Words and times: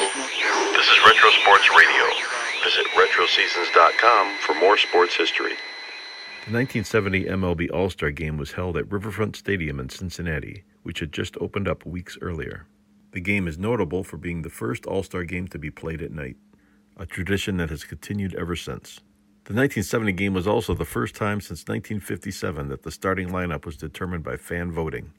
This 0.00 0.88
is 0.88 0.98
Retro 1.04 1.28
Sports 1.42 1.68
Radio. 1.76 2.04
Visit 2.64 2.86
RetroSeasons.com 2.96 4.38
for 4.38 4.54
more 4.54 4.78
sports 4.78 5.14
history. 5.14 5.52
The 6.46 6.54
1970 6.54 7.24
MLB 7.26 7.70
All 7.70 7.90
Star 7.90 8.10
Game 8.10 8.38
was 8.38 8.52
held 8.52 8.78
at 8.78 8.90
Riverfront 8.90 9.36
Stadium 9.36 9.78
in 9.78 9.90
Cincinnati, 9.90 10.64
which 10.84 11.00
had 11.00 11.12
just 11.12 11.36
opened 11.38 11.68
up 11.68 11.84
weeks 11.84 12.16
earlier. 12.22 12.66
The 13.12 13.20
game 13.20 13.46
is 13.46 13.58
notable 13.58 14.02
for 14.02 14.16
being 14.16 14.40
the 14.40 14.48
first 14.48 14.86
All 14.86 15.02
Star 15.02 15.24
game 15.24 15.48
to 15.48 15.58
be 15.58 15.70
played 15.70 16.00
at 16.00 16.12
night, 16.12 16.38
a 16.96 17.04
tradition 17.04 17.58
that 17.58 17.68
has 17.68 17.84
continued 17.84 18.34
ever 18.36 18.56
since. 18.56 19.00
The 19.44 19.52
1970 19.52 20.12
game 20.12 20.32
was 20.32 20.46
also 20.46 20.72
the 20.72 20.86
first 20.86 21.14
time 21.14 21.42
since 21.42 21.68
1957 21.68 22.70
that 22.70 22.84
the 22.84 22.90
starting 22.90 23.28
lineup 23.28 23.66
was 23.66 23.76
determined 23.76 24.24
by 24.24 24.38
fan 24.38 24.72
voting. 24.72 25.12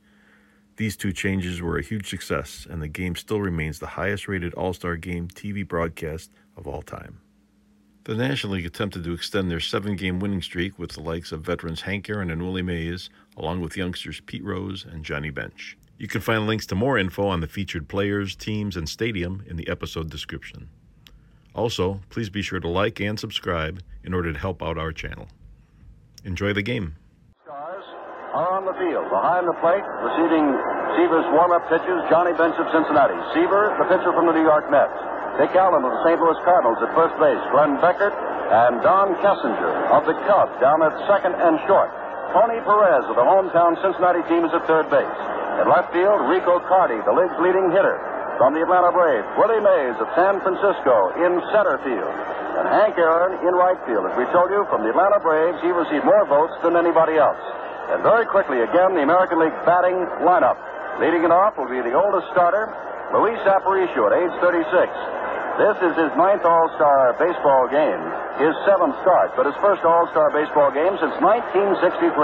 These 0.78 0.96
two 0.96 1.12
changes 1.12 1.62
were 1.62 1.78
a 1.78 1.84
huge 1.84 2.10
success, 2.10 2.66
and 2.70 2.82
the 2.82 2.88
game 2.88 3.16
still 3.16 3.42
remains 3.42 3.80
the 3.80 3.88
highest 3.88 4.28
rated 4.28 4.54
All 4.54 4.74
Star 4.74 4.96
Game 4.96 5.28
TV 5.28 5.68
broadcast 5.68 6.32
of 6.58 6.68
all 6.68 6.82
time. 6.82 7.20
The 8.06 8.16
National 8.16 8.54
League 8.54 8.66
attempted 8.66 9.04
to 9.04 9.14
extend 9.14 9.52
their 9.52 9.60
seven 9.60 9.96
game 9.96 10.20
winning 10.20 10.42
streak 10.42 10.80
with 10.80 10.94
the 10.94 11.02
likes 11.02 11.32
of 11.32 11.42
veterans 11.42 11.82
Hank 11.82 12.10
Aaron 12.10 12.32
and 12.32 12.42
Willie 12.42 12.64
Mays, 12.64 13.12
along 13.38 13.62
with 13.62 13.78
youngsters 13.78 14.22
Pete 14.22 14.44
Rose 14.44 14.86
and 14.86 15.06
Johnny 15.06 15.30
Bench. 15.30 15.78
You 16.00 16.08
can 16.08 16.22
find 16.22 16.48
links 16.48 16.66
to 16.68 16.76
more 16.76 16.98
info 16.98 17.28
on 17.28 17.42
the 17.42 17.48
featured 17.48 17.88
players, 17.88 18.36
teams, 18.36 18.76
and 18.76 18.90
stadium 18.90 19.44
in 19.46 19.56
the 19.56 19.68
episode 19.68 20.10
description. 20.10 20.68
Also, 21.54 22.02
please 22.10 22.30
be 22.32 22.42
sure 22.42 22.60
to 22.60 22.68
like 22.68 23.00
and 23.00 23.20
subscribe 23.20 23.84
in 24.04 24.16
order 24.16 24.34
to 24.34 24.40
help 24.40 24.64
out 24.64 24.80
our 24.80 24.92
channel. 24.92 25.28
Enjoy 26.24 26.54
the 26.54 26.64
game. 26.64 26.96
Are 28.32 28.56
on 28.56 28.64
the 28.64 28.72
field. 28.80 29.12
Behind 29.12 29.44
the 29.44 29.58
plate, 29.60 29.84
receiving 29.84 30.56
Seaver's 30.96 31.28
warm-up 31.36 31.68
pitches, 31.68 32.00
Johnny 32.08 32.32
Bench 32.40 32.56
of 32.64 32.68
Cincinnati. 32.72 33.20
Seaver, 33.36 33.76
the 33.76 33.92
pitcher 33.92 34.16
from 34.16 34.24
the 34.24 34.32
New 34.32 34.48
York 34.48 34.72
Mets. 34.72 34.96
Dick 35.36 35.52
Allen 35.60 35.84
of 35.84 35.92
the 35.92 36.00
St. 36.08 36.16
Louis 36.16 36.40
Cardinals 36.48 36.80
at 36.80 36.96
first 36.96 37.12
base. 37.20 37.44
Glenn 37.52 37.76
Beckert 37.84 38.16
and 38.16 38.80
Don 38.88 39.20
Kessinger 39.20 39.92
of 39.92 40.08
the 40.08 40.16
Cubs 40.32 40.56
down 40.64 40.80
at 40.80 40.96
second 41.12 41.36
and 41.44 41.60
short. 41.68 41.92
Tony 42.32 42.64
Perez 42.64 43.04
of 43.12 43.20
the 43.20 43.28
hometown 43.28 43.76
Cincinnati 43.84 44.24
team 44.32 44.48
is 44.48 44.56
at 44.56 44.64
third 44.64 44.88
base. 44.88 45.18
At 45.60 45.68
left 45.68 45.92
field, 45.92 46.24
Rico 46.32 46.64
Carty, 46.72 47.04
the 47.04 47.12
league's 47.12 47.36
leading 47.44 47.68
hitter. 47.76 48.00
From 48.40 48.56
the 48.56 48.64
Atlanta 48.64 48.96
Braves, 48.96 49.28
Willie 49.36 49.60
Mays 49.60 50.00
of 50.00 50.08
San 50.16 50.40
Francisco 50.40 51.12
in 51.20 51.36
center 51.52 51.84
field. 51.84 52.16
And 52.64 52.68
Hank 52.80 52.96
Aaron 52.96 53.44
in 53.44 53.54
right 53.60 53.80
field. 53.84 54.08
As 54.08 54.16
we 54.16 54.24
told 54.32 54.48
you, 54.56 54.64
from 54.72 54.88
the 54.88 54.96
Atlanta 54.96 55.20
Braves, 55.20 55.60
he 55.60 55.76
received 55.76 56.08
more 56.08 56.24
votes 56.32 56.56
than 56.64 56.80
anybody 56.80 57.20
else. 57.20 57.40
And 57.92 58.00
very 58.08 58.24
quickly, 58.26 58.64
again, 58.64 58.96
the 58.96 59.04
American 59.04 59.44
League 59.44 59.56
batting 59.68 60.00
lineup. 60.24 60.56
Leading 61.04 61.28
it 61.28 61.32
off 61.32 61.60
will 61.60 61.68
be 61.68 61.84
the 61.84 61.92
oldest 61.92 62.32
starter, 62.32 62.72
Luis 63.12 63.40
Aparicio, 63.44 64.08
at 64.08 64.16
age 64.16 64.36
36. 64.40 64.64
This 65.60 65.78
is 65.84 65.94
his 66.00 66.12
ninth 66.16 66.48
All-Star 66.48 67.20
baseball 67.20 67.68
game, 67.68 68.00
his 68.40 68.56
seventh 68.64 68.96
start, 69.04 69.36
but 69.36 69.44
his 69.44 69.56
first 69.60 69.84
All-Star 69.84 70.32
baseball 70.32 70.72
game 70.72 70.96
since 71.04 71.12
1963. 71.20 72.16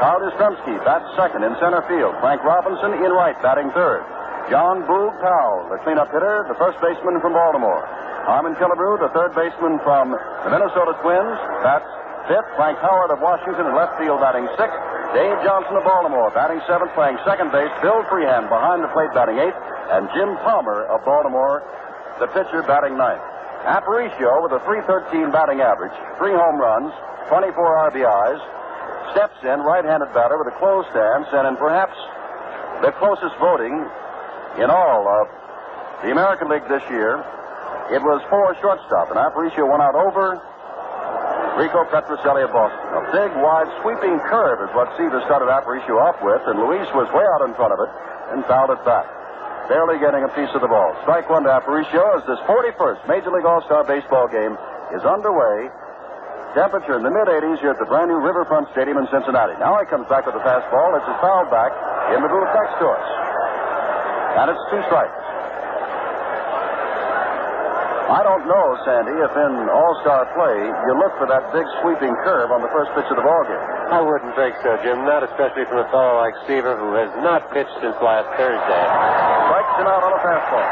Carl 0.00 0.24
Yastrzemski 0.24 0.80
bats 0.80 1.04
second 1.16 1.44
in 1.44 1.52
center 1.60 1.84
field. 1.84 2.16
Frank 2.24 2.40
Robinson 2.40 2.96
in 2.96 3.12
right, 3.12 3.36
batting 3.44 3.68
third. 3.76 4.00
John 4.48 4.80
Boog 4.88 5.12
Powell, 5.20 5.68
the 5.68 5.76
cleanup 5.84 6.08
hitter, 6.08 6.48
the 6.48 6.56
first 6.56 6.80
baseman 6.80 7.20
from 7.20 7.36
Baltimore. 7.36 7.84
Harmon 8.24 8.56
Killebrew, 8.56 8.98
the 9.04 9.12
third 9.12 9.36
baseman 9.36 9.76
from 9.84 10.16
the 10.16 10.50
Minnesota 10.50 10.96
Twins, 11.04 11.36
bats 11.60 11.88
fifth. 12.26 12.50
Frank 12.58 12.78
Howard 12.78 13.10
of 13.10 13.22
Washington 13.22 13.66
in 13.66 13.74
left 13.74 13.98
field 13.98 14.20
batting 14.20 14.46
sixth. 14.58 14.78
Dave 15.14 15.38
Johnson 15.46 15.78
of 15.78 15.84
Baltimore 15.86 16.30
batting 16.34 16.60
seventh, 16.66 16.92
playing 16.94 17.18
second 17.24 17.50
base. 17.50 17.70
Bill 17.80 18.02
Freehan 18.10 18.50
behind 18.50 18.82
the 18.82 18.90
plate 18.90 19.10
batting 19.14 19.38
eighth. 19.38 19.58
And 19.90 20.10
Jim 20.12 20.34
Palmer 20.42 20.86
of 20.90 21.02
Baltimore, 21.06 21.62
the 22.18 22.26
pitcher, 22.34 22.62
batting 22.66 22.98
ninth. 22.98 23.22
Aparicio 23.66 24.42
with 24.46 24.54
a 24.54 24.62
313 24.62 25.30
batting 25.34 25.58
average, 25.58 25.94
three 26.18 26.34
home 26.34 26.58
runs, 26.58 26.94
24 27.26 27.90
RBIs, 27.90 28.38
steps 29.10 29.38
in, 29.42 29.58
right-handed 29.66 30.14
batter 30.14 30.38
with 30.38 30.46
a 30.46 30.56
closed 30.58 30.86
stance, 30.94 31.26
and 31.34 31.50
in 31.50 31.56
perhaps 31.56 31.94
the 32.82 32.92
closest 32.98 33.34
voting 33.42 33.74
in 34.62 34.70
all 34.70 35.08
of 35.08 35.26
the 36.02 36.10
American 36.12 36.48
League 36.48 36.66
this 36.68 36.82
year, 36.90 37.24
it 37.90 38.02
was 38.02 38.22
for 38.30 38.54
shortstop, 38.60 39.10
and 39.10 39.18
Aparicio 39.18 39.66
went 39.66 39.82
out 39.82 39.94
over 39.94 40.38
Rico 41.56 41.88
Petrocelli 41.88 42.44
of 42.44 42.52
Boston. 42.52 42.84
A 43.00 43.02
big, 43.16 43.32
wide, 43.40 43.68
sweeping 43.80 44.20
curve 44.28 44.60
is 44.60 44.68
what 44.76 44.92
Seaver 45.00 45.24
started 45.24 45.48
Aparicio 45.48 45.96
off 45.96 46.20
with, 46.20 46.44
and 46.44 46.60
Luis 46.60 46.84
was 46.92 47.08
way 47.16 47.24
out 47.24 47.48
in 47.48 47.56
front 47.56 47.72
of 47.72 47.80
it 47.80 47.90
and 48.36 48.44
fouled 48.44 48.76
it 48.76 48.82
back. 48.84 49.08
Barely 49.64 49.96
getting 49.96 50.20
a 50.20 50.30
piece 50.36 50.52
of 50.52 50.60
the 50.60 50.68
ball. 50.68 50.92
Strike 51.08 51.32
one 51.32 51.48
to 51.48 51.50
Aparicio 51.50 52.04
as 52.20 52.22
this 52.28 52.38
41st 52.44 53.08
Major 53.08 53.32
League 53.32 53.48
All-Star 53.48 53.88
Baseball 53.88 54.28
game 54.28 54.52
is 54.92 55.00
underway. 55.02 55.72
Temperature 56.52 57.00
in 57.00 57.02
the 57.02 57.10
mid-80s 57.10 57.58
here 57.64 57.72
at 57.72 57.80
the 57.80 57.88
brand 57.88 58.12
new 58.12 58.20
Riverfront 58.20 58.68
Stadium 58.76 59.00
in 59.00 59.08
Cincinnati. 59.08 59.56
Now 59.56 59.80
he 59.80 59.88
comes 59.88 60.04
back 60.12 60.28
with 60.28 60.36
a 60.36 60.44
fastball. 60.44 60.92
This 60.92 61.08
is 61.08 61.16
fouled 61.24 61.48
back 61.48 61.72
in 62.12 62.20
the 62.20 62.28
booth 62.28 62.52
next 62.52 62.76
to 62.84 62.86
us. 62.86 63.06
And 64.44 64.52
it's 64.52 64.64
two 64.68 64.84
strikes. 64.92 65.16
I 68.06 68.22
don't 68.22 68.46
know, 68.46 68.78
Sandy, 68.86 69.18
if 69.18 69.34
in 69.34 69.52
All-Star 69.66 70.30
play 70.38 70.62
you 70.62 70.92
look 70.94 71.10
for 71.18 71.26
that 71.26 71.50
big 71.50 71.66
sweeping 71.82 72.14
curve 72.22 72.54
on 72.54 72.62
the 72.62 72.70
first 72.70 72.94
pitch 72.94 73.10
of 73.10 73.18
the 73.18 73.26
ballgame. 73.26 73.58
I 73.90 73.98
wouldn't 73.98 74.30
think 74.38 74.54
so, 74.62 74.78
Jim. 74.86 75.02
Not 75.02 75.26
especially 75.26 75.66
from 75.66 75.82
a 75.82 75.88
fellow 75.90 76.22
like 76.22 76.38
Seaver 76.46 76.78
who 76.78 76.94
has 76.94 77.10
not 77.26 77.50
pitched 77.50 77.74
since 77.82 77.98
last 77.98 78.30
Thursday. 78.38 78.82
Strikes 79.50 79.74
him 79.82 79.90
out 79.90 80.06
on 80.06 80.14
a 80.14 80.20
fastball. 80.22 80.66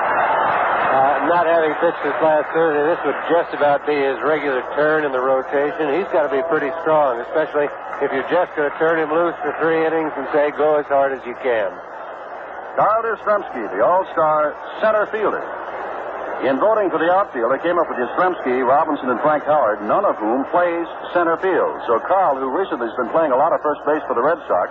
Uh, 0.95 1.27
not 1.27 1.51
having 1.51 1.75
pitched 1.83 1.99
since 2.07 2.15
last 2.23 2.47
Thursday, 2.55 2.87
this 2.87 3.03
would 3.03 3.19
just 3.27 3.51
about 3.51 3.83
be 3.83 3.99
his 3.99 4.15
regular 4.23 4.63
turn 4.79 5.03
in 5.03 5.11
the 5.11 5.19
rotation. 5.19 5.91
He's 5.91 6.07
got 6.15 6.31
to 6.31 6.31
be 6.31 6.39
pretty 6.47 6.71
strong, 6.87 7.19
especially 7.19 7.67
if 7.99 8.15
you're 8.15 8.31
just 8.31 8.55
going 8.55 8.71
to 8.71 8.77
turn 8.79 9.03
him 9.03 9.11
loose 9.11 9.35
for 9.43 9.51
three 9.59 9.83
innings 9.83 10.15
and 10.15 10.31
say, 10.31 10.55
go 10.55 10.79
as 10.79 10.87
hard 10.87 11.11
as 11.11 11.23
you 11.27 11.35
can. 11.43 11.75
Carl 12.79 13.03
Yastrzemski, 13.03 13.75
the 13.75 13.83
All-Star 13.83 14.55
center 14.79 15.11
fielder. 15.11 15.43
In 16.45 16.61
voting 16.61 16.93
for 16.93 17.01
the 17.01 17.09
outfield, 17.09 17.57
they 17.57 17.63
came 17.65 17.81
up 17.81 17.89
with 17.89 17.97
Yastrzemski, 17.97 18.61
Robinson, 18.61 19.09
and 19.09 19.17
Frank 19.25 19.49
Howard, 19.49 19.81
none 19.89 20.05
of 20.05 20.21
whom 20.21 20.45
plays 20.53 20.85
center 21.17 21.41
field. 21.41 21.81
So 21.89 21.97
Carl, 22.05 22.37
who 22.37 22.53
recently 22.53 22.85
has 22.85 22.97
been 23.01 23.09
playing 23.17 23.33
a 23.33 23.41
lot 23.41 23.57
of 23.57 23.65
first 23.65 23.81
base 23.89 24.05
for 24.05 24.13
the 24.13 24.21
Red 24.21 24.37
Sox, 24.45 24.69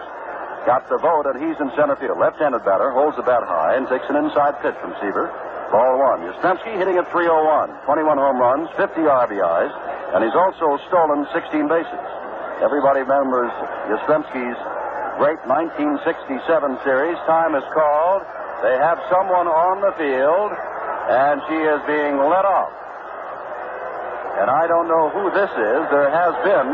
got 0.69 0.85
the 0.85 1.01
vote, 1.01 1.25
and 1.25 1.41
he's 1.41 1.57
in 1.57 1.73
center 1.73 1.97
field. 1.97 2.22
Left-handed 2.22 2.62
batter, 2.62 2.94
holds 2.94 3.17
the 3.17 3.25
bat 3.25 3.41
high, 3.41 3.73
and 3.73 3.89
takes 3.89 4.06
an 4.06 4.22
inside 4.22 4.53
pitch 4.62 4.78
from 4.85 4.94
Seaver. 5.01 5.33
Ball 5.73 5.97
one. 5.97 6.22
Yastrzemski 6.29 6.78
hitting 6.78 7.01
at 7.01 7.09
301, 7.09 7.73
21 7.89 8.22
home 8.22 8.38
runs, 8.38 8.69
50 8.78 9.09
RBIs, 9.09 9.73
and 10.13 10.22
he's 10.22 10.38
also 10.38 10.78
stolen 10.94 11.25
16 11.33 11.66
bases. 11.66 12.06
Everybody 12.62 13.01
remembers 13.01 13.50
Yastrzemski's 13.89 14.62
great 15.17 15.41
1967 15.50 16.38
series. 16.85 17.17
Time 17.25 17.57
is 17.57 17.66
called. 17.73 18.22
They 18.62 18.78
have 18.78 19.01
someone 19.09 19.50
on 19.50 19.81
the 19.81 19.91
field, 19.97 20.53
and 21.09 21.41
she 21.49 21.57
is 21.59 21.79
being 21.87 22.15
let 22.29 22.45
off. 22.45 22.71
And 24.39 24.49
I 24.49 24.65
don't 24.67 24.87
know 24.87 25.09
who 25.13 25.29
this 25.31 25.51
is. 25.51 25.81
There 25.93 26.09
has 26.09 26.33
been 26.41 26.69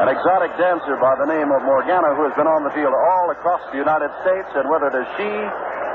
an 0.00 0.08
exotic 0.08 0.56
dancer 0.56 0.96
by 0.96 1.12
the 1.20 1.28
name 1.28 1.52
of 1.52 1.60
Morgana 1.62 2.16
who 2.16 2.24
has 2.24 2.34
been 2.38 2.48
on 2.48 2.64
the 2.64 2.72
field 2.72 2.94
all 2.96 3.28
across 3.30 3.60
the 3.70 3.76
United 3.76 4.08
States, 4.24 4.48
and 4.56 4.64
whether 4.70 4.88
it 4.88 4.96
is 4.96 5.08
she 5.20 5.28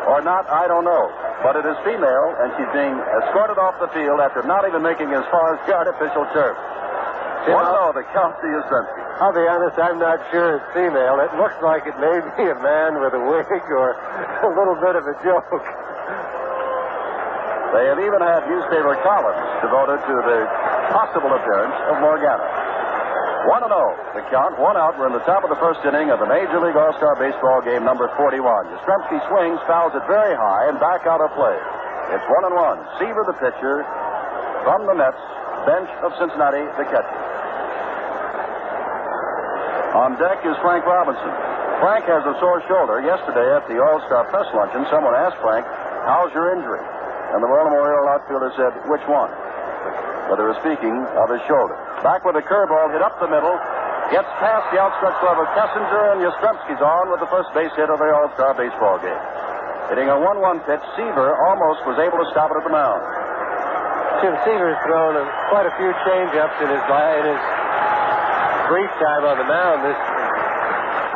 or 0.06 0.22
not, 0.22 0.46
I 0.46 0.70
don't 0.70 0.86
know. 0.86 1.10
But 1.42 1.58
it 1.58 1.66
is 1.66 1.74
female, 1.82 2.28
and 2.38 2.54
she's 2.54 2.70
being 2.70 2.94
escorted 3.26 3.58
off 3.58 3.82
the 3.82 3.90
field 3.98 4.22
after 4.22 4.46
not 4.46 4.68
even 4.70 4.86
making 4.86 5.10
as 5.10 5.26
far 5.34 5.58
as 5.58 5.60
the 5.66 5.74
artificial 5.74 6.30
turf. 6.38 6.54
Jim, 7.50 7.58
One 7.58 7.66
I'll- 7.66 7.90
no, 7.90 7.98
the 7.98 8.06
count 8.14 8.38
to 8.42 8.46
Yastrzemski. 8.46 9.02
I'll 9.26 9.34
be 9.34 9.48
honest, 9.48 9.80
I'm 9.80 9.98
not 9.98 10.22
sure 10.30 10.58
it's 10.62 10.70
female. 10.78 11.18
It 11.24 11.34
looks 11.42 11.58
like 11.66 11.88
it 11.90 11.98
may 11.98 12.20
be 12.38 12.46
a 12.52 12.58
man 12.62 13.02
with 13.02 13.14
a 13.18 13.20
wig 13.26 13.48
or 13.74 13.98
a 14.46 14.50
little 14.54 14.76
bit 14.78 14.96
of 14.96 15.08
a 15.10 15.16
joke. 15.26 15.50
They 17.74 17.90
have 17.90 18.00
even 18.00 18.22
had 18.22 18.46
newspaper 18.46 18.94
columns 19.02 19.42
devoted 19.66 20.00
to 20.06 20.16
the 20.22 20.40
possible 20.94 21.34
appearance 21.34 21.76
of 21.90 22.02
Morgana. 22.04 22.46
1 23.46 23.62
0, 23.62 23.70
the 24.18 24.26
count, 24.34 24.58
one 24.58 24.74
out. 24.74 24.98
We're 24.98 25.06
in 25.06 25.14
the 25.14 25.26
top 25.30 25.46
of 25.46 25.54
the 25.54 25.62
first 25.62 25.86
inning 25.86 26.10
of 26.10 26.18
the 26.18 26.26
Major 26.26 26.58
League 26.58 26.74
All 26.74 26.94
Star 26.98 27.14
Baseball 27.14 27.62
game 27.62 27.86
number 27.86 28.10
41. 28.18 28.42
Yastrzemski 28.74 29.22
swings, 29.30 29.62
fouls 29.70 29.94
it 29.94 30.02
very 30.10 30.34
high, 30.34 30.70
and 30.70 30.82
back 30.82 31.06
out 31.06 31.22
of 31.22 31.30
play. 31.38 31.54
It's 32.10 32.26
1 32.26 32.46
and 32.50 32.56
1. 32.58 33.02
Seaver, 33.02 33.24
the 33.26 33.38
pitcher, 33.38 33.86
from 34.66 34.90
the 34.90 34.98
Mets, 34.98 35.22
bench 35.70 35.90
of 36.02 36.10
Cincinnati, 36.18 36.66
the 36.78 36.86
catcher. 36.90 37.22
On 39.94 40.18
deck 40.18 40.42
is 40.42 40.58
Frank 40.66 40.84
Robinson. 40.90 41.34
Frank 41.80 42.06
has 42.10 42.26
a 42.26 42.34
sore 42.42 42.66
shoulder. 42.68 43.00
Yesterday 43.06 43.46
at 43.54 43.68
the 43.70 43.78
All 43.78 44.02
Star 44.10 44.26
press 44.34 44.50
luncheon, 44.58 44.90
someone 44.90 45.14
asked 45.14 45.38
Frank, 45.38 45.66
How's 46.10 46.34
your 46.34 46.54
injury? 46.58 46.82
And 47.34 47.42
the 47.42 47.50
Baltimore 47.50 47.82
Oriole 47.82 48.10
outfielder 48.12 48.52
said, 48.54 48.72
Which 48.86 49.06
one? 49.10 49.32
But 50.30 50.38
they 50.38 50.46
were 50.46 50.58
speaking 50.62 50.94
of 51.18 51.30
his 51.30 51.42
shoulder. 51.46 51.78
Back 52.02 52.26
with 52.26 52.38
a 52.38 52.46
curveball 52.46 52.94
hit 52.94 53.02
up 53.02 53.18
the 53.22 53.30
middle. 53.30 53.54
Gets 54.14 54.30
past 54.38 54.70
the 54.70 54.78
outstretched 54.78 55.18
glove 55.22 55.42
of 55.42 55.50
Kessinger, 55.58 56.14
and 56.14 56.22
Yastrzemski's 56.22 56.82
on 56.82 57.10
with 57.10 57.22
the 57.22 57.30
first 57.34 57.50
base 57.58 57.74
hit 57.74 57.90
of 57.90 57.98
the 57.98 58.10
All 58.14 58.30
Star 58.38 58.54
baseball 58.54 59.02
game. 59.02 59.18
Hitting 59.90 60.10
a 60.10 60.18
1-1 60.18 60.66
pitch, 60.66 60.82
Seaver 60.98 61.34
almost 61.50 61.86
was 61.86 61.98
able 62.02 62.18
to 62.22 62.28
stop 62.34 62.50
it 62.54 62.58
at 62.58 62.66
the 62.66 62.74
mound. 62.74 63.02
Tom 64.22 64.34
Seaver's 64.42 64.78
thrown 64.86 65.14
a, 65.18 65.26
quite 65.54 65.70
a 65.70 65.74
few 65.78 65.94
changeups 66.06 66.58
in 66.62 66.70
his 66.74 66.82
in 66.82 67.26
his 67.30 67.42
brief 68.66 68.90
time 68.98 69.26
on 69.26 69.38
the 69.38 69.46
mound. 69.46 69.86
This 69.86 70.02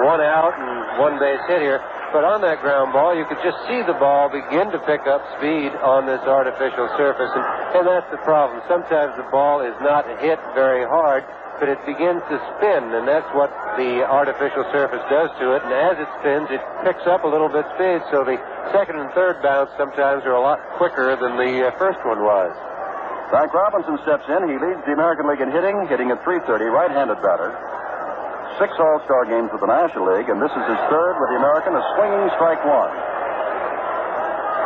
one 0.05 0.21
out 0.21 0.53
and 0.53 1.01
one 1.01 1.17
base 1.17 1.41
hit 1.49 1.61
here. 1.61 1.81
But 2.09 2.25
on 2.25 2.41
that 2.41 2.61
ground 2.65 2.89
ball, 2.89 3.13
you 3.13 3.21
could 3.29 3.37
just 3.45 3.57
see 3.69 3.85
the 3.85 3.93
ball 3.93 4.33
begin 4.33 4.73
to 4.73 4.81
pick 4.89 5.05
up 5.05 5.21
speed 5.37 5.69
on 5.85 6.09
this 6.09 6.21
artificial 6.25 6.89
surface. 6.97 7.29
And, 7.37 7.45
and 7.77 7.83
that's 7.85 8.09
the 8.09 8.17
problem. 8.25 8.65
Sometimes 8.65 9.13
the 9.13 9.29
ball 9.29 9.61
is 9.61 9.77
not 9.77 10.09
hit 10.17 10.41
very 10.57 10.81
hard, 10.89 11.21
but 11.61 11.69
it 11.69 11.77
begins 11.85 12.25
to 12.33 12.41
spin, 12.57 12.97
and 12.97 13.05
that's 13.05 13.29
what 13.37 13.53
the 13.77 14.01
artificial 14.07 14.65
surface 14.73 15.05
does 15.11 15.29
to 15.37 15.53
it. 15.53 15.61
And 15.61 15.69
as 15.69 16.01
it 16.01 16.09
spins, 16.17 16.49
it 16.49 16.63
picks 16.81 17.05
up 17.05 17.27
a 17.27 17.29
little 17.29 17.51
bit 17.51 17.67
speed, 17.77 18.01
so 18.09 18.25
the 18.25 18.41
second 18.73 18.97
and 18.97 19.13
third 19.13 19.43
bounce 19.45 19.69
sometimes 19.77 20.25
are 20.25 20.33
a 20.33 20.41
lot 20.41 20.57
quicker 20.81 21.13
than 21.13 21.37
the 21.37 21.69
uh, 21.69 21.77
first 21.77 22.01
one 22.07 22.25
was. 22.25 22.55
Frank 23.29 23.53
Robinson 23.53 24.01
steps 24.01 24.25
in. 24.25 24.49
He 24.49 24.57
leads 24.57 24.81
the 24.89 24.97
American 24.97 25.29
League 25.29 25.45
in 25.45 25.53
hitting, 25.53 25.85
hitting 25.85 26.09
at 26.09 26.23
330, 26.25 26.73
right-handed 26.73 27.21
batter. 27.21 27.53
Six 28.59 28.75
All-Star 28.75 29.23
games 29.31 29.47
with 29.55 29.63
the 29.63 29.71
National 29.71 30.11
League, 30.11 30.27
and 30.27 30.35
this 30.35 30.51
is 30.51 30.65
his 30.67 30.81
third 30.91 31.15
with 31.15 31.31
the 31.31 31.39
American, 31.39 31.79
a 31.79 31.83
swinging 31.95 32.27
strike 32.35 32.59
one. 32.67 32.91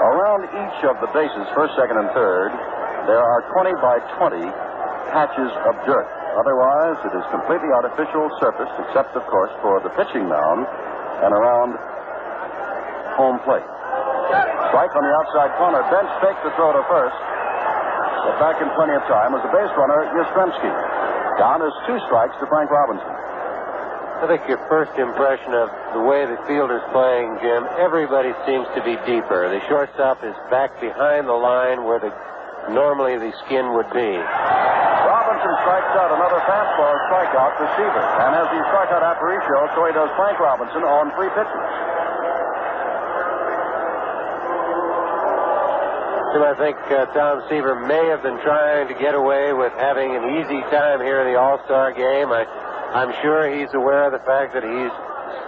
Around 0.02 0.50
each 0.50 0.80
of 0.90 0.98
the 0.98 1.14
bases, 1.14 1.46
first, 1.54 1.78
second, 1.78 2.02
and 2.02 2.10
third, 2.10 2.50
there 3.06 3.22
are 3.22 3.46
20 3.54 3.70
by 3.86 4.02
20 4.18 4.50
patches 5.14 5.54
of 5.70 5.78
dirt. 5.86 6.10
Otherwise, 6.42 6.98
it 7.06 7.14
is 7.14 7.22
completely 7.30 7.70
artificial 7.70 8.34
surface, 8.42 8.74
except, 8.82 9.14
of 9.14 9.22
course, 9.30 9.54
for 9.62 9.78
the 9.86 9.94
pitching 9.94 10.26
mound 10.26 10.66
and 11.22 11.30
around 11.30 11.78
home 13.14 13.38
plate. 13.46 13.70
Strike 14.74 14.90
on 14.98 15.06
the 15.06 15.14
outside 15.22 15.54
corner. 15.62 15.86
Bench 15.94 16.10
fakes 16.18 16.42
the 16.42 16.50
throw 16.58 16.74
to 16.74 16.82
first. 16.90 17.20
But 18.26 18.42
back 18.42 18.58
in 18.58 18.74
plenty 18.74 18.98
of 18.98 19.06
time 19.06 19.38
was 19.38 19.46
the 19.46 19.54
base 19.54 19.70
runner, 19.78 20.10
Yastrzemski. 20.18 20.72
Down 21.38 21.62
is 21.62 21.74
two 21.86 22.02
strikes 22.10 22.34
to 22.42 22.50
Frank 22.50 22.74
Robinson. 22.74 23.23
I 24.24 24.28
think 24.32 24.48
your 24.48 24.64
first 24.72 24.96
impression 24.96 25.52
of 25.52 25.68
the 25.92 26.00
way 26.00 26.24
the 26.24 26.40
fielder's 26.48 26.80
playing, 26.96 27.44
Jim, 27.44 27.68
everybody 27.76 28.32
seems 28.48 28.64
to 28.72 28.80
be 28.80 28.96
deeper. 29.04 29.52
The 29.52 29.60
shortstop 29.68 30.24
is 30.24 30.32
back 30.48 30.80
behind 30.80 31.28
the 31.28 31.36
line 31.36 31.84
where 31.84 32.00
the 32.00 32.08
normally 32.72 33.20
the 33.20 33.36
skin 33.44 33.76
would 33.76 33.92
be. 33.92 34.16
Robinson 34.16 35.54
strikes 35.68 35.92
out 36.00 36.16
another 36.16 36.40
fastball 36.48 36.96
strikeout 37.12 37.52
to 37.60 37.66
Seaver. 37.76 38.06
And 38.24 38.32
as 38.40 38.48
he 38.48 38.64
struck 38.72 38.96
out 38.96 39.04
Aparicio, 39.04 39.60
so 39.76 39.84
he 39.84 39.92
does 39.92 40.08
Frank 40.16 40.40
Robinson 40.40 40.88
on 40.88 41.12
three 41.20 41.28
pitches. 41.36 41.64
So 46.32 46.48
I 46.48 46.56
think 46.56 46.80
uh, 46.96 47.12
Tom 47.12 47.44
Seaver 47.52 47.76
may 47.76 48.08
have 48.08 48.24
been 48.24 48.40
trying 48.40 48.88
to 48.88 48.96
get 48.96 49.20
away 49.20 49.52
with 49.52 49.76
having 49.76 50.16
an 50.16 50.40
easy 50.40 50.64
time 50.72 51.04
here 51.04 51.20
in 51.20 51.28
the 51.28 51.38
All-Star 51.38 51.92
game. 51.92 52.32
I, 52.32 52.48
I'm 52.94 53.10
sure 53.26 53.50
he's 53.50 53.74
aware 53.74 54.06
of 54.06 54.14
the 54.14 54.22
fact 54.22 54.54
that 54.54 54.62
he's 54.62 54.94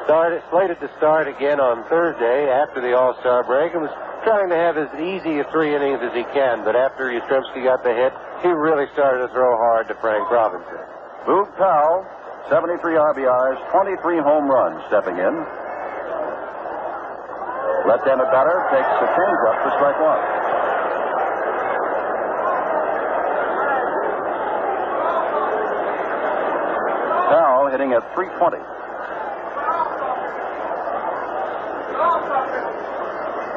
started, 0.05 0.41
slated 0.49 0.81
to 0.81 0.89
start 0.97 1.29
again 1.29 1.61
on 1.61 1.85
Thursday 1.85 2.49
after 2.49 2.81
the 2.81 2.97
All-Star 2.97 3.45
break 3.45 3.73
and 3.73 3.85
was 3.85 3.93
trying 4.25 4.49
to 4.49 4.57
have 4.57 4.77
as 4.81 4.89
easy 4.97 5.37
a 5.37 5.45
three 5.53 5.77
innings 5.77 6.01
as 6.01 6.09
he 6.17 6.25
can. 6.33 6.65
But 6.65 6.73
after 6.75 7.13
Yastrzemski 7.13 7.61
got 7.61 7.85
the 7.85 7.93
hit, 7.93 8.13
he 8.41 8.49
really 8.49 8.89
started 8.97 9.27
to 9.27 9.29
throw 9.29 9.53
hard 9.57 9.87
to 9.89 9.95
Frank 10.01 10.25
Robinson. 10.33 10.81
Boog 11.29 11.53
Powell, 11.57 12.01
73 12.49 12.97
RBIs, 12.97 13.57
23 13.69 14.17
home 14.25 14.49
runs 14.49 14.81
stepping 14.89 15.17
in. 15.21 15.35
Left-handed 17.85 18.29
batter 18.33 18.57
takes 18.73 18.89
the 18.97 19.09
changeup 19.13 19.57
to 19.61 19.69
strike 19.77 19.99
one. 20.01 20.21
Powell 27.29 27.64
hitting 27.75 27.91
at 27.91 28.07
320. 28.15 28.55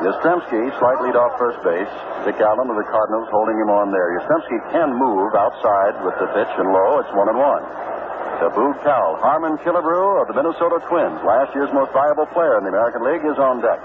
Yastrzemski, 0.03 0.63
slight 0.83 0.99
lead 1.07 1.15
off 1.15 1.39
first 1.39 1.63
base. 1.63 1.91
Dick 2.27 2.43
Allen 2.43 2.67
of 2.67 2.75
the 2.75 2.87
Cardinals 2.91 3.31
holding 3.31 3.55
him 3.63 3.71
on 3.71 3.95
there. 3.95 4.19
Yastrzemski 4.19 4.59
can 4.75 4.91
move 4.91 5.39
outside 5.39 5.95
with 6.03 6.19
the 6.19 6.27
pitch 6.35 6.51
and 6.59 6.67
low. 6.67 6.99
It's 6.99 7.15
one 7.15 7.31
and 7.31 7.39
one. 7.39 7.63
To 8.43 8.51
Boog 8.59 8.83
Powell. 8.83 9.23
Harmon 9.23 9.55
Killebrew 9.63 10.23
of 10.23 10.27
the 10.27 10.35
Minnesota 10.35 10.83
Twins, 10.91 11.19
last 11.23 11.55
year's 11.55 11.71
most 11.71 11.95
valuable 11.95 12.27
player 12.35 12.59
in 12.59 12.67
the 12.67 12.75
American 12.75 13.07
League, 13.07 13.23
is 13.23 13.39
on 13.39 13.63
deck. 13.63 13.79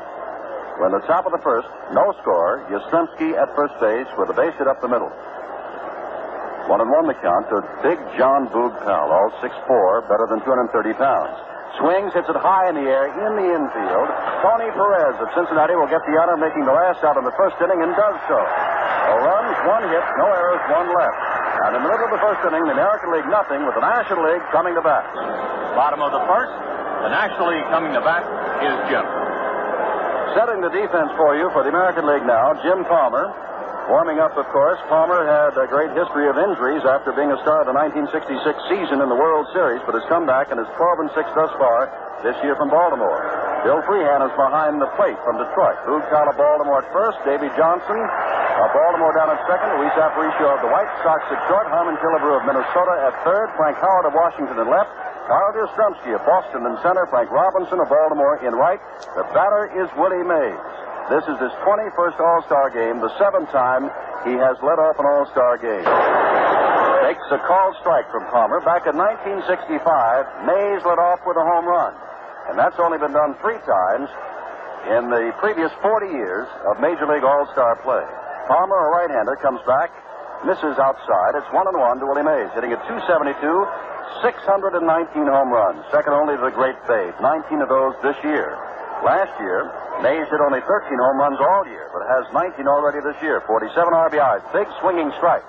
We're 0.81 0.89
in 0.89 0.97
the 0.97 1.06
top 1.06 1.29
of 1.29 1.33
the 1.33 1.41
first. 1.45 1.69
No 1.94 2.13
score. 2.21 2.65
Yastrzemski 2.74 3.38
at 3.38 3.53
first 3.53 3.77
base 3.77 4.09
with 4.18 4.33
a 4.33 4.38
base 4.38 4.57
hit 4.57 4.65
up 4.65 4.81
the 4.81 4.89
middle. 4.89 5.13
One 6.68 6.80
and 6.80 6.88
one 6.88 7.12
the 7.12 7.18
count 7.19 7.51
to 7.51 7.60
Big 7.83 8.00
John 8.15 8.48
Boog 8.48 8.71
Powell, 8.88 9.12
all 9.12 9.31
6'4", 9.44 10.07
better 10.07 10.27
than 10.31 10.39
230 10.48 10.95
pounds. 10.95 11.36
Swings, 11.81 12.13
hits 12.13 12.30
it 12.30 12.38
high 12.39 12.69
in 12.69 12.75
the 12.80 12.88
air, 12.88 13.10
in 13.10 13.33
the 13.36 13.48
infield. 13.51 14.07
Tony 14.45 14.69
Perez 14.71 15.18
of 15.19 15.27
Cincinnati 15.36 15.75
will 15.75 15.89
get 15.89 16.06
the 16.06 16.15
honor 16.15 16.38
of 16.38 16.42
making 16.42 16.63
the 16.63 16.71
last 16.71 17.04
out 17.04 17.18
in 17.18 17.25
the 17.25 17.36
first 17.36 17.57
inning 17.60 17.81
and 17.81 17.92
does 17.98 18.18
so. 18.30 18.38
No 18.38 19.15
runs, 19.27 19.57
one 19.68 19.83
hit, 19.89 20.06
no 20.15 20.27
errors, 20.30 20.63
one 20.69 20.88
left. 20.95 21.19
And 21.68 21.75
in 21.75 21.81
the 21.83 21.89
middle 21.89 22.07
of 22.07 22.13
the 22.13 22.24
first 22.24 22.39
inning, 22.45 22.63
the 22.63 22.77
American 22.77 23.10
League 23.12 23.27
nothing 23.27 23.65
with 23.65 23.75
the 23.75 23.83
National 23.83 24.24
League 24.24 24.45
coming 24.54 24.77
to 24.77 24.83
bat. 24.86 25.04
Bottom 25.75 26.00
of 26.00 26.15
the 26.15 26.24
first, 26.30 26.54
the 27.04 27.12
National 27.12 27.51
League 27.51 27.68
coming 27.74 27.92
to 27.92 28.01
bat 28.06 28.24
is 28.63 28.75
Jim. 28.88 29.04
Setting 30.38 30.62
the 30.62 30.71
defense 30.71 31.12
for 31.18 31.36
you 31.36 31.50
for 31.51 31.65
the 31.65 31.69
American 31.69 32.06
League 32.07 32.25
now, 32.25 32.54
Jim 32.62 32.86
Palmer. 32.86 33.33
Warming 33.91 34.24
up, 34.24 34.39
of 34.39 34.47
course, 34.47 34.80
Palmer 34.88 35.27
had 35.27 35.59
a 35.59 35.68
great 35.68 35.91
history 35.91 36.31
of 36.31 36.39
injuries 36.39 36.88
after 36.88 37.12
being 37.12 37.35
a 37.35 37.39
star 37.44 37.62
of 37.62 37.68
the 37.68 37.75
1966 37.75 38.39
season 38.71 39.03
in 39.03 39.12
the 39.12 39.19
World 39.19 39.44
Series, 39.51 39.83
but 39.83 39.91
has 39.91 40.07
come 40.07 40.24
back 40.24 40.56
and 40.56 40.57
is 40.59 40.69
12 40.80 41.03
and 41.03 41.12
6 41.12 41.19
thus 41.35 41.51
far 41.59 41.91
this 42.24 42.39
year 42.47 42.56
from 42.56 42.71
Baltimore. 42.71 43.19
Bill 43.68 43.83
Freehan 43.83 44.24
is 44.24 44.31
behind 44.39 44.80
the 44.80 44.88
plate 44.95 45.19
from 45.27 45.35
Detroit. 45.35 45.75
Boog 45.83 46.00
Powell 46.07 46.31
of 46.31 46.39
Baltimore 46.39 46.80
at 46.80 46.88
first, 46.95 47.19
Davy 47.27 47.51
Johnson 47.59 48.00
of 48.00 48.69
Baltimore 48.71 49.12
down 49.19 49.35
at 49.35 49.44
second, 49.51 49.75
Luis 49.75 49.95
Aparicio 50.00 50.47
of 50.56 50.63
the 50.63 50.71
White 50.71 50.88
Sox 51.03 51.19
at 51.27 51.39
short, 51.51 51.68
Harmon 51.68 52.00
Killebrew 52.00 52.39
of 52.39 52.44
Minnesota 52.47 52.95
at 53.03 53.13
third, 53.27 53.51
Frank 53.59 53.75
Howard 53.83 54.07
of 54.07 54.15
Washington 54.15 54.63
at 54.63 54.68
left, 54.71 54.91
Carl 55.27 55.51
Yastrzemski 55.59 56.15
of 56.15 56.24
Boston 56.24 56.63
in 56.63 56.79
center, 56.79 57.03
Frank 57.12 57.27
Robinson 57.31 57.83
of 57.83 57.91
Baltimore 57.91 58.39
in 58.39 58.56
right. 58.56 58.79
The 59.19 59.27
batter 59.36 59.68
is 59.75 59.91
Willie 60.00 60.24
Mays. 60.24 60.59
This 61.11 61.27
is 61.27 61.35
his 61.35 61.51
21st 61.67 62.15
All-Star 62.15 62.71
game, 62.71 63.03
the 63.03 63.11
seventh 63.19 63.51
time 63.51 63.91
he 64.23 64.39
has 64.39 64.55
led 64.63 64.79
off 64.79 64.95
an 64.95 65.03
All-Star 65.03 65.60
game. 65.60 65.83
Takes 67.03 67.27
a 67.27 67.43
called 67.43 67.75
strike 67.83 68.07
from 68.07 68.24
Palmer. 68.31 68.63
Back 68.63 68.88
in 68.88 68.95
1965, 68.95 69.83
Mays 70.48 70.79
led 70.88 71.00
off 71.03 71.19
with 71.27 71.36
a 71.36 71.43
home 71.43 71.67
run. 71.67 71.91
And 72.48 72.55
that's 72.55 72.79
only 72.79 72.95
been 72.98 73.12
done 73.12 73.36
three 73.43 73.60
times 73.67 74.07
in 74.95 75.12
the 75.12 75.36
previous 75.43 75.72
40 75.83 76.07
years 76.07 76.48
of 76.72 76.79
Major 76.79 77.03
League 77.03 77.27
All-Star 77.27 77.83
play. 77.83 78.07
Palmer, 78.48 78.79
a 78.79 78.89
right-hander, 79.03 79.36
comes 79.43 79.60
back, 79.67 79.91
misses 80.48 80.79
outside. 80.79 81.36
It's 81.36 81.51
one 81.51 81.67
and 81.67 81.75
one 81.75 82.00
to 82.00 82.07
Willie 82.07 82.24
Mays, 82.24 82.48
hitting 82.55 82.72
at 82.72 82.79
272, 82.88 83.36
619 84.24 85.27
home 85.27 85.51
runs, 85.51 85.83
second 85.91 86.15
only 86.15 86.39
to 86.39 86.43
the 86.48 86.55
Great 86.55 86.79
Babe. 86.88 87.12
19 87.19 87.60
of 87.60 87.67
those 87.67 87.95
this 88.00 88.15
year. 88.24 88.55
Last 89.03 89.36
year, 89.43 89.67
Mays 90.00 90.24
hit 90.31 90.39
only 90.39 90.63
13 90.63 90.95
home 90.95 91.19
runs 91.19 91.36
all 91.43 91.67
year, 91.67 91.91
but 91.91 92.07
has 92.07 92.24
19 92.31 92.63
already 92.72 93.03
this 93.03 93.19
year. 93.19 93.43
47 93.43 93.75
RBIs. 93.91 94.41
Big 94.55 94.67
swinging 94.79 95.12
strike. 95.19 95.43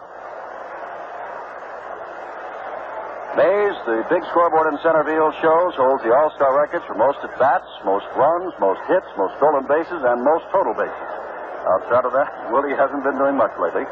Mays, 3.38 3.75
the 3.87 4.02
big 4.11 4.23
scoreboard 4.30 4.75
in 4.75 4.78
center 4.82 5.02
field 5.06 5.34
shows, 5.42 5.75
holds 5.75 6.02
the 6.02 6.11
All-Star 6.14 6.54
records 6.54 6.87
for 6.87 6.94
most 6.94 7.18
at 7.23 7.34
bats, 7.38 7.66
most 7.82 8.06
runs, 8.14 8.54
most 8.58 8.78
hits, 8.87 9.06
most 9.18 9.34
stolen 9.38 9.66
bases, 9.66 10.02
and 10.02 10.23
most 10.23 10.46
total 10.54 10.75
bases. 10.75 11.11
Outside 11.78 12.06
of 12.06 12.12
that, 12.14 12.30
Willie 12.54 12.75
hasn't 12.75 13.02
been 13.06 13.18
doing 13.18 13.38
much 13.38 13.54
lately. 13.58 13.87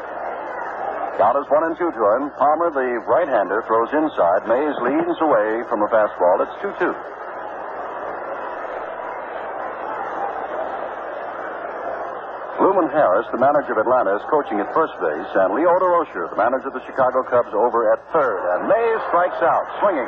Count 1.19 1.39
is 1.39 1.47
one 1.47 1.63
and 1.71 1.75
two 1.79 1.91
to 1.91 2.03
him. 2.19 2.31
Palmer, 2.35 2.71
the 2.71 2.99
right-hander, 3.07 3.63
throws 3.67 3.91
inside. 3.95 4.43
Mays 4.43 4.75
leans 4.83 5.15
away 5.23 5.63
from 5.71 5.83
a 5.83 5.89
fastball. 5.91 6.43
It's 6.43 6.55
2-2. 6.59 6.91
Luman 12.61 12.91
Harris, 12.93 13.25
the 13.33 13.41
manager 13.41 13.73
of 13.73 13.81
Atlanta, 13.81 14.13
is 14.15 14.25
coaching 14.29 14.61
at 14.61 14.69
first 14.73 14.93
base, 15.01 15.31
and 15.33 15.57
Leo 15.57 15.73
Durocher, 15.81 16.29
the 16.29 16.37
manager 16.37 16.69
of 16.69 16.77
the 16.77 16.85
Chicago 16.85 17.25
Cubs, 17.25 17.49
over 17.49 17.89
at 17.89 17.97
third. 18.13 18.41
And 18.53 18.69
Mays 18.69 19.01
strikes 19.09 19.41
out, 19.41 19.65
swinging. 19.81 20.05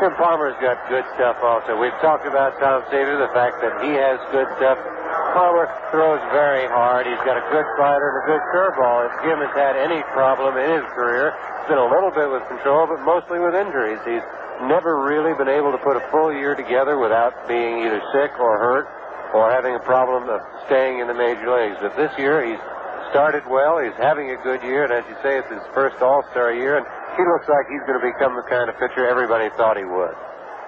Jim 0.00 0.12
Palmer's 0.16 0.56
got 0.60 0.80
good 0.88 1.04
stuff 1.16 1.36
also. 1.44 1.76
We've 1.76 1.96
talked 2.00 2.24
about 2.24 2.56
Tom 2.60 2.84
Seaver, 2.88 3.20
the 3.20 3.32
fact 3.32 3.60
that 3.60 3.84
he 3.84 3.92
has 3.96 4.20
good 4.32 4.48
stuff. 4.56 4.76
Palmer 5.32 5.68
throws 5.92 6.20
very 6.32 6.68
hard. 6.68 7.04
He's 7.08 7.20
got 7.24 7.36
a 7.36 7.44
good 7.52 7.68
slider 7.76 8.08
and 8.08 8.16
a 8.20 8.26
good 8.28 8.42
curveball. 8.52 9.08
If 9.08 9.12
Jim 9.24 9.38
has 9.40 9.52
had 9.56 9.76
any 9.76 10.00
problem 10.12 10.56
in 10.56 10.68
his 10.80 10.84
career, 10.92 11.36
it's 11.60 11.68
been 11.68 11.80
a 11.80 11.88
little 11.88 12.12
bit 12.12 12.28
with 12.28 12.44
control, 12.48 12.88
but 12.88 13.00
mostly 13.04 13.40
with 13.40 13.56
injuries. 13.56 14.00
He's 14.04 14.24
never 14.68 15.04
really 15.04 15.32
been 15.36 15.48
able 15.48 15.72
to 15.72 15.80
put 15.80 15.96
a 15.96 16.04
full 16.12 16.32
year 16.32 16.56
together 16.56 17.00
without 17.00 17.48
being 17.48 17.84
either 17.84 18.00
sick 18.12 18.32
or 18.40 18.56
hurt. 18.60 18.88
Or 19.34 19.50
having 19.50 19.74
a 19.74 19.80
problem 19.80 20.28
of 20.28 20.40
staying 20.66 21.00
in 21.00 21.06
the 21.06 21.14
major 21.14 21.46
leagues. 21.50 21.78
But 21.80 21.96
this 21.96 22.10
year 22.18 22.44
he's 22.44 22.60
started 23.10 23.42
well. 23.50 23.78
He's 23.78 23.96
having 23.98 24.30
a 24.30 24.38
good 24.42 24.62
year, 24.62 24.84
and 24.86 24.92
as 24.92 25.04
you 25.10 25.16
say, 25.22 25.38
it's 25.38 25.50
his 25.50 25.62
first 25.74 25.98
All-Star 26.02 26.54
year, 26.54 26.78
and 26.78 26.86
he 27.18 27.22
looks 27.26 27.50
like 27.50 27.66
he's 27.66 27.82
going 27.86 27.98
to 27.98 28.06
become 28.06 28.38
the 28.38 28.46
kind 28.46 28.70
of 28.70 28.78
pitcher 28.78 29.06
everybody 29.06 29.50
thought 29.58 29.76
he 29.76 29.84
would. 29.84 30.14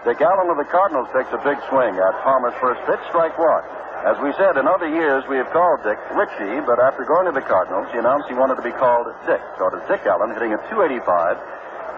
Dick 0.02 0.18
Allen 0.18 0.50
of 0.50 0.58
the 0.58 0.66
Cardinals 0.66 1.06
takes 1.14 1.30
a 1.30 1.38
big 1.46 1.58
swing 1.70 1.94
at 1.94 2.12
Palmer's 2.26 2.58
first 2.58 2.82
pitch, 2.90 2.98
strike 3.14 3.38
one. 3.38 3.62
As 4.02 4.18
we 4.18 4.34
said, 4.34 4.58
in 4.58 4.66
other 4.66 4.90
years 4.90 5.22
we 5.30 5.38
have 5.38 5.46
called 5.54 5.86
Dick 5.86 5.98
Richie, 6.10 6.58
but 6.66 6.82
after 6.82 7.06
going 7.06 7.30
to 7.30 7.34
the 7.34 7.46
Cardinals, 7.46 7.86
he 7.94 8.02
announced 8.02 8.26
he 8.26 8.34
wanted 8.34 8.58
to 8.58 8.66
be 8.66 8.74
called 8.74 9.06
Dick. 9.30 9.38
So 9.62 9.70
is 9.70 9.86
Dick 9.86 10.02
Allen 10.10 10.34
hitting 10.34 10.50
a 10.50 10.58
285, 10.74 11.06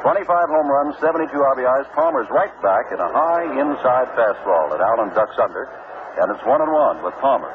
25 0.05 0.53
home 0.53 0.69
runs, 0.69 1.01
72 1.01 1.33
RBIs. 1.33 1.89
Palmer's 1.97 2.29
right 2.29 2.53
back 2.61 2.93
in 2.93 3.01
a 3.01 3.09
high 3.09 3.49
inside 3.57 4.13
fastball 4.13 4.69
that 4.77 4.85
Allen 4.85 5.17
ducks 5.17 5.41
under, 5.41 5.65
and 6.21 6.31
it's 6.31 6.45
one 6.47 6.63
and 6.63 6.71
one 6.71 7.03
with 7.03 7.15
Palmer. 7.19 7.51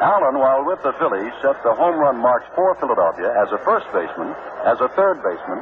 Allen, 0.00 0.40
while 0.40 0.64
with 0.64 0.82
the 0.82 0.92
Phillies, 0.98 1.32
set 1.44 1.54
the 1.62 1.74
home 1.76 1.94
run 2.00 2.18
marks 2.18 2.48
for 2.56 2.74
Philadelphia 2.80 3.28
as 3.38 3.52
a 3.52 3.60
first 3.62 3.86
baseman, 3.94 4.34
as 4.64 4.80
a 4.80 4.90
third 4.96 5.22
baseman, 5.22 5.60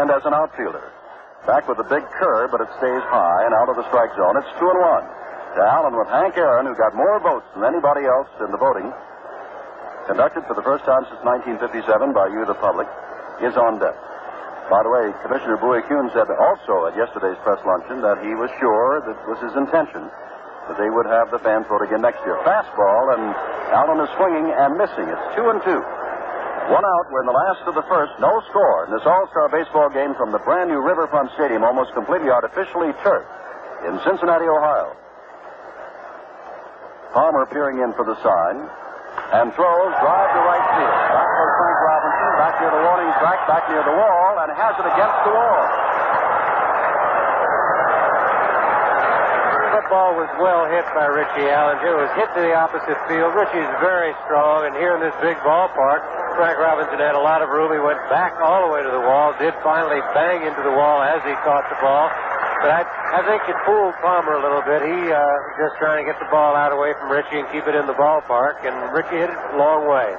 and 0.00 0.08
as 0.10 0.22
an 0.24 0.32
outfielder. 0.32 0.82
Back 1.44 1.66
with 1.66 1.82
a 1.82 1.88
big 1.90 2.06
curve, 2.16 2.54
but 2.54 2.62
it 2.62 2.70
stays 2.78 3.02
high 3.10 3.42
and 3.44 3.52
out 3.52 3.68
of 3.68 3.76
the 3.76 3.86
strike 3.90 4.14
zone. 4.14 4.38
It's 4.38 4.48
two 4.56 4.70
and 4.70 4.80
one. 4.80 5.06
To 5.58 5.60
Allen 5.60 5.98
with 5.98 6.08
Hank 6.08 6.38
Aaron, 6.38 6.64
who 6.64 6.74
got 6.78 6.94
more 6.94 7.20
votes 7.20 7.44
than 7.52 7.66
anybody 7.66 8.06
else 8.06 8.30
in 8.40 8.48
the 8.54 8.56
voting, 8.56 8.88
conducted 10.06 10.46
for 10.46 10.54
the 10.54 10.64
first 10.64 10.86
time 10.88 11.04
since 11.10 11.20
1957 11.20 11.84
by 12.14 12.30
you, 12.30 12.46
the 12.46 12.56
public, 12.56 12.88
is 13.44 13.52
on 13.58 13.76
deck. 13.82 13.98
By 14.70 14.80
the 14.86 14.88
way, 14.88 15.12
Commissioner 15.26 15.58
Bowie 15.60 15.84
Kuhn 15.84 16.08
said 16.14 16.30
also 16.32 16.86
at 16.88 16.96
yesterday's 16.96 17.36
press 17.44 17.60
luncheon 17.66 18.00
that 18.00 18.24
he 18.24 18.32
was 18.32 18.48
sure 18.56 19.02
that 19.04 19.18
was 19.28 19.36
his 19.42 19.52
intention 19.58 20.08
that 20.72 20.80
they 20.80 20.88
would 20.88 21.04
have 21.04 21.28
the 21.28 21.38
fans 21.44 21.68
vote 21.68 21.84
again 21.84 22.00
next 22.00 22.24
year. 22.24 22.40
Fastball, 22.48 23.12
and 23.12 23.22
Allen 23.76 24.00
is 24.00 24.08
swinging 24.16 24.48
and 24.48 24.80
missing. 24.80 25.04
It's 25.04 25.26
two 25.36 25.52
and 25.52 25.60
two. 25.60 25.80
One 26.72 26.80
out. 26.80 27.12
We're 27.12 27.20
in 27.20 27.28
the 27.28 27.36
last 27.36 27.60
of 27.68 27.76
the 27.76 27.84
first. 27.92 28.16
No 28.16 28.40
score 28.48 28.88
in 28.88 28.96
this 28.96 29.04
All-Star 29.04 29.52
baseball 29.52 29.92
game 29.92 30.16
from 30.16 30.32
the 30.32 30.40
brand 30.40 30.72
new 30.72 30.80
Riverfront 30.80 31.28
Stadium, 31.36 31.60
almost 31.60 31.92
completely 31.92 32.32
artificially 32.32 32.96
turf 33.04 33.28
in 33.84 34.00
Cincinnati, 34.00 34.48
Ohio. 34.48 34.96
Palmer 37.12 37.44
peering 37.52 37.84
in 37.84 37.92
for 37.92 38.08
the 38.08 38.16
sign 38.24 38.56
and 39.36 39.52
throws 39.52 39.92
drive 40.00 40.30
to 40.32 40.40
right 40.48 40.66
field. 40.72 40.96
Back 41.12 41.28
goes 41.36 41.52
Frank 41.60 41.78
Robinson, 41.84 42.32
back 42.40 42.54
near 42.64 42.72
the 42.72 42.82
warning 42.88 43.12
track, 43.20 43.38
back 43.44 43.64
near 43.68 43.84
the 43.84 43.92
wall, 43.92 44.40
and 44.40 44.48
has 44.56 44.72
it 44.80 44.88
against 44.88 45.18
the 45.28 45.32
wall. 45.36 45.60
Ball 49.92 50.16
was 50.16 50.32
well 50.40 50.64
hit 50.72 50.88
by 50.96 51.04
Richie 51.04 51.52
Allinger. 51.52 51.92
It 51.92 52.00
was 52.00 52.12
hit 52.16 52.32
to 52.32 52.40
the 52.40 52.56
opposite 52.56 52.96
field. 53.12 53.36
Richie's 53.36 53.68
very 53.84 54.16
strong, 54.24 54.64
and 54.64 54.72
here 54.72 54.96
in 54.96 55.04
this 55.04 55.12
big 55.20 55.36
ballpark, 55.44 56.00
Frank 56.40 56.56
Robinson 56.56 56.96
had 56.96 57.12
a 57.12 57.20
lot 57.20 57.44
of 57.44 57.52
room. 57.52 57.68
He 57.68 57.76
went 57.76 58.00
back 58.08 58.40
all 58.40 58.64
the 58.64 58.72
way 58.72 58.80
to 58.80 58.88
the 58.88 59.04
wall, 59.04 59.36
did 59.36 59.52
finally 59.60 60.00
bang 60.16 60.48
into 60.48 60.64
the 60.64 60.72
wall 60.72 61.04
as 61.04 61.20
he 61.28 61.36
caught 61.44 61.68
the 61.68 61.76
ball. 61.84 62.08
But 62.64 62.72
I, 62.72 62.80
I 62.88 63.20
think 63.28 63.44
it 63.44 63.58
fooled 63.68 63.92
Palmer 64.00 64.40
a 64.40 64.40
little 64.40 64.64
bit. 64.64 64.80
He 64.80 64.96
uh, 65.12 65.20
just 65.60 65.76
trying 65.76 66.00
to 66.00 66.06
get 66.08 66.16
the 66.16 66.30
ball 66.32 66.56
out 66.56 66.72
away 66.72 66.96
from 66.96 67.12
Richie 67.12 67.44
and 67.44 67.46
keep 67.52 67.68
it 67.68 67.76
in 67.76 67.84
the 67.84 67.98
ballpark, 68.00 68.64
and 68.64 68.72
Richie 68.96 69.20
hit 69.20 69.28
it 69.28 69.36
a 69.36 69.56
long 69.60 69.84
way. 69.84 70.16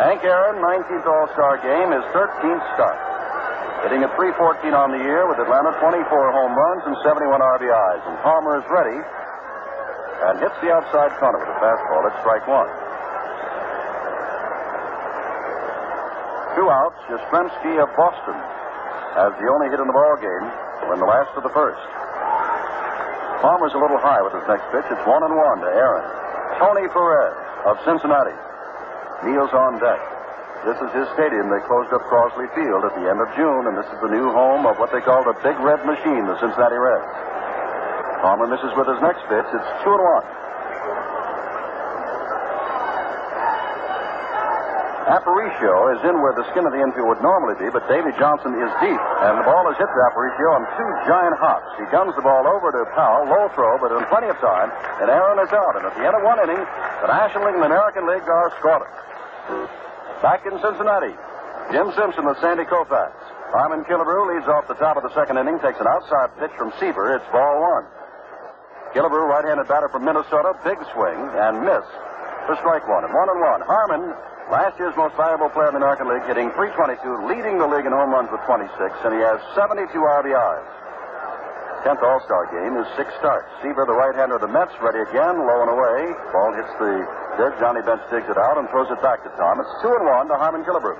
Hank 0.00 0.24
Aaron, 0.24 0.64
19th 0.64 1.04
All-Star 1.04 1.60
game, 1.60 1.92
his 1.92 2.04
13th 2.16 2.64
start. 2.72 3.15
Hitting 3.84 4.00
at 4.00 4.12
314 4.16 4.72
on 4.72 4.88
the 4.94 5.02
year 5.04 5.28
with 5.28 5.36
Atlanta 5.36 5.76
24 5.76 6.00
home 6.32 6.54
runs 6.56 6.82
and 6.88 6.96
71 7.04 7.28
RBIs. 7.28 8.02
And 8.08 8.16
Palmer 8.24 8.56
is 8.56 8.66
ready 8.72 8.96
and 8.96 10.40
hits 10.40 10.56
the 10.64 10.72
outside 10.72 11.12
corner 11.20 11.36
with 11.36 11.50
a 11.52 11.58
fastball 11.60 12.02
at 12.08 12.14
strike 12.24 12.46
one. 12.48 12.70
Two 16.56 16.72
outs, 16.72 16.96
Yastrzemski 17.12 17.76
of 17.84 17.92
Boston 18.00 18.38
has 19.20 19.32
the 19.36 19.48
only 19.52 19.68
hit 19.68 19.76
in 19.76 19.86
the 19.86 19.92
ball 19.92 20.16
game 20.16 20.46
when 20.88 20.98
the 20.98 21.04
last 21.04 21.36
of 21.36 21.44
the 21.44 21.52
first. 21.52 21.84
Palmer's 23.44 23.76
a 23.76 23.80
little 23.80 24.00
high 24.00 24.24
with 24.24 24.32
his 24.32 24.44
next 24.48 24.64
pitch. 24.72 24.88
It's 24.88 25.04
one 25.04 25.20
and 25.20 25.36
one 25.36 25.60
to 25.60 25.68
Aaron. 25.68 26.04
Tony 26.56 26.88
Perez 26.88 27.36
of 27.68 27.76
Cincinnati 27.84 28.32
kneels 29.28 29.52
on 29.52 29.78
deck. 29.78 30.15
This 30.66 30.82
is 30.82 30.90
his 30.98 31.06
stadium. 31.14 31.46
They 31.46 31.62
closed 31.70 31.94
up 31.94 32.02
Crosley 32.10 32.50
Field 32.58 32.82
at 32.82 32.90
the 32.98 33.06
end 33.06 33.22
of 33.22 33.30
June, 33.38 33.70
and 33.70 33.78
this 33.78 33.86
is 33.86 34.02
the 34.02 34.10
new 34.10 34.34
home 34.34 34.66
of 34.66 34.82
what 34.82 34.90
they 34.90 34.98
call 34.98 35.22
the 35.22 35.38
Big 35.38 35.54
Red 35.62 35.86
Machine, 35.86 36.26
the 36.26 36.34
Cincinnati 36.42 36.74
Reds. 36.74 37.06
Palmer 38.18 38.50
misses 38.50 38.74
with 38.74 38.90
his 38.90 38.98
next 38.98 39.22
pitch. 39.30 39.46
It's 39.46 39.70
two 39.86 39.94
and 39.94 40.02
one. 40.02 40.26
Aparicio 45.06 45.94
is 45.94 46.02
in 46.02 46.18
where 46.18 46.34
the 46.34 46.42
skin 46.50 46.66
of 46.66 46.74
the 46.74 46.82
infield 46.82 47.14
would 47.14 47.22
normally 47.22 47.54
be, 47.62 47.70
but 47.70 47.86
Davy 47.86 48.10
Johnson 48.18 48.58
is 48.58 48.66
deep, 48.82 49.02
and 49.22 49.38
the 49.38 49.46
ball 49.46 49.70
is 49.70 49.78
hit 49.78 49.86
to 49.86 50.00
Aparicio 50.10 50.50
on 50.50 50.66
two 50.74 50.90
giant 51.06 51.38
hops. 51.38 51.70
He 51.78 51.86
guns 51.94 52.10
the 52.18 52.26
ball 52.26 52.42
over 52.42 52.74
to 52.74 52.82
Powell, 52.90 53.22
low 53.30 53.46
throw, 53.54 53.78
but 53.78 53.94
in 53.94 54.02
plenty 54.10 54.26
of 54.34 54.38
time, 54.42 54.74
and 54.98 55.14
Aaron 55.14 55.38
is 55.46 55.54
out. 55.54 55.78
And 55.78 55.86
at 55.86 55.94
the 55.94 56.02
end 56.02 56.18
of 56.18 56.26
one 56.26 56.42
inning, 56.42 56.58
the 56.58 57.06
National 57.06 57.46
League 57.46 57.54
and 57.54 57.62
the 57.62 57.70
American 57.70 58.02
League 58.10 58.26
are 58.26 58.50
scoreless. 58.58 59.85
Back 60.22 60.46
in 60.48 60.56
Cincinnati, 60.64 61.12
Jim 61.72 61.92
Simpson 61.92 62.24
with 62.24 62.40
Sandy 62.40 62.64
Koufax. 62.64 63.12
Harmon 63.52 63.84
Killebrew 63.84 64.32
leads 64.32 64.48
off 64.48 64.66
the 64.66 64.78
top 64.80 64.96
of 64.96 65.04
the 65.04 65.12
second 65.14 65.36
inning, 65.36 65.60
takes 65.60 65.78
an 65.78 65.86
outside 65.86 66.32
pitch 66.40 66.50
from 66.56 66.72
Seaver. 66.80 67.14
It's 67.14 67.26
ball 67.30 67.60
one. 67.60 67.84
Killebrew, 68.96 69.28
right-handed 69.28 69.68
batter 69.68 69.88
from 69.92 70.04
Minnesota, 70.04 70.56
big 70.64 70.80
swing 70.96 71.20
and 71.36 71.60
miss 71.60 71.84
for 72.48 72.56
strike 72.64 72.88
one. 72.88 73.04
And 73.04 73.12
one 73.12 73.28
and 73.28 73.40
one. 73.44 73.60
Harmon, 73.60 74.14
last 74.48 74.78
year's 74.80 74.96
most 74.96 75.14
valuable 75.20 75.50
player 75.50 75.68
in 75.68 75.74
the 75.76 75.82
American 75.84 76.08
League, 76.08 76.24
hitting 76.24 76.48
322, 76.56 77.28
leading 77.28 77.60
the 77.60 77.68
league 77.68 77.84
in 77.84 77.92
home 77.92 78.10
runs 78.10 78.32
with 78.32 78.40
26, 78.48 78.72
and 79.04 79.12
he 79.12 79.20
has 79.20 79.36
72 79.52 79.92
RBIs. 79.92 80.64
10th 81.86 82.02
All-Star 82.02 82.50
game 82.50 82.74
is 82.82 82.86
six 82.98 83.14
starts. 83.22 83.46
Seaver, 83.62 83.86
the 83.86 83.94
right-hander 83.94 84.34
of 84.34 84.42
the 84.42 84.50
Mets, 84.50 84.74
ready 84.82 84.98
again, 85.06 85.38
low 85.38 85.62
and 85.62 85.70
away. 85.70 86.10
Ball 86.34 86.50
hits 86.58 86.74
the 86.82 87.06
dirt. 87.38 87.54
Johnny 87.62 87.78
Bench 87.86 88.02
digs 88.10 88.26
it 88.26 88.34
out 88.34 88.58
and 88.58 88.66
throws 88.74 88.90
it 88.90 88.98
back 89.06 89.22
to 89.22 89.30
Tom. 89.38 89.62
It's 89.62 89.70
two 89.78 89.94
and 89.94 90.02
one 90.02 90.26
to 90.26 90.34
Harmon 90.34 90.66
Killebrew. 90.66 90.98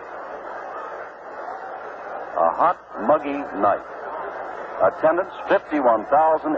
A 2.39 2.55
hot, 2.55 2.79
muggy 3.03 3.35
night. 3.59 3.83
Attendance 4.79 5.35
51,838. 5.51 6.55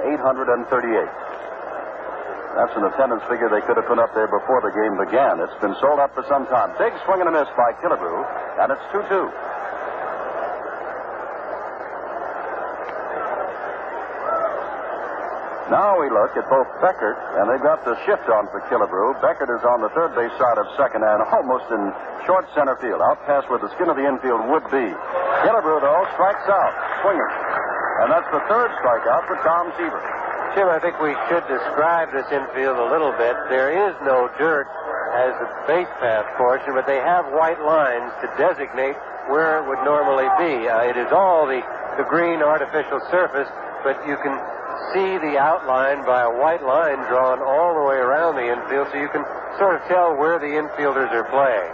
That's 2.53 2.77
an 2.77 2.85
attendance 2.85 3.25
figure 3.33 3.49
they 3.49 3.65
could 3.65 3.81
have 3.81 3.89
put 3.89 3.97
up 3.97 4.13
there 4.13 4.29
before 4.29 4.61
the 4.61 4.77
game 4.77 5.01
began. 5.01 5.41
It's 5.41 5.57
been 5.65 5.73
sold 5.81 6.05
out 6.05 6.13
for 6.13 6.29
some 6.29 6.45
time. 6.53 6.77
Big 6.77 6.93
swing 7.09 7.25
and 7.25 7.33
a 7.33 7.33
miss 7.33 7.49
by 7.57 7.73
Killebrew, 7.81 8.29
and 8.61 8.77
it's 8.77 8.85
2 8.93 9.09
2. 9.09 9.33
Now 15.69 16.01
we 16.01 16.09
look 16.09 16.33
at 16.33 16.49
both 16.49 16.65
Beckert, 16.81 17.21
and 17.37 17.45
they've 17.45 17.61
got 17.61 17.85
the 17.85 17.93
shift 18.09 18.25
on 18.33 18.49
for 18.49 18.65
Killebrew. 18.73 19.21
Beckert 19.21 19.53
is 19.53 19.61
on 19.69 19.85
the 19.85 19.93
third 19.93 20.17
base 20.17 20.33
side 20.41 20.57
of 20.57 20.65
second 20.81 21.05
and 21.05 21.21
almost 21.29 21.69
in 21.69 21.93
short 22.25 22.49
center 22.57 22.73
field, 22.81 23.05
out 23.05 23.21
past 23.29 23.53
where 23.53 23.61
the 23.61 23.69
skin 23.77 23.93
of 23.93 23.97
the 24.01 24.09
infield 24.09 24.49
would 24.49 24.65
be. 24.73 24.89
Killebrew, 25.45 25.85
though, 25.85 26.09
strikes 26.17 26.49
out, 26.49 26.73
swinging. 27.05 27.33
And 28.01 28.09
that's 28.09 28.31
the 28.33 28.41
third 28.49 28.73
strikeout 28.81 29.29
for 29.29 29.37
Tom 29.45 29.69
Seaver. 29.77 30.01
Jim, 30.57 30.73
I 30.73 30.81
think 30.81 30.97
we 31.05 31.13
should 31.29 31.45
describe 31.45 32.17
this 32.17 32.25
infield 32.33 32.81
a 32.81 32.89
little 32.89 33.13
bit. 33.21 33.37
There 33.53 33.69
is 33.69 33.93
no 34.09 34.33
dirt 34.41 34.65
as 35.21 35.37
a 35.37 35.49
base 35.69 35.93
path 36.01 36.25
portion, 36.41 36.73
but 36.73 36.89
they 36.89 37.05
have 37.05 37.29
white 37.37 37.61
lines 37.61 38.09
to 38.25 38.27
designate 38.41 38.97
where 39.29 39.61
it 39.61 39.69
would 39.69 39.85
normally 39.85 40.33
be. 40.41 40.65
Uh, 40.65 40.89
it 40.89 40.97
is 40.97 41.13
all 41.13 41.45
the, 41.45 41.61
the 42.01 42.09
green 42.09 42.41
artificial 42.41 43.05
surface, 43.13 43.49
but 43.85 44.01
you 44.09 44.17
can 44.25 44.33
see 44.93 45.19
the 45.21 45.37
outline 45.37 46.05
by 46.05 46.23
a 46.25 46.33
white 46.33 46.63
line 46.65 46.99
drawn 47.09 47.41
all 47.41 47.75
the 47.77 47.85
way 47.85 47.97
around 47.97 48.37
the 48.37 48.49
infield 48.49 48.89
so 48.93 48.97
you 48.97 49.09
can 49.09 49.25
sort 49.59 49.77
of 49.77 49.83
tell 49.89 50.17
where 50.17 50.39
the 50.39 50.49
infielders 50.49 51.11
are 51.13 51.29
playing. 51.29 51.73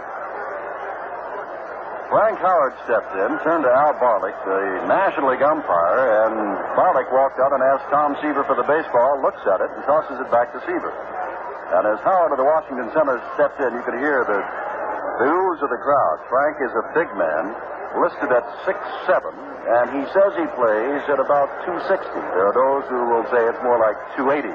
Frank 2.09 2.37
Howard 2.37 2.77
stepped 2.85 3.17
in, 3.17 3.29
turned 3.41 3.65
to 3.65 3.71
Al 3.73 3.97
Barlick, 3.97 4.37
the 4.45 4.85
National 4.85 5.33
League 5.33 5.41
umpire, 5.41 6.25
and 6.25 6.37
Barlick 6.77 7.09
walked 7.09 7.41
out 7.41 7.49
and 7.49 7.65
asked 7.65 7.89
Tom 7.89 8.13
Seaver 8.21 8.45
for 8.45 8.53
the 8.53 8.67
baseball, 8.69 9.17
looks 9.25 9.41
at 9.49 9.57
it, 9.57 9.73
and 9.73 9.81
tosses 9.89 10.21
it 10.21 10.29
back 10.29 10.53
to 10.53 10.61
Seaver. 10.69 10.93
And 11.73 11.89
as 11.89 11.97
Howard 12.05 12.29
of 12.29 12.37
the 12.37 12.45
Washington 12.45 12.93
Senators 12.93 13.25
stepped 13.33 13.57
in, 13.57 13.73
you 13.73 13.81
could 13.81 13.97
hear 13.97 14.21
the, 14.21 14.37
ooze 15.25 15.59
of 15.65 15.69
the 15.73 15.81
crowd. 15.81 16.21
Frank 16.29 16.61
is 16.61 16.69
a 16.77 16.85
big 16.93 17.09
man, 17.17 17.51
listed 18.01 18.31
at 18.31 18.45
six 18.67 18.77
seven, 19.07 19.31
and 19.31 19.85
he 19.95 20.03
says 20.11 20.31
he 20.37 20.47
plays 20.53 21.01
at 21.09 21.19
about 21.19 21.49
260. 21.65 22.05
There 22.35 22.45
are 22.49 22.55
those 22.55 22.85
who 22.91 23.01
will 23.09 23.25
say 23.31 23.41
it's 23.45 23.61
more 23.63 23.79
like 23.79 23.97
280. 24.19 24.51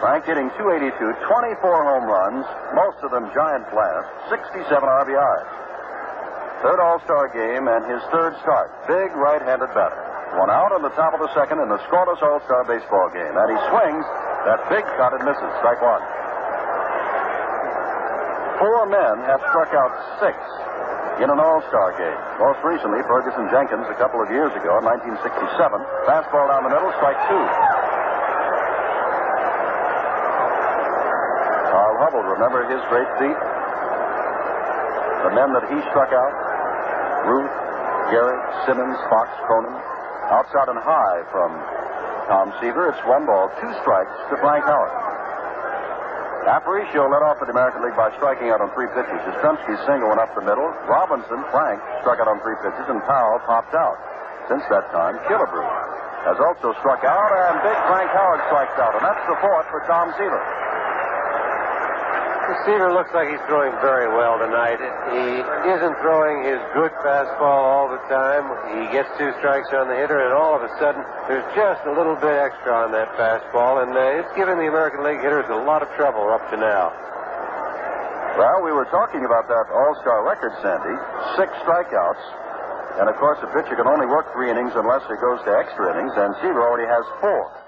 Frank 0.00 0.24
hitting 0.24 0.48
282, 0.56 0.96
24 0.96 1.60
home 1.60 2.08
runs, 2.08 2.44
most 2.72 2.96
of 3.04 3.12
them 3.12 3.28
giant 3.36 3.68
blasts, 3.68 4.32
67 4.32 4.64
RBIs. 4.72 5.48
Third 6.64 6.80
All-Star 6.80 7.28
game 7.32 7.68
and 7.68 7.84
his 7.88 8.00
third 8.12 8.36
start. 8.40 8.68
Big 8.88 9.12
right-handed 9.16 9.72
batter. 9.72 10.00
One 10.36 10.48
out 10.48 10.72
on 10.72 10.80
the 10.80 10.92
top 10.92 11.12
of 11.12 11.20
the 11.20 11.32
second 11.32 11.60
in 11.60 11.68
the 11.68 11.80
scoreless 11.88 12.20
All-Star 12.20 12.64
baseball 12.68 13.08
game. 13.12 13.32
And 13.32 13.48
he 13.48 13.58
swings 13.72 14.04
that 14.44 14.60
big 14.72 14.84
cut 14.96 15.12
and 15.16 15.24
misses. 15.24 15.52
Strike 15.60 15.80
one. 15.84 16.04
Four 18.60 18.92
men 18.92 19.24
have 19.24 19.40
struck 19.52 19.72
out 19.72 19.92
six 20.20 20.36
in 21.20 21.28
an 21.28 21.36
All-Star 21.36 21.92
game. 22.00 22.20
Most 22.40 22.64
recently, 22.64 23.04
Ferguson 23.04 23.44
Jenkins 23.52 23.84
a 23.92 23.96
couple 24.00 24.24
of 24.24 24.32
years 24.32 24.48
ago 24.56 24.80
in 24.80 24.84
1967. 24.88 25.20
Fastball 26.08 26.48
down 26.48 26.64
the 26.64 26.72
middle, 26.72 26.88
strike 26.96 27.20
two. 27.28 27.44
Carl 31.68 31.94
Hubbell, 32.00 32.24
remember 32.24 32.64
his 32.72 32.80
great 32.88 33.08
feat? 33.20 33.36
The 35.28 35.32
men 35.36 35.52
that 35.52 35.68
he 35.68 35.76
struck 35.92 36.08
out, 36.08 36.32
Ruth, 37.28 37.52
Gehrig, 38.08 38.40
Simmons, 38.64 38.96
Foxx, 39.12 39.28
Cronin, 39.44 39.76
outside 40.32 40.72
and 40.72 40.80
high 40.80 41.20
from 41.28 41.52
Tom 42.32 42.48
Seaver. 42.64 42.88
It's 42.96 43.04
one 43.04 43.28
ball, 43.28 43.52
two 43.60 43.72
strikes 43.84 44.16
to 44.32 44.40
Frank 44.40 44.64
Howard. 44.64 45.09
Aparicio 46.48 47.04
led 47.10 47.20
off 47.20 47.36
for 47.36 47.44
the 47.44 47.52
American 47.52 47.84
League 47.84 47.96
by 47.96 48.08
striking 48.16 48.48
out 48.48 48.60
on 48.64 48.72
three 48.72 48.88
pitches. 48.96 49.20
Yastrzemski 49.28 49.76
single 49.84 50.08
went 50.08 50.20
up 50.20 50.32
the 50.32 50.44
middle. 50.44 50.66
Robinson, 50.88 51.44
Frank, 51.52 51.80
struck 52.00 52.20
out 52.20 52.28
on 52.28 52.40
three 52.40 52.56
pitches, 52.64 52.86
and 52.88 53.00
Powell 53.04 53.40
popped 53.44 53.76
out. 53.76 53.96
Since 54.48 54.64
that 54.72 54.88
time, 54.90 55.20
Killebrew 55.28 55.68
has 56.26 56.36
also 56.40 56.72
struck 56.80 57.04
out, 57.04 57.30
and 57.32 57.60
big 57.64 57.76
Frank 57.88 58.10
Howard 58.12 58.40
strikes 58.48 58.76
out, 58.80 58.92
and 58.96 59.04
that's 59.04 59.24
the 59.28 59.36
fourth 59.40 59.66
for 59.68 59.80
Tom 59.86 60.12
Seaver. 60.16 60.59
Seaver 62.66 62.92
looks 62.92 63.10
like 63.14 63.30
he's 63.30 63.42
throwing 63.46 63.72
very 63.80 64.08
well 64.10 64.38
tonight. 64.38 64.80
He 65.14 65.42
isn't 65.70 65.96
throwing 66.02 66.42
his 66.42 66.58
good 66.74 66.90
fastball 67.04 67.62
all 67.62 67.88
the 67.88 68.02
time. 68.10 68.44
He 68.74 68.90
gets 68.92 69.08
two 69.18 69.30
strikes 69.38 69.70
on 69.70 69.86
the 69.86 69.96
hitter, 69.96 70.18
and 70.18 70.34
all 70.34 70.54
of 70.54 70.62
a 70.62 70.70
sudden, 70.78 71.02
there's 71.28 71.46
just 71.54 71.84
a 71.86 71.92
little 71.92 72.16
bit 72.16 72.34
extra 72.34 72.72
on 72.72 72.90
that 72.92 73.12
fastball, 73.14 73.82
and 73.82 73.94
uh, 73.94 74.20
it's 74.20 74.32
giving 74.34 74.58
the 74.58 74.66
American 74.66 75.04
League 75.04 75.22
hitters 75.22 75.46
a 75.50 75.60
lot 75.62 75.82
of 75.82 75.88
trouble 75.94 76.26
up 76.30 76.42
to 76.50 76.56
now. 76.56 76.90
Well, 78.38 78.62
we 78.62 78.72
were 78.72 78.86
talking 78.88 79.24
about 79.24 79.46
that 79.46 79.66
All-Star 79.68 80.24
record, 80.24 80.54
Sandy. 80.62 80.96
Six 81.36 81.50
strikeouts. 81.66 82.24
And 82.98 83.08
of 83.08 83.16
course, 83.16 83.38
a 83.42 83.48
pitcher 83.52 83.76
can 83.76 83.86
only 83.86 84.06
work 84.06 84.32
three 84.32 84.50
innings 84.50 84.72
unless 84.74 85.02
he 85.06 85.14
goes 85.20 85.38
to 85.46 85.52
extra 85.54 85.92
innings, 85.92 86.12
and 86.16 86.34
Seaver 86.42 86.62
already 86.62 86.88
has 86.88 87.04
four. 87.20 87.59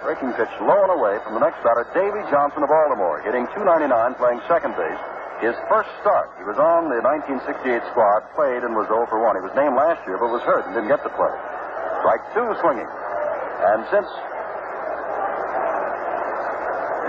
Breaking 0.00 0.32
pitch 0.32 0.48
low 0.64 0.80
and 0.80 0.96
away 0.96 1.20
from 1.28 1.36
the 1.36 1.44
next 1.44 1.60
batter, 1.60 1.84
Davy 1.92 2.24
Johnson 2.32 2.64
of 2.64 2.72
Baltimore, 2.72 3.20
hitting 3.20 3.44
299, 3.52 3.92
playing 4.16 4.40
second 4.48 4.72
base. 4.72 4.96
His 5.44 5.52
first 5.68 5.92
start, 6.00 6.32
he 6.40 6.44
was 6.48 6.56
on 6.56 6.88
the 6.88 7.04
1968 7.04 7.84
squad, 7.92 8.24
played 8.32 8.64
and 8.64 8.72
was 8.72 8.88
0 8.88 9.04
for 9.12 9.20
1. 9.20 9.36
He 9.36 9.44
was 9.44 9.52
named 9.52 9.76
last 9.76 10.00
year, 10.08 10.16
but 10.16 10.32
was 10.32 10.40
hurt 10.48 10.64
and 10.64 10.72
didn't 10.72 10.88
get 10.88 11.04
to 11.04 11.12
play. 11.12 11.32
Strike 12.00 12.24
two 12.32 12.48
swinging. 12.64 12.88
And 12.88 13.84
since 13.92 14.08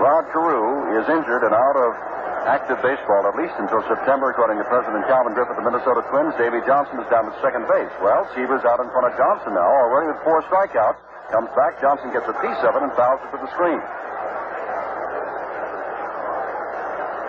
Rod 0.04 0.28
Carew 0.36 1.00
is 1.00 1.08
injured 1.08 1.48
and 1.48 1.56
out 1.56 1.78
of 1.80 2.11
active 2.48 2.82
baseball 2.82 3.24
at 3.30 3.36
least 3.38 3.54
until 3.62 3.82
September, 3.86 4.34
according 4.34 4.58
to 4.58 4.66
President 4.66 5.06
Calvin 5.06 5.34
Griffith 5.38 5.54
of 5.54 5.60
the 5.62 5.68
Minnesota 5.68 6.02
Twins, 6.10 6.34
Davy 6.42 6.62
Johnson 6.66 6.98
is 6.98 7.08
down 7.14 7.30
at 7.30 7.36
second 7.42 7.70
base. 7.70 7.92
Well, 8.02 8.26
Seaver's 8.34 8.66
out 8.66 8.82
in 8.82 8.90
front 8.90 9.10
of 9.10 9.14
Johnson 9.18 9.54
now, 9.54 9.66
already 9.66 10.10
with 10.10 10.20
four 10.26 10.42
strikeouts. 10.50 10.98
Comes 11.30 11.52
back. 11.56 11.80
Johnson 11.80 12.12
gets 12.12 12.28
a 12.28 12.36
piece 12.44 12.62
of 12.66 12.76
it 12.76 12.82
and 12.84 12.92
fouls 12.98 13.22
it 13.24 13.30
to 13.32 13.40
the 13.40 13.52
screen. 13.56 13.80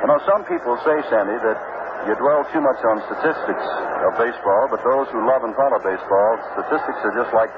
You 0.02 0.06
know, 0.10 0.18
some 0.26 0.42
people 0.50 0.74
say, 0.82 0.98
Sandy, 1.06 1.38
that 1.38 1.58
you 2.10 2.18
dwell 2.18 2.42
too 2.50 2.58
much 2.58 2.82
on 2.82 2.98
statistics 3.06 3.66
of 4.02 4.18
baseball, 4.18 4.66
but 4.66 4.82
those 4.82 5.06
who 5.14 5.22
love 5.22 5.46
and 5.46 5.54
follow 5.54 5.78
baseball, 5.78 6.30
statistics 6.58 6.98
are 7.06 7.14
just 7.14 7.30
like 7.30 7.54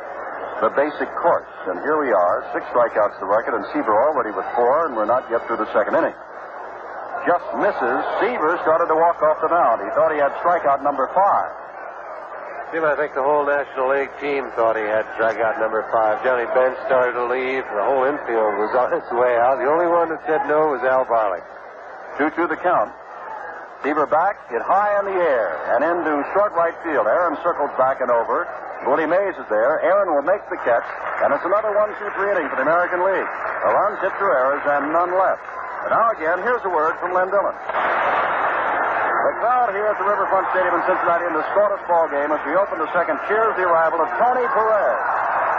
the 0.61 0.69
basic 0.77 1.09
course. 1.17 1.49
And 1.73 1.81
here 1.81 1.97
we 1.97 2.13
are, 2.13 2.45
six 2.53 2.69
strikeouts 2.69 3.17
to 3.21 3.25
record, 3.25 3.57
and 3.57 3.65
Seaver 3.73 3.97
already 3.97 4.37
with 4.37 4.45
four, 4.53 4.85
and 4.85 4.93
we're 4.93 5.09
not 5.09 5.25
yet 5.33 5.41
through 5.49 5.65
the 5.65 5.71
second 5.73 5.97
inning. 5.97 6.13
Just 7.25 7.49
misses. 7.57 8.01
Seaver 8.21 8.61
started 8.61 8.93
to 8.93 8.97
walk 8.97 9.17
off 9.25 9.41
the 9.41 9.49
mound. 9.49 9.81
He 9.81 9.89
thought 9.97 10.13
he 10.13 10.21
had 10.21 10.33
strikeout 10.45 10.85
number 10.85 11.09
five. 11.17 11.53
Jim, 12.73 12.85
I 12.85 12.99
think 12.99 13.15
the 13.15 13.23
whole 13.23 13.47
National 13.47 13.89
League 13.89 14.13
team 14.21 14.51
thought 14.59 14.77
he 14.77 14.85
had 14.85 15.09
strikeout 15.17 15.57
number 15.63 15.87
five. 15.89 16.21
Johnny 16.21 16.45
Bench 16.53 16.77
started 16.85 17.17
to 17.17 17.25
leave. 17.25 17.65
The 17.65 17.87
whole 17.87 18.05
infield 18.05 18.61
was 18.61 18.77
on 18.77 18.93
its 18.93 19.09
way 19.15 19.39
out. 19.41 19.57
The 19.57 19.71
only 19.71 19.89
one 19.89 20.13
that 20.13 20.21
said 20.29 20.45
no 20.51 20.75
was 20.77 20.85
Al 20.85 21.07
Barlick. 21.09 21.47
2 22.19 22.29
2 22.35 22.51
the 22.51 22.61
count. 22.61 22.93
Seaver 23.87 24.05
back, 24.11 24.41
hit 24.49 24.61
high 24.61 24.97
in 25.01 25.13
the 25.13 25.19
air, 25.21 25.61
and 25.77 25.85
into 25.85 26.25
short 26.33 26.53
right 26.57 26.75
field. 26.85 27.07
Aaron 27.07 27.37
circles 27.45 27.71
back 27.77 28.01
and 28.01 28.11
over. 28.11 28.49
Willie 28.85 29.09
Mays 29.09 29.37
is 29.37 29.49
there. 29.49 29.81
Aaron 29.81 30.13
will 30.13 30.25
make 30.25 30.45
the 30.53 30.61
catch, 30.65 30.85
and 31.25 31.33
it's 31.33 31.45
another 31.45 31.73
1 31.73 31.89
2 31.89 32.11
3 32.21 32.37
inning 32.37 32.49
for 32.53 32.57
the 32.61 32.69
American 32.69 33.01
League. 33.01 33.29
A 33.65 33.71
run, 33.73 33.97
hit 34.05 34.13
through 34.21 34.33
errors, 34.33 34.65
and 34.67 34.93
none 34.93 35.15
left. 35.17 35.41
And 35.85 35.93
now 35.93 36.09
again, 36.17 36.41
here's 36.41 36.65
a 36.65 36.73
word 36.73 36.97
from 36.97 37.13
Len 37.13 37.29
Dillon. 37.29 37.53
The 37.53 39.37
crowd 39.41 39.69
here 39.77 39.85
at 39.85 40.01
the 40.01 40.09
Riverfront 40.09 40.49
Stadium 40.57 40.81
in 40.81 40.85
Cincinnati 40.89 41.29
in 41.29 41.37
the 41.37 41.45
scoreless 41.53 41.85
ball 41.85 42.09
game 42.09 42.33
as 42.33 42.41
we 42.49 42.57
open 42.57 42.81
the 42.81 42.89
second 42.97 43.21
cheers 43.29 43.53
the 43.61 43.69
arrival 43.69 44.01
of 44.01 44.09
Tony 44.17 44.45
Perez, 44.49 45.01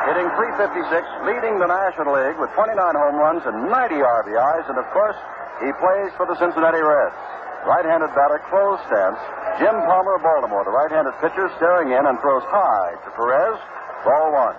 hitting 0.10 0.26
356, 0.34 1.30
leading 1.30 1.62
the 1.62 1.70
National 1.70 2.18
League 2.18 2.42
with 2.42 2.50
29 2.58 2.74
home 2.74 3.18
runs 3.22 3.46
and 3.46 3.70
90 3.70 4.02
RBIs, 4.02 4.66
and 4.70 4.82
of 4.82 4.90
course, 4.90 5.18
he 5.62 5.70
plays 5.78 6.10
for 6.18 6.26
the 6.26 6.38
Cincinnati 6.42 6.82
Reds. 6.82 7.18
Right-handed 7.66 8.14
batter, 8.14 8.42
closed 8.50 8.82
stance. 8.90 9.18
Jim 9.58 9.74
Palmer 9.90 10.18
of 10.18 10.26
Baltimore, 10.26 10.66
the 10.66 10.74
right-handed 10.74 11.18
pitcher, 11.22 11.50
staring 11.58 11.94
in 11.94 12.06
and 12.06 12.18
throws 12.22 12.46
high 12.50 12.94
to 13.02 13.10
Perez. 13.18 13.58
Ball 14.06 14.30
one. 14.34 14.58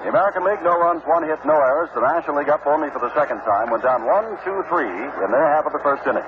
The 0.00 0.08
American 0.08 0.48
League, 0.48 0.64
no 0.64 0.80
runs, 0.80 1.04
one 1.04 1.28
hit, 1.28 1.44
no 1.44 1.60
errors. 1.60 1.92
The 1.92 2.00
National 2.00 2.40
League 2.40 2.48
up 2.48 2.64
only 2.64 2.88
for 2.88 3.04
the 3.04 3.12
second 3.12 3.44
time, 3.44 3.68
went 3.68 3.84
down 3.84 4.08
one, 4.08 4.32
two, 4.48 4.64
three 4.72 4.88
in 4.88 5.28
their 5.28 5.46
half 5.52 5.68
of 5.68 5.76
the 5.76 5.82
first 5.84 6.08
inning. 6.08 6.24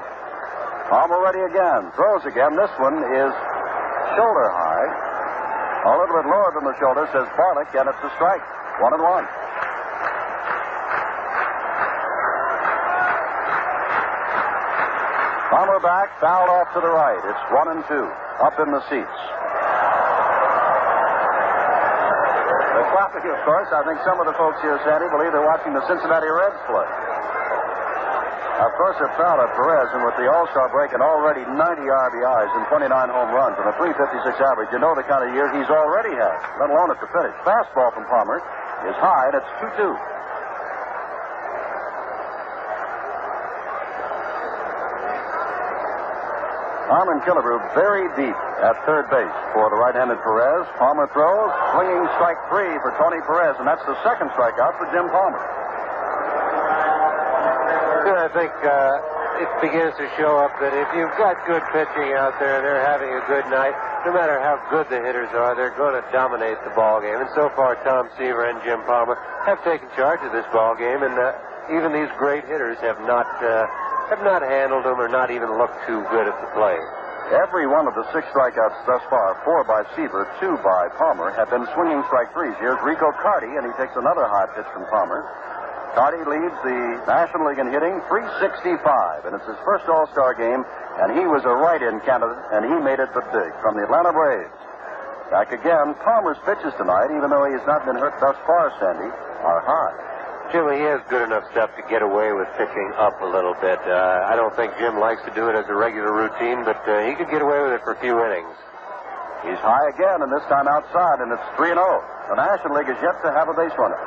Palmer 0.92 1.24
ready 1.24 1.40
again. 1.40 1.88
Throws 1.96 2.20
again. 2.28 2.52
This 2.52 2.68
one 2.76 3.00
is 3.00 3.32
shoulder 4.12 4.48
high. 4.52 4.88
A 5.88 5.92
little 5.96 6.20
bit 6.20 6.28
lower 6.28 6.52
than 6.52 6.68
the 6.68 6.76
shoulder, 6.76 7.08
says 7.16 7.24
Barlick, 7.32 7.72
and 7.72 7.88
it's 7.88 8.02
a 8.04 8.12
strike. 8.20 8.44
One 8.85 8.92
and 8.92 9.00
one. 9.00 9.24
Palmer 15.48 15.80
back, 15.80 16.12
fouled 16.20 16.52
off 16.52 16.68
to 16.76 16.80
the 16.85 16.92
right. 16.92 17.24
It's 17.24 17.44
one 17.48 17.72
and 17.72 17.80
two. 17.88 18.04
Up 18.44 18.61
in 18.61 18.68
the 18.68 18.85
seats. 18.92 19.20
Clapping, 22.90 23.25
of 23.31 23.40
course. 23.47 23.71
I 23.71 23.83
think 23.87 24.03
some 24.03 24.18
of 24.18 24.27
the 24.27 24.35
folks 24.35 24.59
here, 24.61 24.79
Sandy, 24.83 25.07
believe 25.14 25.31
they're 25.31 25.47
watching 25.47 25.73
the 25.73 25.85
Cincinnati 25.87 26.27
Reds 26.27 26.59
play. 26.66 26.88
Of 28.62 28.71
course, 28.79 28.95
they're 28.99 29.11
proud 29.18 29.42
of 29.42 29.51
Perez, 29.59 29.90
and 29.90 30.07
with 30.07 30.14
the 30.23 30.31
All-Star 30.31 30.71
break 30.71 30.95
and 30.95 31.03
already 31.03 31.42
90 31.42 31.57
RBIs 31.59 32.51
and 32.55 32.62
29 32.71 32.87
home 33.11 33.31
runs 33.35 33.59
and 33.59 33.66
a 33.66 33.75
356 33.75 34.38
average, 34.38 34.71
you 34.71 34.79
know 34.79 34.95
the 34.95 35.03
kind 35.03 35.27
of 35.27 35.35
year 35.35 35.51
he's 35.51 35.66
already 35.66 36.14
had, 36.14 36.38
let 36.62 36.71
alone 36.71 36.95
at 36.95 37.01
the 37.03 37.11
finish. 37.11 37.35
Fastball 37.42 37.90
from 37.90 38.07
Palmer 38.07 38.38
is 38.87 38.95
high, 39.03 39.35
and 39.35 39.42
it's 39.42 39.51
2-2. 39.66 40.21
Harmon 46.92 47.24
Killebrew 47.24 47.57
very 47.72 48.05
deep 48.20 48.37
at 48.61 48.76
third 48.85 49.09
base 49.09 49.33
for 49.57 49.72
the 49.72 49.78
right-handed 49.81 50.20
Perez. 50.20 50.68
Palmer 50.76 51.09
throws, 51.16 51.48
swinging 51.72 52.05
strike 52.20 52.37
three 52.52 52.68
for 52.85 52.92
Tony 53.00 53.16
Perez, 53.24 53.57
and 53.57 53.64
that's 53.64 53.81
the 53.88 53.96
second 54.05 54.28
strikeout 54.37 54.76
for 54.76 54.85
Jim 54.92 55.09
Palmer. 55.09 55.40
I 58.22 58.28
think 58.31 58.52
uh, 58.61 59.42
it 59.42 59.50
begins 59.64 59.96
to 59.98 60.07
show 60.20 60.37
up 60.37 60.52
that 60.61 60.76
if 60.76 60.87
you've 60.94 61.16
got 61.18 61.40
good 61.48 61.64
pitching 61.74 62.14
out 62.14 62.38
there 62.38 62.61
they're 62.61 62.85
having 62.85 63.11
a 63.11 63.24
good 63.24 63.48
night, 63.50 63.74
no 64.07 64.12
matter 64.12 64.38
how 64.38 64.61
good 64.70 64.87
the 64.92 65.00
hitters 65.00 65.33
are, 65.35 65.57
they're 65.57 65.74
going 65.74 65.96
to 65.96 66.05
dominate 66.12 66.61
the 66.62 66.70
ball 66.76 67.00
game. 67.00 67.18
And 67.18 67.33
so 67.35 67.50
far, 67.57 67.74
Tom 67.83 68.12
Seaver 68.14 68.46
and 68.46 68.62
Jim 68.62 68.85
Palmer 68.87 69.16
have 69.42 69.59
taken 69.64 69.88
charge 69.96 70.20
of 70.22 70.31
this 70.31 70.46
ball 70.52 70.76
game, 70.76 71.02
and 71.02 71.16
uh, 71.16 71.35
even 71.74 71.90
these 71.90 72.12
great 72.14 72.44
hitters 72.44 72.78
have 72.85 73.00
not 73.09 73.26
uh, 73.42 73.66
have 74.12 74.20
not 74.20 74.44
handled 74.44 74.85
them 74.85 75.01
or 75.01 75.09
not 75.09 75.33
even 75.33 75.48
looked 75.57 75.81
too 75.88 76.05
good 76.12 76.29
at 76.29 76.37
the 76.44 76.51
plate. 76.53 76.85
Every 77.33 77.64
one 77.64 77.88
of 77.88 77.96
the 77.96 78.05
six 78.12 78.29
strikeouts 78.29 78.85
thus 78.85 79.01
far, 79.09 79.40
four 79.40 79.64
by 79.64 79.88
Seaver, 79.96 80.29
two 80.37 80.53
by 80.61 80.92
Palmer, 81.01 81.33
have 81.33 81.48
been 81.48 81.64
swinging 81.72 82.05
strike 82.12 82.29
threes. 82.37 82.53
Here's 82.61 82.77
Rico 82.85 83.09
Carty, 83.25 83.48
and 83.48 83.64
he 83.64 83.72
takes 83.81 83.96
another 83.96 84.29
high 84.29 84.53
pitch 84.53 84.68
from 84.77 84.85
Palmer. 84.92 85.25
Carty 85.96 86.20
leads 86.29 86.53
the 86.61 87.01
National 87.09 87.48
League 87.48 87.57
in 87.57 87.72
hitting 87.72 88.05
365, 88.12 89.25
and 89.25 89.33
it's 89.33 89.48
his 89.48 89.57
first 89.64 89.88
All 89.88 90.05
Star 90.12 90.37
game, 90.37 90.61
and 91.01 91.16
he 91.16 91.25
was 91.25 91.40
a 91.48 91.55
write 91.57 91.81
in 91.81 91.96
candidate, 92.05 92.37
and 92.53 92.68
he 92.68 92.77
made 92.85 93.01
it 93.01 93.09
but 93.16 93.25
big 93.33 93.48
from 93.64 93.81
the 93.81 93.88
Atlanta 93.88 94.12
Braves. 94.12 94.53
Back 95.33 95.57
again, 95.57 95.96
Palmer's 96.05 96.40
pitches 96.44 96.77
tonight, 96.77 97.09
even 97.16 97.33
though 97.33 97.48
he 97.48 97.57
has 97.57 97.64
not 97.64 97.88
been 97.88 97.96
hurt 97.96 98.12
thus 98.20 98.37
far, 98.44 98.77
Sandy, 98.77 99.09
are 99.09 99.64
high. 99.64 100.12
Jimmy, 100.50 100.83
he 100.83 100.87
has 100.90 101.00
good 101.09 101.22
enough 101.22 101.46
stuff 101.52 101.70
to 101.78 101.83
get 101.88 102.02
away 102.02 102.33
with 102.33 102.48
pitching 102.59 102.90
up 102.98 103.20
a 103.22 103.28
little 103.28 103.55
bit. 103.62 103.78
Uh, 103.87 104.26
I 104.26 104.35
don't 104.37 104.52
think 104.57 104.74
Jim 104.76 104.98
likes 104.98 105.22
to 105.24 105.33
do 105.33 105.48
it 105.48 105.55
as 105.55 105.64
a 105.68 105.74
regular 105.74 106.12
routine, 106.12 106.64
but 106.64 106.83
uh, 106.88 107.07
he 107.07 107.14
could 107.14 107.31
get 107.31 107.40
away 107.40 107.62
with 107.62 107.72
it 107.72 107.81
for 107.87 107.94
a 107.94 108.00
few 108.00 108.18
innings. 108.20 108.52
He's 109.46 109.59
high 109.62 109.88
again, 109.90 110.22
and 110.22 110.31
this 110.31 110.44
time 110.50 110.68
outside, 110.68 111.22
and 111.22 111.33
it's 111.33 111.48
3 111.57 111.74
0. 111.74 111.78
The 112.31 112.37
National 112.37 112.78
League 112.78 112.90
is 112.90 112.98
yet 113.02 113.18
to 113.22 113.31
have 113.33 113.48
a 113.48 113.55
base 113.55 113.74
runner. 113.78 113.98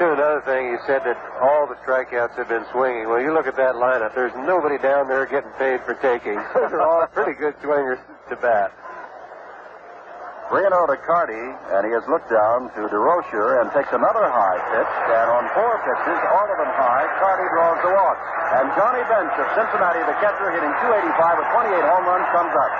Too, 0.00 0.08
another 0.08 0.40
thing, 0.48 0.72
he 0.72 0.78
said 0.86 1.04
that 1.04 1.20
all 1.38 1.68
the 1.68 1.76
strikeouts 1.84 2.34
have 2.40 2.48
been 2.48 2.64
swinging. 2.72 3.08
Well, 3.08 3.20
you 3.20 3.34
look 3.34 3.46
at 3.46 3.56
that 3.56 3.76
lineup. 3.76 4.14
There's 4.14 4.34
nobody 4.34 4.78
down 4.78 5.06
there 5.06 5.26
getting 5.26 5.52
paid 5.60 5.84
for 5.84 5.94
taking. 6.00 6.34
Those 6.54 6.72
are 6.72 6.80
all 6.80 7.06
pretty 7.12 7.38
good 7.38 7.54
swingers 7.62 7.98
to 8.30 8.36
bat. 8.36 8.72
3 10.52 10.60
0 10.68 10.84
to 10.84 11.00
Carty, 11.08 11.32
and 11.72 11.80
he 11.88 11.96
has 11.96 12.04
looked 12.12 12.28
down 12.28 12.68
to 12.76 12.84
Durocher 12.92 13.64
and 13.64 13.72
takes 13.72 13.88
another 13.88 14.28
high 14.28 14.60
pitch. 14.68 14.92
And 15.08 15.28
on 15.32 15.48
four 15.56 15.80
pitches, 15.80 16.20
all 16.28 16.44
of 16.44 16.60
them 16.60 16.68
high, 16.76 17.08
Carty 17.24 17.48
draws 17.56 17.80
the 17.80 17.88
walk. 17.88 18.20
And 18.60 18.68
Johnny 18.76 19.00
Bench 19.08 19.32
of 19.32 19.48
Cincinnati, 19.56 20.04
the 20.04 20.12
catcher, 20.20 20.52
hitting 20.52 20.76
285 20.84 21.40
with 21.40 21.48
28 21.56 21.88
home 21.88 22.04
runs, 22.04 22.28
comes 22.36 22.52
up. 22.52 22.72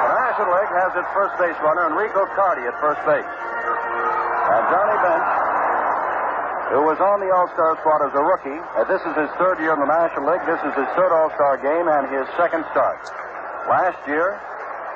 The 0.00 0.16
National 0.16 0.48
League 0.48 0.74
has 0.80 0.96
its 0.96 1.10
first 1.12 1.36
base 1.36 1.60
runner, 1.60 1.92
Enrico 1.92 2.24
Carty, 2.32 2.64
at 2.64 2.72
first 2.80 3.04
base. 3.04 3.20
And 3.20 4.64
Johnny 4.72 4.96
Bench 4.96 5.51
who 6.72 6.88
was 6.88 6.96
on 7.04 7.20
the 7.20 7.28
All-Star 7.28 7.76
squad 7.84 8.00
as 8.00 8.16
a 8.16 8.24
rookie. 8.24 8.56
Uh, 8.72 8.88
this 8.88 9.04
is 9.04 9.12
his 9.12 9.28
third 9.36 9.60
year 9.60 9.76
in 9.76 9.80
the 9.84 9.92
National 9.92 10.24
League. 10.24 10.40
This 10.48 10.56
is 10.64 10.72
his 10.72 10.88
third 10.96 11.12
All-Star 11.12 11.60
game 11.60 11.84
and 11.84 12.08
his 12.08 12.24
second 12.40 12.64
start. 12.72 12.96
Last 13.68 14.00
year, 14.08 14.40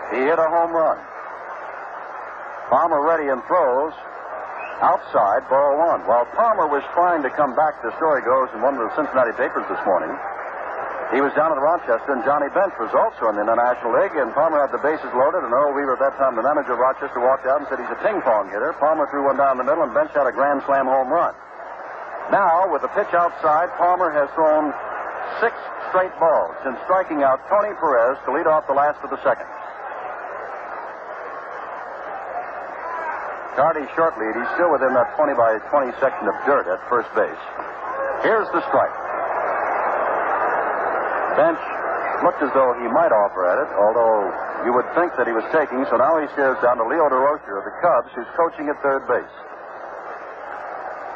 he 0.09 0.25
hit 0.25 0.41
a 0.41 0.49
home 0.49 0.73
run. 0.73 0.97
Palmer 2.73 3.05
ready 3.05 3.29
and 3.29 3.45
throws 3.45 3.93
outside, 4.81 5.45
ball 5.53 5.77
one. 5.77 6.01
While 6.09 6.25
Palmer 6.33 6.65
was 6.65 6.81
trying 6.97 7.21
to 7.29 7.31
come 7.37 7.53
back, 7.53 7.77
the 7.85 7.93
story 8.01 8.25
goes 8.25 8.49
in 8.57 8.65
one 8.65 8.81
of 8.81 8.89
the 8.89 8.93
Cincinnati 8.97 9.37
papers 9.37 9.69
this 9.69 9.81
morning. 9.85 10.17
He 11.13 11.21
was 11.21 11.31
down 11.37 11.53
at 11.53 11.61
Rochester, 11.61 12.17
and 12.17 12.25
Johnny 12.25 12.49
Bench 12.57 12.73
was 12.81 12.91
also 12.97 13.29
in 13.31 13.37
the 13.37 13.45
National 13.47 13.95
League, 14.01 14.17
and 14.17 14.33
Palmer 14.33 14.65
had 14.65 14.73
the 14.73 14.81
bases 14.83 15.13
loaded, 15.13 15.45
and 15.45 15.53
Earl 15.53 15.77
Weaver, 15.77 15.95
at 15.95 16.03
that 16.03 16.17
time, 16.17 16.35
the 16.35 16.43
manager 16.43 16.73
of 16.73 16.81
Rochester, 16.81 17.21
walked 17.21 17.47
out 17.47 17.61
and 17.63 17.69
said 17.69 17.79
he's 17.79 17.93
a 17.93 18.01
ping-pong 18.01 18.49
hitter. 18.49 18.73
Palmer 18.81 19.07
threw 19.13 19.29
one 19.29 19.37
down 19.37 19.61
the 19.61 19.69
middle, 19.69 19.85
and 19.85 19.93
Bench 19.93 20.11
had 20.17 20.27
a 20.27 20.33
grand 20.33 20.65
slam 20.67 20.89
home 20.91 21.13
run. 21.13 21.37
Now, 22.31 22.67
with 22.73 22.83
the 22.83 22.91
pitch 22.91 23.15
outside, 23.15 23.71
Palmer 23.79 24.11
has 24.11 24.27
thrown 24.35 24.75
six 25.39 25.55
straight 25.91 26.15
balls 26.19 26.55
since 26.67 26.75
striking 26.85 27.23
out 27.23 27.39
Tony 27.47 27.71
Perez 27.79 28.19
to 28.27 28.35
lead 28.35 28.51
off 28.51 28.67
the 28.67 28.75
last 28.75 28.99
of 29.07 29.11
the 29.11 29.21
second. 29.23 29.47
Carty 33.55 33.89
short 33.97 34.13
lead. 34.21 34.37
He's 34.37 34.53
still 34.59 34.69
within 34.69 34.93
that 34.93 35.17
20 35.17 35.33
by 35.33 35.57
20 35.73 35.89
section 35.97 36.29
of 36.29 36.37
dirt 36.45 36.69
at 36.69 36.77
first 36.93 37.09
base. 37.17 37.43
Here's 38.21 38.51
the 38.53 38.61
strike. 38.69 38.93
Bench 41.41 41.61
looked 42.21 42.43
as 42.45 42.53
though 42.53 42.77
he 42.77 42.89
might 42.93 43.13
offer 43.13 43.49
at 43.49 43.57
it, 43.65 43.71
although 43.81 44.29
you 44.65 44.73
would 44.77 44.89
think 44.93 45.17
that 45.17 45.25
he 45.25 45.33
was 45.33 45.45
taking, 45.53 45.85
so 45.89 45.97
now 45.97 46.21
he 46.21 46.29
stares 46.37 46.57
down 46.61 46.77
to 46.81 46.85
Leo 46.85 47.09
Durocher 47.09 47.57
of 47.57 47.65
the 47.65 47.73
Cubs, 47.81 48.13
who's 48.13 48.29
coaching 48.37 48.69
at 48.69 48.77
third 48.85 49.07
base. 49.09 49.37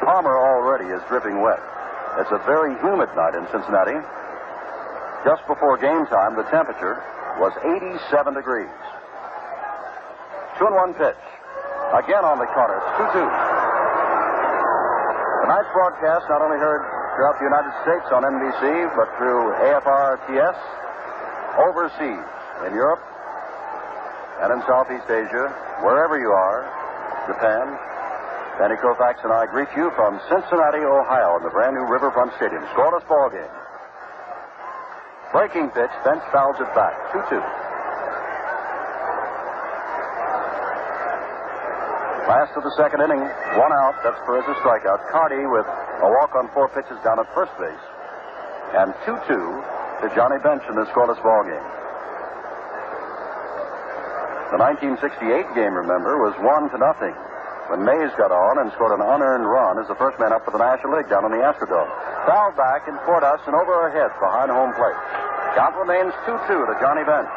Palmer 0.01 0.33
already 0.33 0.89
is 0.89 1.01
dripping 1.07 1.41
wet. 1.41 1.61
It's 2.17 2.31
a 2.33 2.41
very 2.49 2.73
humid 2.81 3.09
night 3.15 3.37
in 3.37 3.45
Cincinnati. 3.53 3.95
Just 5.23 5.45
before 5.45 5.77
game 5.77 6.05
time, 6.09 6.35
the 6.35 6.43
temperature 6.49 6.97
was 7.37 7.53
87 7.61 8.33
degrees. 8.33 8.73
Two 10.57 10.65
and 10.65 10.75
one 10.75 10.93
pitch. 10.97 11.21
Again 11.93 12.25
on 12.25 12.41
the 12.41 12.49
corner. 12.49 12.81
It's 12.81 13.13
2 13.13 13.21
2. 13.21 13.29
Tonight's 15.45 15.71
broadcast 15.73 16.25
not 16.29 16.41
only 16.41 16.57
heard 16.57 16.81
throughout 17.15 17.37
the 17.37 17.45
United 17.45 17.73
States 17.85 18.07
on 18.09 18.23
NBC, 18.25 18.89
but 18.97 19.07
through 19.19 19.53
AFR-TS, 19.69 20.57
overseas, 21.59 22.25
in 22.65 22.73
Europe, 22.73 23.03
and 24.41 24.53
in 24.53 24.59
Southeast 24.65 25.05
Asia, 25.05 25.51
wherever 25.83 26.17
you 26.17 26.31
are, 26.31 26.65
Japan, 27.27 27.77
Sandy 28.59 28.75
Koufax 28.83 29.23
and 29.23 29.31
I 29.31 29.47
greet 29.47 29.71
you 29.75 29.91
from 29.95 30.19
Cincinnati, 30.27 30.83
Ohio, 30.83 31.39
in 31.39 31.43
the 31.43 31.53
brand 31.55 31.75
new 31.75 31.87
Riverfront 31.87 32.35
Stadium. 32.35 32.61
Scoreless 32.75 33.07
ball 33.07 33.31
game. 33.31 33.53
Breaking 35.31 35.71
pitch, 35.71 35.93
Bench 36.03 36.23
fouls 36.35 36.59
it 36.59 36.67
back. 36.75 36.91
2 37.15 37.23
2. 37.31 37.39
Last 42.27 42.51
of 42.59 42.63
the 42.63 42.75
second 42.75 42.99
inning, 42.99 43.23
one 43.55 43.71
out. 43.71 43.95
That's 44.03 44.19
Perez's 44.27 44.59
strikeout. 44.59 44.99
Carty 45.11 45.47
with 45.47 45.65
a 46.03 46.09
walk 46.19 46.35
on 46.35 46.51
four 46.51 46.67
pitches 46.75 46.99
down 47.07 47.19
at 47.23 47.27
first 47.31 47.55
base. 47.55 47.85
And 48.75 48.91
2 49.07 49.15
2 49.31 49.31
to 49.31 50.05
Johnny 50.11 50.39
Bench 50.43 50.63
in 50.67 50.75
this 50.75 50.91
scoreless 50.91 51.19
ball 51.23 51.43
game. 51.47 51.67
The 54.51 54.59
1968 54.59 55.55
game, 55.55 55.71
remember, 55.71 56.19
was 56.19 56.35
one 56.43 56.67
to 56.75 56.77
nothing 56.77 57.15
when 57.71 57.87
Mays 57.87 58.11
got 58.19 58.35
on 58.35 58.59
and 58.59 58.67
scored 58.75 58.91
an 58.91 58.99
unearned 58.99 59.47
run 59.47 59.79
as 59.79 59.87
the 59.87 59.95
first 59.95 60.19
man 60.19 60.35
up 60.35 60.43
for 60.43 60.51
the 60.51 60.59
National 60.59 60.99
League 60.99 61.07
down 61.07 61.23
in 61.23 61.31
the 61.31 61.39
Astrodome. 61.39 61.87
Fouled 62.27 62.59
back 62.59 62.83
in 62.83 62.99
toward 63.07 63.23
us 63.23 63.39
and 63.47 63.55
over 63.55 63.71
our 63.71 63.87
heads 63.87 64.11
behind 64.19 64.51
home 64.51 64.75
plate. 64.75 64.99
Count 65.55 65.79
remains 65.79 66.11
2-2 66.27 66.51
to 66.51 66.75
Johnny 66.83 67.07
Bench. 67.07 67.31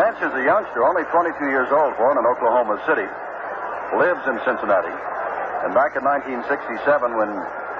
Bench 0.00 0.16
is 0.24 0.32
a 0.32 0.44
youngster, 0.48 0.80
only 0.80 1.04
22 1.12 1.36
years 1.52 1.68
old, 1.68 1.92
born 2.00 2.16
in 2.16 2.24
Oklahoma 2.24 2.80
City, 2.88 3.04
lives 4.00 4.24
in 4.24 4.40
Cincinnati. 4.48 4.96
And 5.68 5.76
back 5.76 5.92
in 5.92 6.06
1967, 6.08 6.48
when 7.20 7.28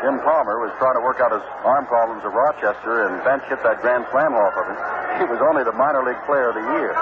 Jim 0.05 0.21
Palmer 0.21 0.61
was 0.61 0.69
trying 0.77 1.01
to 1.01 1.03
work 1.03 1.17
out 1.25 1.33
his 1.33 1.47
arm 1.65 1.89
problems 1.89 2.21
at 2.29 2.33
Rochester 2.37 3.09
and 3.09 3.25
Bench 3.25 3.41
hit 3.49 3.65
that 3.65 3.81
grand 3.81 4.05
slam 4.13 4.37
off 4.37 4.53
of 4.53 4.69
him, 4.69 4.79
he 5.17 5.25
was 5.33 5.41
only 5.41 5.65
the 5.65 5.73
minor 5.73 6.05
league 6.05 6.21
player 6.29 6.53
of 6.53 6.61
the 6.61 6.67
year. 6.77 6.93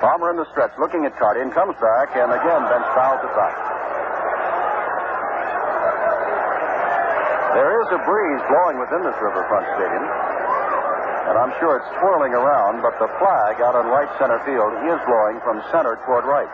Palmer 0.00 0.30
in 0.30 0.38
the 0.38 0.46
stretch, 0.54 0.70
looking 0.78 1.04
at 1.06 1.18
Carty, 1.18 1.42
and 1.42 1.50
comes 1.50 1.74
back, 1.82 2.14
and 2.14 2.30
again 2.30 2.62
Bench 2.70 2.86
fouls 2.94 3.18
it 3.18 3.34
back. 3.34 3.56
There 7.58 7.82
is 7.82 7.88
a 7.90 8.00
breeze 8.06 8.42
blowing 8.46 8.78
within 8.78 9.02
this 9.02 9.18
Riverfront 9.18 9.66
Stadium, 9.74 10.06
and 11.26 11.34
I'm 11.34 11.50
sure 11.58 11.82
it's 11.82 11.90
twirling 11.98 12.30
around, 12.30 12.78
but 12.80 12.94
the 13.02 13.10
flag 13.18 13.58
out 13.58 13.74
on 13.74 13.90
right 13.90 14.06
center 14.22 14.38
field 14.46 14.70
is 14.86 14.98
blowing 15.02 15.42
from 15.42 15.58
center 15.74 15.98
toward 16.06 16.22
right. 16.22 16.50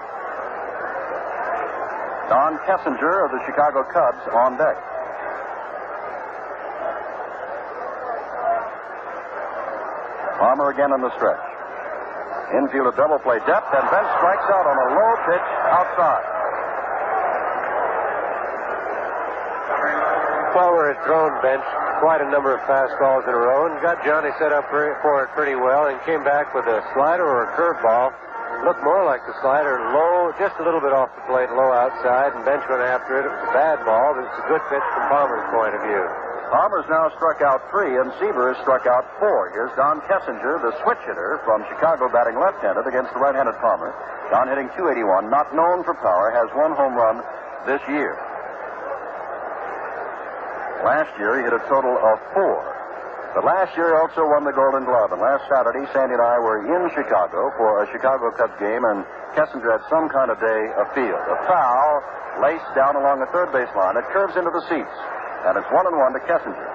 Don 2.32 2.56
Kessinger 2.64 3.28
of 3.28 3.30
the 3.30 3.44
Chicago 3.44 3.84
Cubs 3.84 4.24
on 4.32 4.56
deck. 4.56 4.80
Palmer 10.40 10.70
again 10.70 10.92
in 10.92 11.02
the 11.02 11.14
stretch. 11.16 11.53
Infield 12.52 12.92
a 12.92 12.96
double 12.96 13.18
play 13.24 13.40
depth, 13.48 13.72
and 13.72 13.84
Bench 13.88 14.10
strikes 14.20 14.48
out 14.52 14.66
on 14.68 14.76
a 14.76 14.88
low 14.92 15.12
pitch 15.24 15.48
outside. 15.72 16.24
Palmer 20.52 20.94
had 20.94 21.02
thrown 21.02 21.34
Bench 21.42 21.66
quite 21.98 22.20
a 22.22 22.30
number 22.30 22.54
of 22.54 22.60
fastballs 22.68 23.26
in 23.26 23.34
a 23.34 23.42
row 23.42 23.66
and 23.66 23.74
got 23.82 23.98
Johnny 24.04 24.30
set 24.38 24.52
up 24.52 24.70
for 24.70 24.86
it 24.86 25.30
pretty 25.34 25.56
well 25.58 25.90
and 25.90 25.98
came 26.06 26.22
back 26.22 26.54
with 26.54 26.64
a 26.66 26.78
slider 26.94 27.26
or 27.26 27.48
a 27.48 27.50
curveball. 27.58 28.14
Looked 28.62 28.84
more 28.84 29.04
like 29.04 29.20
the 29.26 29.34
slider, 29.42 29.82
low, 29.90 30.30
just 30.38 30.54
a 30.60 30.64
little 30.64 30.80
bit 30.80 30.92
off 30.92 31.10
the 31.16 31.26
plate, 31.26 31.50
low 31.50 31.74
outside, 31.74 32.32
and 32.38 32.44
Bench 32.44 32.62
went 32.70 32.86
after 32.86 33.18
it. 33.18 33.26
It 33.26 33.34
was 33.34 33.44
a 33.50 33.52
bad 33.52 33.84
ball, 33.84 34.14
but 34.14 34.24
it's 34.24 34.40
a 34.40 34.46
good 34.46 34.62
pitch 34.70 34.86
from 34.94 35.04
Palmer's 35.10 35.44
point 35.50 35.74
of 35.74 35.82
view. 35.82 36.23
Palmer's 36.52 36.84
now 36.88 37.08
struck 37.16 37.40
out 37.40 37.64
three, 37.70 37.96
and 37.96 38.12
Seaver 38.20 38.52
has 38.52 38.58
struck 38.62 38.86
out 38.86 39.08
four. 39.18 39.50
Here's 39.52 39.72
Don 39.76 40.00
Kessinger, 40.04 40.60
the 40.60 40.76
switch 40.84 41.00
hitter 41.08 41.40
from 41.44 41.64
Chicago, 41.72 42.08
batting 42.12 42.36
left-handed 42.36 42.84
against 42.86 43.12
the 43.16 43.20
right-handed 43.20 43.56
Palmer. 43.64 43.96
Don 44.30 44.48
hitting 44.48 44.68
281, 44.76 45.30
not 45.30 45.54
known 45.56 45.84
for 45.84 45.94
power, 46.04 46.30
has 46.36 46.48
one 46.52 46.76
home 46.76 46.94
run 46.94 47.24
this 47.64 47.80
year. 47.88 48.16
Last 50.84 51.16
year, 51.16 51.40
he 51.40 51.48
hit 51.48 51.56
a 51.56 51.64
total 51.64 51.96
of 51.96 52.20
four. 52.36 52.60
But 53.32 53.42
last 53.48 53.72
year, 53.74 53.90
he 53.90 53.96
also 53.96 54.28
won 54.28 54.44
the 54.44 54.52
Golden 54.52 54.84
Glove. 54.84 55.10
And 55.10 55.20
last 55.24 55.48
Saturday, 55.48 55.88
Sandy 55.96 56.14
and 56.14 56.22
I 56.22 56.38
were 56.38 56.60
in 56.60 56.92
Chicago 56.92 57.50
for 57.56 57.82
a 57.82 57.88
Chicago 57.90 58.30
Cubs 58.36 58.54
game, 58.60 58.84
and 58.84 59.02
Kessinger 59.32 59.80
had 59.80 59.82
some 59.88 60.12
kind 60.12 60.30
of 60.30 60.38
day 60.38 60.62
afield. 60.76 61.24
A 61.24 61.38
foul 61.48 62.04
laced 62.44 62.68
down 62.76 62.94
along 63.00 63.24
the 63.24 63.30
third 63.32 63.50
base 63.50 63.72
line. 63.74 63.96
It 63.96 64.04
curves 64.12 64.36
into 64.36 64.52
the 64.52 64.62
seats. 64.68 64.96
And 65.44 65.60
it's 65.60 65.68
one 65.68 65.86
and 65.86 65.96
one 65.96 66.12
to 66.16 66.22
Kessinger. 66.24 66.70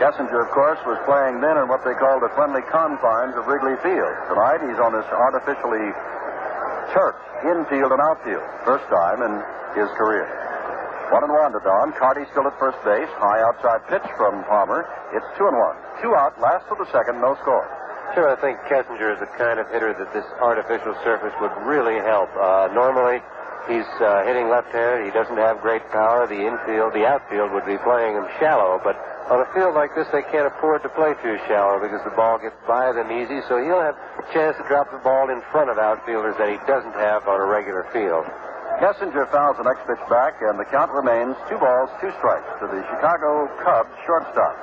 Kessinger, 0.00 0.40
of 0.46 0.50
course, 0.54 0.78
was 0.86 0.96
playing 1.04 1.42
then 1.42 1.58
in 1.58 1.66
what 1.66 1.82
they 1.84 1.92
call 1.98 2.22
the 2.22 2.30
friendly 2.38 2.62
confines 2.70 3.34
of 3.34 3.44
Wrigley 3.50 3.74
Field. 3.82 4.14
Tonight, 4.30 4.62
he's 4.62 4.78
on 4.78 4.94
this 4.94 5.04
artificially 5.10 5.90
turf, 6.94 7.18
infield 7.44 7.92
and 7.92 8.00
outfield. 8.00 8.46
First 8.64 8.86
time 8.88 9.20
in 9.26 9.32
his 9.74 9.90
career. 9.98 10.24
One 11.10 11.24
and 11.24 11.32
one 11.32 11.52
to 11.52 11.60
Don. 11.60 11.92
Carty 11.98 12.24
still 12.30 12.46
at 12.46 12.56
first 12.60 12.78
base. 12.84 13.08
High 13.16 13.40
outside 13.42 13.80
pitch 13.88 14.04
from 14.16 14.44
Palmer. 14.44 14.84
It's 15.12 15.26
two 15.36 15.48
and 15.48 15.56
one. 15.56 15.76
Two 16.00 16.14
out. 16.14 16.36
Last 16.40 16.68
of 16.70 16.78
the 16.78 16.88
second. 16.92 17.20
No 17.20 17.34
score. 17.40 17.64
Sure, 18.14 18.28
I 18.28 18.36
think 18.40 18.60
Kessinger 18.68 19.12
is 19.12 19.20
the 19.20 19.28
kind 19.36 19.60
of 19.60 19.68
hitter 19.68 19.92
that 19.92 20.12
this 20.12 20.24
artificial 20.40 20.94
surface 21.04 21.32
would 21.40 21.52
really 21.64 21.96
help. 22.00 22.28
Uh, 22.36 22.68
normally, 22.72 23.20
He's 23.68 23.86
uh, 24.00 24.24
hitting 24.24 24.48
left-handed. 24.48 25.04
He 25.04 25.12
doesn't 25.12 25.36
have 25.36 25.60
great 25.60 25.84
power. 25.90 26.26
The 26.26 26.40
infield, 26.40 26.94
the 26.94 27.04
outfield 27.06 27.52
would 27.52 27.66
be 27.66 27.76
playing 27.78 28.16
him 28.16 28.26
shallow, 28.40 28.80
but 28.82 28.96
On 29.28 29.44
a 29.44 29.48
field 29.52 29.76
like 29.76 29.92
this, 29.92 30.08
they 30.08 30.24
can't 30.32 30.48
afford 30.48 30.80
to 30.80 30.88
play 30.96 31.12
too 31.20 31.36
shallow 31.44 31.76
because 31.76 32.00
the 32.00 32.16
ball 32.16 32.40
gets 32.40 32.56
by 32.64 32.96
them 32.96 33.12
easy, 33.12 33.44
so 33.44 33.60
he'll 33.60 33.84
have 33.84 33.92
a 33.92 34.24
chance 34.32 34.56
to 34.56 34.64
drop 34.64 34.88
the 34.88 34.96
ball 35.04 35.28
in 35.28 35.44
front 35.52 35.68
of 35.68 35.76
outfielders 35.76 36.32
that 36.40 36.48
he 36.48 36.56
doesn't 36.64 36.96
have 36.96 37.28
on 37.28 37.36
a 37.36 37.44
regular 37.44 37.84
field. 37.92 38.24
Kessinger 38.80 39.28
fouls 39.28 39.60
the 39.60 39.68
next 39.68 39.84
pitch 39.84 40.00
back, 40.08 40.40
and 40.40 40.56
the 40.56 40.64
count 40.72 40.88
remains 40.96 41.36
two 41.44 41.60
balls, 41.60 41.92
two 42.00 42.08
strikes 42.16 42.48
to 42.56 42.72
the 42.72 42.80
Chicago 42.88 43.52
Cubs 43.60 43.92
shortstop 44.08 44.56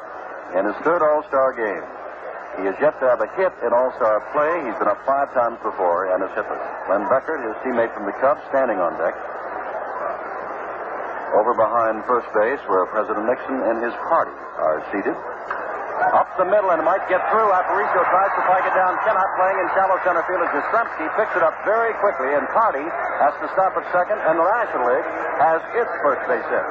in 0.58 0.66
his 0.66 0.78
third 0.82 1.06
All-Star 1.06 1.54
game. 1.54 1.86
He 2.56 2.64
has 2.72 2.76
yet 2.80 2.96
to 3.04 3.06
have 3.12 3.20
a 3.20 3.30
hit 3.36 3.52
in 3.68 3.76
All-Star 3.76 4.24
play. 4.32 4.64
He's 4.64 4.78
been 4.80 4.88
up 4.88 5.00
five 5.04 5.28
times 5.36 5.60
before 5.60 6.08
and 6.16 6.24
is 6.24 6.32
hitless. 6.32 6.64
Glenn 6.88 7.04
Beckert, 7.12 7.44
his 7.44 7.56
teammate 7.68 7.92
from 7.92 8.08
the 8.08 8.16
Cubs, 8.24 8.40
standing 8.48 8.80
on 8.80 8.96
deck. 8.96 9.14
Over 11.36 11.52
behind 11.52 12.00
first 12.08 12.32
base, 12.32 12.64
where 12.72 12.88
President 12.96 13.28
Nixon 13.28 13.60
and 13.60 13.84
his 13.84 13.92
party 14.08 14.32
are 14.56 14.80
seated. 14.96 15.16
Up 16.16 16.32
the 16.40 16.48
middle 16.48 16.72
and 16.72 16.84
might 16.84 17.04
get 17.12 17.20
through. 17.32 17.48
Aparicio 17.52 18.02
tries 18.08 18.32
to 18.40 18.42
flag 18.48 18.64
it 18.68 18.76
down. 18.76 18.96
Cannot 19.04 19.32
playing 19.36 19.58
in 19.60 19.68
shallow 19.76 20.00
center 20.08 20.24
field 20.28 20.44
as 20.44 20.52
Yastrzemski 20.56 21.08
picks 21.20 21.36
it 21.36 21.44
up 21.44 21.56
very 21.68 21.92
quickly, 22.00 22.36
and 22.36 22.48
Carty 22.56 22.84
has 23.20 23.36
to 23.44 23.48
stop 23.52 23.76
at 23.76 23.84
second, 23.92 24.20
and 24.24 24.40
the 24.40 24.48
National 24.48 24.96
League 24.96 25.10
has 25.44 25.60
its 25.76 25.92
first 26.04 26.24
base 26.28 26.48
hit. 26.52 26.68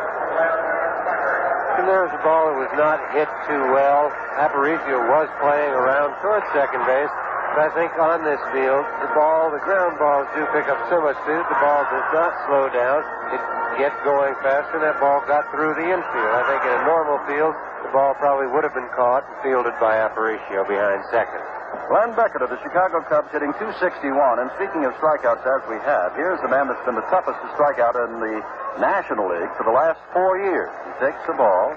And 1.75 1.91
there's 1.91 2.15
a 2.15 2.23
ball 2.23 2.55
that 2.55 2.59
was 2.59 2.71
not 2.79 3.03
hit 3.11 3.27
too 3.51 3.63
well. 3.75 4.15
Aparicio 4.39 5.11
was 5.11 5.27
playing 5.43 5.75
around 5.75 6.15
towards 6.23 6.47
second 6.55 6.87
base. 6.87 7.11
But 7.55 7.71
I 7.71 7.71
think 7.75 7.95
on 7.99 8.23
this 8.27 8.43
field, 8.51 8.83
the 8.99 9.11
ball, 9.15 9.51
the 9.51 9.63
ground 9.63 9.95
balls 9.99 10.27
do 10.35 10.43
pick 10.51 10.67
up 10.67 10.79
so 10.91 10.99
much 10.99 11.15
speed, 11.23 11.39
the 11.39 11.61
ball 11.63 11.87
does 11.87 12.09
not 12.11 12.35
slow 12.51 12.67
down. 12.67 13.03
It 13.31 13.43
gets 13.79 13.95
going 14.03 14.35
faster, 14.43 14.83
that 14.83 14.99
ball 14.99 15.23
got 15.27 15.47
through 15.55 15.75
the 15.79 15.87
infield. 15.87 16.31
I 16.35 16.43
think 16.51 16.63
in 16.67 16.75
a 16.79 16.83
normal 16.83 17.23
field, 17.31 17.55
the 17.87 17.91
ball 17.95 18.15
probably 18.19 18.51
would 18.51 18.67
have 18.67 18.75
been 18.75 18.91
caught 18.95 19.23
and 19.23 19.39
fielded 19.47 19.75
by 19.79 20.03
Aparicio 20.03 20.67
behind 20.67 21.07
second. 21.15 21.43
Glenn 21.89 22.15
Beckert 22.17 22.43
of 22.43 22.51
the 22.51 22.61
Chicago 22.63 23.03
Cubs 23.07 23.31
hitting 23.31 23.53
261. 23.57 24.41
And 24.41 24.51
speaking 24.57 24.85
of 24.85 24.95
strikeouts, 24.99 25.45
as 25.45 25.63
we 25.69 25.77
have, 25.83 26.15
here's 26.17 26.41
the 26.41 26.49
man 26.49 26.69
that's 26.69 26.83
been 26.87 26.97
the 26.97 27.07
toughest 27.13 27.39
to 27.43 27.49
strike 27.55 27.79
out 27.79 27.95
in 27.95 28.21
the 28.21 28.43
National 28.81 29.31
League 29.31 29.53
for 29.59 29.65
the 29.65 29.75
last 29.75 30.01
four 30.13 30.39
years. 30.39 30.71
He 30.89 30.93
takes 31.07 31.21
the 31.27 31.35
ball 31.35 31.75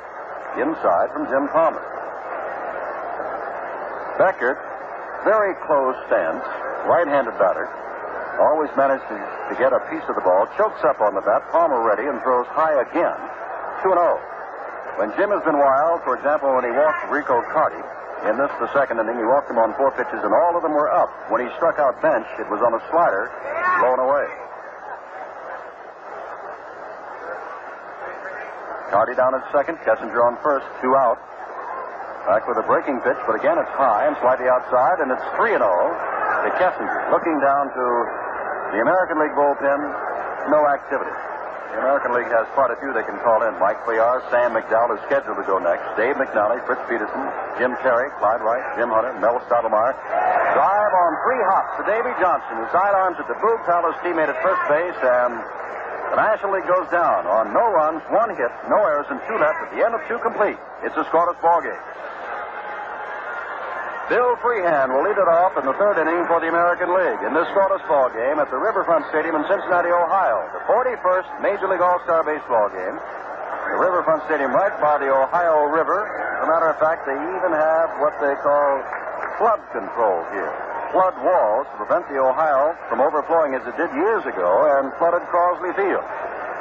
inside 0.57 1.13
from 1.13 1.29
Jim 1.29 1.49
Palmer. 1.53 1.83
Beckert, 4.17 4.57
very 5.25 5.53
close 5.69 5.93
stance, 6.09 6.45
right-handed 6.89 7.37
batter, 7.37 7.69
always 8.41 8.69
managed 8.77 9.05
to, 9.09 9.17
to 9.17 9.53
get 9.61 9.73
a 9.73 9.81
piece 9.89 10.05
of 10.09 10.15
the 10.17 10.25
ball, 10.25 10.49
chokes 10.57 10.81
up 10.85 11.01
on 11.01 11.13
the 11.13 11.21
bat, 11.21 11.45
Palmer 11.51 11.81
ready, 11.81 12.09
and 12.09 12.21
throws 12.21 12.47
high 12.49 12.81
again. 12.81 13.17
2 13.85 13.93
0. 13.93 14.17
When 14.97 15.13
Jim 15.13 15.29
has 15.29 15.45
been 15.45 15.57
wild, 15.57 16.01
for 16.01 16.17
example, 16.17 16.49
when 16.57 16.65
he 16.65 16.73
walked 16.73 17.05
Rico 17.13 17.41
Carty, 17.53 17.81
in 18.25 18.33
this, 18.33 18.49
the 18.57 18.71
second 18.73 18.97
inning, 18.97 19.21
he 19.21 19.27
walked 19.29 19.45
him 19.49 19.61
on 19.61 19.77
four 19.77 19.93
pitches, 19.93 20.17
and 20.25 20.33
all 20.33 20.57
of 20.57 20.65
them 20.65 20.73
were 20.73 20.89
up. 20.89 21.13
When 21.29 21.45
he 21.45 21.49
struck 21.61 21.77
out 21.77 22.01
Bench, 22.01 22.25
it 22.41 22.49
was 22.49 22.57
on 22.65 22.73
a 22.73 22.81
slider, 22.89 23.29
blown 23.77 24.01
away. 24.01 24.25
Carty 28.89 29.13
down 29.13 29.35
at 29.35 29.43
second, 29.51 29.77
Kessinger 29.85 30.23
on 30.25 30.39
first, 30.41 30.65
two 30.81 30.95
out. 30.95 31.19
Back 32.25 32.47
with 32.47 32.57
a 32.57 32.65
breaking 32.65 32.99
pitch, 33.05 33.19
but 33.29 33.37
again 33.37 33.55
it's 33.55 33.71
high 33.77 34.07
and 34.07 34.17
slightly 34.19 34.49
outside, 34.49 34.99
and 34.99 35.11
it's 35.11 35.23
3 35.37 35.55
0 35.55 35.61
to 35.61 36.49
Kessinger. 36.59 37.11
Looking 37.11 37.37
down 37.39 37.69
to 37.71 37.85
the 38.75 38.79
American 38.83 39.21
League 39.21 39.35
bullpen, 39.37 39.79
no 40.51 40.67
activity. 40.67 41.13
The 41.73 41.83
American 41.83 42.15
League 42.15 42.31
has 42.31 42.47
quite 42.55 42.71
a 42.71 42.77
few 42.79 42.95
they 42.95 43.03
can 43.03 43.19
call 43.21 43.43
in. 43.43 43.51
Mike 43.59 43.83
Cuellar, 43.83 44.23
Sam 44.31 44.55
McDowell 44.55 44.95
is 44.95 45.01
scheduled 45.05 45.37
to 45.37 45.45
go 45.45 45.59
next. 45.59 45.83
Dave 45.99 46.15
McNally, 46.15 46.63
Fritz 46.65 46.81
Peterson, 46.87 47.21
Jim 47.59 47.75
Perry, 47.83 48.07
Clyde 48.17 48.41
Wright, 48.41 48.63
Jim 48.79 48.87
Hunter, 48.89 49.13
Mel 49.19 49.37
Stottlemyre. 49.45 49.93
Drive 50.55 50.93
on 50.95 51.11
three 51.27 51.41
hops 51.43 51.71
to 51.77 51.83
Davy 51.85 52.13
Johnson, 52.23 52.55
who 52.57 52.65
sidearms 52.71 53.19
at 53.19 53.27
the 53.27 53.37
Boog 53.43 53.59
Powell's 53.67 53.99
teammate 54.01 54.31
at 54.31 54.39
first 54.41 54.63
base, 54.71 54.99
and 55.03 55.37
the 56.15 56.17
National 56.17 56.55
League 56.55 56.67
goes 56.71 56.87
down 56.89 57.27
on 57.27 57.51
no 57.51 57.67
runs, 57.67 58.01
one 58.09 58.31
hit, 58.31 58.49
no 58.71 58.79
errors, 58.79 59.05
and 59.11 59.19
two 59.27 59.35
left 59.37 59.59
at 59.67 59.69
the 59.75 59.83
end 59.83 59.91
of 59.91 60.01
two 60.07 60.17
complete. 60.23 60.57
It's 60.87 60.95
a 60.95 61.03
scoreless 61.11 61.37
ball 61.43 61.61
game. 61.61 61.77
Bill 64.07 64.39
Freehan 64.39 64.87
will 64.95 65.03
lead 65.03 65.19
it 65.19 65.27
off 65.27 65.59
in 65.59 65.67
the 65.67 65.75
third 65.75 65.99
inning 65.99 66.23
for 66.31 66.39
the 66.39 66.47
American 66.47 66.95
League 66.95 67.19
in 67.27 67.35
this 67.35 67.43
scoreless 67.51 67.83
ball 67.91 68.07
game 68.15 68.39
at 68.39 68.47
the 68.47 68.55
Riverfront 68.55 69.03
Stadium 69.11 69.35
in 69.35 69.43
Cincinnati, 69.51 69.91
Ohio. 69.91 70.47
The 70.55 70.63
41st 70.63 71.27
Major 71.43 71.67
League 71.67 71.83
All-Star 71.83 72.23
Baseball 72.23 72.71
game. 72.71 72.95
The 72.95 73.79
Riverfront 73.83 74.23
Stadium 74.31 74.55
right 74.55 74.71
by 74.79 74.95
the 74.95 75.11
Ohio 75.11 75.67
River. 75.67 76.07
As 76.39 76.47
a 76.47 76.47
matter 76.47 76.71
of 76.71 76.79
fact, 76.79 77.03
they 77.03 77.19
even 77.19 77.51
have 77.51 77.99
what 77.99 78.15
they 78.23 78.31
call 78.39 78.79
flood 79.43 79.59
control 79.75 80.23
here. 80.31 80.55
Flood 80.95 81.19
walls 81.19 81.67
to 81.67 81.83
prevent 81.83 82.07
the 82.07 82.15
Ohio 82.15 82.79
from 82.87 83.03
overflowing 83.03 83.59
as 83.59 83.63
it 83.67 83.75
did 83.75 83.91
years 83.91 84.23
ago 84.23 84.71
and 84.79 84.87
flooded 85.03 85.27
Crosley 85.27 85.75
Field. 85.75 86.07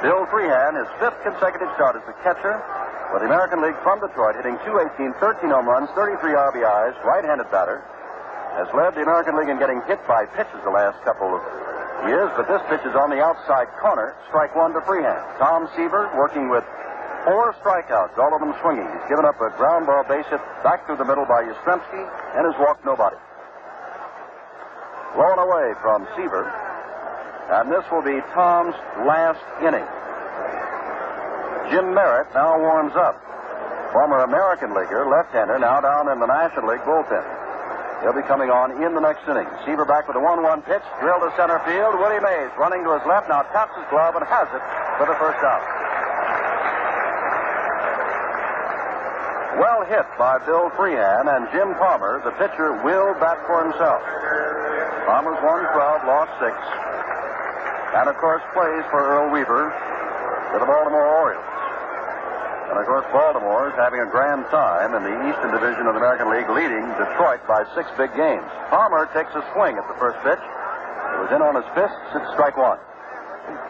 Bill 0.02 0.26
Freehan, 0.34 0.74
his 0.74 0.90
fifth 0.98 1.22
consecutive 1.22 1.70
start 1.78 1.94
as 1.94 2.02
the 2.10 2.16
catcher, 2.26 2.58
for 3.10 3.20
the 3.20 3.26
American 3.26 3.62
League 3.62 3.78
from 3.82 4.00
Detroit, 4.00 4.36
hitting 4.36 4.58
218, 4.66 5.14
13 5.20 5.50
home 5.50 5.66
runs, 5.68 5.88
33 5.94 6.34
RBIs, 6.34 6.94
right-handed 7.04 7.50
batter, 7.50 7.82
has 8.58 8.66
led 8.72 8.96
the 8.96 9.02
American 9.04 9.36
League 9.36 9.48
in 9.52 9.58
getting 9.58 9.82
hit 9.86 10.00
by 10.08 10.24
pitches 10.32 10.58
the 10.64 10.72
last 10.72 10.96
couple 11.04 11.28
of 11.28 11.42
years, 12.08 12.30
but 12.36 12.48
this 12.48 12.62
pitch 12.72 12.82
is 12.88 12.96
on 12.96 13.10
the 13.10 13.20
outside 13.20 13.68
corner, 13.80 14.16
strike 14.28 14.54
one 14.56 14.72
to 14.72 14.80
Freehan. 14.82 15.16
Tom 15.38 15.68
Seaver 15.76 16.08
working 16.16 16.48
with 16.48 16.64
four 17.24 17.52
strikeouts, 17.60 18.16
all 18.16 18.32
of 18.32 18.40
them 18.40 18.54
swinging. 18.62 18.86
He's 18.86 19.08
given 19.10 19.26
up 19.26 19.36
a 19.42 19.50
ground 19.58 19.86
ball 19.86 20.04
base 20.08 20.26
hit 20.30 20.40
back 20.62 20.86
through 20.86 20.96
the 20.96 21.04
middle 21.04 21.26
by 21.26 21.42
Yastrzemski 21.44 22.02
and 22.38 22.46
has 22.46 22.56
walked 22.58 22.84
nobody. 22.86 23.16
Blown 25.14 25.38
away 25.38 25.74
from 25.82 26.06
Seaver, 26.16 26.46
and 27.50 27.70
this 27.70 27.84
will 27.90 28.02
be 28.02 28.20
Tom's 28.32 28.74
last 29.06 29.42
inning. 29.62 29.86
Jim 31.70 31.94
Merritt 31.94 32.32
now 32.34 32.58
warms 32.58 32.94
up. 32.94 33.18
Former 33.92 34.22
American 34.22 34.74
leaguer, 34.74 35.06
left-hander, 35.08 35.58
now 35.58 35.80
down 35.80 36.08
in 36.12 36.20
the 36.20 36.26
National 36.26 36.70
League 36.70 36.84
bullpen. 36.84 37.24
He'll 38.02 38.12
be 38.12 38.26
coming 38.28 38.50
on 38.52 38.76
in 38.84 38.92
the 38.92 39.00
next 39.00 39.24
inning. 39.24 39.48
Seaver 39.64 39.88
back 39.88 40.06
with 40.06 40.16
a 40.16 40.22
1-1 40.22 40.62
pitch, 40.68 40.84
drilled 41.00 41.24
to 41.24 41.32
center 41.34 41.58
field. 41.64 41.96
Willie 41.96 42.20
Mays 42.20 42.52
running 42.60 42.84
to 42.84 42.92
his 42.92 43.04
left, 43.08 43.28
now 43.28 43.40
taps 43.56 43.72
his 43.72 43.88
glove 43.88 44.14
and 44.14 44.24
has 44.28 44.46
it 44.52 44.62
for 45.00 45.08
the 45.08 45.16
first 45.16 45.40
out. 45.40 45.64
Well 49.56 49.88
hit 49.88 50.04
by 50.20 50.36
Bill 50.44 50.68
Freehan 50.76 51.32
and 51.32 51.48
Jim 51.48 51.72
Palmer. 51.80 52.20
The 52.20 52.36
pitcher 52.36 52.76
will 52.84 53.16
bat 53.16 53.40
for 53.48 53.64
himself. 53.64 54.04
Palmer's 55.08 55.40
won 55.40 55.64
12, 55.72 56.04
lost 56.04 56.32
6. 56.44 56.52
And 57.96 58.12
of 58.12 58.16
course 58.20 58.44
plays 58.52 58.84
for 58.92 59.00
Earl 59.00 59.32
Weaver 59.32 59.72
for 60.52 60.60
the 60.60 60.68
Baltimore 60.68 61.08
Orioles. 61.08 61.55
And 62.66 62.78
of 62.78 62.84
course, 62.86 63.06
Baltimore 63.14 63.70
is 63.70 63.76
having 63.78 64.02
a 64.02 64.10
grand 64.10 64.44
time 64.50 64.90
in 64.98 65.02
the 65.06 65.14
Eastern 65.30 65.54
Division 65.54 65.86
of 65.86 65.94
the 65.94 66.02
American 66.02 66.26
League, 66.30 66.50
leading 66.50 66.82
Detroit 66.98 67.40
by 67.46 67.62
six 67.78 67.86
big 67.94 68.10
games. 68.18 68.46
Palmer 68.74 69.06
takes 69.14 69.30
a 69.38 69.42
swing 69.54 69.78
at 69.78 69.86
the 69.86 69.94
first 70.02 70.18
pitch. 70.26 70.42
It 70.42 71.18
was 71.22 71.30
in 71.30 71.40
on 71.40 71.54
his 71.54 71.68
fists. 71.78 72.02
It's 72.18 72.26
strike 72.34 72.58
one. 72.58 72.78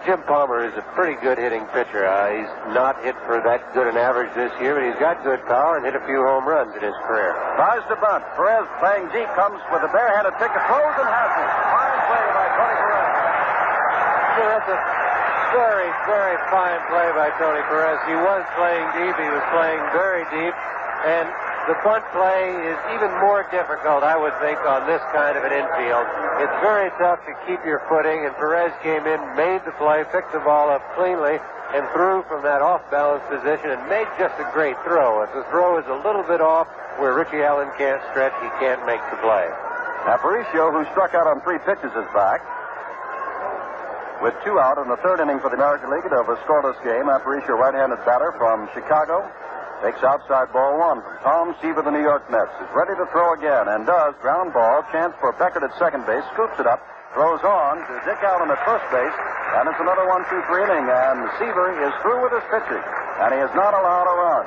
Jim 0.09 0.23
Palmer 0.25 0.65
is 0.65 0.73
a 0.81 0.85
pretty 0.97 1.21
good 1.21 1.37
hitting 1.37 1.69
pitcher. 1.77 2.09
Uh, 2.09 2.33
he's 2.33 2.53
not 2.73 2.97
hit 3.05 3.13
for 3.29 3.45
that 3.45 3.61
good 3.77 3.85
an 3.85 4.01
average 4.01 4.33
this 4.33 4.49
year, 4.57 4.73
but 4.73 4.87
he's 4.89 4.97
got 4.97 5.21
good 5.21 5.45
power 5.45 5.77
and 5.77 5.85
hit 5.85 5.93
a 5.93 6.01
few 6.09 6.25
home 6.25 6.49
runs 6.49 6.73
in 6.73 6.81
his 6.81 6.97
career. 7.05 7.37
Tries 7.61 7.85
to 7.93 7.97
bunt. 8.01 8.25
Perez 8.39 8.65
playing 8.81 9.13
deep 9.13 9.29
comes 9.37 9.61
with 9.69 9.85
a 9.85 9.91
barehanded 9.93 10.33
pick, 10.41 10.49
throws 10.49 10.97
and 10.97 11.11
has 11.11 11.33
it. 11.37 11.49
Fine 11.69 12.01
play 12.09 12.25
by 12.33 12.47
Tony 12.57 12.77
Perez. 12.81 13.13
Yeah, 14.41 14.49
that's 14.57 14.71
a 14.73 14.96
very, 15.57 15.89
very 16.05 16.37
fine 16.53 16.77
play 16.93 17.09
by 17.17 17.33
Tony 17.41 17.65
Perez. 17.65 17.97
He 18.05 18.13
was 18.13 18.45
playing 18.61 18.85
deep. 18.93 19.17
He 19.17 19.31
was 19.33 19.41
playing 19.57 19.81
very 19.97 20.29
deep. 20.29 20.53
And 21.09 21.25
the 21.65 21.77
bunt 21.81 22.05
play 22.13 22.53
is 22.69 22.77
even 22.93 23.09
more 23.25 23.49
difficult, 23.49 24.05
I 24.05 24.21
would 24.21 24.37
think, 24.45 24.61
on 24.69 24.85
this 24.85 25.01
kind 25.17 25.33
of 25.33 25.49
an 25.49 25.57
infield. 25.57 26.05
It's 26.45 26.59
very 26.61 26.93
tough 27.01 27.25
to 27.25 27.33
keep 27.49 27.65
your 27.65 27.81
footing, 27.89 28.29
and 28.29 28.37
Perez 28.37 28.71
came 28.85 29.09
in, 29.09 29.19
made 29.33 29.65
the 29.65 29.73
play, 29.81 30.05
picked 30.13 30.37
the 30.37 30.45
ball 30.45 30.69
up 30.69 30.85
cleanly, 30.93 31.41
and 31.73 31.89
threw 31.97 32.21
from 32.29 32.45
that 32.45 32.61
off-balance 32.61 33.25
position 33.33 33.73
and 33.73 33.81
made 33.89 34.07
just 34.21 34.37
a 34.37 34.47
great 34.53 34.77
throw. 34.85 35.25
If 35.25 35.33
the 35.33 35.43
throw 35.49 35.81
is 35.81 35.89
a 35.89 35.99
little 36.05 36.23
bit 36.23 36.45
off 36.45 36.69
where 37.01 37.17
Richie 37.17 37.43
Allen 37.43 37.73
can't 37.81 38.03
stretch, 38.13 38.37
he 38.45 38.51
can't 38.61 38.85
make 38.85 39.01
the 39.09 39.19
play. 39.25 39.49
Aparicio, 40.05 40.71
who 40.71 40.85
struck 40.93 41.17
out 41.17 41.27
on 41.27 41.41
three 41.43 41.59
pitches, 41.65 41.91
is 41.97 42.09
back. 42.15 42.45
With 44.23 44.33
two 44.45 44.57
out 44.57 44.81
in 44.81 44.89
the 44.89 44.97
third 45.05 45.21
inning 45.21 45.41
for 45.45 45.53
the 45.53 45.61
American 45.61 45.93
League 45.93 46.09
of 46.09 46.29
a 46.29 46.37
scoreless 46.49 46.77
game, 46.81 47.13
Aparicio, 47.13 47.53
right-handed 47.53 48.01
batter 48.09 48.33
from 48.41 48.65
Chicago, 48.73 49.21
takes 49.85 50.01
outside 50.01 50.49
ball 50.57 50.81
one 50.81 51.05
from 51.05 51.17
Tom 51.21 51.45
Seaver, 51.61 51.85
the 51.85 51.93
New 51.93 52.01
York 52.01 52.25
Mets. 52.33 52.49
Is 52.65 52.71
ready 52.73 52.97
to 52.97 53.05
throw 53.13 53.37
again 53.37 53.69
and 53.69 53.85
does. 53.85 54.17
Ground 54.25 54.57
ball. 54.57 54.81
Chance 54.89 55.13
for 55.21 55.37
Beckert 55.37 55.69
at 55.69 55.73
second 55.77 56.09
base. 56.09 56.25
Scoops 56.33 56.57
it 56.57 56.67
up. 56.67 56.81
Throws 57.13 57.45
on 57.45 57.85
to 57.85 57.93
Dick 58.09 58.17
Allen 58.25 58.49
at 58.49 58.61
first 58.65 58.89
base. 58.89 59.17
And 59.61 59.69
it's 59.69 59.81
another 59.81 60.09
one, 60.09 60.25
two, 60.33 60.41
three 60.49 60.65
inning. 60.65 60.89
And 60.89 61.29
Seaver 61.37 61.77
is 61.77 61.93
through 62.01 62.25
with 62.25 62.33
his 62.33 62.45
pitching. 62.49 62.81
And 63.21 63.37
he 63.37 63.41
is 63.45 63.53
not 63.53 63.77
allowed 63.77 64.09
a 64.09 64.17
run. 64.17 64.45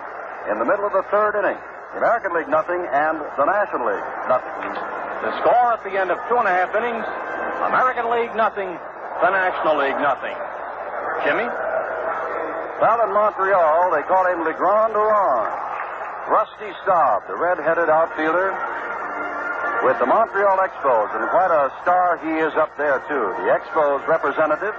in 0.49 0.57
the 0.57 0.65
middle 0.65 0.85
of 0.85 0.93
the 0.97 1.05
third 1.13 1.37
inning. 1.37 1.57
The 1.93 2.01
American 2.01 2.33
League 2.33 2.49
nothing 2.49 2.81
and 2.89 3.21
the 3.37 3.45
National 3.45 3.85
League 3.85 4.07
nothing. 4.25 4.49
The 5.21 5.31
score 5.45 5.77
at 5.77 5.83
the 5.85 5.93
end 5.93 6.09
of 6.09 6.17
two 6.25 6.37
and 6.37 6.47
a 6.47 6.53
half 6.53 6.73
innings 6.73 7.05
American 7.69 8.09
League 8.09 8.33
nothing, 8.35 8.79
the 9.21 9.31
National 9.31 9.75
League 9.77 9.99
nothing. 9.99 10.35
Jimmy? 11.27 11.47
Well, 12.79 13.03
in 13.03 13.11
Montreal, 13.11 13.91
they 13.91 14.03
call 14.07 14.23
him 14.31 14.47
Le 14.47 14.55
Grand 14.55 14.95
Orange. 14.95 15.51
Rusty 16.31 16.71
Staub, 16.83 17.27
the 17.27 17.35
red-headed 17.35 17.89
outfielder, 17.89 18.55
with 19.83 19.99
the 19.99 20.05
Montreal 20.05 20.55
Expos, 20.63 21.11
and 21.19 21.27
quite 21.31 21.51
a 21.51 21.67
star 21.81 22.15
he 22.23 22.39
is 22.39 22.53
up 22.55 22.71
there, 22.77 23.03
too. 23.11 23.33
The 23.43 23.51
Expos 23.51 24.07
representative 24.07 24.75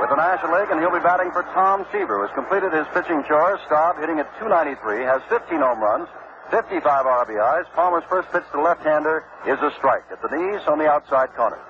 with 0.00 0.10
the 0.10 0.16
National 0.16 0.58
League, 0.58 0.70
and 0.74 0.80
he'll 0.80 0.90
be 0.90 1.04
batting 1.04 1.30
for 1.30 1.44
Tom 1.54 1.86
Seaver, 1.92 2.18
who 2.18 2.26
has 2.26 2.34
completed 2.34 2.72
his 2.72 2.88
pitching 2.90 3.22
chores. 3.28 3.60
Staub 3.66 4.00
hitting 4.00 4.18
at 4.18 4.26
293, 4.42 5.04
has 5.06 5.22
15 5.28 5.60
home 5.60 5.78
runs, 5.78 6.08
55 6.50 6.82
RBIs. 7.06 7.70
Palmer's 7.78 8.02
first 8.10 8.26
pitch 8.32 8.42
to 8.50 8.58
the 8.58 8.64
left-hander 8.64 9.22
is 9.46 9.60
a 9.62 9.70
strike 9.78 10.02
at 10.10 10.18
the 10.18 10.32
knees 10.34 10.66
on 10.66 10.82
the 10.82 10.88
outside 10.88 11.30
corner. 11.38 11.60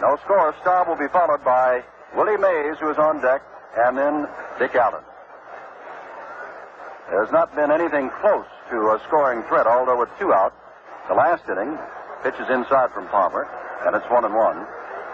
No 0.00 0.16
score. 0.24 0.54
Staub 0.60 0.88
will 0.88 0.96
be 0.96 1.08
followed 1.08 1.44
by 1.44 1.82
Willie 2.16 2.36
Mays, 2.36 2.78
who 2.78 2.90
is 2.90 2.98
on 2.98 3.20
deck, 3.20 3.42
and 3.76 3.96
then 3.96 4.28
Dick 4.58 4.74
Allen. 4.74 5.02
There's 7.10 7.30
not 7.32 7.54
been 7.54 7.70
anything 7.70 8.10
close 8.20 8.46
to 8.70 8.76
a 8.92 9.00
scoring 9.06 9.42
threat, 9.44 9.66
although 9.66 9.98
with 9.98 10.08
two 10.18 10.32
out. 10.32 10.54
The 11.08 11.14
last 11.14 11.44
inning, 11.48 11.78
pitches 12.22 12.48
inside 12.48 12.90
from 12.92 13.08
Palmer, 13.08 13.46
and 13.84 13.94
it's 13.94 14.08
one 14.10 14.24
and 14.24 14.34
one. 14.34 14.66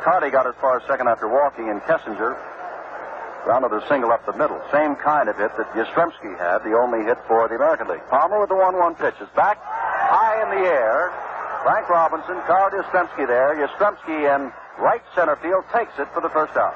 Carty 0.03 0.31
got 0.31 0.47
as 0.47 0.55
far 0.61 0.79
as 0.79 0.87
second 0.87 1.09
after 1.09 1.29
walking, 1.29 1.69
and 1.69 1.81
Kessinger 1.83 2.39
grounded 3.45 3.73
a 3.73 3.87
single 3.89 4.13
up 4.13 4.25
the 4.25 4.37
middle. 4.37 4.61
Same 4.73 4.95
kind 4.97 5.29
of 5.29 5.37
hit 5.37 5.51
that 5.57 5.69
Yastrzemski 5.73 6.39
had, 6.39 6.63
the 6.63 6.77
only 6.77 7.05
hit 7.05 7.19
for 7.27 7.49
the 7.49 7.57
American 7.57 7.89
League. 7.89 8.07
Palmer 8.09 8.39
with 8.41 8.49
the 8.49 8.57
1 8.57 8.77
1 8.77 8.95
pitch 8.95 9.17
is 9.21 9.29
back 9.35 9.59
high 9.61 10.43
in 10.43 10.63
the 10.63 10.69
air. 10.69 11.13
Frank 11.63 11.89
Robinson, 11.89 12.41
Carl 12.47 12.71
Yastrzemski 12.73 13.27
there. 13.27 13.53
Yastrzemski 13.55 14.25
in 14.25 14.53
right 14.81 15.03
center 15.15 15.37
field 15.37 15.65
takes 15.73 15.93
it 15.99 16.09
for 16.15 16.21
the 16.21 16.31
first 16.31 16.57
out. 16.57 16.75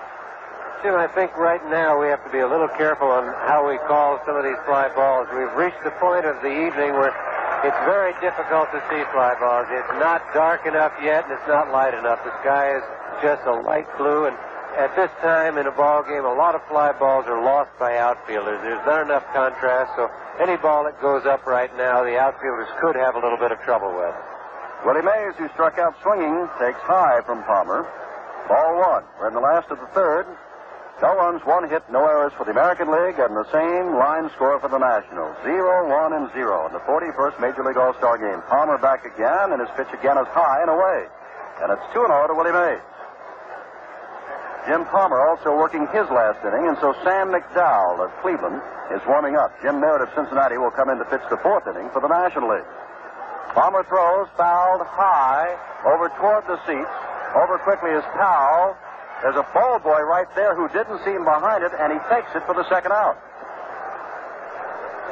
Jim, 0.84 0.92
I 0.92 1.08
think 1.08 1.32
right 1.40 1.64
now 1.72 1.96
we 1.96 2.12
have 2.12 2.20
to 2.24 2.30
be 2.30 2.44
a 2.44 2.46
little 2.48 2.68
careful 2.76 3.08
on 3.08 3.24
how 3.48 3.64
we 3.64 3.80
call 3.88 4.20
some 4.28 4.36
of 4.36 4.44
these 4.44 4.60
fly 4.68 4.92
balls. 4.92 5.24
We've 5.32 5.52
reached 5.56 5.80
the 5.80 5.96
point 5.96 6.28
of 6.28 6.36
the 6.44 6.52
evening 6.52 6.92
where 7.00 7.08
it's 7.64 7.80
very 7.88 8.12
difficult 8.20 8.68
to 8.76 8.84
see 8.92 9.00
fly 9.08 9.32
balls. 9.40 9.64
It's 9.72 9.96
not 9.96 10.20
dark 10.36 10.68
enough 10.68 10.92
yet, 11.00 11.24
and 11.24 11.32
it's 11.32 11.48
not 11.48 11.72
light 11.72 11.96
enough. 11.96 12.20
The 12.20 12.36
sky 12.44 12.76
is 12.76 12.84
just 13.24 13.40
a 13.48 13.56
light 13.64 13.88
blue, 13.96 14.28
and 14.28 14.36
at 14.76 14.92
this 14.92 15.08
time 15.24 15.56
in 15.56 15.64
a 15.64 15.72
ball 15.72 16.04
game, 16.04 16.28
a 16.28 16.34
lot 16.36 16.54
of 16.54 16.60
fly 16.68 16.92
balls 16.92 17.24
are 17.24 17.40
lost 17.40 17.72
by 17.80 17.96
outfielders. 17.96 18.60
There's 18.60 18.84
not 18.84 19.00
enough 19.00 19.24
contrast, 19.32 19.96
so 19.96 20.12
any 20.36 20.60
ball 20.60 20.84
that 20.84 21.00
goes 21.00 21.24
up 21.24 21.46
right 21.46 21.72
now, 21.80 22.04
the 22.04 22.20
outfielders 22.20 22.68
could 22.82 22.96
have 22.96 23.16
a 23.16 23.20
little 23.24 23.38
bit 23.38 23.52
of 23.52 23.60
trouble 23.64 23.96
with. 23.96 24.12
Willie 24.84 25.00
Mays, 25.00 25.32
who 25.40 25.48
struck 25.56 25.78
out 25.80 25.96
swinging, 26.04 26.44
takes 26.60 26.80
high 26.84 27.24
from 27.24 27.42
Palmer. 27.48 27.88
Ball 28.48 28.76
one. 28.76 29.04
We're 29.16 29.28
in 29.28 29.34
the 29.34 29.40
last 29.40 29.72
of 29.72 29.80
the 29.80 29.88
third. 29.96 30.28
No 31.00 31.16
runs, 31.16 31.40
one 31.44 31.68
hit, 31.68 31.82
no 31.90 32.04
errors 32.04 32.32
for 32.36 32.44
the 32.44 32.52
American 32.52 32.92
League, 32.92 33.18
and 33.18 33.32
the 33.32 33.48
same 33.48 33.96
line 33.96 34.28
score 34.36 34.60
for 34.60 34.68
the 34.68 34.78
Nationals. 34.78 35.36
Zero, 35.42 35.88
one, 35.88 36.12
and 36.12 36.30
zero 36.36 36.68
in 36.68 36.72
the 36.72 36.84
41st 36.84 37.40
Major 37.40 37.64
League 37.64 37.80
All-Star 37.80 38.20
game. 38.20 38.44
Palmer 38.46 38.78
back 38.78 39.04
again, 39.08 39.56
and 39.56 39.60
his 39.60 39.72
pitch 39.72 39.88
again 39.96 40.20
is 40.20 40.28
high 40.36 40.60
and 40.60 40.70
away. 40.70 41.08
And 41.64 41.72
it's 41.72 41.82
2 41.96 42.04
and 42.04 42.12
0 42.12 42.28
to 42.28 42.34
Willie 42.36 42.52
Mays. 42.52 42.84
Jim 44.68 44.84
Palmer 44.92 45.20
also 45.20 45.56
working 45.56 45.88
his 45.92 46.08
last 46.12 46.44
inning, 46.44 46.68
and 46.68 46.76
so 46.80 46.92
Sam 47.04 47.32
McDowell 47.32 48.04
of 48.04 48.12
Cleveland 48.20 48.60
is 48.92 49.00
warming 49.08 49.36
up. 49.36 49.52
Jim 49.64 49.80
Merritt 49.80 50.08
of 50.08 50.12
Cincinnati 50.14 50.56
will 50.56 50.72
come 50.72 50.88
in 50.88 51.00
to 51.00 51.04
pitch 51.08 51.24
the 51.28 51.40
fourth 51.40 51.66
inning 51.66 51.88
for 51.92 52.00
the 52.00 52.08
National 52.08 52.52
League. 52.52 52.68
Palmer 53.54 53.86
throws, 53.86 54.26
fouled 54.36 54.82
high, 54.82 55.54
over 55.86 56.10
toward 56.18 56.42
the 56.50 56.58
seats. 56.66 56.90
Over 57.38 57.58
quickly 57.62 57.94
is 57.94 58.02
Powell. 58.18 58.74
There's 59.22 59.38
a 59.38 59.46
ball 59.54 59.78
boy 59.78 60.02
right 60.02 60.26
there 60.34 60.58
who 60.58 60.66
didn't 60.74 60.98
see 61.06 61.14
him 61.14 61.24
behind 61.24 61.62
it, 61.62 61.70
and 61.78 61.94
he 61.94 61.98
takes 62.10 62.34
it 62.34 62.42
for 62.46 62.54
the 62.54 62.66
second 62.68 62.90
out. 62.90 63.14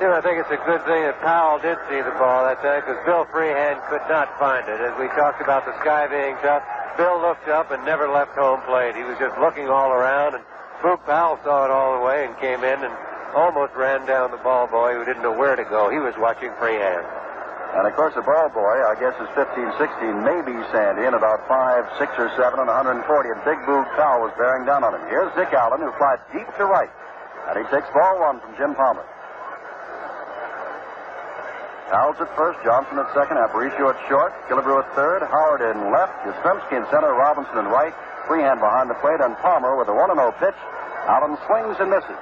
Jim, 0.03 0.11
I 0.11 0.19
think 0.21 0.43
it's 0.43 0.51
a 0.51 0.59
good 0.67 0.83
thing 0.83 1.07
that 1.07 1.23
Powell 1.23 1.63
did 1.63 1.79
see 1.87 2.03
the 2.03 2.11
ball 2.19 2.43
that 2.43 2.59
time 2.67 2.83
because 2.83 2.99
Bill 3.07 3.23
Freehan 3.31 3.79
could 3.87 4.03
not 4.11 4.27
find 4.43 4.67
it. 4.67 4.83
As 4.83 4.91
we 4.99 5.07
talked 5.15 5.39
about 5.39 5.63
the 5.63 5.79
sky 5.79 6.11
being 6.11 6.35
tough, 6.43 6.67
Bill 6.99 7.23
looked 7.23 7.47
up 7.47 7.71
and 7.71 7.79
never 7.87 8.11
left 8.11 8.35
home 8.35 8.59
plate. 8.67 8.99
He 8.99 9.07
was 9.07 9.15
just 9.23 9.39
looking 9.39 9.71
all 9.71 9.95
around, 9.95 10.35
and 10.35 10.43
Boog 10.83 10.99
Powell 11.07 11.39
saw 11.47 11.65
it 11.65 11.71
all 11.71 11.95
the 11.95 12.05
way 12.05 12.27
and 12.27 12.35
came 12.43 12.67
in 12.67 12.83
and 12.83 12.95
almost 13.39 13.73
ran 13.79 14.03
down 14.05 14.35
the 14.35 14.43
ball 14.43 14.67
boy 14.67 14.99
who 14.99 15.07
didn't 15.07 15.23
know 15.23 15.33
where 15.33 15.55
to 15.55 15.65
go. 15.65 15.95
He 15.95 16.03
was 16.03 16.15
watching 16.19 16.51
Freehan. 16.59 17.22
And 17.73 17.89
of 17.89 17.97
course, 17.97 18.13
the 18.13 18.21
ball 18.21 18.53
boy, 18.53 18.77
I 18.85 18.93
guess, 19.01 19.17
is 19.17 19.33
15, 19.33 19.49
16, 19.81 20.13
maybe 20.21 20.53
Sandy, 20.69 21.09
in 21.09 21.17
about 21.17 21.49
5, 21.49 21.89
6 21.97 22.13
or 22.21 22.29
7 22.37 22.61
and 22.61 22.69
140. 22.69 23.01
And 23.33 23.41
Big 23.49 23.57
Boog 23.65 23.89
Cow 23.97 24.21
was 24.21 24.33
bearing 24.37 24.69
down 24.69 24.85
on 24.85 24.93
him. 24.93 25.01
Here's 25.09 25.33
Dick 25.33 25.57
Allen, 25.57 25.81
who 25.81 25.89
flies 25.97 26.21
deep 26.37 26.45
to 26.61 26.69
right. 26.69 26.93
And 27.49 27.57
he 27.57 27.65
takes 27.73 27.89
ball 27.97 28.21
one 28.21 28.45
from 28.45 28.53
Jim 28.61 28.77
Palmer. 28.77 29.05
Powell's 31.89 32.21
at 32.21 32.29
first, 32.37 32.61
Johnson 32.65 33.01
at 33.01 33.09
second, 33.13 33.37
Aparicio 33.41 33.93
at 33.93 34.01
short, 34.09 34.33
Killebrew 34.49 34.81
at 34.81 34.89
third, 34.97 35.21
Howard 35.29 35.61
in 35.61 35.93
left, 35.93 36.13
Yastrzemski 36.25 36.77
in 36.77 36.85
center, 36.93 37.13
Robinson 37.13 37.57
in 37.57 37.69
right, 37.69 37.93
Freehan 38.29 38.61
behind 38.61 38.89
the 38.89 38.97
plate, 39.01 39.21
and 39.21 39.37
Palmer 39.45 39.77
with 39.77 39.89
a 39.89 39.97
1 39.97 40.13
0 40.13 40.33
pitch. 40.41 40.57
Allen 41.09 41.37
swings 41.49 41.77
and 41.81 41.89
misses. 41.89 42.21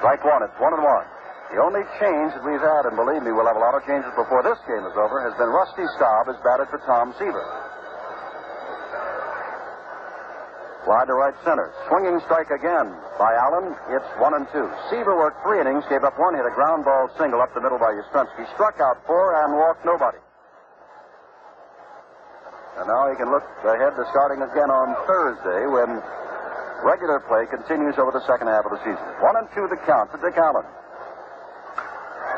Strike 0.00 0.24
one, 0.24 0.44
it's 0.44 0.56
1 0.60 0.72
and 0.72 0.84
1. 0.84 1.04
The 1.48 1.64
only 1.64 1.80
change 1.96 2.36
that 2.36 2.44
we've 2.44 2.60
had, 2.60 2.84
and 2.84 2.92
believe 2.92 3.24
me, 3.24 3.32
we'll 3.32 3.48
have 3.48 3.56
a 3.56 3.64
lot 3.64 3.72
of 3.72 3.80
changes 3.88 4.12
before 4.12 4.44
this 4.44 4.60
game 4.68 4.84
is 4.84 4.96
over, 5.00 5.24
has 5.24 5.32
been 5.40 5.48
Rusty 5.48 5.84
Staub 5.96 6.28
has 6.28 6.36
batted 6.44 6.68
for 6.68 6.76
Tom 6.84 7.16
Seaver. 7.16 7.40
Wide 10.84 11.08
to 11.08 11.16
right 11.16 11.36
center. 11.44 11.72
Swinging 11.88 12.16
strike 12.24 12.48
again 12.48 12.92
by 13.20 13.32
Allen. 13.36 13.76
It's 13.92 14.08
one 14.20 14.32
and 14.36 14.48
two. 14.52 14.64
Seaver 14.88 15.16
worked 15.16 15.40
three 15.44 15.60
innings, 15.60 15.84
gave 15.88 16.04
up 16.04 16.16
one 16.16 16.32
hit, 16.32 16.48
a 16.48 16.54
ground 16.56 16.84
ball 16.84 17.12
single 17.20 17.40
up 17.44 17.52
the 17.52 17.60
middle 17.60 17.76
by 17.76 17.92
Yastrzemski. 17.92 18.48
Struck 18.56 18.80
out 18.80 19.00
four 19.04 19.36
and 19.44 19.52
walked 19.52 19.84
nobody. 19.84 20.16
And 22.80 22.88
now 22.88 23.08
he 23.10 23.16
can 23.16 23.28
look 23.28 23.44
ahead 23.64 23.96
to 24.00 24.04
starting 24.12 24.40
again 24.40 24.72
on 24.72 24.96
Thursday 25.04 25.68
when 25.68 26.00
regular 26.84 27.20
play 27.28 27.44
continues 27.52 27.98
over 28.00 28.12
the 28.12 28.24
second 28.24 28.48
half 28.48 28.64
of 28.64 28.72
the 28.72 28.80
season. 28.80 29.04
One 29.20 29.36
and 29.36 29.48
two 29.52 29.68
the 29.68 29.76
count 29.84 30.12
to 30.12 30.18
Dick 30.24 30.40
Allen. 30.40 30.64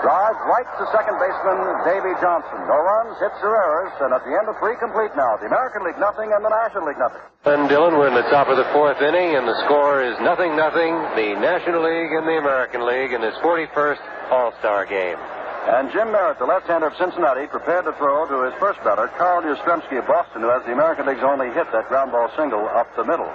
Drive 0.01 0.37
right 0.49 0.65
to 0.81 0.85
second 0.97 1.21
baseman 1.21 1.61
Davy 1.85 2.17
Johnson. 2.25 2.57
No 2.65 2.81
runs, 2.81 3.21
hits 3.21 3.37
or 3.45 3.53
errors, 3.53 3.93
and 4.01 4.17
at 4.17 4.25
the 4.25 4.33
end 4.33 4.49
of 4.49 4.57
three 4.57 4.73
complete 4.81 5.13
now. 5.13 5.37
The 5.37 5.45
American 5.45 5.85
League 5.85 6.01
nothing 6.01 6.33
and 6.33 6.41
the 6.41 6.49
National 6.49 6.89
League 6.89 6.97
nothing. 6.97 7.21
And 7.45 7.69
Dillon, 7.69 8.01
we're 8.01 8.09
in 8.09 8.17
the 8.17 8.25
top 8.33 8.49
of 8.49 8.57
the 8.57 8.65
fourth 8.73 8.97
inning, 9.05 9.37
and 9.37 9.45
the 9.45 9.57
score 9.69 10.01
is 10.01 10.17
nothing, 10.25 10.57
nothing. 10.57 10.97
The 11.21 11.37
National 11.37 11.85
League 11.85 12.17
and 12.17 12.25
the 12.25 12.41
American 12.41 12.89
League 12.89 13.13
in 13.13 13.21
this 13.21 13.37
41st 13.45 14.01
All-Star 14.33 14.89
game. 14.89 15.21
And 15.69 15.93
Jim 15.93 16.09
Merritt, 16.09 16.41
the 16.41 16.49
left-hander 16.49 16.89
of 16.89 16.97
Cincinnati, 16.97 17.45
prepared 17.47 17.85
to 17.85 17.93
throw 18.01 18.25
to 18.25 18.49
his 18.49 18.57
first 18.57 18.81
batter, 18.81 19.13
Carl 19.21 19.45
Yastrzemski 19.45 20.01
of 20.01 20.09
Boston, 20.09 20.41
who 20.41 20.49
has 20.49 20.65
the 20.65 20.73
American 20.73 21.05
League's 21.05 21.21
only 21.23 21.53
hit, 21.53 21.69
that 21.77 21.93
ground 21.93 22.13
ball 22.13 22.33
single 22.41 22.65
up 22.73 22.89
the 22.97 23.05
middle. 23.05 23.29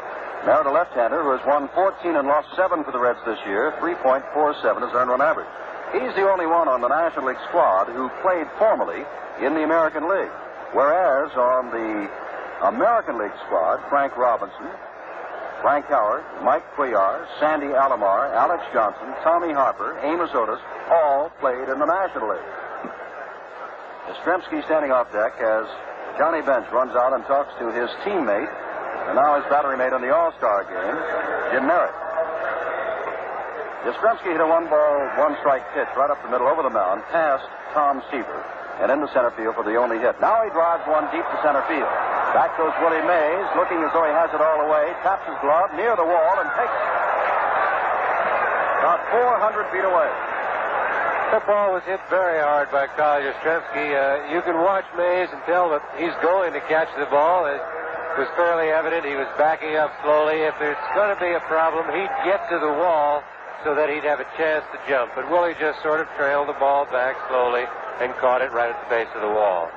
Merritt, 0.49 0.65
a 0.65 0.73
left-hander 0.73 1.21
who 1.21 1.37
has 1.37 1.45
won 1.45 1.69
14 1.77 2.17
and 2.17 2.27
lost 2.27 2.49
7 2.57 2.83
for 2.83 2.89
the 2.89 2.97
Reds 2.97 3.21
this 3.25 3.37
year, 3.45 3.73
3.47 3.77 4.25
is 4.81 4.93
earned 4.97 5.13
run 5.13 5.21
average. 5.21 5.49
He's 5.93 6.13
the 6.15 6.29
only 6.29 6.45
one 6.45 6.67
on 6.67 6.81
the 6.81 6.87
National 6.87 7.27
League 7.27 7.41
squad 7.47 7.85
who 7.87 8.09
played 8.21 8.47
formally 8.57 9.05
in 9.41 9.53
the 9.53 9.63
American 9.63 10.09
League. 10.09 10.31
Whereas 10.73 11.31
on 11.37 11.71
the 11.71 12.09
American 12.67 13.17
League 13.17 13.35
squad, 13.45 13.83
Frank 13.89 14.17
Robinson, 14.17 14.67
Frank 15.61 15.85
Howard, 15.87 16.23
Mike 16.43 16.65
Cuellar, 16.75 17.25
Sandy 17.39 17.67
Alomar, 17.67 18.33
Alex 18.33 18.63
Johnson, 18.73 19.13
Tommy 19.23 19.53
Harper, 19.53 19.97
Amos 20.03 20.29
Otis, 20.33 20.59
all 20.89 21.29
played 21.39 21.69
in 21.69 21.79
the 21.79 21.85
National 21.85 22.29
League. 22.29 22.51
Yastrzemski 24.07 24.63
standing 24.65 24.91
off 24.91 25.11
deck 25.11 25.33
as 25.41 25.65
Johnny 26.17 26.41
Bench 26.41 26.67
runs 26.71 26.95
out 26.95 27.13
and 27.13 27.25
talks 27.25 27.53
to 27.59 27.71
his 27.71 27.89
teammate, 28.05 28.51
and 29.07 29.15
now 29.15 29.41
his 29.41 29.49
battery 29.49 29.77
mate 29.77 29.93
on 29.93 30.01
the 30.01 30.13
All-Star 30.13 30.63
game, 30.63 30.97
Jim 31.51 31.67
Merritt. 31.67 32.04
Yastrzemski 33.85 34.33
hit 34.33 34.41
a 34.41 34.49
one 34.49 34.65
ball, 34.65 34.97
one 35.21 35.37
strike 35.45 35.61
pitch 35.77 35.85
right 35.93 36.09
up 36.09 36.17
the 36.25 36.31
middle 36.33 36.49
over 36.49 36.65
the 36.65 36.73
mound, 36.73 37.05
past 37.13 37.45
Tom 37.77 38.01
Seaver, 38.09 38.41
and 38.81 38.89
into 38.89 39.05
center 39.13 39.29
field 39.37 39.53
for 39.53 39.61
the 39.61 39.77
only 39.77 40.01
hit. 40.01 40.17
Now 40.17 40.41
he 40.41 40.49
drives 40.49 40.81
one 40.89 41.05
deep 41.13 41.21
to 41.21 41.37
center 41.45 41.61
field. 41.69 41.85
Back 42.33 42.57
goes 42.57 42.73
Willie 42.81 43.05
Mays, 43.05 43.45
looking 43.53 43.77
as 43.85 43.93
though 43.93 44.09
he 44.09 44.09
has 44.09 44.33
it 44.33 44.41
all 44.41 44.65
away, 44.65 44.89
taps 45.05 45.29
his 45.29 45.37
glove 45.37 45.69
near 45.77 45.93
the 45.93 46.01
wall 46.01 46.33
and 46.41 46.49
takes 46.57 46.73
it. 46.73 46.93
About 48.81 49.05
400 49.13 49.69
feet 49.69 49.85
away. 49.85 50.09
The 51.29 51.45
ball 51.45 51.77
was 51.77 51.85
hit 51.85 52.01
very 52.09 52.41
hard 52.41 52.73
by 52.73 52.89
Carl 52.97 53.21
Yastrzemski. 53.21 53.85
Uh, 53.93 54.33
you 54.33 54.41
can 54.41 54.65
watch 54.65 54.89
Mays 54.97 55.29
and 55.29 55.45
tell 55.45 55.69
that 55.69 55.85
he's 55.93 56.13
going 56.25 56.57
to 56.57 56.61
catch 56.65 56.89
the 56.97 57.05
ball. 57.13 57.45
It 57.45 57.61
was 58.17 58.29
fairly 58.33 58.73
evident 58.73 59.05
he 59.05 59.13
was 59.13 59.29
backing 59.37 59.77
up 59.77 59.93
slowly. 60.01 60.41
If 60.41 60.57
there's 60.57 60.81
going 60.97 61.13
to 61.13 61.21
be 61.21 61.37
a 61.37 61.43
problem, 61.45 61.85
he'd 61.93 62.13
get 62.25 62.41
to 62.49 62.57
the 62.57 62.73
wall 62.81 63.21
so 63.65 63.73
that 63.73 63.89
he'd 63.89 64.05
have 64.05 64.21
a 64.21 64.29
chance 64.37 64.61
to 64.69 64.77
jump. 64.85 65.09
But 65.17 65.25
Willie 65.25 65.57
just 65.57 65.81
sort 65.81 65.97
of 65.97 66.05
trailed 66.13 66.45
the 66.47 66.55
ball 66.61 66.85
back 66.93 67.17
slowly 67.27 67.65
and 67.97 68.13
caught 68.21 68.45
it 68.45 68.53
right 68.53 68.69
at 68.69 68.77
the 68.85 68.89
base 68.93 69.09
of 69.17 69.25
the 69.25 69.33
wall. 69.33 69.73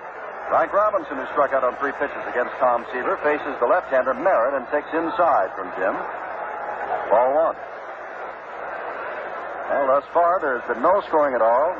Frank 0.52 0.76
Robinson, 0.76 1.16
who 1.16 1.24
struck 1.32 1.56
out 1.56 1.64
on 1.64 1.72
three 1.80 1.96
pitches 1.96 2.20
against 2.28 2.52
Tom 2.60 2.84
Seaver, 2.92 3.16
faces 3.24 3.56
the 3.64 3.68
left-hander 3.68 4.12
Merritt 4.12 4.60
and 4.60 4.68
takes 4.68 4.92
inside 4.92 5.48
from 5.56 5.72
Jim. 5.80 5.96
Ball 7.08 7.32
one. 7.32 7.56
Well, 9.72 9.88
thus 9.88 10.04
far, 10.12 10.36
there's 10.44 10.64
been 10.68 10.84
no 10.84 11.00
scoring 11.08 11.32
at 11.32 11.40
all. 11.40 11.72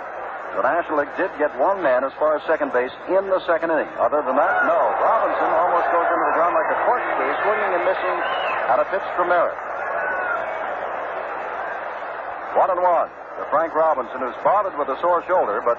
The 0.57 0.65
National 0.65 1.05
League 1.05 1.13
did 1.21 1.29
get 1.37 1.53
one 1.61 1.85
man 1.85 2.09
as 2.09 2.13
far 2.17 2.41
as 2.41 2.43
second 2.49 2.73
base 2.73 2.93
in 3.13 3.29
the 3.29 3.41
second 3.45 3.69
inning. 3.69 3.89
Other 4.01 4.25
than 4.25 4.37
that, 4.37 4.65
no. 4.65 4.81
Robinson 5.05 5.49
almost 5.61 5.89
goes 5.93 6.09
into 6.09 6.25
the 6.25 6.37
ground 6.41 6.57
like 6.57 6.73
a 6.73 6.79
corkscrew, 6.89 7.33
swinging 7.45 7.73
and 7.77 7.85
missing 7.85 8.17
at 8.73 8.81
a 8.81 8.87
pitch 8.89 9.05
from 9.13 9.29
Merritt. 9.29 9.68
One 12.57 12.71
and 12.71 12.81
one 12.81 13.09
to 13.39 13.45
Frank 13.51 13.75
Robinson, 13.75 14.21
who's 14.21 14.37
bothered 14.43 14.77
with 14.79 14.89
a 14.89 15.01
sore 15.01 15.25
shoulder, 15.27 15.63
but 15.65 15.79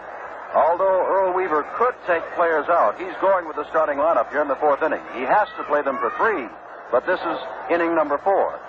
although 0.53 1.05
Earl 1.05 1.33
Weaver 1.33 1.65
could 1.77 1.95
take 2.07 2.23
players 2.35 2.69
out, 2.69 2.97
he's 2.97 3.15
going 3.21 3.47
with 3.47 3.55
the 3.55 3.67
starting 3.69 3.97
lineup 3.97 4.29
here 4.31 4.41
in 4.41 4.47
the 4.47 4.55
fourth 4.55 4.81
inning. 4.81 5.01
He 5.13 5.21
has 5.21 5.47
to 5.57 5.63
play 5.65 5.81
them 5.81 5.97
for 5.97 6.13
three, 6.17 6.47
but 6.91 7.05
this 7.05 7.19
is 7.19 7.37
inning 7.69 7.95
number 7.95 8.17
four. 8.19 8.59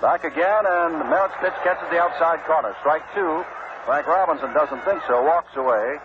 Back 0.00 0.22
again, 0.22 0.64
and 0.64 1.10
Merritt's 1.10 1.34
pitch 1.42 1.58
catches 1.64 1.90
the 1.90 1.98
outside 1.98 2.44
corner. 2.46 2.74
Strike 2.80 3.02
two. 3.14 3.44
Frank 3.84 4.06
Robinson 4.06 4.52
doesn't 4.54 4.84
think 4.84 5.02
so, 5.08 5.22
walks 5.22 5.56
away. 5.56 5.98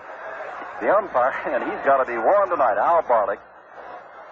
The 0.82 0.90
umpire, 0.90 1.36
and 1.54 1.64
he's 1.64 1.86
got 1.86 2.04
to 2.04 2.06
be 2.06 2.18
warm 2.18 2.50
tonight, 2.50 2.78
Al 2.78 3.04
Barlick, 3.04 3.40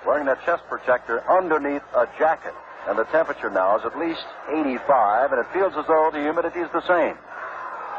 wearing 0.06 0.26
that 0.26 0.44
chest 0.46 0.64
protector 0.68 1.22
underneath 1.30 1.84
a 1.96 2.08
jacket. 2.18 2.56
And 2.88 2.98
the 2.98 3.06
temperature 3.06 3.50
now 3.50 3.78
is 3.78 3.86
at 3.86 3.98
least 3.98 4.26
85, 4.50 5.32
and 5.32 5.40
it 5.40 5.48
feels 5.54 5.74
as 5.78 5.86
though 5.88 6.10
the 6.12 6.22
humidity 6.22 6.60
is 6.60 6.72
the 6.74 6.86
same. 6.88 7.16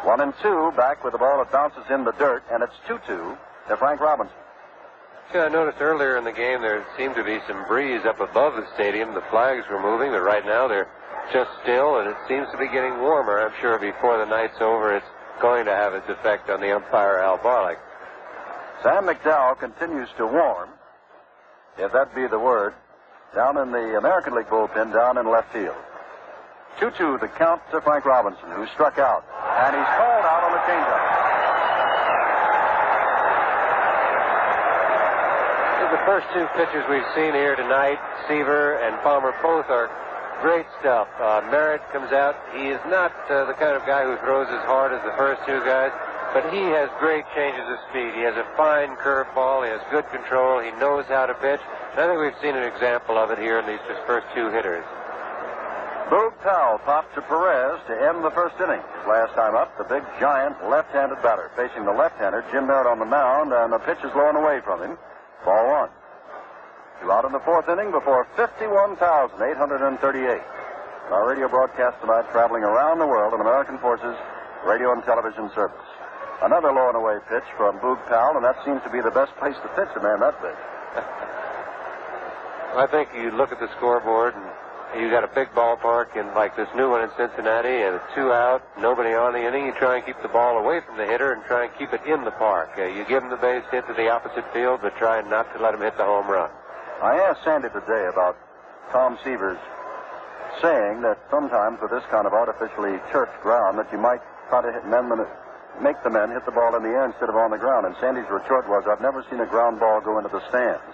One 0.02 0.20
and 0.20 0.34
two, 0.42 0.72
back 0.76 1.04
with 1.04 1.12
the 1.12 1.18
ball 1.18 1.38
that 1.38 1.52
bounces 1.52 1.84
in 1.90 2.04
the 2.04 2.12
dirt, 2.12 2.42
and 2.50 2.62
it's 2.62 2.74
2 2.88 2.98
2 3.06 3.36
to 3.68 3.76
Frank 3.76 4.00
Robinson. 4.00 4.34
Yeah, 5.32 5.44
I 5.44 5.48
noticed 5.48 5.80
earlier 5.80 6.18
in 6.18 6.24
the 6.24 6.32
game 6.32 6.60
there 6.60 6.84
seemed 6.98 7.14
to 7.14 7.24
be 7.24 7.38
some 7.46 7.64
breeze 7.66 8.04
up 8.04 8.20
above 8.20 8.54
the 8.54 8.66
stadium. 8.74 9.14
The 9.14 9.24
flags 9.30 9.64
were 9.70 9.80
moving, 9.80 10.10
but 10.10 10.20
right 10.20 10.44
now 10.44 10.66
they're 10.66 10.90
just 11.32 11.50
still, 11.62 12.00
and 12.00 12.08
it 12.10 12.16
seems 12.28 12.50
to 12.50 12.58
be 12.58 12.66
getting 12.66 13.00
warmer. 13.00 13.40
I'm 13.40 13.54
sure 13.60 13.78
before 13.78 14.18
the 14.18 14.26
night's 14.26 14.60
over, 14.60 14.96
it's 14.96 15.06
going 15.40 15.64
to 15.66 15.72
have 15.72 15.94
its 15.94 16.08
effect 16.08 16.50
on 16.50 16.60
the 16.60 16.74
umpire, 16.74 17.18
Al 17.18 17.38
Barlick. 17.38 17.78
Sam 18.82 19.06
McDowell 19.06 19.58
continues 19.58 20.08
to 20.18 20.26
warm, 20.26 20.70
if 21.78 21.92
that 21.92 22.14
be 22.14 22.26
the 22.26 22.38
word, 22.38 22.74
down 23.34 23.56
in 23.56 23.72
the 23.72 23.96
American 23.96 24.34
League 24.34 24.46
bullpen, 24.46 24.92
down 24.92 25.18
in 25.18 25.28
left 25.30 25.52
field. 25.52 25.76
2 26.80 26.90
2 26.96 27.18
the 27.20 27.28
count 27.28 27.60
to 27.70 27.80
Frank 27.80 28.04
Robinson, 28.04 28.50
who 28.52 28.66
struck 28.74 28.98
out. 28.98 29.24
And 29.32 29.76
he's 29.76 29.92
called 29.96 30.24
out 30.24 30.42
on 30.44 30.52
the 30.52 30.62
changeup. 30.68 31.02
The 35.92 36.08
first 36.08 36.26
two 36.32 36.46
pitchers 36.56 36.84
we've 36.88 37.06
seen 37.14 37.32
here 37.32 37.54
tonight, 37.54 38.00
Seaver 38.26 38.80
and 38.80 38.96
Palmer, 39.02 39.36
both 39.42 39.68
are 39.68 39.92
great 40.40 40.66
stuff. 40.80 41.06
Uh, 41.20 41.42
Merritt 41.52 41.82
comes 41.92 42.10
out. 42.10 42.34
He 42.56 42.68
is 42.74 42.80
not 42.88 43.12
uh, 43.30 43.44
the 43.44 43.54
kind 43.54 43.76
of 43.76 43.86
guy 43.86 44.02
who 44.02 44.16
throws 44.24 44.48
as 44.50 44.64
hard 44.66 44.92
as 44.92 44.98
the 45.04 45.14
first 45.14 45.40
two 45.46 45.60
guys, 45.62 45.92
but 46.32 46.48
he 46.52 46.64
has 46.72 46.88
great 46.98 47.24
changes 47.36 47.64
of 47.68 47.78
speed. 47.90 48.14
He 48.16 48.24
has 48.24 48.36
a 48.36 48.48
fine 48.56 48.96
curveball. 48.96 49.64
He 49.64 49.70
has 49.70 49.80
good 49.90 50.08
control. 50.10 50.60
He 50.60 50.70
knows 50.80 51.04
how 51.06 51.26
to 51.26 51.34
pitch. 51.34 51.60
And 51.92 52.00
I 52.00 52.06
think 52.08 52.20
we've 52.20 52.40
seen 52.40 52.56
an 52.56 52.64
example 52.64 53.18
of 53.18 53.30
it 53.30 53.38
here 53.38 53.60
in 53.60 53.66
these 53.66 53.80
first 54.06 54.26
two 54.34 54.48
hitters. 54.48 54.84
Boog 56.08 56.32
Powell 56.40 56.78
popped 56.84 57.14
to 57.14 57.22
Perez 57.22 57.80
to 57.88 57.94
end 57.96 58.24
the 58.24 58.32
first 58.32 58.56
inning. 58.60 58.80
His 58.80 59.06
last 59.08 59.32
time 59.32 59.54
up, 59.54 59.76
the 59.76 59.84
big 59.84 60.04
giant 60.20 60.56
left-handed 60.68 61.22
batter 61.22 61.50
facing 61.56 61.84
the 61.84 61.92
left-hander, 61.92 62.44
Jim 62.52 62.66
Merritt 62.66 62.86
on 62.86 62.98
the 62.98 63.08
mound, 63.08 63.52
and 63.52 63.72
the 63.72 63.78
pitch 63.80 63.98
is 64.04 64.12
low 64.16 64.28
and 64.28 64.36
away 64.36 64.60
from 64.60 64.82
him. 64.82 64.98
Ball 65.44 65.68
one. 65.68 65.90
Two 67.00 67.12
out 67.12 67.24
in 67.24 67.32
the 67.32 67.40
fourth 67.40 67.68
inning 67.68 67.92
before 67.92 68.26
51,838. 68.36 70.42
Our 71.10 71.28
radio 71.28 71.48
broadcast 71.48 72.00
tonight 72.00 72.30
traveling 72.30 72.62
around 72.62 72.98
the 72.98 73.06
world 73.06 73.34
on 73.34 73.40
American 73.40 73.78
Forces 73.78 74.16
radio 74.64 74.92
and 74.92 75.02
television 75.04 75.50
service. 75.54 75.80
Another 76.42 76.72
low 76.72 76.88
and 76.88 76.96
away 76.96 77.18
pitch 77.30 77.46
from 77.56 77.78
Boog 77.78 78.02
Powell, 78.08 78.34
and 78.34 78.44
that 78.44 78.58
seems 78.64 78.82
to 78.82 78.90
be 78.90 79.00
the 79.00 79.14
best 79.14 79.30
place 79.38 79.54
to 79.62 79.68
pitch 79.78 79.94
a 79.94 80.02
man 80.02 80.18
that 80.18 80.34
big. 80.42 80.58
I 82.74 82.86
think 82.90 83.10
you 83.14 83.30
look 83.30 83.52
at 83.52 83.60
the 83.60 83.70
scoreboard 83.76 84.34
and 84.34 85.00
you 85.00 85.08
got 85.08 85.22
a 85.22 85.30
big 85.30 85.54
ballpark 85.54 86.18
and 86.18 86.34
like 86.34 86.56
this 86.56 86.68
new 86.74 86.90
one 86.90 87.02
in 87.02 87.10
Cincinnati, 87.16 87.86
and 87.86 87.94
it's 87.94 88.10
two 88.14 88.32
out, 88.32 88.66
nobody 88.80 89.14
on 89.14 89.32
the 89.32 89.46
inning. 89.46 89.66
You 89.66 89.72
try 89.78 89.96
and 89.96 90.04
keep 90.04 90.20
the 90.20 90.28
ball 90.28 90.58
away 90.58 90.80
from 90.80 90.96
the 90.96 91.06
hitter 91.06 91.32
and 91.32 91.44
try 91.44 91.64
and 91.64 91.72
keep 91.78 91.92
it 91.92 92.02
in 92.10 92.24
the 92.24 92.32
park. 92.32 92.74
Uh, 92.76 92.90
you 92.90 93.04
give 93.06 93.22
him 93.22 93.30
the 93.30 93.38
base 93.38 93.62
hit 93.70 93.86
to 93.86 93.94
the 93.94 94.10
opposite 94.10 94.44
field, 94.52 94.80
but 94.82 94.96
try 94.96 95.22
not 95.22 95.46
to 95.54 95.62
let 95.62 95.74
him 95.74 95.80
hit 95.80 95.96
the 95.96 96.04
home 96.04 96.26
run. 96.26 96.50
I 97.00 97.22
asked 97.22 97.44
Sandy 97.44 97.68
today 97.70 98.10
about 98.10 98.36
Tom 98.90 99.16
Seaver's 99.22 99.62
saying 100.60 101.02
that 101.02 101.18
sometimes 101.30 101.78
with 101.80 101.90
this 101.90 102.04
kind 102.10 102.26
of 102.26 102.32
artificially 102.34 102.98
turfed 103.10 103.40
ground 103.42 103.78
that 103.78 103.90
you 103.92 103.98
might 103.98 104.20
try 104.50 104.60
to 104.60 104.72
hit 104.72 104.84
men, 104.86 105.08
make 105.80 105.96
the 106.04 106.10
men 106.10 106.30
hit 106.30 106.44
the 106.44 106.52
ball 106.52 106.76
in 106.76 106.82
the 106.82 106.90
air 106.90 107.06
instead 107.06 107.30
of 107.30 107.36
on 107.36 107.50
the 107.50 107.58
ground. 107.58 107.86
And 107.86 107.94
Sandy's 108.00 108.28
retort 108.28 108.68
was, 108.68 108.84
I've 108.84 109.00
never 109.00 109.24
seen 109.30 109.40
a 109.40 109.46
ground 109.46 109.80
ball 109.80 110.00
go 110.00 110.18
into 110.18 110.28
the 110.28 110.42
stands 110.50 110.84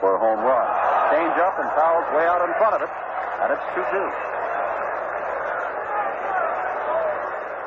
for 0.00 0.16
a 0.16 0.18
home 0.20 0.44
run. 0.44 0.66
Change 1.14 1.36
up 1.40 1.56
and 1.56 1.68
fouls 1.72 2.04
way 2.12 2.26
out 2.28 2.44
in 2.44 2.52
front 2.60 2.76
of 2.76 2.82
it, 2.84 2.92
and 3.40 3.48
it's 3.54 3.66
2-2. 3.72 3.86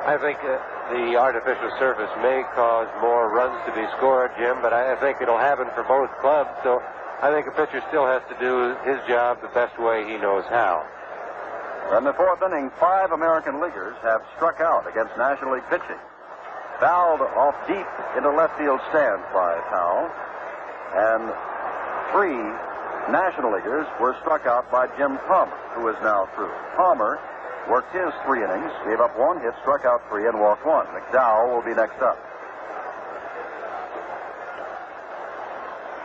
I 0.10 0.18
think 0.18 0.40
uh, 0.42 0.58
the 0.90 1.18
artificial 1.18 1.70
surface 1.78 2.10
may 2.22 2.42
cause 2.56 2.90
more 3.02 3.30
runs 3.30 3.58
to 3.66 3.72
be 3.74 3.86
scored, 3.98 4.32
Jim, 4.38 4.58
but 4.62 4.74
I 4.74 4.96
think 4.98 5.22
it'll 5.22 5.38
happen 5.38 5.68
for 5.76 5.84
both 5.84 6.10
clubs. 6.22 6.50
So 6.64 6.82
I 7.22 7.30
think 7.30 7.46
a 7.48 7.52
pitcher 7.52 7.84
still 7.90 8.06
has 8.06 8.24
to 8.30 8.36
do 8.40 8.74
his 8.90 8.98
job 9.08 9.42
the 9.42 9.54
best 9.54 9.78
way 9.78 10.08
he 10.10 10.18
knows 10.18 10.46
how. 10.50 10.82
In 11.98 12.04
the 12.06 12.14
fourth 12.14 12.42
inning, 12.42 12.72
five 12.80 13.12
American 13.12 13.62
leaguers 13.62 13.98
have 14.02 14.22
struck 14.36 14.62
out 14.62 14.88
against 14.90 15.18
National 15.18 15.54
League 15.54 15.68
pitching. 15.70 16.00
Fouled 16.80 17.22
off 17.36 17.56
deep 17.68 17.88
into 18.16 18.32
left 18.32 18.58
field 18.58 18.80
stands 18.90 19.26
by 19.36 19.60
Powell. 19.68 20.08
And 20.96 21.28
three 22.16 22.40
National 23.12 23.52
Leaguers 23.52 23.88
were 24.00 24.16
struck 24.22 24.46
out 24.46 24.72
by 24.72 24.88
Jim 24.96 25.18
Palmer, 25.28 25.58
who 25.76 25.88
is 25.90 25.98
now 26.02 26.30
through. 26.36 26.54
Palmer 26.78 27.20
worked 27.70 27.92
his 27.94 28.14
three 28.26 28.44
innings, 28.44 28.72
gave 28.86 29.00
up 29.02 29.18
one 29.18 29.42
hit, 29.42 29.54
struck 29.62 29.84
out 29.84 30.02
three, 30.10 30.26
and 30.28 30.40
walked 30.40 30.66
one. 30.66 30.88
McDowell 30.88 31.52
will 31.54 31.66
be 31.66 31.76
next 31.76 32.02
up. 32.02 32.18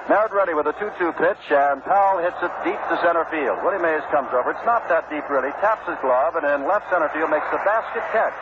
Merritt 0.08 0.32
ready 0.32 0.52
with 0.52 0.66
a 0.66 0.76
2-2 0.76 1.16
pitch, 1.16 1.44
and 1.48 1.80
Powell 1.84 2.20
hits 2.20 2.36
it 2.42 2.52
deep 2.60 2.76
to 2.92 2.96
center 3.00 3.24
field. 3.32 3.56
Willie 3.64 3.80
Mays 3.80 4.04
comes 4.12 4.28
over. 4.36 4.50
It's 4.50 4.66
not 4.66 4.84
that 4.92 5.08
deep, 5.08 5.24
really. 5.30 5.48
Taps 5.64 5.88
his 5.88 5.96
glove, 6.04 6.36
and 6.36 6.44
in 6.44 6.68
left 6.68 6.90
center 6.92 7.08
field 7.16 7.30
makes 7.30 7.48
the 7.48 7.62
basket 7.64 8.04
catch. 8.12 8.36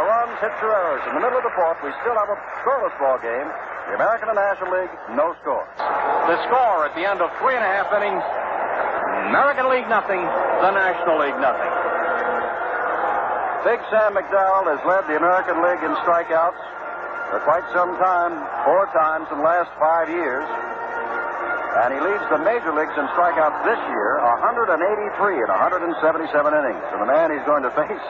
Runs, 0.00 0.40
hits 0.40 0.56
or 0.64 0.72
errors. 0.72 1.04
In 1.12 1.20
the 1.20 1.20
middle 1.20 1.36
of 1.36 1.44
the 1.44 1.52
fourth, 1.52 1.76
we 1.84 1.92
still 2.00 2.16
have 2.16 2.32
a 2.32 2.38
scoreless 2.64 2.96
ball 2.96 3.20
game. 3.20 3.44
The 3.92 4.00
American 4.00 4.32
and 4.32 4.40
National 4.40 4.72
League, 4.72 4.94
no 5.12 5.36
score. 5.44 5.68
The 5.76 6.38
score 6.48 6.88
at 6.88 6.96
the 6.96 7.04
end 7.04 7.20
of 7.20 7.28
three 7.44 7.52
and 7.52 7.60
a 7.60 7.68
half 7.68 7.92
innings, 7.92 8.24
American 9.28 9.68
League 9.68 9.84
nothing, 9.92 10.24
the 10.64 10.72
National 10.72 11.20
League 11.20 11.36
nothing. 11.36 11.72
Big 13.68 13.84
Sam 13.92 14.16
McDowell 14.16 14.64
has 14.72 14.80
led 14.88 15.04
the 15.12 15.20
American 15.20 15.60
League 15.60 15.84
in 15.84 15.92
strikeouts 16.00 16.62
for 17.28 17.44
quite 17.44 17.66
some 17.76 17.92
time, 18.00 18.32
four 18.64 18.88
times 18.96 19.28
in 19.28 19.44
the 19.44 19.46
last 19.46 19.68
five 19.76 20.08
years. 20.08 20.48
And 21.84 21.92
he 21.92 22.00
leads 22.00 22.24
the 22.32 22.40
major 22.40 22.72
leagues 22.72 22.96
in 22.96 23.04
strikeouts 23.12 23.60
this 23.68 23.80
year, 23.92 24.24
183 24.40 24.72
in 25.36 25.48
177 25.52 26.00
innings. 26.00 26.84
And 26.96 27.00
the 27.04 27.10
man 27.12 27.28
he's 27.28 27.44
going 27.44 27.64
to 27.64 27.72
face 27.76 28.08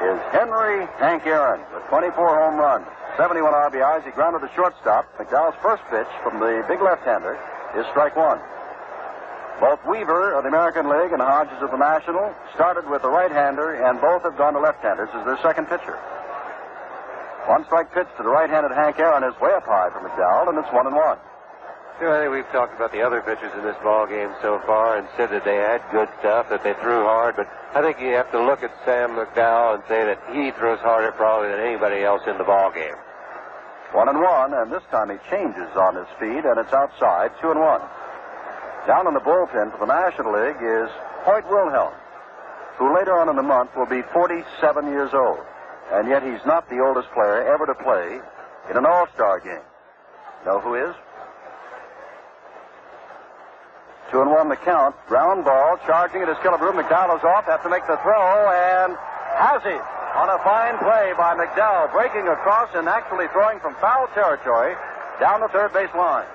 is 0.00 0.18
Henry 0.32 0.88
Hank 0.96 1.26
Aaron 1.26 1.60
with 1.74 1.84
24 1.92 2.16
home 2.16 2.56
runs, 2.56 2.86
71 3.16 3.52
RBIs. 3.52 4.04
He 4.04 4.10
grounded 4.12 4.40
the 4.40 4.52
shortstop. 4.56 5.04
McDowell's 5.18 5.56
first 5.60 5.84
pitch 5.92 6.08
from 6.24 6.40
the 6.40 6.64
big 6.68 6.80
left-hander 6.80 7.36
is 7.76 7.84
strike 7.92 8.16
one. 8.16 8.40
Both 9.60 9.84
Weaver 9.84 10.32
of 10.32 10.44
the 10.44 10.48
American 10.48 10.88
League 10.88 11.12
and 11.12 11.20
Hodges 11.20 11.60
of 11.60 11.70
the 11.70 11.76
National 11.76 12.32
started 12.54 12.88
with 12.88 13.02
the 13.02 13.12
right-hander, 13.12 13.84
and 13.84 14.00
both 14.00 14.22
have 14.24 14.38
gone 14.40 14.54
to 14.54 14.60
left-handers 14.60 15.10
as 15.12 15.24
their 15.28 15.36
second 15.44 15.68
pitcher. 15.68 16.00
One 17.44 17.64
strike 17.66 17.92
pitch 17.92 18.08
to 18.16 18.22
the 18.22 18.32
right-handed 18.32 18.72
Hank 18.72 18.98
Aaron 18.98 19.22
is 19.22 19.38
way 19.40 19.52
up 19.52 19.68
high 19.68 19.92
for 19.92 20.00
McDowell, 20.00 20.48
and 20.48 20.56
it's 20.56 20.72
one 20.72 20.86
and 20.86 20.96
one. 20.96 21.18
You 22.00 22.06
know, 22.06 22.16
I 22.16 22.24
think 22.24 22.32
we've 22.32 22.48
talked 22.48 22.72
about 22.74 22.92
the 22.92 23.04
other 23.04 23.20
pitchers 23.20 23.52
in 23.52 23.60
this 23.60 23.76
ball 23.84 24.06
game 24.08 24.32
so 24.40 24.56
far 24.64 24.96
and 24.96 25.06
said 25.20 25.28
that 25.36 25.44
they 25.44 25.60
had 25.60 25.84
good 25.92 26.08
stuff, 26.18 26.48
that 26.48 26.64
they 26.64 26.72
threw 26.80 27.04
hard, 27.04 27.36
but 27.36 27.44
I 27.76 27.84
think 27.84 28.00
you 28.00 28.16
have 28.16 28.32
to 28.32 28.40
look 28.40 28.64
at 28.64 28.72
Sam 28.88 29.20
McDowell 29.20 29.76
and 29.76 29.84
say 29.84 30.08
that 30.08 30.16
he 30.32 30.50
throws 30.56 30.80
harder 30.80 31.12
probably 31.12 31.52
than 31.52 31.60
anybody 31.60 32.00
else 32.00 32.22
in 32.26 32.38
the 32.38 32.48
ball 32.48 32.72
game. 32.72 32.96
One 33.92 34.08
and 34.08 34.16
one, 34.16 34.54
and 34.54 34.72
this 34.72 34.82
time 34.90 35.12
he 35.12 35.20
changes 35.28 35.68
on 35.76 35.92
his 36.00 36.08
speed, 36.16 36.48
and 36.48 36.56
it's 36.56 36.72
outside, 36.72 37.36
two 37.42 37.52
and 37.52 37.60
one. 37.60 37.84
Down 38.88 39.04
in 39.04 39.12
the 39.12 39.20
bullpen 39.20 39.68
for 39.76 39.84
the 39.84 39.92
National 39.92 40.32
League 40.32 40.56
is 40.56 40.88
Hoyt 41.28 41.44
Wilhelm. 41.52 41.92
who 42.78 42.96
later 42.96 43.12
on 43.12 43.28
in 43.28 43.36
the 43.36 43.44
month 43.44 43.76
will 43.76 43.84
be 43.84 44.00
47 44.16 44.40
years 44.88 45.12
old. 45.12 45.44
And 45.92 46.08
yet 46.08 46.22
he's 46.22 46.40
not 46.46 46.64
the 46.70 46.80
oldest 46.80 47.12
player 47.12 47.44
ever 47.44 47.66
to 47.66 47.74
play 47.74 48.24
in 48.70 48.76
an 48.78 48.86
All-Star 48.86 49.40
game. 49.40 49.60
Know 50.46 50.60
who 50.60 50.76
is? 50.76 50.96
Two 54.10 54.20
and 54.20 54.30
one 54.30 54.50
the 54.50 54.58
count. 54.58 54.98
Ground 55.06 55.44
ball, 55.46 55.78
charging 55.86 56.22
at 56.22 56.28
his 56.28 56.36
Killebrew. 56.42 56.74
McDowell 56.74 57.14
is 57.14 57.22
off, 57.22 57.46
have 57.46 57.62
to 57.62 57.70
make 57.70 57.86
the 57.86 57.94
throw, 58.02 58.50
and 58.50 58.98
has 59.38 59.62
it 59.62 59.78
on 60.18 60.26
a 60.26 60.38
fine 60.42 60.74
play 60.82 61.14
by 61.14 61.38
McDowell, 61.38 61.94
breaking 61.94 62.26
across 62.26 62.74
and 62.74 62.90
actually 62.90 63.30
throwing 63.30 63.62
from 63.62 63.78
foul 63.78 64.10
territory 64.10 64.74
down 65.22 65.38
the 65.38 65.48
third 65.54 65.70
base 65.70 65.94
line. 65.94 66.26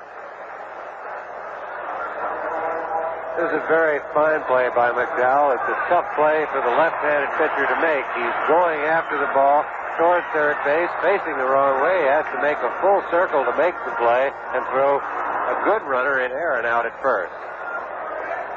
This 3.35 3.51
is 3.51 3.59
a 3.59 3.67
very 3.67 3.99
fine 4.15 4.39
play 4.47 4.71
by 4.71 4.95
McDowell. 4.95 5.59
It's 5.59 5.67
a 5.67 5.79
tough 5.91 6.07
play 6.15 6.47
for 6.55 6.63
the 6.63 6.71
left-handed 6.79 7.27
pitcher 7.35 7.67
to 7.67 7.77
make. 7.83 8.07
He's 8.15 8.39
going 8.47 8.79
after 8.87 9.19
the 9.19 9.27
ball 9.35 9.67
towards 9.99 10.23
third 10.31 10.55
base, 10.63 10.87
facing 11.03 11.35
the 11.35 11.43
wrong 11.43 11.83
way. 11.83 11.99
He 11.99 12.07
has 12.07 12.23
to 12.31 12.39
make 12.39 12.55
a 12.63 12.71
full 12.79 13.03
circle 13.11 13.43
to 13.43 13.51
make 13.59 13.75
the 13.83 13.91
play 13.99 14.31
and 14.55 14.63
throw 14.71 15.03
a 15.03 15.55
good 15.67 15.83
runner 15.83 16.23
in 16.23 16.31
air 16.31 16.55
and 16.55 16.63
out 16.63 16.87
at 16.87 16.95
first. 17.03 17.35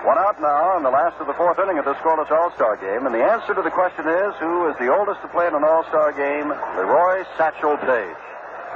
One 0.07 0.19
out 0.19 0.39
now 0.41 0.79
in 0.79 0.87
the 0.87 0.95
last 0.95 1.19
of 1.19 1.27
the 1.27 1.35
fourth 1.35 1.59
inning 1.59 1.79
of 1.79 1.85
the 1.85 1.95
scoreless 1.99 2.31
All-Star 2.31 2.79
game, 2.79 3.05
and 3.05 3.15
the 3.15 3.23
answer 3.23 3.51
to 3.53 3.63
the 3.63 3.75
question 3.75 4.07
is, 4.07 4.31
who 4.39 4.71
is 4.71 4.77
the 4.79 4.95
oldest 4.95 5.21
to 5.23 5.29
play 5.35 5.51
in 5.51 5.55
an 5.59 5.65
All-Star 5.67 6.15
game? 6.15 6.55
Leroy 6.79 7.27
Satchel 7.37 7.77
Paige, 7.83 8.23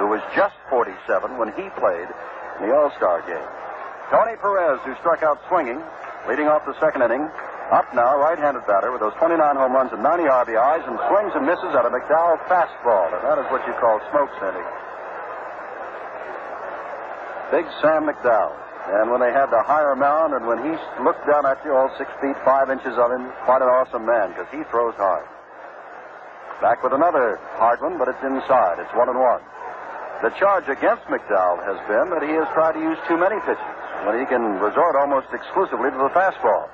who 0.03 0.11
was 0.11 0.21
just 0.35 0.59
47 0.69 1.39
when 1.39 1.55
he 1.55 1.71
played 1.79 2.11
in 2.59 2.67
the 2.67 2.75
All-Star 2.75 3.23
game. 3.23 3.51
Tony 4.11 4.35
Perez, 4.43 4.83
who 4.83 4.99
struck 4.99 5.23
out 5.23 5.39
swinging, 5.47 5.79
leading 6.29 6.51
off 6.51 6.67
the 6.67 6.75
second 6.83 7.03
inning. 7.07 7.23
Up 7.71 7.87
now, 7.95 8.19
right-handed 8.19 8.67
batter 8.67 8.93
with 8.93 9.01
those 9.01 9.15
29 9.17 9.39
home 9.39 9.73
runs 9.73 9.93
and 9.95 10.03
90 10.03 10.27
RBIs, 10.27 10.85
and 10.85 10.99
swings 11.09 11.33
and 11.39 11.47
misses 11.47 11.73
at 11.73 11.87
a 11.87 11.91
McDowell 11.91 12.37
fastball, 12.51 13.15
and 13.15 13.23
that 13.25 13.39
is 13.39 13.47
what 13.49 13.63
you 13.65 13.73
call 13.79 14.03
smoke 14.11 14.29
sending. 14.43 14.67
Big 17.55 17.67
Sam 17.81 18.11
McDowell. 18.11 18.62
And 18.83 19.11
when 19.11 19.21
they 19.23 19.31
had 19.31 19.47
the 19.47 19.63
higher 19.63 19.95
mound, 19.95 20.35
and 20.35 20.47
when 20.47 20.59
he 20.59 20.75
looked 21.03 21.23
down 21.27 21.47
at 21.47 21.63
you, 21.65 21.71
all 21.71 21.91
six 21.99 22.11
feet 22.19 22.35
five 22.45 22.67
inches 22.69 22.99
of 22.99 23.15
him, 23.15 23.31
quite 23.47 23.63
an 23.63 23.71
awesome 23.71 24.05
man, 24.05 24.35
because 24.35 24.51
he 24.51 24.67
throws 24.75 24.95
hard. 24.99 25.23
Back 26.61 26.83
with 26.83 26.93
another 26.93 27.39
hard 27.59 27.81
one, 27.81 27.99
but 27.99 28.09
it's 28.11 28.23
inside. 28.23 28.83
It's 28.83 28.93
one 28.95 29.09
and 29.09 29.19
one. 29.19 29.43
The 30.23 30.31
charge 30.39 30.67
against 30.67 31.03
McDowell 31.07 31.63
has 31.67 31.79
been 31.91 32.11
that 32.11 32.23
he 32.23 32.35
has 32.39 32.47
tried 32.55 32.75
to 32.75 32.83
use 32.83 32.99
too 33.07 33.19
many 33.19 33.39
pitches 33.43 33.75
when 34.07 34.19
he 34.19 34.27
can 34.27 34.59
resort 34.59 34.95
almost 34.95 35.31
exclusively 35.35 35.91
to 35.91 35.99
the 35.99 36.11
fastball. 36.15 36.67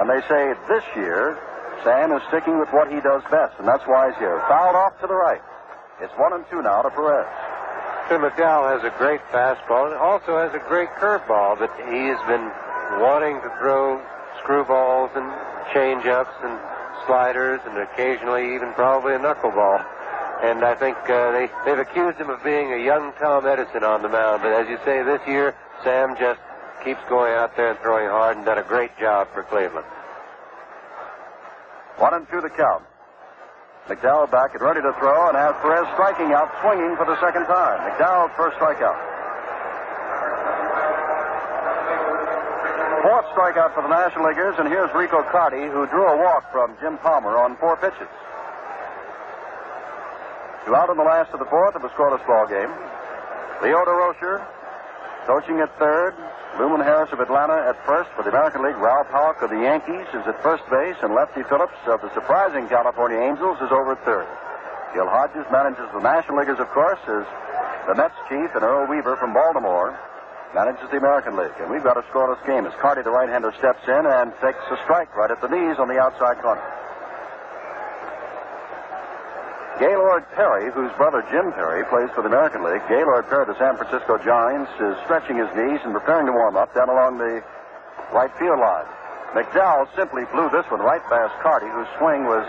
And 0.00 0.08
they 0.08 0.20
say 0.28 0.52
this 0.68 0.84
year, 0.96 1.36
Sam 1.84 2.12
is 2.12 2.22
sticking 2.28 2.58
with 2.58 2.68
what 2.72 2.88
he 2.88 3.00
does 3.00 3.20
best, 3.28 3.56
and 3.60 3.68
that's 3.68 3.84
why 3.84 4.08
he's 4.08 4.18
here. 4.18 4.40
Fouled 4.48 4.76
off 4.76 4.96
to 5.00 5.06
the 5.06 5.16
right. 5.16 5.40
It's 6.00 6.12
one 6.16 6.32
and 6.32 6.44
two 6.48 6.60
now 6.62 6.82
to 6.82 6.90
Perez. 6.90 7.28
Tim 8.08 8.20
McDowell 8.20 8.68
has 8.74 8.84
a 8.84 8.94
great 8.98 9.20
fastball 9.32 9.86
and 9.86 9.94
also 9.94 10.36
has 10.36 10.52
a 10.54 10.62
great 10.68 10.88
curveball 11.00 11.58
that 11.60 11.70
he 11.88 12.10
has 12.10 12.20
been 12.26 12.44
wanting 13.00 13.40
to 13.40 13.48
throw 13.58 14.02
screwballs 14.42 15.14
and 15.16 15.30
changeups 15.72 16.34
and 16.44 16.58
sliders 17.06 17.60
and 17.64 17.78
occasionally 17.78 18.54
even 18.54 18.72
probably 18.74 19.14
a 19.14 19.18
knuckleball. 19.18 19.84
And 20.42 20.64
I 20.64 20.74
think 20.74 20.96
uh, 21.08 21.30
they, 21.30 21.48
they've 21.64 21.78
accused 21.78 22.18
him 22.18 22.28
of 22.28 22.42
being 22.42 22.72
a 22.72 22.84
young 22.84 23.12
Tom 23.20 23.46
Edison 23.46 23.84
on 23.84 24.02
the 24.02 24.08
mound. 24.08 24.42
But 24.42 24.52
as 24.52 24.68
you 24.68 24.78
say, 24.84 25.02
this 25.02 25.20
year, 25.26 25.54
Sam 25.84 26.16
just 26.18 26.40
keeps 26.84 27.00
going 27.08 27.32
out 27.32 27.56
there 27.56 27.70
and 27.70 27.78
throwing 27.78 28.08
hard 28.08 28.36
and 28.36 28.44
done 28.44 28.58
a 28.58 28.66
great 28.66 28.90
job 28.98 29.28
for 29.32 29.44
Cleveland. 29.44 29.86
One 31.98 32.14
and 32.14 32.28
two 32.28 32.40
the 32.40 32.50
count. 32.50 32.82
McDowell 33.88 34.30
back 34.30 34.54
and 34.54 34.62
ready 34.62 34.80
to 34.80 34.92
throw, 35.02 35.28
and 35.28 35.36
has 35.36 35.54
Perez 35.58 35.86
striking 35.98 36.30
out, 36.32 36.46
swinging 36.62 36.94
for 36.94 37.04
the 37.04 37.18
second 37.18 37.46
time. 37.50 37.82
McDowell's 37.82 38.30
first 38.38 38.56
strikeout. 38.58 38.94
Fourth 43.02 43.26
strikeout 43.34 43.74
for 43.74 43.82
the 43.82 43.90
National 43.90 44.28
Leaguers, 44.30 44.54
and 44.58 44.68
here's 44.68 44.92
Rico 44.94 45.26
Carty, 45.34 45.66
who 45.66 45.86
drew 45.90 46.06
a 46.06 46.16
walk 46.16 46.46
from 46.52 46.76
Jim 46.80 46.96
Palmer 46.98 47.36
on 47.36 47.56
four 47.56 47.76
pitches. 47.76 48.06
Two 50.64 50.76
out 50.76 50.88
in 50.88 50.96
the 50.96 51.02
last 51.02 51.34
of 51.34 51.40
the 51.40 51.50
fourth 51.50 51.74
of 51.74 51.82
a 51.82 51.88
scoreless 51.90 52.24
ball 52.24 52.46
game. 52.46 52.70
Leo 53.62 53.82
Durocher 53.84 54.46
coaching 55.26 55.58
at 55.58 55.76
third. 55.78 56.14
Luman 56.60 56.84
Harris 56.84 57.08
of 57.12 57.20
Atlanta 57.20 57.56
at 57.64 57.80
first 57.86 58.10
for 58.12 58.22
the 58.22 58.28
American 58.28 58.60
League. 58.60 58.76
Ralph 58.76 59.08
Houk 59.08 59.40
of 59.40 59.48
the 59.48 59.60
Yankees 59.64 60.04
is 60.12 60.20
at 60.28 60.36
first 60.44 60.62
base, 60.68 60.96
and 61.00 61.14
Lefty 61.14 61.42
Phillips 61.48 61.80
of 61.88 62.04
the 62.04 62.12
surprising 62.12 62.68
California 62.68 63.16
Angels 63.16 63.56
is 63.64 63.72
over 63.72 63.96
third. 64.04 64.28
Gil 64.92 65.08
Hodges 65.08 65.48
manages 65.48 65.88
the 65.96 66.04
National 66.04 66.36
Leaguers, 66.44 66.60
of 66.60 66.68
course, 66.76 67.00
is 67.08 67.24
the 67.88 67.96
Mets 67.96 68.14
chief, 68.28 68.52
and 68.52 68.60
Earl 68.60 68.84
Weaver 68.84 69.16
from 69.16 69.32
Baltimore 69.32 69.96
manages 70.52 70.84
the 70.92 71.00
American 71.00 71.40
League. 71.40 71.56
And 71.56 71.72
we've 71.72 71.82
got 71.82 71.96
a 71.96 72.04
scoreless 72.12 72.44
game 72.44 72.68
as 72.68 72.76
Carty, 72.76 73.00
the 73.00 73.10
right-hander, 73.10 73.56
steps 73.56 73.80
in 73.88 74.04
and 74.04 74.36
takes 74.44 74.60
a 74.68 74.76
strike 74.84 75.08
right 75.16 75.32
at 75.32 75.40
the 75.40 75.48
knees 75.48 75.80
on 75.80 75.88
the 75.88 75.96
outside 75.96 76.36
corner. 76.44 76.60
Gaylord 79.80 80.24
Perry, 80.36 80.70
whose 80.72 80.92
brother 80.96 81.24
Jim 81.30 81.52
Perry 81.52 81.84
plays 81.88 82.10
for 82.14 82.22
the 82.22 82.28
American 82.28 82.62
League, 82.62 82.82
Gaylord 82.88 83.28
Perry, 83.28 83.46
the 83.46 83.58
San 83.58 83.76
Francisco 83.76 84.18
Giants, 84.18 84.70
is 84.80 84.96
stretching 85.04 85.36
his 85.38 85.48
knees 85.56 85.80
and 85.84 85.92
preparing 85.92 86.26
to 86.26 86.32
warm 86.32 86.56
up 86.56 86.74
down 86.74 86.88
along 86.88 87.18
the 87.18 87.42
right 88.12 88.30
field 88.38 88.60
line. 88.60 88.86
McDowell 89.32 89.88
simply 89.96 90.24
blew 90.32 90.50
this 90.50 90.68
one 90.70 90.80
right 90.80 91.02
past 91.08 91.32
Carty, 91.40 91.66
whose 91.72 91.88
swing 91.96 92.24
was 92.28 92.44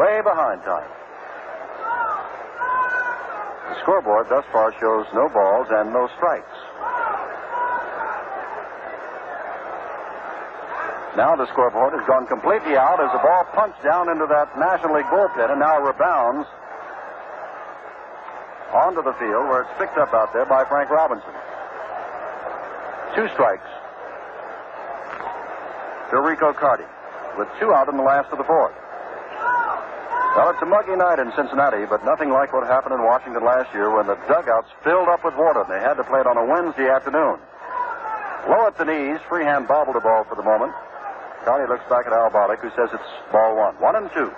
way 0.00 0.20
behind 0.24 0.64
time. 0.64 0.88
The 3.68 3.76
scoreboard 3.84 4.28
thus 4.30 4.44
far 4.50 4.72
shows 4.80 5.04
no 5.12 5.28
balls 5.28 5.68
and 5.70 5.92
no 5.92 6.08
strikes. 6.16 6.56
Now 11.16 11.34
the 11.36 11.46
scoreboard 11.48 11.94
has 11.94 12.06
gone 12.06 12.26
completely 12.26 12.76
out 12.76 13.00
as 13.00 13.10
the 13.12 13.18
ball 13.18 13.44
punched 13.54 13.82
down 13.82 14.08
into 14.08 14.26
that 14.26 14.52
National 14.58 14.94
League 14.96 15.08
bullpen 15.10 15.50
and 15.50 15.60
now 15.60 15.80
rebounds 15.80 16.46
onto 18.72 19.02
the 19.02 19.16
field 19.16 19.48
where 19.48 19.62
it's 19.62 19.74
picked 19.78 19.96
up 19.96 20.12
out 20.12 20.32
there 20.32 20.44
by 20.44 20.64
Frank 20.68 20.90
Robinson. 20.90 21.32
Two 23.16 23.26
strikes 23.32 23.66
to 26.10 26.20
Rico 26.20 26.52
Carty 26.52 26.84
with 27.36 27.48
two 27.58 27.72
out 27.72 27.88
in 27.88 27.96
the 27.96 28.02
last 28.02 28.30
of 28.30 28.38
the 28.38 28.44
fourth. 28.44 28.74
Well, 30.36 30.50
it's 30.50 30.62
a 30.62 30.66
muggy 30.66 30.94
night 30.94 31.18
in 31.18 31.32
Cincinnati, 31.34 31.86
but 31.88 32.04
nothing 32.04 32.30
like 32.30 32.52
what 32.52 32.66
happened 32.68 32.94
in 32.94 33.02
Washington 33.02 33.42
last 33.42 33.72
year 33.74 33.90
when 33.90 34.06
the 34.06 34.14
dugouts 34.28 34.68
filled 34.84 35.08
up 35.08 35.24
with 35.24 35.34
water 35.34 35.62
and 35.64 35.70
they 35.72 35.80
had 35.80 35.94
to 35.94 36.04
play 36.04 36.20
it 36.20 36.28
on 36.28 36.36
a 36.36 36.44
Wednesday 36.44 36.86
afternoon. 36.86 37.40
Low 38.46 38.68
at 38.68 38.76
the 38.78 38.84
knees, 38.84 39.18
Freehan 39.28 39.66
bobbled 39.66 39.96
the 39.96 40.00
ball 40.00 40.24
for 40.28 40.36
the 40.36 40.44
moment. 40.44 40.72
Carty 41.44 41.68
looks 41.68 41.84
back 41.88 42.06
at 42.06 42.12
Al 42.12 42.30
Barlick, 42.30 42.60
who 42.60 42.70
says 42.70 42.90
it's 42.92 43.10
ball 43.32 43.56
one. 43.56 43.74
One 43.76 43.96
and 43.96 44.10
two. 44.12 44.30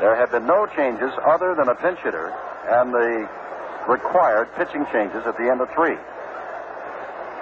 There 0.00 0.16
have 0.16 0.30
been 0.30 0.46
no 0.46 0.66
changes 0.66 1.12
other 1.24 1.54
than 1.54 1.68
a 1.68 1.74
pinch 1.74 1.98
hitter 2.00 2.34
and 2.68 2.92
the 2.92 3.28
required 3.88 4.48
pitching 4.56 4.86
changes 4.92 5.22
at 5.26 5.36
the 5.36 5.50
end 5.50 5.60
of 5.60 5.70
three. 5.74 5.96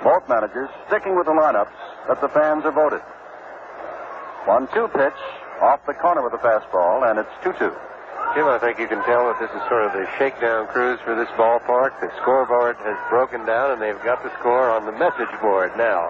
Both 0.03 0.28
managers 0.28 0.68
sticking 0.88 1.16
with 1.16 1.26
the 1.26 1.32
lineups 1.32 1.76
that 2.09 2.20
the 2.20 2.28
fans 2.28 2.64
have 2.64 2.74
voted. 2.74 3.03
One 4.46 4.66
two 4.72 4.88
pitch 4.88 5.20
off 5.61 5.84
the 5.86 5.94
corner 5.94 6.22
with 6.22 6.32
the 6.32 6.40
fastball, 6.40 7.09
and 7.09 7.18
it's 7.18 7.32
2 7.44 7.53
2. 7.53 7.72
Jim, 8.34 8.46
I 8.46 8.59
think 8.59 8.78
you 8.78 8.88
can 8.88 9.03
tell 9.05 9.26
that 9.28 9.40
this 9.40 9.51
is 9.51 9.61
sort 9.68 9.84
of 9.84 9.92
the 9.92 10.09
shakedown 10.16 10.66
cruise 10.68 11.01
for 11.05 11.14
this 11.14 11.28
ballpark. 11.36 11.98
The 12.01 12.09
scoreboard 12.22 12.76
has 12.80 12.96
broken 13.11 13.44
down, 13.44 13.72
and 13.72 13.82
they've 13.82 14.01
got 14.03 14.22
the 14.22 14.32
score 14.38 14.70
on 14.70 14.86
the 14.86 14.92
message 14.92 15.32
board 15.42 15.72
now. 15.76 16.09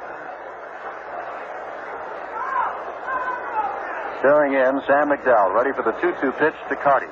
Staring 4.21 4.53
in, 4.53 4.85
Sam 4.85 5.09
McDowell 5.09 5.57
ready 5.57 5.73
for 5.73 5.81
the 5.81 5.97
2 5.97 6.13
2 6.21 6.33
pitch 6.37 6.53
to 6.69 6.77
Carty. 6.77 7.09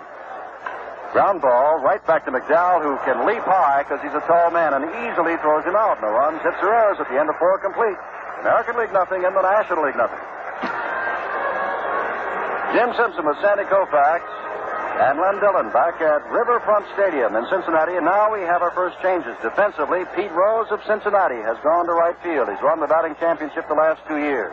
Ground 1.17 1.41
ball 1.41 1.81
right 1.81 2.05
back 2.05 2.29
to 2.29 2.31
McDowell, 2.31 2.85
who 2.85 3.01
can 3.09 3.25
leap 3.25 3.41
high 3.49 3.81
because 3.81 3.97
he's 4.05 4.13
a 4.13 4.21
tall 4.29 4.53
man 4.53 4.77
and 4.77 4.85
easily 5.09 5.41
throws 5.41 5.65
him 5.65 5.73
out. 5.73 5.97
No 6.05 6.13
runs, 6.13 6.37
hits 6.45 6.61
or 6.61 6.69
errors 6.69 7.01
at 7.01 7.09
the 7.09 7.17
end 7.17 7.33
of 7.33 7.37
four 7.41 7.57
complete. 7.65 7.97
American 8.45 8.77
League 8.77 8.93
nothing 8.93 9.25
and 9.25 9.33
the 9.33 9.41
National 9.41 9.89
League 9.89 9.97
nothing. 9.97 10.21
Jim 12.77 12.93
Simpson 12.93 13.25
with 13.25 13.41
Sandy 13.41 13.65
Koufax 13.73 14.21
and 15.01 15.17
Len 15.17 15.41
Dillon 15.41 15.73
back 15.73 16.05
at 16.05 16.21
Riverfront 16.29 16.85
Stadium 16.93 17.33
in 17.41 17.49
Cincinnati. 17.49 17.97
And 17.97 18.05
now 18.05 18.29
we 18.29 18.45
have 18.45 18.61
our 18.61 18.77
first 18.77 19.01
changes. 19.01 19.33
Defensively, 19.41 20.05
Pete 20.13 20.31
Rose 20.37 20.69
of 20.69 20.85
Cincinnati 20.85 21.41
has 21.41 21.57
gone 21.65 21.89
to 21.89 21.97
right 21.97 22.21
field. 22.21 22.53
He's 22.53 22.61
won 22.61 22.85
the 22.85 22.87
batting 22.87 23.17
championship 23.17 23.65
the 23.65 23.81
last 23.81 24.05
two 24.05 24.21
years. 24.21 24.53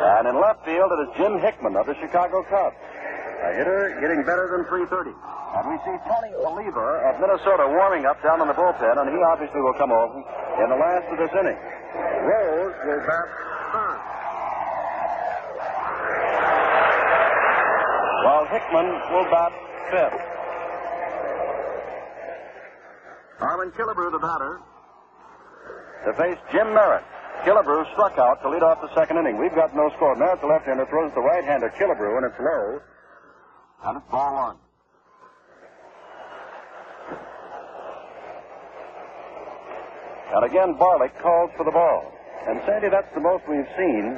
And 0.00 0.28
in 0.28 0.40
left 0.40 0.64
field, 0.64 0.88
it 0.96 1.00
is 1.08 1.10
Jim 1.16 1.38
Hickman 1.40 1.76
of 1.76 1.84
the 1.84 1.94
Chicago 2.00 2.42
Cubs. 2.48 2.76
A 3.44 3.52
hitter 3.56 3.96
getting 4.00 4.24
better 4.24 4.48
than 4.48 4.64
330. 4.64 5.12
And 5.12 5.64
we 5.68 5.76
see 5.84 5.96
Tony 6.08 6.32
Oliva 6.40 7.12
of 7.12 7.20
Minnesota 7.20 7.68
warming 7.68 8.06
up 8.06 8.22
down 8.22 8.40
in 8.40 8.48
the 8.48 8.54
bullpen, 8.54 8.96
and 8.96 9.08
he 9.12 9.20
obviously 9.22 9.60
will 9.60 9.74
come 9.74 9.92
over 9.92 10.16
in 10.62 10.68
the 10.68 10.76
last 10.76 11.04
of 11.12 11.18
this 11.20 11.32
inning. 11.36 11.58
Rose 12.24 12.76
will 12.84 13.02
bat 13.04 13.28
third. 13.72 14.00
While 18.24 18.44
Hickman 18.48 18.88
will 19.12 19.28
bat 19.28 19.52
fifth. 19.90 20.20
Harmon 23.40 23.72
Killebrew, 23.72 24.12
the 24.12 24.18
batter, 24.18 24.60
to 26.04 26.12
face 26.14 26.38
Jim 26.52 26.72
Merritt. 26.72 27.04
Killebrew 27.44 27.90
struck 27.92 28.18
out 28.18 28.42
to 28.42 28.48
lead 28.48 28.62
off 28.62 28.80
the 28.80 28.92
second 28.94 29.18
inning. 29.18 29.38
We've 29.38 29.54
got 29.54 29.74
no 29.74 29.90
score. 29.96 30.14
Merritt, 30.16 30.40
the 30.40 30.46
left-hander, 30.46 30.86
throws 30.86 31.12
the 31.14 31.20
right-hander 31.20 31.72
Killebrew, 31.78 32.16
and 32.16 32.26
it's 32.26 32.40
low. 32.40 32.80
And 33.84 33.96
it's 33.96 34.10
ball 34.10 34.34
one. 34.34 34.56
And 40.32 40.44
again, 40.44 40.78
Barlick 40.78 41.16
calls 41.20 41.50
for 41.56 41.64
the 41.64 41.72
ball. 41.72 42.12
And 42.46 42.60
Sandy, 42.64 42.88
that's 42.88 43.12
the 43.14 43.20
most 43.20 43.42
we've 43.48 43.68
seen 43.76 44.16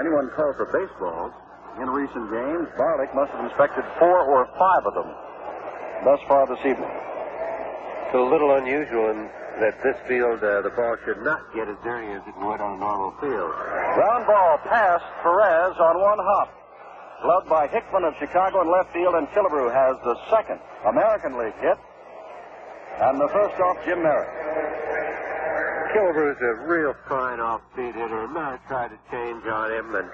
anyone 0.00 0.30
call 0.34 0.54
for 0.56 0.66
baseballs 0.72 1.32
in 1.82 1.90
recent 1.90 2.30
games. 2.30 2.66
Barlick 2.78 3.14
must 3.14 3.30
have 3.32 3.44
inspected 3.44 3.84
four 3.98 4.24
or 4.24 4.46
five 4.58 4.86
of 4.86 4.94
them 4.94 5.10
thus 6.04 6.20
far 6.28 6.46
this 6.46 6.64
evening. 6.64 6.90
It's 6.90 8.14
a 8.14 8.24
little 8.24 8.56
unusual 8.56 9.10
in 9.10 9.28
that 9.60 9.82
this 9.82 9.96
field, 10.08 10.42
uh, 10.42 10.62
the 10.62 10.70
ball 10.70 10.96
should 11.04 11.22
not 11.22 11.42
get 11.54 11.68
as 11.68 11.76
dirty 11.84 12.10
as 12.12 12.22
it 12.26 12.36
would 12.38 12.60
on 12.60 12.76
a 12.76 12.80
normal 12.80 13.14
field. 13.20 13.52
Ground 13.94 14.26
ball 14.26 14.58
past 14.66 15.04
Perez 15.22 15.78
on 15.78 16.00
one 16.00 16.18
hop. 16.18 16.50
Gloved 17.22 17.48
by 17.48 17.68
Hickman 17.68 18.04
of 18.04 18.14
Chicago 18.18 18.60
in 18.62 18.70
left 18.70 18.92
field, 18.92 19.14
and 19.14 19.28
Killebrew 19.28 19.72
has 19.72 19.96
the 20.04 20.16
second 20.28 20.60
American 20.84 21.38
League 21.38 21.56
hit. 21.60 21.78
And 23.00 23.20
the 23.20 23.28
first 23.28 23.58
off, 23.60 23.78
Jim 23.84 24.02
Merritt. 24.02 24.28
Killebrew's 25.94 26.40
a 26.42 26.66
real 26.66 26.94
fine 27.08 27.40
off-speed 27.40 27.94
hitter. 27.94 28.28
Merritt 28.28 28.60
tried 28.68 28.88
to 28.88 28.98
change 29.10 29.46
on 29.46 29.70
him, 29.72 29.94
and 29.94 30.08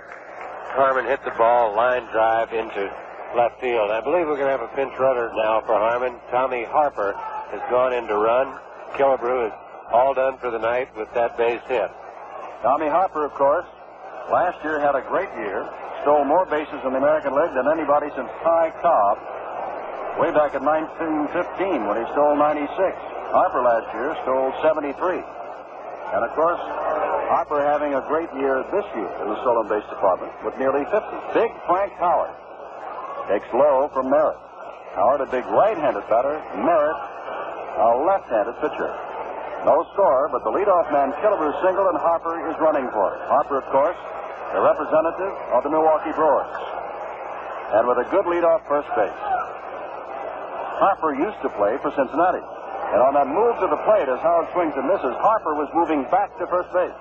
Harmon 0.77 1.05
hit 1.07 1.25
the 1.25 1.33
ball 1.33 1.75
line 1.75 2.05
drive 2.13 2.53
into 2.53 2.93
left 3.35 3.61
field. 3.61 3.91
I 3.91 4.01
believe 4.01 4.27
we're 4.27 4.39
going 4.39 4.53
to 4.53 4.59
have 4.59 4.63
a 4.63 4.77
pinch 4.77 4.93
runner 4.99 5.33
now 5.35 5.63
for 5.67 5.75
Harmon. 5.75 6.21
Tommy 6.31 6.65
Harper 6.65 7.15
has 7.51 7.61
gone 7.71 7.93
in 7.93 8.07
to 8.07 8.17
run. 8.17 8.55
Killebrew 8.95 9.49
is 9.49 9.53
all 9.93 10.15
done 10.15 10.39
for 10.39 10.51
the 10.51 10.59
night 10.59 10.95
with 10.97 11.13
that 11.15 11.37
base 11.37 11.63
hit. 11.69 11.91
Tommy 12.63 12.89
Harper, 12.89 13.25
of 13.25 13.33
course, 13.35 13.67
last 14.31 14.63
year 14.63 14.81
had 14.81 14.95
a 14.95 15.03
great 15.09 15.31
year. 15.41 15.69
Stole 16.03 16.25
more 16.25 16.47
bases 16.47 16.81
in 16.85 16.93
the 16.93 16.99
American 16.99 17.35
League 17.35 17.53
than 17.55 17.69
anybody 17.69 18.09
since 18.17 18.29
Ty 18.43 18.73
Cobb 18.81 19.19
way 20.19 20.33
back 20.37 20.53
in 20.53 20.65
1915 20.65 21.89
when 21.89 21.97
he 21.97 22.05
stole 22.13 22.37
96. 22.37 22.69
Harper 23.33 23.63
last 23.63 23.89
year 23.95 24.13
stole 24.27 24.53
73. 24.61 24.93
And 26.13 26.21
of 26.27 26.33
course, 26.35 26.61
Harper 27.31 27.63
having 27.63 27.95
a 27.95 28.03
great 28.11 28.29
year 28.35 28.67
this 28.75 28.85
year 28.99 29.09
in 29.23 29.27
the 29.31 29.39
stolen 29.41 29.71
base 29.71 29.87
department 29.87 30.35
with 30.43 30.59
nearly 30.59 30.83
50. 30.91 30.99
Big 31.33 31.51
Frank 31.65 31.95
Howard 32.03 32.35
takes 33.31 33.47
low 33.55 33.89
from 33.95 34.11
Merritt. 34.11 34.37
Howard, 34.99 35.23
a 35.23 35.31
big 35.31 35.47
right-handed 35.47 36.03
batter. 36.11 36.43
Merritt, 36.59 36.99
a 37.79 37.89
left-handed 38.07 38.57
pitcher. 38.59 38.91
No 39.63 39.85
score, 39.93 40.33
but 40.33 40.41
the 40.43 40.51
leadoff 40.51 40.89
man, 40.89 41.13
Killebrew, 41.21 41.53
single, 41.61 41.89
and 41.93 41.99
Harper 42.01 42.49
is 42.49 42.57
running 42.59 42.89
for 42.91 43.15
it. 43.15 43.21
Harper, 43.29 43.61
of 43.61 43.67
course, 43.69 43.99
the 44.57 44.61
representative 44.65 45.35
of 45.53 45.63
the 45.63 45.71
Milwaukee 45.71 46.17
Brewers. 46.17 46.49
And 47.77 47.87
with 47.87 48.01
a 48.03 48.09
good 48.11 48.25
leadoff 48.25 48.67
first 48.67 48.89
base. 48.97 49.21
Harper 50.81 51.13
used 51.15 51.39
to 51.45 51.53
play 51.61 51.77
for 51.85 51.93
Cincinnati. 51.93 52.41
And 52.41 52.99
on 53.05 53.15
that 53.15 53.29
move 53.29 53.55
to 53.61 53.69
the 53.69 53.79
plate 53.87 54.09
as 54.09 54.19
Howard 54.25 54.49
swings 54.57 54.75
and 54.75 54.89
misses, 54.89 55.15
Harper 55.23 55.55
was 55.55 55.69
moving 55.77 56.03
back 56.11 56.33
to 56.41 56.49
first 56.49 56.73
base. 56.73 56.97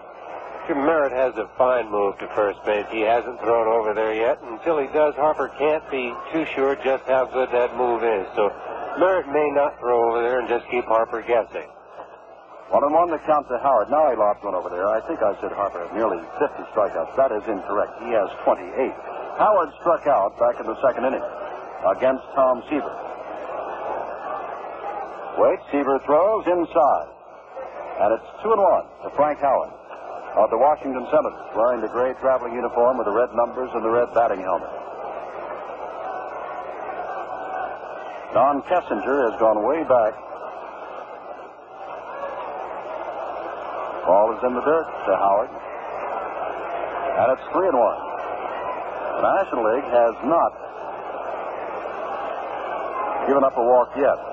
Jim 0.69 0.85
Merritt 0.85 1.09
has 1.17 1.33
a 1.33 1.49
fine 1.57 1.89
move 1.89 2.13
to 2.21 2.29
first 2.37 2.61
base. 2.61 2.85
He 2.93 3.01
hasn't 3.01 3.41
thrown 3.41 3.65
over 3.65 3.97
there 3.97 4.13
yet. 4.13 4.37
Until 4.45 4.77
he 4.77 4.85
does, 4.93 5.17
Harper 5.17 5.49
can't 5.57 5.81
be 5.89 6.13
too 6.29 6.45
sure 6.53 6.77
just 6.85 7.09
how 7.09 7.25
good 7.25 7.49
that 7.49 7.73
move 7.73 8.05
is. 8.05 8.29
So 8.37 8.53
Merritt 9.01 9.25
may 9.33 9.49
not 9.49 9.81
throw 9.81 10.13
over 10.13 10.21
there 10.21 10.37
and 10.37 10.45
just 10.45 10.69
keep 10.69 10.85
Harper 10.85 11.25
guessing. 11.25 11.65
One 12.69 12.85
and 12.85 12.93
one 12.93 13.09
to 13.09 13.17
count 13.25 13.49
to 13.49 13.57
Howard. 13.65 13.89
Now 13.89 14.13
he 14.13 14.15
lost 14.15 14.45
one 14.45 14.53
over 14.53 14.69
there. 14.69 14.85
I 14.85 15.01
think 15.09 15.25
I 15.25 15.33
said 15.41 15.49
Harper 15.57 15.89
had 15.89 15.97
nearly 15.97 16.21
50 16.37 16.61
strikeouts. 16.69 17.17
That 17.17 17.33
is 17.33 17.41
incorrect. 17.49 18.05
He 18.05 18.13
has 18.13 18.29
28. 18.45 18.69
Howard 19.41 19.73
struck 19.81 20.05
out 20.05 20.37
back 20.37 20.61
in 20.61 20.69
the 20.69 20.77
second 20.85 21.01
inning 21.01 21.25
against 21.97 22.21
Tom 22.37 22.61
Seaver. 22.69 22.93
Wait, 25.41 25.57
Seaver 25.73 25.97
throws 26.05 26.45
inside. 26.45 27.09
And 28.05 28.21
it's 28.21 28.29
two 28.45 28.53
and 28.53 28.61
one 28.61 28.85
to 29.01 29.09
Frank 29.17 29.41
Howard 29.41 29.78
of 30.35 30.49
the 30.49 30.57
Washington 30.57 31.05
Senators, 31.09 31.49
wearing 31.55 31.81
the 31.81 31.89
gray 31.89 32.13
traveling 32.21 32.53
uniform 32.53 32.97
with 32.97 33.05
the 33.05 33.13
red 33.13 33.33
numbers 33.33 33.69
and 33.73 33.83
the 33.83 33.89
red 33.89 34.13
batting 34.13 34.41
helmet. 34.41 34.69
Don 38.33 38.61
Kessinger 38.69 39.31
has 39.31 39.39
gone 39.39 39.65
way 39.65 39.81
back. 39.89 40.13
Ball 44.05 44.37
is 44.37 44.41
in 44.45 44.53
the 44.53 44.61
dirt 44.61 44.85
to 44.85 45.11
Howard. 45.17 45.49
And 47.19 47.27
it's 47.33 47.45
three 47.51 47.67
and 47.67 47.77
one. 47.77 47.99
The 49.17 49.25
National 49.33 49.63
League 49.73 49.89
has 49.89 50.15
not 50.29 50.53
given 53.27 53.43
up 53.43 53.57
a 53.57 53.61
walk 53.61 53.97
yet. 53.97 54.28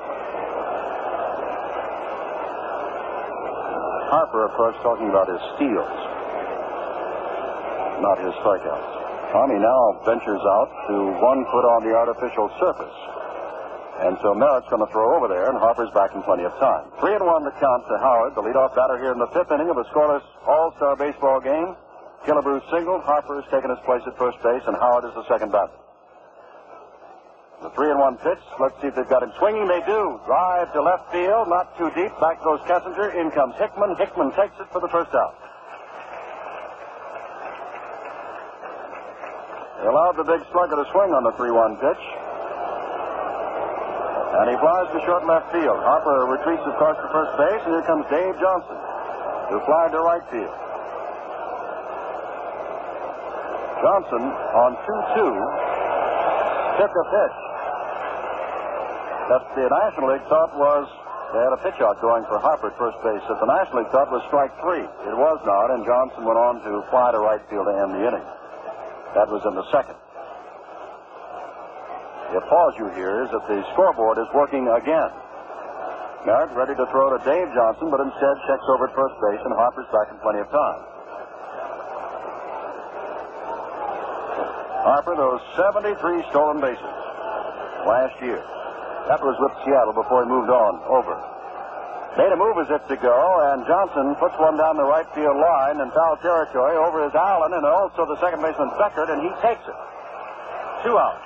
Harper, 4.06 4.46
of 4.46 4.52
course, 4.54 4.76
talking 4.82 5.10
about 5.10 5.26
his 5.26 5.42
steals, 5.58 5.98
not 8.02 8.16
his 8.22 8.34
strikeouts. 8.42 8.92
Tommy 9.34 9.58
now 9.58 10.00
ventures 10.06 10.40
out 10.46 10.70
to 10.86 10.94
one 11.18 11.42
foot 11.50 11.66
on 11.66 11.82
the 11.82 11.92
artificial 11.92 12.46
surface. 12.62 12.94
And 13.96 14.16
so 14.22 14.36
Merritt's 14.36 14.68
going 14.68 14.84
to 14.84 14.92
throw 14.92 15.16
over 15.16 15.26
there, 15.26 15.48
and 15.48 15.58
Harper's 15.58 15.90
back 15.96 16.14
in 16.14 16.22
plenty 16.22 16.44
of 16.44 16.52
time. 16.60 16.92
Three 17.00 17.16
and 17.16 17.24
one 17.24 17.42
to 17.42 17.52
count 17.58 17.82
to 17.88 17.96
Howard, 17.98 18.36
the 18.36 18.44
leadoff 18.44 18.76
batter 18.76 19.00
here 19.00 19.10
in 19.10 19.18
the 19.18 19.32
fifth 19.32 19.50
inning 19.50 19.72
of 19.72 19.78
a 19.80 19.84
scoreless 19.88 20.22
All-Star 20.46 20.96
baseball 20.96 21.40
game. 21.40 21.74
Killebrew 22.28 22.60
singled, 22.70 23.02
Harper 23.02 23.40
has 23.40 23.48
taken 23.50 23.70
his 23.70 23.80
place 23.88 24.02
at 24.06 24.16
first 24.18 24.36
base, 24.44 24.62
and 24.68 24.76
Howard 24.76 25.08
is 25.08 25.14
the 25.16 25.24
second 25.26 25.50
batter. 25.50 25.72
The 27.62 27.70
three 27.72 27.88
and 27.88 27.98
one 27.98 28.20
pitch. 28.20 28.42
Let's 28.60 28.76
see 28.84 28.88
if 28.88 28.94
they've 28.94 29.08
got 29.08 29.22
him 29.24 29.32
swinging. 29.40 29.64
They 29.64 29.80
do. 29.88 30.20
Drive 30.28 30.72
to 30.76 30.82
left 30.84 31.08
field, 31.08 31.48
not 31.48 31.72
too 31.80 31.88
deep. 31.96 32.12
Back 32.20 32.44
goes 32.44 32.60
Kessinger. 32.68 33.16
In 33.16 33.30
comes 33.32 33.56
Hickman. 33.56 33.96
Hickman 33.96 34.28
takes 34.36 34.52
it 34.60 34.68
for 34.68 34.80
the 34.84 34.92
first 34.92 35.08
out. 35.16 35.32
They 39.80 39.88
allowed 39.88 40.20
the 40.20 40.28
big 40.28 40.44
slugger 40.52 40.76
to 40.76 40.84
swing 40.92 41.16
on 41.16 41.24
the 41.24 41.32
3 41.32 41.48
1 41.48 41.80
pitch. 41.80 42.04
And 44.36 44.52
he 44.52 44.56
flies 44.60 44.92
to 44.92 45.00
short 45.08 45.24
left 45.24 45.48
field. 45.48 45.80
Harper 45.80 46.28
retreats, 46.28 46.60
course, 46.76 47.00
to 47.00 47.08
first 47.08 47.32
base, 47.40 47.62
and 47.64 47.72
here 47.72 47.86
comes 47.88 48.04
Dave 48.12 48.36
Johnson, 48.36 48.76
who 49.48 49.64
flied 49.64 49.96
to 49.96 50.00
right 50.04 50.26
field. 50.28 50.52
Johnson 53.80 54.24
on 54.28 54.76
2 54.76 55.24
2 55.24 56.84
took 56.84 56.92
a 56.92 57.04
pitch 57.08 57.45
that 59.26 59.42
the 59.58 59.66
National 59.66 60.14
League 60.14 60.26
thought 60.30 60.54
was 60.54 60.86
they 61.34 61.42
had 61.42 61.50
a 61.50 61.60
pitch 61.66 61.82
out 61.82 61.98
going 61.98 62.22
for 62.30 62.38
Harper 62.38 62.70
at 62.70 62.78
first 62.78 62.96
base 63.02 63.22
that 63.26 63.38
the 63.42 63.50
National 63.50 63.82
League 63.82 63.90
thought 63.90 64.06
was 64.14 64.22
strike 64.30 64.54
three. 64.62 64.86
It 64.86 65.16
was 65.18 65.38
not, 65.42 65.74
and 65.74 65.82
Johnson 65.82 66.22
went 66.22 66.38
on 66.38 66.62
to 66.62 66.86
fly 66.88 67.10
to 67.10 67.18
right 67.18 67.42
field 67.50 67.66
to 67.66 67.74
end 67.74 67.90
the 67.98 68.02
inning. 68.06 68.26
That 69.18 69.26
was 69.26 69.42
in 69.42 69.58
the 69.58 69.66
second. 69.74 69.98
The 72.30 72.38
applause 72.42 72.74
you 72.78 72.86
hear 72.94 73.26
is 73.26 73.30
that 73.34 73.42
the 73.50 73.62
scoreboard 73.74 74.18
is 74.18 74.30
working 74.34 74.70
again. 74.70 75.10
Merritt 76.26 76.54
ready 76.54 76.74
to 76.74 76.86
throw 76.90 77.10
to 77.14 77.18
Dave 77.22 77.50
Johnson, 77.54 77.90
but 77.90 78.02
instead 78.02 78.34
checks 78.46 78.66
over 78.70 78.86
at 78.86 78.94
first 78.94 79.14
base, 79.22 79.42
and 79.42 79.54
Harper's 79.54 79.86
back 79.90 80.10
in 80.10 80.18
plenty 80.22 80.42
of 80.42 80.50
time. 80.50 80.82
Harper, 84.86 85.14
those 85.18 85.42
73 85.58 85.98
stolen 86.30 86.62
bases 86.62 86.94
last 87.86 88.14
year. 88.22 88.42
That 89.06 89.22
was 89.22 89.38
with 89.38 89.54
Seattle 89.62 89.94
before 89.94 90.26
he 90.26 90.28
moved 90.28 90.50
on 90.50 90.82
over. 90.90 91.14
Made 92.18 92.32
a 92.32 92.38
move 92.40 92.56
as 92.58 92.70
if 92.72 92.82
to 92.88 92.96
go, 92.96 93.18
and 93.52 93.62
Johnson 93.68 94.16
puts 94.16 94.34
one 94.40 94.56
down 94.56 94.80
the 94.80 94.88
right 94.88 95.06
field 95.14 95.36
line 95.36 95.78
in 95.84 95.92
foul 95.92 96.16
territory 96.18 96.74
over 96.74 97.04
his 97.04 97.14
Allen 97.14 97.52
and 97.52 97.62
also 97.62 98.08
the 98.08 98.18
second 98.24 98.40
baseman 98.40 98.72
Beckert, 98.80 99.12
and 99.12 99.20
he 99.20 99.30
takes 99.44 99.62
it. 99.68 99.78
Two 100.82 100.96
out. 100.96 101.20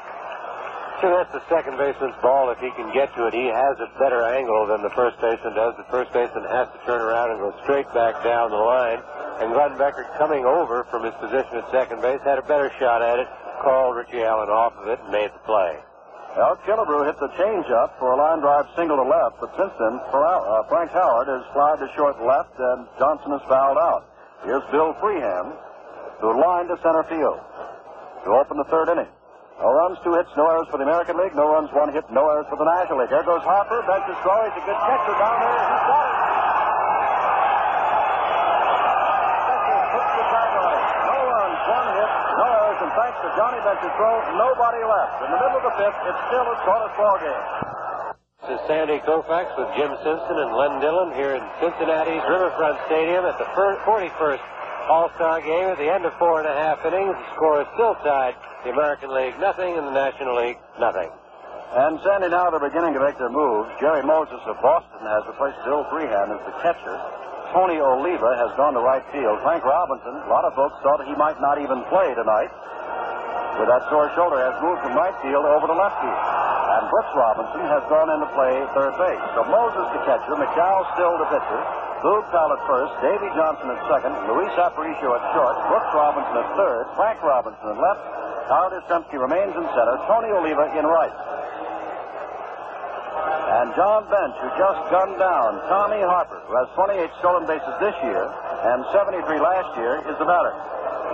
So 1.00 1.08
that's 1.08 1.32
the 1.32 1.40
second 1.48 1.78
baseman's 1.78 2.18
ball. 2.20 2.50
If 2.50 2.58
he 2.58 2.68
can 2.76 2.92
get 2.92 3.14
to 3.16 3.24
it, 3.30 3.32
he 3.32 3.48
has 3.48 3.80
a 3.80 3.88
better 3.96 4.20
angle 4.20 4.66
than 4.66 4.82
the 4.82 4.92
first 4.92 5.16
baseman 5.22 5.54
does. 5.54 5.72
The 5.80 5.88
first 5.88 6.12
baseman 6.12 6.44
has 6.44 6.68
to 6.74 6.78
turn 6.84 7.00
around 7.00 7.32
and 7.32 7.40
go 7.40 7.56
straight 7.62 7.88
back 7.94 8.20
down 8.20 8.50
the 8.50 8.60
line. 8.60 9.00
And 9.40 9.54
Glenn 9.54 9.80
Beckert, 9.80 10.12
coming 10.18 10.44
over 10.44 10.84
from 10.90 11.04
his 11.04 11.14
position 11.16 11.56
at 11.56 11.70
second 11.72 12.02
base, 12.02 12.20
had 12.20 12.36
a 12.36 12.44
better 12.44 12.68
shot 12.78 13.00
at 13.00 13.18
it, 13.18 13.28
called 13.62 13.96
Richie 13.96 14.20
Allen 14.20 14.50
off 14.50 14.76
of 14.76 14.88
it, 14.88 15.00
and 15.00 15.08
made 15.08 15.32
the 15.32 15.40
play. 15.46 15.80
Well, 16.36 16.54
Killebrew 16.62 17.10
hits 17.10 17.18
the 17.18 17.28
changeup 17.34 17.98
for 17.98 18.14
a 18.14 18.16
line 18.16 18.38
drive 18.38 18.70
single 18.78 18.96
to 18.96 19.02
left, 19.02 19.42
but 19.42 19.50
since 19.58 19.74
then, 19.82 19.98
uh, 19.98 20.62
Frank 20.70 20.94
Howard 20.94 21.26
has 21.26 21.42
flied 21.52 21.82
to 21.82 21.90
short 21.98 22.22
left, 22.22 22.54
and 22.54 22.86
Johnson 23.02 23.34
is 23.34 23.42
fouled 23.50 23.78
out. 23.78 24.06
Here's 24.46 24.62
Bill 24.70 24.94
Freehan, 25.02 25.50
who 26.22 26.30
lined 26.40 26.70
to 26.70 26.78
center 26.86 27.02
field 27.10 27.40
to 28.24 28.30
open 28.30 28.56
the 28.56 28.68
third 28.70 28.88
inning. 28.94 29.10
No 29.58 29.74
runs, 29.74 29.98
two 30.06 30.14
hits, 30.14 30.30
no 30.38 30.46
errors 30.48 30.68
for 30.70 30.78
the 30.78 30.86
American 30.86 31.18
League. 31.18 31.34
No 31.34 31.50
runs, 31.50 31.68
one 31.74 31.92
hit, 31.92 32.06
no 32.08 32.24
errors 32.30 32.46
for 32.48 32.56
the 32.56 32.64
National 32.64 33.02
League. 33.02 33.10
There 33.10 33.26
goes 33.26 33.42
Harper. 33.44 33.82
Bench's 33.84 34.16
throw. 34.24 34.40
He's 34.48 34.56
a 34.56 34.64
good 34.64 34.80
catcher 34.86 35.16
down 35.20 35.36
there. 35.36 35.52
He's 35.52 35.84
got 35.84 36.04
it. 36.08 36.16
Benches 39.50 39.84
puts 39.92 40.12
the 40.16 40.24
tag 40.32 40.52
on 40.64 40.70
it. 40.78 40.84
No 41.10 41.18
runs, 41.28 41.60
one 41.68 41.88
hit, 41.92 42.10
no 42.40 42.46
errors, 42.56 42.80
and 43.40 43.64
thanks 43.64 43.80
to 43.80 43.88
Johnny 43.88 43.88
Bench's 43.88 43.94
throw, 43.96 44.16
nobody 44.36 44.82
left. 44.84 45.16
In 45.24 45.30
the 45.32 45.40
middle 45.40 45.56
of 45.56 45.64
the 45.64 45.74
fifth, 45.80 46.00
it's 46.04 46.22
still 46.28 46.44
a 46.44 46.56
scoreless 46.60 46.94
ball 46.96 47.16
game. 47.24 47.44
This 48.40 48.50
is 48.56 48.60
Sandy 48.68 48.98
Koufax 49.04 49.52
with 49.56 49.68
Jim 49.76 49.92
Simpson 50.04 50.36
and 50.36 50.52
Len 50.56 50.80
Dillon 50.80 51.12
here 51.16 51.36
in 51.36 51.44
Cincinnati's 51.60 52.24
Riverfront 52.28 52.76
Stadium 52.88 53.24
at 53.24 53.36
the 53.36 53.48
41st 53.56 54.44
All-Star 54.88 55.40
game. 55.40 55.68
At 55.68 55.78
the 55.78 55.88
end 55.88 56.04
of 56.04 56.12
four 56.16 56.40
and 56.40 56.48
a 56.48 56.56
half 56.56 56.84
innings, 56.84 57.16
the 57.16 57.28
score 57.36 57.60
is 57.60 57.68
still 57.76 57.94
tied. 58.00 58.36
The 58.64 58.72
American 58.72 59.12
League 59.12 59.36
nothing, 59.40 59.76
and 59.76 59.86
the 59.86 59.96
National 59.96 60.36
League 60.36 60.60
nothing. 60.80 61.08
And 61.76 62.00
Sandy, 62.02 62.28
now 62.28 62.50
they're 62.50 62.60
beginning 62.60 62.92
to 62.96 63.00
make 63.00 63.16
their 63.16 63.30
moves. 63.30 63.70
Jerry 63.78 64.02
Moses 64.02 64.40
of 64.48 64.56
Boston 64.60 65.06
has 65.06 65.22
replaced 65.28 65.60
Bill 65.64 65.86
Freehan 65.88 66.32
as 66.32 66.42
the 66.44 66.54
catcher. 66.60 66.96
Tony 67.52 67.78
Oliva 67.78 68.36
has 68.36 68.50
gone 68.56 68.74
to 68.74 68.80
right 68.80 69.04
field. 69.12 69.38
Frank 69.42 69.62
Robinson, 69.64 70.14
a 70.26 70.30
lot 70.30 70.44
of 70.44 70.54
folks 70.54 70.74
thought 70.82 71.02
he 71.06 71.14
might 71.14 71.40
not 71.40 71.60
even 71.62 71.82
play 71.90 72.14
tonight. 72.14 72.50
With 73.60 73.68
that 73.68 73.84
sore 73.92 74.08
shoulder, 74.16 74.40
has 74.40 74.56
moved 74.64 74.80
from 74.80 74.96
right 74.96 75.12
field 75.20 75.44
over 75.44 75.68
to 75.68 75.76
left 75.76 76.00
field. 76.00 76.16
And 76.16 76.88
Brooks 76.88 77.12
Robinson 77.12 77.60
has 77.68 77.84
gone 77.92 78.08
into 78.08 78.24
play 78.32 78.56
third 78.72 78.96
base. 78.96 79.20
So 79.36 79.44
Moses 79.52 79.84
the 79.92 80.00
catcher, 80.08 80.32
McDowell 80.32 80.88
still 80.96 81.20
the 81.20 81.28
pitcher, 81.28 81.60
Boog 82.00 82.24
Powell 82.32 82.56
at 82.56 82.62
first, 82.64 82.96
Davy 83.04 83.28
Johnson 83.36 83.68
at 83.68 83.80
second, 83.84 84.16
Luis 84.32 84.48
Aparicio 84.56 85.12
at 85.12 85.24
short, 85.36 85.60
Brooks 85.68 85.92
Robinson 85.92 86.40
at 86.40 86.48
third, 86.56 86.88
Frank 86.96 87.20
Robinson 87.20 87.68
at 87.68 87.76
left, 87.76 88.00
Howard 88.48 88.80
Yastrzemski 88.80 89.20
remains 89.20 89.52
in 89.52 89.68
center, 89.76 90.00
Tony 90.08 90.32
Oliva 90.32 90.72
in 90.80 90.88
right. 90.88 91.12
And 93.60 93.74
John 93.74 94.06
Bench, 94.06 94.36
who 94.40 94.48
just 94.56 94.80
gunned 94.94 95.18
down 95.18 95.58
Tommy 95.66 96.00
Harper, 96.00 96.38
who 96.46 96.54
has 96.54 96.70
28 96.78 97.10
stolen 97.18 97.44
bases 97.50 97.74
this 97.82 97.96
year 98.06 98.24
and 98.24 98.86
73 98.94 99.20
last 99.42 99.70
year, 99.76 100.00
is 100.06 100.16
the 100.16 100.28
batter. 100.28 100.54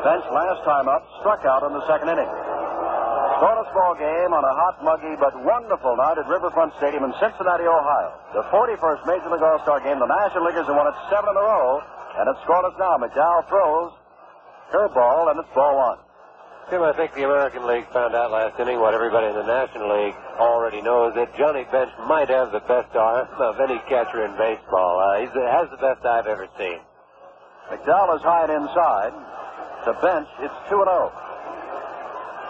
Bench, 0.05 0.25
last 0.31 0.61
time 0.63 0.87
up, 0.87 1.03
struck 1.25 1.43
out 1.49 1.65
in 1.65 1.73
the 1.73 1.85
second 1.89 2.13
inning. 2.13 2.29
Scoreless 3.37 3.69
ball 3.77 3.97
game 4.01 4.33
on 4.33 4.41
a 4.41 4.55
hot, 4.57 4.81
muggy, 4.81 5.13
but 5.21 5.37
wonderful 5.45 5.97
night 5.97 6.17
at 6.17 6.25
Riverfront 6.25 6.73
Stadium 6.81 7.05
in 7.05 7.13
Cincinnati, 7.21 7.69
Ohio. 7.69 8.13
The 8.33 8.45
41st 8.49 9.05
Major 9.05 9.29
League 9.29 9.45
All-Star 9.45 9.85
game. 9.85 10.01
The 10.01 10.09
National 10.09 10.49
Leaguers 10.49 10.65
have 10.65 10.77
won 10.77 10.89
it 10.89 10.97
seven 11.13 11.29
in 11.29 11.37
a 11.37 11.45
row, 11.45 11.85
and 12.17 12.25
it's 12.33 12.41
scoreless 12.49 12.77
now. 12.81 12.97
McDowell 12.97 13.45
throws, 13.49 13.93
curveball, 14.73 15.33
and 15.33 15.41
it's 15.41 15.53
ball 15.53 15.77
one. 15.77 16.06
Tim, 16.67 16.83
I 16.83 16.91
think 16.99 17.15
the 17.15 17.23
American 17.23 17.63
League 17.63 17.87
found 17.95 18.19
out 18.19 18.35
last 18.35 18.59
inning 18.59 18.83
what 18.83 18.91
everybody 18.91 19.31
in 19.31 19.39
the 19.39 19.47
National 19.47 19.87
League 19.87 20.19
already 20.35 20.83
knows 20.83 21.15
that 21.15 21.31
Johnny 21.39 21.63
Bench 21.71 21.95
might 22.11 22.27
have 22.27 22.51
the 22.51 22.59
best 22.67 22.91
arm 22.91 23.31
of 23.39 23.63
any 23.63 23.79
catcher 23.87 24.27
in 24.27 24.35
baseball. 24.35 24.99
Uh, 24.99 25.23
he 25.23 25.31
has 25.31 25.71
the 25.71 25.79
best 25.79 26.03
I've 26.03 26.27
ever 26.27 26.51
seen. 26.59 26.83
McDowell 27.71 28.19
is 28.19 28.23
high 28.27 28.51
and 28.51 28.67
inside. 28.67 29.15
To 29.87 29.95
Bench, 30.03 30.27
it's 30.43 30.59
2 30.67 30.75
0. 30.75 31.15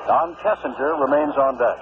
Don 0.08 0.32
Kessinger 0.40 0.96
remains 0.96 1.36
on 1.36 1.60
deck. 1.60 1.76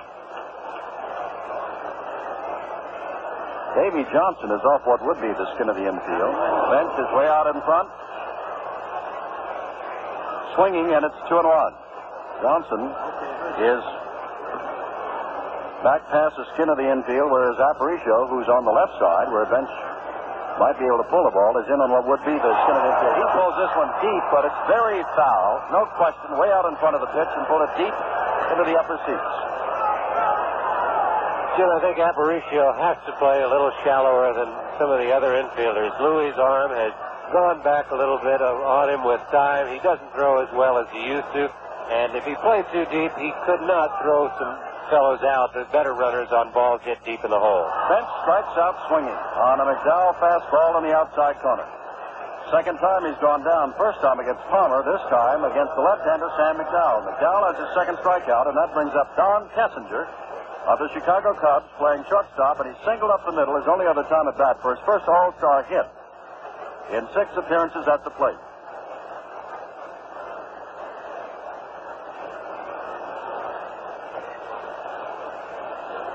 Davey 3.78 4.02
Johnson 4.10 4.50
is 4.50 4.62
off 4.74 4.82
what 4.90 4.98
would 5.06 5.22
be 5.22 5.30
the 5.38 5.46
skin 5.54 5.70
of 5.70 5.78
the 5.78 5.86
infield. 5.86 6.34
Bench 6.74 6.94
is 6.98 7.08
way 7.14 7.30
out 7.30 7.46
in 7.46 7.62
front. 7.62 7.86
Swinging, 10.58 10.90
and 10.98 11.06
it's 11.06 11.20
2 11.30 11.38
and 11.38 11.46
1. 11.46 11.83
Johnson 12.42 12.82
is 13.62 13.82
back 15.84 16.00
past 16.08 16.34
the 16.40 16.48
skin 16.56 16.72
of 16.72 16.80
the 16.80 16.88
infield, 16.88 17.28
whereas 17.28 17.60
Aparicio, 17.60 18.28
who's 18.32 18.48
on 18.48 18.64
the 18.64 18.72
left 18.72 18.96
side, 18.96 19.28
where 19.28 19.44
Bench 19.52 19.68
might 20.56 20.78
be 20.78 20.86
able 20.86 21.02
to 21.02 21.08
pull 21.12 21.26
the 21.28 21.34
ball, 21.34 21.52
is 21.60 21.66
in 21.68 21.76
on 21.76 21.90
what 21.92 22.08
would 22.08 22.22
be 22.24 22.32
the 22.32 22.52
skin 22.64 22.74
of 22.74 22.82
the 22.82 22.90
infield. 22.94 23.14
He 23.20 23.26
pulls 23.36 23.56
this 23.60 23.72
one 23.76 23.90
deep, 24.00 24.24
but 24.32 24.48
it's 24.48 24.62
very 24.70 25.02
foul. 25.12 25.60
No 25.70 25.84
question, 26.00 26.40
way 26.40 26.48
out 26.50 26.64
in 26.66 26.74
front 26.80 26.96
of 26.96 27.02
the 27.04 27.10
pitch 27.12 27.30
and 27.36 27.44
pulled 27.46 27.68
it 27.68 27.72
deep 27.76 27.94
into 28.54 28.64
the 28.64 28.76
upper 28.80 28.96
seats. 29.04 29.34
Jim, 31.54 31.70
I 31.70 31.78
think 31.78 32.02
Aparicio 32.02 32.74
has 32.82 32.98
to 33.06 33.12
play 33.22 33.42
a 33.42 33.48
little 33.48 33.70
shallower 33.86 34.34
than 34.34 34.50
some 34.78 34.90
of 34.90 34.98
the 34.98 35.14
other 35.14 35.38
infielders. 35.38 35.94
Louis' 36.02 36.34
arm 36.34 36.74
has 36.74 36.90
gone 37.30 37.62
back 37.62 37.90
a 37.90 37.96
little 37.96 38.18
bit 38.18 38.42
on 38.42 38.90
him 38.90 39.04
with 39.04 39.22
time. 39.30 39.70
He 39.70 39.78
doesn't 39.78 40.10
throw 40.12 40.42
as 40.42 40.50
well 40.52 40.78
as 40.78 40.86
he 40.90 41.06
used 41.06 41.30
to. 41.34 41.46
And 41.90 42.16
if 42.16 42.24
he 42.24 42.34
played 42.40 42.64
too 42.72 42.86
deep, 42.88 43.12
he 43.20 43.32
could 43.44 43.60
not 43.68 44.00
throw 44.00 44.32
some 44.38 44.54
fellows 44.88 45.20
out, 45.24 45.52
the 45.52 45.64
better 45.72 45.92
runners 45.92 46.28
on 46.32 46.52
balls 46.52 46.80
hit 46.84 47.00
deep 47.04 47.24
in 47.24 47.30
the 47.30 47.40
hole. 47.40 47.64
Bench 47.88 48.08
strikes 48.24 48.56
out 48.60 48.76
swinging 48.88 49.12
on 49.12 49.60
a 49.60 49.66
McDowell 49.68 50.16
fastball 50.20 50.76
in 50.80 50.88
the 50.88 50.94
outside 50.94 51.40
corner. 51.40 51.64
Second 52.52 52.76
time 52.76 53.08
he's 53.08 53.16
gone 53.24 53.40
down. 53.40 53.72
First 53.80 54.04
time 54.04 54.20
against 54.20 54.44
Palmer, 54.52 54.84
this 54.84 55.00
time 55.08 55.44
against 55.48 55.72
the 55.76 55.80
left-hander 55.80 56.28
Sam 56.36 56.60
McDowell. 56.60 57.08
McDowell 57.08 57.52
has 57.52 57.56
his 57.56 57.72
second 57.72 57.96
strikeout, 58.04 58.48
and 58.48 58.56
that 58.56 58.72
brings 58.76 58.92
up 58.92 59.16
Don 59.16 59.48
Kessinger 59.56 60.04
of 60.68 60.76
the 60.78 60.88
Chicago 60.92 61.32
Cubs 61.36 61.68
playing 61.80 62.04
shortstop, 62.08 62.60
and 62.60 62.68
he 62.68 62.76
singled 62.84 63.10
up 63.10 63.24
the 63.24 63.32
middle 63.32 63.56
his 63.56 63.68
only 63.68 63.88
other 63.88 64.04
time 64.12 64.28
at 64.28 64.36
bat 64.36 64.60
for 64.60 64.76
his 64.76 64.82
first 64.84 65.08
All-Star 65.08 65.64
hit 65.68 65.88
in 66.92 67.08
six 67.16 67.32
appearances 67.36 67.88
at 67.88 68.04
the 68.04 68.12
plate. 68.12 68.36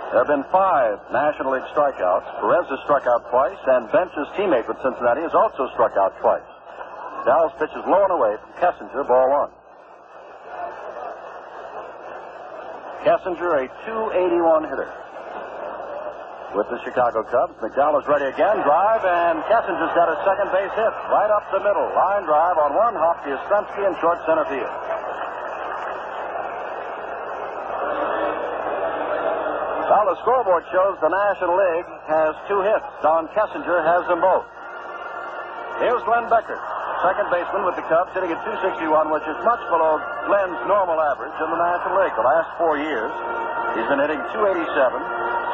There 0.10 0.26
have 0.26 0.32
been 0.34 0.46
five 0.50 0.98
National 1.14 1.54
League 1.54 1.70
strikeouts. 1.70 2.42
Perez 2.42 2.66
has 2.74 2.82
struck 2.82 3.06
out 3.06 3.30
twice, 3.30 3.62
and 3.70 3.86
Bench's 3.94 4.26
teammate 4.34 4.66
with 4.66 4.82
Cincinnati 4.82 5.22
has 5.22 5.38
also 5.38 5.70
struck 5.78 5.94
out 6.02 6.18
twice. 6.18 6.50
Dallas 7.30 7.54
pitches 7.62 7.86
low 7.86 8.10
and 8.10 8.14
away 8.18 8.34
from 8.42 8.50
Kessinger, 8.58 9.06
ball 9.06 9.30
one. 9.30 9.54
Kessinger, 13.06 13.54
a 13.62 13.66
281 13.86 14.66
hitter. 14.66 14.90
With 16.58 16.66
the 16.74 16.82
Chicago 16.82 17.22
Cubs, 17.30 17.54
McDowell 17.62 18.02
is 18.02 18.08
ready 18.10 18.34
again. 18.34 18.66
Drive, 18.66 19.06
and 19.06 19.46
Kessinger's 19.46 19.94
got 19.94 20.10
a 20.10 20.18
second 20.26 20.50
base 20.50 20.74
hit 20.74 20.94
right 21.14 21.30
up 21.30 21.46
the 21.54 21.62
middle. 21.62 21.86
Line 21.94 22.26
drive 22.26 22.58
on 22.58 22.74
one 22.74 22.98
hop 22.98 23.22
to 23.22 23.30
Yastrzemski 23.30 23.86
in 23.86 23.94
short 24.02 24.18
center 24.26 24.50
field. 24.50 24.74
Well, 29.90 30.06
the 30.06 30.22
scoreboard 30.22 30.70
shows 30.70 31.02
the 31.02 31.10
National 31.10 31.58
League 31.58 31.90
has 32.06 32.38
two 32.46 32.62
hits. 32.62 32.86
Don 33.02 33.26
Kessinger 33.34 33.82
has 33.82 34.06
them 34.06 34.22
both. 34.22 34.46
Here's 35.82 36.06
Glenn 36.06 36.30
Beckert, 36.30 36.62
second 37.02 37.26
baseman 37.34 37.66
with 37.66 37.74
the 37.74 37.82
Cubs, 37.90 38.14
hitting 38.14 38.30
at 38.30 38.38
261, 38.46 38.86
which 39.10 39.26
is 39.26 39.34
much 39.42 39.58
below 39.74 39.98
Glenn's 40.30 40.62
normal 40.70 41.02
average 41.02 41.34
in 41.42 41.50
the 41.50 41.58
National 41.58 42.06
League. 42.06 42.14
The 42.14 42.22
last 42.22 42.54
four 42.62 42.78
years, 42.78 43.10
he's 43.74 43.90
been 43.90 43.98
hitting 43.98 44.22
287, 44.30 44.62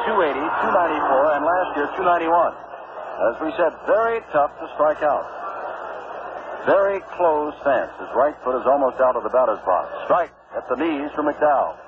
280, 0.04 0.36
294, 0.36 1.32
and 1.32 1.40
last 1.40 1.70
year 1.80 1.88
291. 1.96 2.28
As 3.32 3.40
we 3.40 3.56
said, 3.56 3.72
very 3.88 4.20
tough 4.36 4.52
to 4.60 4.68
strike 4.76 5.00
out. 5.00 5.24
Very 6.68 7.00
close 7.16 7.56
stance. 7.64 7.94
His 7.96 8.12
right 8.12 8.36
foot 8.44 8.60
is 8.60 8.68
almost 8.68 9.00
out 9.00 9.16
of 9.16 9.24
the 9.24 9.32
batter's 9.32 9.64
box. 9.64 9.88
Strike 10.04 10.36
at 10.52 10.68
the 10.68 10.76
knees 10.76 11.08
for 11.16 11.24
McDowell. 11.24 11.85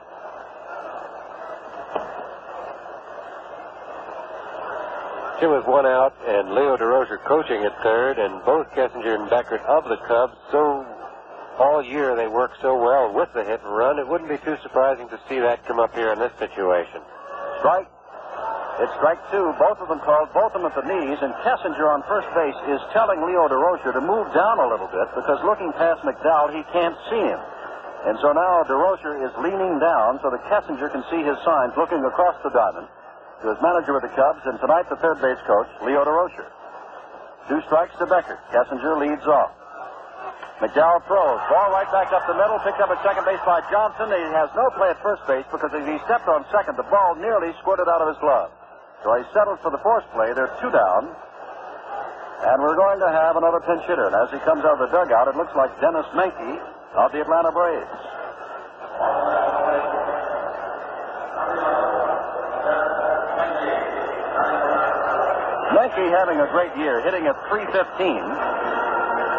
Jim 5.38 5.54
was 5.54 5.62
one 5.70 5.86
out, 5.86 6.18
and 6.26 6.50
Leo 6.50 6.74
Durocher 6.74 7.22
coaching 7.22 7.62
at 7.62 7.70
third, 7.86 8.18
and 8.18 8.42
both 8.42 8.66
Kessinger 8.74 9.14
and 9.14 9.30
Beckert 9.30 9.62
of 9.70 9.86
the 9.86 9.94
Cubs. 10.02 10.34
So 10.50 10.82
all 11.62 11.78
year 11.78 12.18
they 12.18 12.26
work 12.26 12.58
so 12.58 12.74
well 12.74 13.14
with 13.14 13.30
the 13.38 13.46
hit 13.46 13.62
and 13.62 13.70
run. 13.70 14.02
It 14.02 14.08
wouldn't 14.10 14.26
be 14.26 14.42
too 14.42 14.58
surprising 14.66 15.06
to 15.14 15.18
see 15.30 15.38
that 15.38 15.62
come 15.62 15.78
up 15.78 15.94
here 15.94 16.10
in 16.10 16.18
this 16.18 16.34
situation. 16.42 17.06
Strike. 17.62 17.86
It's 18.82 18.90
strike 18.98 19.22
two. 19.30 19.54
Both 19.62 19.78
of 19.78 19.86
them 19.86 20.02
called, 20.02 20.34
both 20.34 20.58
of 20.58 20.62
them 20.62 20.66
at 20.66 20.74
the 20.74 20.82
knees, 20.82 21.22
and 21.22 21.30
Kessinger 21.46 21.86
on 21.86 22.02
first 22.10 22.26
base 22.34 22.58
is 22.74 22.82
telling 22.90 23.22
Leo 23.22 23.46
Durocher 23.46 23.94
to 23.94 24.02
move 24.02 24.26
down 24.34 24.58
a 24.58 24.66
little 24.66 24.90
bit 24.90 25.06
because 25.14 25.38
looking 25.46 25.70
past 25.78 26.02
McDowell, 26.02 26.50
he 26.50 26.66
can't 26.74 26.98
see 27.06 27.22
him. 27.22 27.38
And 28.10 28.18
so 28.18 28.34
now 28.34 28.66
Durocher 28.66 29.22
is 29.22 29.30
leaning 29.38 29.78
down 29.78 30.18
so 30.18 30.34
that 30.34 30.42
Kessinger 30.50 30.90
can 30.90 31.06
see 31.14 31.22
his 31.22 31.38
signs 31.46 31.78
looking 31.78 32.02
across 32.02 32.34
the 32.42 32.50
diamond 32.50 32.90
to 33.42 33.54
his 33.54 33.60
manager 33.62 33.94
with 33.94 34.02
the 34.02 34.14
Cubs, 34.18 34.42
and 34.46 34.58
tonight 34.58 34.90
the 34.90 34.98
third 34.98 35.22
base 35.22 35.38
coach, 35.46 35.70
Leo 35.86 36.02
Durocher. 36.02 36.46
Two 37.48 37.60
strikes 37.70 37.94
to 37.98 38.06
Beckert. 38.06 38.42
Kessinger 38.50 38.98
leads 38.98 39.24
off. 39.24 39.54
McDowell 40.58 40.98
throws. 41.06 41.38
Ball 41.46 41.70
right 41.70 41.86
back 41.94 42.10
up 42.10 42.26
the 42.26 42.34
middle, 42.34 42.58
picked 42.66 42.82
up 42.82 42.90
at 42.90 42.98
second 43.06 43.22
base 43.22 43.38
by 43.46 43.62
Johnson. 43.70 44.10
He 44.10 44.26
has 44.34 44.50
no 44.58 44.66
play 44.74 44.90
at 44.90 44.98
first 45.06 45.22
base 45.30 45.46
because 45.54 45.70
as 45.70 45.86
he 45.86 46.02
stepped 46.02 46.26
on 46.26 46.42
second, 46.50 46.74
the 46.74 46.88
ball 46.90 47.14
nearly 47.14 47.54
squirted 47.62 47.86
out 47.86 48.02
of 48.02 48.10
his 48.10 48.18
glove. 48.18 48.50
So 49.06 49.14
he 49.14 49.22
settles 49.30 49.62
for 49.62 49.70
the 49.70 49.78
force 49.86 50.02
play. 50.10 50.34
They're 50.34 50.50
two 50.58 50.74
down. 50.74 51.14
And 52.42 52.58
we're 52.58 52.74
going 52.74 52.98
to 52.98 53.10
have 53.10 53.38
another 53.38 53.62
pinch 53.62 53.86
hitter. 53.86 54.10
And 54.10 54.18
as 54.18 54.34
he 54.34 54.42
comes 54.42 54.66
out 54.66 54.82
of 54.82 54.82
the 54.82 54.90
dugout, 54.90 55.30
it 55.30 55.38
looks 55.38 55.54
like 55.54 55.70
Denis 55.78 56.06
Menke 56.10 56.58
of 56.98 57.14
the 57.14 57.22
Atlanta 57.22 57.54
Braves. 57.54 58.02
Menke 65.76 66.04
having 66.08 66.40
a 66.40 66.48
great 66.48 66.72
year, 66.80 67.04
hitting 67.04 67.28
at 67.28 67.36
315. 67.52 67.68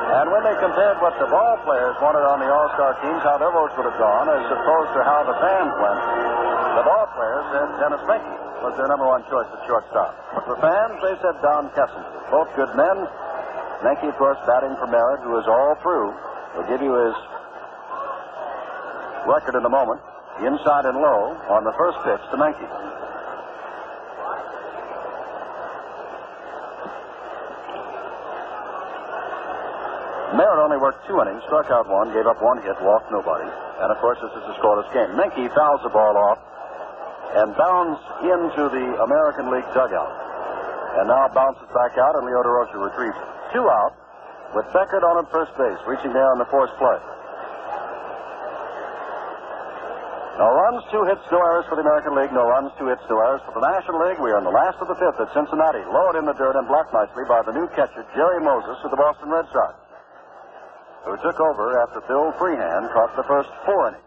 And 0.10 0.26
when 0.34 0.42
they 0.42 0.58
compared 0.62 0.98
what 1.02 1.14
the 1.22 1.30
ball 1.30 1.58
players 1.66 1.94
wanted 2.02 2.26
on 2.26 2.42
the 2.42 2.50
All-Star 2.50 2.98
teams, 3.02 3.22
how 3.22 3.38
their 3.38 3.54
votes 3.54 3.74
would 3.78 3.86
have 3.86 4.00
gone, 4.02 4.26
as 4.30 4.46
opposed 4.50 4.92
to 4.98 5.02
how 5.06 5.22
the 5.26 5.38
fans 5.38 5.74
went, 5.78 6.02
the 6.82 6.86
ball 6.86 7.06
players 7.14 7.46
said 7.54 7.68
Denis 7.82 8.04
Menke 8.10 8.36
was 8.62 8.74
their 8.78 8.90
number 8.90 9.06
one 9.06 9.22
choice 9.30 9.48
at 9.50 9.62
shortstop. 9.66 10.14
The 10.50 10.58
fans, 10.62 10.98
they 11.02 11.16
said 11.22 11.36
Don 11.42 11.70
Kessinger. 11.78 12.10
Both 12.30 12.50
good 12.58 12.74
men. 12.74 13.06
Menke, 13.86 14.10
of 14.10 14.18
course, 14.18 14.38
batting 14.46 14.76
for 14.78 14.88
Merritt, 14.90 15.22
who 15.24 15.38
is 15.40 15.48
all 15.48 15.78
through. 15.82 16.14
We'll 16.58 16.68
give 16.68 16.82
you 16.82 16.94
his 16.94 17.16
record 19.26 19.56
in 19.56 19.64
a 19.66 19.72
moment. 19.72 20.02
Inside 20.42 20.86
and 20.86 20.98
low 20.98 21.38
on 21.52 21.64
the 21.64 21.74
first 21.78 21.98
pitch 22.04 22.22
to 22.32 22.38
Menke. 22.38 22.66
Merritt 30.38 30.62
only 30.62 30.78
worked 30.78 31.02
two 31.10 31.18
innings, 31.18 31.42
struck 31.50 31.74
out 31.74 31.90
one, 31.90 32.14
gave 32.14 32.30
up 32.30 32.38
one 32.38 32.62
hit, 32.62 32.78
walked 32.86 33.10
nobody. 33.10 33.50
And 33.82 33.90
of 33.90 33.98
course, 33.98 34.22
this 34.22 34.30
is 34.30 34.46
a 34.46 34.56
scoreless 34.62 34.86
game. 34.94 35.18
Menke 35.18 35.50
fouls 35.58 35.82
the 35.82 35.90
ball 35.90 36.14
off 36.14 36.38
and 37.34 37.54
bounds 37.58 37.98
into 38.22 38.70
the 38.70 38.88
American 39.02 39.50
League 39.50 39.66
dugout. 39.74 40.14
And 41.02 41.10
now 41.10 41.30
bounces 41.34 41.66
back 41.74 41.98
out, 41.98 42.14
and 42.18 42.26
Leo 42.26 42.42
DeRosa 42.46 42.78
retrieves. 42.78 43.18
Two 43.54 43.66
out, 43.66 43.94
with 44.54 44.66
Beckert 44.70 45.02
on 45.02 45.26
at 45.26 45.30
first 45.34 45.54
base, 45.58 45.82
reaching 45.90 46.14
there 46.14 46.30
on 46.30 46.38
the 46.38 46.50
forced 46.50 46.78
play. 46.78 46.98
No 50.38 50.50
runs, 50.54 50.86
two 50.94 51.04
hits, 51.10 51.26
no 51.34 51.42
errors 51.42 51.66
for 51.70 51.76
the 51.76 51.86
American 51.86 52.14
League. 52.14 52.32
No 52.32 52.46
runs, 52.46 52.70
two 52.78 52.86
hits, 52.86 53.02
no 53.10 53.18
errors 53.18 53.42
for 53.50 53.54
the 53.58 53.66
National 53.66 54.06
League. 54.06 54.22
We 54.22 54.30
are 54.30 54.38
in 54.38 54.46
the 54.46 54.54
last 54.54 54.78
of 54.78 54.88
the 54.88 54.96
fifth 54.96 55.20
at 55.20 55.34
Cincinnati, 55.34 55.82
lowered 55.90 56.22
in 56.22 56.26
the 56.26 56.38
dirt 56.38 56.54
and 56.54 56.70
blocked 56.70 56.94
nicely 56.94 57.26
by 57.26 57.42
the 57.42 57.52
new 57.52 57.68
catcher, 57.74 58.06
Jerry 58.14 58.42
Moses 58.42 58.78
of 58.86 58.94
the 58.94 58.98
Boston 58.98 59.30
Red 59.30 59.46
Sox 59.52 59.89
who 61.10 61.18
took 61.26 61.41
over 61.41 61.82
after 61.82 62.05
Bill 62.05 62.30
Freehan 62.38 62.86
caught 62.93 63.18
the 63.18 63.26
first 63.26 63.49
four 63.66 63.89
innings. 63.89 64.05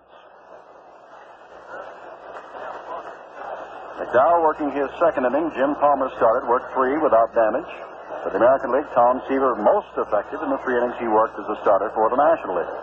McDowell 3.98 4.42
working 4.46 4.70
his 4.70 4.86
second 5.02 5.26
inning. 5.26 5.50
Jim 5.58 5.74
Palmer 5.82 6.14
started, 6.14 6.46
worked 6.46 6.70
three 6.78 6.94
without 7.02 7.34
damage. 7.34 7.66
For 8.22 8.30
the 8.30 8.38
American 8.38 8.70
League, 8.70 8.86
Tom 8.94 9.18
Seaver 9.26 9.58
most 9.58 9.90
effective 9.98 10.38
in 10.46 10.50
the 10.54 10.62
three 10.62 10.78
innings 10.78 10.94
he 11.02 11.10
worked 11.10 11.34
as 11.42 11.46
a 11.50 11.58
starter 11.66 11.90
for 11.90 12.06
the 12.06 12.14
National 12.14 12.62
League. 12.62 12.76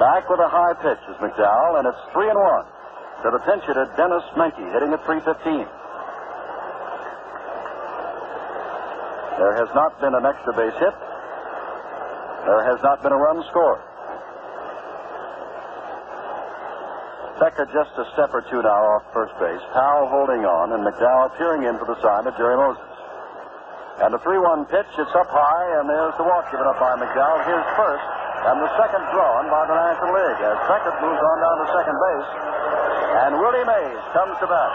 Back 0.00 0.24
with 0.32 0.40
a 0.40 0.48
high 0.48 0.72
pitch 0.80 1.02
is 1.04 1.20
McDowell, 1.20 1.84
and 1.84 1.84
it's 1.84 2.00
three 2.16 2.32
and 2.32 2.38
one 2.38 2.64
to 3.24 3.28
the 3.28 3.42
pinch 3.44 3.64
hitter 3.68 3.84
Denis 3.92 4.24
Menke, 4.40 4.64
hitting 4.72 4.94
at 4.96 5.04
315. 5.04 5.68
There 9.36 9.54
has 9.58 9.68
not 9.76 10.00
been 10.00 10.14
an 10.16 10.24
extra 10.24 10.56
base 10.56 10.74
hit. 10.80 11.07
There 12.48 12.64
has 12.64 12.80
not 12.80 13.04
been 13.04 13.12
a 13.12 13.20
run 13.20 13.44
scored. 13.52 13.84
Beckert 17.36 17.68
just 17.76 17.92
a 18.00 18.08
step 18.16 18.32
or 18.32 18.40
two 18.48 18.64
now 18.64 18.96
off 18.96 19.04
first 19.12 19.36
base. 19.36 19.60
Powell 19.76 20.08
holding 20.08 20.48
on, 20.48 20.72
and 20.72 20.80
McDowell 20.80 21.28
peering 21.36 21.68
in 21.68 21.76
for 21.76 21.84
the 21.84 22.00
sign 22.00 22.24
of 22.24 22.32
Jerry 22.40 22.56
Moses. 22.56 22.88
And 24.00 24.16
the 24.16 24.20
3 24.24 24.40
1 24.40 24.64
pitch, 24.72 24.88
it's 24.96 25.12
up 25.12 25.28
high, 25.28 25.76
and 25.76 25.92
there's 25.92 26.16
the 26.16 26.24
walk 26.24 26.48
given 26.48 26.64
up 26.64 26.80
by 26.80 26.96
McDowell. 26.96 27.44
His 27.44 27.64
first, 27.76 28.08
and 28.48 28.64
the 28.64 28.72
second 28.80 29.04
drawn 29.12 29.44
by 29.52 29.68
the 29.68 29.76
National 29.76 30.16
League 30.16 30.40
as 30.40 30.56
Beckert 30.72 30.96
moves 31.04 31.20
on 31.20 31.36
down 31.44 31.56
to 31.60 31.66
second 31.76 31.96
base. 32.00 32.30
And 33.28 33.30
Willie 33.44 33.66
Mays 33.68 34.02
comes 34.16 34.40
to 34.40 34.48
bat. 34.48 34.72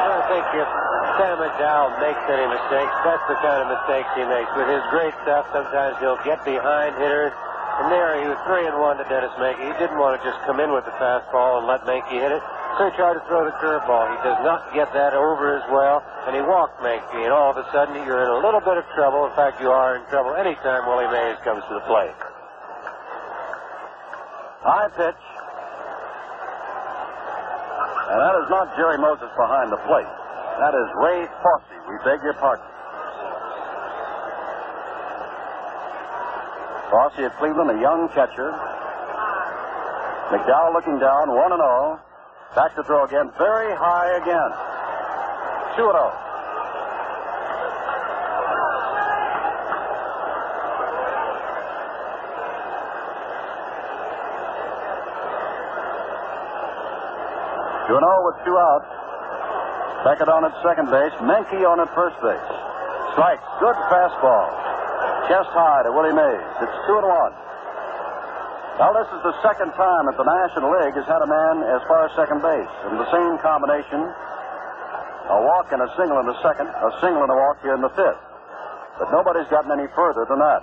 I 0.00 0.24
think 0.32 0.48
if 0.64 0.70
Sam 1.16 1.36
McDowell 1.40 1.96
makes 1.98 2.22
any 2.28 2.46
mistakes, 2.46 2.94
that's 3.02 3.26
the 3.26 3.38
kind 3.42 3.64
of 3.64 3.68
mistakes 3.72 4.08
he 4.14 4.24
makes. 4.28 4.50
With 4.54 4.68
his 4.68 4.84
great 4.92 5.14
stuff, 5.24 5.48
sometimes 5.50 5.96
he'll 5.98 6.20
get 6.22 6.44
behind 6.44 6.94
hitters. 7.00 7.32
And 7.80 7.88
there 7.88 8.20
he 8.20 8.28
was 8.28 8.36
three 8.44 8.68
and 8.68 8.76
one 8.76 9.00
to 9.00 9.06
Denis 9.08 9.32
Menke. 9.40 9.56
He 9.56 9.72
didn't 9.80 9.96
want 9.96 10.20
to 10.20 10.20
just 10.20 10.36
come 10.44 10.60
in 10.60 10.68
with 10.68 10.84
the 10.84 10.92
fastball 11.00 11.64
and 11.64 11.66
let 11.66 11.88
Menke 11.88 12.12
hit 12.12 12.28
it. 12.28 12.42
So 12.76 12.86
he 12.86 12.92
tried 12.94 13.16
to 13.16 13.24
throw 13.24 13.48
the 13.48 13.56
curveball. 13.56 14.12
He 14.12 14.18
does 14.20 14.40
not 14.44 14.68
get 14.76 14.92
that 14.92 15.16
over 15.16 15.56
as 15.56 15.64
well, 15.72 16.04
and 16.28 16.36
he 16.36 16.42
walked 16.44 16.76
Menke. 16.84 17.24
And 17.24 17.32
all 17.32 17.50
of 17.50 17.56
a 17.56 17.64
sudden, 17.72 17.96
you're 18.04 18.20
in 18.20 18.30
a 18.36 18.40
little 18.44 18.60
bit 18.60 18.76
of 18.76 18.84
trouble. 18.92 19.24
In 19.24 19.32
fact, 19.32 19.64
you 19.64 19.72
are 19.72 19.96
in 19.96 20.04
trouble 20.12 20.36
anytime 20.36 20.84
Willie 20.84 21.08
Mays 21.08 21.40
comes 21.40 21.64
to 21.72 21.74
the 21.80 21.84
plate. 21.88 22.12
High 24.60 24.92
pitch. 24.92 25.22
And 28.12 28.18
that 28.20 28.34
is 28.44 28.48
not 28.52 28.76
Jerry 28.76 28.98
Moses 28.98 29.32
behind 29.40 29.72
the 29.72 29.80
plate. 29.88 30.19
That 30.60 30.76
is 30.76 30.92
Ray 30.92 31.24
Fosse. 31.40 31.72
We 31.88 31.96
beg 32.04 32.20
your 32.20 32.34
pardon. 32.34 32.60
Fosse 36.92 37.24
at 37.24 37.32
Cleveland, 37.38 37.70
a 37.70 37.80
young 37.80 38.10
catcher. 38.12 38.52
McDowell 40.28 40.74
looking 40.74 40.98
down, 40.98 41.32
1 41.32 41.52
and 41.52 41.62
0. 41.64 41.98
Back 42.54 42.76
to 42.76 42.82
throw 42.84 43.06
again, 43.06 43.32
very 43.38 43.74
high 43.74 44.20
again. 44.20 44.52
2 45.80 45.88
and 45.88 45.96
0. 45.96 46.12
Two 57.88 57.96
and 57.96 58.04
zero 58.04 58.26
with 58.28 58.36
two 58.44 58.58
outs. 58.58 59.09
Beckert 60.04 60.32
on 60.32 60.44
at 60.48 60.54
second 60.64 60.88
base. 60.88 61.12
Menke 61.20 61.60
on 61.64 61.80
at 61.80 61.90
first 61.92 62.16
base. 62.24 62.50
Strike. 63.12 63.42
Good 63.60 63.76
fastball. 63.92 64.48
Chest 65.28 65.52
high 65.52 65.84
to 65.84 65.92
Willie 65.92 66.16
Mays. 66.16 66.50
It's 66.64 66.78
two 66.88 66.96
and 66.96 67.06
one. 67.06 67.34
Well, 68.80 68.96
this 68.96 69.12
is 69.12 69.20
the 69.28 69.36
second 69.44 69.76
time 69.76 70.08
that 70.08 70.16
the 70.16 70.24
National 70.24 70.72
League 70.72 70.96
has 70.96 71.04
had 71.04 71.20
a 71.20 71.28
man 71.28 71.68
as 71.68 71.84
far 71.84 72.08
as 72.08 72.16
second 72.16 72.40
base. 72.40 72.74
And 72.88 72.96
the 72.96 73.10
same 73.12 73.36
combination 73.44 74.08
a 75.30 75.38
walk 75.46 75.70
and 75.70 75.78
a 75.78 75.90
single 75.94 76.18
in 76.18 76.26
the 76.26 76.38
second, 76.42 76.66
a 76.66 76.90
single 76.98 77.22
and 77.22 77.30
a 77.30 77.38
walk 77.38 77.62
here 77.62 77.74
in 77.74 77.80
the 77.80 77.92
fifth. 77.94 78.18
But 78.98 79.14
nobody's 79.14 79.46
gotten 79.46 79.70
any 79.70 79.86
further 79.94 80.26
than 80.26 80.42
that. 80.42 80.62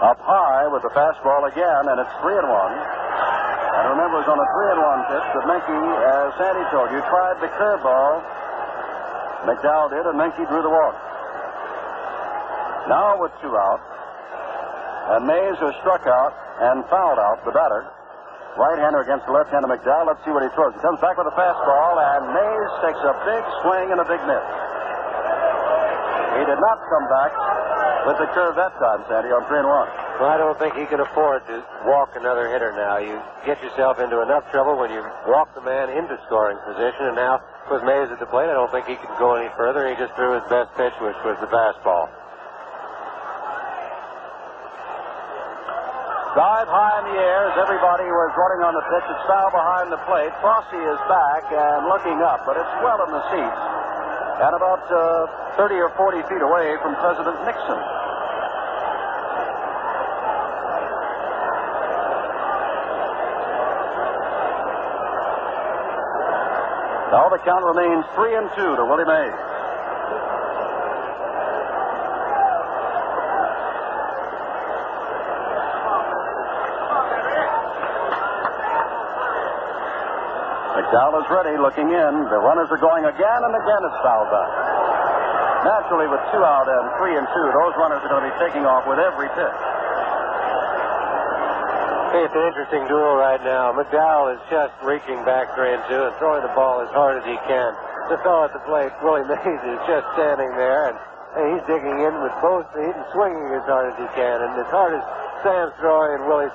Up 0.00 0.20
high 0.24 0.66
with 0.72 0.82
the 0.82 0.92
fastball 0.96 1.50
again, 1.52 1.84
and 1.92 2.00
it's 2.00 2.14
three 2.24 2.36
and 2.38 2.48
one. 2.48 3.03
And 3.74 3.90
remember, 3.90 4.22
it 4.22 4.26
was 4.26 4.30
on 4.30 4.38
a 4.38 4.48
three 4.54 4.70
and 4.70 4.80
one 4.80 5.00
pitch 5.10 5.26
that 5.34 5.44
Menke, 5.50 5.74
as 5.74 6.30
Sandy 6.38 6.64
told 6.70 6.94
you, 6.94 7.02
tried 7.10 7.42
the 7.42 7.50
curveball. 7.58 8.22
McDowell 9.50 9.90
did, 9.90 10.06
and 10.06 10.16
Menke 10.16 10.40
drew 10.46 10.62
the 10.62 10.70
walk. 10.70 10.96
Now 12.86 13.18
with 13.18 13.32
two 13.42 13.50
out, 13.50 13.82
and 15.16 15.26
Mays 15.26 15.58
has 15.58 15.74
struck 15.82 16.06
out 16.06 16.32
and 16.60 16.84
fouled 16.86 17.18
out 17.18 17.44
the 17.44 17.52
batter. 17.52 17.84
Right-hander 18.54 19.02
against 19.02 19.26
the 19.26 19.34
left-hander 19.34 19.66
McDowell. 19.66 20.06
Let's 20.06 20.22
see 20.22 20.30
what 20.30 20.46
he 20.46 20.50
throws. 20.54 20.72
He 20.72 20.80
comes 20.80 21.00
back 21.02 21.18
with 21.18 21.26
a 21.26 21.34
fastball, 21.34 21.98
and 21.98 22.30
Mays 22.30 22.72
takes 22.86 23.02
a 23.02 23.14
big 23.26 23.42
swing 23.66 23.90
and 23.90 23.98
a 23.98 24.06
big 24.06 24.22
miss. 24.22 24.46
He 26.38 26.42
did 26.46 26.60
not 26.62 26.78
come 26.86 27.06
back 27.10 27.32
with 28.06 28.18
the 28.22 28.28
curve 28.30 28.54
that 28.54 28.78
time, 28.78 29.02
Sandy, 29.10 29.34
on 29.34 29.42
three 29.50 29.58
and 29.58 29.68
one. 29.68 30.03
Well, 30.14 30.30
I 30.30 30.38
don't 30.38 30.54
think 30.62 30.78
he 30.78 30.86
can 30.86 31.02
afford 31.02 31.42
to 31.50 31.58
walk 31.90 32.14
another 32.14 32.46
hitter 32.46 32.70
now. 32.70 33.02
You 33.02 33.18
get 33.42 33.58
yourself 33.58 33.98
into 33.98 34.22
enough 34.22 34.46
trouble 34.54 34.78
when 34.78 34.94
you 34.94 35.02
walk 35.26 35.50
the 35.58 35.60
man 35.60 35.90
into 35.90 36.14
scoring 36.30 36.54
position, 36.62 37.10
and 37.10 37.18
now 37.18 37.42
with 37.66 37.82
Mays 37.82 38.14
at 38.14 38.22
the 38.22 38.30
plate, 38.30 38.46
I 38.46 38.54
don't 38.54 38.70
think 38.70 38.86
he 38.86 38.94
can 38.94 39.10
go 39.18 39.34
any 39.34 39.50
further. 39.58 39.90
He 39.90 39.98
just 39.98 40.14
threw 40.14 40.38
his 40.38 40.46
best 40.46 40.70
pitch, 40.78 40.94
which 41.02 41.18
was 41.26 41.34
the 41.42 41.50
fastball. 41.50 42.06
Dive 46.38 46.70
high 46.70 46.96
in 47.02 47.04
the 47.10 47.18
air 47.18 47.50
as 47.50 47.56
everybody 47.58 48.06
was 48.06 48.30
running 48.38 48.62
on 48.62 48.74
the 48.74 48.86
pitch. 48.86 49.06
It's 49.10 49.24
foul 49.26 49.50
behind 49.50 49.90
the 49.90 50.02
plate. 50.06 50.30
Fosse 50.38 50.78
is 50.78 51.00
back 51.10 51.42
and 51.50 51.90
looking 51.90 52.22
up, 52.22 52.46
but 52.46 52.54
it's 52.54 52.74
well 52.86 53.02
in 53.02 53.10
the 53.10 53.22
seats 53.34 53.62
and 54.34 54.54
about 54.54 54.82
uh, 54.90 55.58
30 55.58 55.78
or 55.78 55.90
40 55.94 56.22
feet 56.26 56.42
away 56.42 56.74
from 56.82 56.98
President 56.98 57.38
Nixon. 57.46 58.03
Now 67.14 67.30
the 67.30 67.38
count 67.46 67.62
remains 67.62 68.02
three 68.18 68.34
and 68.34 68.50
two 68.58 68.74
to 68.74 68.82
Willie 68.90 69.06
Mays. 69.06 69.38
McDowell 80.74 81.22
is 81.22 81.30
ready, 81.30 81.54
looking 81.54 81.86
in. 81.86 82.12
The 82.34 82.42
runners 82.42 82.66
are 82.74 82.82
going 82.82 83.06
again, 83.06 83.40
and 83.46 83.54
again 83.62 83.82
it's 83.86 83.98
fouled 84.02 84.34
back. 84.34 84.50
Naturally, 85.70 86.10
with 86.10 86.18
two 86.34 86.42
out 86.42 86.66
and 86.66 86.98
three 86.98 87.14
and 87.14 87.30
two, 87.30 87.46
those 87.54 87.78
runners 87.78 88.02
are 88.02 88.10
going 88.10 88.26
to 88.26 88.34
be 88.34 88.36
taking 88.42 88.66
off 88.66 88.90
with 88.90 88.98
every 88.98 89.30
pitch. 89.38 89.73
It's 92.14 92.30
an 92.30 92.46
interesting 92.46 92.86
duel 92.86 93.18
right 93.18 93.42
now. 93.42 93.74
McDowell 93.74 94.38
is 94.38 94.42
just 94.46 94.70
reaching 94.86 95.18
back 95.26 95.50
three 95.58 95.74
and 95.74 95.82
two 95.90 95.98
and 95.98 96.14
throwing 96.22 96.46
the 96.46 96.54
ball 96.54 96.78
as 96.78 96.86
hard 96.94 97.18
as 97.18 97.26
he 97.26 97.34
can. 97.50 97.74
The 98.06 98.22
fellow 98.22 98.46
at 98.46 98.54
the 98.54 98.62
plate, 98.62 98.94
Willie 99.02 99.26
Mays, 99.30 99.62
is 99.66 99.82
just 99.90 100.06
standing 100.14 100.54
there, 100.54 100.94
and 100.94 100.96
he's 101.50 101.64
digging 101.66 101.98
in 102.06 102.14
with 102.22 102.30
both 102.38 102.70
feet 102.70 102.94
and 102.94 103.06
swinging 103.10 103.50
as 103.58 103.66
hard 103.66 103.90
as 103.90 103.98
he 103.98 104.06
can. 104.14 104.46
And 104.46 104.54
as 104.62 104.70
hard 104.70 104.94
as 104.94 105.02
Sam's 105.42 105.74
throwing 105.82 106.22
and 106.22 106.30
Willie's 106.30 106.54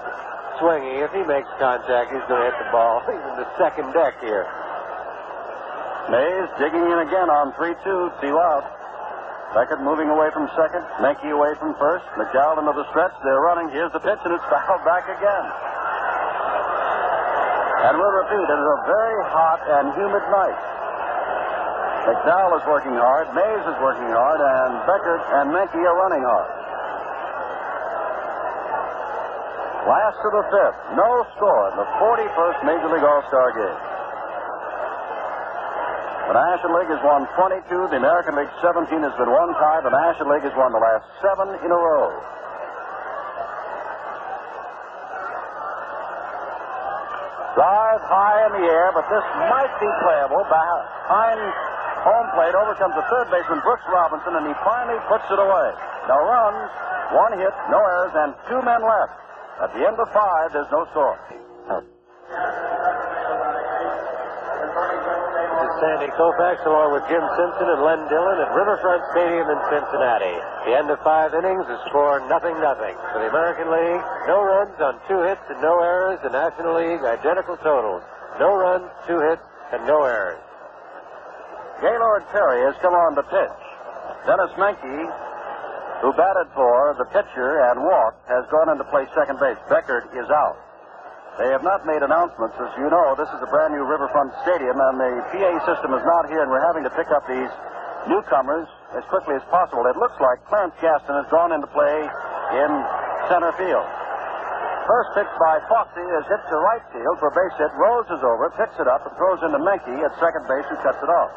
swinging. 0.64 1.04
If 1.04 1.12
he 1.12 1.28
makes 1.28 1.52
contact, 1.60 2.08
he's 2.16 2.24
going 2.32 2.40
to 2.40 2.48
hit 2.48 2.56
the 2.56 2.72
ball. 2.72 3.04
He's 3.12 3.20
in 3.20 3.36
the 3.44 3.50
second 3.60 3.92
deck 3.92 4.16
here. 4.24 4.48
Mays 6.08 6.48
digging 6.56 6.88
in 6.88 7.00
again 7.04 7.28
on 7.28 7.52
3 7.60 7.76
2, 7.84 8.12
two 8.24 8.36
out. 8.40 8.79
Beckert 9.54 9.82
moving 9.82 10.10
away 10.14 10.30
from 10.30 10.46
second. 10.54 10.86
Menke 11.02 11.26
away 11.26 11.58
from 11.58 11.74
first. 11.82 12.06
McDowell 12.14 12.62
into 12.62 12.74
the 12.78 12.86
stretch. 12.94 13.14
They're 13.26 13.42
running. 13.42 13.74
Here's 13.74 13.92
the 13.92 14.00
pitch, 14.00 14.22
and 14.22 14.34
it's 14.34 14.46
fouled 14.46 14.86
back 14.86 15.10
again. 15.10 15.46
And 17.90 17.98
we'll 17.98 18.12
repeat, 18.12 18.46
it 18.46 18.60
is 18.60 18.70
a 18.70 18.80
very 18.86 19.20
hot 19.34 19.62
and 19.66 19.96
humid 19.98 20.22
night. 20.30 20.60
McDowell 22.06 22.62
is 22.62 22.66
working 22.68 22.94
hard, 22.94 23.32
Mays 23.34 23.66
is 23.66 23.78
working 23.82 24.12
hard, 24.12 24.38
and 24.38 24.72
Beckert 24.86 25.24
and 25.42 25.50
Menke 25.50 25.80
are 25.80 25.98
running 25.98 26.22
hard. 26.22 26.50
Last 29.90 30.20
of 30.22 30.32
the 30.38 30.46
fifth. 30.54 30.80
No 30.94 31.26
score 31.34 31.72
in 31.72 31.76
the 31.82 31.88
41st 31.98 32.60
Major 32.68 32.90
League 32.94 33.08
All-Star 33.08 33.50
game. 33.58 33.89
The 36.30 36.38
National 36.38 36.78
League 36.78 36.94
has 36.94 37.02
won 37.02 37.26
22. 37.34 37.90
The 37.90 37.98
American 37.98 38.38
League 38.38 38.54
17 38.62 38.86
has 39.02 39.18
been 39.18 39.34
one 39.34 39.50
time. 39.58 39.82
The 39.82 39.90
National 39.90 40.30
League 40.38 40.46
has 40.46 40.54
won 40.54 40.70
the 40.70 40.78
last 40.78 41.02
seven 41.26 41.58
in 41.66 41.74
a 41.74 41.80
row. 41.82 42.14
Drive 47.58 48.02
high 48.06 48.46
in 48.46 48.62
the 48.62 48.66
air, 48.70 48.94
but 48.94 49.10
this 49.10 49.26
might 49.50 49.74
be 49.82 49.90
playable. 50.06 50.46
Behind 50.46 51.42
home 52.06 52.30
plate, 52.38 52.54
over 52.54 52.78
comes 52.78 52.94
the 52.94 53.10
third 53.10 53.34
baseman, 53.34 53.66
Brooks 53.66 53.90
Robinson, 53.90 54.38
and 54.38 54.46
he 54.46 54.54
finally 54.62 55.02
puts 55.10 55.26
it 55.34 55.42
away. 55.42 55.70
No 56.06 56.30
runs, 56.30 56.70
one 57.10 57.34
hit, 57.42 57.58
no 57.74 57.82
errors, 57.82 58.14
and 58.14 58.38
two 58.46 58.62
men 58.62 58.86
left. 58.86 59.18
At 59.66 59.74
the 59.74 59.82
end 59.82 59.98
of 59.98 60.06
five, 60.14 60.54
there's 60.54 60.70
no 60.70 60.86
score. 60.94 61.18
Sandy 65.80 66.12
Koufax 66.16 66.64
along 66.68 66.92
with 66.92 67.04
Jim 67.08 67.24
Simpson 67.40 67.68
and 67.72 67.82
Len 67.82 68.04
Dillon 68.12 68.38
at 68.44 68.52
Riverfront 68.52 69.04
Stadium 69.16 69.48
in 69.48 69.60
Cincinnati. 69.72 70.36
The 70.68 70.74
end 70.76 70.92
of 70.92 71.00
five 71.08 71.32
innings 71.34 71.64
is 71.68 71.80
score 71.88 72.20
nothing 72.28 72.56
nothing. 72.60 72.96
For 73.16 73.24
the 73.24 73.32
American 73.32 73.72
League, 73.72 74.04
no 74.28 74.44
runs 74.44 74.76
on 74.84 75.00
two 75.08 75.24
hits 75.24 75.44
and 75.48 75.60
no 75.64 75.80
errors. 75.80 76.20
The 76.24 76.36
National 76.36 76.76
League, 76.76 77.02
identical 77.04 77.56
totals. 77.64 78.04
No 78.40 78.56
runs, 78.56 78.88
two 79.08 79.20
hits, 79.24 79.44
and 79.72 79.88
no 79.88 80.04
errors. 80.04 80.44
Gaylord 81.80 82.28
Perry 82.36 82.68
has 82.68 82.76
come 82.84 82.94
on 82.94 83.16
to 83.16 83.24
pitch. 83.24 83.62
Denis 84.28 84.52
Menke 84.60 85.08
who 86.02 86.14
batted 86.16 86.48
for 86.56 86.96
the 86.98 87.06
pitcher 87.12 87.60
and 87.72 87.84
walked, 87.84 88.24
has 88.32 88.48
gone 88.48 88.72
into 88.72 88.84
play 88.88 89.04
second 89.16 89.40
base. 89.40 89.60
Beckert 89.68 90.08
is 90.16 90.30
out. 90.32 90.56
They 91.40 91.48
have 91.56 91.64
not 91.64 91.88
made 91.88 92.04
announcements. 92.04 92.52
As 92.60 92.68
you 92.76 92.92
know, 92.92 93.16
this 93.16 93.32
is 93.32 93.40
a 93.40 93.48
brand 93.48 93.72
new 93.72 93.88
Riverfront 93.88 94.36
Stadium, 94.44 94.76
and 94.76 95.00
the 95.00 95.24
PA 95.32 95.52
system 95.64 95.96
is 95.96 96.04
not 96.04 96.28
here, 96.28 96.44
and 96.44 96.52
we're 96.52 96.68
having 96.68 96.84
to 96.84 96.92
pick 97.00 97.08
up 97.16 97.24
these 97.32 97.48
newcomers 98.12 98.68
as 98.92 99.08
quickly 99.08 99.40
as 99.40 99.46
possible. 99.48 99.88
It 99.88 99.96
looks 99.96 100.20
like 100.20 100.44
Clarence 100.52 100.76
Gaston 100.84 101.16
has 101.16 101.32
gone 101.32 101.56
into 101.56 101.72
play 101.72 102.04
in 102.60 102.70
center 103.32 103.56
field. 103.56 103.88
First 104.84 105.16
pitch 105.16 105.32
by 105.40 105.64
Foxy 105.72 106.04
is 106.04 106.28
hit 106.28 106.44
to 106.52 106.56
right 106.60 106.84
field 106.92 107.16
for 107.24 107.32
a 107.32 107.36
base 107.38 107.56
hit. 107.56 107.72
Rose 107.80 108.10
is 108.12 108.20
over, 108.20 108.52
picks 108.60 108.76
it 108.76 108.92
up, 108.92 109.08
and 109.08 109.16
throws 109.16 109.40
into 109.40 109.64
Menke 109.64 109.96
at 110.04 110.12
second 110.20 110.44
base, 110.44 110.68
who 110.68 110.76
cuts 110.84 111.00
it 111.00 111.08
off. 111.08 111.32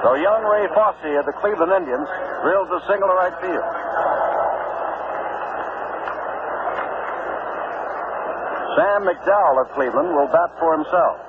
So 0.00 0.16
young 0.16 0.42
Ray 0.48 0.64
Fosse 0.72 1.12
of 1.20 1.28
the 1.28 1.36
Cleveland 1.44 1.76
Indians 1.76 2.08
drills 2.40 2.72
a 2.72 2.80
single 2.88 3.08
to 3.12 3.16
right 3.20 3.36
field. 3.36 3.68
Sam 8.80 9.04
McDowell 9.04 9.60
of 9.60 9.68
Cleveland 9.76 10.08
will 10.16 10.30
bat 10.32 10.56
for 10.56 10.72
himself. 10.72 11.20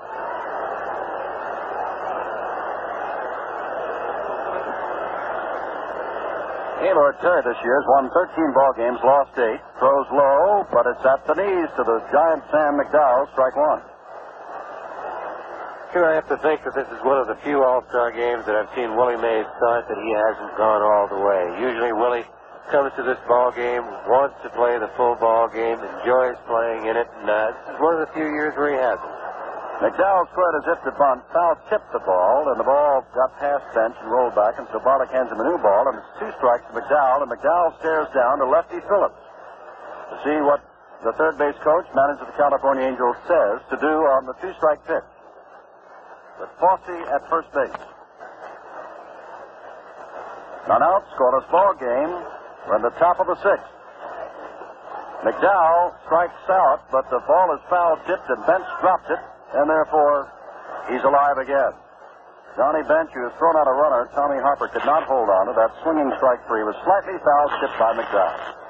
Gaylord 6.80 7.20
Perry 7.20 7.44
this 7.44 7.60
year 7.64 7.76
has 7.76 7.88
won 7.92 8.10
13 8.16 8.54
ball 8.56 8.72
games, 8.80 9.00
lost 9.04 9.36
eight, 9.36 9.60
throws 9.80 10.08
low, 10.16 10.64
but 10.72 10.88
it's 10.88 11.04
at 11.04 11.28
the 11.28 11.36
knees 11.36 11.68
to 11.76 11.84
the 11.84 12.00
giant 12.08 12.44
Sam 12.56 12.80
McDowell, 12.80 13.28
strike 13.36 13.56
one. 13.60 13.91
I 15.92 16.16
have 16.16 16.32
to 16.32 16.40
think 16.40 16.64
that 16.64 16.72
this 16.72 16.88
is 16.88 17.04
one 17.04 17.20
of 17.20 17.28
the 17.28 17.36
few 17.44 17.68
All-Star 17.68 18.16
games 18.16 18.48
that 18.48 18.56
I've 18.56 18.72
seen 18.80 18.96
Willie 18.96 19.20
Mays 19.20 19.44
start 19.60 19.92
that 19.92 20.00
he 20.00 20.10
hasn't 20.16 20.56
gone 20.56 20.80
all 20.80 21.12
the 21.12 21.20
way. 21.20 21.44
Usually 21.60 21.92
Willie 21.92 22.24
comes 22.72 22.96
to 22.96 23.04
this 23.04 23.20
ball 23.28 23.52
game, 23.52 23.84
wants 24.08 24.40
to 24.40 24.50
play 24.56 24.80
the 24.80 24.88
full 24.96 25.20
ball 25.20 25.52
game, 25.52 25.76
enjoys 25.84 26.40
playing 26.48 26.88
in 26.88 26.96
it, 26.96 27.12
and 27.20 27.28
uh, 27.28 27.52
this 27.52 27.76
is 27.76 27.80
one 27.84 28.00
of 28.00 28.08
the 28.08 28.12
few 28.16 28.24
years 28.24 28.56
where 28.56 28.72
he 28.72 28.80
hasn't. 28.80 29.14
McDowell 29.84 30.32
squared 30.32 30.56
as 30.64 30.66
if 30.72 30.80
to 30.88 30.96
bunt. 30.96 31.28
Foul 31.36 31.60
tipped 31.68 31.92
the 31.92 32.00
ball, 32.08 32.48
and 32.48 32.56
the 32.56 32.64
ball 32.64 33.04
got 33.12 33.36
past 33.44 33.68
Bench 33.76 34.00
and 34.00 34.08
rolled 34.08 34.32
back, 34.32 34.56
and 34.64 34.72
so 34.72 34.80
Barlick 34.80 35.12
hands 35.12 35.28
him 35.28 35.44
a 35.44 35.46
new 35.46 35.60
ball, 35.60 35.92
and 35.92 36.00
it's 36.00 36.12
two 36.24 36.32
strikes 36.40 36.64
to 36.72 36.74
McDowell, 36.80 37.28
and 37.28 37.28
McDowell 37.28 37.76
stares 37.84 38.08
down 38.16 38.40
to 38.40 38.48
Lefty 38.48 38.80
Phillips 38.88 39.20
to 40.08 40.16
see 40.24 40.40
what 40.40 40.64
the 41.04 41.12
third 41.20 41.36
base 41.36 41.60
coach, 41.68 41.84
manager 41.92 42.24
of 42.24 42.32
the 42.32 42.40
California 42.40 42.88
Angels, 42.88 43.20
says 43.28 43.60
to 43.68 43.78
do 43.84 44.08
on 44.08 44.24
the 44.24 44.38
two-strike 44.40 44.80
pitch 44.88 45.11
with 46.40 46.50
Fosse 46.60 46.98
at 47.12 47.22
first 47.30 47.52
base. 47.52 47.82
None 50.68 50.84
out, 50.84 51.04
scoreless 51.18 51.50
ball 51.50 51.74
game. 51.76 52.12
We're 52.68 52.78
in 52.78 52.86
the 52.86 52.96
top 53.02 53.20
of 53.20 53.28
the 53.28 53.36
sixth. 53.42 53.72
McDowell 55.26 55.94
strikes 56.06 56.46
out, 56.50 56.82
but 56.92 57.06
the 57.10 57.22
ball 57.28 57.54
is 57.54 57.62
foul 57.70 57.98
tipped 58.10 58.30
and 58.30 58.42
Bench 58.46 58.66
drops 58.82 59.06
it, 59.10 59.22
and 59.54 59.70
therefore 59.70 60.32
he's 60.90 61.04
alive 61.06 61.38
again. 61.38 61.74
Johnny 62.58 62.84
Bench, 62.84 63.10
who 63.14 63.24
has 63.24 63.34
thrown 63.40 63.56
out 63.56 63.70
a 63.70 63.72
runner, 63.72 64.10
Tommy 64.14 64.42
Harper 64.42 64.68
could 64.68 64.86
not 64.86 65.04
hold 65.08 65.30
on 65.30 65.48
to 65.48 65.54
that 65.56 65.72
swinging 65.84 66.12
strike 66.18 66.42
three. 66.48 66.66
was 66.66 66.76
slightly 66.84 67.16
foul 67.22 67.48
tipped 67.62 67.78
by 67.80 67.96
McDowell. 67.96 68.62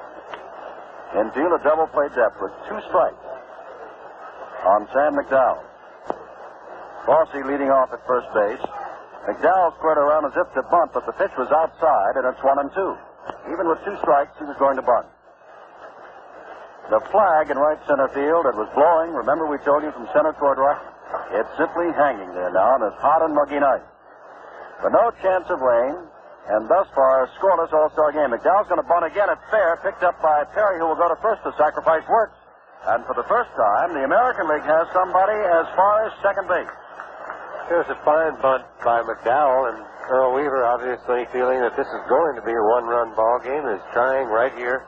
Infield, 1.24 1.59
a 1.59 1.64
double 1.64 1.88
play 1.88 2.07
depth 2.14 2.39
with 2.39 2.53
two 2.70 2.80
strikes 2.88 3.26
on 4.64 4.88
Sam 4.93 5.18
McDowell. 5.18 5.71
Fosse 7.06 7.41
leading 7.45 7.70
off 7.74 7.91
at 7.93 8.02
first 8.06 8.30
base. 8.34 8.62
McDowell 9.26 9.78
squared 9.78 10.02
around 10.02 10.26
as 10.26 10.36
if 10.38 10.49
to 10.58 10.64
bunt, 10.70 10.93
but 10.93 11.06
the 11.06 11.14
pitch 11.14 11.34
was 11.38 11.49
outside, 11.54 12.18
and 12.18 12.26
it's 12.26 12.41
one 12.41 12.58
and 12.58 12.70
two. 12.74 12.93
Even 13.54 13.70
with 13.70 13.78
two 13.86 13.93
strikes, 14.02 14.34
he 14.41 14.45
was 14.45 14.58
going 14.58 14.78
to 14.78 14.86
bunt. 14.86 15.06
The 16.89 16.99
flag 17.14 17.49
in 17.49 17.58
right 17.58 17.78
center 17.88 18.10
field, 18.12 18.49
it 18.49 18.58
was 18.58 18.68
blowing. 18.74 19.14
Remember, 19.14 19.45
we 19.45 19.62
told 19.62 19.86
you 19.86 19.93
from 19.93 20.10
center 20.12 20.34
toward 20.36 20.58
right? 20.58 20.82
It's 21.38 21.54
simply 21.56 21.93
hanging 21.93 22.34
there 22.34 22.52
now 22.52 22.76
on 22.76 22.82
this 22.82 22.97
hot 22.99 23.22
and 23.22 23.32
muggy 23.32 23.62
night. 23.62 23.86
But 24.82 24.91
no 24.91 25.14
chance 25.22 25.45
of 25.54 25.62
rain, 25.62 25.95
and 26.49 26.66
thus 26.68 26.89
far, 26.97 27.24
a 27.24 27.28
scoreless 27.38 27.72
All-Star 27.72 28.12
game. 28.12 28.34
McDowell's 28.34 28.68
going 28.68 28.82
to 28.82 28.89
bunt 28.89 29.06
again 29.06 29.30
at 29.30 29.38
fair, 29.54 29.78
picked 29.86 30.02
up 30.02 30.18
by 30.22 30.43
Perry, 30.52 30.82
who 30.82 30.89
will 30.89 30.97
go 30.97 31.08
to 31.08 31.16
first. 31.22 31.45
The 31.45 31.54
sacrifice 31.56 32.04
works. 32.10 32.36
And 32.89 33.06
for 33.06 33.14
the 33.14 33.28
first 33.30 33.54
time, 33.54 33.93
the 33.93 34.04
American 34.04 34.49
League 34.49 34.66
has 34.66 34.89
somebody 34.89 35.38
as 35.38 35.70
far 35.78 36.10
as 36.10 36.12
second 36.26 36.49
base. 36.49 36.74
There's 37.70 37.88
a 37.89 37.99
fine 38.03 38.36
bunt 38.41 38.66
by 38.84 39.01
McDowell, 39.03 39.74
and 39.74 39.80
Earl 40.09 40.34
Weaver 40.36 40.66
obviously 40.66 41.26
feeling 41.32 41.62
that 41.62 41.78
this 41.78 41.88
is 41.88 42.01
going 42.09 42.36
to 42.36 42.43
be 42.43 42.51
a 42.51 42.66
one-run 42.74 43.16
ball 43.16 43.39
game 43.43 43.64
is 43.70 43.80
trying 43.93 44.28
right 44.28 44.51
here 44.57 44.84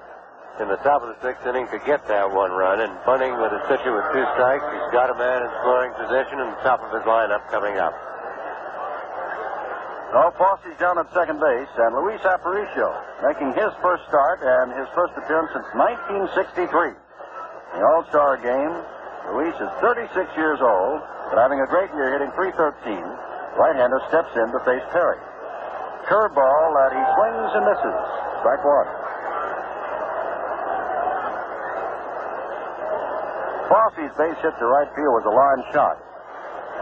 in 0.59 0.67
the 0.67 0.77
top 0.85 1.01
of 1.01 1.09
the 1.15 1.17
sixth 1.23 1.41
inning 1.47 1.65
to 1.71 1.79
get 1.87 2.05
that 2.11 2.29
one 2.29 2.51
run 2.51 2.81
and 2.81 2.91
bunting 3.05 3.33
with 3.39 3.55
a 3.55 3.61
pitcher 3.71 3.89
with 3.89 4.05
two 4.13 4.25
strikes. 4.35 4.65
He's 4.67 4.91
got 4.91 5.09
a 5.09 5.17
man 5.17 5.41
in 5.41 5.49
scoring 5.63 5.95
position 5.95 6.43
in 6.43 6.47
the 6.53 6.61
top 6.61 6.83
of 6.83 6.91
his 6.93 7.01
lineup 7.07 7.41
coming 7.49 7.79
up. 7.79 7.95
No, 10.13 10.29
Fosse's 10.37 10.77
down 10.77 11.01
at 11.01 11.09
second 11.09 11.41
base, 11.41 11.71
and 11.73 11.95
Luis 11.97 12.21
Aparicio 12.21 12.93
making 13.25 13.49
his 13.57 13.73
first 13.81 14.05
start 14.05 14.45
and 14.45 14.69
his 14.77 14.85
first 14.93 15.17
appearance 15.17 15.49
since 15.57 15.65
1963. 15.73 16.69
The 17.73 17.81
All-Star 17.81 18.37
game, 18.37 18.73
Luis 19.33 19.57
is 19.57 19.71
36 19.81 20.13
years 20.37 20.61
old 20.61 21.01
but 21.33 21.41
having 21.41 21.65
a 21.65 21.65
great 21.65 21.89
year, 21.97 22.13
hitting 22.13 22.29
313. 22.37 22.93
Right-hander 23.57 23.97
steps 24.05 24.29
in 24.37 24.53
to 24.53 24.61
face 24.69 24.85
Perry. 24.93 25.17
Curveball 26.05 26.65
that 26.77 26.93
he 26.93 27.01
swings 27.17 27.51
and 27.57 27.65
misses. 27.73 27.97
Strike 28.45 28.61
one. 28.61 28.89
Fosse's 33.65 34.13
base 34.13 34.37
hit 34.45 34.53
to 34.61 34.65
right 34.69 34.85
field 34.93 35.13
was 35.17 35.25
a 35.25 35.33
line 35.33 35.65
shot 35.73 35.97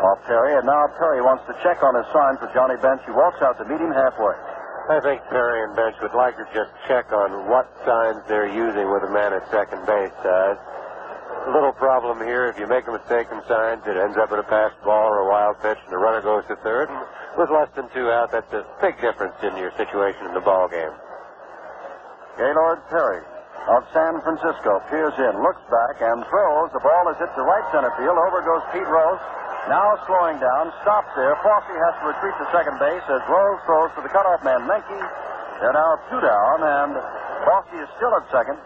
off 0.03 0.19
Perry, 0.27 0.59
and 0.59 0.67
now 0.67 0.83
Perry 0.99 1.23
wants 1.23 1.47
to 1.47 1.55
check 1.63 1.79
on 1.79 1.95
his 1.95 2.03
sign 2.11 2.35
for 2.35 2.51
Johnny 2.51 2.75
Bench, 2.83 2.99
He 3.07 3.15
walks 3.15 3.39
out 3.39 3.55
to 3.55 3.63
meet 3.63 3.79
him 3.79 3.95
halfway. 3.95 4.35
I 4.91 4.99
think 4.99 5.23
Perry 5.31 5.63
and 5.63 5.79
Bench 5.79 5.95
would 6.03 6.17
like 6.17 6.35
to 6.35 6.43
just 6.51 6.75
check 6.91 7.07
on 7.13 7.47
what 7.47 7.71
signs 7.87 8.19
they're 8.27 8.51
using 8.51 8.91
with 8.91 9.07
a 9.07 9.11
man 9.15 9.31
at 9.31 9.47
second 9.47 9.85
base. 9.87 10.11
Uh, 10.25 10.59
little 11.49 11.73
problem 11.73 12.21
here. 12.21 12.53
If 12.53 12.61
you 12.61 12.67
make 12.69 12.85
a 12.85 12.93
mistake 12.93 13.25
in 13.33 13.41
signs, 13.49 13.81
it 13.89 13.97
ends 13.97 14.17
up 14.17 14.29
in 14.29 14.37
a 14.37 14.45
pass 14.45 14.69
ball 14.85 15.09
or 15.09 15.25
a 15.25 15.27
wild 15.29 15.57
pitch, 15.65 15.81
and 15.81 15.89
the 15.89 15.97
runner 15.97 16.21
goes 16.21 16.45
to 16.45 16.55
third. 16.61 16.89
And 16.93 17.01
with 17.37 17.49
less 17.49 17.69
than 17.73 17.89
two 17.89 18.13
out, 18.13 18.29
that's 18.29 18.51
a 18.53 18.61
big 18.77 19.01
difference 19.01 19.33
in 19.41 19.57
your 19.57 19.73
situation 19.73 20.29
in 20.29 20.33
the 20.37 20.45
ball 20.45 20.69
game. 20.69 20.93
Gaylord 22.37 22.85
Perry 22.93 23.25
of 23.69 23.85
San 23.93 24.21
Francisco 24.21 24.81
peers 24.89 25.13
in, 25.17 25.33
looks 25.41 25.61
back, 25.69 26.01
and 26.01 26.25
throws. 26.29 26.69
The 26.73 26.81
ball 26.81 27.09
is 27.09 27.17
hit 27.17 27.29
to 27.33 27.41
right 27.41 27.65
center 27.73 27.93
field. 27.97 28.17
Over 28.17 28.41
goes 28.45 28.63
Pete 28.73 28.87
Rose. 28.87 29.21
Now 29.69 29.93
slowing 30.09 30.41
down, 30.41 30.73
stops 30.81 31.13
there. 31.13 31.37
Fosse 31.45 31.69
has 31.69 31.93
to 32.01 32.05
retreat 32.09 32.33
to 32.41 32.45
second 32.49 32.81
base 32.81 33.05
as 33.09 33.21
Rose 33.29 33.61
throws 33.69 33.93
to 33.97 34.01
the 34.01 34.09
cutoff 34.09 34.41
man, 34.41 34.65
Menke. 34.65 35.01
They're 35.61 35.73
now 35.73 36.01
two 36.09 36.17
down, 36.17 36.57
and 36.65 36.91
Fosse 37.45 37.73
is 37.77 37.89
still 37.97 38.13
at 38.17 38.25
second 38.33 38.57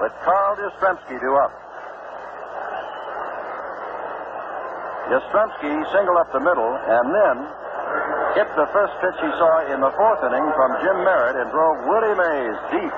with 0.00 0.12
Carl 0.24 0.56
Yastrzemski 0.56 1.20
due 1.20 1.36
up. 1.36 1.52
Yastrzemski 5.12 5.70
singled 5.92 6.18
up 6.18 6.32
the 6.32 6.40
middle 6.40 6.72
and 6.72 7.06
then 7.12 7.36
hit 8.34 8.48
the 8.56 8.66
first 8.72 8.94
pitch 9.04 9.18
he 9.20 9.30
saw 9.38 9.68
in 9.70 9.78
the 9.78 9.92
fourth 9.94 10.22
inning 10.24 10.46
from 10.56 10.70
Jim 10.82 10.98
Merritt 11.04 11.36
and 11.36 11.50
drove 11.52 11.76
Willie 11.86 12.16
Mays 12.16 12.58
deep 12.72 12.94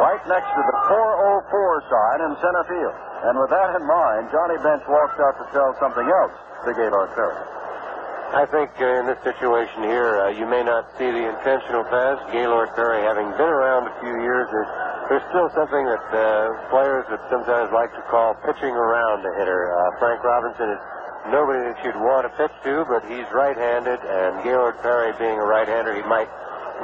right 0.00 0.22
next 0.26 0.50
to 0.50 0.62
the 0.64 0.76
404 0.90 1.84
sign 1.86 2.18
in 2.26 2.30
center 2.42 2.64
field. 2.66 2.96
And 3.24 3.38
with 3.38 3.50
that 3.50 3.78
in 3.78 3.84
mind, 3.86 4.28
Johnny 4.34 4.58
Bench 4.58 4.82
walks 4.90 5.16
out 5.22 5.38
to 5.38 5.46
tell 5.54 5.70
something 5.78 6.04
else 6.04 6.34
to 6.66 6.74
Gaylord 6.74 7.14
Perry. 7.14 7.38
I 8.34 8.44
think 8.50 8.74
uh, 8.82 8.98
in 8.98 9.06
this 9.06 9.22
situation 9.22 9.86
here, 9.86 10.26
uh, 10.26 10.34
you 10.34 10.44
may 10.44 10.66
not 10.66 10.90
see 10.98 11.06
the 11.06 11.24
intentional 11.30 11.86
pass. 11.86 12.18
Gaylord 12.34 12.74
Perry, 12.74 13.06
having 13.06 13.30
been 13.38 13.46
around 13.46 13.86
a 13.86 13.94
few 14.02 14.10
years, 14.26 14.50
there's, 14.50 14.72
there's 15.08 15.24
still 15.28 15.52
something 15.52 15.84
that 15.84 16.04
uh, 16.16 16.24
players 16.72 17.04
would 17.12 17.20
sometimes 17.28 17.68
like 17.72 17.92
to 17.92 18.02
call 18.08 18.32
pitching 18.40 18.72
around 18.72 19.20
the 19.20 19.32
hitter. 19.36 19.68
Uh, 19.68 19.98
Frank 20.00 20.24
Robinson 20.24 20.70
is 20.72 20.80
nobody 21.28 21.60
that 21.60 21.76
you'd 21.84 21.98
want 22.00 22.24
to 22.24 22.32
pitch 22.40 22.52
to, 22.64 22.88
but 22.88 23.04
he's 23.04 23.28
right-handed, 23.32 24.00
and 24.00 24.40
Gaylord 24.40 24.80
Perry 24.80 25.12
being 25.20 25.36
a 25.36 25.44
right-hander, 25.44 25.92
he 25.92 26.04
might 26.08 26.28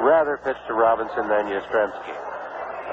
rather 0.05 0.37
pitch 0.45 0.57
to 0.69 0.73
Robinson 0.73 1.29
than 1.29 1.49
Yastrzemski. 1.49 2.15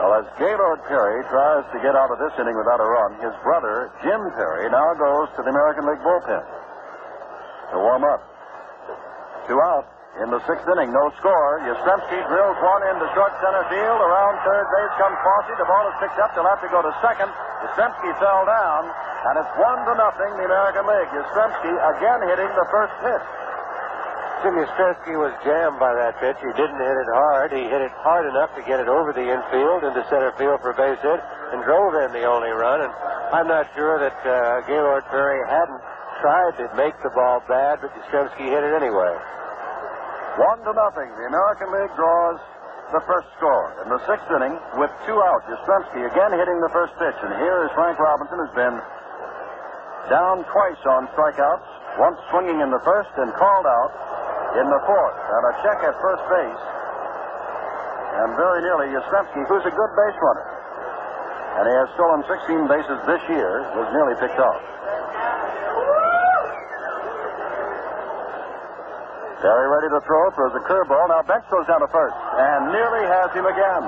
Well, 0.00 0.14
as 0.16 0.26
Gaylord 0.38 0.80
Perry 0.86 1.24
tries 1.28 1.66
to 1.74 1.78
get 1.82 1.92
out 1.92 2.08
of 2.08 2.18
this 2.22 2.32
inning 2.38 2.56
without 2.56 2.80
a 2.80 2.88
run, 2.88 3.18
his 3.20 3.34
brother, 3.42 3.90
Jim 4.00 4.22
Perry, 4.32 4.70
now 4.70 4.94
goes 4.94 5.28
to 5.36 5.42
the 5.42 5.50
American 5.50 5.84
League 5.90 6.00
bullpen 6.00 6.44
to 7.72 7.76
warm 7.76 8.04
up. 8.04 8.22
Two 9.48 9.60
out 9.60 9.97
in 10.18 10.34
the 10.34 10.42
sixth 10.50 10.66
inning, 10.66 10.90
no 10.90 11.14
score. 11.22 11.62
Yastrzemski 11.62 12.18
drills 12.26 12.58
one 12.58 12.82
into 12.90 13.06
short 13.14 13.30
center 13.38 13.62
field. 13.70 13.98
Around 14.02 14.34
third 14.42 14.66
base 14.66 14.94
comes 14.98 15.14
Fosse. 15.22 15.54
The 15.54 15.68
ball 15.68 15.86
is 15.86 15.96
picked 16.02 16.18
up. 16.18 16.34
They'll 16.34 16.50
have 16.50 16.62
to 16.62 16.70
go 16.74 16.82
to 16.82 16.90
second. 16.98 17.30
Yastrzemski 17.30 18.10
fell 18.18 18.42
down, 18.42 18.90
and 19.30 19.34
it's 19.38 19.54
one 19.54 19.78
to 19.86 19.94
nothing, 19.94 20.30
the 20.42 20.46
American 20.50 20.90
League. 20.90 21.10
Yastrzemski 21.14 21.70
again 21.70 22.20
hitting 22.26 22.50
the 22.50 22.66
first 22.66 22.94
pitch. 22.98 23.26
Jim 24.42 24.54
Yastrzemski 24.58 25.14
was 25.18 25.34
jammed 25.46 25.78
by 25.78 25.94
that 25.94 26.18
pitch. 26.18 26.38
He 26.42 26.50
didn't 26.54 26.78
hit 26.82 26.98
it 26.98 27.10
hard. 27.14 27.54
He 27.54 27.70
hit 27.70 27.82
it 27.82 27.94
hard 28.02 28.26
enough 28.26 28.54
to 28.58 28.62
get 28.62 28.78
it 28.82 28.90
over 28.90 29.14
the 29.14 29.22
infield 29.22 29.86
into 29.86 30.02
center 30.10 30.34
field 30.34 30.62
for 30.62 30.74
a 30.74 30.78
base 30.78 30.98
hit 31.02 31.18
and 31.54 31.62
drove 31.62 31.94
in 31.94 32.10
the 32.10 32.26
only 32.26 32.50
run. 32.50 32.82
And 32.82 32.92
I'm 33.34 33.46
not 33.46 33.70
sure 33.74 33.98
that 34.02 34.18
uh, 34.26 34.66
Gaylord 34.66 35.06
Perry 35.10 35.42
hadn't 35.46 35.82
tried 36.22 36.54
to 36.58 36.66
make 36.74 36.94
the 37.06 37.10
ball 37.14 37.42
bad, 37.46 37.78
but 37.82 37.94
Yastrzemski 37.94 38.50
hit 38.50 38.62
it 38.62 38.74
anyway. 38.74 39.14
One 40.39 40.62
to 40.62 40.70
nothing. 40.70 41.11
The 41.18 41.26
American 41.34 41.74
League 41.74 41.91
draws 41.99 42.39
the 42.95 43.03
first 43.11 43.26
score. 43.34 43.74
In 43.82 43.91
the 43.91 43.99
sixth 44.07 44.30
inning, 44.30 44.55
with 44.78 44.86
two 45.03 45.18
outs, 45.18 45.45
Yastrzemski 45.51 46.07
again 46.07 46.30
hitting 46.30 46.62
the 46.62 46.70
first 46.70 46.95
pitch. 46.95 47.18
And 47.26 47.34
here 47.43 47.66
is 47.66 47.74
Frank 47.74 47.99
Robinson, 47.99 48.39
has 48.47 48.55
been 48.55 48.78
down 50.07 50.47
twice 50.47 50.78
on 50.86 51.11
strikeouts, 51.11 51.68
once 51.99 52.22
swinging 52.30 52.62
in 52.62 52.70
the 52.70 52.78
first 52.86 53.11
and 53.18 53.34
called 53.34 53.66
out 53.66 53.91
in 54.62 54.66
the 54.70 54.80
fourth. 54.86 55.18
And 55.26 55.43
a 55.43 55.53
check 55.66 55.78
at 55.82 55.95
first 55.99 56.22
base. 56.30 56.64
And 58.22 58.39
very 58.39 58.62
nearly 58.62 58.95
Yastrzemski, 58.95 59.43
who's 59.43 59.66
a 59.66 59.74
good 59.74 59.93
base 59.99 60.18
runner. 60.22 60.47
And 61.59 61.64
he 61.66 61.74
has 61.82 61.89
stolen 61.99 62.22
16 62.30 62.70
bases 62.70 62.99
this 63.11 63.22
year, 63.26 63.66
was 63.74 63.91
nearly 63.91 64.14
picked 64.22 64.39
off. 64.39 64.62
Very 69.43 69.66
ready 69.70 69.89
to 69.95 70.01
throw, 70.03 70.30
throws 70.34 70.55
a 70.59 70.62
curveball. 70.66 71.09
Now 71.09 71.22
Bench 71.22 71.47
goes 71.51 71.66
down 71.70 71.80
to 71.80 71.91
first 71.95 72.16
and 72.16 72.74
nearly 72.74 73.07
has 73.07 73.30
him 73.34 73.47
again. 73.47 73.84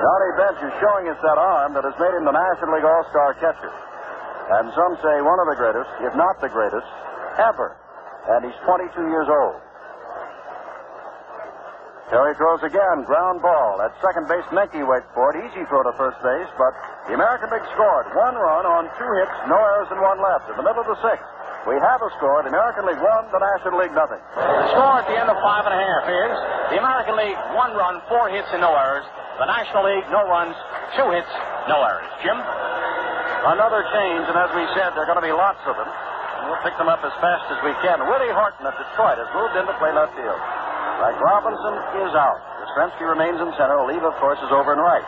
Johnny 0.00 0.30
Bench 0.38 0.58
is 0.64 0.72
showing 0.80 1.06
us 1.12 1.18
that 1.20 1.36
arm 1.36 1.74
that 1.76 1.84
has 1.84 1.96
made 2.00 2.14
him 2.16 2.24
the 2.24 2.36
National 2.36 2.76
League 2.76 2.88
All-Star 2.88 3.36
catcher. 3.36 3.72
And 4.56 4.72
some 4.72 4.96
say 5.02 5.20
one 5.20 5.40
of 5.42 5.48
the 5.50 5.58
greatest, 5.58 5.90
if 6.06 6.14
not 6.14 6.40
the 6.40 6.48
greatest, 6.48 6.86
ever 7.36 7.76
and 8.28 8.42
he's 8.42 8.58
22 8.66 8.90
years 9.06 9.28
old. 9.30 9.62
Perry 12.10 12.34
throws 12.38 12.62
again, 12.62 13.02
ground 13.02 13.42
ball. 13.42 13.82
At 13.82 13.90
second 13.98 14.30
base, 14.30 14.46
Menke 14.54 14.78
waits 14.86 15.10
for 15.10 15.34
it. 15.34 15.42
Easy 15.42 15.66
throw 15.66 15.82
to 15.82 15.90
first 15.98 16.18
base, 16.22 16.50
but 16.54 16.70
the 17.10 17.18
American 17.18 17.50
League 17.50 17.66
scored 17.74 18.06
one 18.14 18.38
run 18.38 18.62
on 18.62 18.86
two 18.94 19.10
hits, 19.18 19.34
no 19.50 19.58
errors, 19.58 19.90
and 19.90 19.98
one 19.98 20.22
left. 20.22 20.46
In 20.50 20.54
the 20.54 20.62
middle 20.62 20.86
of 20.86 20.90
the 20.90 21.00
sixth, 21.02 21.26
we 21.66 21.74
have 21.82 21.98
a 22.00 22.10
score. 22.16 22.46
The 22.46 22.50
American 22.54 22.86
League 22.86 23.02
one, 23.02 23.26
the 23.34 23.42
National 23.42 23.82
League 23.82 23.94
nothing. 23.94 24.22
The 24.38 24.66
score 24.72 25.02
at 25.02 25.06
the 25.10 25.18
end 25.18 25.26
of 25.26 25.36
five 25.42 25.66
and 25.66 25.74
a 25.74 25.80
half 25.82 26.04
is 26.06 26.34
the 26.72 26.78
American 26.78 27.14
League 27.18 27.38
one 27.58 27.74
run, 27.74 27.98
four 28.06 28.30
hits, 28.30 28.46
and 28.54 28.62
no 28.62 28.70
errors. 28.72 29.04
The 29.42 29.50
National 29.50 29.84
League 29.84 30.06
no 30.08 30.24
runs, 30.30 30.54
two 30.94 31.10
hits, 31.10 31.28
no 31.68 31.82
errors. 31.82 32.08
Jim? 32.22 32.38
Another 32.38 33.82
change, 33.94 34.24
and 34.30 34.38
as 34.38 34.50
we 34.54 34.64
said, 34.74 34.94
there 34.94 35.06
are 35.06 35.10
going 35.10 35.20
to 35.20 35.26
be 35.26 35.34
lots 35.34 35.60
of 35.66 35.74
them. 35.76 35.86
And 35.86 36.50
We'll 36.50 36.62
pick 36.62 36.74
them 36.78 36.88
up 36.88 37.02
as 37.02 37.14
fast 37.18 37.46
as 37.50 37.58
we 37.66 37.74
can. 37.82 38.00
Willie 38.06 38.32
Horton 38.32 38.66
of 38.66 38.74
Detroit 38.78 39.18
has 39.18 39.28
moved 39.34 39.54
in 39.58 39.66
to 39.66 39.74
play 39.78 39.90
left 39.94 40.14
field. 40.14 40.40
Frank 41.02 41.18
Robinson 41.20 41.74
is 42.06 42.12
out. 42.16 42.40
Yastrzemski 42.62 43.04
remains 43.04 43.38
in 43.42 43.50
center. 43.58 43.76
Oliva, 43.78 44.14
of 44.14 44.18
course, 44.22 44.38
is 44.40 44.50
over 44.50 44.72
and 44.72 44.80
right. 44.80 45.04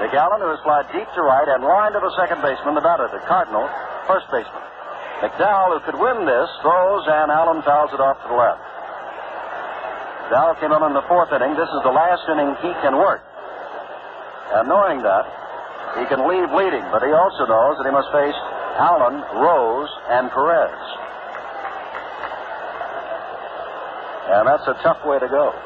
Dick 0.00 0.14
Allen, 0.14 0.42
who 0.42 0.50
has 0.50 0.60
fly 0.66 0.82
deep 0.92 1.06
to 1.14 1.22
right 1.22 1.48
and 1.48 1.62
line 1.62 1.92
to 1.92 2.00
the 2.02 2.12
second 2.18 2.42
baseman, 2.42 2.74
the 2.74 2.82
batter, 2.84 3.06
the 3.10 3.22
Cardinal, 3.26 3.66
first 4.06 4.26
baseman. 4.30 4.62
McDowell, 5.24 5.80
who 5.80 5.80
could 5.88 5.96
win 5.96 6.28
this, 6.28 6.52
throws, 6.60 7.08
and 7.08 7.32
Allen 7.32 7.64
fouls 7.64 7.88
it 7.96 8.00
off 8.00 8.20
to 8.20 8.28
the 8.28 8.36
left. 8.36 8.60
McDowell 10.28 10.60
came 10.60 10.72
on 10.76 10.84
in 10.84 10.92
the 10.92 11.06
fourth 11.08 11.32
inning. 11.32 11.56
This 11.56 11.72
is 11.72 11.80
the 11.80 11.96
last 11.96 12.28
inning 12.28 12.52
he 12.60 12.68
can 12.84 13.00
work. 13.00 13.24
And 14.52 14.68
knowing 14.68 15.00
that, 15.00 15.24
he 15.96 16.04
can 16.12 16.28
leave 16.28 16.52
leading, 16.52 16.84
but 16.92 17.00
he 17.00 17.08
also 17.16 17.48
knows 17.48 17.80
that 17.80 17.88
he 17.88 17.94
must 17.96 18.12
face 18.12 18.36
Allen, 18.76 19.24
Rose, 19.40 19.88
and 20.12 20.28
Perez. 20.28 20.76
And 24.28 24.44
that's 24.44 24.68
a 24.68 24.76
tough 24.84 25.00
way 25.08 25.16
to 25.24 25.28
go. 25.32 25.56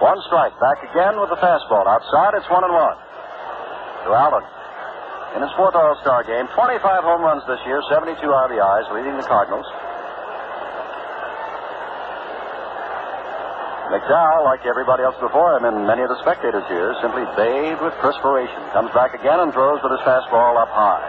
One 0.00 0.16
strike. 0.24 0.56
Back 0.56 0.80
again 0.88 1.20
with 1.20 1.28
the 1.28 1.36
fastball. 1.36 1.84
Outside, 1.84 2.32
it's 2.32 2.48
one 2.48 2.64
and 2.64 2.72
one. 2.72 2.96
To 4.08 4.16
Allen. 4.16 4.44
In 5.36 5.42
his 5.42 5.52
fourth 5.54 5.78
All 5.78 5.94
Star 6.02 6.26
game, 6.26 6.50
25 6.58 6.82
home 7.06 7.22
runs 7.22 7.46
this 7.46 7.60
year, 7.66 7.82
72 7.88 8.18
RBIs, 8.18 8.90
leading 8.90 9.14
the 9.14 9.22
Cardinals. 9.22 9.66
McDowell, 13.90 14.46
like 14.46 14.62
everybody 14.66 15.02
else 15.02 15.18
before 15.18 15.58
him 15.58 15.66
and 15.66 15.86
many 15.86 16.02
of 16.02 16.10
the 16.10 16.18
spectators 16.22 16.62
here, 16.70 16.94
simply 17.02 17.26
bathed 17.34 17.82
with 17.82 17.94
perspiration. 17.98 18.58
Comes 18.70 18.90
back 18.94 19.14
again 19.18 19.42
and 19.42 19.50
throws 19.50 19.82
with 19.82 19.90
his 19.90 20.02
fastball 20.06 20.54
up 20.58 20.70
high. 20.70 21.02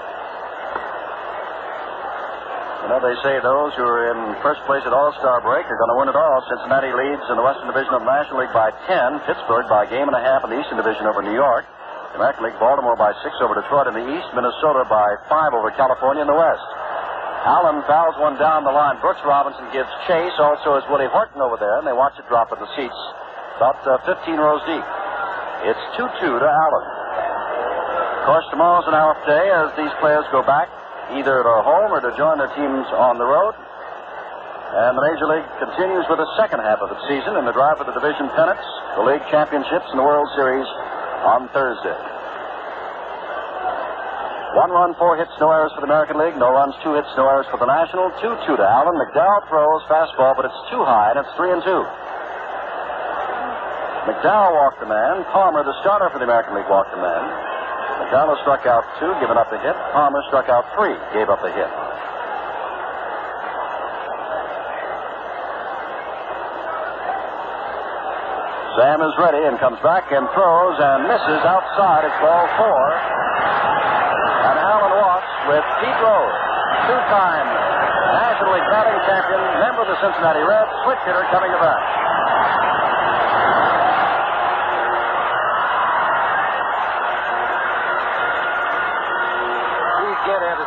You 2.81 2.87
know, 2.89 2.97
they 2.97 3.13
say 3.21 3.37
those 3.45 3.73
who 3.77 3.85
are 3.85 4.09
in 4.09 4.17
first 4.41 4.65
place 4.65 4.81
at 4.85 4.93
All-Star 4.93 5.45
break 5.45 5.69
are 5.69 5.77
going 5.77 5.93
to 5.93 5.97
win 6.01 6.09
it 6.09 6.17
all. 6.17 6.41
Cincinnati 6.49 6.89
leads 6.89 7.21
in 7.29 7.37
the 7.37 7.45
Western 7.45 7.69
Division 7.69 7.93
of 7.93 8.01
the 8.01 8.09
National 8.09 8.41
League 8.41 8.53
by 8.53 8.73
10. 8.89 9.21
Pittsburgh 9.29 9.69
by 9.69 9.85
a 9.85 9.89
game 9.89 10.09
and 10.09 10.17
a 10.17 10.21
half 10.21 10.41
in 10.45 10.49
the 10.49 10.57
Eastern 10.57 10.81
Division 10.81 11.05
over 11.05 11.21
New 11.21 11.37
York. 11.37 11.69
The 12.11 12.19
American 12.19 12.43
League, 12.43 12.59
Baltimore 12.59 12.99
by 12.99 13.15
six 13.23 13.31
over 13.39 13.55
Detroit 13.55 13.87
in 13.87 13.95
the 13.95 14.03
East. 14.03 14.27
Minnesota 14.35 14.83
by 14.91 15.15
five 15.31 15.55
over 15.55 15.71
California 15.71 16.21
in 16.21 16.29
the 16.29 16.35
West. 16.35 16.67
Allen 17.47 17.81
fouls 17.87 18.13
one 18.19 18.37
down 18.37 18.67
the 18.67 18.75
line. 18.75 18.99
Brooks 18.99 19.23
Robinson 19.25 19.65
gives 19.71 19.89
chase. 20.05 20.35
Also 20.37 20.75
is 20.75 20.83
Willie 20.91 21.09
Horton 21.09 21.41
over 21.41 21.55
there, 21.55 21.79
and 21.79 21.87
they 21.87 21.95
watch 21.95 22.13
it 22.19 22.27
drop 22.27 22.51
at 22.51 22.59
the 22.59 22.69
seats 22.75 22.99
about 23.57 23.79
uh, 23.87 23.97
15 24.03 24.37
rows 24.37 24.61
deep. 24.67 24.85
It's 25.65 25.83
2-2 25.95 26.19
to 26.19 26.47
Allen. 26.49 26.85
Of 28.21 28.23
course, 28.27 28.45
tomorrow's 28.53 28.85
an 28.85 28.93
off 28.93 29.17
day 29.25 29.49
as 29.49 29.73
these 29.79 29.93
players 29.97 30.25
go 30.29 30.43
back 30.45 30.69
either 31.15 31.41
at 31.41 31.47
home 31.65 31.89
or 31.95 32.01
to 32.01 32.11
join 32.17 32.37
their 32.37 32.51
teams 32.53 32.85
on 32.93 33.17
the 33.17 33.25
road. 33.25 33.55
And 34.71 34.95
the 34.95 35.03
Major 35.03 35.27
League 35.27 35.49
continues 35.59 36.05
with 36.07 36.21
the 36.21 36.29
second 36.39 36.61
half 36.63 36.79
of 36.79 36.89
the 36.89 36.99
season 37.09 37.35
in 37.35 37.43
the 37.43 37.51
drive 37.51 37.81
for 37.81 37.83
the 37.83 37.91
division 37.91 38.29
pennants, 38.37 38.63
the 38.95 39.03
league 39.03 39.25
championships, 39.27 39.89
and 39.91 39.99
the 39.99 40.05
World 40.05 40.29
Series 40.37 40.67
on 41.21 41.47
Thursday. 41.53 41.97
One 44.57 44.71
run, 44.75 44.91
four 44.99 45.15
hits, 45.15 45.31
no 45.39 45.47
errors 45.47 45.71
for 45.71 45.79
the 45.79 45.87
American 45.87 46.19
League. 46.19 46.35
No 46.35 46.51
runs, 46.51 46.75
two 46.83 46.93
hits, 46.93 47.07
no 47.15 47.23
errors 47.29 47.47
for 47.47 47.55
the 47.55 47.69
National. 47.69 48.11
2 48.19 48.35
2 48.45 48.57
to 48.59 48.65
Allen. 48.67 48.99
McDowell 48.99 49.47
throws 49.47 49.81
fastball, 49.87 50.35
but 50.35 50.43
it's 50.43 50.61
too 50.67 50.83
high, 50.83 51.15
and 51.15 51.23
it's 51.23 51.31
3 51.39 51.55
and 51.55 51.63
2. 51.63 51.71
McDowell 54.11 54.51
walked 54.59 54.79
the 54.81 54.89
man. 54.89 55.23
Palmer, 55.31 55.63
the 55.63 55.77
starter 55.79 56.09
for 56.09 56.19
the 56.19 56.25
American 56.25 56.55
League, 56.57 56.67
walked 56.67 56.91
the 56.91 56.99
man. 56.99 57.23
McDowell 58.03 58.35
struck 58.41 58.65
out 58.65 58.83
two, 58.99 59.13
given 59.21 59.37
up 59.37 59.47
the 59.53 59.59
hit. 59.61 59.77
Palmer 59.93 60.19
struck 60.27 60.49
out 60.49 60.65
three, 60.75 60.97
gave 61.13 61.29
up 61.29 61.39
the 61.39 61.51
hit. 61.53 61.69
Sam 68.79 69.03
is 69.03 69.11
ready 69.19 69.43
and 69.43 69.59
comes 69.59 69.79
back 69.83 70.07
and 70.15 70.23
throws 70.31 70.77
and 70.79 71.03
misses 71.03 71.43
outside. 71.43 72.07
It's 72.07 72.19
ball 72.23 72.47
four. 72.55 72.87
And 74.47 74.55
Allen 74.63 74.95
walks 74.95 75.31
with 75.51 75.65
Pete 75.83 75.99
Rose, 75.99 76.39
two-time 76.87 77.47
National 78.15 78.55
League 78.55 78.69
batting 78.71 78.99
champion, 79.03 79.43
member 79.59 79.83
of 79.83 79.91
the 79.91 79.99
Cincinnati 79.99 80.43
Reds, 80.47 80.71
switch 80.87 81.03
hitter 81.03 81.27
coming 81.35 81.51
to 81.51 81.59
bat. 81.59 81.83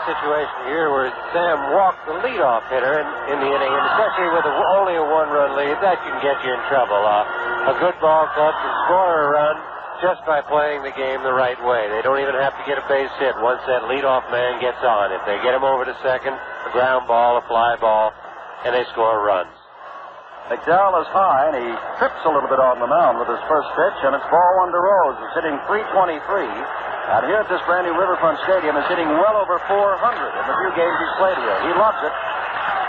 Situation 0.05 0.68
here 0.68 0.93
where 0.93 1.09
Sam 1.32 1.72
walked 1.72 2.05
the 2.05 2.12
leadoff 2.20 2.68
hitter 2.68 3.01
in, 3.01 3.09
in 3.32 3.40
the 3.40 3.48
inning, 3.48 3.72
and 3.72 3.85
especially 3.97 4.28
with 4.36 4.44
a, 4.44 4.52
only 4.76 5.01
a 5.01 5.02
one-run 5.02 5.56
lead, 5.56 5.81
that 5.81 5.97
can 6.05 6.20
get 6.20 6.36
you 6.44 6.52
in 6.52 6.60
trouble. 6.68 7.01
Uh, 7.01 7.24
a 7.65 7.74
good 7.81 7.97
ball 8.01 8.28
club 8.36 8.53
can 8.53 8.74
score 8.85 9.12
a 9.24 9.27
run 9.32 9.57
just 10.05 10.20
by 10.28 10.45
playing 10.45 10.85
the 10.85 10.93
game 10.93 11.24
the 11.24 11.32
right 11.32 11.57
way. 11.65 11.89
They 11.89 12.05
don't 12.05 12.20
even 12.20 12.36
have 12.36 12.53
to 12.61 12.65
get 12.69 12.77
a 12.77 12.85
base 12.93 13.12
hit 13.16 13.32
once 13.41 13.65
that 13.65 13.89
leadoff 13.89 14.28
man 14.28 14.61
gets 14.61 14.85
on. 14.85 15.12
If 15.16 15.24
they 15.24 15.41
get 15.41 15.57
him 15.57 15.65
over 15.65 15.89
to 15.89 15.97
second, 16.05 16.36
a 16.36 16.70
ground 16.77 17.09
ball, 17.09 17.41
a 17.41 17.45
fly 17.49 17.81
ball, 17.81 18.12
and 18.69 18.77
they 18.77 18.85
score 18.93 19.24
runs. 19.24 19.55
McDowell 20.53 21.01
is 21.01 21.09
high, 21.09 21.49
and 21.49 21.57
he 21.57 21.69
trips 21.97 22.20
a 22.28 22.28
little 22.28 22.53
bit 22.53 22.61
on 22.61 22.77
the 22.77 22.91
mound 22.91 23.16
with 23.16 23.32
his 23.32 23.41
first 23.49 23.65
pitch, 23.81 23.97
and 24.05 24.12
it's 24.12 24.28
ball 24.28 24.53
one 24.61 24.69
to 24.69 24.81
Rose. 24.81 25.16
He's 25.24 25.41
hitting 25.41 25.57
323. 25.65 26.45
And 27.05 27.28
here 27.28 27.41
at 27.41 27.49
this 27.49 27.65
brand 27.65 27.89
new 27.89 27.97
Riverfront 27.97 28.41
Stadium 28.45 28.77
is 28.77 28.85
hitting 28.93 29.09
well 29.09 29.41
over 29.41 29.57
400 29.57 29.73
in 29.73 30.45
the 30.45 30.57
few 30.57 30.73
games 30.77 30.97
he's 31.01 31.16
played 31.16 31.36
here. 31.41 31.59
He 31.65 31.73
loves 31.81 32.01
it. 32.05 32.12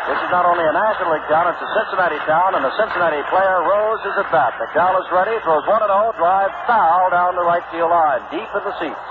This 0.05 0.21
is 0.21 0.29
not 0.29 0.45
only 0.45 0.61
a 0.61 0.69
National 0.69 1.17
League 1.17 1.25
town, 1.25 1.49
it's 1.49 1.57
a 1.57 1.71
Cincinnati 1.73 2.21
town, 2.29 2.53
and 2.53 2.61
the 2.61 2.73
Cincinnati 2.77 3.25
player 3.33 3.65
Rose 3.65 4.05
is 4.05 4.13
at 4.21 4.29
bat. 4.29 4.53
McDowell 4.61 5.01
is 5.01 5.09
ready, 5.09 5.33
throws 5.41 5.65
1 5.65 5.81
0, 5.81 6.13
drive 6.21 6.53
foul 6.69 7.09
down 7.09 7.33
the 7.33 7.41
right 7.41 7.65
field 7.73 7.89
line, 7.89 8.21
deep 8.29 8.45
in 8.45 8.63
the 8.69 8.75
seats. 8.77 9.05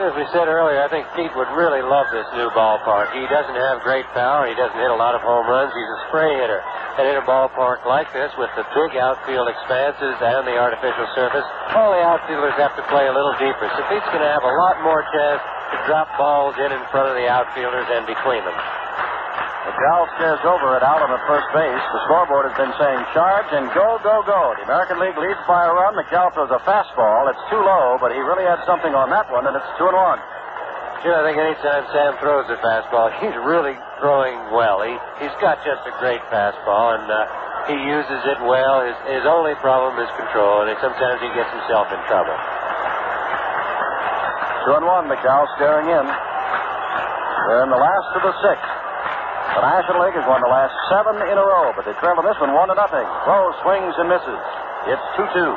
As 0.00 0.16
we 0.16 0.24
said 0.32 0.48
earlier, 0.48 0.80
I 0.80 0.88
think 0.88 1.04
Pete 1.12 1.36
would 1.36 1.52
really 1.52 1.84
love 1.84 2.08
this 2.08 2.24
new 2.32 2.48
ballpark. 2.56 3.12
He 3.12 3.28
doesn't 3.28 3.60
have 3.60 3.84
great 3.84 4.08
power. 4.16 4.48
He 4.48 4.56
doesn't 4.56 4.80
hit 4.80 4.88
a 4.88 4.96
lot 4.96 5.12
of 5.12 5.20
home 5.20 5.44
runs. 5.44 5.68
He's 5.76 5.84
a 5.84 6.00
spray 6.08 6.32
hitter. 6.32 6.64
And 6.96 7.12
in 7.12 7.20
a 7.20 7.26
ballpark 7.28 7.84
like 7.84 8.08
this, 8.16 8.32
with 8.40 8.48
the 8.56 8.64
big 8.72 8.96
outfield 8.96 9.52
expanses 9.52 10.16
and 10.16 10.48
the 10.48 10.56
artificial 10.56 11.04
surface, 11.12 11.44
all 11.76 11.92
the 11.92 12.00
outfielders 12.00 12.56
have 12.56 12.72
to 12.80 12.84
play 12.88 13.04
a 13.04 13.12
little 13.12 13.36
deeper. 13.36 13.68
So 13.68 13.84
Pete's 13.92 14.08
going 14.08 14.24
to 14.24 14.32
have 14.32 14.48
a 14.48 14.54
lot 14.64 14.80
more 14.80 15.04
chance 15.12 15.44
to 15.44 15.76
drop 15.84 16.08
balls 16.16 16.56
in 16.56 16.72
in 16.72 16.80
front 16.88 17.12
of 17.12 17.14
the 17.20 17.28
outfielders 17.28 17.84
and 17.92 18.08
between 18.08 18.40
them. 18.48 18.56
McDowell 19.62 20.10
stares 20.18 20.42
over 20.42 20.74
at 20.74 20.82
Allen 20.82 21.06
at 21.06 21.22
first 21.30 21.46
base. 21.54 21.84
The 21.94 22.02
scoreboard 22.10 22.50
has 22.50 22.56
been 22.58 22.74
saying 22.82 22.98
charge 23.14 23.46
and 23.54 23.70
go, 23.70 24.02
go, 24.02 24.26
go. 24.26 24.58
The 24.58 24.66
American 24.66 24.98
League 24.98 25.14
leads 25.14 25.38
by 25.46 25.62
a 25.66 25.70
run. 25.70 25.94
McDowell 25.94 26.34
throws 26.34 26.50
a 26.50 26.58
fastball. 26.66 27.30
It's 27.30 27.46
too 27.46 27.62
low, 27.62 27.94
but 28.02 28.10
he 28.10 28.18
really 28.18 28.42
had 28.42 28.58
something 28.66 28.90
on 28.90 29.06
that 29.14 29.30
one, 29.30 29.46
and 29.46 29.54
it's 29.54 29.70
two 29.78 29.86
and 29.86 29.94
one. 29.94 30.18
Sure, 31.06 31.14
I 31.14 31.22
think 31.22 31.38
anytime 31.38 31.86
Sam 31.94 32.18
throws 32.18 32.50
a 32.50 32.58
fastball, 32.58 33.14
he's 33.22 33.34
really 33.46 33.78
throwing 34.02 34.34
well. 34.50 34.82
He, 34.82 34.98
he's 35.22 35.36
got 35.38 35.62
just 35.62 35.86
a 35.86 35.94
great 36.02 36.22
fastball, 36.26 36.98
and 36.98 37.06
uh, 37.06 37.18
he 37.70 37.78
uses 37.86 38.22
it 38.34 38.42
well. 38.42 38.82
His, 38.82 38.98
his 39.14 39.26
only 39.30 39.54
problem 39.62 39.94
is 40.02 40.10
control, 40.18 40.66
and 40.66 40.74
sometimes 40.82 41.22
he 41.22 41.30
gets 41.38 41.50
himself 41.54 41.86
in 41.94 42.02
trouble. 42.10 42.34
Two 44.66 44.74
and 44.74 44.86
one, 44.90 45.06
McDowell 45.06 45.46
staring 45.54 45.86
in. 45.86 46.06
They're 47.46 47.62
in 47.62 47.70
the 47.70 47.78
last 47.78 48.10
of 48.18 48.22
the 48.26 48.34
sixth. 48.42 48.71
The 49.52 49.60
National 49.60 50.00
League 50.08 50.16
has 50.16 50.24
won 50.26 50.40
the 50.40 50.48
last 50.48 50.72
seven 50.88 51.20
in 51.28 51.36
a 51.36 51.44
row, 51.44 51.76
but 51.76 51.84
they 51.84 51.92
trail 52.00 52.16
in 52.16 52.24
this 52.24 52.40
one 52.40 52.56
one 52.56 52.72
to 52.72 52.76
nothing. 52.76 53.04
Rose 53.28 53.54
swings 53.60 53.94
and 54.00 54.08
misses. 54.08 54.42
It's 54.88 55.06
two 55.14 55.28
two. 55.36 55.52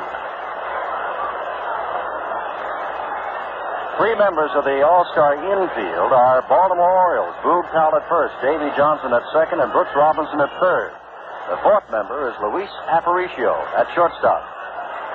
Three 3.96 4.12
members 4.20 4.52
of 4.52 4.68
the 4.68 4.84
All-Star 4.84 5.40
infield 5.40 6.12
are 6.12 6.44
Baltimore 6.52 6.92
Orioles. 6.92 7.32
Boog 7.40 7.64
Powell 7.72 7.96
at 7.96 8.04
first, 8.12 8.36
Davey 8.44 8.68
Johnson 8.76 9.16
at 9.16 9.24
second, 9.32 9.64
and 9.64 9.72
Brooks 9.72 9.96
Robinson 9.96 10.36
at 10.44 10.52
third. 10.60 10.92
The 11.48 11.56
fourth 11.64 11.88
member 11.88 12.28
is 12.28 12.36
Luis 12.44 12.68
Aparicio 12.92 13.56
at 13.72 13.88
shortstop. 13.96 14.44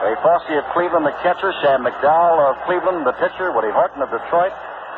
Ray 0.02 0.18
Fosse 0.26 0.58
of 0.58 0.66
Cleveland, 0.74 1.06
the 1.06 1.14
catcher. 1.22 1.54
Sam 1.62 1.86
McDowell 1.86 2.42
of 2.50 2.58
Cleveland, 2.66 3.06
the 3.06 3.14
pitcher. 3.22 3.54
Woody 3.54 3.70
Horton 3.70 4.02
of 4.02 4.10
Detroit. 4.10 4.50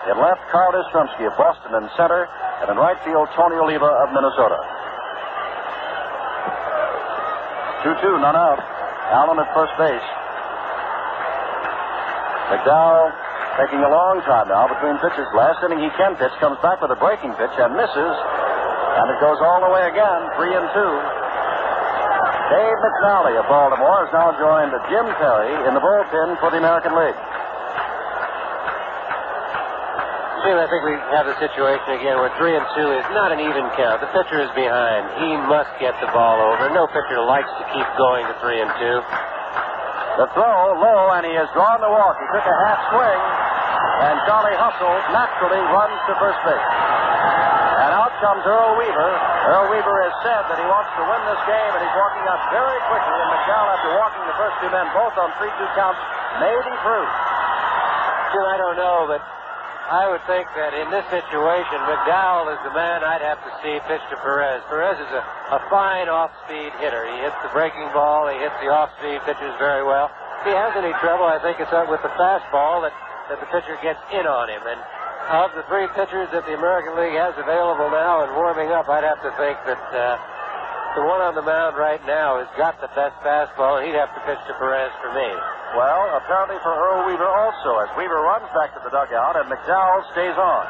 In 0.08 0.16
left, 0.16 0.40
Carl 0.48 0.72
Yastrzemski 0.72 1.28
of 1.28 1.36
Boston 1.36 1.76
in 1.76 1.90
center. 2.00 2.32
And 2.64 2.72
in 2.72 2.78
right 2.80 2.96
field, 3.04 3.28
Tony 3.36 3.60
Oliva 3.60 4.08
of 4.08 4.16
Minnesota. 4.16 4.56
2-2, 7.84 8.24
none 8.24 8.40
out. 8.40 8.64
Allen 9.12 9.36
at 9.36 9.52
first 9.52 9.76
base. 9.76 10.08
McDowell 12.48 13.12
taking 13.60 13.84
a 13.84 13.92
long 13.92 14.24
time 14.24 14.48
now 14.48 14.72
between 14.72 14.96
pitches. 15.04 15.28
Last 15.36 15.60
inning 15.68 15.84
he 15.84 15.92
can 16.00 16.16
pitch, 16.16 16.32
comes 16.40 16.56
back 16.64 16.80
with 16.80 16.96
a 16.96 17.00
breaking 17.04 17.36
pitch 17.36 17.52
and 17.60 17.76
misses. 17.76 18.16
And 18.96 19.12
it 19.12 19.20
goes 19.20 19.44
all 19.44 19.60
the 19.60 19.68
way 19.68 19.84
again, 19.92 20.20
three 20.40 20.56
and 20.56 20.64
two. 20.72 20.94
Dave 22.48 22.78
McNally 22.80 23.36
of 23.44 23.46
Baltimore 23.52 24.08
has 24.08 24.12
now 24.16 24.32
joined 24.40 24.72
Jim 24.88 25.04
Perry 25.20 25.52
in 25.68 25.76
the 25.76 25.84
bullpen 25.84 26.40
for 26.40 26.48
the 26.48 26.64
American 26.64 26.96
League. 26.96 27.20
I 30.44 30.68
think 30.68 30.84
we 30.84 31.00
have 31.16 31.24
the 31.24 31.40
situation 31.40 32.04
again 32.04 32.20
where 32.20 32.28
three 32.36 32.52
and 32.52 32.68
two 32.76 32.92
is 33.00 33.08
not 33.16 33.32
an 33.32 33.40
even 33.40 33.64
count. 33.80 34.04
The 34.04 34.12
pitcher 34.12 34.44
is 34.44 34.52
behind. 34.52 35.08
He 35.24 35.32
must 35.48 35.72
get 35.80 35.96
the 36.04 36.12
ball 36.12 36.36
over. 36.36 36.68
No 36.76 36.84
pitcher 36.92 37.24
likes 37.24 37.48
to 37.48 37.64
keep 37.72 37.88
going 37.96 38.28
to 38.28 38.36
three 38.44 38.60
and 38.60 38.68
two. 38.76 39.00
The 40.20 40.28
throw 40.36 40.76
low, 40.76 41.16
and 41.16 41.24
he 41.24 41.32
has 41.40 41.48
drawn 41.56 41.80
the 41.80 41.88
walk. 41.88 42.20
He 42.20 42.28
took 42.36 42.44
a 42.44 42.58
half 42.60 42.80
swing, 42.92 43.22
and 44.04 44.16
Charlie 44.28 44.60
Hustle 44.60 45.00
naturally 45.16 45.64
runs 45.72 45.96
to 46.12 46.14
first 46.20 46.40
base. 46.44 46.68
And 47.88 47.92
out 47.96 48.12
comes 48.20 48.44
Earl 48.44 48.76
Weaver. 48.76 49.12
Earl 49.48 49.72
Weaver 49.72 49.96
has 50.06 50.16
said 50.28 50.44
that 50.52 50.60
he 50.60 50.68
wants 50.68 50.92
to 51.00 51.04
win 51.08 51.24
this 51.24 51.42
game, 51.48 51.72
and 51.72 51.82
he's 51.88 51.98
walking 51.98 52.26
up 52.28 52.42
very 52.52 52.80
quickly. 52.92 53.16
And 53.16 53.30
McDowell, 53.32 53.70
after 53.80 53.90
walking 53.96 54.24
the 54.28 54.38
first 54.38 54.56
two 54.60 54.70
men 54.76 54.92
both 54.92 55.16
on 55.16 55.32
three-two 55.40 55.70
counts, 55.80 56.04
may 56.44 56.52
be 56.52 56.74
through. 56.84 57.08
Sure, 58.36 58.48
I 58.52 58.60
don't 58.60 58.76
know, 58.76 59.08
but 59.08 59.24
I 59.84 60.08
would 60.08 60.24
think 60.26 60.48
that 60.56 60.72
in 60.72 60.88
this 60.90 61.04
situation, 61.12 61.78
McDowell 61.84 62.56
is 62.56 62.62
the 62.64 62.72
man 62.72 63.04
I'd 63.04 63.22
have 63.22 63.44
to 63.44 63.52
see 63.60 63.76
pitch 63.84 64.02
to 64.10 64.18
Perez. 64.24 64.64
Perez 64.72 64.96
is 64.96 65.12
a, 65.12 65.24
a 65.56 65.60
fine 65.68 66.08
off-speed 66.08 66.72
hitter. 66.80 67.04
He 67.04 67.18
hits 67.20 67.36
the 67.44 67.52
breaking 67.52 67.92
ball, 67.92 68.32
he 68.32 68.40
hits 68.40 68.56
the 68.64 68.72
off-speed 68.72 69.20
pitches 69.28 69.54
very 69.60 69.84
well. 69.84 70.08
If 70.44 70.52
he 70.52 70.56
has 70.56 70.72
any 70.80 70.96
trouble, 71.04 71.28
I 71.28 71.40
think 71.44 71.60
it's 71.60 71.72
with 71.92 72.00
the 72.00 72.12
fastball 72.16 72.84
that, 72.88 72.96
that 73.28 73.44
the 73.44 73.50
pitcher 73.52 73.76
gets 73.84 74.00
in 74.16 74.24
on 74.24 74.48
him. 74.48 74.64
And 74.64 74.80
of 75.32 75.56
the 75.56 75.64
three 75.72 75.88
pitchers 75.96 76.28
that 76.36 76.44
the 76.48 76.56
American 76.56 76.96
League 77.00 77.16
has 77.16 77.36
available 77.40 77.88
now 77.92 78.24
and 78.24 78.32
warming 78.36 78.72
up, 78.76 78.88
I'd 78.92 79.08
have 79.08 79.24
to 79.24 79.32
think 79.40 79.56
that 79.68 79.84
uh, 79.96 80.20
the 80.94 81.02
one 81.02 81.26
on 81.26 81.34
the 81.34 81.42
mound 81.42 81.74
right 81.74 82.02
now 82.06 82.38
has 82.38 82.50
got 82.54 82.78
the 82.78 82.90
best 82.94 83.18
fastball, 83.26 83.82
he'd 83.82 83.98
have 83.98 84.14
to 84.14 84.22
pitch 84.30 84.38
to 84.46 84.54
Perez 84.62 84.94
for 85.02 85.10
me. 85.18 85.26
Well, 85.74 86.22
apparently 86.22 86.62
for 86.62 86.70
Earl 86.70 87.10
Weaver 87.10 87.26
also, 87.26 87.82
as 87.82 87.90
Weaver 87.98 88.22
runs 88.22 88.46
back 88.54 88.78
to 88.78 88.82
the 88.86 88.94
dugout 88.94 89.34
and 89.42 89.50
McDowell 89.50 90.06
stays 90.14 90.38
on. 90.38 90.66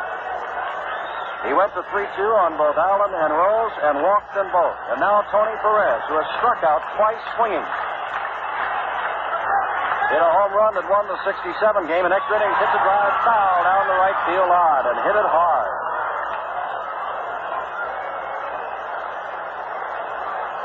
He 1.43 1.51
went 1.51 1.75
to 1.75 1.83
3 1.91 2.07
2 2.15 2.23
on 2.39 2.55
both 2.55 2.79
Allen 2.79 3.11
and 3.11 3.35
Rose 3.35 3.75
and 3.83 3.99
walked 3.99 4.31
them 4.31 4.47
both. 4.55 4.79
And 4.95 5.03
now 5.03 5.27
Tony 5.27 5.59
Perez, 5.59 5.99
who 6.07 6.15
has 6.15 6.27
struck 6.39 6.63
out 6.63 6.79
twice 6.95 7.19
swinging. 7.35 7.67
Hit 10.07 10.23
a 10.23 10.31
home 10.39 10.55
run 10.55 10.71
that 10.79 10.87
won 10.87 11.03
the 11.11 11.19
67 11.27 11.51
game, 11.91 12.07
and 12.07 12.15
extra 12.15 12.39
innings 12.39 12.55
hit 12.63 12.71
the 12.71 12.79
drive 12.79 13.15
foul 13.27 13.59
down 13.65 13.83
the 13.91 13.99
right 13.99 14.19
field 14.23 14.47
line 14.47 14.85
and 14.87 14.95
hit 15.03 15.19
it 15.19 15.27
hard. 15.27 15.72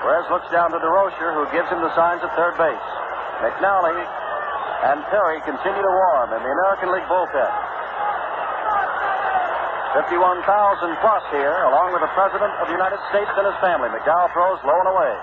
Perez 0.02 0.26
looks 0.30 0.46
down 0.54 0.70
to 0.70 0.78
Durocher, 0.78 1.34
who 1.34 1.44
gives 1.50 1.68
him 1.68 1.82
the 1.82 1.90
signs 1.98 2.22
at 2.22 2.30
third 2.38 2.54
base. 2.54 2.86
McNally 3.42 3.98
and 4.86 5.02
Perry 5.10 5.42
continue 5.42 5.82
to 5.82 5.94
warm 6.06 6.30
in 6.32 6.40
the 6.42 6.52
American 6.54 6.94
League 6.94 7.06
bullpen. 7.10 7.50
51,000 9.98 10.46
plus 11.02 11.24
here, 11.34 11.66
along 11.66 11.90
with 11.90 12.04
the 12.04 12.12
President 12.14 12.52
of 12.62 12.70
the 12.70 12.76
United 12.76 13.00
States 13.10 13.30
and 13.34 13.46
his 13.48 13.58
family. 13.58 13.90
McDowell 13.90 14.30
throws 14.30 14.60
low 14.62 14.78
and 14.78 14.90
away. 14.94 15.14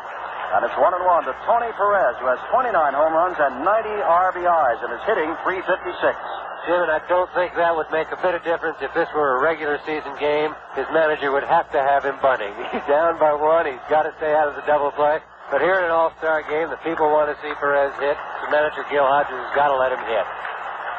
And 0.58 0.68
it's 0.68 0.76
one 0.76 0.92
and 0.92 1.04
one 1.08 1.24
to 1.24 1.34
Tony 1.48 1.72
Perez, 1.80 2.20
who 2.20 2.28
has 2.28 2.40
29 2.52 2.76
home 2.76 3.14
runs 3.16 3.40
and 3.40 3.64
90 3.64 3.90
RBIs 4.04 4.80
and 4.84 4.92
is 4.92 5.04
hitting 5.08 5.32
356. 5.48 6.45
Jim, 6.66 6.82
and 6.82 6.90
I 6.90 7.02
don't 7.06 7.30
think 7.38 7.54
that 7.56 7.74
would 7.78 7.90
make 7.94 8.10
a 8.10 8.20
bit 8.22 8.34
of 8.34 8.42
difference 8.42 8.82
if 8.82 8.90
this 8.98 9.10
were 9.14 9.38
a 9.38 9.40
regular 9.42 9.78
season 9.86 10.18
game. 10.18 10.54
His 10.74 10.90
manager 10.90 11.30
would 11.30 11.46
have 11.46 11.70
to 11.72 11.80
have 11.82 12.02
him 12.02 12.18
bunting. 12.22 12.54
He's 12.74 12.86
down 12.90 13.22
by 13.22 13.34
one. 13.34 13.70
He's 13.70 13.86
got 13.90 14.10
to 14.10 14.14
stay 14.18 14.34
out 14.34 14.50
of 14.50 14.58
the 14.58 14.66
double 14.66 14.90
play. 14.98 15.22
But 15.54 15.62
here 15.62 15.78
in 15.78 15.86
an 15.86 15.94
All-Star 15.94 16.42
game, 16.50 16.74
the 16.74 16.82
people 16.82 17.06
want 17.14 17.30
to 17.30 17.38
see 17.46 17.54
Perez 17.62 17.94
hit. 18.02 18.18
The 18.18 18.50
manager, 18.50 18.82
Gil 18.90 19.06
Hodges, 19.06 19.38
has 19.38 19.54
got 19.54 19.70
to 19.70 19.78
let 19.78 19.94
him 19.94 20.02
hit. 20.10 20.26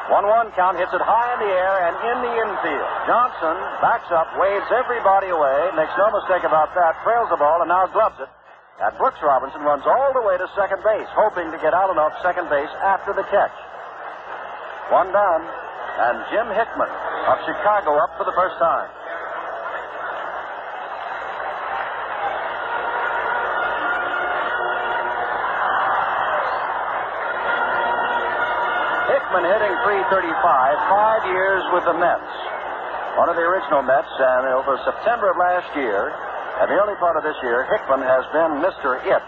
1-1 0.07 0.55
count, 0.55 0.79
hits 0.79 0.95
it 0.95 1.03
high 1.03 1.35
in 1.35 1.39
the 1.43 1.51
air 1.51 1.75
and 1.83 1.95
in 1.99 2.17
the 2.23 2.33
infield. 2.47 2.89
Johnson 3.03 3.59
backs 3.83 4.07
up, 4.15 4.31
waves 4.39 4.71
everybody 4.71 5.27
away, 5.35 5.67
makes 5.75 5.91
no 5.99 6.07
mistake 6.15 6.47
about 6.47 6.71
that, 6.79 6.95
trails 7.03 7.27
the 7.27 7.35
ball, 7.35 7.59
and 7.59 7.67
now 7.67 7.83
gloves 7.91 8.15
it. 8.23 8.31
And 8.79 8.95
Brooks 8.95 9.19
Robinson 9.19 9.67
runs 9.67 9.83
all 9.83 10.15
the 10.15 10.23
way 10.23 10.39
to 10.39 10.47
second 10.55 10.79
base, 10.79 11.11
hoping 11.11 11.51
to 11.51 11.59
get 11.59 11.75
out 11.75 11.91
enough 11.91 12.15
second 12.23 12.47
base 12.47 12.71
after 12.79 13.11
the 13.11 13.27
catch. 13.27 13.51
One 14.87 15.11
down, 15.11 15.43
and 15.43 16.15
Jim 16.31 16.47
Hickman 16.47 16.87
of 16.87 17.37
Chicago 17.43 17.99
up 17.99 18.15
for 18.15 18.23
the 18.23 18.31
first 18.31 18.55
time. 18.55 18.87
Hickman 29.11 29.43
hitting 29.43 29.75
335, 29.83 30.39
five 30.87 31.23
years 31.35 31.63
with 31.75 31.83
the 31.83 31.91
Mets. 31.99 32.31
One 33.19 33.27
of 33.27 33.35
the 33.35 33.43
original 33.43 33.83
Mets, 33.83 34.07
and 34.07 34.47
over 34.55 34.79
September 34.87 35.31
of 35.31 35.37
last 35.37 35.67
year, 35.75 36.15
and 36.63 36.71
the 36.71 36.79
early 36.79 36.95
part 36.95 37.19
of 37.19 37.27
this 37.27 37.35
year, 37.43 37.67
Hickman 37.67 38.07
has 38.07 38.23
been 38.31 38.63
Mr. 38.63 39.03
It 39.03 39.23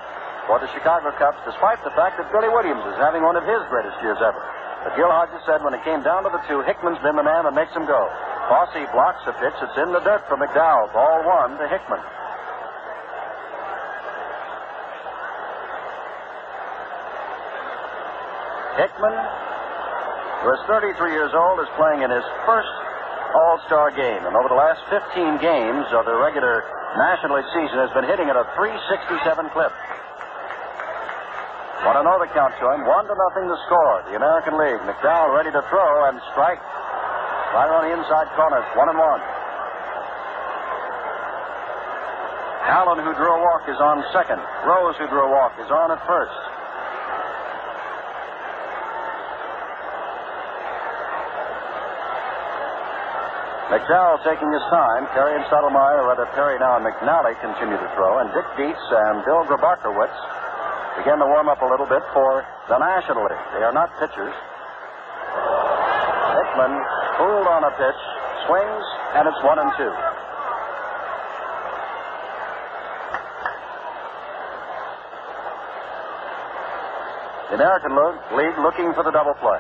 for 0.48 0.56
the 0.64 0.72
Chicago 0.72 1.12
Cubs, 1.20 1.44
despite 1.44 1.84
the 1.84 1.92
fact 2.00 2.16
that 2.16 2.32
Billy 2.32 2.48
Williams 2.48 2.88
is 2.88 2.96
having 2.96 3.28
one 3.28 3.36
of 3.36 3.44
his 3.44 3.60
greatest 3.68 4.00
years 4.00 4.24
ever. 4.24 4.40
But 4.84 4.96
Gil 4.96 5.12
Hodges 5.12 5.44
said 5.46 5.60
when 5.64 5.76
it 5.76 5.84
came 5.84 6.04
down 6.04 6.24
to 6.24 6.32
the 6.32 6.40
two, 6.48 6.64
Hickman's 6.64 7.00
been 7.04 7.20
the 7.20 7.24
man 7.24 7.44
that 7.44 7.54
makes 7.54 7.76
him 7.76 7.84
go. 7.84 8.08
Fosse 8.48 8.80
blocks 8.96 9.22
the 9.28 9.36
pitch. 9.36 9.54
It's 9.60 9.78
in 9.78 9.92
the 9.92 10.00
dirt 10.00 10.24
for 10.32 10.40
McDowell. 10.40 10.88
Ball 10.96 11.20
one 11.28 11.60
to 11.60 11.68
Hickman. 11.68 12.00
Hickman, 18.80 19.12
who 20.48 20.50
is 20.56 20.62
33 20.72 21.12
years 21.12 21.36
old, 21.36 21.60
is 21.60 21.68
playing 21.76 22.00
in 22.00 22.10
his 22.10 22.24
first 22.48 22.72
All-Star 23.36 23.92
game. 23.92 24.24
And 24.24 24.40
over 24.40 24.48
the 24.48 24.56
last 24.56 24.80
15 24.88 25.44
games 25.44 25.86
of 25.92 26.08
the 26.08 26.16
regular 26.16 26.64
National 26.96 27.36
League 27.36 27.52
season 27.52 27.84
has 27.84 27.92
been 27.92 28.08
hitting 28.08 28.32
at 28.32 28.40
a 28.40 28.48
367 28.56 29.52
clip. 29.52 29.76
Want 31.80 31.96
to 31.96 32.04
know 32.04 32.20
the 32.20 32.28
count 32.36 32.52
to. 32.60 32.68
One 32.68 33.08
to 33.08 33.16
nothing 33.16 33.48
to 33.48 33.56
score. 33.64 34.04
The 34.12 34.20
American 34.20 34.60
League. 34.60 34.84
McDowell 34.84 35.32
ready 35.32 35.48
to 35.48 35.64
throw 35.72 36.12
and 36.12 36.20
strike. 36.36 36.60
Right 37.56 37.72
on 37.72 37.88
the 37.88 37.96
inside 37.96 38.28
corner. 38.36 38.60
One 38.76 38.92
and 38.92 39.00
one. 39.00 39.24
Allen, 42.68 43.00
who 43.00 43.16
drew 43.16 43.32
a 43.32 43.40
walk, 43.40 43.64
is 43.72 43.80
on 43.80 44.04
second. 44.12 44.44
Rose, 44.68 45.00
who 45.00 45.08
drew 45.08 45.24
a 45.24 45.32
walk, 45.32 45.56
is 45.56 45.72
on 45.72 45.96
at 45.96 46.04
first. 46.04 46.36
McDowell 53.72 54.20
taking 54.28 54.52
his 54.52 54.66
time. 54.68 55.08
Perry 55.16 55.40
and 55.40 55.46
Stottlemyre, 55.48 56.04
or 56.04 56.12
rather 56.12 56.28
Perry 56.36 56.60
now 56.60 56.76
and 56.76 56.84
McNally 56.84 57.40
continue 57.40 57.80
to 57.80 57.90
throw. 57.96 58.20
And 58.20 58.28
Dick 58.36 58.46
Dietz 58.60 58.84
and 58.92 59.24
Bill 59.24 59.48
Grabarkewitz 59.48 60.39
begin 61.00 61.16
to 61.16 61.26
warm 61.32 61.48
up 61.48 61.62
a 61.64 61.66
little 61.66 61.88
bit 61.88 62.04
for 62.12 62.44
the 62.68 62.76
National 62.76 63.24
League. 63.24 63.46
They 63.56 63.64
are 63.64 63.72
not 63.72 63.88
pitchers. 64.04 64.36
Hickman 66.36 66.76
fooled 67.16 67.48
on 67.48 67.64
a 67.64 67.72
pitch, 67.80 68.02
swings, 68.44 68.84
and 69.16 69.24
it's 69.24 69.40
one 69.40 69.64
and 69.64 69.72
two. 69.80 69.94
The 77.48 77.56
American 77.56 77.96
League 78.36 78.60
looking 78.60 78.92
for 78.92 79.04
the 79.08 79.16
double 79.16 79.40
play. 79.40 79.60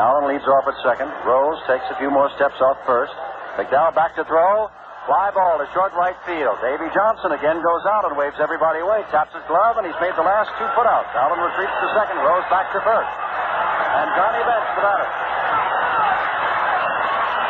Allen 0.00 0.32
leads 0.32 0.48
off 0.48 0.64
at 0.64 0.74
second. 0.80 1.12
Rose 1.28 1.60
takes 1.68 1.84
a 1.92 1.96
few 2.00 2.08
more 2.10 2.32
steps 2.36 2.56
off 2.64 2.80
first. 2.86 3.12
McDowell 3.60 3.94
back 3.94 4.16
to 4.16 4.24
throw. 4.24 4.72
Fly 5.08 5.32
ball 5.32 5.56
to 5.56 5.66
short 5.72 5.96
right 5.96 6.16
field. 6.28 6.60
Davy 6.60 6.88
Johnson 6.92 7.32
again 7.32 7.56
goes 7.64 7.84
out 7.88 8.04
and 8.04 8.20
waves 8.20 8.36
everybody 8.36 8.84
away. 8.84 9.00
Taps 9.08 9.32
his 9.32 9.42
glove, 9.48 9.80
and 9.80 9.88
he's 9.88 9.96
made 9.96 10.12
the 10.12 10.26
last 10.26 10.52
two 10.60 10.68
putouts. 10.76 11.08
Allen 11.16 11.40
retreats 11.40 11.72
to 11.72 11.88
second. 11.96 12.20
Rose 12.20 12.44
back 12.52 12.68
to 12.76 12.80
first. 12.84 13.08
And 13.08 14.06
Johnny 14.12 14.42
Bench 14.44 14.68
the 14.76 14.82
batter. 14.84 15.08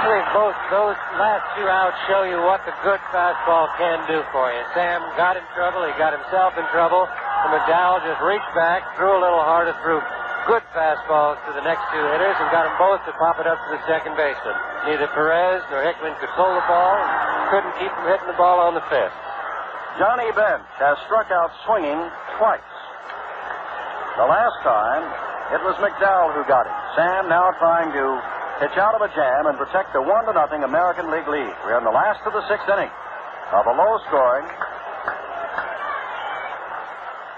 I 0.01 0.09
think 0.09 0.25
both 0.33 0.57
those 0.73 0.97
last 1.21 1.45
two 1.59 1.69
outs 1.69 1.99
show 2.09 2.25
you 2.25 2.41
what 2.41 2.65
the 2.65 2.73
good 2.81 3.03
fastball 3.13 3.69
can 3.77 4.01
do 4.09 4.25
for 4.33 4.49
you. 4.49 4.63
Sam 4.73 5.05
got 5.19 5.37
in 5.37 5.45
trouble. 5.53 5.85
He 5.85 5.93
got 6.01 6.17
himself 6.17 6.57
in 6.57 6.65
trouble. 6.73 7.05
And 7.05 7.51
McDowell 7.53 8.01
just 8.07 8.21
reached 8.23 8.53
back, 8.55 8.85
threw 8.97 9.13
a 9.13 9.21
little 9.21 9.43
harder, 9.43 9.77
threw 9.85 10.01
good 10.49 10.65
fastballs 10.73 11.37
to 11.45 11.53
the 11.53 11.65
next 11.65 11.85
two 11.93 12.01
hitters, 12.01 12.37
and 12.41 12.49
got 12.49 12.65
them 12.65 12.77
both 12.81 13.05
to 13.05 13.13
pop 13.21 13.37
it 13.41 13.47
up 13.47 13.61
to 13.61 13.69
the 13.77 13.83
second 13.85 14.17
baseman. 14.17 14.57
Neither 14.89 15.09
Perez 15.13 15.61
nor 15.69 15.85
Hickman 15.85 16.17
could 16.21 16.33
pull 16.33 16.49
the 16.49 16.65
ball, 16.65 16.97
couldn't 17.51 17.75
keep 17.83 17.91
from 17.91 18.07
hitting 18.07 18.31
the 18.31 18.39
ball 18.39 18.63
on 18.63 18.79
the 18.79 18.85
fifth. 18.87 19.19
Johnny 19.99 20.31
Bench 20.39 20.65
has 20.79 20.95
struck 21.11 21.29
out 21.35 21.51
swinging 21.67 21.99
twice. 22.39 22.73
The 24.17 24.27
last 24.27 24.55
time, 24.63 25.03
it 25.51 25.61
was 25.67 25.75
McDowell 25.83 26.31
who 26.31 26.47
got 26.47 26.71
him. 26.71 26.77
Sam 26.95 27.27
now 27.27 27.51
trying 27.59 27.91
to 27.91 28.07
pitch 28.63 28.79
out 28.79 28.95
of 28.95 29.03
a 29.03 29.11
jam 29.19 29.51
and 29.51 29.59
protect 29.59 29.91
the 29.93 30.01
one 30.01 30.25
to 30.31 30.33
nothing 30.33 30.63
American 30.63 31.11
League 31.11 31.27
lead. 31.27 31.51
We're 31.67 31.79
in 31.79 31.85
the 31.85 31.91
last 31.91 32.23
of 32.23 32.33
the 32.33 32.47
sixth 32.47 32.71
inning 32.71 32.91
of 33.51 33.67
a 33.67 33.75
low 33.75 33.99
scoring 34.07 34.47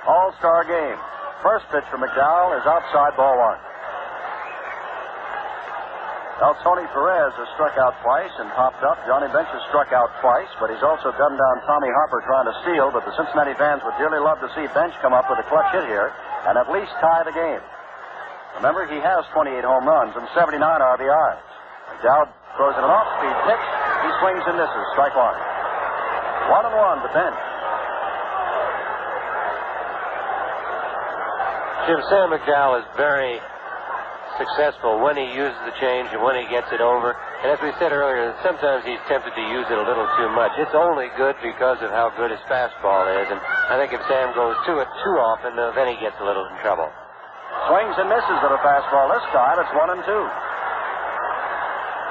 All-Star 0.05 0.68
game. 0.68 1.01
First 1.40 1.64
pitch 1.72 1.89
for 1.89 1.97
McDowell 1.97 2.52
is 2.60 2.66
outside 2.68 3.16
ball 3.16 3.39
one. 3.39 3.59
Now, 6.43 6.59
Tony 6.66 6.82
Perez 6.90 7.31
has 7.39 7.47
struck 7.55 7.78
out 7.78 7.94
twice 8.02 8.35
and 8.43 8.51
popped 8.59 8.82
up. 8.82 8.98
Johnny 9.06 9.31
Bench 9.31 9.47
has 9.55 9.62
struck 9.70 9.94
out 9.94 10.10
twice, 10.19 10.51
but 10.59 10.74
he's 10.74 10.82
also 10.82 11.14
gunned 11.14 11.39
down 11.39 11.62
Tommy 11.70 11.86
Harper 11.86 12.19
trying 12.27 12.51
to 12.51 12.56
steal. 12.66 12.90
But 12.90 13.06
the 13.06 13.14
Cincinnati 13.14 13.55
fans 13.55 13.78
would 13.86 13.94
dearly 13.94 14.19
love 14.19 14.43
to 14.43 14.51
see 14.59 14.66
Bench 14.74 14.90
come 14.98 15.14
up 15.14 15.31
with 15.31 15.39
a 15.39 15.47
clutch 15.47 15.70
hit 15.70 15.86
here 15.86 16.10
and 16.51 16.59
at 16.59 16.66
least 16.66 16.90
tie 16.98 17.23
the 17.23 17.31
game. 17.31 17.62
Remember, 18.59 18.90
he 18.90 18.98
has 18.98 19.23
28 19.31 19.55
home 19.62 19.86
runs 19.86 20.19
and 20.19 20.27
79 20.35 20.59
RBIs. 20.59 21.47
McDowell 21.94 22.27
throws 22.59 22.74
in 22.74 22.82
an 22.82 22.90
off-speed 22.90 23.36
pitch. 23.47 23.64
He 24.02 24.10
swings 24.19 24.43
and 24.43 24.59
misses. 24.59 24.86
Strike 24.98 25.14
one. 25.14 25.39
One 26.51 26.66
and 26.66 26.74
one 26.74 26.98
to 27.06 27.10
Bench. 27.14 27.39
Jim 31.86 32.02
Sam 32.10 32.35
McDowell 32.35 32.82
is 32.82 32.86
very 32.98 33.39
successful 34.43 34.98
when 34.98 35.14
he 35.14 35.31
uses 35.31 35.59
the 35.62 35.74
change 35.78 36.10
and 36.10 36.19
when 36.19 36.35
he 36.35 36.43
gets 36.51 36.66
it 36.74 36.82
over. 36.82 37.14
And 37.47 37.55
as 37.55 37.62
we 37.62 37.70
said 37.78 37.94
earlier, 37.94 38.35
sometimes 38.43 38.82
he's 38.82 38.98
tempted 39.06 39.31
to 39.31 39.44
use 39.55 39.66
it 39.70 39.78
a 39.78 39.86
little 39.86 40.09
too 40.19 40.31
much. 40.35 40.51
It's 40.59 40.74
only 40.74 41.06
good 41.14 41.39
because 41.39 41.78
of 41.78 41.94
how 41.94 42.10
good 42.19 42.35
his 42.35 42.43
fastball 42.51 43.06
is. 43.23 43.31
And 43.31 43.39
I 43.70 43.78
think 43.78 43.94
if 43.94 44.02
Sam 44.10 44.35
goes 44.35 44.59
to 44.66 44.82
it 44.82 44.89
too 45.06 45.16
often, 45.23 45.55
uh, 45.55 45.70
then 45.78 45.86
he 45.86 45.97
gets 46.02 46.19
a 46.19 46.27
little 46.27 46.43
in 46.51 46.56
trouble. 46.59 46.90
Swings 47.70 47.94
and 48.02 48.10
misses 48.10 48.40
at 48.43 48.51
a 48.51 48.60
fastball 48.66 49.06
this 49.14 49.27
time. 49.31 49.56
It's 49.62 49.74
one 49.78 49.90
and 49.94 50.02
two. 50.02 50.24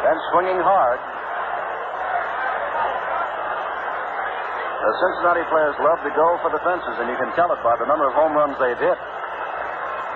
Then 0.08 0.18
swinging 0.32 0.60
hard. 0.64 1.00
The 4.82 4.94
Cincinnati 4.98 5.46
players 5.52 5.78
love 5.78 6.02
to 6.02 6.12
go 6.18 6.42
for 6.42 6.50
the 6.50 6.58
fences, 6.66 6.96
and 6.98 7.06
you 7.06 7.18
can 7.20 7.30
tell 7.38 7.54
it 7.54 7.62
by 7.62 7.78
the 7.78 7.86
number 7.86 8.10
of 8.10 8.18
home 8.18 8.34
runs 8.34 8.58
they've 8.58 8.80
hit. 8.82 8.98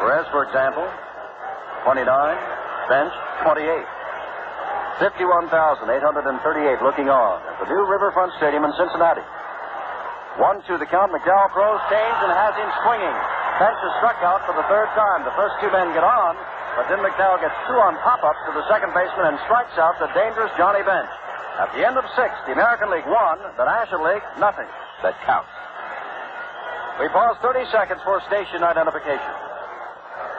Perez, 0.01 0.25
for 0.33 0.41
example, 0.43 0.89
29. 1.85 2.01
Bench, 2.89 3.13
28. 3.45 3.61
51,838 4.97 6.81
looking 6.81 7.13
on 7.13 7.37
at 7.45 7.61
the 7.61 7.67
new 7.69 7.83
Riverfront 7.85 8.33
Stadium 8.41 8.65
in 8.65 8.73
Cincinnati. 8.73 9.21
One 10.41 10.65
to 10.65 10.81
the 10.81 10.89
count. 10.89 11.13
McDowell 11.13 11.53
throws, 11.53 11.79
change, 11.93 12.17
and 12.25 12.31
has 12.33 12.57
him 12.57 12.67
swinging. 12.81 13.15
Bench 13.61 13.79
is 13.85 13.93
struck 14.01 14.17
out 14.25 14.43
for 14.49 14.57
the 14.57 14.65
third 14.65 14.89
time. 14.97 15.23
The 15.29 15.35
first 15.37 15.61
two 15.61 15.69
men 15.69 15.93
get 15.93 16.03
on, 16.03 16.33
but 16.73 16.89
then 16.89 17.05
McDowell 17.05 17.39
gets 17.39 17.55
two 17.69 17.77
on 17.77 17.95
pop-ups 18.01 18.41
to 18.49 18.51
the 18.57 18.65
second 18.67 18.91
baseman 18.91 19.31
and 19.31 19.37
strikes 19.45 19.77
out 19.77 19.95
the 20.01 20.09
dangerous 20.17 20.51
Johnny 20.57 20.83
Bench. 20.83 21.11
At 21.61 21.71
the 21.71 21.85
end 21.85 22.01
of 22.01 22.03
six, 22.17 22.33
the 22.49 22.57
American 22.57 22.91
League 22.91 23.07
won, 23.07 23.39
the 23.55 23.63
National 23.63 24.03
League 24.09 24.25
nothing. 24.41 24.67
That 25.05 25.15
counts. 25.23 25.53
We 26.99 27.07
pause 27.13 27.37
30 27.45 27.69
seconds 27.71 28.01
for 28.03 28.19
station 28.27 28.63
identification. 28.63 29.44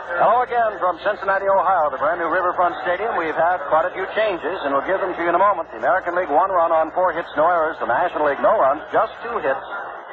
Hello 0.06 0.46
again 0.46 0.78
from 0.78 1.02
Cincinnati, 1.02 1.50
Ohio, 1.50 1.90
the 1.90 1.98
brand 1.98 2.22
new 2.22 2.30
Riverfront 2.30 2.78
Stadium. 2.86 3.18
We've 3.18 3.34
had 3.34 3.58
quite 3.66 3.90
a 3.90 3.92
few 3.92 4.06
changes, 4.14 4.54
and 4.62 4.70
we'll 4.70 4.86
give 4.86 5.02
them 5.02 5.10
to 5.10 5.18
you 5.18 5.26
in 5.26 5.34
a 5.34 5.42
moment. 5.42 5.66
The 5.74 5.82
American 5.82 6.14
League 6.14 6.30
one 6.30 6.46
run 6.54 6.70
on 6.70 6.94
four 6.94 7.10
hits, 7.10 7.26
no 7.34 7.50
errors. 7.50 7.74
The 7.82 7.90
National 7.90 8.30
League 8.30 8.38
no 8.38 8.54
runs, 8.54 8.86
just 8.94 9.10
two 9.26 9.34
hits, 9.42 9.66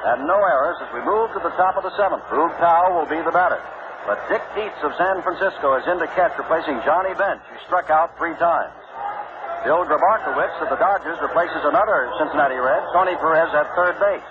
and 0.09 0.25
no 0.25 0.33
errors 0.33 0.81
as 0.81 0.89
we 0.97 1.05
move 1.05 1.29
to 1.37 1.41
the 1.45 1.53
top 1.61 1.77
of 1.77 1.85
the 1.85 1.93
seventh. 1.93 2.25
Boog 2.33 2.57
Powell 2.57 2.97
will 2.97 3.05
be 3.05 3.21
the 3.21 3.29
batter. 3.29 3.61
But 4.09 4.17
Dick 4.33 4.41
Dietz 4.57 4.81
of 4.81 4.97
San 4.97 5.21
Francisco 5.21 5.77
is 5.77 5.85
in 5.85 6.01
to 6.01 6.09
catch, 6.17 6.33
replacing 6.41 6.81
Johnny 6.81 7.13
Bench, 7.13 7.45
who 7.53 7.57
struck 7.69 7.93
out 7.93 8.17
three 8.17 8.33
times. 8.41 8.73
Bill 9.61 9.85
Grabarkewitz 9.85 10.57
of 10.57 10.73
the 10.73 10.79
Dodgers 10.81 11.21
replaces 11.21 11.61
another 11.69 12.09
Cincinnati 12.17 12.57
Red, 12.57 12.81
Tony 12.97 13.13
Perez 13.21 13.53
at 13.53 13.69
third 13.77 14.01
base. 14.01 14.25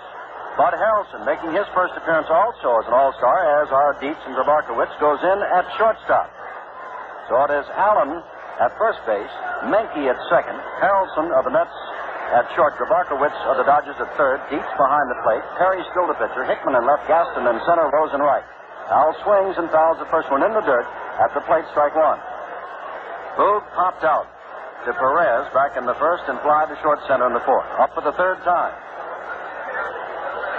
Bud 0.53 0.73
Harrelson 0.77 1.25
making 1.25 1.49
his 1.49 1.65
first 1.73 1.97
appearance 1.97 2.29
also 2.29 2.77
as 2.77 2.85
an 2.85 2.93
All-Star, 2.93 3.65
as 3.65 3.73
our 3.73 3.97
Dietz 3.97 4.21
and 4.29 4.37
Grabarkewitz 4.37 4.93
goes 5.01 5.17
in 5.25 5.37
at 5.49 5.65
shortstop. 5.81 6.29
So 7.25 7.41
it 7.49 7.51
is 7.57 7.65
Allen 7.73 8.21
at 8.61 8.69
first 8.77 9.01
base, 9.09 9.33
Menke 9.65 10.05
at 10.05 10.19
second, 10.29 10.53
Harrelson 10.77 11.33
of 11.33 11.49
the 11.49 11.53
Mets 11.53 11.73
at 12.37 12.45
short, 12.53 12.77
Grabarkewitz 12.77 13.33
of 13.49 13.57
the 13.57 13.65
Dodgers 13.65 13.97
at 13.97 14.13
third, 14.13 14.45
Dietz 14.53 14.69
behind 14.77 15.09
the 15.09 15.17
plate, 15.25 15.41
Perry 15.57 15.81
still 15.89 16.05
the 16.05 16.17
pitcher, 16.21 16.45
Hickman 16.45 16.77
in 16.77 16.85
left, 16.85 17.09
Gaston 17.09 17.49
in 17.49 17.57
center, 17.65 17.89
Rose 17.89 18.13
in 18.13 18.21
right. 18.21 18.45
Al 18.93 19.17
swings 19.25 19.57
and 19.57 19.73
fouls 19.73 19.97
the 19.97 20.09
first 20.13 20.29
one 20.29 20.45
in 20.45 20.53
the 20.53 20.61
dirt 20.61 20.85
at 21.17 21.33
the 21.33 21.41
plate, 21.49 21.65
strike 21.73 21.97
one. 21.97 22.21
Boog 23.41 23.65
popped 23.73 24.05
out 24.05 24.29
to 24.85 24.93
Perez 24.93 25.49
back 25.49 25.73
in 25.81 25.89
the 25.89 25.97
first 25.97 26.29
and 26.29 26.37
fly 26.45 26.69
to 26.69 26.77
short 26.85 26.99
center 27.09 27.25
in 27.25 27.33
the 27.33 27.41
fourth. 27.41 27.65
Up 27.81 27.89
for 27.95 28.05
the 28.05 28.13
third 28.13 28.37
time. 28.45 28.82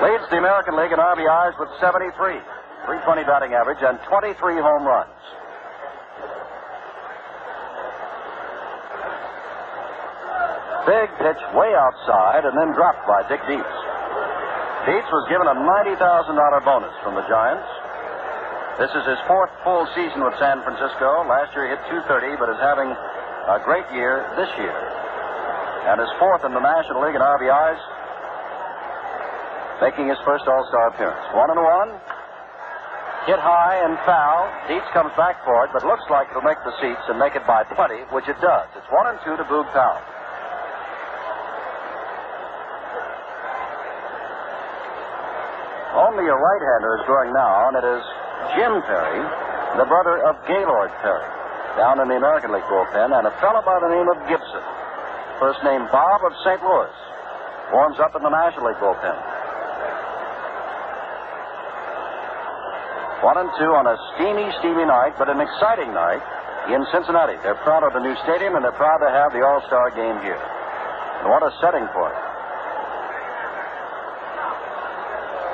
Leads 0.03 0.27
the 0.31 0.39
American 0.43 0.75
League 0.75 0.91
in 0.91 0.99
RBIs 0.99 1.55
with 1.59 1.71
73, 1.79 2.11
320 2.19 3.23
batting 3.31 3.55
average, 3.55 3.79
and 3.79 3.99
23 4.11 4.35
home 4.59 4.83
runs. 4.83 5.23
Big 10.85 11.09
pitch 11.17 11.41
way 11.55 11.73
outside 11.79 12.45
and 12.45 12.53
then 12.59 12.75
dropped 12.75 13.07
by 13.07 13.25
Dick 13.31 13.41
Dietz. 13.49 13.77
Dietz 14.85 15.09
was 15.09 15.25
given 15.33 15.49
a 15.49 15.57
$90,000 15.57 15.97
bonus 16.67 16.93
from 17.01 17.15
the 17.15 17.25
Giants. 17.25 17.65
This 18.77 18.93
is 18.93 19.07
his 19.07 19.21
fourth 19.31 19.49
full 19.63 19.87
season 19.95 20.21
with 20.21 20.37
San 20.37 20.61
Francisco. 20.61 21.25
Last 21.25 21.55
year 21.57 21.71
he 21.71 21.79
hit 21.79 21.81
230, 21.89 22.37
but 22.37 22.51
is 22.51 22.61
having 22.61 22.91
a 22.91 23.63
great 23.65 23.87
year 23.97 24.29
this 24.37 24.51
year. 24.59 24.77
And 25.89 26.03
is 26.03 26.11
fourth 26.19 26.45
in 26.45 26.53
the 26.53 26.61
National 26.61 27.01
League 27.01 27.15
in 27.15 27.23
RBIs, 27.23 27.81
making 29.81 30.09
his 30.09 30.19
first 30.23 30.47
All 30.47 30.63
Star 30.69 30.95
appearance. 30.95 31.25
One 31.35 31.51
and 31.51 31.61
one. 31.63 31.91
Hit 33.25 33.41
high 33.41 33.81
and 33.81 33.97
foul. 34.05 34.53
Dietz 34.69 34.85
comes 34.93 35.09
back 35.17 35.41
for 35.49 35.65
it, 35.65 35.73
but 35.73 35.81
looks 35.81 36.05
like 36.13 36.29
it'll 36.29 36.45
make 36.45 36.61
the 36.61 36.77
seats 36.77 37.01
and 37.09 37.17
make 37.17 37.33
it 37.33 37.47
by 37.49 37.65
20, 37.73 38.13
which 38.13 38.29
it 38.29 38.37
does. 38.45 38.69
It's 38.77 38.91
one 38.93 39.09
and 39.09 39.17
two 39.25 39.33
to 39.41 39.45
Boog 39.49 39.65
Powell. 39.73 39.97
Only 45.95 46.29
a 46.29 46.37
right-hander 46.37 47.01
is 47.01 47.05
going 47.09 47.33
now, 47.33 47.71
and 47.71 47.81
it 47.81 47.87
is 47.87 48.05
Jim 48.59 48.83
Perry, 48.85 49.23
the 49.81 49.89
brother 49.89 50.21
of 50.29 50.37
Gaylord 50.45 50.93
Perry, 51.01 51.25
down 51.81 52.03
in 52.05 52.13
the 52.13 52.19
American 52.21 52.53
League 52.53 52.69
bullpen, 52.69 53.15
and 53.15 53.25
a 53.25 53.33
fellow 53.41 53.65
by 53.65 53.79
the 53.81 53.89
name 53.89 54.09
of 54.13 54.21
Gibson, 54.29 54.65
first 55.41 55.65
name 55.65 55.89
Bob 55.89 56.21
of 56.27 56.37
St. 56.45 56.61
Louis, 56.61 56.93
warms 57.73 57.97
up 58.05 58.13
in 58.19 58.23
the 58.23 58.29
National 58.29 58.69
League 58.69 58.83
bullpen. 58.85 59.34
One 63.25 63.41
and 63.41 63.49
two 63.57 63.73
on 63.73 63.89
a 63.89 63.97
steamy, 64.13 64.45
steamy 64.61 64.85
night, 64.85 65.17
but 65.17 65.33
an 65.33 65.41
exciting 65.41 65.97
night 65.97 66.21
in 66.69 66.85
Cincinnati. 66.93 67.41
They're 67.41 67.57
proud 67.65 67.81
of 67.81 67.97
the 67.97 68.05
new 68.05 68.13
stadium, 68.21 68.53
and 68.53 68.61
they're 68.61 68.77
proud 68.77 69.01
to 69.01 69.09
have 69.09 69.33
the 69.33 69.41
All-Star 69.41 69.97
game 69.97 70.21
here. 70.21 70.37
And 70.37 71.33
what 71.33 71.41
a 71.41 71.49
setting 71.57 71.89
for 71.97 72.13
it. 72.13 72.21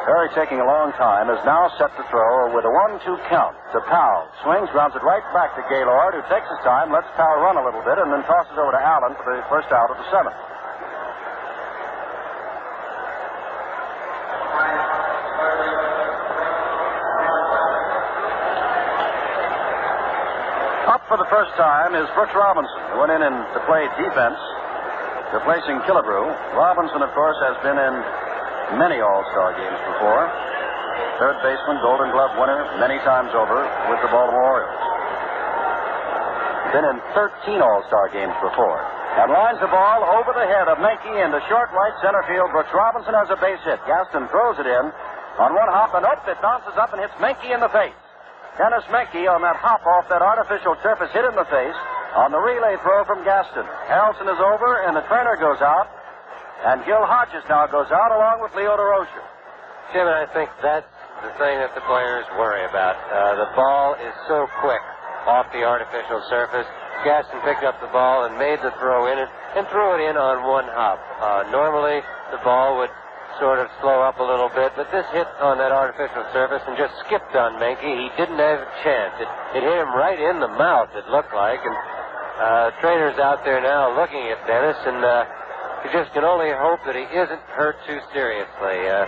Perry 0.02 0.34
taking 0.34 0.58
a 0.58 0.66
long 0.66 0.90
time 0.98 1.30
is 1.30 1.38
now 1.46 1.70
set 1.78 1.94
to 1.94 2.02
throw 2.10 2.50
with 2.50 2.66
a 2.66 2.72
one-two 2.90 3.14
count 3.30 3.54
to 3.70 3.78
Powell. 3.86 4.26
Swings, 4.42 4.66
grounds 4.74 4.98
it 4.98 5.06
right 5.06 5.22
back 5.30 5.54
to 5.54 5.62
Gaylord, 5.70 6.18
who 6.18 6.26
takes 6.26 6.50
his 6.50 6.58
time, 6.66 6.90
lets 6.90 7.06
Powell 7.14 7.38
run 7.38 7.54
a 7.54 7.62
little 7.62 7.86
bit, 7.86 8.02
and 8.02 8.10
then 8.10 8.26
tosses 8.26 8.58
over 8.58 8.74
to 8.74 8.82
Allen 8.82 9.14
for 9.22 9.30
the 9.30 9.46
first 9.46 9.70
out 9.70 9.94
of 9.94 9.96
the 9.96 10.10
seventh. 10.10 10.34
First 21.50 21.66
time 21.66 21.98
is 21.98 22.06
Brooks 22.14 22.30
Robinson, 22.38 22.78
who 22.94 23.02
went 23.02 23.10
in 23.10 23.26
and 23.26 23.34
to 23.34 23.60
play 23.66 23.82
defense, 23.98 24.38
replacing 25.34 25.82
Killebrew. 25.82 26.30
Robinson, 26.54 27.02
of 27.02 27.10
course, 27.10 27.34
has 27.42 27.58
been 27.66 27.74
in 27.74 27.94
many 28.78 29.02
All-Star 29.02 29.58
games 29.58 29.80
before. 29.82 30.30
Third 31.18 31.42
baseman, 31.42 31.82
Golden 31.82 32.14
Glove 32.14 32.38
winner 32.38 32.62
many 32.78 33.02
times 33.02 33.34
over 33.34 33.66
with 33.90 33.98
the 33.98 34.06
Baltimore 34.14 34.62
Orioles. 34.62 34.78
Been 36.70 36.86
in 36.86 37.02
13 37.18 37.58
All-Star 37.58 38.14
games 38.14 38.38
before. 38.38 38.78
And 39.18 39.34
lines 39.34 39.58
the 39.58 39.74
ball 39.74 40.06
over 40.06 40.30
the 40.30 40.46
head 40.46 40.70
of 40.70 40.78
Menke 40.78 41.18
into 41.18 41.42
short 41.50 41.74
right 41.74 41.98
center 41.98 42.22
field. 42.30 42.54
Brooks 42.54 42.70
Robinson 42.70 43.10
has 43.18 43.26
a 43.26 43.38
base 43.42 43.58
hit. 43.66 43.82
Gaston 43.90 44.30
throws 44.30 44.54
it 44.62 44.70
in 44.70 44.84
on 45.42 45.50
one 45.58 45.66
hop, 45.74 45.98
and 45.98 46.06
up 46.06 46.22
it 46.30 46.38
bounces 46.38 46.78
up 46.78 46.94
and 46.94 47.02
hits 47.02 47.18
Menke 47.18 47.50
in 47.50 47.58
the 47.58 47.74
face. 47.74 47.98
Denis 48.58 48.84
Menke 48.90 49.28
on 49.30 49.42
that 49.42 49.56
hop 49.56 49.84
off 49.86 50.08
that 50.08 50.22
artificial 50.22 50.76
turf 50.82 50.98
is 51.02 51.10
hit 51.12 51.24
in 51.24 51.34
the 51.34 51.46
face 51.46 51.76
on 52.16 52.32
the 52.34 52.38
relay 52.38 52.76
throw 52.82 53.04
from 53.04 53.22
Gaston. 53.22 53.64
Harrelson 53.86 54.26
is 54.26 54.40
over, 54.42 54.82
and 54.86 54.96
the 54.96 55.06
trainer 55.06 55.36
goes 55.38 55.62
out. 55.62 55.86
And 56.66 56.84
Gil 56.84 57.06
Hodges 57.06 57.46
now 57.48 57.66
goes 57.66 57.88
out 57.88 58.12
along 58.12 58.42
with 58.42 58.52
Leo 58.54 58.76
Durocher. 58.76 59.24
Jim, 59.94 60.06
I 60.06 60.26
think 60.34 60.50
that's 60.60 60.86
the 61.22 61.32
thing 61.40 61.56
that 61.58 61.74
the 61.74 61.80
players 61.88 62.26
worry 62.36 62.64
about. 62.68 63.00
Uh, 63.08 63.34
the 63.38 63.50
ball 63.56 63.94
is 63.96 64.14
so 64.28 64.46
quick 64.60 64.82
off 65.24 65.48
the 65.52 65.64
artificial 65.64 66.20
surface. 66.28 66.66
Gaston 67.04 67.40
picked 67.48 67.64
up 67.64 67.80
the 67.80 67.88
ball 67.88 68.28
and 68.28 68.36
made 68.36 68.60
the 68.60 68.72
throw 68.76 69.08
in 69.08 69.16
it 69.16 69.28
and 69.56 69.66
threw 69.68 69.96
it 69.96 70.04
in 70.04 70.16
on 70.20 70.44
one 70.44 70.68
hop. 70.68 71.00
Uh, 71.16 71.48
normally, 71.50 72.04
the 72.30 72.40
ball 72.44 72.76
would 72.78 72.92
sort 73.38 73.60
of 73.60 73.68
slow 73.80 74.02
up 74.02 74.18
a 74.18 74.26
little 74.26 74.50
bit, 74.50 74.72
but 74.74 74.90
this 74.90 75.06
hit 75.12 75.28
on 75.38 75.58
that 75.58 75.70
artificial 75.70 76.24
surface 76.32 76.62
and 76.66 76.74
just 76.76 76.92
skipped 77.06 77.36
on 77.36 77.60
Menke. 77.62 77.84
He 77.84 78.08
didn't 78.16 78.40
have 78.40 78.64
a 78.64 78.70
chance. 78.82 79.14
It, 79.20 79.30
it 79.56 79.62
hit 79.62 79.78
him 79.78 79.92
right 79.94 80.18
in 80.18 80.40
the 80.40 80.50
mouth, 80.50 80.90
it 80.96 81.06
looked 81.08 81.32
like. 81.32 81.60
And 81.62 81.76
uh, 82.40 82.70
trainers 82.80 83.20
out 83.20 83.44
there 83.44 83.60
now 83.60 83.92
looking 83.94 84.24
at 84.32 84.40
Denis, 84.48 84.80
and 84.88 85.04
uh, 85.04 85.28
you 85.84 85.92
just 85.92 86.12
can 86.16 86.24
only 86.24 86.50
hope 86.50 86.80
that 86.88 86.96
he 86.96 87.04
isn't 87.04 87.44
hurt 87.52 87.76
too 87.86 88.00
seriously. 88.12 88.78
Uh, 88.88 89.04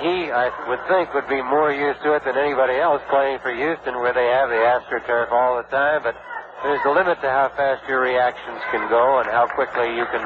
he, 0.00 0.30
I 0.30 0.52
would 0.68 0.82
think, 0.88 1.12
would 1.14 1.28
be 1.28 1.42
more 1.42 1.72
used 1.72 2.00
to 2.04 2.14
it 2.14 2.24
than 2.24 2.36
anybody 2.36 2.76
else 2.76 3.02
playing 3.10 3.40
for 3.40 3.52
Houston, 3.52 3.98
where 4.00 4.12
they 4.12 4.28
have 4.32 4.48
the 4.48 4.60
AstroTurf 4.60 5.32
all 5.32 5.56
the 5.56 5.66
time. 5.68 6.04
But 6.04 6.14
there's 6.62 6.82
a 6.84 6.92
limit 6.92 7.20
to 7.22 7.30
how 7.30 7.50
fast 7.56 7.86
your 7.88 8.02
reactions 8.02 8.60
can 8.70 8.88
go 8.90 9.20
and 9.20 9.30
how 9.30 9.46
quickly 9.54 9.94
you 9.94 10.04
can 10.10 10.22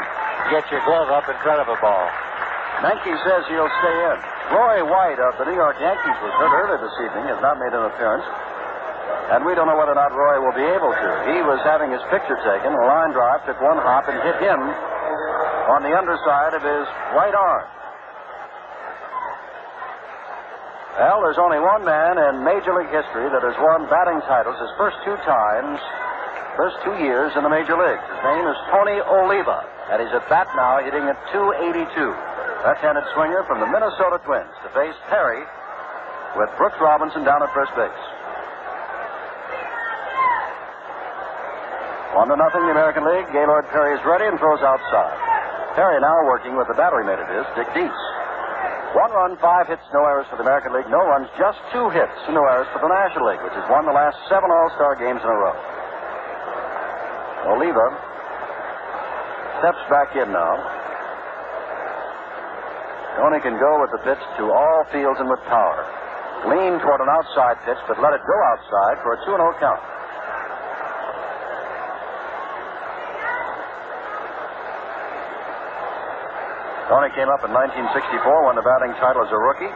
get 0.51 0.65
your 0.71 0.81
glove 0.85 1.09
up 1.09 1.29
in 1.29 1.37
front 1.45 1.61
of 1.61 1.69
a 1.69 1.79
ball. 1.81 2.32
Menke 2.83 3.15
says 3.23 3.47
he'll 3.47 3.71
stay 3.79 3.97
in. 4.11 4.19
Roy 4.59 4.83
White 4.83 5.23
of 5.23 5.39
the 5.39 5.47
New 5.47 5.55
York 5.55 5.79
Yankees 5.79 6.19
was 6.19 6.35
hurt 6.35 6.51
earlier 6.51 6.83
this 6.83 6.99
evening, 6.99 7.31
has 7.31 7.39
not 7.39 7.63
made 7.63 7.71
an 7.71 7.87
appearance. 7.87 8.27
And 9.31 9.47
we 9.47 9.55
don't 9.55 9.71
know 9.71 9.79
whether 9.79 9.95
or 9.95 10.01
not 10.03 10.11
Roy 10.11 10.43
will 10.43 10.53
be 10.59 10.67
able 10.67 10.91
to. 10.91 11.09
He 11.31 11.47
was 11.47 11.63
having 11.63 11.95
his 11.95 12.03
picture 12.11 12.35
taken. 12.43 12.75
A 12.75 12.85
line 12.85 13.15
drive 13.15 13.47
took 13.47 13.63
one 13.63 13.79
hop 13.79 14.11
and 14.11 14.19
hit 14.27 14.35
him 14.43 14.59
on 15.71 15.87
the 15.87 15.95
underside 15.95 16.59
of 16.59 16.63
his 16.67 16.85
right 17.15 17.31
arm. 17.31 17.67
Well, 20.99 21.23
there's 21.23 21.39
only 21.39 21.63
one 21.63 21.87
man 21.87 22.19
in 22.19 22.43
Major 22.43 22.75
League 22.75 22.91
history 22.91 23.31
that 23.31 23.47
has 23.47 23.55
won 23.63 23.87
batting 23.87 24.21
titles 24.27 24.59
his 24.59 24.75
first 24.75 24.99
two 25.07 25.15
times, 25.23 25.79
first 26.59 26.83
two 26.83 26.99
years 26.99 27.31
in 27.39 27.47
the 27.47 27.49
Major 27.49 27.79
Leagues. 27.79 28.03
His 28.11 28.23
name 28.27 28.45
is 28.51 28.59
Tony 28.75 28.99
Oliva, 29.07 29.65
and 29.89 30.03
he's 30.03 30.13
at 30.13 30.27
bat 30.27 30.51
now 30.59 30.83
hitting 30.83 31.07
at 31.07 31.17
282. 31.31 31.87
Left-handed 32.63 33.03
swinger 33.19 33.43
from 33.51 33.59
the 33.59 33.67
Minnesota 33.67 34.23
Twins 34.23 34.55
to 34.63 34.69
face 34.71 34.95
Perry 35.11 35.43
with 36.39 36.47
Brooks 36.55 36.79
Robinson 36.79 37.27
down 37.27 37.43
at 37.43 37.51
first 37.51 37.75
base. 37.75 38.03
One 42.15 42.31
to 42.31 42.37
nothing, 42.39 42.63
the 42.63 42.71
American 42.71 43.03
League. 43.03 43.27
Gaylord 43.35 43.67
Perry 43.75 43.99
is 43.99 44.03
ready 44.07 44.31
and 44.31 44.39
throws 44.39 44.63
outside. 44.63 45.17
Perry 45.75 45.99
now 45.99 46.23
working 46.29 46.55
with 46.55 46.69
the 46.69 46.79
battery 46.79 47.03
mate 47.03 47.19
it 47.19 47.31
is, 47.35 47.47
Dick 47.59 47.67
Dietz. 47.75 47.99
One 48.95 49.11
run, 49.11 49.41
five 49.41 49.67
hits, 49.67 49.83
no 49.91 50.05
errors 50.05 50.29
for 50.29 50.37
the 50.37 50.45
American 50.45 50.77
League. 50.77 50.87
No 50.93 51.01
runs, 51.01 51.27
just 51.41 51.59
two 51.73 51.89
hits, 51.89 52.15
no 52.29 52.45
errors 52.45 52.69
for 52.71 52.85
the 52.85 52.93
National 52.93 53.33
League, 53.33 53.41
which 53.41 53.57
has 53.57 53.65
won 53.73 53.89
the 53.89 53.97
last 53.97 54.21
seven 54.29 54.53
All-Star 54.53 55.01
games 55.01 55.19
in 55.19 55.29
a 55.33 55.35
row. 55.35 55.57
Oliva 57.57 57.87
steps 59.59 59.83
back 59.89 60.15
in 60.15 60.31
now. 60.31 60.82
Tony 63.17 63.41
can 63.45 63.61
go 63.61 63.77
with 63.81 63.93
the 63.93 64.01
pitch 64.09 64.23
to 64.41 64.49
all 64.49 64.85
fields 64.89 65.21
and 65.21 65.29
with 65.29 65.41
power. 65.45 65.85
Lean 66.49 66.81
toward 66.81 67.01
an 67.05 67.13
outside 67.13 67.61
pitch, 67.69 67.79
but 67.87 68.01
let 68.01 68.17
it 68.17 68.23
go 68.25 68.39
outside 68.51 68.97
for 69.05 69.15
a 69.15 69.19
2 69.23 69.37
0 69.37 69.53
count. 69.61 69.83
Tony 76.89 77.09
came 77.15 77.29
up 77.29 77.41
in 77.45 77.53
1964, 77.53 78.45
won 78.45 78.57
the 78.57 78.65
batting 78.65 78.93
title 79.01 79.25
as 79.25 79.33
a 79.33 79.39
rookie. 79.39 79.71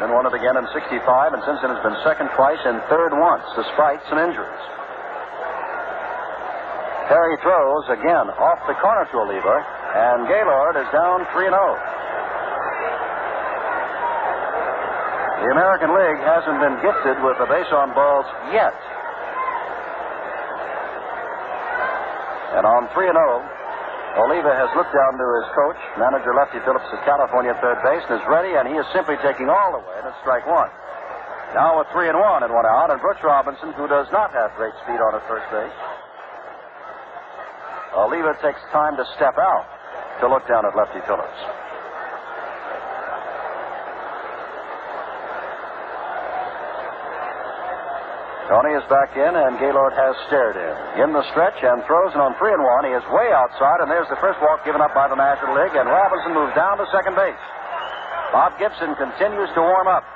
then 0.00 0.12
won 0.12 0.24
it 0.24 0.32
again 0.32 0.56
in 0.56 0.64
65, 0.72 1.02
and 1.32 1.42
since 1.44 1.60
then 1.60 1.72
has 1.72 1.82
been 1.82 1.96
second 2.04 2.28
twice 2.36 2.60
and 2.64 2.80
third 2.88 3.16
once, 3.16 3.44
despite 3.56 4.00
some 4.08 4.20
injuries. 4.20 4.64
Perry 7.08 7.36
throws 7.42 7.84
again 7.90 8.28
off 8.38 8.60
the 8.68 8.76
corner 8.80 9.04
to 9.08 9.16
Oliva, 9.18 9.56
and 9.96 10.28
Gaylord 10.28 10.76
is 10.80 10.88
down 10.92 11.26
3 11.32 11.48
0. 11.48 11.52
The 15.36 15.52
American 15.52 15.92
League 15.92 16.20
hasn't 16.24 16.58
been 16.64 16.76
gifted 16.80 17.20
with 17.20 17.36
the 17.36 17.44
base 17.44 17.68
on 17.68 17.92
balls 17.92 18.24
yet. 18.56 18.72
And 22.56 22.64
on 22.64 22.88
3 22.96 23.12
and 23.12 23.20
0, 23.20 23.44
Oliva 24.16 24.48
has 24.56 24.72
looked 24.72 24.96
down 24.96 25.12
to 25.20 25.26
his 25.36 25.48
coach, 25.52 25.76
manager 26.00 26.32
Lefty 26.32 26.56
Phillips 26.64 26.88
of 26.88 27.04
California 27.04 27.52
third 27.60 27.76
base, 27.84 28.00
and 28.08 28.16
is 28.16 28.24
ready, 28.32 28.56
and 28.56 28.64
he 28.64 28.80
is 28.80 28.88
simply 28.96 29.20
taking 29.20 29.52
all 29.52 29.76
the 29.76 29.84
way, 29.84 29.96
and 30.00 30.08
it's 30.08 30.16
strike 30.24 30.48
one. 30.48 30.72
Now 31.52 31.76
with 31.76 31.92
three 31.92 32.08
and 32.08 32.16
one 32.16 32.40
and 32.40 32.48
one 32.48 32.64
out, 32.64 32.88
and 32.88 32.96
Brooks 33.04 33.20
Robinson, 33.20 33.76
who 33.76 33.84
does 33.86 34.08
not 34.16 34.32
have 34.32 34.56
great 34.56 34.72
speed 34.88 34.96
on 34.96 35.20
at 35.20 35.24
first 35.28 35.44
base, 35.52 35.76
Oliva 37.92 38.32
takes 38.40 38.60
time 38.72 38.96
to 38.96 39.04
step 39.20 39.36
out 39.36 39.68
to 40.20 40.32
look 40.32 40.48
down 40.48 40.64
at 40.64 40.72
Lefty 40.72 41.04
Phillips. 41.04 41.40
Tony 48.46 48.78
is 48.78 48.86
back 48.86 49.10
in, 49.18 49.32
and 49.34 49.58
Gaylord 49.58 49.90
has 49.98 50.14
stared 50.30 50.54
in. 50.54 50.74
In 51.02 51.10
the 51.10 51.26
stretch 51.34 51.58
and 51.66 51.82
throws, 51.82 52.14
and 52.14 52.22
on 52.22 52.38
three 52.38 52.54
and 52.54 52.62
one, 52.62 52.86
he 52.86 52.94
is 52.94 53.02
way 53.10 53.34
outside, 53.34 53.82
and 53.82 53.90
there's 53.90 54.06
the 54.06 54.22
first 54.22 54.38
walk 54.38 54.62
given 54.62 54.78
up 54.78 54.94
by 54.94 55.10
the 55.10 55.18
National 55.18 55.58
League, 55.58 55.74
and 55.74 55.90
Robinson 55.90 56.30
moves 56.30 56.54
down 56.54 56.78
to 56.78 56.86
second 56.94 57.18
base. 57.18 57.42
Bob 58.30 58.54
Gibson 58.54 58.94
continues 58.94 59.50
to 59.58 59.60
warm 59.66 59.90
up. 59.90 60.06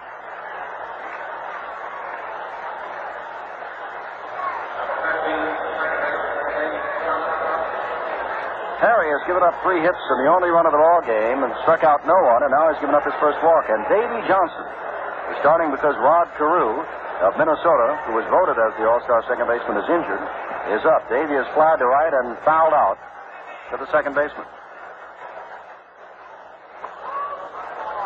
Perry 8.79 9.11
has 9.11 9.27
given 9.27 9.43
up 9.43 9.59
three 9.67 9.83
hits 9.83 9.99
in 9.99 10.17
the 10.23 10.31
only 10.31 10.55
run 10.55 10.71
of 10.71 10.73
the 10.73 10.79
ball 10.79 11.03
game 11.03 11.43
and 11.43 11.51
struck 11.67 11.83
out 11.83 12.07
no 12.07 12.17
one, 12.31 12.47
and 12.47 12.55
now 12.55 12.71
he's 12.71 12.79
given 12.79 12.95
up 12.95 13.03
his 13.03 13.13
first 13.19 13.43
walk. 13.43 13.67
And 13.67 13.83
Davy 13.91 14.23
Johnson 14.31 14.67
is 15.35 15.37
starting 15.43 15.75
because 15.75 15.99
Rod 15.99 16.31
Carew 16.39 16.87
of 17.21 17.37
Minnesota, 17.37 18.01
who 18.09 18.17
was 18.17 18.25
voted 18.33 18.57
as 18.57 18.73
the 18.81 18.89
All-Star 18.89 19.21
second 19.29 19.45
baseman, 19.45 19.77
is 19.77 19.89
injured, 19.89 20.23
is 20.73 20.85
up. 20.89 21.05
Davy 21.13 21.37
is 21.37 21.47
fly 21.53 21.77
to 21.77 21.87
right 21.87 22.13
and 22.13 22.37
fouled 22.45 22.73
out 22.73 22.97
to 23.73 23.77
the 23.77 23.89
second 23.93 24.17
baseman. 24.17 24.49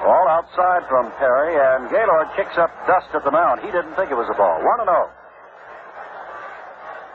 Ball 0.03 0.27
outside 0.29 0.85
from 0.91 1.09
Perry, 1.17 1.57
and 1.57 1.89
Gaylord 1.89 2.29
kicks 2.37 2.59
up 2.61 2.69
dust 2.85 3.09
at 3.15 3.25
the 3.25 3.33
mound. 3.33 3.65
He 3.65 3.73
didn't 3.73 3.97
think 3.97 4.11
it 4.11 4.19
was 4.19 4.29
a 4.29 4.37
ball. 4.37 4.61
1 4.61 4.85
0. 4.85 5.11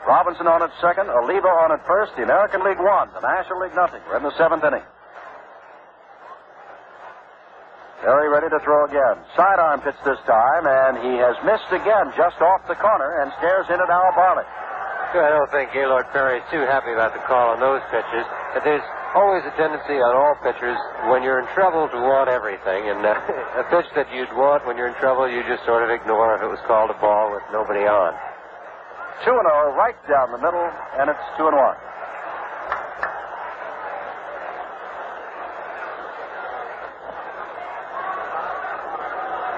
Robinson 0.08 0.48
on 0.48 0.62
at 0.64 0.72
second, 0.80 1.06
Oliva 1.06 1.46
on 1.46 1.70
at 1.70 1.86
first. 1.86 2.16
The 2.16 2.24
American 2.24 2.64
League 2.64 2.80
won, 2.80 3.12
the 3.14 3.20
National 3.22 3.60
League 3.60 3.76
nothing. 3.76 4.00
We're 4.08 4.16
in 4.16 4.24
the 4.24 4.34
seventh 4.34 4.64
inning. 4.64 4.82
Perry 8.00 8.32
ready 8.32 8.48
to 8.48 8.60
throw 8.64 8.88
again. 8.88 9.20
Sidearm 9.36 9.84
pitch 9.84 9.98
this 10.08 10.20
time, 10.24 10.64
and 10.64 10.96
he 11.04 11.20
has 11.20 11.36
missed 11.44 11.68
again 11.68 12.08
just 12.16 12.40
off 12.40 12.64
the 12.64 12.76
corner 12.80 13.20
and 13.20 13.28
stares 13.36 13.68
in 13.68 13.76
at 13.76 13.90
Al 13.92 14.12
Barlick. 14.16 14.48
I 15.10 15.28
don't 15.28 15.50
think 15.50 15.74
Gaylord 15.74 16.06
Perry 16.14 16.38
is 16.38 16.46
too 16.54 16.62
happy 16.70 16.94
about 16.94 17.12
the 17.12 17.20
call 17.26 17.50
on 17.50 17.58
those 17.58 17.82
pitches. 17.90 18.22
But 18.54 18.62
there's 18.62 18.86
always 19.12 19.42
a 19.42 19.50
tendency 19.58 19.98
on 19.98 20.14
all 20.14 20.38
pitchers 20.38 20.78
when 21.10 21.26
you're 21.26 21.42
in 21.42 21.50
trouble 21.50 21.90
to 21.90 21.98
want 21.98 22.30
everything. 22.30 22.86
And 22.86 23.02
uh, 23.02 23.18
a 23.62 23.66
pitch 23.74 23.90
that 23.98 24.06
you'd 24.14 24.30
want 24.38 24.62
when 24.70 24.78
you're 24.78 24.86
in 24.86 24.98
trouble, 25.02 25.26
you 25.26 25.42
just 25.50 25.66
sort 25.66 25.82
of 25.82 25.90
ignore 25.90 26.38
if 26.38 26.46
it 26.46 26.50
was 26.50 26.62
called 26.70 26.94
a 26.94 26.98
ball 27.02 27.34
with 27.34 27.42
nobody 27.50 27.90
on. 27.90 28.14
2 29.26 29.34
0 29.34 29.42
right 29.74 29.98
down 30.06 30.30
the 30.30 30.38
middle, 30.38 30.64
and 30.96 31.10
it's 31.10 31.26
2 31.36 31.44
and 31.44 31.58
1. 31.58 31.76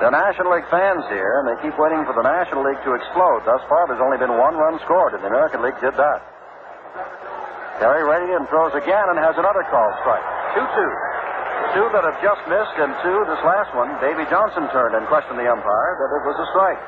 The 0.03 0.11
National 0.11 0.51
League 0.59 0.67
fans 0.67 1.07
here, 1.15 1.39
and 1.39 1.47
they 1.47 1.55
keep 1.63 1.79
waiting 1.79 2.03
for 2.03 2.11
the 2.11 2.27
National 2.27 2.67
League 2.67 2.83
to 2.83 2.91
explode. 2.99 3.47
Thus 3.47 3.63
far, 3.71 3.87
there's 3.87 4.03
only 4.03 4.19
been 4.19 4.35
one 4.35 4.59
run 4.59 4.83
scored, 4.83 5.15
and 5.15 5.23
the 5.23 5.31
American 5.31 5.63
League 5.63 5.79
did 5.79 5.95
that. 5.95 6.19
Ready 7.79 8.35
and 8.35 8.43
throws 8.51 8.75
again 8.75 9.07
and 9.15 9.19
has 9.23 9.39
another 9.39 9.63
call 9.71 9.87
strike. 10.03 10.27
2 10.59 10.59
2. 10.59 11.79
Two 11.79 11.87
that 11.95 12.03
have 12.03 12.19
just 12.19 12.43
missed, 12.51 12.75
and 12.83 12.91
two, 13.07 13.15
this 13.31 13.39
last 13.47 13.71
one, 13.79 13.95
Davy 14.03 14.27
Johnson 14.27 14.67
turned 14.75 14.99
and 14.99 15.07
questioned 15.07 15.39
the 15.39 15.47
umpire 15.47 15.95
that 15.95 16.11
it 16.11 16.23
was 16.27 16.35
a 16.35 16.47
strike. 16.51 16.83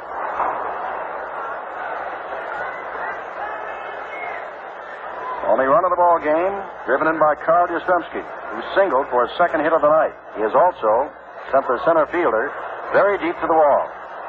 Only 5.55 5.70
run 5.70 5.86
of 5.86 5.95
the 5.95 6.01
ball 6.03 6.19
game, 6.19 6.55
driven 6.82 7.07
in 7.07 7.23
by 7.23 7.39
Carl 7.47 7.70
Yastrzemski, 7.70 8.27
who 8.27 8.59
singled 8.74 9.07
for 9.07 9.23
his 9.23 9.31
second 9.39 9.62
hit 9.62 9.70
of 9.70 9.86
the 9.86 9.91
night. 9.91 10.19
He 10.35 10.43
has 10.43 10.55
also 10.55 11.15
sent 11.55 11.62
the 11.70 11.78
center 11.86 12.11
fielder 12.11 12.51
very 12.95 13.19
deep 13.19 13.35
to 13.43 13.49
the 13.51 13.59
wall. 13.59 13.85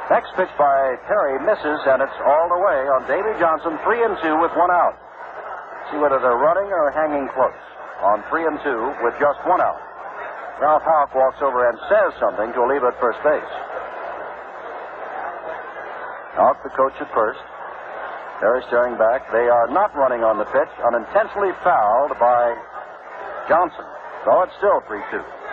Next 0.10 0.34
pitch 0.34 0.50
by 0.58 0.98
Perry 1.06 1.38
misses, 1.46 1.82
and 1.86 2.02
it's 2.02 2.20
all 2.26 2.50
the 2.50 2.58
way 2.58 2.82
on 2.98 3.06
Davy 3.06 3.30
Johnson, 3.38 3.78
three 3.86 4.02
and 4.02 4.18
two 4.26 4.42
with 4.42 4.50
one 4.58 4.74
out. 4.74 4.98
See 5.94 6.02
whether 6.02 6.18
they're 6.18 6.42
running 6.42 6.74
or 6.74 6.90
hanging 6.90 7.30
close. 7.38 7.62
On 8.02 8.26
three 8.34 8.42
and 8.50 8.58
two 8.66 8.82
with 9.06 9.14
just 9.22 9.38
one 9.46 9.62
out. 9.62 9.78
Ralph 10.58 10.82
Houk 10.82 11.14
walks 11.14 11.46
over 11.46 11.70
and 11.70 11.78
says 11.86 12.18
something 12.18 12.50
to 12.58 12.60
Oliva 12.66 12.90
at 12.90 12.98
first 12.98 13.22
base. 13.22 13.54
Houk, 16.42 16.58
the 16.66 16.74
coach 16.74 16.98
at 16.98 17.10
first. 17.14 17.42
Perry 18.42 18.66
staring 18.66 18.98
back. 18.98 19.30
They 19.30 19.46
are 19.46 19.70
not 19.70 19.94
running 19.94 20.26
on 20.26 20.42
the 20.42 20.50
pitch. 20.50 20.74
Unintentionally 20.82 21.54
fouled 21.62 22.18
by 22.18 22.58
Johnson. 23.46 23.86
So 24.26 24.42
it's 24.42 24.58
still 24.58 24.82
3 24.90 25.02
2. 25.14 25.45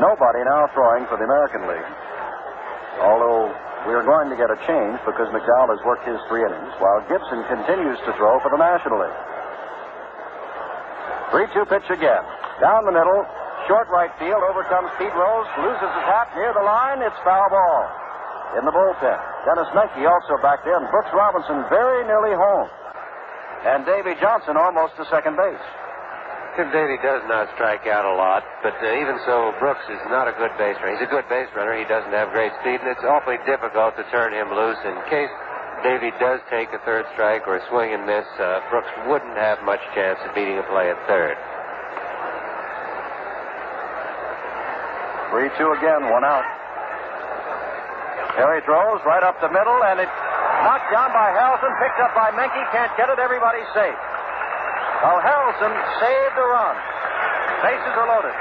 Nobody 0.00 0.40
now 0.44 0.68
throwing 0.72 1.04
for 1.10 1.16
the 1.18 1.24
American 1.24 1.68
League. 1.68 1.90
Although 3.02 3.52
we 3.88 3.92
are 3.92 4.06
going 4.06 4.30
to 4.30 4.36
get 4.36 4.48
a 4.48 4.58
change 4.64 4.96
because 5.04 5.28
McDowell 5.34 5.74
has 5.74 5.82
worked 5.84 6.06
his 6.06 6.20
three 6.28 6.44
innings, 6.44 6.72
while 6.78 7.02
Gibson 7.08 7.44
continues 7.50 7.98
to 8.06 8.12
throw 8.16 8.40
for 8.40 8.48
the 8.48 8.60
National 8.60 9.02
League. 9.02 9.20
3 11.32 11.48
2 11.52 11.64
pitch 11.66 11.88
again. 11.88 12.24
Down 12.60 12.84
the 12.84 12.92
middle, 12.92 13.24
Short 13.70 13.86
right 13.94 14.10
field. 14.18 14.42
overcomes 14.42 14.90
Pete 14.98 15.14
Rose. 15.14 15.46
Loses 15.62 15.86
his 15.86 16.06
hat 16.10 16.34
near 16.34 16.50
the 16.52 16.66
line. 16.66 16.98
It's 16.98 17.14
foul 17.22 17.46
ball. 17.46 17.82
In 18.58 18.66
the 18.66 18.74
bullpen. 18.74 19.18
Denis 19.46 19.70
Menke 19.70 20.02
also 20.02 20.34
back 20.42 20.66
in. 20.66 20.80
Brooks 20.90 21.10
Robinson 21.14 21.62
very 21.70 22.02
nearly 22.04 22.34
home. 22.34 22.68
And 23.64 23.86
Davy 23.86 24.18
Johnson 24.18 24.56
almost 24.56 24.96
to 24.98 25.06
second 25.06 25.36
base. 25.36 25.62
Tim 26.52 26.68
Davy 26.68 27.00
does 27.00 27.24
not 27.32 27.48
strike 27.56 27.88
out 27.88 28.04
a 28.04 28.12
lot, 28.12 28.44
but 28.60 28.76
uh, 28.76 29.00
even 29.00 29.16
so, 29.24 29.56
Brooks 29.56 29.88
is 29.88 30.04
not 30.12 30.28
a 30.28 30.36
good 30.36 30.52
base 30.60 30.76
runner. 30.84 31.00
He's 31.00 31.08
a 31.08 31.08
good 31.08 31.24
base 31.32 31.48
runner. 31.56 31.72
He 31.72 31.88
doesn't 31.88 32.12
have 32.12 32.28
great 32.36 32.52
speed, 32.60 32.84
and 32.84 32.92
it's 32.92 33.00
awfully 33.08 33.40
difficult 33.48 33.96
to 33.96 34.04
turn 34.12 34.36
him 34.36 34.52
loose. 34.52 34.76
In 34.84 34.92
case 35.08 35.32
Davy 35.80 36.12
does 36.20 36.44
take 36.52 36.68
a 36.76 36.80
third 36.84 37.08
strike 37.16 37.48
or 37.48 37.56
a 37.56 37.64
swing 37.72 37.96
and 37.96 38.04
miss, 38.04 38.28
uh, 38.36 38.60
Brooks 38.68 38.92
wouldn't 39.08 39.32
have 39.40 39.64
much 39.64 39.80
chance 39.96 40.20
of 40.28 40.36
beating 40.36 40.60
a 40.60 40.66
play 40.68 40.92
at 40.92 41.00
third. 41.08 41.40
3 45.32 45.48
2 45.56 45.72
again, 45.80 46.12
one 46.12 46.20
out. 46.20 46.44
Perry 48.36 48.60
throws 48.68 49.00
right 49.08 49.24
up 49.24 49.40
the 49.40 49.48
middle, 49.48 49.80
and 49.88 50.04
it's 50.04 50.18
knocked 50.68 50.92
down 50.92 51.16
by 51.16 51.32
Harrelson, 51.32 51.72
picked 51.80 52.00
up 52.04 52.12
by 52.12 52.28
Menke. 52.36 52.60
Can't 52.76 52.92
get 53.00 53.08
it. 53.08 53.16
Everybody's 53.16 53.68
safe. 53.72 53.96
Well, 55.02 55.18
Harrelson 55.18 55.74
saved 55.98 56.34
the 56.38 56.46
run. 56.46 56.76
Bases 57.66 57.94
are 57.98 58.06
loaded. 58.06 58.36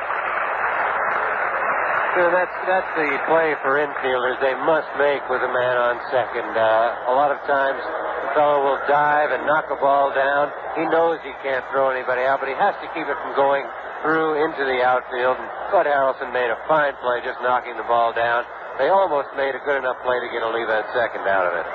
So 2.12 2.28
that's 2.30 2.54
that's 2.68 2.92
the 3.00 3.10
play 3.26 3.56
for 3.66 3.82
infielders. 3.82 4.38
They 4.46 4.54
must 4.68 4.86
make 5.00 5.26
with 5.32 5.42
a 5.42 5.50
man 5.50 5.76
on 5.80 5.98
second. 6.14 6.54
Uh, 6.54 7.10
a 7.10 7.14
lot 7.18 7.32
of 7.32 7.40
times, 7.50 7.80
the 7.80 8.32
fellow 8.38 8.62
will 8.62 8.82
dive 8.86 9.32
and 9.32 9.48
knock 9.48 9.72
a 9.72 9.80
ball 9.80 10.14
down. 10.14 10.52
He 10.78 10.86
knows 10.92 11.18
he 11.24 11.34
can't 11.42 11.64
throw 11.72 11.90
anybody 11.90 12.28
out, 12.28 12.44
but 12.44 12.52
he 12.52 12.58
has 12.60 12.76
to 12.84 12.88
keep 12.94 13.08
it 13.10 13.18
from 13.26 13.34
going 13.34 13.64
through 14.04 14.44
into 14.44 14.62
the 14.62 14.84
outfield. 14.84 15.40
And 15.40 15.50
Harrelson 15.72 16.30
made 16.36 16.52
a 16.52 16.60
fine 16.68 16.94
play 17.02 17.24
just 17.24 17.40
knocking 17.42 17.74
the 17.74 17.88
ball 17.88 18.14
down. 18.14 18.44
They 18.78 18.92
almost 18.94 19.34
made 19.34 19.56
a 19.56 19.62
good 19.66 19.80
enough 19.80 19.98
play 20.04 20.20
to 20.20 20.30
get 20.30 20.44
Oliva 20.44 20.84
at 20.84 20.88
second 20.94 21.26
out 21.26 21.48
of 21.48 21.54
it. 21.58 21.66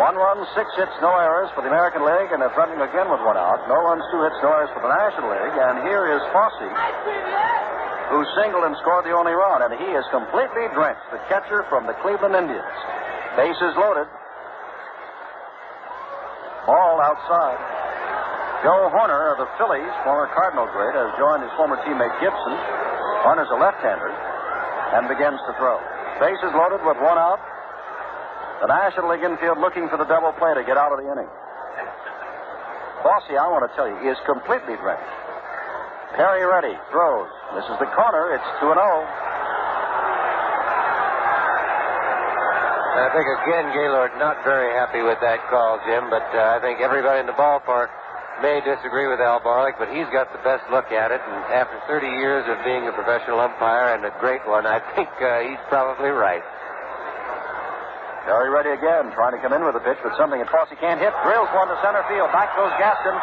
One 0.00 0.16
run, 0.16 0.40
six 0.56 0.64
hits, 0.80 0.96
no 1.04 1.12
errors 1.12 1.52
for 1.52 1.60
the 1.60 1.68
American 1.68 2.00
League, 2.08 2.32
and 2.32 2.40
they're 2.40 2.56
threatening 2.56 2.80
again 2.80 3.12
with 3.12 3.20
one 3.20 3.36
out. 3.36 3.60
No 3.68 3.76
runs, 3.84 4.00
two 4.08 4.24
hits, 4.24 4.40
no 4.40 4.48
errors 4.48 4.72
for 4.72 4.80
the 4.80 4.88
National 4.88 5.28
League. 5.28 5.56
And 5.60 5.84
here 5.84 6.08
is 6.08 6.24
Fosse, 6.32 6.72
who 8.08 8.24
singled 8.40 8.64
and 8.64 8.72
scored 8.80 9.04
the 9.04 9.12
only 9.12 9.36
run, 9.36 9.60
and 9.60 9.76
he 9.76 9.92
is 9.92 10.00
completely 10.08 10.72
drenched. 10.72 11.04
The 11.12 11.20
catcher 11.28 11.68
from 11.68 11.84
the 11.84 11.92
Cleveland 12.00 12.32
Indians. 12.32 12.76
Bases 13.36 13.76
loaded. 13.76 14.08
Ball 16.64 16.96
outside. 17.04 17.60
Joe 18.64 18.88
Hoerner 18.96 19.36
of 19.36 19.44
the 19.44 19.52
Phillies, 19.60 19.92
former 20.08 20.32
Cardinal 20.32 20.64
great, 20.72 20.96
has 20.96 21.12
joined 21.20 21.44
his 21.44 21.52
former 21.60 21.76
teammate 21.84 22.16
Gibson. 22.24 22.56
Hoerner's 23.28 23.52
a 23.52 23.60
left-hander 23.60 24.16
and 24.96 25.12
begins 25.12 25.44
to 25.44 25.52
throw. 25.60 25.76
Bases 26.24 26.56
loaded 26.56 26.80
with 26.88 26.96
one 27.04 27.20
out. 27.20 27.59
The 28.60 28.68
National 28.68 29.08
League 29.08 29.24
infield 29.24 29.56
looking 29.56 29.88
for 29.88 29.96
the 29.96 30.04
double 30.04 30.36
play 30.36 30.52
to 30.52 30.60
get 30.68 30.76
out 30.76 30.92
of 30.92 31.00
the 31.00 31.08
inning. 31.08 31.28
Fosse, 33.00 33.32
I 33.32 33.48
want 33.48 33.64
to 33.64 33.72
tell 33.72 33.88
you, 33.88 33.96
is 34.04 34.20
completely 34.28 34.76
drenched. 34.76 35.16
Perry 36.12 36.44
ready, 36.44 36.76
throws. 36.92 37.32
This 37.56 37.64
is 37.64 37.76
the 37.80 37.88
corner. 37.96 38.36
It's 38.36 38.44
2 38.60 38.68
0. 38.68 38.76
I 43.00 43.08
think 43.16 43.24
again 43.42 43.72
Gaylord 43.72 44.12
not 44.20 44.44
very 44.44 44.76
happy 44.76 45.00
with 45.00 45.16
that 45.24 45.40
call, 45.48 45.80
Jim, 45.88 46.12
but 46.12 46.28
uh, 46.36 46.52
I 46.54 46.60
think 46.60 46.84
everybody 46.84 47.24
in 47.24 47.26
the 47.26 47.32
ballpark 47.32 47.88
may 48.44 48.60
disagree 48.60 49.08
with 49.08 49.24
Al 49.24 49.40
Barlick, 49.40 49.80
but 49.80 49.88
he's 49.88 50.06
got 50.12 50.28
the 50.36 50.42
best 50.44 50.68
look 50.68 50.92
at 50.92 51.08
it. 51.08 51.20
And 51.24 51.40
after 51.48 51.80
30 51.88 52.06
years 52.20 52.44
of 52.44 52.60
being 52.60 52.84
a 52.84 52.92
professional 52.92 53.40
umpire 53.40 53.96
and 53.96 54.04
a 54.04 54.12
great 54.20 54.44
one, 54.44 54.68
I 54.68 54.84
think 54.92 55.08
uh, 55.16 55.40
he's 55.48 55.62
probably 55.72 56.12
right. 56.12 56.44
Perry 58.30 58.46
ready 58.46 58.70
again, 58.70 59.10
trying 59.18 59.34
to 59.34 59.42
come 59.42 59.50
in 59.50 59.66
with 59.66 59.74
a 59.74 59.82
pitch, 59.82 59.98
but 60.06 60.14
something 60.14 60.38
that 60.38 60.46
Fosse 60.54 60.70
can't 60.78 61.02
hit. 61.02 61.10
Drills 61.26 61.50
one 61.50 61.66
to 61.66 61.74
center 61.82 62.06
field. 62.06 62.30
Back 62.30 62.54
goes 62.54 62.70
Gaston. 62.78 63.18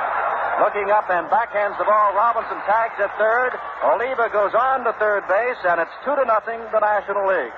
Looking 0.60 0.92
up 0.92 1.08
and 1.08 1.32
backhands 1.32 1.80
the 1.80 1.88
ball. 1.88 2.12
Robinson 2.12 2.60
tags 2.68 3.00
at 3.00 3.08
third. 3.16 3.56
Oliva 3.88 4.28
goes 4.36 4.52
on 4.52 4.84
to 4.84 4.92
third 5.00 5.24
base, 5.32 5.64
and 5.64 5.80
it's 5.80 5.96
two 6.04 6.12
to 6.12 6.28
nothing 6.28 6.60
the 6.76 6.84
National 6.84 7.24
League. 7.24 7.56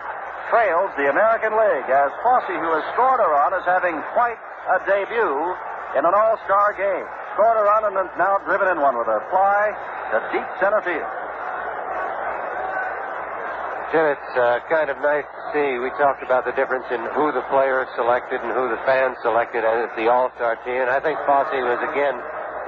Trails 0.53 0.93
the 0.93 1.09
American 1.09 1.57
League 1.57 1.89
as 1.89 2.13
Fosse, 2.21 2.53
who 2.53 2.69
has 2.69 2.85
scored 2.93 3.17
a 3.17 3.26
run, 3.26 3.57
is 3.57 3.65
having 3.65 3.97
quite 4.13 4.38
a 4.69 4.85
debut 4.85 5.34
in 5.97 6.05
an 6.05 6.13
all-star 6.13 6.77
game. 6.77 7.07
Scored 7.34 7.57
a 7.57 7.65
run 7.65 7.81
and 7.89 7.97
now 8.21 8.38
driven 8.45 8.69
in 8.69 8.77
one 8.77 8.93
with 8.93 9.09
a 9.09 9.26
fly 9.34 9.73
to 10.13 10.21
deep 10.30 10.45
center 10.61 10.85
field. 10.85 11.09
Jim, 13.90 14.06
it's 14.06 14.34
uh, 14.38 14.61
kind 14.70 14.94
of 14.94 15.02
nice 15.02 15.26
to 15.26 15.41
see. 15.49 15.82
We 15.82 15.90
talked 15.98 16.22
about 16.22 16.45
the 16.45 16.53
difference 16.53 16.86
in 16.94 17.02
who 17.18 17.34
the 17.34 17.41
players 17.49 17.90
selected 17.98 18.38
and 18.38 18.53
who 18.53 18.70
the 18.70 18.78
fans 18.86 19.18
selected 19.26 19.66
as 19.66 19.90
the 19.98 20.06
All-Star 20.06 20.61
team, 20.61 20.86
and 20.86 20.94
I 20.94 21.02
think 21.02 21.18
Fosse 21.26 21.57
was 21.57 21.82
again 21.90 22.14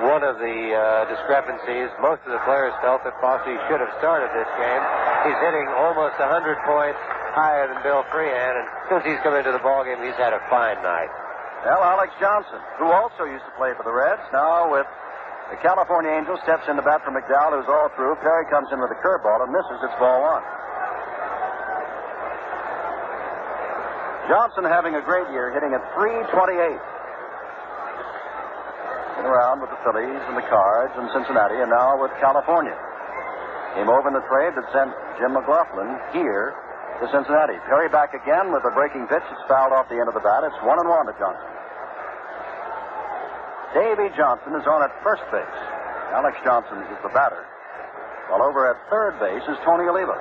one 0.02 0.26
of 0.26 0.42
the 0.42 0.74
uh, 0.74 1.06
discrepancies. 1.14 1.94
Most 2.02 2.26
of 2.26 2.34
the 2.34 2.42
players 2.42 2.74
felt 2.82 3.06
that 3.06 3.14
Fosse 3.22 3.54
should 3.70 3.78
have 3.78 3.94
started 4.02 4.34
this 4.34 4.50
game. 4.58 4.82
He's 5.30 5.38
hitting 5.46 5.70
almost 5.78 6.18
100 6.18 6.58
points 6.66 6.98
higher 7.38 7.70
than 7.70 7.78
Bill 7.86 8.02
Freehan, 8.10 8.58
and 8.58 8.66
since 8.90 9.06
he's 9.06 9.22
come 9.22 9.38
into 9.38 9.54
the 9.54 9.62
ballgame, 9.62 10.02
he's 10.02 10.18
had 10.18 10.34
a 10.34 10.42
fine 10.50 10.82
night. 10.82 11.14
Well, 11.70 11.86
Alex 11.86 12.18
Johnson, 12.18 12.58
who 12.82 12.90
also 12.90 13.30
used 13.30 13.46
to 13.46 13.54
play 13.62 13.78
for 13.78 13.86
the 13.86 13.94
Reds, 13.94 14.26
now 14.34 14.74
with 14.74 14.90
the 15.54 15.62
California 15.62 16.10
Angels, 16.10 16.42
steps 16.42 16.66
in 16.66 16.74
into 16.74 16.82
bat 16.82 17.06
for 17.06 17.14
McDowell, 17.14 17.62
who's 17.62 17.70
all 17.70 17.94
through. 17.94 18.18
Perry 18.26 18.50
comes 18.50 18.74
in 18.74 18.82
with 18.82 18.90
a 18.90 18.98
curveball 19.06 19.46
and 19.46 19.54
misses. 19.54 19.78
It's 19.86 19.94
ball 20.02 20.26
one. 20.26 20.42
Johnson 24.30 24.66
having 24.66 24.96
a 24.96 25.02
great 25.02 25.30
year, 25.34 25.54
hitting 25.54 25.74
at 25.74 25.82
328. 25.98 26.78
Been 29.18 29.28
around 29.30 29.62
with 29.62 29.70
the 29.70 29.82
Phillies 29.86 30.22
and 30.30 30.38
the 30.38 30.46
Cards 30.50 30.94
and 30.98 31.10
Cincinnati, 31.14 31.62
and 31.62 31.70
now 31.70 31.98
with 31.98 32.12
California. 32.22 32.78
Came 33.76 33.90
over 33.90 34.10
in 34.10 34.16
the 34.18 34.26
trade 34.28 34.54
that 34.58 34.68
sent 34.74 34.92
Jim 35.18 35.34
McGlothlin 35.38 35.96
here 36.12 36.54
to 37.00 37.06
Cincinnati. 37.10 37.58
Perry 37.66 37.90
back 37.90 38.14
again 38.14 38.52
with 38.54 38.62
a 38.66 38.74
breaking 38.76 39.08
pitch. 39.08 39.24
It's 39.32 39.46
fouled 39.48 39.74
off 39.74 39.90
the 39.90 39.98
end 39.98 40.10
of 40.10 40.14
the 40.14 40.22
bat. 40.22 40.44
It's 40.44 40.58
one 40.62 40.78
and 40.78 40.90
one 40.90 41.06
to 41.10 41.16
Johnson. 41.18 41.50
Davey 43.74 44.12
Johnson 44.20 44.54
is 44.60 44.68
on 44.68 44.84
at 44.84 44.92
first 45.02 45.24
base. 45.32 45.60
Alex 46.12 46.36
Johnson 46.44 46.84
is 46.92 47.00
the 47.02 47.10
batter. 47.16 47.48
While 48.28 48.44
over 48.44 48.68
at 48.70 48.78
third 48.92 49.20
base 49.20 49.44
is 49.48 49.58
Tony 49.64 49.88
Oliva. 49.88 50.20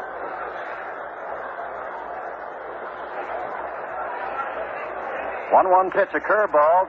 1 5.51 5.71
1 5.71 5.91
pitch, 5.91 6.11
a 6.15 6.23
curveball 6.23 6.87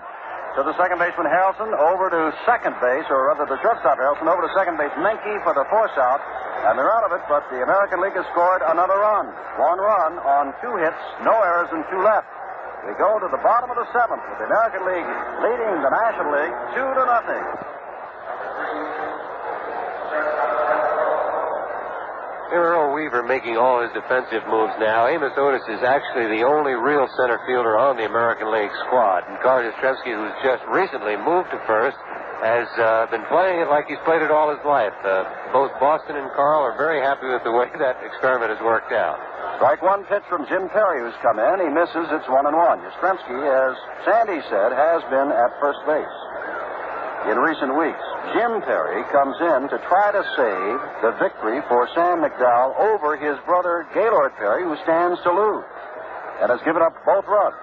to 0.55 0.61
the 0.63 0.75
second 0.75 0.99
baseman 0.99 1.31
Harrelson, 1.31 1.71
over 1.73 2.11
to 2.11 2.35
second 2.45 2.75
base, 2.83 3.07
or 3.09 3.31
rather 3.31 3.47
the 3.47 3.57
shortstop 3.63 3.97
Harrelson, 3.97 4.27
over 4.27 4.43
to 4.43 4.51
second 4.53 4.77
base 4.77 4.91
Menke 4.99 5.39
for 5.43 5.55
the 5.55 5.65
force 5.71 5.95
out. 5.95 6.21
And 6.67 6.77
they're 6.77 6.93
out 6.93 7.09
of 7.09 7.11
it, 7.17 7.25
but 7.25 7.41
the 7.49 7.63
American 7.63 8.05
League 8.05 8.13
has 8.13 8.27
scored 8.29 8.61
another 8.61 9.01
run. 9.01 9.25
One 9.57 9.79
run 9.81 10.21
on 10.21 10.53
two 10.61 10.77
hits, 10.77 11.01
no 11.25 11.33
errors, 11.41 11.73
and 11.73 11.81
two 11.89 12.03
left. 12.05 12.29
We 12.85 12.93
go 13.01 13.17
to 13.17 13.29
the 13.33 13.41
bottom 13.41 13.69
of 13.73 13.77
the 13.77 13.89
seventh 13.93 14.21
with 14.29 14.37
the 14.41 14.47
American 14.49 14.85
League 14.85 15.09
leading 15.41 15.71
the 15.81 15.89
National 15.89 16.29
League 16.33 16.55
two 16.77 16.85
to 16.85 17.03
nothing. 17.05 17.45
Earl 22.51 22.93
Weaver 22.93 23.23
making 23.23 23.55
all 23.55 23.81
his 23.81 23.91
defensive 23.95 24.43
moves 24.47 24.75
now. 24.79 25.07
Amos 25.07 25.31
Otis 25.39 25.63
is 25.71 25.81
actually 25.83 26.27
the 26.27 26.43
only 26.43 26.75
real 26.75 27.07
center 27.15 27.39
fielder 27.47 27.79
on 27.79 27.95
the 27.95 28.05
American 28.05 28.51
League 28.51 28.71
squad. 28.85 29.23
And 29.27 29.39
Carl 29.39 29.63
Yastrzemski, 29.63 30.11
who's 30.11 30.35
just 30.43 30.63
recently 30.67 31.15
moved 31.15 31.51
to 31.55 31.59
first, 31.63 31.95
has 32.43 32.67
uh, 32.75 33.07
been 33.07 33.23
playing 33.31 33.61
it 33.61 33.69
like 33.69 33.87
he's 33.87 34.01
played 34.03 34.21
it 34.21 34.31
all 34.31 34.49
his 34.51 34.63
life. 34.65 34.95
Uh, 35.05 35.23
both 35.53 35.71
Boston 35.79 36.17
and 36.19 36.27
Carl 36.35 36.65
are 36.65 36.75
very 36.75 36.99
happy 36.99 37.31
with 37.31 37.43
the 37.47 37.53
way 37.53 37.71
that 37.79 38.01
experiment 38.03 38.51
has 38.51 38.59
worked 38.59 38.91
out. 38.91 39.15
Strike 39.61 39.81
one 39.81 40.03
pitch 40.09 40.25
from 40.27 40.43
Jim 40.49 40.67
Perry, 40.69 41.05
who's 41.05 41.15
come 41.21 41.37
in. 41.39 41.61
He 41.61 41.69
misses. 41.69 42.09
It's 42.11 42.27
one 42.27 42.49
and 42.49 42.57
one. 42.57 42.81
Yastrzemski, 42.83 43.39
as 43.45 43.77
Sandy 44.03 44.41
said, 44.49 44.73
has 44.73 44.99
been 45.07 45.31
at 45.31 45.55
first 45.61 45.79
base 45.85 46.17
in 47.29 47.37
recent 47.37 47.77
weeks. 47.77 48.01
Jim 48.33 48.61
Perry 48.65 49.03
comes 49.13 49.37
in 49.37 49.69
to 49.69 49.77
try 49.85 50.09
to 50.09 50.23
save 50.33 50.77
the 51.05 51.13
victory 51.21 51.61
for 51.69 51.87
Sam 51.93 52.23
McDowell 52.25 52.73
over 52.79 53.17
his 53.17 53.37
brother 53.45 53.85
Gaylord 53.93 54.33
Perry, 54.37 54.63
who 54.63 54.75
stands 54.83 55.21
to 55.21 55.31
lose 55.31 55.65
and 56.41 56.49
has 56.49 56.59
given 56.65 56.81
up 56.81 56.97
both 57.05 57.25
runs. 57.27 57.61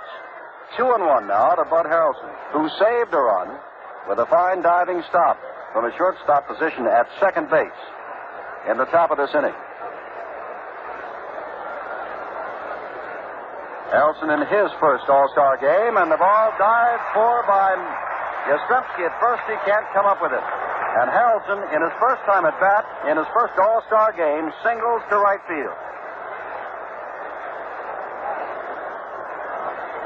Two 0.76 0.86
and 0.94 1.02
one 1.02 1.26
now 1.26 1.55
to 1.55 1.64
Bud 1.64 1.86
Harrelson, 1.86 2.30
who 2.52 2.68
saved 2.78 3.12
a 3.14 3.18
run 3.18 3.59
with 4.09 4.18
a 4.18 4.26
fine 4.26 4.62
diving 4.62 5.02
stop 5.09 5.40
from 5.72 5.85
a 5.85 5.97
shortstop 5.97 6.47
position 6.47 6.86
at 6.86 7.09
second 7.18 7.51
base 7.51 7.80
in 8.70 8.78
the 8.78 8.86
top 8.86 9.10
of 9.10 9.18
this 9.18 9.35
inning. 9.35 9.56
Harrelson 13.90 14.28
in 14.28 14.47
his 14.47 14.70
first 14.78 15.09
All-Star 15.09 15.56
game, 15.56 15.97
and 15.97 16.12
the 16.12 16.20
ball 16.20 16.52
dived 16.59 17.02
for 17.14 17.43
by 17.48 17.74
Yastrzemski 18.49 19.05
at 19.05 19.12
first, 19.20 19.45
he 19.45 19.57
can't 19.69 19.85
come 19.93 20.07
up 20.07 20.23
with 20.25 20.33
it. 20.33 20.41
And 20.41 21.12
Harrelson, 21.12 21.61
in 21.77 21.85
his 21.85 21.93
first 22.01 22.25
time 22.25 22.49
at 22.49 22.57
bat, 22.59 22.85
in 23.07 23.16
his 23.16 23.29
first 23.37 23.53
All 23.61 23.85
Star 23.87 24.11
game, 24.16 24.51
singles 24.65 25.03
to 25.12 25.16
right 25.20 25.41
field. 25.47 25.77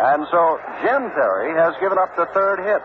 And 0.03 0.27
so 0.35 0.59
Jim 0.83 1.15
Perry 1.15 1.55
has 1.55 1.79
given 1.79 1.97
up 1.97 2.11
the 2.17 2.27
third 2.35 2.59
hit. 2.59 2.83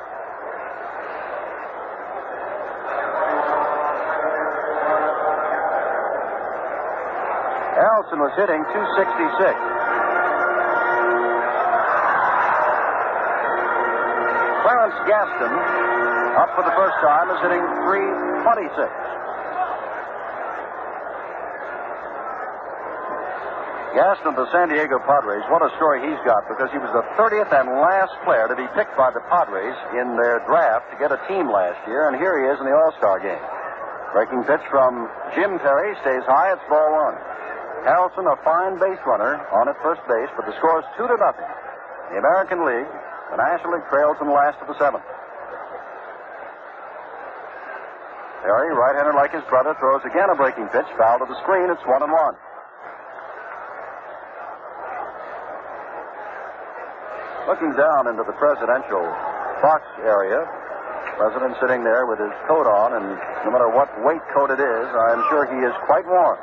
Harrelson 7.81 8.21
was 8.21 8.33
hitting 8.37 8.61
266. 8.61 9.86
Gaston, 15.07 15.51
up 16.37 16.49
for 16.55 16.63
the 16.63 16.75
first 16.77 16.97
time, 17.03 17.27
is 17.33 17.39
hitting 17.43 17.63
326. 17.83 18.87
Gaston 23.97 24.29
of 24.29 24.37
the 24.37 24.45
San 24.53 24.69
Diego 24.69 25.01
Padres, 25.01 25.41
what 25.49 25.65
a 25.65 25.73
story 25.81 26.05
he's 26.05 26.21
got 26.21 26.45
because 26.45 26.69
he 26.69 26.77
was 26.77 26.93
the 26.93 27.01
30th 27.17 27.49
and 27.49 27.65
last 27.81 28.13
player 28.21 28.45
to 28.45 28.53
be 28.53 28.69
picked 28.77 28.93
by 28.93 29.09
the 29.09 29.25
Padres 29.25 29.73
in 29.97 30.13
their 30.15 30.37
draft 30.45 30.85
to 30.93 30.95
get 31.01 31.09
a 31.09 31.17
team 31.25 31.49
last 31.49 31.81
year, 31.89 32.05
and 32.05 32.13
here 32.15 32.37
he 32.37 32.45
is 32.45 32.61
in 32.61 32.69
the 32.69 32.75
All 32.77 32.93
Star 33.01 33.17
game. 33.17 33.41
Breaking 34.13 34.45
pitch 34.45 34.61
from 34.69 35.09
Jim 35.33 35.57
Perry 35.59 35.97
stays 36.05 36.21
high, 36.29 36.53
it's 36.53 36.61
ball 36.69 36.93
one. 36.93 37.17
Harrelson, 37.89 38.29
a 38.29 38.37
fine 38.45 38.77
base 38.77 39.01
runner, 39.03 39.41
on 39.49 39.65
at 39.67 39.75
first 39.81 40.05
base, 40.05 40.29
but 40.37 40.45
the 40.45 40.53
score 40.61 40.79
is 40.79 40.87
two 40.93 41.09
to 41.09 41.17
nothing. 41.17 41.49
The 42.13 42.21
American 42.21 42.63
League 42.69 42.91
the 43.31 43.37
National 43.37 43.75
League 43.75 43.87
trails 43.89 44.17
in 44.21 44.27
the 44.27 44.33
last 44.33 44.57
of 44.61 44.67
the 44.67 44.77
seventh. 44.79 45.03
Perry, 48.43 48.71
right-hander 48.71 49.13
like 49.13 49.33
his 49.33 49.43
brother, 49.51 49.75
throws 49.79 49.99
again 50.07 50.29
a 50.31 50.35
breaking 50.35 50.67
pitch, 50.71 50.87
foul 50.95 51.19
to 51.19 51.27
the 51.27 51.35
screen. 51.43 51.67
It's 51.67 51.83
one 51.83 51.99
and 51.99 52.11
one. 52.11 52.35
Looking 57.47 57.75
down 57.75 58.07
into 58.07 58.23
the 58.23 58.35
presidential 58.39 59.03
box 59.59 59.83
area, 60.03 60.47
president 61.19 61.55
sitting 61.59 61.83
there 61.83 62.05
with 62.05 62.19
his 62.19 62.31
coat 62.47 62.67
on, 62.67 62.95
and 62.95 63.05
no 63.43 63.51
matter 63.51 63.67
what 63.67 63.89
weight 64.03 64.23
coat 64.31 64.51
it 64.51 64.59
is, 64.59 64.87
I'm 64.95 65.23
sure 65.27 65.43
he 65.49 65.59
is 65.65 65.75
quite 65.87 66.05
warm. 66.07 66.39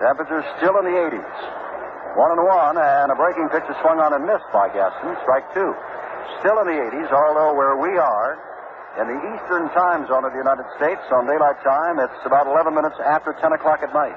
Temperatures 0.00 0.46
still 0.58 0.78
in 0.82 0.84
the 0.86 0.98
80s. 0.98 1.61
One 2.16 2.30
and 2.36 2.44
one, 2.44 2.76
and 2.76 3.08
a 3.10 3.16
breaking 3.16 3.48
pitch 3.48 3.64
is 3.68 3.76
swung 3.80 4.00
on 4.00 4.12
and 4.12 4.24
missed 4.26 4.48
by 4.52 4.68
Gaston. 4.68 5.16
Strike 5.24 5.48
two. 5.54 5.72
Still 6.40 6.60
in 6.60 6.66
the 6.68 6.78
80s, 6.92 7.08
although 7.08 7.56
where 7.56 7.76
we 7.76 7.96
are, 7.96 8.36
In 9.00 9.08
the 9.08 9.16
eastern 9.16 9.72
time 9.72 10.04
zone 10.04 10.20
of 10.28 10.36
the 10.36 10.38
United 10.38 10.68
States, 10.76 11.00
on 11.16 11.24
daylight 11.24 11.56
time, 11.64 11.96
it's 11.96 12.20
about 12.28 12.44
11 12.46 12.74
minutes 12.76 12.96
after 13.00 13.32
10 13.32 13.56
o'clock 13.56 13.80
at 13.80 13.88
night. 13.96 14.12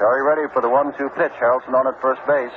Perry 0.00 0.22
ready 0.24 0.48
for 0.54 0.62
the 0.62 0.70
one-two 0.70 1.10
pitch. 1.20 1.32
Harrelson 1.36 1.76
on 1.76 1.84
at 1.86 2.00
first 2.00 2.24
base. 2.24 2.54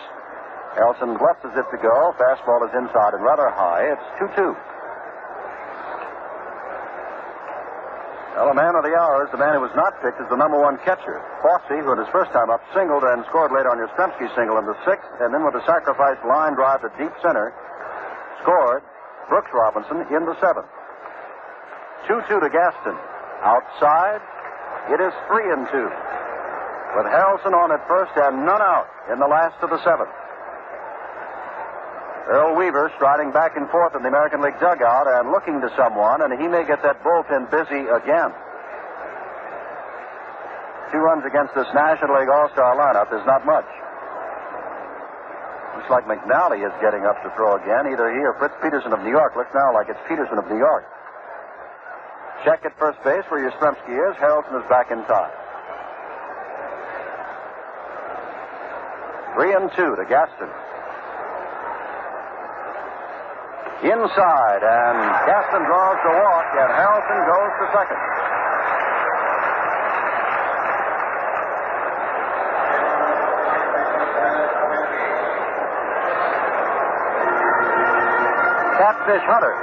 Harrelson 0.79 1.19
blesses 1.19 1.51
it 1.51 1.67
to 1.67 1.77
go. 1.83 2.15
Fastball 2.15 2.63
is 2.63 2.73
inside 2.79 3.11
and 3.11 3.23
rather 3.27 3.49
high. 3.51 3.91
It's 3.91 4.07
2-2. 4.39 4.55
Well, 8.35 8.47
the 8.47 8.55
man 8.55 8.79
of 8.79 8.87
the 8.87 8.95
hour 8.95 9.27
is 9.27 9.31
the 9.35 9.41
man 9.41 9.59
who 9.59 9.61
was 9.61 9.75
not 9.75 9.99
picked 9.99 10.15
as 10.23 10.29
the 10.31 10.39
number 10.39 10.55
one 10.55 10.79
catcher. 10.87 11.19
Fosse, 11.43 11.67
who 11.67 11.91
in 11.91 11.99
his 11.99 12.07
first 12.15 12.31
time 12.31 12.47
up 12.47 12.63
singled 12.71 13.03
and 13.03 13.27
scored 13.27 13.51
late 13.51 13.67
on 13.67 13.75
Yastrzemski 13.75 14.31
single 14.39 14.55
in 14.55 14.65
the 14.65 14.77
sixth, 14.87 15.11
and 15.19 15.35
then 15.35 15.43
with 15.43 15.59
a 15.59 15.63
sacrifice 15.67 16.15
line 16.23 16.55
drive 16.55 16.79
to 16.79 16.89
deep 16.95 17.11
center, 17.19 17.51
scored 18.39 18.83
Brooks 19.27 19.51
Robinson 19.51 20.07
in 20.15 20.23
the 20.23 20.35
seventh. 20.39 20.67
2-2 22.07 22.39
to 22.39 22.49
Gaston. 22.49 22.95
Outside, 23.43 24.23
it 24.89 25.03
is 25.03 25.13
3 25.27 25.51
and 25.51 25.67
2. 25.67 25.91
With 26.95 27.07
Harrelson 27.11 27.51
on 27.51 27.71
at 27.71 27.83
first 27.87 28.11
and 28.15 28.47
none 28.47 28.61
out 28.63 28.87
in 29.11 29.19
the 29.19 29.27
last 29.27 29.59
of 29.61 29.69
the 29.69 29.79
seventh. 29.83 30.11
Earl 32.27 32.55
Weaver 32.55 32.91
striding 32.95 33.31
back 33.31 33.57
and 33.57 33.69
forth 33.69 33.95
in 33.95 34.03
the 34.03 34.09
American 34.09 34.41
League 34.41 34.59
dugout 34.59 35.07
and 35.07 35.31
looking 35.31 35.59
to 35.61 35.69
someone, 35.75 36.21
and 36.21 36.31
he 36.39 36.47
may 36.47 36.65
get 36.65 36.81
that 36.83 37.01
bullpen 37.03 37.49
busy 37.49 37.89
again. 37.89 38.31
Two 40.91 40.99
runs 40.99 41.23
against 41.25 41.55
this 41.55 41.67
National 41.73 42.19
League 42.19 42.29
All-Star 42.29 42.75
lineup 42.75 43.09
is 43.15 43.25
not 43.25 43.45
much. 43.45 43.67
Looks 45.75 45.89
like 45.89 46.05
McNally 46.05 46.67
is 46.67 46.73
getting 46.83 47.07
up 47.07 47.15
to 47.23 47.31
throw 47.35 47.55
again. 47.55 47.87
Either 47.87 48.11
he 48.11 48.19
or 48.21 48.35
Fritz 48.37 48.53
Peterson 48.61 48.91
of 48.93 48.99
New 49.01 49.09
York. 49.09 49.35
Looks 49.35 49.55
now 49.55 49.73
like 49.73 49.87
it's 49.87 49.99
Peterson 50.07 50.37
of 50.37 50.45
New 50.51 50.59
York. 50.59 50.85
Check 52.43 52.65
at 52.65 52.77
first 52.77 53.01
base 53.03 53.23
where 53.29 53.39
Yastrzemski 53.39 53.95
is. 53.95 54.13
Harrelson 54.17 54.61
is 54.61 54.67
back 54.69 54.91
in 54.91 54.99
time. 55.07 55.31
Three 59.35 59.53
and 59.55 59.71
two 59.71 59.95
to 59.95 60.05
Gaston. 60.09 60.49
Inside, 63.81 64.61
and 64.61 64.97
Gaston 65.25 65.65
draws 65.65 65.97
the 66.05 66.13
walk, 66.13 66.47
and 66.53 66.69
Harrelson 66.69 67.19
goes 67.25 67.49
to 67.49 67.65
second. 67.73 67.97
Catfish 78.77 79.25
Hunter 79.25 79.57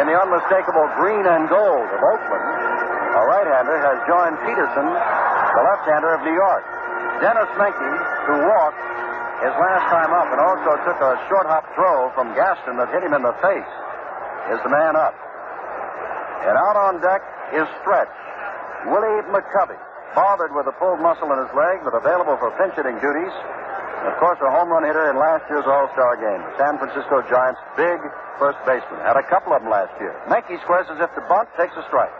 in 0.00 0.08
the 0.08 0.16
unmistakable 0.16 0.88
green 0.96 1.28
and 1.28 1.44
gold 1.52 1.92
of 1.92 2.00
Oakland. 2.00 2.46
A 3.12 3.22
right-hander 3.28 3.76
has 3.84 4.00
joined 4.08 4.40
Peterson, 4.48 4.88
the 4.88 5.62
left-hander 5.68 6.16
of 6.16 6.24
New 6.24 6.32
York. 6.32 6.64
Denis 7.20 7.52
Menke, 7.60 7.92
who 8.24 8.48
walked, 8.48 8.80
his 9.42 9.54
last 9.58 9.90
time 9.90 10.14
up 10.14 10.30
and 10.30 10.38
also 10.38 10.78
took 10.86 10.98
a 11.02 11.18
short 11.26 11.50
hop 11.50 11.66
throw 11.74 12.14
from 12.14 12.30
Gaston 12.38 12.78
that 12.78 12.94
hit 12.94 13.02
him 13.02 13.10
in 13.10 13.26
the 13.26 13.34
face, 13.42 13.72
is 14.54 14.62
the 14.62 14.70
man 14.70 14.94
up. 14.94 15.18
And 16.46 16.54
out 16.54 16.78
on 16.78 17.02
deck 17.02 17.22
is 17.50 17.66
Stretch. 17.82 18.10
Willie 18.86 19.22
McCovey, 19.30 19.78
bothered 20.14 20.54
with 20.54 20.66
a 20.66 20.74
pulled 20.78 21.02
muscle 21.02 21.30
in 21.34 21.38
his 21.42 21.52
leg, 21.54 21.82
but 21.82 21.94
available 21.94 22.38
for 22.38 22.50
pinch 22.58 22.74
hitting 22.74 22.98
duties. 23.02 23.34
Of 24.02 24.18
course, 24.18 24.38
a 24.42 24.50
home 24.50 24.70
run 24.70 24.82
hitter 24.82 25.10
in 25.10 25.18
last 25.18 25.46
year's 25.46 25.66
All 25.66 25.86
Star 25.94 26.18
game. 26.18 26.42
The 26.42 26.54
San 26.58 26.74
Francisco 26.78 27.22
Giants' 27.30 27.62
big 27.78 28.02
first 28.38 28.58
baseman. 28.66 28.98
Had 29.06 29.14
a 29.14 29.22
couple 29.30 29.54
of 29.54 29.62
them 29.62 29.70
last 29.70 29.94
year. 30.02 30.10
Menke 30.26 30.58
squares 30.66 30.90
as 30.90 30.98
if 30.98 31.10
to 31.14 31.22
bunt, 31.30 31.46
takes 31.54 31.74
a 31.78 31.86
strike. 31.86 32.10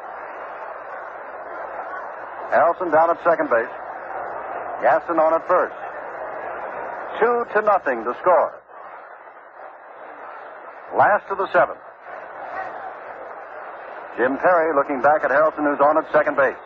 Harrelson 2.55 2.95
down 2.95 3.11
at 3.11 3.19
second 3.27 3.51
base. 3.51 3.75
Gaston 4.83 5.19
on 5.19 5.35
at 5.35 5.43
first. 5.51 5.75
Two 7.21 7.45
to 7.55 7.63
nothing 7.63 8.05
to 8.05 8.15
score. 8.21 8.53
Last 10.97 11.25
of 11.31 11.39
the 11.39 11.49
seventh. 11.53 11.81
Jim 14.17 14.37
Perry 14.39 14.75
looking 14.77 15.01
back 15.01 15.25
at 15.25 15.31
Harrelson, 15.31 15.65
who's 15.65 15.81
on 15.81 15.97
at 15.97 16.11
second 16.13 16.37
base. 16.37 16.61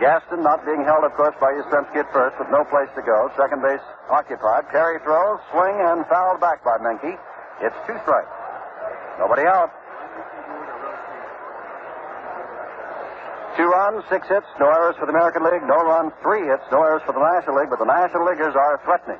Gaston 0.00 0.42
not 0.42 0.64
being 0.64 0.82
held, 0.82 1.04
of 1.04 1.12
course, 1.12 1.36
by 1.38 1.52
Yastrzemski 1.52 2.00
at 2.00 2.10
first, 2.12 2.38
with 2.40 2.48
no 2.50 2.64
place 2.64 2.88
to 2.96 3.02
go. 3.02 3.30
Second 3.36 3.60
base 3.62 3.84
occupied. 4.08 4.66
Perry 4.72 4.98
throws, 5.04 5.38
swing, 5.52 5.76
and 5.78 6.06
fouled 6.06 6.40
back 6.40 6.64
by 6.64 6.78
Menke. 6.78 7.20
It's 7.60 7.76
two 7.86 7.98
strikes. 8.02 8.32
Nobody 9.20 9.44
out. 9.44 9.70
Two 13.56 13.68
runs, 13.90 14.06
six 14.08 14.28
hits, 14.28 14.46
no 14.58 14.70
errors 14.70 14.94
for 14.98 15.06
the 15.06 15.14
American 15.14 15.42
League. 15.42 15.62
No 15.66 15.82
runs, 15.82 16.12
three 16.22 16.46
hits, 16.46 16.62
no 16.70 16.82
errors 16.82 17.02
for 17.02 17.12
the 17.12 17.22
National 17.22 17.58
League, 17.58 17.70
but 17.70 17.78
the 17.78 17.90
National 17.90 18.22
Leaguers 18.26 18.54
are 18.54 18.78
threatening. 18.86 19.18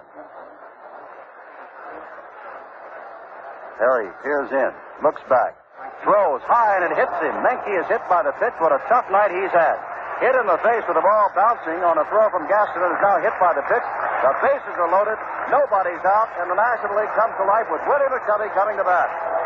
Perry 3.79 4.13
peers 4.23 4.51
in, 4.53 4.71
looks 5.03 5.25
back, 5.27 5.57
throws 6.05 6.45
high 6.45 6.77
and 6.79 6.85
it 6.85 6.95
hits 6.95 7.17
him. 7.19 7.33
Menke 7.41 7.73
is 7.81 7.89
hit 7.89 8.03
by 8.13 8.23
the 8.23 8.33
pitch. 8.37 8.53
What 8.61 8.77
a 8.77 8.81
tough 8.93 9.09
night 9.09 9.33
he's 9.33 9.51
had. 9.57 9.81
Hit 10.21 10.37
in 10.37 10.45
the 10.45 10.61
face 10.61 10.85
with 10.85 11.01
the 11.01 11.03
ball 11.03 11.33
bouncing 11.33 11.81
on 11.81 11.97
a 11.97 12.05
throw 12.13 12.29
from 12.29 12.45
Gaston 12.45 12.85
and 12.85 12.93
is 12.93 13.01
now 13.01 13.17
hit 13.25 13.33
by 13.41 13.57
the 13.57 13.65
pitch. 13.65 13.87
The 14.21 14.37
bases 14.45 14.77
are 14.77 14.93
loaded. 14.93 15.17
Nobody's 15.49 16.05
out, 16.05 16.29
and 16.37 16.53
the 16.53 16.61
National 16.61 16.93
League 16.93 17.09
comes 17.17 17.33
to 17.41 17.45
life 17.49 17.65
with 17.73 17.81
Willie 17.89 18.13
McCovey 18.13 18.53
coming 18.53 18.77
to 18.77 18.85
bat. 18.85 19.40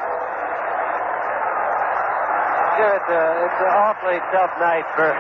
Sure, 2.75 2.95
it's, 2.99 3.07
a, 3.07 3.23
it's 3.47 3.61
an 3.63 3.71
awfully 3.71 4.19
tough 4.35 4.51
night 4.59 4.83
for 4.99 5.15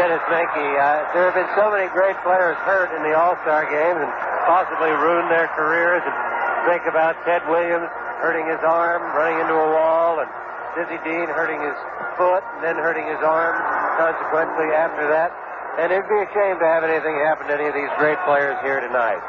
Denis 0.00 0.24
Menke. 0.32 0.68
Uh, 0.72 1.04
there 1.12 1.28
have 1.28 1.36
been 1.36 1.52
so 1.52 1.68
many 1.68 1.84
great 1.92 2.16
players 2.24 2.56
hurt 2.64 2.88
in 2.96 3.04
the 3.04 3.12
All-Star 3.12 3.68
games 3.68 4.00
and 4.00 4.08
possibly 4.48 4.88
ruined 4.88 5.28
their 5.28 5.52
careers. 5.52 6.00
And 6.00 6.16
think 6.64 6.88
about 6.88 7.20
Ted 7.28 7.44
Williams 7.44 7.92
hurting 8.24 8.48
his 8.48 8.60
arm, 8.64 9.04
running 9.12 9.36
into 9.36 9.52
a 9.52 9.68
wall, 9.68 10.24
and 10.24 10.32
Dizzy 10.80 10.96
Dean 11.04 11.28
hurting 11.28 11.60
his 11.60 11.76
foot 12.16 12.40
and 12.56 12.64
then 12.64 12.80
hurting 12.80 13.04
his 13.04 13.20
arm 13.20 13.60
consequently 14.00 14.72
after 14.72 15.12
that. 15.12 15.36
And 15.76 15.92
it'd 15.92 16.08
be 16.08 16.24
a 16.24 16.30
shame 16.32 16.56
to 16.56 16.66
have 16.66 16.88
anything 16.88 17.20
happen 17.20 17.52
to 17.52 17.54
any 17.54 17.68
of 17.68 17.76
these 17.76 17.92
great 18.00 18.16
players 18.24 18.56
here 18.64 18.80
tonight. 18.80 19.20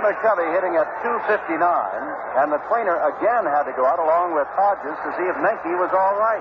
Willie 0.00 0.16
McCovey 0.16 0.48
hitting 0.56 0.80
at 0.80 0.88
259, 1.04 1.60
and 1.60 2.48
the 2.48 2.56
trainer 2.72 2.96
again 3.04 3.44
had 3.44 3.68
to 3.68 3.74
go 3.76 3.84
out 3.84 4.00
along 4.00 4.32
with 4.32 4.48
Hodges 4.56 4.96
to 4.96 5.08
see 5.20 5.28
if 5.28 5.36
Menke 5.44 5.68
was 5.76 5.92
all 5.92 6.16
right. 6.16 6.40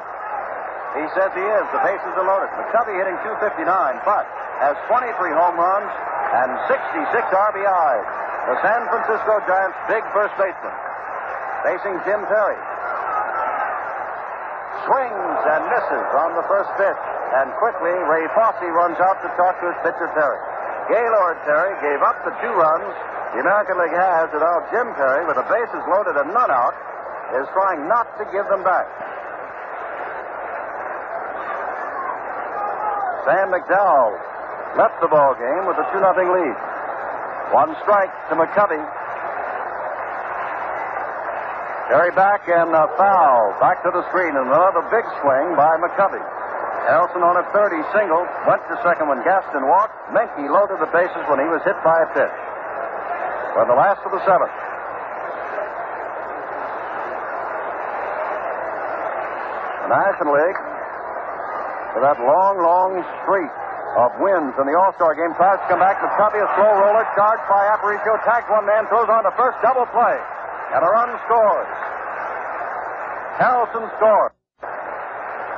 He 0.96 1.04
says 1.12 1.28
he 1.36 1.44
is. 1.44 1.66
The 1.76 1.84
bases 1.84 2.14
are 2.16 2.24
loaded. 2.24 2.48
McCovey 2.56 2.96
hitting 2.96 3.20
259, 3.20 3.68
but 4.08 4.24
has 4.64 4.80
23 4.88 5.12
home 5.36 5.60
runs 5.60 5.92
and 6.40 6.56
66 6.72 7.12
RBIs. 7.36 8.06
The 8.48 8.58
San 8.64 8.82
Francisco 8.88 9.44
Giants' 9.44 9.76
big 9.92 10.08
first 10.16 10.32
baseman. 10.40 10.76
Facing 11.68 12.00
Jim 12.08 12.24
Perry. 12.32 12.56
Swings 14.88 15.40
and 15.52 15.62
misses 15.68 16.08
on 16.16 16.32
the 16.40 16.48
first 16.48 16.72
pitch. 16.80 17.02
And 17.44 17.52
quickly, 17.60 17.92
Ray 18.08 18.24
Fosse 18.40 18.72
runs 18.72 18.96
out 19.04 19.20
to 19.20 19.28
talk 19.36 19.60
to 19.60 19.68
his 19.68 19.80
pitcher, 19.84 20.08
Perry. 20.16 20.40
Gaylord 20.88 21.38
Perry 21.44 21.76
gave 21.84 22.00
up 22.08 22.24
the 22.24 22.32
two 22.40 22.56
runs 22.56 22.96
the 23.34 23.46
American 23.46 23.78
League 23.78 23.94
has 23.94 24.26
without 24.34 24.66
Jim 24.74 24.90
Perry, 24.98 25.22
with 25.30 25.38
the 25.38 25.46
bases 25.46 25.84
loaded 25.86 26.18
and 26.18 26.34
none 26.34 26.50
out, 26.50 26.74
is 27.38 27.46
trying 27.54 27.86
not 27.86 28.10
to 28.18 28.26
give 28.34 28.46
them 28.50 28.66
back. 28.66 28.90
Sam 33.30 33.54
McDowell 33.54 34.18
left 34.78 34.98
the 35.02 35.10
ball 35.14 35.38
game 35.38 35.70
with 35.70 35.78
a 35.78 35.86
2 35.94 36.02
0 36.02 36.10
lead. 36.10 36.58
One 37.54 37.78
strike 37.86 38.10
to 38.30 38.34
McCovey. 38.34 38.82
Perry 41.90 42.14
back 42.18 42.50
and 42.50 42.74
a 42.74 42.86
foul. 42.98 43.54
Back 43.62 43.82
to 43.86 43.90
the 43.94 44.06
screen 44.10 44.34
and 44.34 44.50
another 44.50 44.82
big 44.90 45.06
swing 45.22 45.54
by 45.54 45.78
McCovey. 45.78 46.22
Harrelson 46.90 47.22
on 47.22 47.38
a 47.38 47.46
30 47.54 47.78
single. 47.94 48.26
Went 48.50 48.66
to 48.70 48.78
second 48.82 49.10
when 49.10 49.22
Gaston 49.22 49.70
walked. 49.70 49.94
Menke 50.10 50.50
loaded 50.50 50.82
the 50.82 50.90
bases 50.90 51.22
when 51.30 51.38
he 51.38 51.46
was 51.46 51.62
hit 51.62 51.78
by 51.86 52.02
a 52.02 52.10
pitch. 52.18 52.49
For 53.60 53.68
the 53.68 53.76
last 53.76 54.00
of 54.08 54.16
the 54.16 54.24
seventh. 54.24 54.56
The 59.84 59.92
National 59.92 60.32
League, 60.32 60.60
for 61.92 62.00
that 62.00 62.16
long, 62.24 62.56
long 62.64 63.04
streak 63.20 63.52
of 64.00 64.16
wins 64.24 64.56
in 64.56 64.64
the 64.64 64.80
All-Star 64.80 65.12
game, 65.12 65.36
tries 65.36 65.60
to 65.60 65.68
come 65.68 65.84
back. 65.84 66.00
McCovey, 66.00 66.40
a 66.40 66.48
slow 66.56 66.72
roller, 66.72 67.04
charged 67.20 67.44
by 67.52 67.68
Aparicio, 67.76 68.24
tags 68.24 68.48
one 68.48 68.64
man, 68.64 68.88
throws 68.88 69.12
on 69.12 69.28
to 69.28 69.32
first, 69.36 69.60
double 69.60 69.84
play, 69.92 70.16
and 70.72 70.80
a 70.80 70.88
run 70.96 71.12
scores. 71.28 71.76
Harrelson 73.44 73.92
scores. 74.00 74.39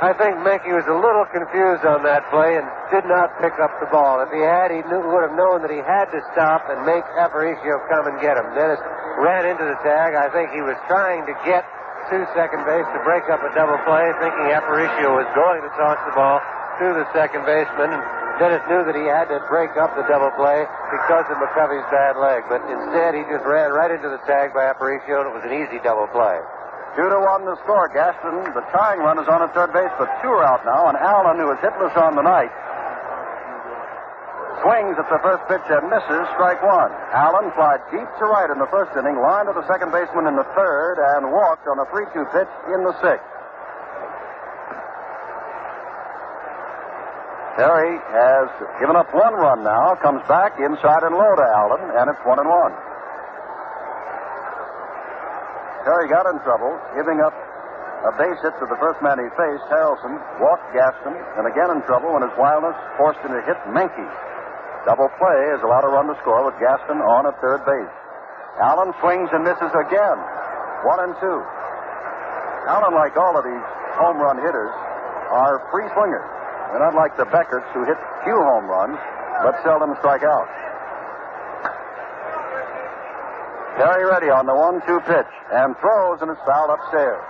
I 0.02 0.18
think 0.18 0.41
Menke 0.41 0.65
was 0.73 0.90
a 0.90 0.98
little 0.98 1.30
confused 1.30 1.86
on 1.86 2.02
that 2.10 2.26
play 2.34 2.57
and 2.57 2.65
did 2.90 3.06
not 3.06 3.38
pick 3.38 3.53
up 3.61 3.69
the 3.78 3.86
ball. 3.94 4.18
If 4.26 4.34
he 4.34 4.41
had, 4.41 4.73
he 4.73 4.82
knew, 4.90 4.98
would 4.98 5.22
have 5.22 5.38
known 5.38 5.61
that 5.61 5.69
he 5.69 5.78
had 5.78 6.10
to 6.10 6.26
stop 6.34 6.65
and 6.73 6.82
make 6.90 7.06
Aparicio 7.22 7.78
come 7.86 8.10
and 8.10 8.18
get 8.18 8.34
him. 8.34 8.49
Denis 8.57 8.82
ran 9.22 9.45
into 9.45 9.61
the 9.61 9.78
tag. 9.86 10.18
I 10.18 10.26
think 10.34 10.57
he 10.57 10.65
was 10.65 10.73
trying 10.90 11.30
to 11.30 11.38
get 11.45 11.61
to 12.10 12.18
second 12.34 12.65
base 12.65 12.90
to 12.98 12.99
break 13.06 13.30
up 13.30 13.45
a 13.45 13.53
double 13.53 13.78
play, 13.86 14.10
thinking 14.18 14.49
Aparicio 14.49 15.22
was 15.22 15.30
going 15.38 15.61
to 15.61 15.72
toss 15.78 16.02
the 16.10 16.18
ball 16.18 16.41
to 16.82 16.98
the 16.98 17.06
second 17.14 17.45
baseman. 17.45 17.94
And 17.94 18.02
Denis 18.41 18.65
knew 18.65 18.82
that 18.82 18.98
he 18.98 19.06
had 19.06 19.30
to 19.30 19.38
break 19.53 19.78
up 19.78 19.94
the 19.94 20.02
double 20.10 20.34
play 20.34 20.65
because 20.90 21.30
of 21.30 21.38
McCovey's 21.38 21.86
bad 21.94 22.18
leg. 22.18 22.49
But 22.49 22.65
instead, 22.65 23.14
he 23.14 23.22
just 23.30 23.45
ran 23.45 23.69
right 23.69 23.94
into 23.94 24.10
the 24.10 24.18
tag 24.26 24.49
by 24.57 24.65
Aparicio, 24.65 25.22
and 25.22 25.30
it 25.30 25.36
was 25.38 25.45
an 25.45 25.53
easy 25.53 25.78
double 25.86 26.10
play. 26.10 26.41
Two 26.96 27.08
to 27.08 27.20
one 27.24 27.48
the 27.48 27.56
score. 27.64 27.88
Gaston, 27.88 28.44
the 28.52 28.66
tying 28.76 29.00
run 29.00 29.16
is 29.16 29.28
on 29.32 29.40
at 29.40 29.56
third 29.56 29.72
base, 29.72 29.92
but 29.96 30.12
two 30.20 30.28
are 30.28 30.44
out 30.44 30.66
now, 30.68 30.92
and 30.92 31.00
Allen, 31.00 31.40
who 31.40 31.48
is 31.56 31.60
hitless 31.64 31.96
on 31.96 32.20
the 32.20 32.22
night, 32.22 32.52
swings 34.60 35.00
at 35.00 35.08
the 35.08 35.22
first 35.24 35.40
pitch 35.48 35.64
and 35.72 35.88
misses 35.88 36.28
strike 36.36 36.60
one. 36.60 36.92
Allen 37.16 37.48
flied 37.56 37.80
deep 37.96 38.08
to 38.20 38.26
right 38.28 38.52
in 38.52 38.60
the 38.60 38.68
first 38.68 38.92
inning, 39.00 39.16
lined 39.24 39.48
to 39.48 39.56
the 39.56 39.64
second 39.72 39.96
baseman 39.96 40.28
in 40.28 40.36
the 40.36 40.48
third, 40.52 41.00
and 41.16 41.32
walked 41.32 41.64
on 41.64 41.80
a 41.80 41.88
3 41.96 42.04
2 42.12 42.28
pitch 42.36 42.52
in 42.76 42.84
the 42.84 42.94
sixth. 43.00 43.24
Perry 47.56 48.00
has 48.12 48.48
given 48.84 48.96
up 49.00 49.08
one 49.16 49.36
run 49.36 49.64
now, 49.64 49.96
comes 50.04 50.24
back 50.28 50.60
inside 50.60 51.04
and 51.08 51.16
low 51.16 51.36
to 51.40 51.46
Allen, 51.56 51.84
and 51.96 52.12
it's 52.12 52.20
one 52.28 52.40
and 52.40 52.48
one. 52.48 52.76
Perry 55.84 56.08
got 56.10 56.30
in 56.30 56.38
trouble, 56.45 56.74
giving 56.94 57.22
up 57.22 57.34
a 58.06 58.12
base 58.18 58.38
hit 58.41 58.53
to 58.58 58.66
the 58.66 58.78
first 58.82 58.98
man 59.06 59.18
he 59.22 59.30
faced, 59.38 59.66
Harrelson, 59.70 60.18
walked 60.41 60.66
Gaston, 60.74 61.14
and 61.38 61.45
again 61.45 61.70
in 61.70 61.82
trouble 61.86 62.14
when 62.18 62.26
his 62.26 62.34
wildness 62.38 62.78
forced 62.98 63.22
him 63.22 63.34
to 63.34 63.41
hit 63.45 63.58
Menke. 63.70 64.08
Double 64.86 65.10
play 65.22 65.40
is 65.53 65.62
allowed 65.62 65.86
to 65.86 65.94
run 65.94 66.10
to 66.10 66.18
score 66.26 66.41
with 66.41 66.58
Gaston 66.58 66.98
on 66.98 67.30
at 67.30 67.38
third 67.38 67.62
base. 67.66 67.94
Allen 68.58 68.94
swings 69.02 69.30
and 69.34 69.45
misses 69.45 69.70
again. 69.74 70.18
One 70.86 70.99
and 71.06 71.14
two. 71.22 71.40
Allen, 72.66 72.94
like 72.98 73.14
all 73.18 73.38
of 73.38 73.45
these 73.45 73.68
home 73.98 74.18
run 74.18 74.41
hitters, 74.41 74.74
are 75.30 75.62
free 75.70 75.86
swingers. 75.94 76.26
They're 76.74 76.82
not 76.82 76.98
like 76.98 77.14
the 77.18 77.30
Beckerts 77.30 77.70
who 77.78 77.86
hit 77.86 77.98
few 78.26 78.38
home 78.38 78.66
runs 78.66 78.98
but 79.41 79.58
seldom 79.66 79.98
strike 79.99 80.24
out. 80.24 80.48
Perry 83.80 84.06
ready 84.06 84.30
on 84.30 84.45
the 84.45 84.56
one-two 84.56 84.99
pitch 85.07 85.34
and 85.52 85.76
throws 85.80 86.19
and 86.22 86.30
it's 86.30 86.43
fouled 86.43 86.76
upstairs. 86.76 87.23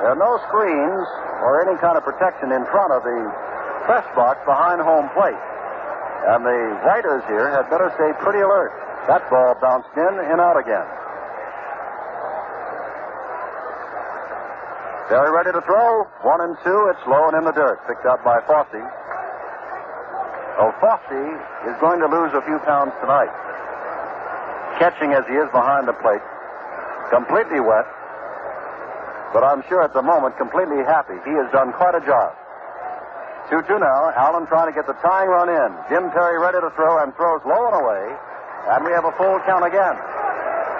There 0.00 0.16
are 0.16 0.20
no 0.20 0.40
screens 0.48 1.06
or 1.44 1.60
any 1.66 1.76
kind 1.80 1.96
of 1.98 2.04
protection 2.04 2.52
in 2.52 2.64
front 2.72 2.92
of 2.92 3.04
the 3.04 3.18
press 3.84 4.06
box 4.16 4.40
behind 4.46 4.80
home 4.80 5.12
plate. 5.12 5.36
And 6.30 6.44
the 6.44 6.60
writers 6.84 7.24
here 7.28 7.50
had 7.50 7.68
better 7.68 7.92
stay 7.96 8.12
pretty 8.24 8.40
alert. 8.40 8.72
That 9.08 9.24
ball 9.28 9.56
bounced 9.60 9.92
in 9.96 10.14
and 10.24 10.40
out 10.40 10.56
again. 10.56 10.88
Perry 15.08 15.32
ready 15.32 15.50
to 15.50 15.60
throw. 15.66 16.04
One 16.22 16.40
and 16.40 16.56
two. 16.62 16.92
It's 16.94 17.02
low 17.08 17.26
and 17.28 17.36
in 17.36 17.44
the 17.44 17.52
dirt. 17.52 17.82
Picked 17.88 18.06
up 18.06 18.22
by 18.22 18.40
Fosse. 18.46 18.84
Oh, 20.60 20.76
Fosse 20.76 21.24
is 21.64 21.76
going 21.80 22.04
to 22.04 22.08
lose 22.12 22.36
a 22.36 22.44
few 22.44 22.60
pounds 22.68 22.92
tonight. 23.00 23.32
Catching 24.76 25.16
as 25.16 25.24
he 25.24 25.32
is 25.32 25.48
behind 25.56 25.88
the 25.88 25.96
plate. 26.04 26.20
Completely 27.08 27.64
wet. 27.64 27.88
But 29.32 29.40
I'm 29.40 29.64
sure 29.72 29.80
at 29.80 29.96
the 29.96 30.04
moment 30.04 30.36
completely 30.36 30.84
happy. 30.84 31.16
He 31.24 31.32
has 31.40 31.48
done 31.48 31.72
quite 31.72 31.96
a 31.96 32.04
job. 32.04 32.36
2 33.48 33.64
2 33.64 33.78
now. 33.80 34.12
Allen 34.12 34.44
trying 34.52 34.68
to 34.68 34.76
get 34.76 34.84
the 34.84 34.92
tying 35.00 35.32
run 35.32 35.48
in. 35.48 35.70
Jim 35.88 36.12
Perry 36.12 36.36
ready 36.36 36.60
to 36.60 36.68
throw 36.76 37.00
and 37.00 37.16
throws 37.16 37.40
low 37.48 37.72
and 37.72 37.80
away. 37.80 38.04
And 38.76 38.84
we 38.84 38.92
have 38.92 39.08
a 39.08 39.16
full 39.16 39.40
count 39.48 39.64
again. 39.64 39.96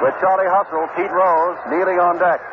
With 0.04 0.12
Charlie 0.20 0.48
Hustle, 0.52 0.92
Pete 0.92 1.08
Rose 1.08 1.56
kneeling 1.72 1.96
on 1.96 2.20
deck. 2.20 2.44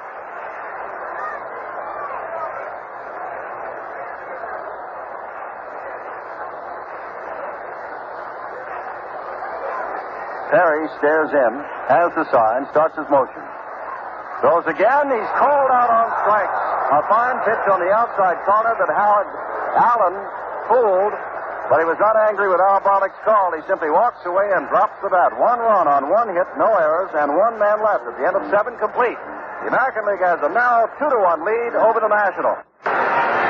Perry 10.50 10.88
stares 10.98 11.32
in, 11.32 11.52
has 11.92 12.10
the 12.16 12.26
sign, 12.32 12.68
starts 12.72 12.96
his 12.96 13.08
motion. 13.10 13.44
Throws 14.40 14.70
again. 14.70 15.10
He's 15.10 15.34
called 15.34 15.72
out 15.74 15.90
on 15.90 16.06
strikes. 16.22 16.62
A 16.94 17.02
fine 17.10 17.38
pitch 17.42 17.66
on 17.74 17.82
the 17.82 17.90
outside 17.90 18.38
corner 18.46 18.74
that 18.78 18.92
Howard 18.94 19.30
Allen 19.76 20.16
fooled, 20.70 21.16
but 21.74 21.82
he 21.82 21.86
was 21.90 21.98
not 21.98 22.16
angry 22.30 22.48
with 22.48 22.62
Al 22.62 22.80
Barlick's 22.86 23.18
call. 23.26 23.52
He 23.58 23.66
simply 23.66 23.90
walks 23.90 24.22
away 24.30 24.46
and 24.54 24.70
drops 24.70 24.96
the 25.02 25.10
bat. 25.10 25.34
One 25.36 25.58
run 25.60 25.90
on 25.90 26.08
one 26.14 26.30
hit, 26.30 26.48
no 26.56 26.70
errors, 26.70 27.12
and 27.18 27.34
one 27.34 27.58
man 27.58 27.82
left 27.82 28.06
at 28.06 28.14
the 28.16 28.24
end 28.30 28.38
of 28.38 28.46
seven 28.54 28.78
complete. 28.78 29.18
The 29.66 29.74
American 29.74 30.06
League 30.06 30.22
has 30.22 30.38
a 30.46 30.54
now 30.54 30.86
two 31.02 31.10
to 31.10 31.20
one 31.20 31.42
lead 31.42 31.74
over 31.74 31.98
the 32.00 32.14
National. 32.14 32.62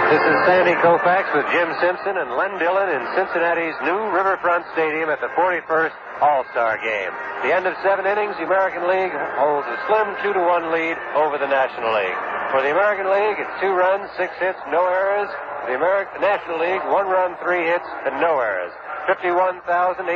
This 0.08 0.24
is 0.24 0.40
Sandy 0.48 0.72
Koufax 0.80 1.28
with 1.36 1.44
Jim 1.52 1.68
Simpson 1.84 2.16
and 2.16 2.32
Len 2.40 2.56
Dillon 2.64 2.88
in 2.96 3.04
Cincinnati's 3.12 3.76
new 3.84 4.08
Riverfront 4.16 4.64
Stadium 4.72 5.12
at 5.12 5.20
the 5.20 5.28
41st 5.36 5.92
All-Star 6.24 6.80
Game. 6.80 7.12
The 7.44 7.52
end 7.52 7.68
of 7.68 7.76
seven 7.84 8.08
innings, 8.08 8.40
the 8.40 8.48
American 8.48 8.88
League 8.88 9.12
holds 9.36 9.68
a 9.68 9.76
slim 9.92 10.16
2 10.24 10.32
to 10.32 10.40
1 10.40 10.72
lead 10.72 10.96
over 11.20 11.36
the 11.36 11.52
National 11.52 11.92
League. 11.92 12.16
For 12.56 12.64
the 12.64 12.72
American 12.72 13.12
League, 13.12 13.36
it's 13.36 13.52
two 13.60 13.76
runs, 13.76 14.08
six 14.16 14.32
hits, 14.40 14.56
no 14.72 14.88
errors. 14.88 15.28
For 15.68 15.76
the 15.76 15.80
American 15.84 16.24
National 16.24 16.64
League, 16.64 16.88
one 16.88 17.12
run, 17.12 17.36
three 17.44 17.68
hits, 17.68 17.92
and 18.08 18.16
no 18.24 18.40
errors. 18.40 18.72
51,838 19.12 20.08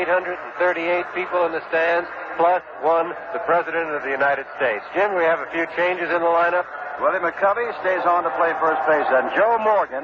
people 1.11 1.43
in 1.43 1.51
the 1.51 1.59
stands, 1.67 2.07
plus 2.39 2.63
one, 2.79 3.11
the 3.35 3.43
President 3.43 3.91
of 3.91 4.07
the 4.07 4.11
United 4.15 4.47
States. 4.55 4.87
Jim, 4.95 5.19
we 5.19 5.27
have 5.27 5.43
a 5.43 5.51
few 5.51 5.67
changes 5.75 6.07
in 6.07 6.23
the 6.23 6.31
lineup. 6.31 6.63
Willie 6.99 7.23
McCovey 7.23 7.69
stays 7.79 8.03
on 8.05 8.23
to 8.23 8.31
play 8.35 8.51
first 8.59 8.81
base, 8.85 9.07
and 9.07 9.31
Joe 9.37 9.57
Morgan 9.61 10.03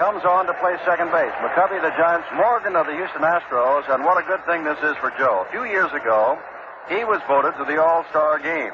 comes 0.00 0.24
on 0.24 0.46
to 0.46 0.54
play 0.58 0.76
second 0.88 1.12
base. 1.12 1.32
McCovey, 1.44 1.80
the 1.80 1.92
Giants, 1.96 2.26
Morgan 2.34 2.74
of 2.74 2.86
the 2.86 2.96
Houston 2.96 3.22
Astros, 3.22 3.84
and 3.92 4.04
what 4.04 4.16
a 4.16 4.26
good 4.26 4.44
thing 4.48 4.64
this 4.64 4.80
is 4.80 4.96
for 4.98 5.12
Joe. 5.16 5.44
A 5.46 5.50
few 5.52 5.64
years 5.64 5.92
ago, 5.92 6.40
he 6.88 7.04
was 7.04 7.20
voted 7.28 7.54
to 7.60 7.64
the 7.64 7.76
All 7.76 8.04
Star 8.10 8.38
game, 8.40 8.72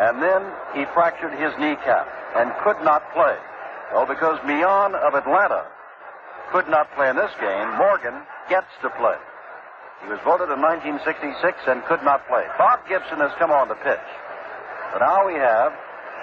and 0.00 0.22
then 0.22 0.42
he 0.74 0.88
fractured 0.92 1.32
his 1.36 1.52
kneecap 1.60 2.08
and 2.36 2.50
could 2.64 2.80
not 2.82 3.04
play. 3.12 3.36
Well, 3.92 4.06
because 4.06 4.40
Millan 4.46 4.94
of 4.94 5.14
Atlanta 5.14 5.66
could 6.52 6.68
not 6.68 6.90
play 6.94 7.10
in 7.10 7.16
this 7.16 7.32
game, 7.40 7.76
Morgan 7.76 8.14
gets 8.48 8.70
to 8.82 8.90
play. 8.96 9.16
He 10.02 10.08
was 10.08 10.18
voted 10.24 10.48
in 10.48 10.60
1966 10.60 11.68
and 11.68 11.84
could 11.84 12.02
not 12.02 12.26
play. 12.26 12.44
Bob 12.56 12.80
Gibson 12.88 13.20
has 13.20 13.32
come 13.38 13.50
on 13.50 13.68
to 13.68 13.76
pitch. 13.76 14.08
But 14.92 15.04
now 15.04 15.26
we 15.26 15.34
have 15.34 15.72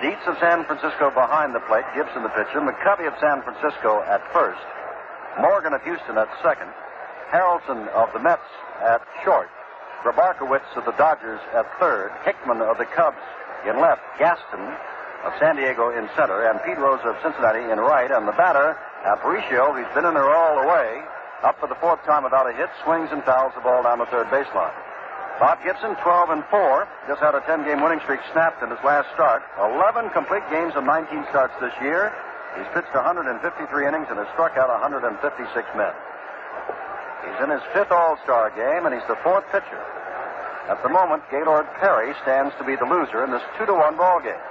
Dietz 0.02 0.22
of 0.28 0.38
San 0.38 0.64
Francisco 0.66 1.10
behind 1.10 1.56
the 1.56 1.64
plate, 1.66 1.86
Gibson 1.96 2.22
the 2.22 2.30
pitcher, 2.30 2.62
McCovey 2.62 3.08
of 3.10 3.18
San 3.18 3.42
Francisco 3.42 4.06
at 4.06 4.22
first, 4.32 4.62
Morgan 5.42 5.74
of 5.74 5.82
Houston 5.82 6.18
at 6.18 6.30
second, 6.46 6.70
Harrelson 7.34 7.90
of 7.98 8.14
the 8.14 8.20
Mets 8.20 8.46
at 8.86 9.02
short, 9.26 9.50
Grabarkewitz 10.06 10.70
of 10.78 10.86
the 10.86 10.94
Dodgers 11.02 11.42
at 11.54 11.66
third, 11.80 12.12
Hickman 12.24 12.62
of 12.62 12.78
the 12.78 12.86
Cubs 12.86 13.18
in 13.66 13.82
left, 13.82 14.02
Gaston 14.20 14.62
of 15.26 15.34
San 15.40 15.56
Diego 15.58 15.90
in 15.90 16.08
center, 16.16 16.46
and 16.46 16.62
Pete 16.62 16.78
Rose 16.78 17.02
of 17.04 17.18
Cincinnati 17.24 17.66
in 17.66 17.80
right, 17.82 18.12
and 18.12 18.28
the 18.28 18.38
batter, 18.38 18.78
Aparicio, 19.02 19.74
who's 19.74 19.90
been 19.96 20.06
in 20.06 20.14
there 20.14 20.30
all 20.30 20.62
the 20.62 20.68
way, 20.68 21.02
up 21.42 21.60
for 21.60 21.68
the 21.68 21.76
fourth 21.82 22.04
time 22.06 22.24
without 22.24 22.46
a 22.46 22.54
hit, 22.54 22.70
swings 22.84 23.10
and 23.12 23.24
fouls 23.24 23.52
the 23.56 23.62
ball 23.62 23.82
down 23.82 23.98
the 23.98 24.06
third 24.14 24.28
baseline. 24.28 24.74
Bob 25.40 25.62
Gibson, 25.62 25.94
12 26.02 26.30
and 26.34 26.44
4, 26.50 26.88
just 27.06 27.22
had 27.22 27.38
a 27.38 27.42
10 27.46 27.62
game 27.62 27.86
winning 27.86 28.02
streak 28.02 28.20
snapped 28.34 28.66
in 28.66 28.74
his 28.74 28.82
last 28.82 29.06
start. 29.14 29.46
11 29.62 30.10
complete 30.10 30.42
games 30.50 30.74
and 30.74 30.82
19 30.86 31.30
starts 31.30 31.54
this 31.62 31.74
year. 31.78 32.10
He's 32.58 32.66
pitched 32.74 32.90
153 32.90 33.38
innings 33.86 34.10
and 34.10 34.18
has 34.18 34.26
struck 34.34 34.58
out 34.58 34.74
156 34.74 35.14
men. 35.78 35.94
He's 37.22 37.38
in 37.46 37.54
his 37.54 37.62
fifth 37.70 37.94
All 37.94 38.18
Star 38.26 38.50
game 38.58 38.90
and 38.90 38.98
he's 38.98 39.06
the 39.06 39.20
fourth 39.22 39.46
pitcher. 39.54 39.78
At 40.74 40.82
the 40.82 40.90
moment, 40.90 41.22
Gaylord 41.30 41.70
Perry 41.78 42.18
stands 42.26 42.58
to 42.58 42.66
be 42.66 42.74
the 42.74 42.90
loser 42.90 43.22
in 43.22 43.30
this 43.30 43.46
2 43.62 43.70
to 43.70 43.78
1 43.78 43.94
ball 43.94 44.18
game. 44.20 44.42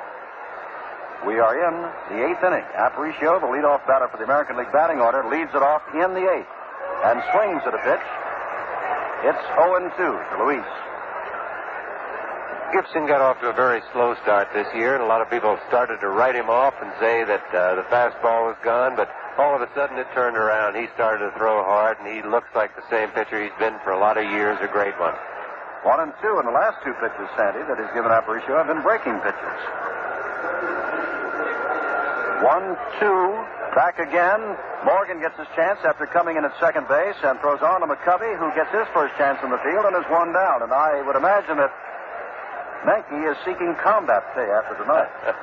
We 1.26 1.42
are 1.42 1.58
in 1.66 1.74
the 2.14 2.30
eighth 2.30 2.46
inning. 2.46 2.62
Aparicio, 2.78 3.42
the 3.42 3.50
leadoff 3.50 3.82
batter 3.90 4.06
for 4.06 4.22
the 4.22 4.24
American 4.24 4.54
League 4.54 4.70
batting 4.70 5.02
order, 5.02 5.26
leads 5.26 5.50
it 5.50 5.66
off 5.66 5.82
in 5.90 6.14
the 6.14 6.30
eighth 6.30 6.52
and 7.02 7.18
swings 7.34 7.62
at 7.66 7.74
a 7.74 7.82
pitch 7.82 8.06
it's 9.26 9.42
0 9.58 9.82
2 9.82 9.98
to 9.98 10.34
Luis. 10.38 10.70
Gibson 12.72 13.06
got 13.06 13.20
off 13.20 13.40
to 13.42 13.50
a 13.50 13.56
very 13.56 13.82
slow 13.92 14.14
start 14.22 14.48
this 14.54 14.66
year, 14.74 14.94
and 14.94 15.02
a 15.02 15.06
lot 15.06 15.22
of 15.22 15.30
people 15.30 15.58
started 15.66 15.98
to 15.98 16.08
write 16.08 16.34
him 16.34 16.50
off 16.50 16.74
and 16.82 16.90
say 16.98 17.24
that 17.24 17.42
uh, 17.54 17.74
the 17.74 17.86
fastball 17.90 18.46
was 18.46 18.56
gone, 18.62 18.94
but 18.94 19.10
all 19.38 19.54
of 19.54 19.62
a 19.62 19.70
sudden 19.74 19.98
it 19.98 20.06
turned 20.14 20.36
around. 20.36 20.74
He 20.74 20.86
started 20.94 21.30
to 21.30 21.32
throw 21.38 21.62
hard, 21.62 21.98
and 21.98 22.06
he 22.06 22.22
looks 22.22 22.48
like 22.54 22.74
the 22.74 22.86
same 22.90 23.10
pitcher 23.10 23.42
he's 23.42 23.54
been 23.58 23.74
for 23.82 23.92
a 23.92 23.98
lot 23.98 24.18
of 24.18 24.24
years, 24.30 24.58
a 24.62 24.70
great 24.70 24.98
one. 24.98 25.14
One 25.82 26.00
and 26.00 26.12
two, 26.22 26.38
and 26.38 26.46
the 26.46 26.54
last 26.54 26.82
two 26.82 26.94
pitches, 26.98 27.30
Sandy, 27.38 27.62
that 27.66 27.78
he's 27.78 27.90
given 27.94 28.10
Aparicio 28.10 28.58
have 28.58 28.66
been 28.66 28.82
breaking 28.82 29.18
pitches. 29.22 29.58
One, 32.42 32.78
two, 32.98 33.22
back 33.76 34.00
again. 34.00 34.40
Morgan 34.88 35.20
gets 35.20 35.36
his 35.36 35.46
chance 35.52 35.76
after 35.84 36.08
coming 36.08 36.40
in 36.40 36.48
at 36.48 36.56
second 36.56 36.88
base 36.88 37.20
and 37.20 37.36
throws 37.44 37.60
on 37.60 37.84
to 37.84 37.86
McCovey, 37.86 38.32
who 38.40 38.48
gets 38.56 38.72
his 38.72 38.88
first 38.96 39.12
chance 39.20 39.36
in 39.44 39.52
the 39.52 39.60
field 39.60 39.84
and 39.84 39.92
is 40.00 40.08
one 40.08 40.32
down. 40.32 40.64
And 40.64 40.72
I 40.72 41.04
would 41.04 41.14
imagine 41.14 41.60
that 41.60 41.68
Menke 42.88 43.20
is 43.28 43.36
seeking 43.44 43.76
combat 43.84 44.24
pay 44.32 44.48
after 44.48 44.80
tonight. 44.80 45.12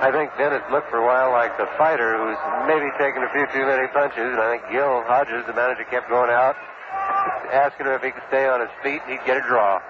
I 0.00 0.08
think 0.08 0.32
Denis 0.40 0.64
looked 0.72 0.88
for 0.88 0.96
a 0.96 1.04
while 1.04 1.28
like 1.36 1.52
the 1.60 1.68
fighter 1.76 2.16
who's 2.16 2.40
maybe 2.64 2.88
taking 2.96 3.20
a 3.20 3.30
few 3.36 3.44
too 3.52 3.66
many 3.68 3.84
punches, 3.92 4.32
and 4.32 4.40
I 4.40 4.56
think 4.56 4.72
Gil 4.72 5.04
Hodges, 5.04 5.44
the 5.44 5.52
manager, 5.52 5.84
kept 5.90 6.08
going 6.08 6.30
out, 6.30 6.56
asking 7.52 7.84
him 7.84 7.92
if 7.92 8.02
he 8.02 8.16
could 8.16 8.24
stay 8.32 8.48
on 8.48 8.64
his 8.64 8.72
feet, 8.80 9.04
and 9.04 9.12
he'd 9.12 9.26
get 9.26 9.36
a 9.36 9.44
draw. 9.44 9.82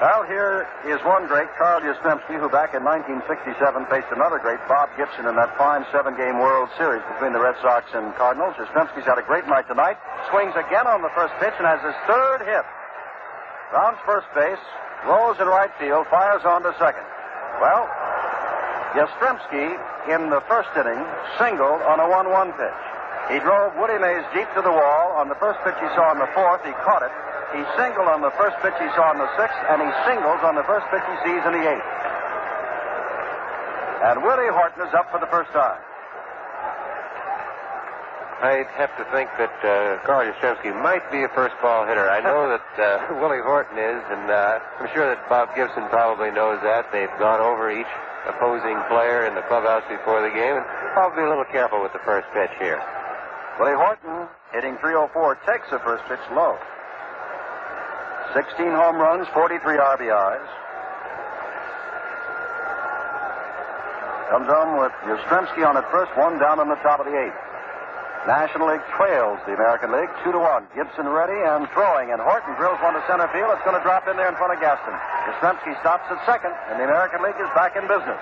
Well, 0.00 0.24
here 0.24 0.64
is 0.88 0.96
one 1.04 1.28
great, 1.28 1.52
Carl 1.60 1.84
Yastrzemski, 1.84 2.40
who 2.40 2.48
back 2.48 2.72
in 2.72 2.80
1967 2.80 3.52
faced 3.92 4.08
another 4.08 4.40
great, 4.40 4.56
Bob 4.64 4.88
Gibson, 4.96 5.28
in 5.28 5.36
that 5.36 5.52
fine 5.60 5.84
seven-game 5.92 6.40
World 6.40 6.72
Series 6.80 7.04
between 7.12 7.36
the 7.36 7.42
Red 7.42 7.52
Sox 7.60 7.84
and 7.92 8.08
Cardinals. 8.16 8.56
Yastrzemski's 8.56 9.04
had 9.04 9.20
a 9.20 9.26
great 9.28 9.44
night 9.44 9.68
tonight. 9.68 10.00
Swings 10.32 10.56
again 10.56 10.88
on 10.88 11.04
the 11.04 11.12
first 11.12 11.36
pitch 11.36 11.52
and 11.60 11.68
has 11.68 11.84
his 11.84 11.92
third 12.08 12.48
hit. 12.48 12.64
Rounds 13.76 14.00
first 14.08 14.24
base, 14.32 14.64
rolls 15.04 15.36
in 15.36 15.44
right 15.44 15.70
field, 15.76 16.08
fires 16.08 16.48
on 16.48 16.64
to 16.64 16.72
second. 16.80 17.04
Well, 17.60 17.84
Yastrzemski, 18.96 19.76
in 20.16 20.32
the 20.32 20.40
first 20.48 20.72
inning, 20.80 21.04
singled 21.36 21.84
on 21.84 22.00
a 22.00 22.08
1-1 22.08 22.56
pitch. 22.56 22.80
He 23.30 23.38
drove 23.38 23.76
Willie 23.76 24.00
Mays 24.00 24.24
deep 24.34 24.48
to 24.56 24.62
the 24.64 24.72
wall. 24.72 25.14
On 25.20 25.28
the 25.28 25.36
first 25.36 25.60
pitch 25.62 25.76
he 25.76 25.86
saw 25.94 26.10
in 26.10 26.18
the 26.18 26.30
fourth, 26.34 26.64
he 26.64 26.72
caught 26.82 27.04
it. 27.04 27.12
He 27.52 27.62
singled 27.74 28.06
on 28.06 28.22
the 28.22 28.30
first 28.38 28.54
pitch 28.62 28.78
he 28.78 28.86
saw 28.94 29.10
in 29.10 29.18
the 29.18 29.30
sixth, 29.34 29.58
and 29.70 29.82
he 29.82 29.90
singles 30.06 30.38
on 30.46 30.54
the 30.54 30.62
first 30.70 30.86
pitch 30.94 31.02
he 31.02 31.16
sees 31.26 31.42
in 31.42 31.52
the 31.58 31.64
eighth. 31.66 31.88
And 34.06 34.22
Willie 34.22 34.48
Horton 34.48 34.86
is 34.86 34.94
up 34.94 35.10
for 35.10 35.18
the 35.18 35.28
first 35.28 35.50
time. 35.52 35.76
I'd 38.40 38.72
have 38.80 38.96
to 38.96 39.04
think 39.12 39.28
that 39.36 39.52
uh, 39.60 40.00
Carl 40.08 40.24
Yastrzemski 40.24 40.72
might 40.72 41.04
be 41.12 41.20
a 41.24 41.28
first 41.36 41.52
ball 41.60 41.84
hitter. 41.84 42.08
I 42.08 42.24
know 42.24 42.48
that 42.56 42.70
uh, 42.80 43.20
Willie 43.20 43.44
Horton 43.44 43.76
is, 43.76 44.00
and 44.08 44.30
uh, 44.30 44.60
I'm 44.80 44.88
sure 44.94 45.04
that 45.12 45.20
Bob 45.28 45.52
Gibson 45.52 45.84
probably 45.92 46.30
knows 46.30 46.62
that. 46.62 46.88
They've 46.88 47.12
gone 47.20 47.44
over 47.44 47.68
each 47.68 47.90
opposing 48.24 48.80
player 48.88 49.26
in 49.28 49.34
the 49.34 49.44
clubhouse 49.44 49.84
before 49.92 50.24
the 50.24 50.32
game, 50.32 50.56
and 50.56 50.64
probably 50.96 51.24
a 51.24 51.28
little 51.28 51.44
careful 51.52 51.82
with 51.82 51.92
the 51.92 52.00
first 52.06 52.30
pitch 52.32 52.52
here. 52.56 52.80
Willie 53.60 53.76
Horton, 53.76 54.24
hitting 54.56 54.80
304, 54.80 55.36
takes 55.44 55.68
the 55.68 55.80
first 55.84 56.04
pitch 56.08 56.24
low. 56.32 56.56
16 58.34 58.70
home 58.70 58.96
runs, 58.96 59.26
43 59.34 59.58
RBIs. 59.76 60.48
Comes 64.30 64.46
home 64.46 64.78
with 64.78 64.94
Yastrzemski 65.02 65.66
on 65.66 65.74
at 65.74 65.90
first, 65.90 66.14
one 66.14 66.38
down 66.38 66.62
in 66.62 66.68
the 66.70 66.78
top 66.86 67.02
of 67.02 67.06
the 67.06 67.16
eighth. 67.18 67.34
National 68.30 68.70
League 68.70 68.84
trails 68.94 69.40
the 69.48 69.58
American 69.58 69.90
League 69.90 70.12
two 70.22 70.30
to 70.30 70.38
one. 70.38 70.62
Gibson 70.76 71.08
ready 71.08 71.34
and 71.34 71.66
throwing, 71.74 72.12
and 72.12 72.22
Horton 72.22 72.54
drills 72.54 72.78
one 72.78 72.94
to 72.94 73.02
center 73.10 73.26
field. 73.34 73.50
It's 73.50 73.64
going 73.66 73.74
to 73.74 73.82
drop 73.82 74.06
in 74.06 74.14
there 74.14 74.30
in 74.30 74.36
front 74.38 74.54
of 74.54 74.62
Gaston. 74.62 74.94
Yastrzemski 75.26 75.74
stops 75.82 76.06
at 76.14 76.22
second, 76.22 76.54
and 76.70 76.78
the 76.78 76.86
American 76.86 77.26
League 77.26 77.40
is 77.42 77.50
back 77.58 77.74
in 77.74 77.82
business. 77.90 78.20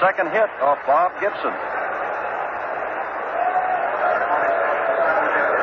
Second 0.00 0.32
hit 0.32 0.48
off 0.64 0.78
Bob 0.88 1.12
Gibson. 1.20 1.77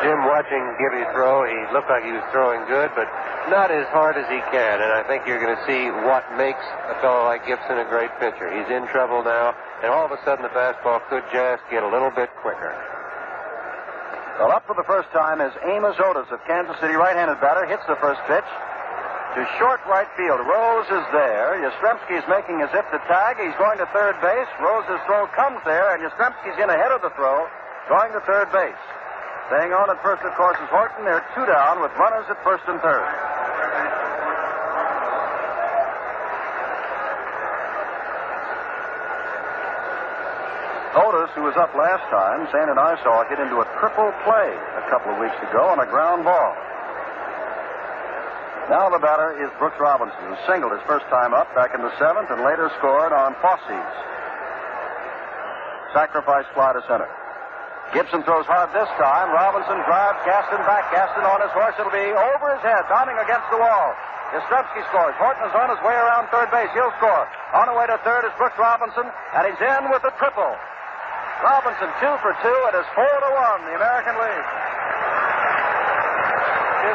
Jim, 0.06 0.22
watching 0.30 0.62
Gibby 0.78 1.02
throw, 1.18 1.50
he 1.50 1.58
looked 1.74 1.90
like 1.90 2.06
he 2.06 2.14
was 2.14 2.22
throwing 2.30 2.62
good, 2.70 2.94
but 2.94 3.10
not 3.50 3.74
as 3.74 3.90
hard 3.90 4.22
as 4.22 4.30
he 4.30 4.38
can. 4.54 4.78
And 4.78 4.94
I 4.94 5.02
think 5.10 5.26
you're 5.26 5.42
going 5.42 5.58
to 5.58 5.66
see 5.66 5.90
what 6.06 6.22
makes 6.38 6.62
a 6.62 6.96
fellow 7.02 7.26
like 7.26 7.42
Gibson 7.50 7.82
a 7.82 7.90
great 7.90 8.14
pitcher. 8.22 8.46
He's 8.54 8.70
in 8.70 8.86
trouble 8.94 9.26
now, 9.26 9.58
and 9.82 9.90
all 9.90 10.06
of 10.06 10.14
a 10.14 10.22
sudden 10.22 10.46
the 10.46 10.54
fastball 10.54 11.02
could 11.10 11.26
just 11.34 11.66
get 11.74 11.82
a 11.82 11.90
little 11.90 12.14
bit 12.14 12.30
quicker. 12.46 12.70
Well, 14.38 14.54
up 14.54 14.70
for 14.70 14.78
the 14.78 14.86
first 14.86 15.10
time 15.10 15.42
is 15.42 15.50
Amos 15.66 15.98
Otis 15.98 16.30
of 16.30 16.38
Kansas 16.46 16.78
City, 16.78 16.94
right-handed 16.94 17.42
batter, 17.42 17.66
hits 17.66 17.82
the 17.90 17.98
first 17.98 18.22
pitch 18.30 18.46
to 18.46 19.42
short 19.58 19.82
right 19.90 20.08
field. 20.14 20.38
Rose 20.46 20.86
is 20.86 21.06
there. 21.18 21.58
Yastrzemski 21.66 22.22
is 22.22 22.26
making 22.30 22.62
as 22.62 22.70
if 22.78 22.86
to 22.94 23.02
tag. 23.10 23.42
He's 23.42 23.58
going 23.58 23.82
to 23.82 23.90
third 23.90 24.22
base. 24.22 24.54
Rose's 24.62 25.02
throw 25.10 25.26
comes 25.34 25.66
there, 25.66 25.98
and 25.98 26.06
Yastrzemski's 26.06 26.62
in 26.62 26.70
ahead 26.70 26.94
of 26.94 27.02
the 27.02 27.10
throw, 27.18 27.50
going 27.90 28.14
to 28.14 28.22
third 28.30 28.54
base. 28.54 28.78
Staying 29.48 29.78
on 29.78 29.94
at 29.94 30.02
first, 30.02 30.26
of 30.26 30.34
course, 30.34 30.58
is 30.58 30.70
Horton. 30.74 31.06
They're 31.06 31.22
two 31.38 31.46
down 31.46 31.78
with 31.78 31.94
runners 32.02 32.26
at 32.34 32.42
first 32.42 32.66
and 32.66 32.82
third. 32.82 33.06
Otis, 40.98 41.30
who 41.38 41.44
was 41.46 41.54
up 41.62 41.70
last 41.78 42.02
time, 42.10 42.50
Sand 42.50 42.74
and 42.74 42.80
I 42.80 42.98
saw 43.06 43.22
get 43.30 43.38
into 43.38 43.62
a 43.62 43.68
triple 43.78 44.10
play 44.26 44.50
a 44.50 44.84
couple 44.90 45.14
of 45.14 45.22
weeks 45.22 45.38
ago 45.46 45.70
on 45.70 45.78
a 45.78 45.86
ground 45.86 46.26
ball. 46.26 46.56
Now 48.66 48.90
the 48.90 48.98
batter 48.98 49.38
is 49.38 49.54
Brooks 49.62 49.78
Robinson, 49.78 50.26
who 50.26 50.34
singled 50.50 50.74
his 50.74 50.82
first 50.90 51.06
time 51.14 51.38
up 51.38 51.54
back 51.54 51.76
in 51.78 51.86
the 51.86 51.94
seventh 52.02 52.34
and 52.34 52.42
later 52.42 52.72
scored 52.82 53.14
on 53.14 53.38
Fosse's 53.46 53.94
sacrifice 55.94 56.50
fly 56.58 56.74
to 56.74 56.82
center. 56.90 57.12
Gibson 57.94 58.24
throws 58.26 58.46
hard 58.50 58.74
this 58.74 58.90
time. 58.98 59.30
Robinson 59.32 59.78
drives 59.86 60.20
Gaston 60.26 60.62
back. 60.66 60.90
Gaston 60.90 61.24
on 61.24 61.40
his 61.44 61.52
horse. 61.54 61.76
It'll 61.78 61.94
be 61.94 62.10
over 62.12 62.56
his 62.56 62.64
head, 62.66 62.84
bounding 62.90 63.16
against 63.22 63.46
the 63.54 63.60
wall. 63.62 63.94
Yastrzemski 64.34 64.82
scores. 64.90 65.16
Horton 65.22 65.46
is 65.48 65.56
on 65.56 65.70
his 65.70 65.80
way 65.86 65.94
around 65.94 66.28
third 66.34 66.50
base. 66.50 66.68
He'll 66.74 66.92
score. 66.98 67.24
On 67.56 67.70
the 67.70 67.78
way 67.78 67.86
to 67.88 67.96
third 68.04 68.26
is 68.26 68.34
Brooks 68.36 68.58
Robinson, 68.58 69.06
and 69.06 69.42
he's 69.48 69.62
in 69.62 69.88
with 69.94 70.04
a 70.04 70.12
triple. 70.18 70.54
Robinson 71.46 71.88
two 72.02 72.14
for 72.26 72.34
two. 72.42 72.60
It 72.74 72.76
is 72.80 72.88
four 72.98 73.06
to 73.08 73.30
one. 73.38 73.60
The 73.70 73.76
American 73.78 74.16
League. 74.18 74.50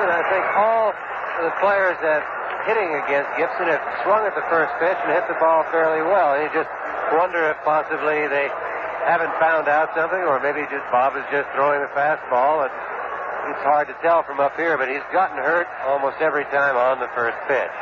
And 0.01 0.11
I 0.11 0.23
think 0.33 0.45
all 0.57 0.97
the 1.45 1.53
players 1.61 1.99
that 2.01 2.25
hitting 2.67 2.89
against 3.05 3.31
Gibson 3.37 3.69
have 3.69 3.85
swung 4.05 4.25
at 4.27 4.35
the 4.35 4.45
first 4.49 4.73
pitch 4.81 4.97
and 5.07 5.13
hit 5.13 5.25
the 5.29 5.39
ball 5.41 5.65
fairly 5.73 6.03
well. 6.03 6.37
You 6.41 6.49
just 6.53 6.71
wonder 7.13 7.51
if 7.51 7.57
possibly 7.65 8.29
they 8.29 8.49
haven't 9.05 9.33
found 9.41 9.69
out 9.69 9.91
something, 9.97 10.21
or 10.21 10.41
maybe 10.41 10.63
just 10.69 10.85
Bob 10.93 11.17
is 11.17 11.25
just 11.33 11.49
throwing 11.57 11.81
a 11.83 11.91
fastball. 11.97 12.69
And 12.69 12.73
it's 13.51 13.65
hard 13.65 13.89
to 13.89 13.97
tell 14.03 14.23
from 14.23 14.41
up 14.41 14.57
here, 14.57 14.77
but 14.77 14.89
he's 14.89 15.05
gotten 15.13 15.39
hurt 15.39 15.67
almost 15.87 16.21
every 16.21 16.45
time 16.53 16.77
on 16.77 17.01
the 17.01 17.09
first 17.17 17.37
pitch. 17.49 17.77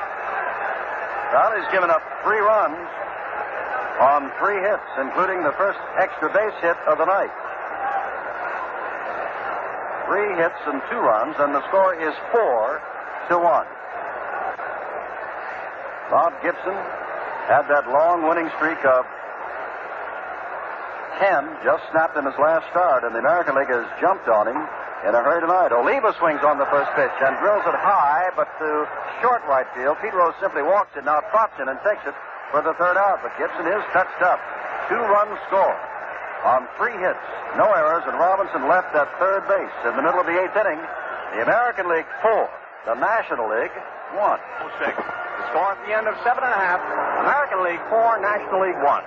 Well, 1.35 1.53
he's 1.61 1.69
given 1.73 1.91
up 1.91 2.01
three 2.25 2.41
runs 2.41 2.81
on 4.01 4.31
three 4.39 4.63
hits, 4.63 4.89
including 5.03 5.43
the 5.43 5.53
first 5.59 5.79
extra 5.99 6.31
base 6.31 6.55
hit 6.63 6.79
of 6.87 6.97
the 6.97 7.05
night. 7.05 7.35
Three 10.07 10.33
hits 10.41 10.57
and 10.71 10.81
two 10.89 11.03
runs, 11.03 11.37
and 11.39 11.53
the 11.53 11.61
score 11.69 11.93
is 11.99 12.15
four 12.33 12.81
to 13.29 13.37
one. 13.37 13.67
Bob 16.09 16.33
Gibson 16.41 16.73
had 17.53 17.69
that 17.69 17.85
long 17.93 18.25
winning 18.25 18.49
streak 18.57 18.81
of 18.87 19.05
10 21.19 21.67
just 21.67 21.83
snapped 21.91 22.17
in 22.17 22.25
his 22.25 22.39
last 22.39 22.67
start, 22.71 23.03
and 23.03 23.15
the 23.15 23.19
American 23.19 23.59
League 23.59 23.71
has 23.71 23.87
jumped 24.01 24.31
on 24.31 24.47
him 24.47 24.59
in 25.07 25.15
a 25.15 25.21
hurry 25.23 25.43
tonight. 25.43 25.75
Oliva 25.75 26.15
swings 26.19 26.43
on 26.47 26.59
the 26.59 26.67
first 26.71 26.91
pitch 26.95 27.15
and 27.23 27.35
drills 27.43 27.63
it 27.67 27.75
high, 27.75 28.31
but 28.39 28.47
to 28.59 28.87
short 29.23 29.43
right 29.51 29.67
field. 29.75 29.99
Pete 30.03 30.15
Rose 30.15 30.35
simply 30.39 30.63
walks 30.63 30.95
it, 30.95 31.03
now 31.03 31.19
trots 31.35 31.55
in 31.59 31.67
and 31.67 31.79
takes 31.83 32.03
it 32.07 32.15
for 32.51 32.63
the 32.63 32.75
third 32.79 32.97
out, 32.97 33.19
but 33.23 33.35
Gibson 33.39 33.67
is 33.67 33.83
touched 33.91 34.23
up. 34.23 34.39
Two 34.87 34.99
runs 34.99 35.37
score 35.51 35.77
on 36.47 36.67
three 36.79 36.95
hits, 37.03 37.23
no 37.59 37.67
errors, 37.67 38.07
and 38.07 38.15
Robinson 38.15 38.71
left 38.71 38.95
at 38.95 39.11
third 39.19 39.43
base 39.51 39.75
in 39.91 39.99
the 39.99 40.03
middle 40.03 40.23
of 40.23 40.27
the 40.27 40.39
eighth 40.39 40.55
inning. 40.55 40.79
The 41.35 41.43
American 41.43 41.91
League 41.91 42.09
four, 42.23 42.49
the 42.87 42.95
National 42.95 43.51
League 43.51 43.75
one. 44.15 44.41
Six. 44.81 44.95
The 44.97 45.45
score 45.51 45.75
at 45.75 45.81
the 45.85 45.93
end 45.93 46.07
of 46.07 46.15
seven 46.25 46.47
and 46.47 46.55
a 46.55 46.63
half. 46.63 46.81
American 47.21 47.67
League 47.67 47.83
four, 47.91 48.17
National 48.23 48.63
League 48.65 48.81
one. 48.81 49.05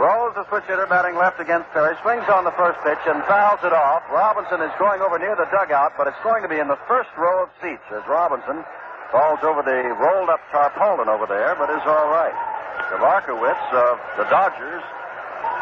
Rose, 0.00 0.32
the 0.32 0.48
switch 0.48 0.64
hitter, 0.64 0.88
batting 0.88 1.12
left 1.20 1.36
against 1.44 1.68
Perry, 1.76 1.92
swings 2.00 2.24
on 2.32 2.48
the 2.48 2.56
first 2.56 2.80
pitch 2.80 3.04
and 3.04 3.20
fouls 3.28 3.60
it 3.60 3.76
off. 3.76 4.00
Robinson 4.08 4.64
is 4.64 4.72
going 4.80 5.04
over 5.04 5.20
near 5.20 5.36
the 5.36 5.44
dugout, 5.52 5.92
but 6.00 6.08
it's 6.08 6.16
going 6.24 6.40
to 6.40 6.48
be 6.48 6.56
in 6.56 6.72
the 6.72 6.80
first 6.88 7.12
row 7.20 7.44
of 7.44 7.52
seats 7.60 7.84
as 7.92 8.00
Robinson 8.08 8.64
falls 9.12 9.44
over 9.44 9.60
the 9.60 9.92
rolled 10.00 10.32
up 10.32 10.40
tarpaulin 10.48 11.12
over 11.12 11.28
there, 11.28 11.52
but 11.60 11.68
is 11.68 11.84
all 11.84 12.08
right. 12.08 12.32
Grabarkewitz 12.88 13.60
of 13.76 14.00
the 14.16 14.24
Dodgers 14.32 14.80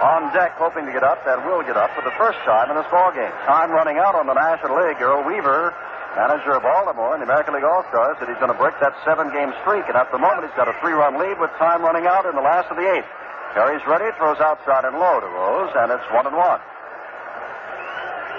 on 0.07 0.31
deck, 0.31 0.55
hoping 0.55 0.87
to 0.87 0.95
get 0.95 1.03
up, 1.03 1.19
and 1.27 1.43
will 1.43 1.67
get 1.67 1.75
up 1.75 1.91
for 1.99 2.07
the 2.07 2.15
first 2.15 2.39
time 2.47 2.71
in 2.71 2.79
this 2.79 2.87
ball 2.95 3.11
game. 3.11 3.35
Time 3.43 3.75
running 3.75 3.99
out 3.99 4.15
on 4.15 4.31
the 4.31 4.39
National 4.39 4.79
League. 4.79 5.03
Earl 5.03 5.27
Weaver, 5.27 5.75
manager 6.15 6.55
of 6.55 6.63
Baltimore 6.63 7.19
in 7.19 7.19
the 7.19 7.27
American 7.27 7.59
League 7.59 7.67
All 7.67 7.83
Stars, 7.91 8.15
said 8.23 8.31
he's 8.31 8.39
going 8.39 8.55
to 8.55 8.61
break 8.63 8.79
that 8.79 8.95
seven 9.03 9.35
game 9.35 9.51
streak, 9.67 9.91
and 9.91 9.99
at 9.99 10.15
the 10.15 10.23
moment 10.23 10.47
he's 10.47 10.55
got 10.55 10.71
a 10.71 10.79
three 10.79 10.95
run 10.95 11.19
lead 11.19 11.43
with 11.43 11.51
time 11.59 11.83
running 11.83 12.07
out 12.07 12.23
in 12.23 12.39
the 12.39 12.47
last 12.47 12.71
of 12.71 12.79
the 12.79 12.87
eighth. 12.87 13.11
Perry's 13.55 13.85
ready, 13.87 14.11
throws 14.19 14.39
outside 14.41 14.85
and 14.85 14.99
low 14.99 15.21
to 15.21 15.27
Rose, 15.27 15.73
and 15.77 15.93
it's 15.93 16.05
one 16.13 16.27
and 16.27 16.37
one. 16.37 16.61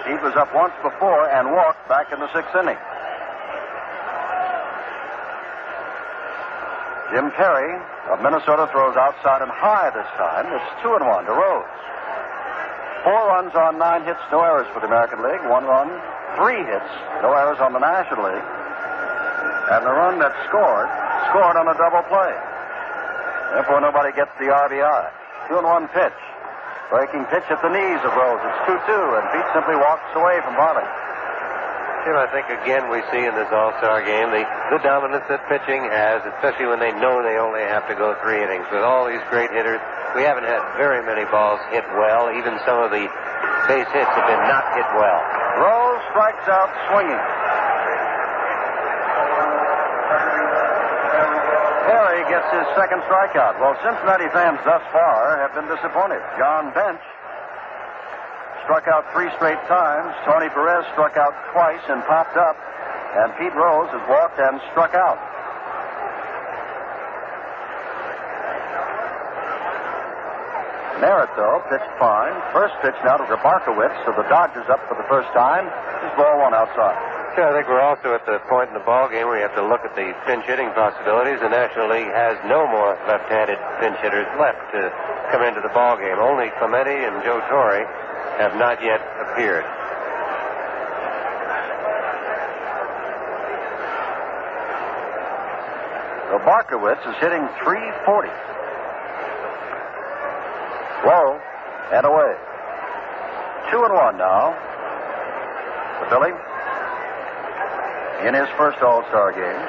Steve 0.04 0.22
was 0.24 0.36
up 0.36 0.54
once 0.56 0.74
before 0.82 1.30
and 1.30 1.52
walked 1.52 1.88
back 1.90 2.12
in 2.14 2.20
the 2.20 2.32
sixth 2.34 2.56
inning. 2.56 2.78
Jim 7.12 7.32
Perry 7.34 7.74
of 8.14 8.22
Minnesota 8.22 8.70
throws 8.72 8.96
outside 8.96 9.42
and 9.42 9.50
high 9.50 9.90
this 9.90 10.06
time. 10.14 10.46
It's 10.54 10.72
two 10.82 10.94
and 10.94 11.06
one 11.06 11.26
to 11.26 11.34
Rose. 11.34 11.66
Four 13.04 13.34
runs 13.34 13.56
on 13.56 13.78
nine 13.80 14.06
hits, 14.06 14.22
no 14.32 14.44
errors 14.46 14.68
for 14.74 14.80
the 14.80 14.88
American 14.88 15.24
League. 15.26 15.42
One 15.50 15.66
run, 15.66 15.90
three 16.38 16.62
hits, 16.62 16.92
no 17.26 17.34
errors 17.34 17.58
on 17.60 17.74
the 17.74 17.82
National 17.82 18.30
League. 18.30 18.50
And 19.74 19.82
the 19.86 19.94
run 19.94 20.20
that 20.20 20.34
scored, 20.50 20.90
scored 21.34 21.58
on 21.58 21.66
a 21.66 21.76
double 21.78 22.06
play. 22.10 22.34
Therefore, 23.54 23.82
nobody 23.82 24.14
gets 24.14 24.32
the 24.38 24.54
RBI. 24.54 25.02
Two 25.50 25.58
and 25.58 25.66
one 25.66 25.88
pitch. 25.90 26.20
Breaking 26.90 27.26
pitch 27.30 27.46
at 27.50 27.62
the 27.62 27.70
knees 27.70 28.02
of 28.02 28.12
Rose. 28.18 28.42
It's 28.42 28.62
2 28.66 28.74
2, 28.74 29.18
and 29.18 29.26
Pete 29.30 29.50
simply 29.54 29.78
walks 29.78 30.10
away 30.18 30.42
from 30.42 30.58
Bobby. 30.58 30.86
Jim, 32.08 32.16
I 32.16 32.32
think 32.32 32.48
again 32.48 32.88
we 32.88 33.04
see 33.12 33.28
in 33.28 33.36
this 33.36 33.52
All 33.52 33.76
Star 33.84 34.00
game 34.02 34.32
the, 34.32 34.48
the 34.72 34.80
dominance 34.82 35.28
that 35.28 35.44
pitching 35.52 35.84
has, 35.84 36.24
especially 36.38 36.66
when 36.72 36.80
they 36.80 36.96
know 36.96 37.20
they 37.22 37.36
only 37.36 37.62
have 37.62 37.86
to 37.92 37.96
go 37.96 38.16
three 38.24 38.40
innings. 38.40 38.66
With 38.72 38.82
all 38.82 39.04
these 39.06 39.22
great 39.28 39.52
hitters, 39.52 39.84
we 40.16 40.24
haven't 40.24 40.48
had 40.48 40.64
very 40.80 41.04
many 41.04 41.28
balls 41.28 41.60
hit 41.76 41.84
well. 42.00 42.32
Even 42.32 42.56
some 42.64 42.80
of 42.80 42.90
the 42.90 43.04
base 43.68 43.90
hits 43.92 44.12
have 44.16 44.28
been 44.32 44.44
not 44.48 44.66
hit 44.74 44.88
well. 44.96 45.22
Rose 45.60 46.02
strikes 46.16 46.48
out 46.48 46.72
swinging. 46.88 47.22
Perry 51.86 52.19
gets 52.30 52.46
his 52.54 52.68
second 52.78 53.02
strikeout. 53.10 53.58
Well, 53.58 53.74
Cincinnati 53.82 54.30
fans 54.30 54.62
thus 54.62 54.86
far 54.94 55.42
have 55.42 55.52
been 55.58 55.66
disappointed. 55.66 56.22
John 56.38 56.70
Bench 56.78 57.02
struck 58.64 58.86
out 58.88 59.10
three 59.12 59.34
straight 59.36 59.60
times. 59.66 60.14
Tony 60.30 60.48
Perez 60.54 60.86
struck 60.94 61.18
out 61.18 61.34
twice 61.52 61.82
and 61.90 62.06
popped 62.06 62.38
up. 62.38 62.56
And 63.18 63.34
Pete 63.42 63.56
Rose 63.58 63.90
has 63.90 64.06
walked 64.06 64.38
and 64.38 64.62
struck 64.70 64.94
out. 64.94 65.18
Merritt, 71.02 71.34
though, 71.36 71.64
pitched 71.72 71.90
fine. 71.98 72.36
First 72.54 72.76
pitch 72.86 72.96
now 73.04 73.18
to 73.18 73.24
Grabarkewitz, 73.26 74.06
so 74.06 74.14
the 74.14 74.28
Dodgers 74.30 74.70
up 74.70 74.86
for 74.88 74.96
the 74.96 75.08
first 75.10 75.34
time. 75.34 75.66
He's 76.06 76.14
ball 76.14 76.38
one 76.38 76.54
outside. 76.54 77.19
Sure, 77.36 77.46
I 77.46 77.54
think 77.54 77.70
we're 77.70 77.82
also 77.82 78.18
at 78.18 78.26
the 78.26 78.40
point 78.50 78.70
in 78.70 78.76
the 78.76 78.84
ball 78.84 79.08
game 79.08 79.28
where 79.28 79.38
you 79.38 79.46
have 79.46 79.56
to 79.56 79.62
look 79.62 79.86
at 79.86 79.94
the 79.94 80.18
pinch 80.26 80.46
hitting 80.50 80.74
possibilities. 80.74 81.40
The 81.40 81.50
National 81.50 81.88
League 81.88 82.10
has 82.10 82.36
no 82.50 82.66
more 82.66 82.98
left-handed 83.06 83.58
pinch 83.80 83.98
hitters 84.02 84.26
left 84.42 84.60
to 84.74 84.90
come 85.32 85.46
into 85.46 85.62
the 85.62 85.70
ball 85.70 85.96
game. 85.96 86.18
Only 86.18 86.50
Clemente 86.58 87.06
and 87.06 87.22
Joe 87.22 87.38
Torre 87.48 87.86
have 88.42 88.58
not 88.58 88.82
yet 88.82 89.00
appeared. 89.30 89.64
Grabarkewitz 96.34 97.06
is 97.06 97.16
hitting 97.22 97.46
340. 97.62 98.30
Low 101.06 101.38
and 101.94 102.06
away. 102.06 102.34
Two 103.70 103.86
and 103.86 103.94
one 103.94 104.18
now 104.18 104.58
Billy 106.10 106.34
in 108.28 108.34
his 108.36 108.50
first 108.58 108.82
All 108.82 109.04
Star 109.08 109.32
game. 109.32 109.62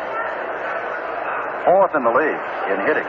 Fourth 1.64 1.94
in 1.94 2.02
the 2.02 2.10
league 2.10 2.44
in 2.72 2.78
hitting. 2.86 3.06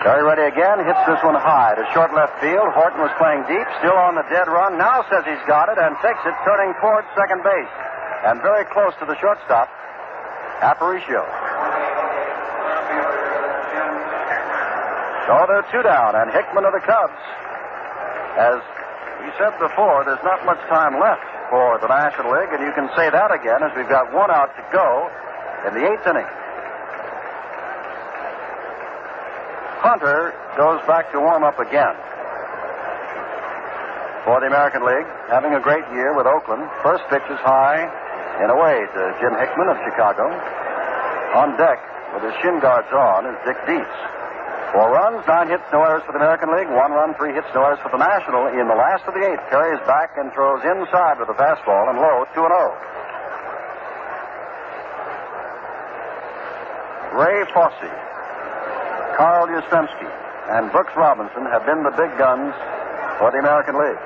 Very 0.00 0.24
ready 0.24 0.48
again, 0.48 0.80
hits 0.80 1.04
this 1.04 1.20
one 1.20 1.36
high 1.36 1.76
to 1.76 1.84
short 1.92 2.12
left 2.16 2.32
field. 2.40 2.72
Horton 2.72 3.04
was 3.04 3.12
playing 3.20 3.44
deep, 3.44 3.68
still 3.84 3.96
on 4.00 4.16
the 4.16 4.24
dead 4.32 4.48
run. 4.48 4.80
Now 4.80 5.04
says 5.12 5.28
he's 5.28 5.44
got 5.44 5.68
it 5.68 5.76
and 5.76 5.92
takes 6.00 6.24
it, 6.24 6.32
turning 6.40 6.72
towards 6.80 7.04
second 7.12 7.44
base. 7.44 7.74
And 8.24 8.40
very 8.40 8.64
close 8.72 8.96
to 9.00 9.04
the 9.04 9.16
shortstop, 9.20 9.68
Aparicio. 10.64 11.20
So 15.28 15.32
they're 15.52 15.68
two 15.68 15.84
down, 15.84 16.16
and 16.16 16.32
Hickman 16.32 16.64
of 16.64 16.72
the 16.72 16.80
Cubs. 16.80 17.22
As 18.40 18.58
we 19.20 19.30
said 19.36 19.52
before, 19.60 20.04
there's 20.04 20.24
not 20.24 20.44
much 20.44 20.60
time 20.68 20.96
left 20.96 21.24
for 21.52 21.78
the 21.80 21.88
National 21.88 22.32
League, 22.32 22.52
and 22.56 22.64
you 22.64 22.72
can 22.72 22.88
say 22.96 23.10
that 23.10 23.30
again 23.32 23.60
as 23.62 23.72
we've 23.76 23.88
got 23.88 24.12
one 24.12 24.30
out 24.30 24.48
to 24.56 24.62
go 24.72 25.10
in 25.68 25.74
the 25.76 25.84
eighth 25.84 26.06
inning. 26.08 26.28
Hunter 29.80 30.32
goes 30.56 30.80
back 30.86 31.12
to 31.12 31.20
warm 31.20 31.44
up 31.44 31.58
again 31.58 31.96
for 34.24 34.40
the 34.40 34.46
American 34.46 34.84
League, 34.84 35.08
having 35.28 35.56
a 35.56 35.60
great 35.60 35.84
year 35.92 36.12
with 36.16 36.26
Oakland. 36.26 36.68
First 36.84 37.04
pitch 37.08 37.24
is 37.28 37.40
high 37.40 37.88
and 38.40 38.52
away 38.52 38.84
to 38.84 39.00
Jim 39.20 39.32
Hickman 39.36 39.68
of 39.68 39.76
Chicago. 39.84 40.28
On 41.36 41.56
deck 41.56 41.80
with 42.12 42.24
his 42.24 42.34
shin 42.42 42.60
guards 42.60 42.88
on 42.92 43.24
is 43.24 43.36
Dick 43.44 43.56
Dietz. 43.64 44.19
Four 44.70 44.94
runs, 44.94 45.26
nine 45.26 45.50
hits, 45.50 45.66
no 45.74 45.82
errors 45.82 46.06
for 46.06 46.14
the 46.14 46.22
American 46.22 46.54
League. 46.54 46.70
One 46.70 46.94
run, 46.94 47.10
three 47.18 47.34
hits, 47.34 47.50
no 47.58 47.66
errors 47.66 47.82
for 47.82 47.90
the 47.90 47.98
National. 47.98 48.46
In 48.54 48.70
the 48.70 48.78
last 48.78 49.02
of 49.02 49.18
the 49.18 49.24
eighth, 49.26 49.42
is 49.42 49.82
back 49.82 50.14
and 50.14 50.30
throws 50.30 50.62
inside 50.62 51.18
with 51.18 51.26
a 51.26 51.34
fastball 51.34 51.90
and 51.90 51.98
low, 51.98 52.22
2 52.38 52.46
and 52.46 52.54
0. 52.54 52.70
Ray 57.18 57.42
Fosse, 57.50 57.90
Carl 59.18 59.50
Yastrzemski, 59.50 60.06
and 60.54 60.70
Brooks 60.70 60.94
Robinson 60.94 61.50
have 61.50 61.66
been 61.66 61.82
the 61.82 61.90
big 61.98 62.14
guns 62.14 62.54
for 63.18 63.34
the 63.34 63.42
American 63.42 63.74
League. 63.74 63.98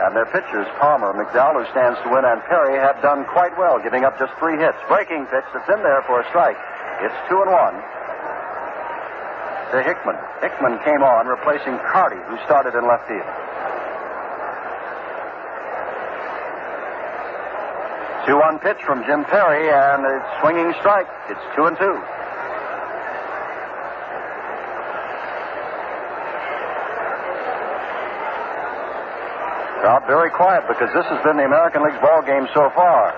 And 0.00 0.16
their 0.16 0.26
pitchers, 0.32 0.66
Palmer, 0.80 1.12
McDowell, 1.12 1.60
who 1.60 1.68
stands 1.76 2.00
to 2.00 2.08
win, 2.08 2.24
and 2.24 2.40
Perry 2.48 2.80
have 2.80 3.04
done 3.04 3.28
quite 3.28 3.52
well, 3.60 3.76
giving 3.84 4.08
up 4.08 4.18
just 4.18 4.32
three 4.40 4.56
hits. 4.56 4.80
Breaking 4.88 5.28
pitch 5.28 5.44
that's 5.52 5.68
in 5.68 5.84
there 5.84 6.00
for 6.08 6.24
a 6.24 6.26
strike. 6.32 6.56
It's 7.04 7.14
two 7.28 7.44
and 7.44 7.52
one 7.52 7.76
to 9.74 9.82
Hickman. 9.82 10.14
Hickman 10.38 10.78
came 10.86 11.02
on, 11.02 11.26
replacing 11.26 11.74
Carty, 11.90 12.22
who 12.30 12.38
started 12.46 12.78
in 12.78 12.86
left 12.86 13.10
field. 13.10 13.26
Two 18.22 18.38
one 18.38 18.62
pitch 18.62 18.78
from 18.86 19.02
Jim 19.04 19.26
Perry, 19.26 19.68
and 19.68 20.06
it's 20.06 20.30
swinging 20.40 20.72
strike. 20.78 21.10
It's 21.28 21.42
two 21.58 21.66
and 21.66 21.76
two. 21.76 21.98
Crowd 29.82 30.06
very 30.06 30.30
quiet 30.30 30.64
because 30.70 30.88
this 30.94 31.04
has 31.04 31.20
been 31.26 31.36
the 31.36 31.44
American 31.44 31.82
League's 31.82 32.00
ball 32.00 32.22
game 32.22 32.46
so 32.54 32.70
far. 32.72 33.12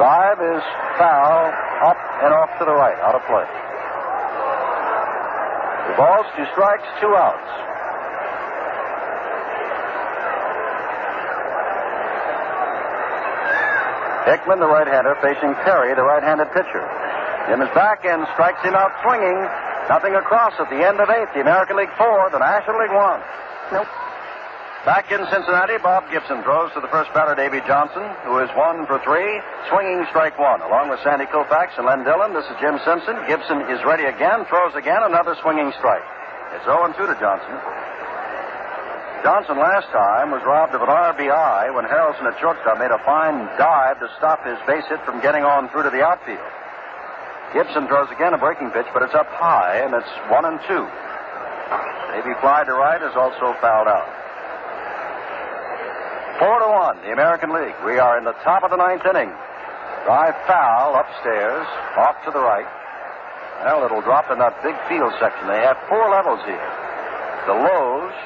Drive 0.00 0.40
is 0.40 0.64
foul, 0.98 1.52
up 1.84 2.00
and 2.24 2.32
off 2.34 2.50
to 2.58 2.64
the 2.64 2.72
right, 2.72 2.98
out 3.04 3.14
of 3.14 3.22
play. 3.28 3.69
Balls, 6.00 6.24
two 6.32 6.48
strikes, 6.56 6.88
two 6.96 7.12
outs. 7.12 7.44
Hickman, 14.24 14.60
the 14.60 14.66
right-hander, 14.66 15.12
facing 15.20 15.52
Perry, 15.60 15.92
the 15.92 16.00
right-handed 16.00 16.48
pitcher. 16.56 16.80
Jim 17.52 17.60
is 17.60 17.68
back 17.76 18.06
and 18.08 18.24
strikes 18.32 18.64
him 18.64 18.72
out 18.72 18.96
swinging. 19.04 19.44
Nothing 19.92 20.14
across 20.16 20.56
at 20.56 20.70
the 20.70 20.80
end 20.80 21.04
of 21.04 21.10
eight. 21.10 21.28
The 21.36 21.42
American 21.44 21.76
League 21.76 21.92
four, 21.98 22.30
the 22.32 22.38
National 22.40 22.80
League 22.80 22.96
one. 22.96 23.20
Nope. 23.68 23.99
Back 24.80 25.12
in 25.12 25.20
Cincinnati, 25.28 25.76
Bob 25.84 26.08
Gibson 26.08 26.40
throws 26.40 26.72
to 26.72 26.80
the 26.80 26.88
first 26.88 27.12
batter, 27.12 27.36
Davey 27.36 27.60
Johnson, 27.68 28.00
who 28.24 28.40
is 28.40 28.48
one 28.56 28.88
for 28.88 28.96
three, 29.04 29.28
swinging 29.68 30.08
strike 30.08 30.40
one. 30.40 30.64
Along 30.64 30.88
with 30.88 31.04
Sandy 31.04 31.28
Koufax 31.28 31.76
and 31.76 31.84
Len 31.84 32.00
Dillon, 32.00 32.32
this 32.32 32.48
is 32.48 32.56
Jim 32.64 32.80
Simpson. 32.80 33.12
Gibson 33.28 33.60
is 33.68 33.84
ready 33.84 34.08
again, 34.08 34.48
throws 34.48 34.72
again, 34.72 35.04
another 35.04 35.36
swinging 35.44 35.68
strike. 35.76 36.00
It's 36.56 36.64
0 36.64 36.96
2 36.96 36.96
to 36.96 37.16
Johnson. 37.20 37.60
Johnson 39.20 39.60
last 39.60 39.92
time 39.92 40.32
was 40.32 40.40
robbed 40.48 40.72
of 40.72 40.80
an 40.80 40.88
RBI 40.88 41.76
when 41.76 41.84
Harrelson 41.84 42.24
at 42.24 42.40
shortstop 42.40 42.80
made 42.80 42.88
a 42.88 43.04
fine 43.04 43.52
dive 43.60 44.00
to 44.00 44.08
stop 44.16 44.40
his 44.48 44.56
base 44.64 44.88
hit 44.88 45.04
from 45.04 45.20
getting 45.20 45.44
on 45.44 45.68
through 45.68 45.84
to 45.84 45.92
the 45.92 46.00
outfield. 46.00 46.40
Gibson 47.52 47.84
throws 47.84 48.08
again 48.08 48.32
a 48.32 48.40
breaking 48.40 48.72
pitch, 48.72 48.88
but 48.96 49.04
it's 49.04 49.12
up 49.12 49.28
high, 49.28 49.84
and 49.84 49.92
it's 49.92 50.08
one 50.32 50.48
and 50.48 50.56
two. 50.64 50.88
Davy 52.16 52.32
fly 52.40 52.64
to 52.64 52.72
right 52.72 53.04
is 53.04 53.12
also 53.12 53.52
fouled 53.60 53.92
out. 53.92 54.08
Four 56.40 56.56
to 56.56 56.68
one, 56.72 56.96
the 57.04 57.12
American 57.12 57.52
League. 57.52 57.76
We 57.84 58.00
are 58.00 58.16
in 58.16 58.24
the 58.24 58.32
top 58.40 58.64
of 58.64 58.72
the 58.72 58.80
ninth 58.80 59.04
inning. 59.04 59.28
Drive 60.08 60.32
foul 60.48 60.96
upstairs, 60.96 61.68
off 62.00 62.16
to 62.24 62.32
the 62.32 62.40
right. 62.40 62.64
Well, 63.60 63.84
it'll 63.84 64.00
drop 64.00 64.32
in 64.32 64.40
that 64.40 64.56
big 64.64 64.72
field 64.88 65.12
section. 65.20 65.44
They 65.52 65.60
have 65.60 65.76
four 65.92 66.08
levels 66.08 66.40
here. 66.48 66.68
The 67.44 67.52
lows, 67.60 68.16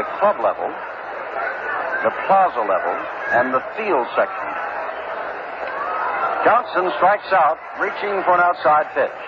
the 0.00 0.08
club 0.16 0.40
level, 0.40 0.72
the 2.00 2.16
plaza 2.24 2.64
level, 2.64 2.96
and 3.36 3.52
the 3.52 3.60
field 3.76 4.08
section. 4.16 4.48
Johnson 6.48 6.88
strikes 6.96 7.28
out, 7.36 7.60
reaching 7.76 8.24
for 8.24 8.32
an 8.32 8.40
outside 8.40 8.88
pitch. 8.96 9.20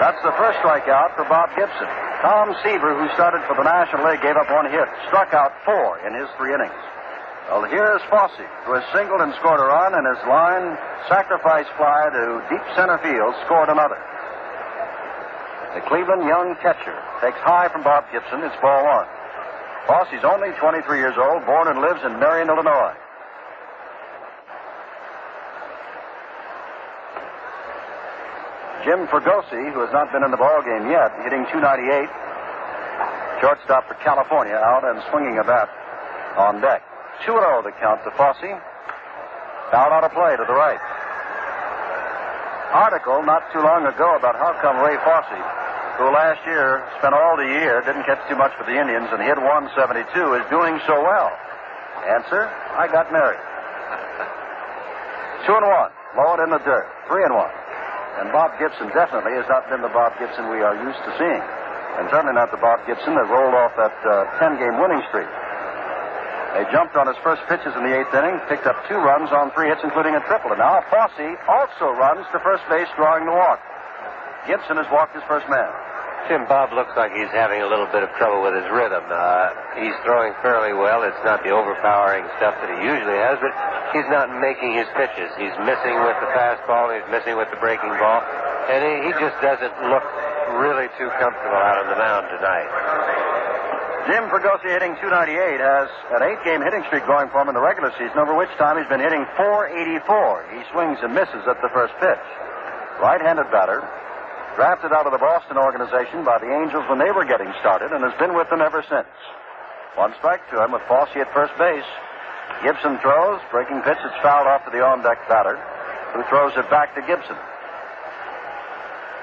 That's 0.00 0.22
the 0.24 0.32
first 0.40 0.64
strikeout 0.64 1.12
for 1.12 1.28
Bob 1.28 1.52
Gibson. 1.52 2.07
Tom 2.20 2.50
Seaver, 2.66 2.98
who 2.98 3.06
started 3.14 3.46
for 3.46 3.54
the 3.54 3.62
National 3.62 4.10
League, 4.10 4.22
gave 4.22 4.34
up 4.34 4.50
one 4.50 4.66
hit, 4.66 4.88
struck 5.06 5.32
out 5.34 5.54
four 5.64 6.02
in 6.02 6.14
his 6.18 6.26
three 6.36 6.52
innings. 6.52 6.74
Well, 7.46 7.62
here's 7.64 8.02
Fosse, 8.10 8.42
who 8.66 8.74
has 8.74 8.84
singled 8.92 9.22
and 9.22 9.32
scored 9.38 9.60
a 9.62 9.66
run, 9.70 9.94
and 9.94 10.04
his 10.04 10.20
line 10.26 10.76
sacrifice 11.08 11.64
fly 11.78 12.10
to 12.10 12.42
deep 12.50 12.64
center 12.74 12.98
field 12.98 13.32
scored 13.46 13.70
another. 13.70 13.96
The 15.78 15.80
Cleveland 15.86 16.26
young 16.26 16.56
catcher 16.60 16.98
takes 17.22 17.38
high 17.40 17.68
from 17.70 17.84
Bob 17.84 18.04
Gibson. 18.10 18.42
It's 18.42 18.56
ball 18.60 18.84
one. 18.84 19.06
Fosse's 19.86 20.24
only 20.26 20.50
23 20.58 20.98
years 20.98 21.16
old, 21.16 21.46
born 21.46 21.68
and 21.68 21.80
lives 21.80 22.02
in 22.04 22.18
Marion, 22.18 22.50
Illinois. 22.50 22.98
Jim 28.88 29.04
Fregosi, 29.12 29.68
who 29.76 29.84
has 29.84 29.92
not 29.92 30.08
been 30.16 30.24
in 30.24 30.32
the 30.32 30.40
ball 30.40 30.64
game 30.64 30.88
yet, 30.88 31.12
hitting 31.20 31.44
298. 31.52 32.08
Shortstop 33.36 33.84
for 33.84 34.00
California, 34.00 34.56
out 34.56 34.80
and 34.80 34.96
swinging 35.12 35.36
a 35.36 35.44
bat 35.44 35.68
on 36.40 36.64
deck. 36.64 36.80
2 37.28 37.36
0 37.36 37.68
the 37.68 37.76
count 37.84 38.00
to 38.08 38.10
Fosse. 38.16 38.48
Foul 39.68 39.92
out 39.92 40.08
of 40.08 40.16
play 40.16 40.40
to 40.40 40.44
the 40.48 40.56
right. 40.56 40.80
Article 42.72 43.20
not 43.28 43.44
too 43.52 43.60
long 43.60 43.84
ago 43.84 44.16
about 44.16 44.40
how 44.40 44.56
come 44.64 44.80
Ray 44.80 44.96
Fosse, 45.04 45.36
who 46.00 46.08
last 46.08 46.40
year 46.48 46.80
spent 46.96 47.12
all 47.12 47.36
the 47.36 47.44
year, 47.44 47.84
didn't 47.84 48.08
catch 48.08 48.24
too 48.24 48.40
much 48.40 48.56
for 48.56 48.64
the 48.64 48.72
Indians 48.72 49.12
and 49.12 49.20
he 49.20 49.28
hit 49.28 49.36
172, 49.36 50.00
is 50.32 50.48
doing 50.48 50.80
so 50.88 50.96
well. 51.04 51.28
Answer, 52.08 52.48
I 52.72 52.88
got 52.88 53.12
married. 53.12 53.36
Two 55.44 55.60
and 55.60 55.68
one. 55.68 55.92
Low 56.16 56.40
it 56.40 56.42
in 56.48 56.48
the 56.48 56.64
dirt. 56.64 56.88
Three 57.04 57.28
and 57.28 57.36
one. 57.36 57.52
And 58.18 58.34
Bob 58.34 58.58
Gibson 58.58 58.90
definitely 58.90 59.38
has 59.38 59.46
not 59.46 59.70
been 59.70 59.82
the 59.82 59.94
Bob 59.94 60.18
Gibson 60.18 60.50
we 60.50 60.58
are 60.58 60.74
used 60.74 60.98
to 61.06 61.12
seeing. 61.18 61.42
And 61.98 62.10
certainly 62.10 62.34
not 62.34 62.50
the 62.50 62.58
Bob 62.58 62.82
Gibson 62.86 63.14
that 63.14 63.26
rolled 63.30 63.54
off 63.54 63.74
that 63.78 63.94
10 64.02 64.06
uh, 64.06 64.58
game 64.58 64.76
winning 64.78 65.02
streak. 65.10 65.30
They 66.54 66.66
jumped 66.74 66.98
on 66.98 67.06
his 67.06 67.18
first 67.22 67.42
pitches 67.46 67.70
in 67.78 67.86
the 67.86 67.94
eighth 67.94 68.10
inning, 68.10 68.40
picked 68.50 68.66
up 68.66 68.74
two 68.90 68.98
runs 68.98 69.30
on 69.30 69.54
three 69.54 69.68
hits, 69.70 69.82
including 69.84 70.18
a 70.18 70.22
triple. 70.26 70.50
And 70.50 70.58
now 70.58 70.82
Fosse 70.90 71.38
also 71.46 71.94
runs 71.94 72.26
to 72.34 72.42
first 72.42 72.66
base, 72.66 72.88
drawing 72.98 73.26
the 73.26 73.36
walk. 73.36 73.62
Gibson 74.46 74.78
has 74.80 74.88
walked 74.90 75.14
his 75.14 75.22
first 75.30 75.46
man. 75.46 75.70
Tim 76.26 76.44
Bob 76.50 76.74
looks 76.74 76.92
like 76.98 77.14
he's 77.14 77.30
having 77.30 77.62
a 77.62 77.68
little 77.70 77.88
bit 77.88 78.02
of 78.02 78.10
trouble 78.18 78.42
with 78.42 78.52
his 78.52 78.66
rhythm. 78.68 79.00
Uh, 79.06 79.54
he's 79.80 79.94
throwing 80.04 80.34
fairly 80.42 80.74
well. 80.74 81.06
It's 81.06 81.22
not 81.24 81.40
the 81.46 81.54
overpowering 81.54 82.26
stuff 82.36 82.58
that 82.58 82.68
he 82.68 82.78
usually 82.84 83.16
has, 83.16 83.38
but 83.40 83.54
he's 83.96 84.08
not 84.12 84.28
making 84.42 84.76
his 84.76 84.90
pitches. 84.92 85.32
He's 85.40 85.54
missing 85.64 85.96
with 86.04 86.18
the 86.20 86.28
fastball. 86.36 86.92
He's 86.92 87.06
missing 87.08 87.38
with 87.38 87.48
the 87.48 87.60
breaking 87.62 87.94
ball, 87.96 88.20
and 88.68 88.80
he, 88.82 88.94
he 89.08 89.12
just 89.16 89.38
doesn't 89.40 89.72
look 89.88 90.04
really 90.60 90.90
too 91.00 91.08
comfortable 91.16 91.60
out 91.60 91.80
on 91.80 91.86
the 91.88 91.96
mound 91.96 92.28
tonight. 92.28 92.68
Jim 94.08 94.24
Fregosi 94.32 94.72
hitting 94.72 94.96
298 95.04 95.60
has 95.60 95.88
an 96.16 96.24
eight-game 96.24 96.64
hitting 96.64 96.80
streak 96.88 97.04
going 97.04 97.28
for 97.28 97.44
him 97.44 97.52
in 97.52 97.54
the 97.56 97.60
regular 97.60 97.92
season, 98.00 98.16
over 98.16 98.32
which 98.32 98.48
time 98.56 98.80
he's 98.80 98.88
been 98.88 99.04
hitting 99.04 99.24
484. 99.36 100.48
He 100.56 100.64
swings 100.72 100.96
and 101.04 101.12
misses 101.12 101.44
at 101.44 101.60
the 101.60 101.68
first 101.76 101.92
pitch. 102.00 102.24
Right-handed 103.04 103.52
batter, 103.52 103.84
drafted 104.58 104.90
out 104.90 105.06
of 105.06 105.14
the 105.14 105.22
Boston 105.22 105.54
organization 105.54 106.26
by 106.26 106.34
the 106.42 106.50
Angels 106.50 106.82
when 106.90 106.98
they 106.98 107.14
were 107.14 107.22
getting 107.22 107.46
started, 107.62 107.94
and 107.94 108.02
has 108.02 108.10
been 108.18 108.34
with 108.34 108.50
them 108.50 108.58
ever 108.58 108.82
since. 108.90 109.06
One 109.94 110.10
strike 110.18 110.42
to 110.50 110.58
him 110.58 110.74
with 110.74 110.82
Fosse 110.90 111.14
at 111.14 111.30
first 111.30 111.54
base. 111.54 111.86
Gibson 112.66 112.98
throws, 112.98 113.38
breaking 113.54 113.86
pitch, 113.86 114.02
it's 114.02 114.18
fouled 114.18 114.50
off 114.50 114.66
to 114.66 114.74
the 114.74 114.82
on-deck 114.82 115.30
batter, 115.30 115.54
who 116.10 116.26
throws 116.26 116.58
it 116.58 116.66
back 116.74 116.90
to 116.98 117.02
Gibson. 117.06 117.38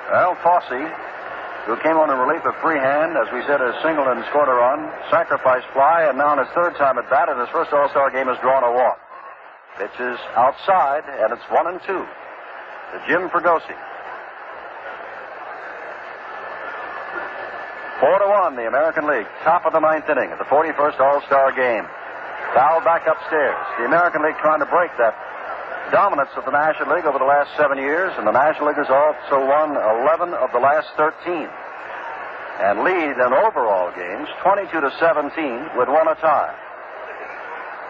Well, 0.08 0.40
Fosse 0.40 0.88
who 1.68 1.76
came 1.82 1.98
on 1.98 2.14
in 2.14 2.18
relief 2.22 2.46
of 2.46 2.54
Freehan, 2.62 3.18
as 3.18 3.26
we 3.34 3.42
said, 3.50 3.60
has 3.60 3.74
singled 3.82 4.08
and 4.08 4.24
scored 4.30 4.48
a 4.48 4.54
run, 4.54 4.88
sacrifice 5.10 5.66
fly, 5.74 6.06
and 6.06 6.16
now 6.16 6.32
in 6.32 6.40
his 6.40 6.48
third 6.54 6.78
time 6.78 6.96
at 7.02 7.10
bat 7.10 7.28
in 7.28 7.36
his 7.42 7.50
first 7.50 7.74
All 7.74 7.90
Star 7.90 8.14
game 8.14 8.30
has 8.30 8.38
drawn 8.40 8.64
a 8.64 8.72
walk. 8.72 9.02
Pitch 9.82 9.98
is 10.00 10.20
outside, 10.38 11.04
and 11.10 11.34
it's 11.34 11.44
one 11.50 11.68
and 11.68 11.82
two 11.84 12.06
to 12.06 12.98
Jim 13.10 13.28
Fregosi. 13.34 13.76
Four 18.00 18.20
to 18.20 18.28
one, 18.28 18.56
the 18.56 18.68
American 18.68 19.08
League, 19.08 19.28
top 19.44 19.66
of 19.66 19.72
the 19.72 19.80
ninth 19.80 20.10
inning 20.10 20.32
of 20.32 20.38
the 20.38 20.50
41st 20.52 21.00
All 21.00 21.22
Star 21.28 21.52
game. 21.56 21.88
Foul 22.54 22.84
back 22.84 23.08
upstairs. 23.08 23.56
The 23.80 23.86
American 23.86 24.24
League 24.24 24.38
trying 24.44 24.60
to 24.60 24.68
break 24.68 24.92
that 24.98 25.16
dominance 25.92 26.32
of 26.36 26.46
the 26.46 26.52
National 26.52 26.96
League 26.96 27.06
over 27.06 27.20
the 27.20 27.28
last 27.28 27.56
seven 27.56 27.78
years, 27.78 28.12
and 28.18 28.28
the 28.28 28.36
National 28.36 28.68
League 28.68 28.82
has 28.82 28.90
also 28.90 29.46
won 29.48 29.78
11 29.78 30.34
of 30.34 30.52
the 30.52 30.60
last 30.60 30.90
13 30.98 31.48
and 32.60 32.84
lead 32.84 33.16
in 33.20 33.32
overall 33.36 33.92
games 33.92 34.30
22 34.42 34.80
to 34.80 34.92
17 35.00 35.78
with 35.78 35.90
one 35.90 36.08
a 36.08 36.16
tie. 36.16 36.56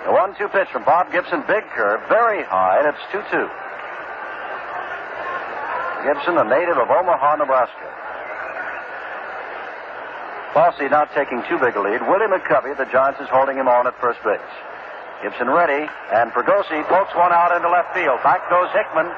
The 0.06 0.12
one-two 0.12 0.50
pitch 0.50 0.70
from 0.70 0.86
Bob 0.86 1.12
Gibson, 1.12 1.44
big 1.48 1.66
curve, 1.74 2.02
very 2.10 2.44
high, 2.44 2.78
and 2.78 2.88
it's 2.90 3.02
2-2. 3.10 3.50
Gibson, 6.06 6.38
a 6.38 6.44
native 6.46 6.78
of 6.78 6.90
Omaha, 6.90 7.38
Nebraska. 7.38 7.95
Fosse 10.56 10.88
not 10.88 11.12
taking 11.12 11.44
too 11.52 11.60
big 11.60 11.76
a 11.76 11.84
lead. 11.84 12.00
Willie 12.08 12.32
McCovey, 12.32 12.72
the 12.80 12.88
Giants, 12.88 13.20
is 13.20 13.28
holding 13.28 13.60
him 13.60 13.68
on 13.68 13.92
at 13.92 14.00
first 14.00 14.24
base. 14.24 14.40
Gibson 15.20 15.52
ready, 15.52 15.84
and 16.16 16.32
Fregosi 16.32 16.80
pokes 16.88 17.12
one 17.12 17.36
out 17.36 17.52
into 17.52 17.68
left 17.68 17.92
field. 17.92 18.24
Back 18.24 18.48
goes 18.48 18.72
Hickman. 18.72 19.12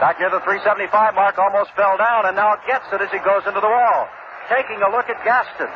Back 0.00 0.16
near 0.16 0.32
the 0.32 0.40
375 0.48 0.88
mark, 1.12 1.36
almost 1.36 1.76
fell 1.76 2.00
down, 2.00 2.24
and 2.24 2.32
now 2.40 2.56
gets 2.64 2.88
it 2.88 3.04
as 3.04 3.12
he 3.12 3.20
goes 3.20 3.44
into 3.44 3.60
the 3.60 3.68
wall. 3.68 4.08
Taking 4.48 4.80
a 4.80 4.88
look 4.88 5.12
at 5.12 5.20
Gaston. 5.28 5.68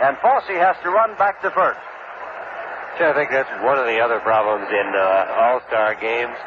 And 0.00 0.16
Fosse 0.24 0.56
has 0.56 0.80
to 0.80 0.88
run 0.88 1.12
back 1.20 1.44
to 1.44 1.52
first. 1.52 1.84
I 2.96 3.12
think 3.12 3.28
that's 3.36 3.50
one 3.60 3.76
of 3.76 3.84
the 3.84 4.00
other 4.00 4.22
problems 4.24 4.64
in 4.70 4.86
uh, 4.96 5.44
All-Star 5.44 5.98
games. 6.00 6.38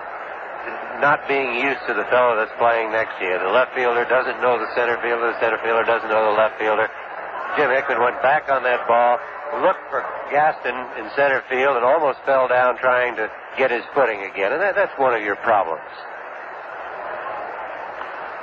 Not 1.06 1.28
being 1.30 1.62
used 1.62 1.86
to 1.86 1.94
the 1.94 2.08
fellow 2.10 2.34
that's 2.34 2.56
playing 2.58 2.90
next 2.90 3.20
to 3.20 3.30
you. 3.30 3.38
The 3.38 3.54
left 3.54 3.78
fielder 3.78 4.10
doesn't 4.10 4.42
know 4.42 4.58
the 4.58 4.72
center 4.74 4.98
fielder. 5.06 5.38
The 5.38 5.40
center 5.44 5.62
fielder 5.62 5.86
doesn't 5.86 6.10
know 6.10 6.34
the 6.34 6.38
left 6.40 6.58
fielder. 6.58 6.90
Jim 7.58 7.74
Hickman 7.74 8.00
went 8.00 8.22
back 8.22 8.50
on 8.54 8.62
that 8.64 8.88
ball, 8.88 9.18
looked 9.66 9.82
for 9.90 10.06
Gaston 10.30 10.78
in 11.02 11.10
center 11.18 11.42
field, 11.50 11.76
and 11.76 11.84
almost 11.84 12.22
fell 12.22 12.48
down 12.48 12.78
trying 12.78 13.16
to 13.18 13.32
get 13.58 13.72
his 13.72 13.82
footing 13.98 14.22
again. 14.22 14.54
And 14.54 14.62
that, 14.62 14.76
that's 14.76 14.94
one 15.00 15.18
of 15.18 15.22
your 15.26 15.36
problems. 15.42 15.90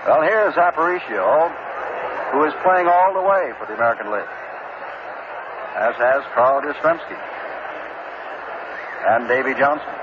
Well, 0.05 0.21
here's 0.21 0.55
Aparicio, 0.59 1.47
who 2.35 2.43
is 2.45 2.53
playing 2.67 2.91
all 2.91 3.15
the 3.15 3.23
way 3.23 3.55
for 3.57 3.71
the 3.71 3.79
American 3.79 4.11
League, 4.11 4.35
as 5.79 5.95
has 5.95 6.27
Carl 6.35 6.61
Yastrzemski 6.61 7.17
and 9.07 9.29
Davey 9.29 9.55
Johnson. 9.55 9.95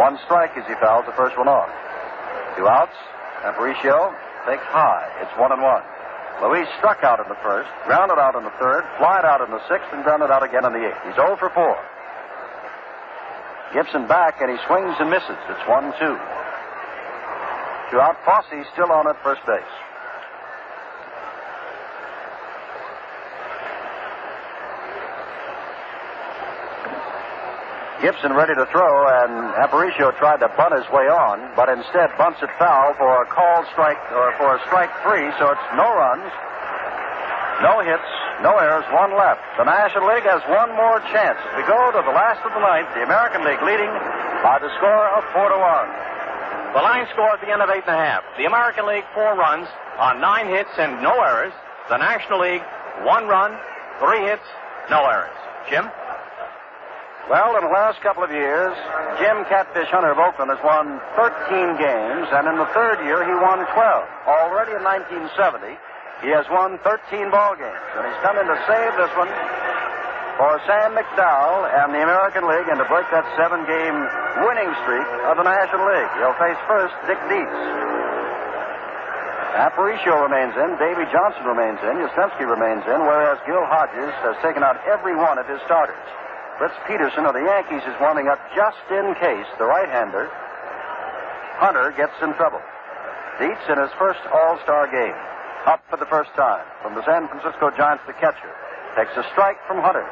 One 0.00 0.18
strike 0.24 0.56
as 0.56 0.64
he 0.66 0.74
fouls 0.80 1.04
the 1.04 1.12
first 1.12 1.36
one 1.36 1.48
off. 1.48 1.68
Two 2.56 2.66
outs. 2.66 2.96
Aparicio 3.44 4.14
takes 4.46 4.64
high. 4.72 5.06
It's 5.20 5.30
one 5.38 5.52
and 5.52 5.60
one. 5.60 5.82
Luis 6.42 6.68
struck 6.78 7.02
out 7.02 7.18
in 7.18 7.26
the 7.28 7.38
first, 7.42 7.68
grounded 7.84 8.18
out 8.18 8.36
in 8.36 8.44
the 8.44 8.54
third, 8.62 8.86
flied 8.98 9.24
out 9.24 9.42
in 9.42 9.50
the 9.50 9.58
sixth, 9.66 9.90
and 9.92 10.04
grounded 10.04 10.30
out 10.30 10.42
again 10.42 10.64
in 10.64 10.72
the 10.72 10.86
eighth. 10.86 11.02
He's 11.04 11.18
0 11.18 11.34
for 11.36 11.50
4. 11.50 11.76
Gibson 13.74 14.06
back, 14.06 14.40
and 14.40 14.50
he 14.50 14.56
swings 14.66 14.94
and 15.00 15.10
misses. 15.10 15.36
It's 15.50 15.66
1 15.66 15.92
2. 15.98 16.18
Two 17.90 18.00
out. 18.00 18.16
Fosse 18.24 18.66
still 18.72 18.92
on 18.92 19.08
at 19.08 19.20
first 19.22 19.44
base. 19.46 19.74
Gibson 28.00 28.30
ready 28.32 28.54
to 28.54 28.66
throw, 28.70 29.10
and 29.10 29.50
Aparicio 29.58 30.14
tried 30.22 30.38
to 30.38 30.48
bunt 30.54 30.70
his 30.70 30.86
way 30.94 31.10
on, 31.10 31.42
but 31.58 31.66
instead 31.66 32.14
bunts 32.14 32.38
it 32.42 32.50
foul 32.54 32.94
for 32.94 33.22
a 33.22 33.26
called 33.26 33.66
strike 33.74 33.98
or 34.14 34.30
for 34.38 34.54
a 34.54 34.60
strike 34.70 34.90
three, 35.02 35.26
so 35.42 35.50
it's 35.50 35.68
no 35.74 35.90
runs, 35.90 36.30
no 37.58 37.82
hits, 37.82 38.06
no 38.46 38.54
errors, 38.54 38.86
one 38.94 39.18
left. 39.18 39.42
The 39.58 39.66
National 39.66 40.06
League 40.14 40.22
has 40.30 40.38
one 40.46 40.70
more 40.78 41.02
chance. 41.10 41.42
we 41.58 41.66
go 41.66 41.90
to 41.90 41.98
the 42.06 42.14
last 42.14 42.38
of 42.46 42.54
the 42.54 42.62
ninth, 42.62 42.86
the 42.94 43.02
American 43.02 43.42
League 43.42 43.62
leading 43.66 43.90
by 44.46 44.62
the 44.62 44.70
score 44.78 45.06
of 45.18 45.26
four 45.34 45.50
to 45.50 45.58
one. 45.58 45.90
The 46.78 46.82
line 46.86 47.10
score 47.10 47.34
at 47.34 47.42
the 47.42 47.50
end 47.50 47.62
of 47.62 47.70
eight 47.70 47.82
and 47.82 47.96
a 47.96 47.98
half. 47.98 48.22
The 48.38 48.46
American 48.46 48.86
League 48.86 49.10
four 49.10 49.34
runs 49.34 49.66
on 49.98 50.20
nine 50.22 50.46
hits 50.46 50.70
and 50.78 51.02
no 51.02 51.18
errors. 51.18 51.52
The 51.90 51.98
National 51.98 52.46
League 52.46 52.62
one 53.02 53.26
run, 53.26 53.58
three 53.98 54.22
hits, 54.22 54.46
no 54.86 55.02
errors. 55.02 55.34
Jim? 55.66 55.90
Well, 57.28 57.60
in 57.60 57.62
the 57.68 57.74
last 57.76 58.00
couple 58.00 58.24
of 58.24 58.32
years, 58.32 58.72
Jim 59.20 59.44
Catfish 59.52 59.92
Hunter 59.92 60.16
of 60.16 60.20
Oakland 60.20 60.48
has 60.48 60.64
won 60.64 60.96
13 61.12 61.76
games, 61.76 62.24
and 62.32 62.48
in 62.48 62.56
the 62.56 62.64
third 62.72 63.04
year, 63.04 63.20
he 63.20 63.36
won 63.36 63.60
12. 63.68 63.76
Already 64.24 64.72
in 64.72 64.80
1970, 64.80 65.76
he 66.24 66.32
has 66.32 66.48
won 66.48 66.80
13 66.80 67.28
ball 67.28 67.52
games, 67.52 67.84
and 68.00 68.08
he's 68.08 68.20
come 68.24 68.40
in 68.40 68.48
to 68.48 68.56
save 68.64 68.96
this 68.96 69.12
one 69.12 69.28
for 70.40 70.56
Sam 70.64 70.96
McDowell 70.96 71.68
and 71.68 71.92
the 71.92 72.00
American 72.00 72.48
League 72.48 72.64
and 72.72 72.80
to 72.80 72.88
break 72.88 73.04
that 73.12 73.28
seven-game 73.36 73.98
winning 74.48 74.72
streak 74.88 75.08
of 75.28 75.36
the 75.36 75.44
National 75.44 75.84
League. 75.84 76.12
He'll 76.16 76.38
face 76.40 76.56
first 76.64 76.96
Dick 77.04 77.20
Dietz. 77.28 77.60
Aparicio 79.68 80.16
remains 80.16 80.56
in. 80.56 80.80
Davey 80.80 81.04
Johnson 81.12 81.44
remains 81.44 81.76
in. 81.84 82.00
Yastrzemski 82.00 82.48
remains 82.48 82.88
in, 82.88 83.04
whereas 83.04 83.36
Gil 83.44 83.68
Hodges 83.68 84.16
has 84.24 84.38
taken 84.40 84.64
out 84.64 84.80
every 84.88 85.12
one 85.12 85.36
of 85.36 85.44
his 85.44 85.60
starters. 85.68 86.00
Fritz 86.58 86.74
Peterson 86.90 87.22
of 87.24 87.34
the 87.38 87.46
Yankees 87.46 87.86
is 87.86 87.94
warming 88.02 88.26
up 88.26 88.42
just 88.54 88.82
in 88.90 89.14
case 89.22 89.46
the 89.62 89.64
right-hander, 89.64 90.26
Hunter, 91.62 91.94
gets 91.94 92.14
in 92.22 92.34
trouble. 92.34 92.58
Dietz 93.38 93.62
in 93.70 93.78
his 93.78 93.90
first 93.98 94.18
All-Star 94.34 94.90
game. 94.90 95.14
Up 95.66 95.82
for 95.90 95.98
the 95.98 96.06
first 96.06 96.34
time. 96.34 96.66
From 96.82 96.94
the 96.98 97.04
San 97.06 97.30
Francisco 97.30 97.70
Giants, 97.74 98.02
the 98.06 98.14
catcher. 98.18 98.50
Takes 98.98 99.14
a 99.14 99.22
strike 99.30 99.58
from 99.66 99.78
Hunter. 99.78 100.06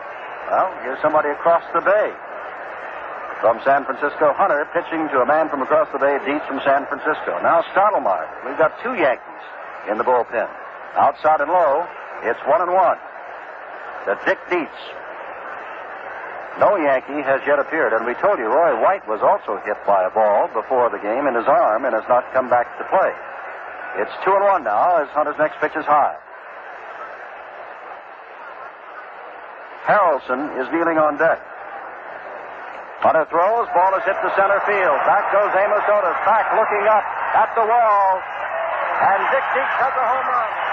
Well, 0.51 0.71
here's 0.87 1.03
somebody 1.03 1.31
across 1.35 1.67
the 1.75 1.83
bay. 1.83 2.15
From 3.43 3.59
San 3.67 3.83
Francisco, 3.83 4.31
Hunter 4.35 4.67
pitching 4.71 5.11
to 5.11 5.23
a 5.23 5.27
man 5.27 5.51
from 5.51 5.63
across 5.63 5.91
the 5.91 5.99
bay, 5.99 6.19
Dietz 6.23 6.47
from 6.47 6.63
San 6.63 6.87
Francisco. 6.87 7.43
Now 7.43 7.67
Stottlemyre. 7.75 8.31
We've 8.47 8.59
got 8.59 8.71
two 8.83 8.95
Yankees 8.95 9.43
in 9.91 9.99
the 9.99 10.05
bullpen. 10.07 10.47
Outside 10.95 11.43
and 11.43 11.51
low, 11.51 11.87
it's 12.23 12.41
one 12.47 12.63
and 12.63 12.71
one. 12.71 12.99
The 14.07 14.15
Dick 14.27 14.39
Dietz. 14.51 14.79
No 16.59 16.77
Yankee 16.81 17.21
has 17.21 17.45
yet 17.45 17.61
appeared, 17.61 17.93
and 17.93 18.07
we 18.09 18.15
told 18.17 18.39
you 18.39 18.49
Roy 18.49 18.81
White 18.81 19.05
was 19.05 19.21
also 19.21 19.61
hit 19.69 19.77
by 19.85 20.09
a 20.09 20.11
ball 20.11 20.49
before 20.57 20.89
the 20.89 20.97
game 20.99 21.29
in 21.29 21.37
his 21.37 21.45
arm 21.45 21.85
and 21.85 21.93
has 21.93 22.09
not 22.09 22.25
come 22.33 22.49
back 22.49 22.65
to 22.81 22.85
play. 22.89 23.13
It's 24.01 24.13
two 24.25 24.33
and 24.33 24.45
one 24.45 24.65
now 24.65 24.97
as 24.97 25.09
Hunter's 25.13 25.37
next 25.37 25.61
pitch 25.61 25.77
is 25.77 25.85
high. 25.85 26.17
Harrelson 29.85 30.57
is 30.57 30.67
kneeling 30.73 30.97
on 30.97 31.21
deck. 31.21 31.41
Hunter 33.05 33.29
throws, 33.29 33.69
ball 33.77 33.93
is 34.01 34.05
hit 34.09 34.17
to 34.17 34.31
center 34.33 34.61
field. 34.65 34.99
Back 35.05 35.29
goes 35.31 35.53
Amos 35.53 35.85
Otis, 35.85 36.19
back 36.25 36.57
looking 36.57 36.89
up 36.89 37.05
at 37.37 37.53
the 37.53 37.65
wall. 37.69 38.09
And 38.97 39.21
Dick 39.29 39.45
Dietz 39.53 39.75
has 39.77 39.93
a 39.93 40.05
home 40.09 40.27
run. 40.33 40.66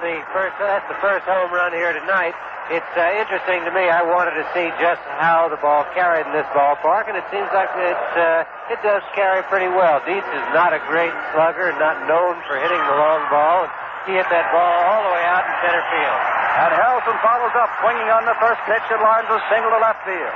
The 0.00 0.22
first. 0.32 0.54
That's 0.58 0.86
the 0.86 0.98
first 1.02 1.26
home 1.26 1.50
run 1.50 1.72
here 1.74 1.92
tonight. 1.92 2.34
It's 2.68 2.94
uh, 2.94 3.20
interesting 3.20 3.64
to 3.64 3.72
me. 3.72 3.88
I 3.88 4.04
wanted 4.04 4.36
to 4.36 4.44
see 4.52 4.68
just 4.76 5.00
how 5.16 5.48
the 5.48 5.56
ball 5.56 5.88
carried 5.96 6.28
in 6.28 6.32
this 6.36 6.46
ballpark, 6.52 7.08
and 7.08 7.16
it 7.16 7.24
seems 7.32 7.48
like 7.56 7.72
it 7.80 8.04
uh, 8.14 8.44
it 8.68 8.80
does 8.84 9.00
carry 9.16 9.40
pretty 9.48 9.72
well. 9.72 10.04
Dietz 10.04 10.28
is 10.28 10.48
not 10.52 10.76
a 10.76 10.80
great 10.84 11.14
slugger, 11.32 11.72
not 11.80 12.04
known 12.04 12.36
for 12.44 12.60
hitting 12.60 12.78
the 12.78 12.96
long 13.00 13.24
ball. 13.32 13.66
He 14.04 14.16
hit 14.16 14.28
that 14.28 14.46
ball 14.52 14.76
all 14.88 15.02
the 15.04 15.12
way 15.16 15.24
out 15.24 15.44
in 15.44 15.52
center 15.64 15.84
field. 15.88 16.20
And 16.58 16.70
Harrelson 16.76 17.16
follows 17.24 17.54
up, 17.56 17.70
swinging 17.80 18.08
on 18.12 18.24
the 18.24 18.36
first 18.40 18.60
pitch 18.68 18.84
and 18.92 19.00
lines 19.00 19.28
a 19.32 19.40
single 19.52 19.72
to 19.72 19.80
left 19.80 20.04
field. 20.04 20.34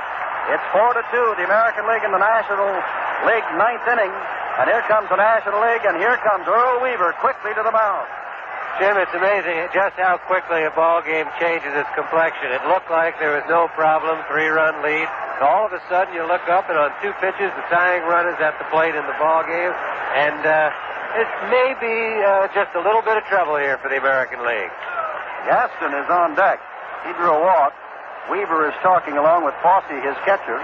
It's 0.53 0.65
four 0.73 0.93
to 0.93 1.03
two, 1.13 1.27
the 1.37 1.45
American 1.45 1.85
League 1.85 2.05
and 2.05 2.13
the 2.13 2.21
National 2.21 2.69
League 3.29 3.47
ninth 3.57 3.85
inning. 3.87 4.13
And 4.61 4.69
here 4.69 4.85
comes 4.85 5.09
the 5.09 5.17
National 5.17 5.57
League, 5.61 5.85
and 5.85 5.97
here 5.97 6.17
comes 6.21 6.45
Earl 6.45 6.81
Weaver 6.81 7.13
quickly 7.21 7.53
to 7.57 7.63
the 7.65 7.73
mound. 7.73 8.05
Jim, 8.81 8.97
it's 8.97 9.13
amazing 9.13 9.69
just 9.69 9.93
how 10.01 10.17
quickly 10.25 10.65
a 10.65 10.73
ball 10.73 11.05
game 11.05 11.29
changes 11.37 11.69
its 11.77 11.89
complexion. 11.93 12.49
It 12.49 12.65
looked 12.65 12.89
like 12.89 13.21
there 13.21 13.37
was 13.37 13.45
no 13.45 13.69
problem, 13.77 14.17
three-run 14.25 14.81
lead. 14.81 15.05
All 15.45 15.69
of 15.69 15.73
a 15.73 15.81
sudden, 15.89 16.13
you 16.17 16.25
look 16.25 16.41
up, 16.49 16.65
and 16.73 16.77
on 16.77 16.89
two 16.97 17.13
pitches, 17.21 17.53
the 17.53 17.65
tying 17.69 18.01
run 18.09 18.25
is 18.25 18.39
at 18.41 18.57
the 18.57 18.65
plate 18.73 18.97
in 18.97 19.05
the 19.05 19.17
ball 19.21 19.45
game, 19.45 19.73
and 20.17 20.41
uh, 20.41 20.73
it 21.21 21.29
may 21.53 21.77
be 21.77 21.97
uh, 22.25 22.49
just 22.57 22.73
a 22.73 22.81
little 22.81 23.05
bit 23.05 23.13
of 23.13 23.23
trouble 23.29 23.61
here 23.61 23.77
for 23.77 23.93
the 23.93 23.97
American 24.01 24.41
League. 24.41 24.73
Gaston 25.45 25.93
is 25.93 26.09
on 26.09 26.33
deck. 26.33 26.57
He 27.05 27.13
drew 27.13 27.29
a 27.29 27.41
walk. 27.41 27.77
Weaver 28.31 28.71
is 28.71 28.77
talking 28.81 29.21
along 29.21 29.45
with 29.45 29.53
Fosse, 29.61 29.93
his 30.01 30.17
catcher. 30.25 30.57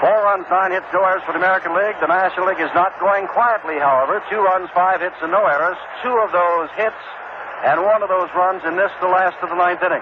Four 0.00 0.24
runs, 0.24 0.48
nine 0.48 0.72
hits, 0.72 0.88
no 0.92 1.04
errors 1.04 1.22
for 1.28 1.36
the 1.36 1.42
American 1.44 1.76
League. 1.76 1.96
The 2.00 2.08
National 2.08 2.48
League 2.48 2.60
is 2.60 2.72
not 2.72 2.96
going 2.98 3.28
quietly, 3.28 3.76
however. 3.76 4.24
Two 4.32 4.40
runs, 4.40 4.72
five 4.72 5.04
hits, 5.04 5.20
and 5.20 5.30
no 5.30 5.44
errors. 5.44 5.76
Two 6.02 6.16
of 6.24 6.32
those 6.32 6.72
hits 6.76 6.96
and 7.64 7.84
one 7.84 8.00
of 8.00 8.08
those 8.08 8.32
runs 8.32 8.64
in 8.64 8.76
this, 8.76 8.88
the 9.04 9.12
last 9.12 9.36
of 9.44 9.52
the 9.52 9.58
ninth 9.58 9.84
inning. 9.84 10.00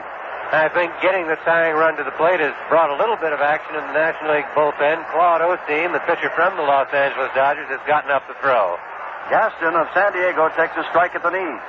I 0.48 0.70
think 0.70 0.94
getting 1.02 1.26
the 1.26 1.36
tying 1.44 1.74
run 1.74 1.98
to 1.98 2.04
the 2.06 2.14
plate 2.14 2.40
has 2.40 2.54
brought 2.70 2.88
a 2.88 2.96
little 2.96 3.18
bit 3.18 3.34
of 3.34 3.42
action 3.42 3.74
in 3.74 3.82
the 3.84 3.92
National 3.92 4.38
League 4.38 4.48
bullpen. 4.56 5.02
Claude 5.10 5.42
Osteen, 5.42 5.92
the 5.92 6.00
pitcher 6.06 6.30
from 6.32 6.56
the 6.56 6.62
Los 6.62 6.88
Angeles 6.94 7.28
Dodgers, 7.34 7.68
has 7.68 7.82
gotten 7.84 8.14
up 8.14 8.24
the 8.30 8.38
throw. 8.40 8.78
Gaston 9.28 9.76
of 9.76 9.90
San 9.92 10.14
Diego 10.14 10.48
takes 10.56 10.72
a 10.78 10.86
strike 10.88 11.12
at 11.18 11.20
the 11.20 11.34
knees. 11.34 11.66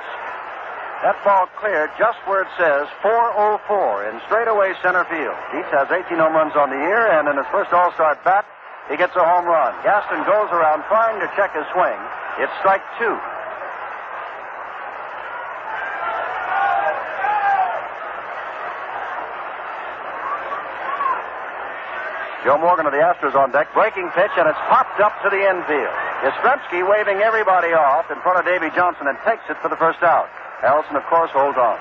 That 1.00 1.16
ball 1.24 1.48
cleared 1.56 1.88
just 1.96 2.20
where 2.28 2.44
it 2.44 2.52
says 2.60 2.84
404 3.00 4.12
in 4.12 4.20
straightaway 4.28 4.76
center 4.84 5.08
field. 5.08 5.32
Dietz 5.48 5.72
has 5.72 5.88
18 5.88 6.20
home 6.20 6.36
runs 6.36 6.52
on 6.52 6.68
the 6.68 6.76
year, 6.76 7.08
and 7.16 7.24
in 7.24 7.40
his 7.40 7.48
first 7.48 7.72
All-Star 7.72 8.20
bat, 8.20 8.44
he 8.92 9.00
gets 9.00 9.16
a 9.16 9.24
home 9.24 9.48
run. 9.48 9.72
Gaston 9.80 10.20
goes 10.28 10.52
around 10.52 10.84
trying 10.92 11.16
to 11.24 11.28
check 11.40 11.56
his 11.56 11.64
swing. 11.72 11.96
It's 12.36 12.52
strike 12.60 12.84
two. 13.00 13.16
Joe 22.44 22.60
Morgan 22.60 22.84
of 22.84 22.92
the 22.92 23.00
Astros 23.00 23.32
on 23.36 23.52
deck, 23.52 23.72
breaking 23.72 24.12
pitch, 24.12 24.36
and 24.36 24.44
it's 24.48 24.60
popped 24.68 25.00
up 25.00 25.16
to 25.24 25.32
the 25.32 25.40
infield. 25.48 25.96
Yastrzemski 26.28 26.84
waving 26.84 27.24
everybody 27.24 27.72
off 27.72 28.10
in 28.12 28.20
front 28.20 28.36
of 28.36 28.44
Davey 28.44 28.68
Johnson 28.76 29.08
and 29.08 29.16
takes 29.24 29.48
it 29.48 29.56
for 29.64 29.68
the 29.72 29.76
first 29.76 30.02
out. 30.04 30.28
Harrelson, 30.60 30.92
of 30.92 31.04
course, 31.08 31.32
holds 31.32 31.56
on. 31.56 31.80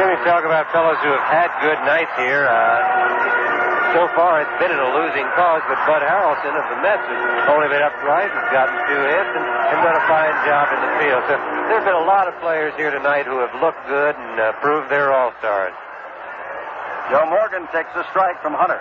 Jimmy, 0.00 0.16
talk 0.24 0.48
about 0.48 0.72
fellows 0.72 0.96
who 1.04 1.12
have 1.12 1.28
had 1.28 1.52
good 1.60 1.76
nights 1.84 2.16
here. 2.16 2.48
Uh, 2.48 3.92
so 3.92 4.08
far, 4.16 4.40
it's 4.40 4.56
been 4.56 4.72
in 4.72 4.80
a 4.80 4.90
losing 4.96 5.28
cause, 5.36 5.60
but 5.68 5.76
Bud 5.84 6.00
Harrelson 6.00 6.56
of 6.56 6.64
the 6.72 6.78
Mets 6.80 7.04
has 7.04 7.52
only 7.52 7.68
been 7.68 7.84
upright, 7.84 8.32
has 8.32 8.48
gotten 8.48 8.72
two 8.88 9.02
hits, 9.04 9.32
and, 9.36 9.44
and 9.44 9.78
done 9.84 9.96
a 10.00 10.04
fine 10.08 10.32
job 10.48 10.72
in 10.72 10.80
the 10.80 10.92
field. 10.96 11.20
So 11.28 11.36
there 11.68 11.76
have 11.76 11.84
been 11.84 12.00
a 12.00 12.08
lot 12.08 12.24
of 12.24 12.32
players 12.40 12.72
here 12.80 12.88
tonight 12.88 13.28
who 13.28 13.36
have 13.44 13.52
looked 13.60 13.84
good 13.84 14.16
and 14.16 14.40
uh, 14.40 14.56
proved 14.64 14.88
they're 14.88 15.12
all 15.12 15.36
stars. 15.44 15.76
Joe 17.12 17.28
Morgan 17.28 17.68
takes 17.68 17.92
a 17.96 18.04
strike 18.08 18.40
from 18.40 18.56
Hunter. 18.56 18.80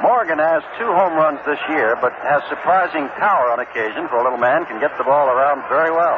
Morgan 0.00 0.40
has 0.40 0.64
two 0.80 0.88
home 0.88 1.12
runs 1.12 1.40
this 1.44 1.60
year, 1.68 1.96
but 2.00 2.12
has 2.24 2.40
surprising 2.48 3.08
power 3.20 3.52
on 3.52 3.60
occasion 3.60 4.08
for 4.08 4.16
a 4.16 4.24
little 4.24 4.40
man, 4.40 4.64
can 4.64 4.80
get 4.80 4.96
the 4.96 5.04
ball 5.04 5.28
around 5.28 5.60
very 5.68 5.92
well. 5.92 6.16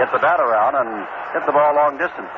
Get 0.00 0.08
the 0.12 0.18
bat 0.18 0.40
around 0.40 0.78
and 0.78 1.04
hit 1.36 1.44
the 1.44 1.52
ball 1.52 1.76
long 1.76 2.00
distances. 2.00 2.32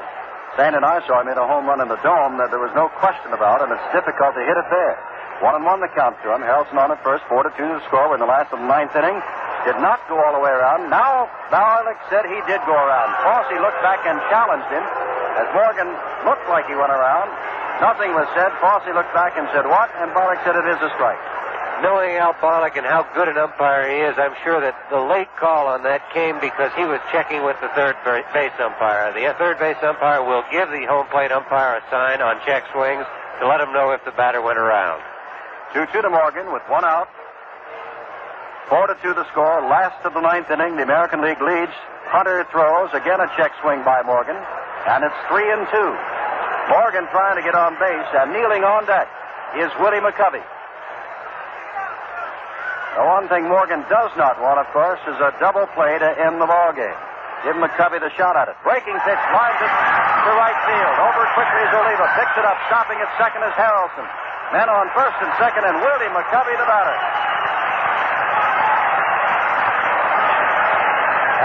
Sand 0.58 0.74
and 0.74 0.82
I 0.82 0.98
saw 1.06 1.22
him 1.22 1.30
hit 1.30 1.38
a 1.38 1.46
home 1.46 1.70
run 1.70 1.78
in 1.78 1.86
the 1.86 2.00
dome 2.02 2.36
that 2.42 2.50
there 2.50 2.58
was 2.58 2.74
no 2.74 2.90
question 2.98 3.30
about, 3.30 3.62
and 3.62 3.70
it's 3.70 3.88
difficult 3.94 4.34
to 4.34 4.42
hit 4.42 4.58
it 4.58 4.68
there. 4.74 4.98
One 5.38 5.54
and 5.54 5.64
one 5.64 5.80
the 5.80 5.88
count 5.94 6.18
to 6.26 6.34
him. 6.34 6.42
Harrelson 6.42 6.76
on 6.76 6.90
at 6.90 7.00
first, 7.00 7.24
four 7.30 7.46
to 7.46 7.52
two 7.54 7.64
the 7.64 7.80
score. 7.86 8.12
In 8.12 8.20
the 8.20 8.28
last 8.28 8.52
of 8.52 8.58
the 8.58 8.66
ninth 8.66 8.92
inning. 8.92 9.16
Did 9.64 9.76
not 9.76 10.00
go 10.08 10.16
all 10.16 10.32
the 10.32 10.40
way 10.40 10.48
around. 10.48 10.88
Now, 10.88 11.28
Barlick 11.52 12.00
said 12.08 12.24
he 12.24 12.40
did 12.48 12.64
go 12.64 12.72
around. 12.72 13.12
Fosse 13.20 13.60
looked 13.60 13.80
back 13.84 14.00
and 14.08 14.16
challenged 14.32 14.68
him 14.72 14.80
as 15.36 15.48
Morgan 15.52 15.88
looked 16.24 16.48
like 16.48 16.64
he 16.64 16.72
went 16.72 16.88
around. 16.88 17.28
Nothing 17.80 18.12
was 18.12 18.28
said. 18.36 18.52
Fosse 18.60 18.92
looked 18.92 19.16
back 19.16 19.40
and 19.40 19.48
said, 19.56 19.64
What? 19.64 19.88
And 19.96 20.12
Barlick 20.12 20.44
said, 20.44 20.52
It 20.52 20.68
is 20.68 20.80
a 20.84 20.92
strike. 21.00 21.20
Knowing 21.80 22.20
Al 22.20 22.36
Barlick 22.36 22.76
and 22.76 22.84
how 22.84 23.08
good 23.16 23.24
an 23.24 23.40
umpire 23.40 23.88
he 23.88 24.04
is, 24.04 24.12
I'm 24.20 24.36
sure 24.44 24.60
that 24.60 24.76
the 24.92 25.00
late 25.00 25.32
call 25.40 25.64
on 25.64 25.82
that 25.88 26.04
came 26.12 26.36
because 26.36 26.68
he 26.76 26.84
was 26.84 27.00
checking 27.08 27.40
with 27.40 27.56
the 27.64 27.72
third 27.72 27.96
base 28.04 28.52
umpire. 28.60 29.16
The 29.16 29.32
uh, 29.32 29.38
third 29.40 29.56
base 29.56 29.80
umpire 29.80 30.20
will 30.20 30.44
give 30.52 30.68
the 30.68 30.84
home 30.84 31.08
plate 31.08 31.32
umpire 31.32 31.80
a 31.80 31.82
sign 31.88 32.20
on 32.20 32.36
check 32.44 32.68
swings 32.76 33.08
to 33.40 33.48
let 33.48 33.64
him 33.64 33.72
know 33.72 33.96
if 33.96 34.04
the 34.04 34.12
batter 34.12 34.44
went 34.44 34.60
around. 34.60 35.00
2 35.72 35.88
2 35.88 36.04
to 36.04 36.10
Morgan 36.12 36.52
with 36.52 36.60
one 36.68 36.84
out. 36.84 37.08
4 38.68 38.92
to 38.92 38.96
2 39.00 39.16
the 39.16 39.24
score. 39.32 39.64
Last 39.64 40.04
of 40.04 40.12
the 40.12 40.20
ninth 40.20 40.52
inning. 40.52 40.76
The 40.76 40.84
American 40.84 41.24
League 41.24 41.40
leads. 41.40 41.72
Hunter 42.12 42.44
throws. 42.52 42.92
Again 42.92 43.24
a 43.24 43.28
check 43.40 43.56
swing 43.64 43.80
by 43.88 44.04
Morgan. 44.04 44.36
And 44.84 45.00
it's 45.00 45.16
3 45.32 45.48
and 45.48 45.64
2. 45.64 46.19
Morgan 46.70 47.02
trying 47.10 47.34
to 47.34 47.42
get 47.42 47.58
on 47.58 47.74
base, 47.82 48.10
and 48.14 48.30
kneeling 48.30 48.62
on 48.62 48.86
deck 48.86 49.10
is 49.58 49.74
Willie 49.82 49.98
McCovey. 49.98 50.42
The 52.94 53.04
one 53.06 53.26
thing 53.26 53.50
Morgan 53.50 53.82
does 53.90 54.14
not 54.14 54.38
want, 54.38 54.62
of 54.62 54.70
course, 54.70 55.02
is 55.10 55.18
a 55.18 55.34
double 55.42 55.66
play 55.74 55.98
to 55.98 56.08
end 56.14 56.38
the 56.38 56.46
ball 56.46 56.70
game. 56.70 56.94
Give 57.42 57.58
McCovey 57.58 57.98
the 57.98 58.14
shot 58.14 58.38
at 58.38 58.46
it. 58.52 58.56
Breaking 58.62 58.94
pitch, 59.02 59.22
lines 59.34 59.58
it 59.58 59.72
to 59.72 60.30
right 60.38 60.58
field. 60.68 60.96
Over 61.10 61.22
quickly 61.34 61.62
is 61.66 61.72
Oliva. 61.74 62.06
Picks 62.14 62.36
it 62.38 62.46
up. 62.46 62.58
Stopping 62.70 63.02
at 63.02 63.10
second 63.18 63.42
is 63.42 63.54
Harrelson. 63.58 64.06
Men 64.54 64.68
on 64.70 64.90
first 64.94 65.16
and 65.24 65.32
second, 65.42 65.66
and 65.66 65.74
Willie 65.74 66.12
McCovey 66.12 66.54
the 66.54 66.68
batter. 66.70 66.98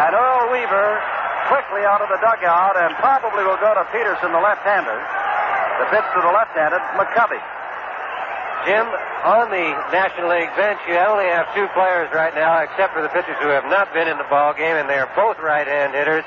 And 0.06 0.12
Earl 0.14 0.52
Weaver 0.52 1.02
quickly 1.48 1.86
out 1.86 2.02
of 2.02 2.10
the 2.10 2.18
dugout 2.20 2.76
and 2.76 2.92
probably 2.98 3.46
will 3.46 3.62
go 3.62 3.72
to 3.74 3.86
Peterson, 3.94 4.34
the 4.34 4.42
left-hander. 4.42 4.98
The 5.80 5.88
pitch 5.92 6.08
to 6.16 6.20
the 6.24 6.32
left-handed 6.32 6.82
McCovey. 6.96 7.42
Jim, 8.66 8.88
on 9.22 9.54
the 9.54 9.68
National 9.94 10.34
League 10.34 10.50
bench, 10.58 10.82
you 10.90 10.98
only 10.98 11.30
have 11.30 11.46
two 11.54 11.70
players 11.78 12.10
right 12.10 12.34
now, 12.34 12.66
except 12.66 12.98
for 12.98 13.06
the 13.06 13.14
pitchers 13.14 13.38
who 13.38 13.54
have 13.54 13.70
not 13.70 13.94
been 13.94 14.08
in 14.08 14.18
the 14.18 14.26
ball 14.26 14.58
game, 14.58 14.74
and 14.74 14.90
they 14.90 14.98
are 14.98 15.12
both 15.14 15.38
right-hand 15.38 15.94
hitters, 15.94 16.26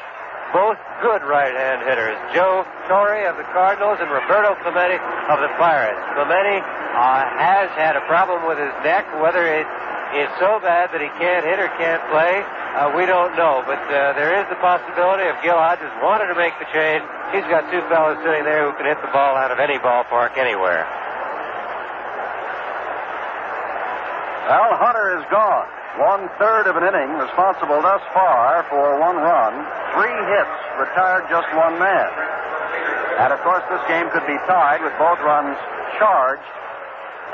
both 0.55 0.79
good 1.03 1.27
right-hand 1.27 1.83
hitters. 1.83 2.15
Joe 2.31 2.63
Torre 2.87 3.27
of 3.27 3.37
the 3.37 3.49
Cardinals 3.51 3.99
and 3.99 4.07
Roberto 4.07 4.55
Clemente 4.63 5.03
of 5.33 5.43
the 5.43 5.51
Pirates. 5.59 5.99
Clemente 6.15 6.63
uh, 6.63 7.27
has 7.43 7.75
had 7.75 7.99
a 7.99 8.05
problem 8.07 8.47
with 8.47 8.59
his 8.59 8.73
neck, 8.87 9.03
whether 9.19 9.43
it 9.43 9.67
is 10.15 10.31
so 10.39 10.63
bad 10.63 10.95
that 10.95 11.03
he 11.03 11.11
can't 11.19 11.45
hit 11.45 11.59
or 11.59 11.69
can't 11.77 12.01
play. 12.09 12.41
Uh, 12.79 12.95
we 12.95 13.11
don't 13.11 13.35
know, 13.35 13.59
but 13.67 13.83
uh, 13.91 14.15
there 14.15 14.39
is 14.39 14.47
the 14.47 14.55
possibility 14.63 15.27
if 15.27 15.35
Gil 15.43 15.59
Hodges 15.59 15.91
wanted 15.99 16.31
to 16.31 16.39
make 16.39 16.55
the 16.63 16.69
change, 16.71 17.03
he's 17.35 17.43
got 17.51 17.67
two 17.75 17.83
fellows 17.91 18.23
sitting 18.23 18.47
there 18.47 18.71
who 18.71 18.73
can 18.79 18.87
hit 18.87 19.03
the 19.03 19.11
ball 19.11 19.35
out 19.35 19.51
of 19.51 19.59
any 19.59 19.83
ballpark 19.83 20.39
anywhere. 20.39 20.87
Well, 24.47 24.79
Hunter 24.79 25.19
is 25.19 25.27
gone. 25.27 25.67
One 25.99 26.31
third 26.39 26.71
of 26.71 26.79
an 26.79 26.87
inning, 26.87 27.19
responsible 27.19 27.83
thus 27.83 27.99
far 28.15 28.63
for 28.71 28.95
one 29.03 29.19
run, 29.27 29.59
three 29.99 30.15
hits, 30.31 30.57
retired 30.79 31.27
just 31.27 31.51
one 31.59 31.83
man. 31.83 32.07
And 33.19 33.35
of 33.35 33.43
course, 33.43 33.67
this 33.75 33.83
game 33.91 34.07
could 34.15 34.23
be 34.31 34.39
tied 34.47 34.87
with 34.87 34.95
both 35.03 35.19
runs 35.27 35.59
charged 35.99 36.47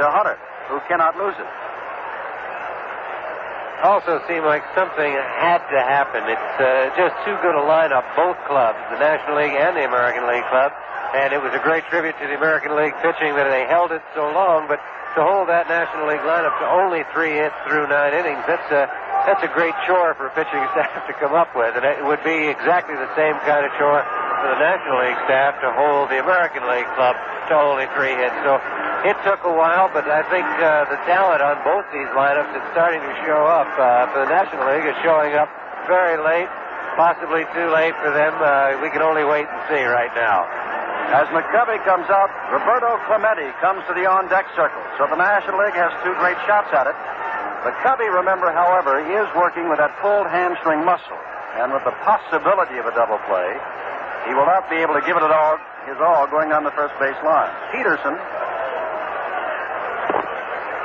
to 0.00 0.08
Hunter, 0.08 0.40
who 0.72 0.80
cannot 0.88 1.20
lose 1.20 1.36
it. 1.36 1.50
Also 3.82 4.22
seemed 4.28 4.46
like 4.46 4.62
something 4.74 5.12
had 5.40 5.60
to 5.68 5.80
happen. 5.82 6.24
It's 6.28 6.54
uh, 6.60 6.94
just 6.96 7.14
too 7.26 7.36
good 7.42 7.56
a 7.56 7.64
lineup, 7.64 8.04
both 8.16 8.38
clubs, 8.46 8.78
the 8.88 8.98
National 8.98 9.40
League 9.42 9.56
and 9.56 9.76
the 9.76 9.84
American 9.84 10.24
League 10.30 10.46
club. 10.48 10.72
And 11.14 11.32
it 11.32 11.42
was 11.42 11.52
a 11.54 11.62
great 11.62 11.84
tribute 11.90 12.16
to 12.18 12.26
the 12.26 12.34
American 12.34 12.74
League 12.74 12.94
pitching 13.02 13.34
that 13.38 13.50
they 13.50 13.66
held 13.70 13.92
it 13.92 14.02
so 14.14 14.30
long, 14.34 14.66
but 14.66 14.80
to 15.14 15.22
hold 15.22 15.46
that 15.46 15.70
National 15.70 16.10
League 16.10 16.26
lineup 16.26 16.58
to 16.58 16.66
only 16.66 17.06
three 17.14 17.38
hits 17.38 17.54
through 17.70 17.86
nine 17.86 18.14
innings, 18.14 18.42
that's 18.50 18.66
a 18.74 18.90
that's 19.24 19.40
a 19.46 19.52
great 19.54 19.74
chore 19.86 20.12
for 20.18 20.26
a 20.26 20.34
pitching 20.34 20.60
staff 20.74 21.06
to 21.06 21.14
come 21.16 21.32
up 21.32 21.54
with, 21.54 21.78
and 21.78 21.86
it 21.86 22.02
would 22.02 22.22
be 22.26 22.50
exactly 22.50 22.98
the 22.98 23.08
same 23.14 23.38
kind 23.46 23.62
of 23.64 23.70
chore 23.78 24.02
for 24.02 24.48
the 24.52 24.60
National 24.60 25.00
League 25.06 25.20
staff 25.24 25.54
to 25.62 25.70
hold 25.72 26.10
the 26.10 26.18
American 26.18 26.66
League 26.66 26.88
club 26.98 27.16
to 27.48 27.54
only 27.54 27.86
three 27.94 28.12
hits. 28.12 28.36
So 28.42 28.58
it 29.04 29.16
took 29.20 29.44
a 29.44 29.52
while, 29.52 29.92
but 29.92 30.08
I 30.08 30.24
think 30.32 30.48
uh, 30.64 30.88
the 30.88 30.96
talent 31.04 31.44
on 31.44 31.60
both 31.60 31.84
these 31.92 32.08
lineups 32.16 32.56
is 32.56 32.64
starting 32.72 33.04
to 33.04 33.14
show 33.28 33.44
up. 33.44 33.68
Uh, 33.76 34.08
for 34.16 34.24
the 34.24 34.30
National 34.32 34.64
League, 34.72 34.88
is 34.88 34.96
showing 35.04 35.36
up 35.36 35.52
very 35.84 36.16
late, 36.16 36.48
possibly 36.96 37.44
too 37.52 37.68
late 37.68 37.92
for 38.00 38.08
them. 38.08 38.32
Uh, 38.40 38.80
we 38.80 38.88
can 38.88 39.04
only 39.04 39.20
wait 39.28 39.44
and 39.44 39.60
see 39.68 39.84
right 39.84 40.08
now. 40.16 40.48
As 41.12 41.28
McCovey 41.36 41.76
comes 41.84 42.08
out, 42.08 42.32
Roberto 42.48 42.96
Clemente 43.04 43.52
comes 43.60 43.84
to 43.86 43.92
the 43.92 44.08
on-deck 44.08 44.48
circle. 44.56 44.80
So 44.96 45.04
the 45.12 45.20
National 45.20 45.60
League 45.60 45.76
has 45.76 45.92
two 46.00 46.16
great 46.16 46.40
shots 46.48 46.72
at 46.72 46.88
it. 46.88 46.96
McCovey, 47.60 48.08
remember, 48.08 48.48
however, 48.56 49.04
is 49.04 49.28
working 49.36 49.68
with 49.68 49.84
that 49.84 49.92
pulled 50.00 50.32
hamstring 50.32 50.80
muscle. 50.80 51.20
And 51.60 51.76
with 51.76 51.84
the 51.84 51.92
possibility 52.08 52.80
of 52.80 52.88
a 52.88 52.94
double 52.96 53.20
play, 53.28 53.52
he 54.24 54.32
will 54.32 54.48
not 54.48 54.64
be 54.72 54.80
able 54.80 54.96
to 54.96 55.04
give 55.04 55.20
it 55.20 55.22
all, 55.22 55.60
his 55.84 56.00
all 56.00 56.24
going 56.26 56.48
down 56.48 56.64
the 56.64 56.72
first 56.72 56.96
base 56.96 57.20
line. 57.20 57.52
Peterson 57.68 58.16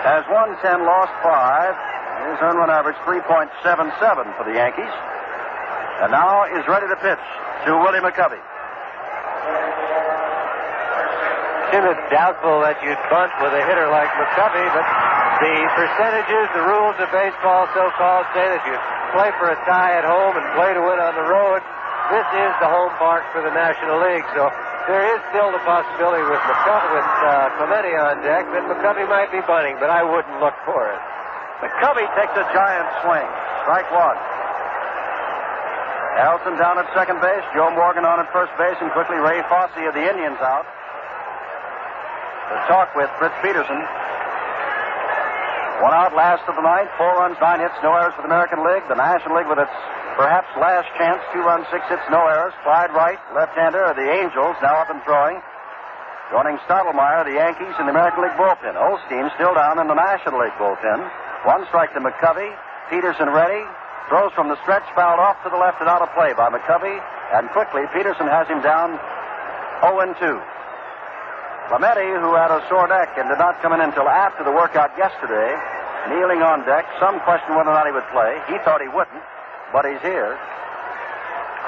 has 0.03 0.23
won 0.31 0.55
10, 0.63 0.85
lost 0.88 1.11
5. 1.23 1.76
His 2.31 2.39
earned 2.43 2.59
run 2.59 2.71
average 2.71 2.99
3.77 3.07 3.51
for 4.38 4.43
the 4.43 4.55
Yankees. 4.55 4.91
And 6.03 6.11
now 6.11 6.47
is 6.47 6.63
ready 6.67 6.88
to 6.88 6.95
pitch 6.99 7.26
to 7.67 7.76
Willie 7.80 7.99
McCovey. 7.99 8.39
Jim, 11.69 11.85
it's 11.85 12.05
doubtful 12.09 12.65
that 12.65 12.81
you'd 12.81 12.97
bunt 13.13 13.30
with 13.43 13.53
a 13.53 13.61
hitter 13.61 13.88
like 13.93 14.09
McCovey, 14.17 14.67
but 14.73 14.85
the 15.43 15.55
percentages, 15.77 16.49
the 16.57 16.65
rules 16.65 16.97
of 16.97 17.07
baseball 17.13 17.69
so-called 17.77 18.26
say 18.34 18.41
that 18.41 18.63
you 18.65 18.76
play 19.13 19.30
for 19.38 19.53
a 19.53 19.57
tie 19.69 19.99
at 19.99 20.05
home 20.07 20.34
and 20.34 20.43
play 20.57 20.73
to 20.73 20.81
win 20.81 20.97
on 20.97 21.13
the 21.13 21.27
road. 21.30 21.61
This 22.09 22.26
is 22.41 22.51
the 22.57 22.65
home 22.65 22.89
park 22.97 23.21
for 23.31 23.45
the 23.45 23.53
National 23.53 24.01
League, 24.01 24.26
so 24.34 24.49
there 24.89 25.05
is 25.13 25.21
still 25.29 25.53
the 25.53 25.61
possibility 25.61 26.25
with 26.25 26.41
McCovey, 26.49 26.89
with 26.97 27.11
uh, 27.21 27.53
Clemente 27.61 27.93
on 27.93 28.25
deck 28.25 28.49
that 28.49 28.65
McCovey 28.65 29.05
might 29.05 29.29
be 29.29 29.37
bunting, 29.45 29.77
but 29.77 29.93
I 29.93 30.01
wouldn't 30.01 30.41
look 30.41 30.57
for 30.65 30.89
it. 30.89 30.97
McCovey 31.61 32.09
takes 32.17 32.33
a 32.33 32.41
giant 32.49 32.89
swing. 33.05 33.29
Strike 33.69 33.85
one. 33.93 34.17
Harrelson 36.17 36.57
down 36.57 36.81
at 36.81 36.89
second 36.97 37.21
base, 37.21 37.45
Joe 37.53 37.69
Morgan 37.69 38.01
on 38.01 38.17
at 38.17 38.33
first 38.33 38.49
base, 38.57 38.81
and 38.81 38.89
quickly 38.97 39.21
Ray 39.21 39.45
Fosse 39.45 39.77
of 39.77 39.93
the 39.93 40.03
Indians 40.09 40.41
out 40.41 40.65
The 42.49 42.57
talk 42.65 42.89
with 42.97 43.13
Fritz 43.21 43.37
Peterson. 43.45 43.77
One 45.85 45.93
out 45.93 46.17
last 46.17 46.49
of 46.49 46.57
the 46.57 46.65
ninth, 46.65 46.89
four 46.97 47.13
runs, 47.13 47.37
nine 47.37 47.61
hits, 47.61 47.77
no 47.85 47.93
errors 47.93 48.17
for 48.17 48.25
the 48.25 48.31
American 48.33 48.65
League. 48.65 48.83
The 48.89 48.97
National 48.97 49.37
League 49.37 49.47
with 49.47 49.61
its 49.61 49.77
perhaps 50.19 50.51
last 50.59 50.91
chance, 50.99 51.23
two 51.31 51.39
runs, 51.39 51.63
six 51.71 51.79
hits, 51.87 52.03
no 52.11 52.19
errors. 52.27 52.51
Clyde 52.67 52.91
Wright, 52.91 53.19
left-hander 53.31 53.79
of 53.87 53.95
the 53.95 54.03
Angels, 54.03 54.51
now 54.59 54.83
up 54.83 54.91
and 54.91 54.99
throwing. 55.07 55.39
Joining 56.27 56.59
Stottlemyre, 56.67 57.23
the 57.23 57.39
Yankees, 57.39 57.71
in 57.79 57.87
the 57.87 57.95
American 57.95 58.27
League 58.27 58.35
bullpen. 58.35 58.75
Osteen 58.75 59.31
still 59.39 59.55
down 59.55 59.79
in 59.79 59.87
the 59.87 59.95
National 59.95 60.43
League 60.43 60.53
bullpen. 60.59 60.99
One 61.47 61.63
strike 61.71 61.95
to 61.95 62.03
McCovey. 62.03 62.51
Peterson 62.91 63.31
ready. 63.31 63.63
Throws 64.11 64.35
from 64.35 64.51
the 64.51 64.59
stretch, 64.67 64.83
fouled 64.91 65.23
off 65.23 65.39
to 65.47 65.49
the 65.49 65.57
left 65.57 65.79
and 65.79 65.87
out 65.87 66.03
of 66.03 66.11
play 66.11 66.35
by 66.35 66.51
McCovey. 66.51 66.99
And 67.31 67.47
quickly, 67.55 67.87
Peterson 67.95 68.27
has 68.27 68.43
him 68.51 68.59
down 68.59 68.99
0 69.87 70.03
2. 70.03 70.35
Clemente, 71.71 72.05
who 72.19 72.35
had 72.35 72.51
a 72.51 72.59
sore 72.67 72.91
neck 72.91 73.15
and 73.15 73.31
did 73.31 73.39
not 73.39 73.61
come 73.63 73.71
in 73.71 73.79
until 73.79 74.09
after 74.11 74.43
the 74.43 74.51
workout 74.51 74.91
yesterday, 74.99 75.55
kneeling 76.11 76.43
on 76.43 76.67
deck. 76.67 76.83
Some 76.99 77.23
question 77.23 77.55
whether 77.55 77.71
or 77.71 77.77
not 77.77 77.87
he 77.87 77.95
would 77.95 78.09
play. 78.11 78.35
He 78.51 78.59
thought 78.67 78.81
he 78.81 78.89
wouldn't, 78.89 79.23
but 79.71 79.85
he's 79.85 80.01
here. 80.01 80.37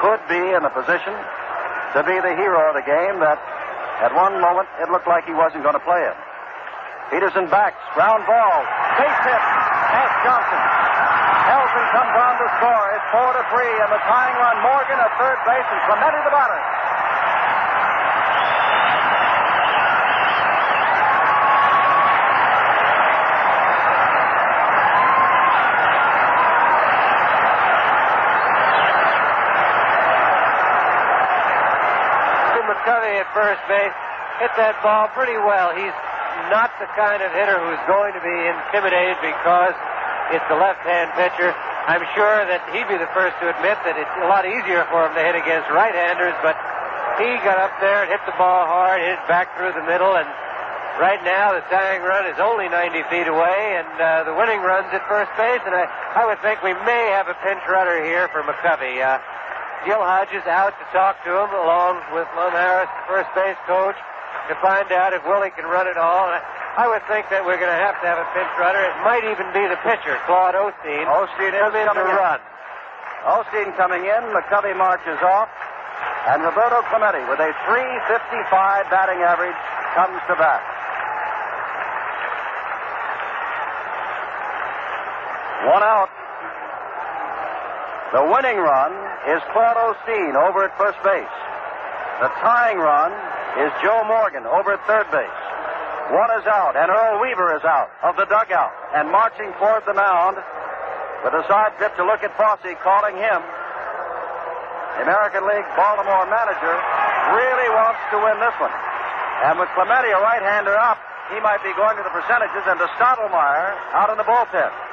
Could 0.01 0.21
be 0.25 0.41
in 0.41 0.65
a 0.65 0.71
position 0.73 1.13
to 1.93 2.01
be 2.01 2.17
the 2.23 2.33
hero 2.33 2.71
of 2.71 2.75
the 2.75 2.85
game 2.87 3.21
that 3.21 3.37
at 4.01 4.09
one 4.15 4.41
moment 4.41 4.65
it 4.81 4.89
looked 4.89 5.05
like 5.05 5.25
he 5.29 5.35
wasn't 5.35 5.61
going 5.61 5.77
to 5.77 5.85
play 5.85 6.01
it. 6.01 6.17
Peterson 7.13 7.45
backs, 7.51 7.77
ground 7.93 8.23
ball, 8.25 8.57
base 8.97 9.21
hit, 9.27 9.43
past 9.91 10.15
Johnson. 10.23 10.61
Harrelson 11.45 11.85
comes 11.91 12.15
on 12.15 12.33
to 12.39 12.47
score. 12.57 12.85
It's 12.95 13.07
four 13.11 13.29
to 13.35 13.43
three, 13.51 13.73
and 13.83 13.89
the 13.91 14.01
tying 14.07 14.35
run 14.39 14.57
Morgan 14.63 14.97
at 14.97 15.11
third 15.19 15.39
base 15.43 15.67
and 15.67 15.79
Clemente 15.85 16.23
the 16.23 16.31
batter. 16.31 16.61
McCovey 32.71 33.19
at 33.19 33.20
first 33.33 33.61
base 33.67 33.95
hit 34.41 34.51
that 34.57 34.73
ball 34.81 35.05
pretty 35.13 35.37
well. 35.37 35.69
He's 35.77 35.93
not 36.49 36.73
the 36.81 36.89
kind 36.97 37.21
of 37.21 37.29
hitter 37.31 37.61
who's 37.61 37.81
going 37.85 38.17
to 38.17 38.23
be 38.25 38.37
intimidated 38.49 39.21
because 39.21 39.77
it's 40.33 40.47
the 40.49 40.57
left-hand 40.57 41.13
pitcher. 41.13 41.53
I'm 41.85 42.01
sure 42.17 42.45
that 42.49 42.61
he'd 42.73 42.87
be 42.89 42.97
the 42.97 43.09
first 43.13 43.37
to 43.43 43.53
admit 43.53 43.77
that 43.85 43.97
it's 43.97 44.15
a 44.21 44.27
lot 44.29 44.47
easier 44.49 44.87
for 44.89 45.05
him 45.05 45.13
to 45.13 45.21
hit 45.21 45.37
against 45.37 45.69
right-handers, 45.69 46.33
but 46.41 46.57
he 47.21 47.37
got 47.45 47.61
up 47.61 47.73
there 47.83 48.05
and 48.05 48.09
hit 48.09 48.21
the 48.25 48.33
ball 48.39 48.65
hard, 48.65 49.01
hit 49.01 49.17
it 49.17 49.25
back 49.29 49.53
through 49.53 49.73
the 49.77 49.85
middle, 49.85 50.17
and 50.17 50.25
right 50.97 51.21
now 51.21 51.53
the 51.53 51.61
tying 51.69 52.01
run 52.01 52.25
is 52.25 52.37
only 52.41 52.69
90 52.69 53.01
feet 53.13 53.27
away, 53.29 53.77
and 53.77 53.91
uh, 54.01 54.23
the 54.25 54.33
winning 54.33 54.61
run's 54.61 54.89
at 54.93 55.05
first 55.05 55.29
base, 55.37 55.61
and 55.65 55.75
I, 55.75 55.85
I 56.17 56.25
would 56.25 56.41
think 56.41 56.65
we 56.65 56.73
may 56.85 57.13
have 57.13 57.29
a 57.29 57.37
pinch 57.45 57.61
runner 57.69 58.01
here 58.01 58.29
for 58.33 58.41
McCovey. 58.41 59.01
Uh, 59.01 59.21
Gil 59.85 59.97
Hodges 59.97 60.45
out 60.45 60.77
to 60.77 60.85
talk 60.93 61.17
to 61.25 61.31
him, 61.33 61.49
along 61.57 61.97
with 62.13 62.29
Lum 62.37 62.53
Harris, 62.53 62.89
the 63.01 63.05
first 63.09 63.29
base 63.33 63.57
coach, 63.65 63.97
to 64.45 64.53
find 64.61 64.85
out 64.93 65.13
if 65.13 65.25
Willie 65.25 65.49
can 65.57 65.65
run 65.65 65.89
it 65.89 65.97
all. 65.97 66.29
And 66.29 66.37
I, 66.77 66.85
would 66.85 67.01
think 67.09 67.29
that 67.33 67.41
we're 67.41 67.57
going 67.57 67.73
to 67.73 67.81
have 67.81 67.97
to 68.01 68.05
have 68.05 68.21
a 68.21 68.27
pinch 68.37 68.51
runner. 68.61 68.77
It 68.77 68.97
might 69.01 69.25
even 69.25 69.49
be 69.57 69.65
the 69.65 69.81
pitcher, 69.81 70.21
Claude 70.29 70.53
Osteen. 70.53 71.09
Osteen 71.09 71.57
is 71.57 71.61
come 71.65 71.73
in 71.73 71.89
to 71.89 71.97
coming 71.97 72.13
in. 72.13 72.21
run. 72.21 72.39
Osteen 73.25 73.69
coming 73.73 74.03
in. 74.05 74.21
McCovey 74.29 74.77
marches 74.77 75.17
off. 75.25 75.49
And 76.29 76.45
Roberto 76.45 76.85
Clemente, 76.93 77.25
with 77.25 77.41
a 77.41 77.49
355 77.65 78.85
batting 78.93 79.25
average, 79.25 79.57
comes 79.97 80.21
to 80.29 80.37
bat. 80.37 80.61
One 85.65 85.81
out. 85.81 86.20
The 88.11 88.19
winning 88.27 88.59
run 88.59 88.91
is 89.31 89.39
Claude 89.55 89.79
Osteen 89.79 90.35
over 90.35 90.67
at 90.67 90.75
first 90.75 90.99
base. 90.99 91.35
The 92.19 92.27
tying 92.43 92.75
run 92.75 93.15
is 93.63 93.71
Joe 93.79 94.03
Morgan 94.03 94.43
over 94.43 94.75
at 94.75 94.83
third 94.83 95.07
base. 95.15 95.39
One 96.11 96.27
is 96.35 96.43
out, 96.43 96.75
and 96.75 96.91
Earl 96.91 97.23
Weaver 97.23 97.55
is 97.55 97.63
out 97.63 97.87
of 98.03 98.19
the 98.19 98.27
dugout 98.27 98.75
and 98.99 99.07
marching 99.07 99.55
toward 99.55 99.87
the 99.87 99.95
mound 99.95 100.35
with 101.23 101.39
a 101.39 101.47
side 101.47 101.71
pitch 101.79 101.95
to 101.95 102.03
look 102.03 102.19
at 102.19 102.35
Fosse, 102.35 102.75
calling 102.83 103.15
him 103.15 103.39
the 104.99 105.07
American 105.07 105.47
League 105.47 105.63
Baltimore 105.79 106.27
manager, 106.27 106.75
really 107.31 107.69
wants 107.71 108.03
to 108.11 108.19
win 108.19 108.35
this 108.43 108.55
one. 108.59 108.75
And 109.47 109.55
with 109.55 109.71
Clemente, 109.71 110.11
a 110.11 110.19
right-hander 110.19 110.75
up, 110.75 110.99
he 111.31 111.39
might 111.39 111.63
be 111.63 111.71
going 111.79 111.95
to 111.95 112.03
the 112.03 112.11
percentages 112.11 112.67
and 112.67 112.75
to 112.75 112.91
Stottlemyre 112.99 113.71
out 113.95 114.11
in 114.11 114.19
the 114.19 114.27
bullpen. 114.27 114.90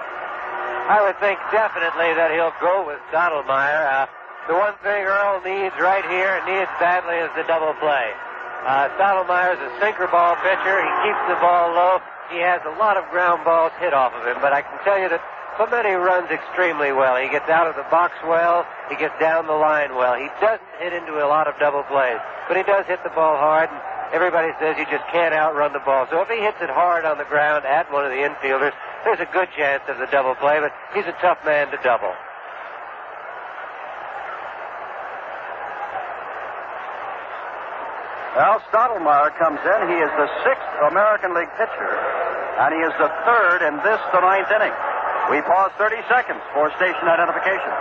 I 0.89 1.05
would 1.05 1.21
think 1.21 1.37
definitely 1.53 2.17
that 2.17 2.33
he'll 2.33 2.57
go 2.65 2.89
with 2.89 2.97
Stottlemyre. 3.13 3.85
Uh, 3.85 4.09
the 4.49 4.57
one 4.57 4.73
thing 4.81 5.05
Earl 5.05 5.37
needs 5.45 5.77
right 5.77 6.01
here, 6.09 6.41
and 6.41 6.49
needs 6.49 6.73
badly, 6.81 7.21
is 7.21 7.29
the 7.37 7.45
double 7.45 7.77
play. 7.77 8.09
Uh, 8.65 8.89
Stottlemyre 8.97 9.53
is 9.53 9.61
a 9.61 9.73
sinker 9.85 10.09
ball 10.09 10.33
pitcher. 10.41 10.81
He 10.81 10.93
keeps 11.05 11.23
the 11.29 11.37
ball 11.45 11.77
low. 11.77 12.01
He 12.33 12.41
has 12.41 12.65
a 12.65 12.73
lot 12.81 12.97
of 12.97 13.05
ground 13.13 13.45
balls 13.45 13.77
hit 13.77 13.93
off 13.93 14.17
of 14.17 14.25
him, 14.25 14.41
but 14.41 14.57
I 14.57 14.65
can 14.65 14.81
tell 14.81 14.97
you 14.97 15.13
that 15.13 15.21
Clemente 15.61 15.93
runs 15.93 16.33
extremely 16.33 16.93
well. 16.97 17.21
He 17.21 17.29
gets 17.29 17.53
out 17.53 17.69
of 17.69 17.77
the 17.77 17.85
box 17.93 18.17
well. 18.25 18.65
He 18.89 18.97
gets 18.97 19.13
down 19.21 19.45
the 19.45 19.61
line 19.61 19.93
well. 19.93 20.17
He 20.17 20.33
doesn't 20.41 20.73
hit 20.81 20.97
into 20.97 21.21
a 21.21 21.29
lot 21.29 21.49
of 21.49 21.59
double 21.61 21.85
plays, 21.85 22.17
but 22.49 22.57
he 22.57 22.65
does 22.65 22.87
hit 22.87 23.05
the 23.05 23.13
ball 23.13 23.37
hard. 23.37 23.69
And 23.69 23.81
everybody 24.17 24.57
says 24.57 24.81
you 24.81 24.89
just 24.89 25.05
can't 25.13 25.35
outrun 25.37 25.73
the 25.73 25.85
ball. 25.85 26.09
So 26.09 26.25
if 26.25 26.29
he 26.33 26.41
hits 26.41 26.57
it 26.65 26.71
hard 26.71 27.05
on 27.05 27.19
the 27.19 27.29
ground 27.29 27.67
at 27.67 27.93
one 27.93 28.05
of 28.05 28.13
the 28.13 28.25
infielders, 28.25 28.73
there's 29.05 29.21
a 29.21 29.31
good 29.33 29.49
chance 29.57 29.83
of 29.89 29.99
the 29.99 30.07
double 30.07 30.35
play, 30.37 30.61
but 30.61 30.73
he's 30.95 31.07
a 31.07 31.17
tough 31.21 31.39
man 31.45 31.71
to 31.71 31.79
double. 31.83 32.13
Well, 38.39 38.63
Stottlemyre 38.71 39.35
comes 39.35 39.59
in. 39.59 39.79
He 39.91 39.99
is 39.99 40.13
the 40.15 40.31
sixth 40.47 40.73
American 40.87 41.35
League 41.35 41.51
pitcher, 41.59 41.91
and 42.63 42.71
he 42.71 42.81
is 42.87 42.95
the 43.03 43.11
third 43.27 43.67
in 43.67 43.75
this, 43.83 43.99
the 44.15 44.21
ninth 44.23 44.47
inning. 44.55 44.75
We 45.31 45.43
pause 45.43 45.73
30 45.77 45.97
seconds 46.09 46.41
for 46.55 46.71
station 46.79 47.09
identification. 47.09 47.75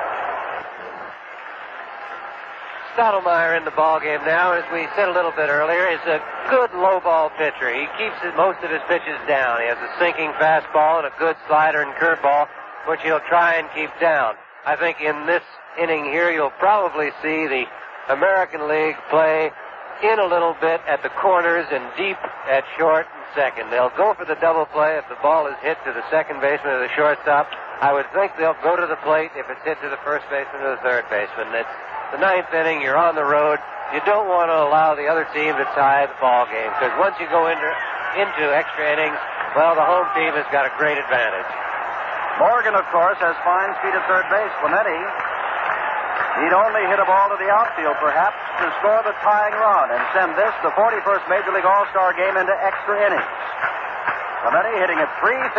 Stottlemyre 2.97 3.55
in 3.55 3.63
the 3.63 3.77
ball 3.77 3.99
game 3.99 4.25
now, 4.25 4.57
as 4.57 4.65
we 4.73 4.89
said 4.97 5.07
a 5.07 5.13
little 5.13 5.29
bit 5.37 5.53
earlier, 5.53 5.85
is 5.85 6.01
a 6.09 6.17
good 6.49 6.73
low 6.73 6.99
ball 6.99 7.29
pitcher. 7.37 7.69
He 7.69 7.85
keeps 7.93 8.17
most 8.33 8.57
of 8.65 8.73
his 8.73 8.81
pitches 8.89 9.21
down. 9.29 9.61
He 9.61 9.69
has 9.69 9.77
a 9.77 9.91
sinking 10.01 10.33
fastball 10.41 10.97
and 10.97 11.05
a 11.05 11.13
good 11.21 11.37
slider 11.45 11.85
and 11.85 11.93
curveball, 12.01 12.49
which 12.89 12.97
he'll 13.05 13.21
try 13.29 13.53
and 13.53 13.69
keep 13.77 13.93
down. 14.01 14.33
I 14.65 14.75
think 14.75 14.97
in 14.99 15.13
this 15.29 15.45
inning 15.77 16.05
here, 16.05 16.33
you'll 16.33 16.57
probably 16.57 17.13
see 17.21 17.45
the 17.45 17.69
American 18.09 18.67
League 18.67 18.97
play 19.13 19.51
in 20.01 20.17
a 20.17 20.25
little 20.25 20.57
bit 20.57 20.81
at 20.89 21.03
the 21.03 21.13
corners 21.21 21.69
and 21.69 21.85
deep 22.01 22.17
at 22.49 22.65
short 22.81 23.05
and 23.05 23.25
second. 23.37 23.69
They'll 23.69 23.93
go 23.93 24.17
for 24.17 24.25
the 24.25 24.41
double 24.41 24.65
play 24.65 24.97
if 24.97 25.05
the 25.05 25.21
ball 25.21 25.45
is 25.45 25.55
hit 25.61 25.77
to 25.85 25.93
the 25.93 26.01
second 26.09 26.41
baseman 26.41 26.73
or 26.73 26.81
the 26.81 26.93
shortstop. 26.97 27.45
I 27.77 27.93
would 27.93 28.09
think 28.09 28.33
they'll 28.41 28.57
go 28.65 28.73
to 28.73 28.89
the 28.89 28.97
plate 29.05 29.29
if 29.37 29.45
it's 29.53 29.61
hit 29.61 29.77
to 29.85 29.89
the 29.89 30.01
first 30.01 30.25
baseman 30.33 30.65
or 30.65 30.81
the 30.81 30.81
third 30.81 31.05
baseman. 31.13 31.53
It's 31.53 31.69
the 32.11 32.19
ninth 32.19 32.51
inning. 32.53 32.81
You're 32.81 32.97
on 32.97 33.15
the 33.15 33.25
road. 33.25 33.59
You 33.95 34.03
don't 34.03 34.27
want 34.27 34.51
to 34.51 34.57
allow 34.67 34.95
the 34.95 35.07
other 35.07 35.23
team 35.31 35.55
to 35.55 35.65
tie 35.75 36.07
the 36.07 36.17
ball 36.19 36.45
game 36.47 36.71
because 36.75 36.91
once 36.99 37.15
you 37.19 37.27
go 37.31 37.47
into 37.47 37.69
into 38.19 38.45
extra 38.49 38.83
innings, 38.91 39.19
well, 39.55 39.77
the 39.77 39.85
home 39.85 40.07
team 40.17 40.33
has 40.33 40.47
got 40.51 40.67
a 40.67 40.73
great 40.75 40.97
advantage. 40.97 41.51
Morgan, 42.41 42.75
of 42.75 42.85
course, 42.93 43.17
has 43.21 43.35
fine 43.45 43.71
speed 43.81 43.93
at 43.95 44.03
third 44.09 44.25
base. 44.29 44.51
Clemente 44.61 44.97
He'd 46.37 46.53
only 46.53 46.85
hit 46.85 47.01
a 47.01 47.07
ball 47.09 47.33
to 47.33 47.37
the 47.41 47.49
outfield, 47.49 47.97
perhaps, 47.97 48.37
to 48.61 48.69
score 48.77 49.01
the 49.01 49.15
tying 49.25 49.57
run 49.57 49.89
and 49.89 50.01
send 50.13 50.37
this, 50.37 50.53
the 50.61 50.69
41st 50.77 51.25
Major 51.33 51.49
League 51.49 51.65
All-Star 51.65 52.13
game, 52.13 52.37
into 52.37 52.53
extra 52.61 52.93
innings. 53.01 53.25
Clemente 54.45 54.69
hitting 54.77 55.01
at 55.01 55.09
355. 55.17 55.57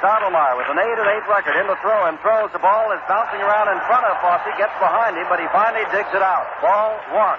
Stottlemyre 0.00 0.56
with 0.56 0.68
an 0.72 0.80
8 0.80 0.96
and 0.96 1.08
8 1.22 1.28
record 1.28 1.56
in 1.60 1.68
the 1.68 1.76
throw 1.84 2.08
and 2.08 2.16
throws 2.24 2.48
the 2.56 2.62
ball 2.64 2.88
is 2.96 3.00
bouncing 3.04 3.44
around 3.44 3.68
in 3.68 3.76
front 3.84 4.08
of 4.08 4.16
Fosse, 4.24 4.48
gets 4.56 4.72
behind 4.80 5.12
him, 5.16 5.28
but 5.28 5.36
he 5.36 5.46
finally 5.52 5.84
digs 5.92 6.08
it 6.16 6.24
out. 6.24 6.48
Ball 6.64 6.96
one. 7.12 7.36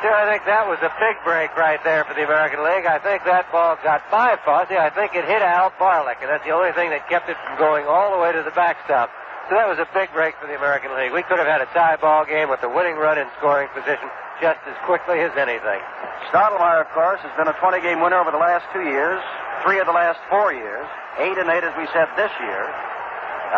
See, 0.00 0.08
I 0.08 0.24
think 0.24 0.48
that 0.48 0.64
was 0.64 0.80
a 0.80 0.88
big 0.96 1.20
break 1.20 1.52
right 1.58 1.82
there 1.84 2.08
for 2.08 2.14
the 2.16 2.24
American 2.24 2.64
League. 2.64 2.88
I 2.88 2.96
think 2.96 3.28
that 3.28 3.52
ball 3.52 3.76
got 3.84 4.00
by 4.08 4.40
Fosse. 4.40 4.72
I 4.72 4.88
think 4.88 5.12
it 5.12 5.28
hit 5.28 5.42
Al 5.44 5.68
Barlick, 5.76 6.24
and 6.24 6.30
that's 6.32 6.46
the 6.48 6.54
only 6.56 6.72
thing 6.72 6.88
that 6.96 7.10
kept 7.12 7.28
it 7.28 7.36
from 7.44 7.58
going 7.60 7.84
all 7.84 8.14
the 8.14 8.20
way 8.22 8.32
to 8.32 8.40
the 8.40 8.54
backstop. 8.56 9.12
So 9.50 9.56
that 9.56 9.68
was 9.68 9.76
a 9.76 9.88
big 9.92 10.08
break 10.16 10.38
for 10.40 10.46
the 10.46 10.56
American 10.56 10.96
League. 10.96 11.12
We 11.12 11.26
could 11.26 11.36
have 11.36 11.50
had 11.50 11.60
a 11.60 11.68
tie 11.76 11.96
ball 12.00 12.24
game 12.24 12.48
with 12.48 12.60
the 12.64 12.68
winning 12.68 12.96
run 12.96 13.18
in 13.18 13.28
scoring 13.36 13.68
position 13.76 14.08
just 14.40 14.60
as 14.70 14.76
quickly 14.86 15.20
as 15.20 15.34
anything. 15.36 15.82
Stottlemyre, 16.30 16.80
of 16.80 16.90
course, 16.94 17.20
has 17.20 17.34
been 17.36 17.48
a 17.48 17.56
20 17.58 17.80
game 17.82 18.00
winner 18.00 18.22
over 18.22 18.30
the 18.30 18.40
last 18.40 18.64
two 18.72 18.86
years, 18.86 19.18
three 19.62 19.78
of 19.78 19.86
the 19.86 19.96
last 19.96 20.18
four 20.30 20.52
years, 20.52 20.86
eight 21.18 21.38
and 21.38 21.48
eight, 21.50 21.64
as 21.64 21.74
we 21.76 21.86
said, 21.92 22.08
this 22.16 22.30
year. 22.40 22.66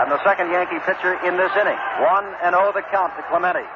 And 0.01 0.11
the 0.11 0.23
second 0.23 0.51
Yankee 0.55 0.79
pitcher 0.87 1.19
in 1.27 1.35
this 1.37 1.51
inning. 1.59 1.79
One 2.07 2.27
and 2.47 2.55
oh 2.55 2.71
the 2.71 2.83
count 2.95 3.17
to 3.19 3.23
Clemente. 3.27 3.67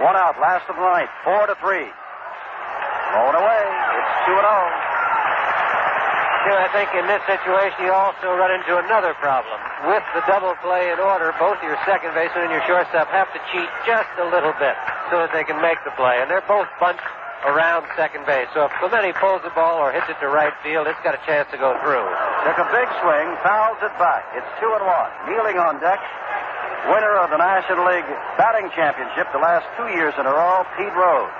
One 0.00 0.14
out, 0.14 0.38
last 0.38 0.68
of 0.70 0.76
the 0.76 0.86
ninth, 0.86 1.10
four 1.24 1.46
to 1.46 1.56
three. 1.58 1.88
Going 1.88 3.36
away. 3.36 3.62
It's 3.66 4.14
two 4.26 4.36
and 4.36 4.46
oh. 4.46 4.86
I 6.46 6.70
think 6.70 6.94
in 6.94 7.10
this 7.10 7.18
situation 7.26 7.82
you 7.82 7.90
also 7.90 8.30
run 8.38 8.54
into 8.54 8.78
another 8.78 9.18
problem. 9.18 9.58
With 9.90 10.06
the 10.14 10.22
double 10.30 10.54
play 10.62 10.94
in 10.94 11.02
order, 11.02 11.34
both 11.42 11.58
your 11.58 11.74
second 11.82 12.14
baseman 12.14 12.46
and 12.46 12.54
your 12.54 12.62
shortstop 12.70 13.10
have 13.10 13.26
to 13.34 13.40
cheat 13.50 13.66
just 13.82 14.10
a 14.22 14.26
little 14.30 14.54
bit 14.62 14.78
so 15.10 15.18
that 15.18 15.34
they 15.34 15.42
can 15.42 15.58
make 15.58 15.82
the 15.82 15.90
play. 15.98 16.22
And 16.22 16.30
they're 16.30 16.46
both 16.46 16.70
bunched 16.78 17.02
around 17.44 17.84
second 17.96 18.24
base. 18.24 18.48
So 18.56 18.64
if 18.64 18.72
Clemente 18.80 19.12
pulls 19.20 19.42
the 19.44 19.52
ball 19.52 19.76
or 19.76 19.92
hits 19.92 20.08
it 20.08 20.16
to 20.24 20.28
right 20.32 20.54
field, 20.64 20.88
it's 20.88 21.00
got 21.04 21.12
a 21.12 21.22
chance 21.28 21.50
to 21.52 21.58
go 21.60 21.76
through. 21.84 22.06
Took 22.48 22.58
a 22.58 22.68
big 22.72 22.88
swing, 23.04 23.26
fouls 23.44 23.76
it 23.84 23.92
back. 24.00 24.24
It's 24.32 24.48
two 24.56 24.70
and 24.72 24.84
one. 24.86 25.10
Kneeling 25.28 25.60
on 25.60 25.76
deck, 25.84 26.00
winner 26.88 27.20
of 27.20 27.28
the 27.28 27.36
National 27.36 27.84
League 27.84 28.08
batting 28.40 28.72
championship 28.72 29.28
the 29.36 29.42
last 29.42 29.68
two 29.76 29.92
years 29.92 30.14
in 30.16 30.24
a 30.24 30.32
row, 30.32 30.64
Pete 30.78 30.94
Rose. 30.96 31.34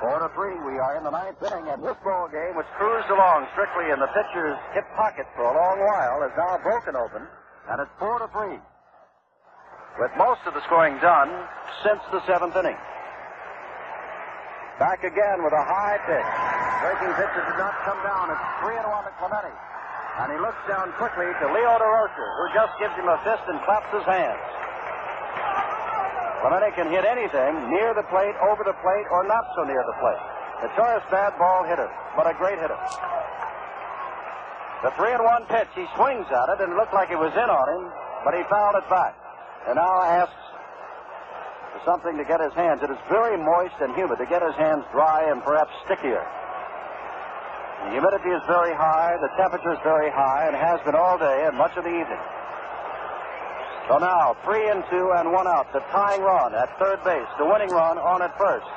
Four 0.00 0.16
to 0.24 0.32
three, 0.32 0.56
we 0.64 0.80
are 0.80 0.96
in 0.96 1.04
the 1.04 1.12
ninth 1.12 1.36
inning, 1.44 1.68
and 1.68 1.84
this 1.84 1.96
ball 2.00 2.24
game, 2.32 2.56
which 2.56 2.66
cruised 2.80 3.12
along 3.12 3.44
strictly 3.52 3.92
in 3.92 4.00
the 4.00 4.08
pitcher's 4.16 4.56
hip 4.72 4.88
pocket 4.96 5.28
for 5.36 5.44
a 5.44 5.52
long 5.52 5.76
while, 5.76 6.24
is 6.24 6.32
now 6.40 6.56
broken 6.64 6.96
open, 6.96 7.20
and 7.68 7.84
it's 7.84 7.92
four 8.00 8.16
to 8.16 8.26
three. 8.32 8.56
With 10.00 10.10
most 10.16 10.40
of 10.48 10.54
the 10.54 10.64
scoring 10.64 10.96
done 11.04 11.28
since 11.84 12.00
the 12.10 12.24
seventh 12.24 12.56
inning. 12.56 12.80
Back 14.80 15.04
again 15.04 15.44
with 15.44 15.52
a 15.52 15.60
high 15.60 16.00
pitch. 16.08 16.30
Breaking 16.80 17.12
pitcher 17.12 17.44
did 17.44 17.58
not 17.60 17.76
come 17.84 18.00
down. 18.00 18.32
It's 18.32 18.46
three 18.64 18.80
and 18.80 18.88
one 18.88 19.04
to 19.04 19.12
Clemente. 19.20 19.52
And 19.52 20.32
he 20.32 20.40
looks 20.40 20.56
down 20.64 20.88
quickly 20.96 21.28
to 21.28 21.44
Leo 21.52 21.76
Durocher, 21.76 22.28
who 22.40 22.46
just 22.56 22.72
gives 22.80 22.96
him 22.96 23.04
a 23.04 23.20
fist 23.20 23.44
and 23.44 23.60
claps 23.68 23.92
his 23.92 24.08
hands. 24.08 24.40
Clemente 26.40 26.72
can 26.80 26.88
hit 26.88 27.04
anything 27.04 27.68
near 27.68 27.92
the 27.92 28.08
plate, 28.08 28.32
over 28.40 28.64
the 28.64 28.72
plate, 28.80 29.04
or 29.12 29.28
not 29.28 29.44
so 29.52 29.68
near 29.68 29.84
the 29.84 29.96
plate. 30.00 30.24
Notorious 30.64 31.04
bad 31.12 31.36
ball 31.36 31.68
hitter, 31.68 31.92
but 32.16 32.24
a 32.24 32.32
great 32.40 32.56
hitter. 32.56 32.80
The 34.80 34.96
three 34.96 35.12
and 35.12 35.20
one 35.20 35.44
pitch, 35.52 35.68
he 35.76 35.84
swings 35.92 36.24
at 36.32 36.56
it, 36.56 36.64
and 36.64 36.72
it 36.72 36.76
looked 36.80 36.96
like 36.96 37.12
it 37.12 37.20
was 37.20 37.36
in 37.36 37.48
on 37.52 37.66
him, 37.68 37.84
but 38.24 38.32
he 38.32 38.40
fouled 38.48 38.80
it 38.80 38.88
back. 38.88 39.12
And 39.68 39.76
now 39.76 40.00
asks 40.00 40.40
something 41.84 42.16
to 42.16 42.24
get 42.24 42.40
his 42.40 42.52
hands. 42.54 42.82
It 42.82 42.90
is 42.90 43.00
very 43.08 43.36
moist 43.36 43.74
and 43.80 43.94
humid 43.94 44.18
to 44.18 44.26
get 44.26 44.42
his 44.42 44.54
hands 44.56 44.84
dry 44.92 45.30
and 45.30 45.42
perhaps 45.42 45.70
stickier. 45.84 46.24
The 47.84 47.96
humidity 47.96 48.28
is 48.28 48.42
very 48.46 48.76
high, 48.76 49.16
the 49.20 49.32
temperature 49.40 49.72
is 49.72 49.80
very 49.82 50.10
high, 50.12 50.46
and 50.46 50.54
has 50.56 50.80
been 50.84 50.94
all 50.94 51.16
day 51.16 51.48
and 51.48 51.56
much 51.56 51.72
of 51.76 51.84
the 51.84 51.94
evening. 51.94 52.22
So 53.88 53.98
now, 53.98 54.36
three 54.44 54.68
and 54.68 54.84
two 54.86 55.10
and 55.16 55.32
one 55.32 55.48
out. 55.48 55.72
The 55.72 55.80
tying 55.90 56.22
run 56.22 56.54
at 56.54 56.70
third 56.78 57.02
base. 57.02 57.26
The 57.38 57.46
winning 57.46 57.70
run 57.70 57.98
on 57.98 58.22
at 58.22 58.36
first. 58.38 58.68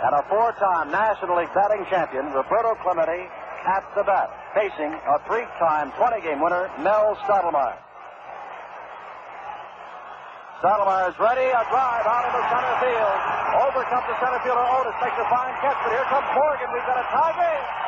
And 0.00 0.14
a 0.14 0.22
four-time 0.30 0.90
National 0.90 1.36
League 1.36 1.52
batting 1.54 1.84
champion, 1.90 2.32
Roberto 2.32 2.74
Clemente, 2.82 3.28
at 3.66 3.84
the 3.94 4.02
bat, 4.02 4.30
facing 4.54 4.90
a 4.90 5.18
three-time 5.26 5.92
20-game 5.92 6.40
winner, 6.40 6.70
Mel 6.80 7.14
Stottlemyre. 7.26 7.76
Stottlemyre's 10.62 11.18
ready. 11.18 11.42
A 11.42 11.62
drive 11.74 12.06
out 12.06 12.22
into 12.22 12.38
center 12.46 12.76
field. 12.78 13.18
Over 13.66 13.82
comes 13.90 14.06
the 14.06 14.14
center 14.22 14.38
fielder 14.46 14.62
Otis. 14.62 14.94
Makes 15.02 15.18
a 15.18 15.26
fine 15.26 15.50
catch, 15.58 15.74
but 15.82 15.90
here 15.90 16.06
comes 16.06 16.30
Morgan. 16.38 16.70
We've 16.70 16.86
got 16.86 17.02
a 17.02 17.06
tie 17.10 17.34
game. 17.34 17.82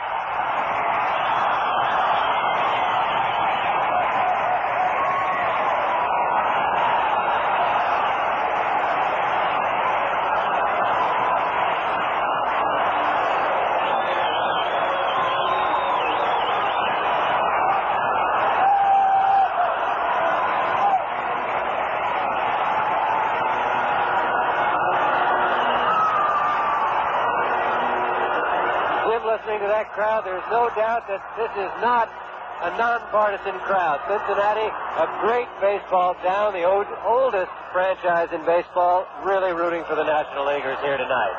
crowd, 29.95 30.27
there's 30.45 30.61
no 30.61 30.69
doubt 30.77 31.09
that 31.09 31.25
this 31.41 31.49
is 31.57 31.73
not 31.81 32.13
a 32.61 32.69
nonpartisan 32.77 33.57
crowd. 33.65 33.97
Cincinnati, 34.05 34.69
a 34.69 35.09
great 35.25 35.49
baseball 35.57 36.13
town, 36.21 36.53
the 36.53 36.69
old, 36.69 36.85
oldest 37.01 37.49
franchise 37.73 38.29
in 38.29 38.45
baseball, 38.45 39.09
really 39.25 39.57
rooting 39.57 39.81
for 39.89 39.97
the 39.97 40.05
National 40.05 40.45
Leaguers 40.45 40.77
here 40.85 41.01
tonight. 41.01 41.37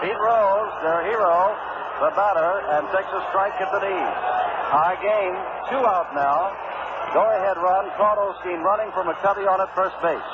Pete 0.00 0.16
Rose, 0.16 0.72
their 0.80 1.04
hero, 1.04 1.52
the 2.00 2.08
batter, 2.16 2.64
and 2.72 2.88
takes 2.88 3.12
a 3.12 3.20
strike 3.28 3.52
at 3.60 3.68
the 3.68 3.84
knees. 3.84 4.16
High 4.72 4.96
game, 5.04 5.36
two 5.68 5.84
out 5.84 6.16
now. 6.16 6.56
Go 7.12 7.28
ahead 7.36 7.60
run. 7.60 7.84
Claude 8.00 8.16
Osteen 8.16 8.64
running 8.64 8.88
for 8.96 9.04
McCovey 9.04 9.44
on 9.44 9.60
at 9.60 9.68
first 9.76 9.94
base. 10.00 10.32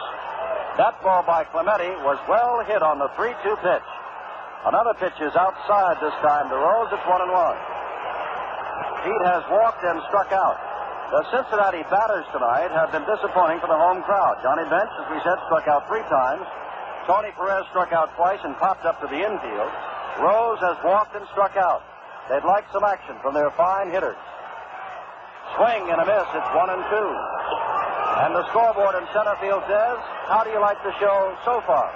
That 0.78 0.94
ball 1.02 1.26
by 1.26 1.42
Clemente 1.50 1.90
was 2.06 2.22
well 2.30 2.62
hit 2.62 2.78
on 2.78 3.02
the 3.02 3.10
3 3.18 3.34
2 3.42 3.58
pitch. 3.58 3.88
Another 4.70 4.94
pitch 4.94 5.18
is 5.18 5.34
outside 5.34 5.98
this 5.98 6.14
time 6.22 6.46
to 6.46 6.54
Rose. 6.54 6.94
It's 6.94 7.02
1 7.02 7.22
and 7.26 7.34
1. 7.34 7.77
Pete 9.04 9.24
has 9.30 9.44
walked 9.50 9.84
and 9.84 10.02
struck 10.10 10.32
out. 10.32 10.58
The 11.08 11.24
Cincinnati 11.32 11.82
batters 11.88 12.26
tonight 12.34 12.68
have 12.74 12.92
been 12.92 13.06
disappointing 13.08 13.60
for 13.64 13.68
the 13.70 13.78
home 13.78 14.02
crowd. 14.04 14.42
Johnny 14.44 14.68
Bench, 14.68 14.92
as 15.00 15.06
we 15.08 15.18
said, 15.24 15.40
struck 15.48 15.64
out 15.66 15.88
three 15.88 16.04
times. 16.10 16.44
Tony 17.08 17.32
Perez 17.32 17.64
struck 17.72 17.92
out 17.96 18.12
twice 18.16 18.40
and 18.44 18.52
popped 18.60 18.84
up 18.84 19.00
to 19.00 19.08
the 19.08 19.16
infield. 19.16 19.72
Rose 20.20 20.60
has 20.60 20.76
walked 20.84 21.16
and 21.16 21.24
struck 21.32 21.56
out. 21.56 21.80
They'd 22.28 22.44
like 22.44 22.68
some 22.72 22.84
action 22.84 23.16
from 23.24 23.32
their 23.32 23.48
fine 23.56 23.88
hitters. 23.88 24.20
Swing 25.56 25.88
and 25.88 25.96
a 25.96 26.04
miss. 26.04 26.28
It's 26.36 26.52
one 26.52 26.68
and 26.68 26.84
two. 26.92 27.10
And 28.28 28.34
the 28.36 28.44
scoreboard 28.52 29.00
in 29.00 29.08
center 29.16 29.32
field 29.40 29.64
says, 29.64 29.96
How 30.28 30.44
do 30.44 30.50
you 30.50 30.60
like 30.60 30.76
the 30.84 30.92
show 31.00 31.32
so 31.48 31.64
far? 31.64 31.88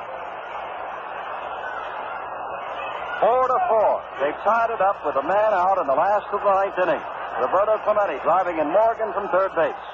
Four 3.23 3.47
to 3.47 3.59
four. 3.71 4.03
They've 4.19 4.41
tied 4.43 4.75
it 4.75 4.83
up 4.83 4.99
with 5.07 5.15
a 5.15 5.23
man 5.23 5.55
out 5.55 5.79
in 5.79 5.87
the 5.87 5.95
last 5.95 6.27
of 6.35 6.43
the 6.43 6.51
ninth 6.51 6.75
inning. 6.75 6.99
Roberto 7.39 7.79
Clemente 7.87 8.19
driving 8.27 8.59
in 8.59 8.67
Morgan 8.67 9.15
from 9.15 9.31
third 9.31 9.55
base. 9.55 9.85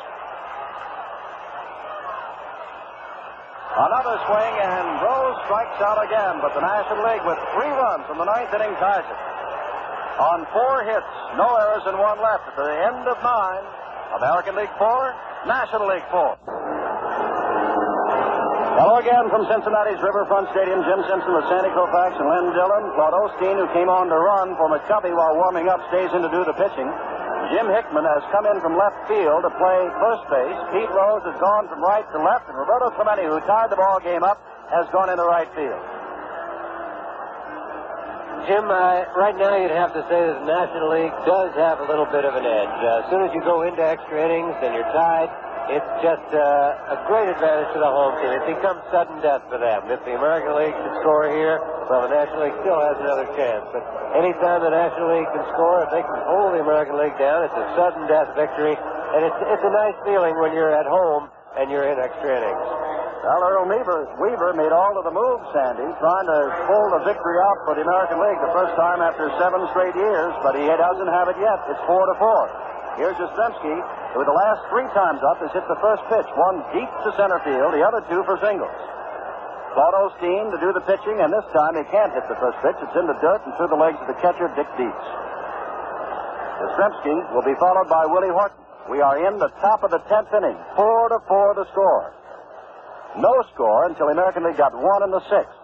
Another 3.76 4.16
swing, 4.24 4.54
and 4.64 4.86
Rose 5.04 5.36
strikes 5.44 5.76
out 5.84 6.00
again, 6.00 6.40
but 6.40 6.56
the 6.56 6.64
National 6.64 7.04
League 7.04 7.22
with 7.28 7.36
three 7.52 7.68
runs 7.68 8.08
from 8.08 8.16
the 8.16 8.24
ninth 8.24 8.48
inning 8.48 8.72
ties 8.80 9.04
it. 9.04 9.20
On 10.18 10.48
four 10.50 10.88
hits, 10.88 11.14
no 11.36 11.52
errors, 11.52 11.84
and 11.84 12.00
one 12.00 12.16
left 12.24 12.48
at 12.48 12.56
the 12.56 12.72
end 12.90 13.04
of 13.06 13.20
nine. 13.20 13.62
American 14.16 14.56
League 14.56 14.72
four, 14.80 15.14
National 15.44 15.86
League 15.86 16.08
four. 16.10 16.32
Hello 18.78 19.02
again 19.02 19.26
from 19.26 19.42
Cincinnati's 19.50 19.98
Riverfront 19.98 20.54
Stadium. 20.54 20.78
Jim 20.86 21.02
Simpson 21.10 21.34
with 21.34 21.42
Sandy 21.50 21.66
Koufax 21.74 22.14
and 22.14 22.30
Len 22.30 22.54
Dillon. 22.54 22.94
Claude 22.94 23.10
Osteen, 23.26 23.58
who 23.58 23.66
came 23.74 23.90
on 23.90 24.06
to 24.06 24.14
run 24.14 24.54
for 24.54 24.70
McCovey 24.70 25.10
while 25.10 25.34
warming 25.34 25.66
up, 25.66 25.82
stays 25.90 26.06
in 26.14 26.22
to 26.22 26.30
do 26.30 26.46
the 26.46 26.54
pitching. 26.54 26.86
Jim 27.50 27.66
Hickman 27.74 28.06
has 28.06 28.22
come 28.30 28.46
in 28.46 28.54
from 28.62 28.78
left 28.78 28.94
field 29.10 29.42
to 29.42 29.50
play 29.58 29.82
first 29.98 30.22
base. 30.30 30.58
Pete 30.70 30.94
Rose 30.94 31.26
has 31.26 31.34
gone 31.42 31.66
from 31.66 31.82
right 31.82 32.06
to 32.06 32.22
left, 32.22 32.46
and 32.46 32.54
Roberto 32.54 32.94
Clemente, 32.94 33.26
who 33.26 33.42
tied 33.50 33.66
the 33.66 33.80
ball 33.82 33.98
game 33.98 34.22
up, 34.22 34.38
has 34.70 34.86
gone 34.94 35.10
into 35.10 35.26
right 35.26 35.50
field. 35.58 35.82
Jim, 38.46 38.62
uh, 38.70 39.10
right 39.18 39.34
now 39.34 39.58
you'd 39.58 39.74
have 39.74 39.90
to 39.90 40.06
say 40.06 40.22
that 40.22 40.38
the 40.38 40.46
National 40.46 40.94
League 40.94 41.18
does 41.26 41.50
have 41.58 41.82
a 41.82 41.86
little 41.90 42.06
bit 42.14 42.22
of 42.22 42.38
an 42.38 42.46
edge. 42.46 42.78
Uh, 42.78 43.02
as 43.02 43.10
soon 43.10 43.26
as 43.26 43.34
you 43.34 43.42
go 43.42 43.66
into 43.66 43.82
extra 43.82 44.22
innings 44.22 44.54
and 44.62 44.70
you're 44.70 44.86
tied, 44.94 45.34
it's 45.68 45.92
just 46.00 46.28
uh, 46.32 46.96
a 46.96 46.98
great 47.04 47.28
advantage 47.28 47.68
to 47.76 47.80
the 47.80 47.92
home 47.92 48.16
team. 48.24 48.32
It 48.40 48.46
becomes 48.56 48.80
sudden 48.88 49.20
death 49.20 49.44
for 49.52 49.60
them. 49.60 49.84
If 49.92 50.00
the 50.08 50.16
American 50.16 50.56
League 50.56 50.72
can 50.72 50.92
score 51.04 51.28
here, 51.28 51.60
well, 51.92 52.08
the 52.08 52.12
National 52.12 52.48
League 52.48 52.58
still 52.64 52.80
has 52.80 52.96
another 52.96 53.28
chance. 53.36 53.68
But 53.68 53.84
anytime 54.16 54.64
the 54.64 54.72
National 54.72 55.12
League 55.12 55.28
can 55.28 55.44
score, 55.52 55.84
if 55.84 55.90
they 55.92 56.00
can 56.00 56.18
hold 56.24 56.56
the 56.56 56.64
American 56.64 56.96
League 56.96 57.16
down, 57.20 57.44
it's 57.44 57.52
a 57.52 57.68
sudden 57.76 58.08
death 58.08 58.32
victory. 58.32 58.76
And 58.76 59.20
it's, 59.28 59.40
it's 59.44 59.64
a 59.64 59.72
nice 59.72 59.96
feeling 60.08 60.36
when 60.40 60.56
you're 60.56 60.72
at 60.72 60.88
home 60.88 61.28
and 61.60 61.68
you're 61.68 61.84
in 61.84 62.00
extra 62.00 62.32
innings. 62.32 62.68
Well, 63.28 63.44
Earl 63.44 63.68
Weaver, 63.68 64.08
Weaver 64.24 64.56
made 64.56 64.72
all 64.72 64.96
of 64.96 65.04
the 65.04 65.12
moves, 65.12 65.44
Sandy, 65.52 65.84
trying 66.00 66.28
to 66.32 66.38
pull 66.64 66.86
the 66.96 67.02
victory 67.04 67.36
out 67.44 67.58
for 67.68 67.76
the 67.76 67.84
American 67.84 68.24
League 68.24 68.40
the 68.40 68.52
first 68.56 68.72
time 68.78 69.04
after 69.04 69.28
seven 69.36 69.68
straight 69.74 69.92
years, 69.98 70.32
but 70.40 70.56
he 70.56 70.64
doesn't 70.64 71.10
have 71.12 71.28
it 71.28 71.36
yet. 71.36 71.60
It's 71.68 71.82
four 71.84 72.08
to 72.08 72.14
four. 72.16 72.48
Here's 72.98 73.14
Yastrzemski, 73.14 73.74
who 74.12 74.26
the 74.26 74.34
last 74.34 74.66
three 74.74 74.90
times 74.90 75.22
up 75.22 75.38
has 75.38 75.54
hit 75.54 75.62
the 75.70 75.78
first 75.78 76.02
pitch, 76.10 76.26
one 76.34 76.58
deep 76.74 76.90
to 77.06 77.14
center 77.14 77.38
field, 77.46 77.70
the 77.70 77.86
other 77.86 78.02
two 78.10 78.26
for 78.26 78.34
singles. 78.42 78.74
Claude 79.78 79.94
Osteen 80.10 80.50
to 80.50 80.58
do 80.58 80.74
the 80.74 80.82
pitching, 80.82 81.22
and 81.22 81.30
this 81.30 81.46
time 81.54 81.78
he 81.78 81.86
can't 81.94 82.10
hit 82.10 82.26
the 82.26 82.34
first 82.42 82.58
pitch. 82.58 82.74
It's 82.82 82.98
in 82.98 83.06
the 83.06 83.14
dirt 83.22 83.46
and 83.46 83.54
through 83.54 83.70
the 83.70 83.78
legs 83.78 84.02
of 84.02 84.10
the 84.10 84.18
catcher, 84.18 84.50
Dick 84.58 84.66
Dietz. 84.74 85.06
Yastrzemski 86.58 87.14
will 87.38 87.46
be 87.46 87.54
followed 87.62 87.86
by 87.86 88.02
Willie 88.10 88.34
Horton. 88.34 88.58
We 88.90 88.98
are 88.98 89.14
in 89.30 89.38
the 89.38 89.54
top 89.62 89.86
of 89.86 89.94
the 89.94 90.02
tenth 90.10 90.34
inning, 90.34 90.58
four 90.74 91.08
to 91.14 91.22
four 91.30 91.54
the 91.54 91.70
score. 91.70 92.10
No 93.22 93.30
score 93.54 93.86
until 93.86 94.10
the 94.10 94.18
American 94.18 94.42
League 94.42 94.58
got 94.58 94.74
one 94.74 95.06
in 95.06 95.14
the 95.14 95.22
sixth. 95.30 95.54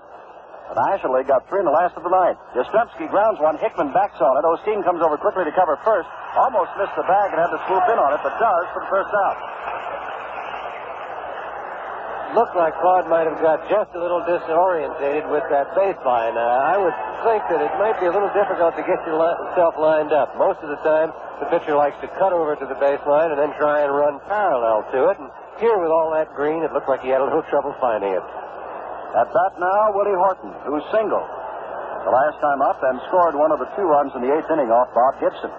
National 0.72 1.20
League 1.20 1.28
got 1.28 1.44
three 1.52 1.60
in 1.60 1.68
the 1.68 1.76
last 1.76 1.92
of 1.94 2.02
the 2.02 2.10
ninth. 2.10 2.40
Yastrzemski 2.56 3.12
grounds 3.12 3.36
one. 3.38 3.60
Hickman 3.60 3.92
backs 3.92 4.16
on 4.18 4.32
it. 4.40 4.48
Osteen 4.48 4.80
comes 4.80 5.04
over 5.04 5.20
quickly 5.20 5.44
to 5.44 5.52
cover 5.52 5.76
first. 5.84 6.08
Almost 6.34 6.72
missed 6.80 6.96
the 6.96 7.04
bag 7.04 7.30
and 7.30 7.38
had 7.38 7.52
to 7.52 7.60
swoop 7.68 7.84
in 7.92 7.98
on 8.00 8.16
it, 8.16 8.20
but 8.24 8.32
does 8.40 8.66
for 8.72 8.80
the 8.80 8.90
first 8.90 9.12
out. 9.12 9.38
Looked 12.34 12.56
like 12.58 12.74
Claude 12.82 13.06
might 13.06 13.30
have 13.30 13.38
got 13.38 13.62
just 13.70 13.94
a 13.94 14.00
little 14.00 14.18
disorientated 14.26 15.30
with 15.30 15.46
that 15.54 15.70
baseline. 15.78 16.34
Uh, 16.34 16.42
I 16.42 16.74
would 16.74 16.96
think 17.22 17.46
that 17.46 17.62
it 17.62 17.70
might 17.78 17.94
be 18.02 18.10
a 18.10 18.12
little 18.12 18.32
difficult 18.34 18.74
to 18.74 18.82
get 18.82 18.98
yourself 19.06 19.78
lined 19.78 20.10
up. 20.10 20.34
Most 20.34 20.58
of 20.58 20.66
the 20.66 20.80
time, 20.82 21.14
the 21.38 21.46
pitcher 21.46 21.78
likes 21.78 21.94
to 22.02 22.08
cut 22.18 22.34
over 22.34 22.58
to 22.58 22.66
the 22.66 22.74
baseline 22.74 23.30
and 23.30 23.38
then 23.38 23.54
try 23.54 23.86
and 23.86 23.94
run 23.94 24.18
parallel 24.26 24.82
to 24.90 25.14
it. 25.14 25.16
And 25.22 25.30
here, 25.62 25.78
with 25.78 25.94
all 25.94 26.10
that 26.10 26.34
green, 26.34 26.66
it 26.66 26.72
looked 26.74 26.88
like 26.88 27.06
he 27.06 27.14
had 27.14 27.22
a 27.22 27.24
little 27.24 27.46
trouble 27.46 27.70
finding 27.78 28.10
it. 28.10 28.26
At 29.14 29.30
bat 29.30 29.54
now, 29.62 29.94
Willie 29.94 30.18
Horton, 30.18 30.50
who's 30.66 30.82
single. 30.90 31.22
the 32.02 32.10
last 32.10 32.36
time 32.42 32.60
up 32.66 32.82
and 32.82 32.98
scored 33.08 33.38
one 33.38 33.54
of 33.54 33.62
the 33.62 33.70
two 33.78 33.86
runs 33.86 34.10
in 34.12 34.20
the 34.26 34.28
eighth 34.34 34.50
inning 34.50 34.68
off 34.74 34.90
Bob 34.90 35.16
Gibson. 35.22 35.54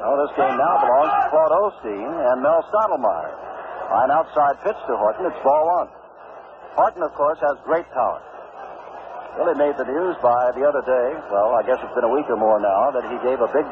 Well, 0.00 0.16
this 0.22 0.32
game 0.38 0.54
now 0.54 0.74
belongs 0.78 1.10
to 1.10 1.22
Claude 1.34 1.54
Osteen 1.58 2.06
and 2.06 2.36
Mel 2.40 2.62
Stottlemyre. 2.70 3.34
An 4.04 4.10
outside 4.14 4.56
pitch 4.62 4.78
to 4.86 4.94
Horton. 4.96 5.26
It's 5.26 5.42
ball 5.42 5.66
one. 5.66 5.90
Horton, 6.78 7.02
of 7.02 7.12
course, 7.18 7.38
has 7.42 7.58
great 7.66 7.86
power. 7.90 8.22
Really 9.34 9.58
made 9.58 9.74
the 9.74 9.84
news 9.84 10.14
by 10.22 10.54
the 10.54 10.62
other 10.62 10.86
day, 10.86 11.08
well, 11.34 11.58
I 11.58 11.66
guess 11.66 11.82
it's 11.82 11.94
been 11.98 12.06
a 12.06 12.14
week 12.14 12.30
or 12.30 12.38
more 12.38 12.62
now, 12.62 12.94
that 12.94 13.02
he 13.10 13.18
gave 13.26 13.42
a 13.42 13.50
big 13.50 13.66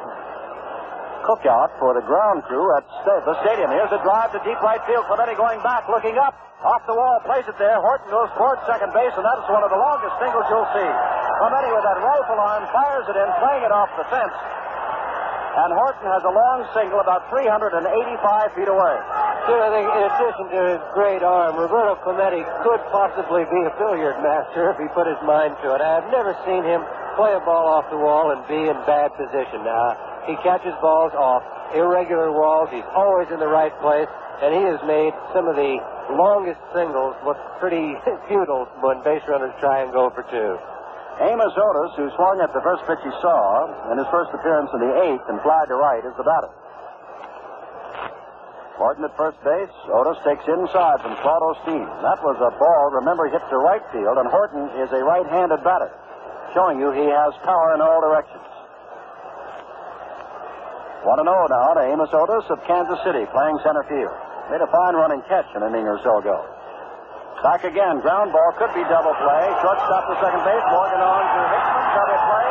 cookout 1.24 1.70
for 1.78 1.94
the 1.94 2.04
ground 2.04 2.42
crew 2.44 2.66
at 2.76 2.84
the 3.06 3.34
stadium. 3.46 3.70
Here's 3.70 3.92
a 3.94 4.02
drive 4.02 4.34
to 4.34 4.40
deep 4.42 4.58
right 4.60 4.82
field. 4.86 5.06
Clemente 5.06 5.34
going 5.38 5.62
back, 5.62 5.88
looking 5.88 6.18
up. 6.18 6.34
Off 6.62 6.86
the 6.86 6.94
wall, 6.94 7.18
plays 7.26 7.42
it 7.50 7.58
there. 7.58 7.82
Horton 7.82 8.06
goes 8.06 8.30
towards 8.38 8.62
second 8.70 8.94
base, 8.94 9.10
and 9.18 9.26
that's 9.26 9.42
one 9.50 9.66
of 9.66 9.70
the 9.74 9.80
longest 9.82 10.14
singles 10.22 10.46
you'll 10.46 10.70
see. 10.70 10.90
Clemente 11.42 11.74
with 11.74 11.82
that 11.82 11.98
rifle 11.98 12.38
arm 12.38 12.62
fires 12.70 13.06
it 13.10 13.18
in, 13.18 13.28
playing 13.42 13.66
it 13.66 13.74
off 13.74 13.90
the 13.98 14.06
fence. 14.06 14.36
And 15.58 15.74
Horton 15.74 16.06
has 16.06 16.22
a 16.22 16.30
long 16.30 16.62
single 16.70 17.02
about 17.02 17.26
385 17.34 17.82
feet 18.54 18.70
away. 18.70 18.96
So 19.50 19.58
I 19.58 19.68
think 19.74 19.86
in 19.90 20.02
addition 20.06 20.44
to 20.54 20.60
his 20.78 20.82
great 20.94 21.26
arm, 21.26 21.58
Roberto 21.58 21.98
Clemente 22.06 22.46
could 22.62 22.78
possibly 22.94 23.42
be 23.50 23.60
a 23.66 23.74
billiard 23.74 24.22
master 24.22 24.70
if 24.70 24.78
he 24.78 24.86
put 24.94 25.10
his 25.10 25.18
mind 25.26 25.58
to 25.66 25.74
it. 25.74 25.82
I've 25.82 26.06
never 26.14 26.38
seen 26.46 26.62
him 26.62 26.86
play 27.18 27.34
a 27.34 27.42
ball 27.42 27.74
off 27.74 27.90
the 27.90 27.98
wall 27.98 28.30
and 28.30 28.40
be 28.46 28.70
in 28.70 28.78
bad 28.86 29.10
position. 29.18 29.66
Uh, 29.66 30.11
he 30.26 30.36
catches 30.42 30.74
balls 30.80 31.12
off 31.14 31.42
irregular 31.74 32.30
walls. 32.32 32.68
He's 32.70 32.86
always 32.94 33.28
in 33.32 33.40
the 33.40 33.48
right 33.48 33.72
place, 33.80 34.08
and 34.42 34.54
he 34.54 34.62
has 34.68 34.80
made 34.86 35.12
some 35.32 35.48
of 35.48 35.56
the 35.56 35.80
longest 36.14 36.60
singles 36.74 37.16
look 37.24 37.38
pretty 37.58 37.96
futile 38.28 38.68
when 38.84 39.02
base 39.02 39.24
runners 39.26 39.54
try 39.58 39.82
and 39.82 39.92
go 39.92 40.10
for 40.10 40.22
two. 40.28 40.58
Amos 41.20 41.52
Otis, 41.52 41.92
who 41.96 42.08
swung 42.16 42.40
at 42.40 42.52
the 42.56 42.64
first 42.64 42.82
pitch 42.88 42.98
he 43.04 43.12
saw 43.20 43.68
in 43.92 43.98
his 44.00 44.08
first 44.08 44.32
appearance 44.32 44.70
in 44.72 44.80
the 44.80 44.92
eighth 45.06 45.26
and 45.28 45.38
fly 45.44 45.60
to 45.68 45.76
right, 45.76 46.02
is 46.04 46.16
the 46.16 46.24
batter. 46.24 46.50
Horton 48.80 49.04
at 49.04 49.14
first 49.16 49.36
base. 49.44 49.70
Otis 49.92 50.18
takes 50.24 50.42
inside 50.48 50.98
from 51.04 51.14
Claude 51.20 51.44
Osteen. 51.54 51.86
That 52.02 52.18
was 52.24 52.34
a 52.40 52.50
ball, 52.56 52.90
remember, 52.90 53.28
hit 53.28 53.44
to 53.52 53.58
right 53.60 53.84
field, 53.92 54.18
and 54.18 54.26
Horton 54.26 54.66
is 54.80 54.90
a 54.90 55.04
right-handed 55.04 55.62
batter, 55.62 55.92
showing 56.56 56.80
you 56.80 56.90
he 56.90 57.06
has 57.06 57.36
power 57.44 57.76
in 57.76 57.80
all 57.84 58.00
directions. 58.00 58.42
1 61.02 61.18
0 61.18 61.26
now 61.26 61.74
to 61.74 61.82
Amos 61.82 62.14
Otis 62.14 62.46
of 62.50 62.62
Kansas 62.62 62.98
City, 63.02 63.26
playing 63.34 63.58
center 63.66 63.82
field. 63.90 64.14
Made 64.50 64.62
a 64.62 64.70
fine 64.70 64.94
running 64.94 65.22
catch 65.26 65.50
an 65.54 65.66
inning 65.66 65.86
or 65.86 65.98
so 66.06 66.22
ago. 66.22 66.38
Back 67.42 67.66
again. 67.66 67.98
Ground 67.98 68.30
ball 68.30 68.54
could 68.54 68.70
be 68.70 68.86
double 68.86 69.10
play. 69.18 69.44
Shortstop 69.66 70.06
to 70.06 70.14
second 70.22 70.46
base. 70.46 70.62
Morgan 70.70 71.02
on 71.02 71.22
to 71.26 71.40
Hickman. 71.50 71.86
Double 71.90 72.20
play. 72.22 72.48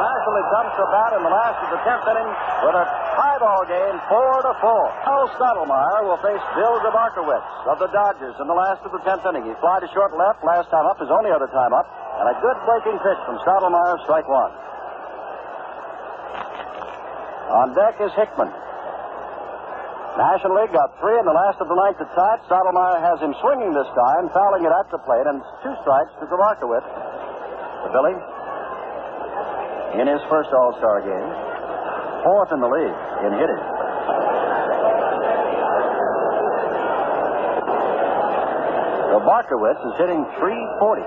National 0.00 0.32
League 0.32 0.48
comes 0.48 0.72
to 0.80 0.84
bat 0.88 1.12
in 1.12 1.22
the 1.28 1.32
last 1.32 1.58
of 1.60 1.68
the 1.76 1.80
tenth 1.84 2.06
inning 2.08 2.30
with 2.64 2.76
a 2.80 2.84
tie 3.20 3.36
ball 3.36 3.68
game, 3.68 3.96
four 4.08 4.32
to 4.48 4.52
four. 4.64 4.84
Al 5.04 5.28
Stottlemyre 5.36 6.08
will 6.08 6.20
face 6.24 6.40
Bill 6.56 6.76
Grabarkewitz 6.80 7.48
of 7.68 7.76
the 7.84 7.92
Dodgers 7.92 8.32
in 8.40 8.48
the 8.48 8.56
last 8.56 8.80
of 8.80 8.96
the 8.96 9.02
tenth 9.04 9.28
inning. 9.28 9.44
He 9.44 9.52
fly 9.60 9.76
to 9.84 9.88
short 9.92 10.16
left 10.16 10.40
last 10.40 10.72
time 10.72 10.88
up, 10.88 10.96
his 10.96 11.12
only 11.12 11.28
other 11.28 11.52
time 11.52 11.76
up, 11.76 11.84
and 12.16 12.32
a 12.32 12.36
good 12.40 12.56
breaking 12.64 12.96
pitch 13.04 13.20
from 13.28 13.36
Stottlemyre, 13.44 14.00
strike 14.08 14.28
one. 14.28 14.52
On 17.50 17.74
deck 17.74 17.98
is 17.98 18.14
Hickman. 18.14 18.46
National 20.14 20.54
League 20.62 20.70
got 20.70 20.94
three 21.02 21.18
in 21.18 21.26
the 21.26 21.34
last 21.34 21.58
of 21.58 21.66
the 21.66 21.74
ninth 21.74 21.98
at 21.98 22.06
tight. 22.14 22.38
Stottlemyre 22.46 23.02
has 23.02 23.18
him 23.18 23.34
swinging 23.42 23.74
this 23.74 23.90
time, 23.90 24.30
fouling 24.30 24.62
it 24.62 24.70
at 24.70 24.86
the 24.94 25.02
plate, 25.02 25.26
and 25.26 25.42
two 25.62 25.74
strikes 25.82 26.14
to 26.22 26.30
Grabarkewitz. 26.30 26.86
The 27.86 27.90
Billy, 27.90 28.14
in 29.98 30.06
his 30.06 30.22
first 30.30 30.54
All-Star 30.54 31.02
game, 31.02 31.30
fourth 32.22 32.54
in 32.54 32.60
the 32.62 32.70
league 32.70 32.98
in 33.26 33.32
hitting. 33.34 33.62
So 39.10 39.16
Barkowitz 39.26 39.82
is 39.90 39.94
hitting 39.98 40.22
340. 40.38 41.02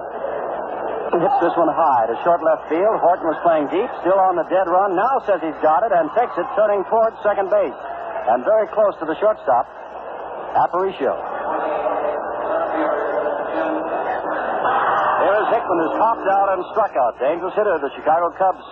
He 1.11 1.19
hits 1.19 1.39
this 1.43 1.55
one 1.59 1.67
high 1.67 2.07
to 2.07 2.15
short 2.23 2.39
left 2.39 2.71
field. 2.71 2.95
Horton 3.03 3.27
was 3.27 3.39
playing 3.43 3.67
deep, 3.67 3.91
still 3.99 4.17
on 4.17 4.39
the 4.39 4.47
dead 4.47 4.71
run. 4.71 4.95
Now 4.95 5.19
says 5.27 5.43
he's 5.43 5.57
got 5.59 5.83
it 5.83 5.91
and 5.91 6.07
takes 6.15 6.31
it, 6.39 6.47
turning 6.55 6.87
towards 6.87 7.19
second 7.19 7.51
base. 7.51 7.75
And 8.31 8.41
very 8.47 8.71
close 8.71 8.95
to 9.03 9.05
the 9.05 9.19
shortstop, 9.19 9.67
Aparicio. 10.55 11.11
Here's 15.27 15.47
Hickman, 15.51 15.77
who's 15.83 15.95
popped 15.99 16.27
out 16.31 16.47
and 16.55 16.63
struck 16.71 16.95
out. 16.95 17.19
Dangerous 17.19 17.53
hitter, 17.53 17.75
the 17.83 17.91
Chicago 17.99 18.31
Cubs. 18.39 18.63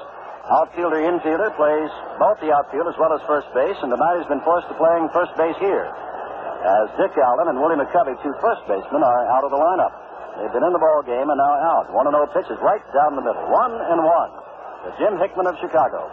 Outfielder, 0.49 1.03
infielder, 1.03 1.53
plays 1.55 1.91
both 2.17 2.39
the 2.41 2.51
outfield 2.51 2.87
as 2.87 2.97
well 2.97 3.13
as 3.13 3.21
first 3.27 3.47
base, 3.53 3.77
and 3.83 3.91
tonight 3.91 4.17
he's 4.17 4.27
been 4.27 4.41
forced 4.41 4.67
to 4.67 4.75
playing 4.75 5.07
first 5.13 5.35
base 5.37 5.55
here. 5.59 5.85
As 5.85 6.89
Dick 6.97 7.13
Allen 7.17 7.49
and 7.49 7.59
Willie 7.61 7.77
McCovey, 7.77 8.17
two 8.23 8.33
first 8.41 8.65
basemen, 8.67 9.03
are 9.03 9.21
out 9.31 9.43
of 9.43 9.51
the 9.51 9.61
lineup. 9.61 9.93
They've 10.39 10.53
been 10.53 10.63
in 10.63 10.71
the 10.71 10.79
ball 10.79 11.03
game 11.03 11.27
and 11.27 11.39
now 11.39 11.55
out. 11.59 11.91
1 11.91 12.07
and 12.07 12.15
0 12.15 12.27
pitches 12.31 12.57
right 12.63 12.83
down 12.95 13.19
the 13.19 13.25
middle. 13.25 13.43
1 13.51 13.51
and 13.91 13.99
1 13.99 14.07
to 14.07 14.89
Jim 14.97 15.13
Hickman 15.19 15.47
of 15.47 15.55
Chicago. 15.59 16.07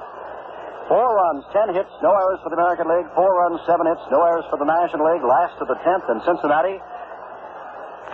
Four 0.88 1.04
runs, 1.04 1.44
10 1.52 1.76
hits, 1.76 1.92
no 2.00 2.16
errors 2.16 2.40
for 2.40 2.48
the 2.48 2.56
American 2.56 2.88
League. 2.88 3.04
Four 3.12 3.28
runs, 3.44 3.60
seven 3.68 3.84
hits, 3.84 4.00
no 4.08 4.24
errors 4.24 4.48
for 4.48 4.56
the 4.56 4.64
National 4.64 5.04
League. 5.12 5.20
Last 5.20 5.60
of 5.60 5.68
the 5.68 5.76
10th 5.84 6.08
in 6.08 6.18
Cincinnati. 6.24 6.80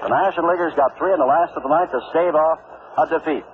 The 0.02 0.10
National 0.10 0.50
Leaguers 0.50 0.74
got 0.74 0.98
three 0.98 1.14
in 1.14 1.22
the 1.22 1.30
last 1.30 1.54
of 1.54 1.62
the 1.62 1.70
ninth 1.70 1.94
to 1.94 2.02
stave 2.10 2.34
off 2.34 2.58
a 2.98 3.06
defeat. 3.06 3.46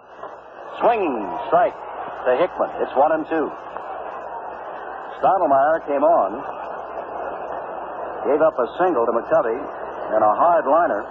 Swinging 0.80 1.20
strike 1.52 1.76
to 2.24 2.32
Hickman. 2.40 2.72
It's 2.80 2.96
one 2.96 3.12
and 3.12 3.28
two. 3.28 3.52
Stottlemyre 5.20 5.84
came 5.84 6.00
on, 6.00 6.40
gave 8.24 8.40
up 8.40 8.56
a 8.56 8.66
single 8.80 9.04
to 9.04 9.12
McCovey 9.12 9.60
and 10.16 10.24
a 10.24 10.32
hard 10.32 10.64
liner. 10.64 11.04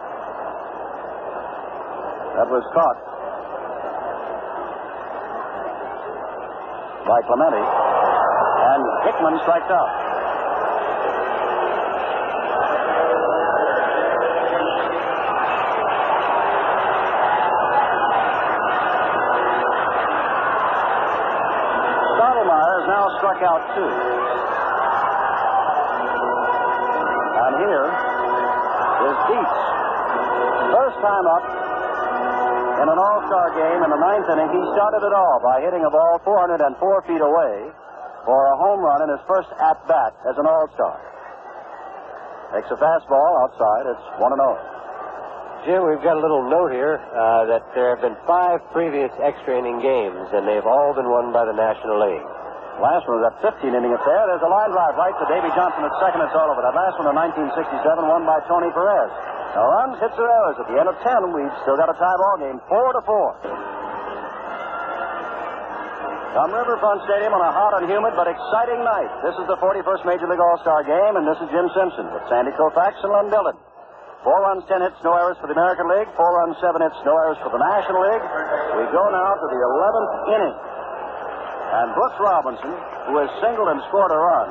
That 2.39 2.47
was 2.47 2.63
caught 2.71 2.95
by 7.03 7.19
Clemente. 7.27 7.59
And 7.59 8.81
Hickman 9.03 9.35
strikes 9.43 9.67
out. 9.67 9.91
Stottlemyre 22.15 22.71
has 22.71 22.87
now 22.87 23.05
struck 23.19 23.43
out 23.43 23.61
two. 23.75 23.91
And 27.35 27.53
here 27.67 27.87
is 29.11 29.15
Dietz. 29.27 29.59
First 30.71 30.95
time 31.03 31.27
up 31.27 31.69
in 32.79 32.87
an 32.87 32.95
all-star 32.95 33.47
game 33.59 33.83
in 33.83 33.89
the 33.91 33.99
ninth 33.99 34.27
inning, 34.31 34.49
he 34.55 34.61
started 34.71 35.03
it 35.03 35.11
all 35.11 35.43
by 35.43 35.59
hitting 35.59 35.83
a 35.83 35.91
ball 35.91 36.23
404 36.23 36.63
feet 37.11 37.19
away 37.19 37.55
for 38.23 38.39
a 38.51 38.55
home 38.55 38.79
run 38.79 39.03
in 39.03 39.09
his 39.11 39.19
first 39.27 39.51
at-bat 39.59 40.15
as 40.23 40.39
an 40.39 40.47
all-star. 40.47 40.95
Takes 42.55 42.71
a 42.71 42.79
fastball 42.79 43.31
outside. 43.45 43.83
It's 43.93 44.05
1 44.17 44.31
0. 44.31 44.57
Jim, 45.67 45.83
we've 45.83 46.01
got 46.01 46.15
a 46.15 46.23
little 46.23 46.47
note 46.47 46.71
here 46.71 47.03
uh, 47.11 47.43
that 47.51 47.67
there 47.75 47.91
have 47.91 47.99
been 47.99 48.15
five 48.23 48.63
previous 48.71 49.11
extra 49.19 49.59
inning 49.59 49.83
games, 49.83 50.31
and 50.31 50.47
they've 50.47 50.65
all 50.65 50.95
been 50.95 51.11
won 51.11 51.35
by 51.35 51.43
the 51.43 51.51
National 51.51 51.99
League. 51.99 52.25
Last 52.79 53.03
one 53.11 53.19
was 53.19 53.27
that 53.27 53.59
15 53.59 53.75
inning 53.75 53.91
affair. 53.91 54.23
There's 54.31 54.41
a 54.41 54.47
line 54.47 54.71
drive 54.71 54.95
right 54.95 55.11
to 55.19 55.25
Davey 55.27 55.51
Johnson 55.51 55.83
at 55.83 55.91
second. 55.99 56.23
It's 56.23 56.31
all 56.31 56.47
over. 56.47 56.63
That 56.63 56.71
last 56.71 56.95
one 56.95 57.11
in 57.11 57.15
1967 57.51 57.75
won 58.07 58.23
by 58.23 58.39
Tony 58.47 58.71
Perez. 58.71 59.11
No 59.55 59.63
runs, 59.65 59.97
hits, 59.97 60.17
or 60.17 60.29
errors. 60.29 60.57
At 60.61 60.67
the 60.69 60.77
end 60.77 60.89
of 60.89 60.97
10, 61.01 61.33
we've 61.33 61.55
still 61.65 61.77
got 61.77 61.89
a 61.89 61.97
tie 61.97 62.17
ball 62.21 62.37
game, 62.37 62.57
4 62.69 62.93
to 62.93 63.01
4. 63.01 63.69
From 66.29 66.53
Riverfront 66.53 67.01
Stadium 67.09 67.33
on 67.33 67.41
a 67.41 67.49
hot 67.49 67.81
and 67.81 67.89
humid 67.89 68.13
but 68.13 68.29
exciting 68.29 68.79
night. 68.85 69.09
This 69.25 69.33
is 69.41 69.49
the 69.49 69.57
41st 69.57 70.05
Major 70.05 70.29
League 70.29 70.39
All-Star 70.39 70.85
Game, 70.85 71.17
and 71.17 71.25
this 71.25 71.41
is 71.41 71.49
Jim 71.49 71.65
Simpson 71.73 72.05
with 72.13 72.21
Sandy 72.29 72.53
Koufax 72.53 73.01
and 73.01 73.09
Len 73.09 73.33
Dillon. 73.33 73.57
Four 74.21 74.37
runs, 74.45 74.67
ten 74.69 74.83
hits, 74.83 74.99
no 75.01 75.15
errors 75.15 75.39
for 75.41 75.47
the 75.47 75.55
American 75.55 75.89
League. 75.89 76.05
Four 76.13 76.29
runs, 76.37 76.53
seven 76.61 76.83
hits, 76.85 76.99
no 77.07 77.15
errors 77.17 77.39
for 77.41 77.49
the 77.49 77.57
National 77.57 78.03
League. 78.03 78.23
We 78.77 78.83
go 78.93 79.03
now 79.09 79.31
to 79.41 79.47
the 79.47 79.59
11th 79.63 80.13
inning. 80.37 80.55
And 81.69 81.87
Brooks 81.97 82.19
Robinson, 82.19 82.71
who 83.09 83.15
has 83.25 83.31
singled 83.41 83.71
and 83.73 83.79
scored 83.87 84.11
a 84.11 84.19
run 84.19 84.49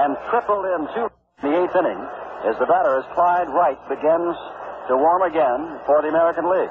and 0.00 0.10
tripled 0.30 0.64
in 0.64 0.80
two 0.94 1.06
in 1.10 1.44
the 1.50 1.52
eighth 1.60 1.76
inning, 1.76 2.00
is 2.46 2.54
the 2.62 2.68
batter 2.70 2.98
as 2.98 3.06
Clyde 3.14 3.50
Wright 3.50 3.80
begins 3.90 4.36
to 4.86 4.94
warm 4.94 5.26
again 5.26 5.80
for 5.86 6.02
the 6.02 6.08
American 6.08 6.46
League. 6.46 6.70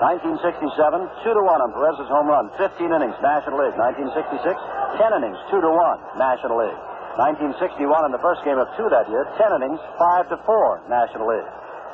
1967, 0.00 0.64
2 0.64 1.36
to 1.36 1.42
1 1.44 1.60
on 1.60 1.70
Perez's 1.76 2.08
home 2.08 2.28
run. 2.28 2.48
15 2.56 2.88
innings, 2.88 3.16
National 3.20 3.60
League. 3.60 3.76
1966, 3.76 4.56
10 4.96 5.18
innings, 5.20 5.36
2 5.52 5.60
to 5.60 5.68
1, 5.68 6.16
National 6.16 6.56
League. 6.64 6.80
1961 7.20 8.08
in 8.08 8.12
the 8.12 8.22
first 8.24 8.40
game 8.48 8.56
of 8.56 8.70
two 8.80 8.88
that 8.88 9.04
year, 9.12 9.28
10 9.36 9.60
innings, 9.60 9.80
5 9.98 10.32
to 10.32 10.40
4, 10.46 10.88
National 10.88 11.28
League. 11.28 11.50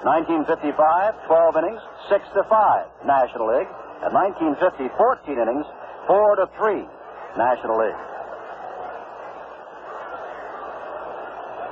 1955, 0.07 0.71
12 1.27 1.57
innings, 1.67 1.83
6 2.07 2.23
to 2.39 2.43
5, 2.47 3.09
National 3.11 3.51
League. 3.59 3.71
At 4.07 4.15
1950, 4.15 4.87
14 4.95 5.41
innings, 5.41 5.67
4 6.07 6.37
to 6.37 6.47
3, 6.55 6.87
National 7.35 7.81
League. 7.81 8.16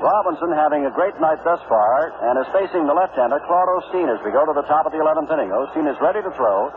Robinson 0.05 0.53
having 0.53 0.85
a 0.85 0.93
great 0.93 1.17
night 1.17 1.41
thus 1.49 1.65
far 1.65 2.13
and 2.29 2.37
is 2.37 2.45
facing 2.53 2.85
the 2.85 2.93
left-hander, 2.93 3.41
Claude 3.49 3.73
Osteen, 3.81 4.05
as 4.13 4.21
we 4.21 4.29
go 4.37 4.45
to 4.45 4.53
the 4.53 4.69
top 4.69 4.85
of 4.85 4.93
the 4.93 5.01
11th 5.01 5.33
inning. 5.33 5.49
Osteen 5.49 5.89
is 5.89 5.97
ready 5.97 6.21
to 6.21 6.29
throw, 6.37 6.69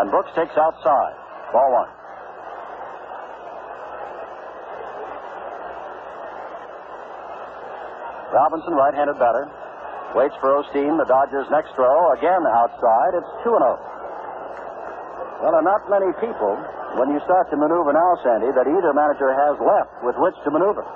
and 0.00 0.08
Brooks 0.08 0.32
takes 0.32 0.56
outside. 0.56 1.12
Ball 1.52 1.68
one. 1.68 1.90
Robinson, 8.32 8.72
right-handed 8.72 9.20
batter, 9.20 9.52
waits 10.16 10.34
for 10.40 10.56
Osteen. 10.56 10.96
The 10.96 11.04
Dodgers' 11.04 11.52
next 11.52 11.76
throw, 11.76 12.16
again 12.16 12.40
outside. 12.40 13.20
It's 13.20 13.32
2 13.44 13.52
0. 13.52 13.60
Well, 15.44 15.52
there 15.52 15.60
are 15.60 15.68
not 15.68 15.84
many 15.92 16.08
people, 16.24 16.56
when 16.96 17.12
you 17.12 17.20
start 17.28 17.52
to 17.52 17.56
maneuver 17.60 17.92
now, 17.92 18.16
Sandy, 18.24 18.48
that 18.56 18.64
either 18.64 18.96
manager 18.96 19.28
has 19.44 19.60
left 19.60 19.92
with 20.00 20.16
which 20.16 20.40
to 20.48 20.50
maneuver. 20.50 20.88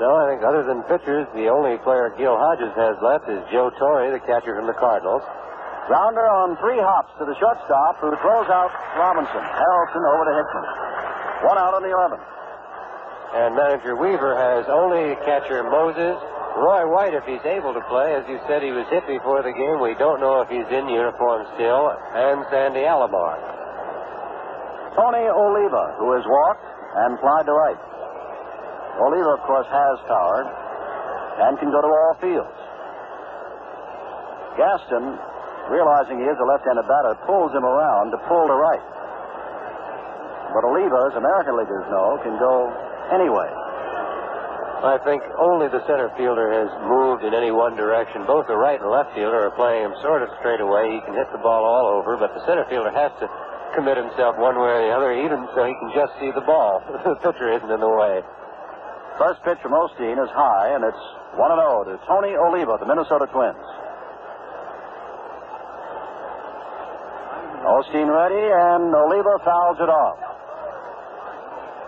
So 0.00 0.06
I 0.08 0.32
think 0.32 0.40
other 0.42 0.64
than 0.64 0.82
pitchers, 0.88 1.28
the 1.36 1.52
only 1.52 1.76
player 1.84 2.14
Gil 2.16 2.36
Hodges 2.36 2.72
has 2.76 2.96
left 3.04 3.28
is 3.28 3.44
Joe 3.52 3.70
Torre, 3.76 4.08
the 4.08 4.20
catcher 4.24 4.56
from 4.56 4.66
the 4.66 4.76
Cardinals. 4.76 5.22
Grounder 5.86 6.24
on 6.24 6.56
three 6.62 6.78
hops 6.78 7.10
to 7.18 7.26
the 7.26 7.34
shortstop, 7.42 7.98
who 7.98 8.14
throws 8.22 8.48
out 8.48 8.70
Robinson. 8.96 9.42
Harrelson 9.42 10.02
over 10.06 10.24
to 10.30 10.34
Hickman. 10.38 10.66
One 11.44 11.58
out 11.58 11.74
on 11.74 11.82
the 11.82 11.90
11th. 11.90 12.24
And 13.32 13.56
manager 13.56 13.96
Weaver 13.96 14.36
has 14.38 14.68
only 14.70 15.16
catcher 15.26 15.64
Moses. 15.64 16.16
Roy 16.56 16.84
White, 16.86 17.14
if 17.16 17.24
he's 17.24 17.42
able 17.44 17.72
to 17.72 17.80
play, 17.88 18.14
as 18.14 18.28
you 18.28 18.38
said, 18.46 18.62
he 18.62 18.70
was 18.70 18.86
hit 18.92 19.04
before 19.08 19.42
the 19.42 19.52
game. 19.52 19.80
We 19.80 19.96
don't 19.96 20.20
know 20.20 20.40
if 20.44 20.48
he's 20.48 20.68
in 20.68 20.88
uniform 20.88 21.48
still. 21.56 21.90
And 22.14 22.44
Sandy 22.52 22.84
Alomar. 22.84 23.40
Tony 24.94 25.24
Oliva, 25.32 25.96
who 25.98 26.12
has 26.12 26.24
walked 26.28 26.64
and 26.94 27.18
flied 27.18 27.46
to 27.48 27.52
right. 27.56 27.80
Oliva, 29.00 29.38
of 29.38 29.42
course, 29.48 29.68
has 29.70 29.96
power 30.04 30.44
and 31.48 31.58
can 31.58 31.70
go 31.72 31.80
to 31.80 31.88
all 31.88 32.14
fields. 32.20 32.58
Gaston, 34.56 35.16
realizing 35.72 36.20
he 36.20 36.28
is 36.28 36.36
a 36.36 36.44
left-handed 36.44 36.84
batter, 36.84 37.16
pulls 37.24 37.52
him 37.56 37.64
around 37.64 38.12
to 38.12 38.18
pull 38.28 38.44
to 38.46 38.56
right. 38.56 38.84
But 40.52 40.68
Oliva, 40.68 41.08
as 41.08 41.16
American 41.16 41.56
leaguers 41.56 41.88
know, 41.88 42.20
can 42.20 42.36
go 42.36 42.68
anyway. 43.08 43.48
I 44.82 44.98
think 45.06 45.22
only 45.38 45.70
the 45.70 45.80
center 45.86 46.10
fielder 46.18 46.50
has 46.50 46.68
moved 46.84 47.22
in 47.22 47.32
any 47.32 47.54
one 47.54 47.78
direction. 47.78 48.26
Both 48.26 48.50
the 48.50 48.58
right 48.58 48.82
and 48.82 48.90
left 48.90 49.14
fielder 49.14 49.46
are 49.46 49.54
playing 49.54 49.86
him 49.86 49.94
sort 50.02 50.26
of 50.26 50.28
straight 50.42 50.60
away. 50.60 50.98
He 50.98 51.00
can 51.06 51.14
hit 51.14 51.30
the 51.30 51.38
ball 51.38 51.62
all 51.64 51.86
over, 51.86 52.18
but 52.18 52.34
the 52.34 52.44
center 52.44 52.66
fielder 52.66 52.90
has 52.90 53.14
to 53.22 53.30
commit 53.78 53.96
himself 53.96 54.36
one 54.36 54.58
way 54.58 54.68
or 54.68 54.82
the 54.82 54.92
other, 54.92 55.14
even 55.14 55.46
so 55.54 55.64
he 55.64 55.72
can 55.72 55.90
just 55.94 56.12
see 56.18 56.34
the 56.34 56.44
ball. 56.44 56.82
the 57.06 57.14
pitcher 57.22 57.54
isn't 57.54 57.70
in 57.70 57.80
the 57.80 57.94
way. 57.94 58.20
First 59.22 59.38
pitch 59.46 59.62
from 59.62 59.70
Osteen 59.70 60.18
is 60.18 60.26
high, 60.34 60.74
and 60.74 60.82
it's 60.82 61.04
1 61.38 61.38
0 61.38 61.86
to 61.86 61.94
Tony 62.10 62.34
Oliva, 62.34 62.74
the 62.82 62.90
Minnesota 62.90 63.30
Twins. 63.30 63.66
Osteen 67.62 68.10
ready, 68.10 68.42
and 68.42 68.90
Oliva 68.90 69.38
fouls 69.46 69.78
it 69.78 69.86
off. 69.86 70.18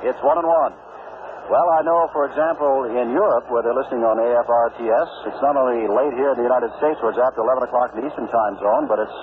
It's 0.06 0.22
1 0.22 0.38
and 0.38 0.46
1. 0.46 1.50
Well, 1.50 1.68
I 1.74 1.82
know, 1.82 2.06
for 2.14 2.30
example, 2.30 2.86
in 2.86 3.10
Europe, 3.10 3.50
where 3.50 3.66
they're 3.66 3.74
listening 3.74 4.06
on 4.06 4.14
AFRTS, 4.22 5.34
it's 5.34 5.42
not 5.42 5.58
only 5.58 5.90
late 5.90 6.14
here 6.14 6.30
in 6.30 6.38
the 6.38 6.46
United 6.46 6.70
States, 6.78 7.02
where 7.02 7.10
it's 7.10 7.18
after 7.18 7.42
11 7.42 7.66
o'clock 7.66 7.90
in 7.98 8.06
the 8.06 8.06
Eastern 8.06 8.30
Time 8.30 8.54
Zone, 8.62 8.86
but 8.86 9.02
it's 9.02 9.18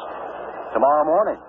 tomorrow 0.75 1.07
morning. 1.07 1.39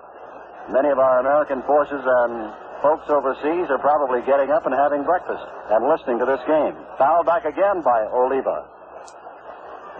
Many 0.71 0.95
of 0.95 0.97
our 1.03 1.19
American 1.19 1.59
forces 1.67 1.99
and 1.99 2.62
folks 2.83 3.07
overseas 3.07 3.71
are 3.71 3.79
probably 3.79 4.19
getting 4.27 4.51
up 4.51 4.67
and 4.67 4.75
having 4.75 5.07
breakfast 5.07 5.47
and 5.71 5.87
listening 5.87 6.19
to 6.19 6.27
this 6.27 6.43
game. 6.43 6.75
Foul 6.99 7.23
back 7.23 7.47
again 7.47 7.79
by 7.79 8.03
Oliva. 8.11 8.67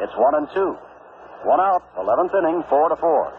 It's 0.03 0.11
one 0.19 0.35
and 0.35 0.47
two. 0.51 0.75
One 1.47 1.63
out, 1.63 1.81
11th 1.95 2.35
inning, 2.43 2.59
four 2.67 2.91
to 2.91 2.99
four. 2.99 3.31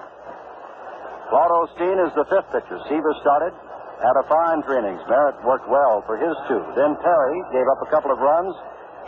Claude 1.28 1.52
Osteen 1.60 2.00
is 2.08 2.12
the 2.16 2.24
fifth 2.32 2.48
pitcher. 2.56 2.80
Seaver 2.88 3.12
started, 3.20 3.52
had 4.00 4.16
a 4.16 4.24
fine 4.32 4.64
three 4.64 4.80
innings. 4.80 5.04
Merritt 5.12 5.36
worked 5.44 5.68
well 5.68 6.00
for 6.08 6.16
his 6.16 6.32
two. 6.48 6.64
Then 6.72 6.96
Perry 7.04 7.38
gave 7.52 7.68
up 7.68 7.84
a 7.84 7.88
couple 7.92 8.12
of 8.12 8.18
runs. 8.24 8.56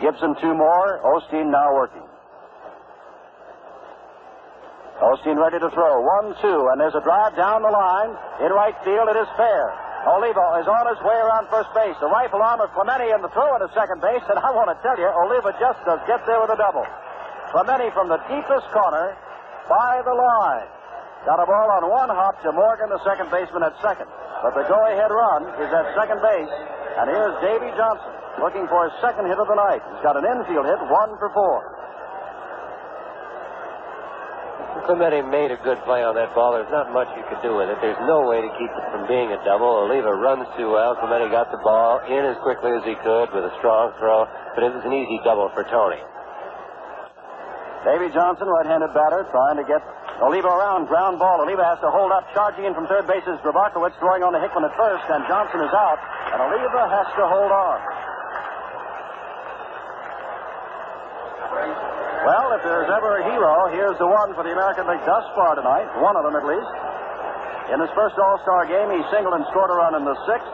Gibson 0.01 0.37
two 0.37 0.53
more. 0.53 1.01
Osteen 1.01 1.49
now 1.49 1.73
working. 1.73 2.05
Osteen 5.01 5.37
ready 5.37 5.57
to 5.61 5.69
throw. 5.73 6.01
One, 6.01 6.33
two, 6.41 6.69
and 6.73 6.81
there's 6.81 6.97
a 6.97 7.01
drive 7.01 7.37
down 7.37 7.61
the 7.61 7.69
line. 7.69 8.17
In 8.45 8.49
right 8.49 8.73
field, 8.85 9.09
it 9.09 9.17
is 9.17 9.29
fair. 9.37 9.86
Oliva 10.07 10.63
is 10.63 10.67
on 10.71 10.87
his 10.87 10.99
way 11.03 11.19
around 11.19 11.51
first 11.51 11.67
base. 11.75 11.95
The 11.99 12.07
rifle 12.07 12.39
arm 12.39 12.63
of 12.63 12.71
Clemente 12.71 13.11
and 13.11 13.19
the 13.19 13.27
throw 13.35 13.51
into 13.59 13.67
second 13.75 13.99
base, 13.99 14.23
and 14.31 14.39
I 14.39 14.55
want 14.55 14.71
to 14.71 14.77
tell 14.79 14.95
you, 14.95 15.11
Oliva 15.11 15.51
just 15.59 15.83
does 15.83 15.99
get 16.07 16.23
there 16.23 16.39
with 16.39 16.55
a 16.55 16.59
double. 16.59 16.87
Clemente 17.51 17.91
from 17.91 18.07
the 18.07 18.19
deepest 18.31 18.71
corner 18.71 19.15
by 19.67 19.99
the 20.07 20.15
line. 20.15 20.67
Got 21.27 21.43
a 21.43 21.47
ball 21.47 21.67
on 21.75 21.83
one 21.91 22.07
hop 22.07 22.39
to 22.47 22.55
Morgan, 22.55 22.87
the 22.87 23.03
second 23.03 23.27
baseman 23.27 23.67
at 23.67 23.75
second. 23.83 24.07
But 24.39 24.55
the 24.55 24.63
go-ahead 24.63 25.11
run 25.11 25.43
is 25.59 25.67
at 25.75 25.91
second 25.91 26.23
base, 26.23 26.53
and 27.03 27.11
here's 27.11 27.35
Davey 27.43 27.67
Johnson 27.75 28.15
looking 28.39 28.63
for 28.71 28.87
his 28.87 28.95
second 29.03 29.27
hit 29.27 29.35
of 29.35 29.47
the 29.49 29.59
night. 29.59 29.83
He's 29.91 30.03
got 30.07 30.15
an 30.15 30.23
infield 30.23 30.71
hit, 30.71 30.79
one 30.87 31.11
for 31.19 31.27
four. 31.35 31.76
Clemente 34.85 35.21
made 35.25 35.51
a 35.51 35.59
good 35.63 35.79
play 35.87 36.03
on 36.03 36.13
that 36.15 36.35
ball. 36.35 36.53
There's 36.53 36.69
not 36.69 36.93
much 36.93 37.07
you 37.17 37.23
could 37.31 37.41
do 37.41 37.55
with 37.55 37.71
it. 37.71 37.77
There's 37.81 37.99
no 38.05 38.27
way 38.27 38.43
to 38.43 38.51
keep 38.59 38.69
it 38.69 38.85
from 38.91 39.07
being 39.07 39.31
a 39.31 39.39
double. 39.47 39.87
Oliva 39.87 40.13
runs 40.13 40.45
too 40.59 40.69
well. 40.71 40.95
Clemente 40.99 41.31
got 41.31 41.51
the 41.51 41.61
ball 41.63 42.03
in 42.05 42.23
as 42.23 42.37
quickly 42.43 42.71
as 42.75 42.83
he 42.83 42.95
could 43.01 43.31
with 43.33 43.47
a 43.47 43.53
strong 43.57 43.95
throw, 43.97 44.27
but 44.55 44.63
it 44.63 44.71
was 44.71 44.83
an 44.85 44.93
easy 44.93 45.19
double 45.23 45.49
for 45.55 45.63
Tony. 45.67 45.99
Davey 47.85 48.11
Johnson, 48.11 48.47
right-handed 48.47 48.91
batter, 48.91 49.23
trying 49.31 49.55
to 49.57 49.63
get 49.63 49.79
Oliva 50.19 50.49
around, 50.49 50.87
ground 50.91 51.19
ball. 51.19 51.39
Oliva 51.39 51.63
has 51.63 51.79
to 51.79 51.91
hold 51.93 52.11
up. 52.11 52.25
Charging 52.33 52.65
in 52.65 52.73
from 52.73 52.87
third 52.87 53.05
base 53.07 53.23
is 53.29 53.37
Grabarkewitz 53.45 53.95
throwing 54.01 54.23
on 54.23 54.33
to 54.33 54.41
Hickman 54.41 54.65
at 54.65 54.75
first, 54.75 55.05
and 55.07 55.23
Johnson 55.29 55.61
is 55.61 55.71
out, 55.71 55.99
and 56.33 56.41
Oliva 56.41 56.89
has 56.89 57.07
to 57.15 57.23
hold 57.23 57.51
on. 57.53 57.96
Well, 62.27 62.59
if 62.59 62.61
there's 62.67 62.91
ever 62.91 63.23
a 63.23 63.31
hero, 63.31 63.71
here's 63.71 63.95
the 64.03 64.09
one 64.11 64.35
for 64.35 64.43
the 64.43 64.51
American 64.51 64.83
League 64.83 64.99
thus 65.07 65.23
far 65.31 65.55
tonight. 65.55 65.87
One 66.03 66.19
of 66.19 66.27
them, 66.27 66.35
at 66.35 66.43
least. 66.43 66.71
In 67.71 67.79
his 67.79 67.87
first 67.95 68.19
All-Star 68.19 68.67
game, 68.67 68.91
he 68.91 68.99
singled 69.15 69.31
and 69.31 69.47
scored 69.47 69.71
a 69.71 69.79
run 69.79 69.95
in 69.95 70.03
the 70.03 70.11
sixth. 70.27 70.51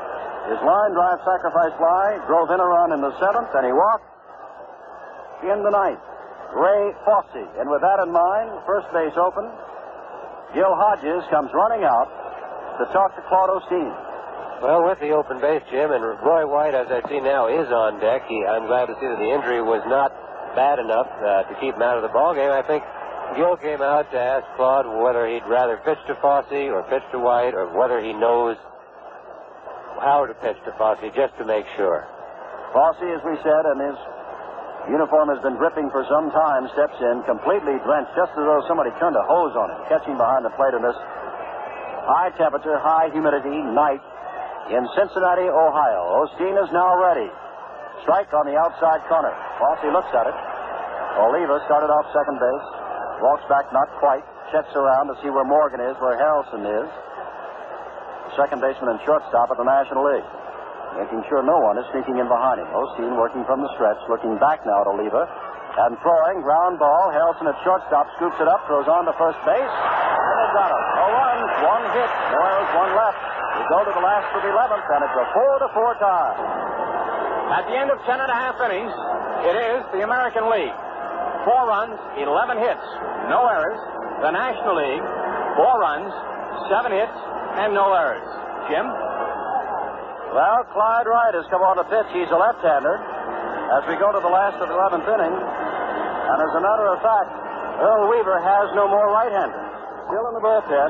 His 0.53 0.61
line 0.61 0.93
drive 0.93 1.17
sacrifice 1.25 1.73
fly 1.81 2.21
drove 2.29 2.53
in 2.53 2.61
a 2.61 2.67
run 2.69 2.93
in 2.93 3.01
the 3.01 3.09
seventh, 3.17 3.49
and 3.57 3.65
he 3.65 3.73
walked 3.73 4.05
in 5.49 5.65
the 5.65 5.73
ninth. 5.73 5.97
Ray 6.53 6.93
Fosse. 7.09 7.41
And 7.57 7.65
with 7.65 7.81
that 7.81 8.05
in 8.05 8.13
mind, 8.13 8.53
first 8.69 8.85
base 8.93 9.17
open. 9.17 9.49
Gil 10.53 10.77
Hodges 10.77 11.25
comes 11.33 11.49
running 11.57 11.81
out 11.89 12.05
to 12.77 12.85
talk 12.93 13.17
to 13.17 13.21
Claude 13.25 13.49
Osteen. 13.49 13.89
Well, 14.61 14.85
with 14.85 15.01
the 15.01 15.09
open 15.17 15.41
base, 15.41 15.65
Jim, 15.73 15.89
and 15.89 16.05
Roy 16.21 16.45
White, 16.45 16.77
as 16.77 16.85
I 16.93 17.01
see 17.09 17.17
now, 17.17 17.49
is 17.49 17.65
on 17.73 17.97
deck. 17.97 18.29
He, 18.29 18.45
I'm 18.45 18.69
glad 18.69 18.93
to 18.93 18.95
see 19.01 19.09
that 19.09 19.17
the 19.17 19.33
injury 19.33 19.65
was 19.65 19.81
not 19.89 20.13
bad 20.55 20.79
enough 20.79 21.09
uh, 21.21 21.43
to 21.49 21.53
keep 21.59 21.75
him 21.75 21.81
out 21.81 21.97
of 21.97 22.03
the 22.03 22.13
ball 22.13 22.33
game. 22.33 22.51
I 22.51 22.61
think 22.61 22.83
Gil 23.35 23.57
came 23.57 23.81
out 23.81 24.09
to 24.11 24.19
ask 24.19 24.45
Claude 24.55 24.85
whether 24.85 25.25
he'd 25.25 25.45
rather 25.49 25.77
pitch 25.85 25.99
to 26.07 26.15
Fosse 26.21 26.69
or 26.69 26.83
pitch 26.89 27.03
to 27.11 27.19
White, 27.19 27.53
or 27.53 27.73
whether 27.77 28.01
he 28.01 28.13
knows 28.13 28.57
how 30.01 30.25
to 30.25 30.33
pitch 30.37 30.57
to 30.65 30.71
Fosse, 30.77 31.05
just 31.15 31.33
to 31.37 31.45
make 31.45 31.65
sure. 31.75 32.05
Fosse, 32.73 33.01
as 33.01 33.21
we 33.25 33.35
said, 33.41 33.63
and 33.73 33.79
his 33.81 33.97
Uniform 34.89 35.31
has 35.31 35.39
been 35.39 35.55
dripping 35.55 35.87
for 35.95 36.03
some 36.11 36.27
time, 36.35 36.67
steps 36.75 36.99
in, 36.99 37.23
completely 37.23 37.79
drenched, 37.87 38.11
just 38.19 38.35
as 38.35 38.43
though 38.43 38.59
somebody 38.67 38.91
turned 38.99 39.15
a 39.15 39.23
hose 39.31 39.55
on 39.55 39.71
him, 39.71 39.79
catching 39.87 40.19
behind 40.19 40.43
the 40.43 40.51
plate 40.59 40.75
in 40.75 40.83
this 40.83 40.97
high 42.03 42.35
temperature, 42.35 42.75
high 42.83 43.07
humidity 43.15 43.63
night 43.71 44.03
in 44.75 44.83
Cincinnati, 44.91 45.47
Ohio. 45.47 46.27
Osteen 46.27 46.59
is 46.59 46.67
now 46.75 46.99
ready. 46.99 47.31
Strike 48.03 48.31
on 48.35 48.45
the 48.45 48.55
outside 48.59 49.01
corner. 49.07 49.31
Fosse 49.57 49.87
looks 49.91 50.11
at 50.11 50.27
it. 50.27 50.37
Oliva 51.23 51.63
started 51.65 51.87
off 51.87 52.05
second 52.11 52.37
base. 52.37 52.67
Walks 53.23 53.45
back 53.47 53.71
not 53.71 53.87
quite. 53.97 54.23
Checks 54.51 54.75
around 54.75 55.07
to 55.07 55.15
see 55.23 55.31
where 55.31 55.47
Morgan 55.47 55.79
is, 55.79 55.95
where 56.03 56.19
Harrelson 56.19 56.67
is. 56.67 56.89
Second 58.35 58.59
baseman 58.59 58.97
and 58.97 58.99
shortstop 59.07 59.49
at 59.49 59.57
the 59.57 59.65
National 59.65 60.03
League 60.03 60.27
making 60.97 61.25
sure 61.29 61.41
no 61.41 61.57
one 61.57 61.77
is 61.77 61.85
sneaking 61.91 62.17
in 62.21 62.27
behind 62.29 62.61
him. 62.61 62.69
Osteen 62.69 63.17
working 63.17 63.41
from 63.45 63.61
the 63.61 63.69
stretch, 63.73 63.97
looking 64.09 64.37
back 64.37 64.61
now 64.65 64.81
at 64.81 64.87
Oliva. 64.87 65.25
And 65.73 65.97
throwing, 66.05 66.45
ground 66.45 66.77
ball. 66.77 67.09
Harrelson 67.09 67.49
at 67.49 67.57
shortstop 67.65 68.05
scoops 68.17 68.37
it 68.37 68.45
up, 68.45 68.61
throws 68.69 68.85
on 68.85 69.09
to 69.09 69.13
first 69.17 69.41
base. 69.41 69.57
And 69.57 70.35
they 70.37 70.49
got 70.53 70.69
him. 70.69 70.83
No 71.01 71.05
runs, 71.09 71.49
one 71.65 71.85
hit. 71.97 72.11
Errors, 72.29 72.69
one 72.77 72.91
left. 72.93 73.21
We 73.57 73.63
go 73.73 73.79
to 73.81 73.93
the 73.93 74.05
last 74.05 74.29
of 74.37 74.41
the 74.45 74.53
11th, 74.53 74.85
and 74.85 75.01
it's 75.01 75.17
a 75.17 75.25
4 75.33 75.65
to 75.65 75.69
4 75.73 75.97
tie. 75.97 76.82
At 77.51 77.67
the 77.67 77.75
end 77.75 77.91
of 77.91 77.99
10 78.07 78.19
and 78.19 78.31
a 78.31 78.37
half 78.37 78.55
innings, 78.63 78.93
it 79.43 79.55
is 79.57 79.81
the 79.91 80.01
American 80.07 80.47
League. 80.47 80.73
Four 81.43 81.67
runs, 81.67 81.99
11 82.15 82.55
hits, 82.57 82.87
no 83.27 83.43
errors. 83.51 83.79
The 84.23 84.31
National 84.31 84.79
League, 84.79 85.03
four 85.59 85.75
runs, 85.83 86.07
seven 86.71 86.95
hits, 86.95 87.17
and 87.59 87.75
no 87.75 87.91
errors. 87.91 88.23
Jim? 88.71 88.87
Well, 90.31 90.63
Clyde 90.71 91.05
Wright 91.05 91.35
has 91.35 91.45
come 91.51 91.61
on 91.61 91.77
to 91.77 91.85
pitch. 91.85 92.09
He's 92.15 92.31
a 92.31 92.39
left-hander 92.39 92.95
as 93.75 93.83
we 93.91 93.99
go 93.99 94.09
to 94.15 94.21
the 94.23 94.31
last 94.31 94.57
of 94.63 94.71
the 94.71 94.75
11th 94.79 95.05
inning. 95.05 95.35
And 95.35 96.37
as 96.39 96.51
a 96.57 96.61
matter 96.63 96.87
of 96.89 97.03
fact, 97.03 97.29
Earl 97.83 98.07
Weaver 98.09 98.39
has 98.39 98.71
no 98.73 98.87
more 98.87 99.11
right-handers. 99.11 99.67
Still 100.07 100.25
in 100.31 100.33
the 100.33 100.43
bullpen, 100.43 100.89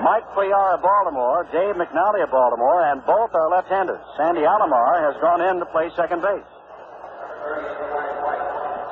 Mike 0.00 0.24
Cuellar 0.32 0.74
of 0.74 0.82
Baltimore, 0.82 1.44
Dave 1.52 1.76
McNally 1.76 2.24
of 2.24 2.30
Baltimore, 2.32 2.88
and 2.88 3.04
both 3.04 3.34
are 3.36 3.50
left-handers. 3.52 4.00
Sandy 4.16 4.48
Alomar 4.48 5.04
has 5.04 5.20
gone 5.20 5.44
in 5.44 5.60
to 5.60 5.66
play 5.68 5.92
second 5.92 6.24
base. 6.24 6.50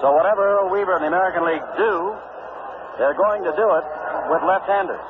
So 0.04 0.12
whatever 0.12 0.44
Earl 0.44 0.68
Weaver 0.68 1.00
and 1.00 1.04
the 1.04 1.08
American 1.08 1.48
League 1.48 1.64
do, 1.80 2.12
they're 3.00 3.16
going 3.16 3.42
to 3.42 3.52
do 3.56 3.66
it 3.72 3.84
with 4.28 4.42
left-handers. 4.44 5.08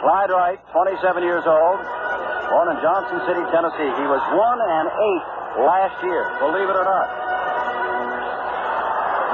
Clyde 0.00 0.30
Wright, 0.32 0.60
27 0.72 1.22
years 1.22 1.44
old, 1.44 1.80
born 2.48 2.72
in 2.72 2.80
Johnson 2.80 3.20
City, 3.28 3.44
Tennessee. 3.52 3.92
He 4.00 4.06
was 4.08 4.20
1 4.32 4.36
and 4.64 4.86
8 5.60 5.64
last 5.64 5.96
year, 6.04 6.24
believe 6.40 6.68
it 6.68 6.76
or 6.76 6.84
not. 6.84 7.33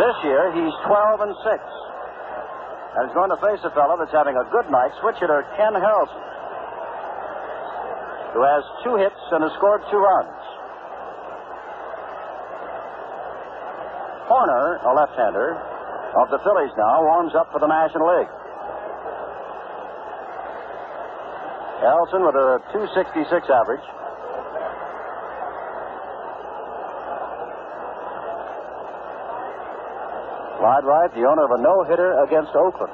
This 0.01 0.17
year, 0.25 0.49
he's 0.57 0.73
12 0.89 1.29
and 1.29 1.37
6. 1.37 1.45
And 1.45 3.01
he's 3.05 3.13
going 3.13 3.29
to 3.29 3.37
face 3.45 3.61
a 3.69 3.73
fellow 3.77 4.01
that's 4.01 4.17
having 4.17 4.33
a 4.33 4.49
good 4.49 4.65
night, 4.73 4.97
switch 5.05 5.21
hitter 5.21 5.45
Ken 5.61 5.77
Harrelson, 5.77 6.25
who 8.33 8.41
has 8.41 8.65
two 8.81 8.97
hits 8.97 9.21
and 9.29 9.45
has 9.45 9.53
scored 9.61 9.85
two 9.93 10.01
runs. 10.01 10.41
Hoerner, 14.33 14.81
a 14.89 14.93
left-hander 14.97 15.61
of 16.17 16.33
the 16.33 16.41
Phillies 16.49 16.73
now, 16.81 17.05
warms 17.05 17.37
up 17.37 17.53
for 17.53 17.61
the 17.61 17.69
National 17.69 18.09
League. 18.09 18.33
Harrelson 21.85 22.25
with 22.25 22.41
a 22.41 22.57
266 22.73 23.29
average. 23.53 23.85
Clyde 30.61 30.85
Wright, 30.85 31.09
the 31.17 31.25
owner 31.25 31.49
of 31.49 31.57
a 31.57 31.61
no-hitter 31.65 32.21
against 32.21 32.53
Oakland 32.53 32.93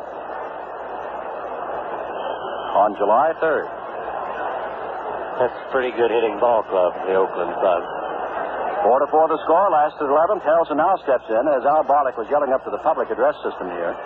on 2.78 2.94
July 2.94 3.34
3rd. 3.42 3.66
That's 5.42 5.58
a 5.58 5.66
pretty 5.74 5.90
good 5.98 6.14
hitting 6.14 6.38
ball 6.38 6.62
club, 6.62 6.94
the 7.10 7.18
Oakland 7.18 7.50
club. 7.58 7.82
Four 8.86 9.02
to 9.02 9.10
four 9.10 9.26
the 9.26 9.42
score. 9.42 9.66
Last 9.66 9.98
to 9.98 10.06
the 10.06 10.14
11th. 10.14 10.46
Harrelson 10.46 10.78
now 10.78 10.94
steps 11.02 11.26
in 11.26 11.42
as 11.58 11.66
Al 11.66 11.82
Barlick 11.82 12.14
was 12.14 12.30
yelling 12.30 12.54
up 12.54 12.62
to 12.62 12.70
the 12.70 12.78
public 12.86 13.10
address 13.10 13.34
system 13.42 13.66
here. 13.74 13.98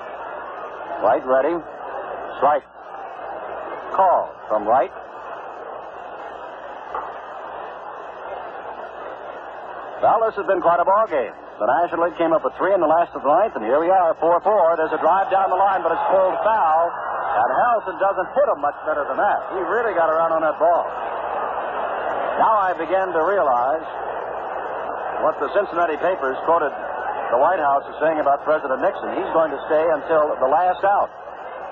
Right 1.05 1.21
ready. 1.29 1.53
Strike 2.41 2.65
call 3.93 4.33
from 4.49 4.65
right. 4.65 4.91
Well, 10.01 10.25
this 10.25 10.37
has 10.41 10.47
been 10.47 10.63
quite 10.65 10.81
a 10.81 10.85
ball 10.89 11.07
game. 11.13 11.37
The 11.61 11.69
National 11.69 12.09
League 12.09 12.17
came 12.17 12.33
up 12.33 12.41
with 12.41 12.57
three 12.57 12.73
in 12.73 12.81
the 12.81 12.89
last 12.89 13.13
of 13.13 13.21
the 13.21 13.29
ninth, 13.29 13.53
and 13.53 13.61
here 13.61 13.77
we 13.77 13.93
are, 13.93 14.17
4-4. 14.17 14.81
There's 14.81 14.97
a 14.97 15.03
drive 15.05 15.29
down 15.29 15.53
the 15.53 15.61
line, 15.61 15.85
but 15.85 15.93
it's 15.93 16.09
pulled 16.09 16.33
foul. 16.41 16.89
And 16.89 17.49
Harrelson 17.53 18.01
doesn't 18.01 18.33
hit 18.33 18.49
him 18.49 18.65
much 18.65 18.81
better 18.89 19.05
than 19.05 19.21
that. 19.21 19.45
He 19.53 19.61
really 19.69 19.93
got 19.93 20.09
around 20.09 20.33
on 20.33 20.41
that 20.41 20.57
ball. 20.57 20.89
Now 22.41 22.65
I 22.65 22.73
begin 22.81 23.13
to 23.13 23.23
realize 23.29 23.85
what 25.21 25.37
the 25.37 25.53
Cincinnati 25.53 26.01
papers 26.01 26.41
quoted 26.49 26.73
the 27.29 27.37
White 27.37 27.61
House 27.61 27.85
is 27.93 27.97
saying 28.01 28.25
about 28.25 28.41
President 28.49 28.81
Nixon. 28.81 29.21
He's 29.21 29.33
going 29.37 29.53
to 29.53 29.61
stay 29.69 29.85
until 29.85 30.33
the 30.41 30.49
last 30.49 30.81
out. 30.81 31.13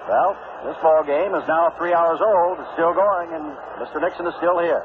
Well, 0.04 0.36
this 0.68 0.76
ball 0.84 1.00
game 1.00 1.32
is 1.32 1.48
now 1.48 1.72
three 1.80 1.96
hours 1.96 2.20
old. 2.20 2.60
It's 2.60 2.76
still 2.76 2.92
going, 2.92 3.32
and 3.32 3.56
Mr. 3.80 4.04
Nixon 4.04 4.28
is 4.28 4.36
still 4.36 4.60
here. 4.60 4.84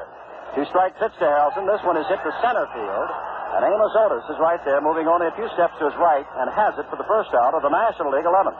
Two 0.56 0.64
strike 0.72 0.96
pitch 0.96 1.12
to 1.20 1.28
Harrelson. 1.28 1.68
This 1.68 1.84
one 1.84 2.00
is 2.00 2.08
hit 2.08 2.24
to 2.24 2.32
center 2.40 2.64
field. 2.72 3.33
And 3.54 3.62
Amos 3.62 3.94
Otis 3.94 4.26
is 4.34 4.38
right 4.42 4.58
there, 4.66 4.82
moving 4.82 5.06
only 5.06 5.30
a 5.30 5.34
few 5.38 5.46
steps 5.54 5.78
to 5.78 5.86
his 5.86 5.94
right, 5.94 6.26
and 6.42 6.50
has 6.50 6.74
it 6.74 6.90
for 6.90 6.98
the 6.98 7.06
first 7.06 7.30
out 7.38 7.54
of 7.54 7.62
the 7.62 7.70
National 7.70 8.10
League 8.10 8.26
11. 8.26 8.50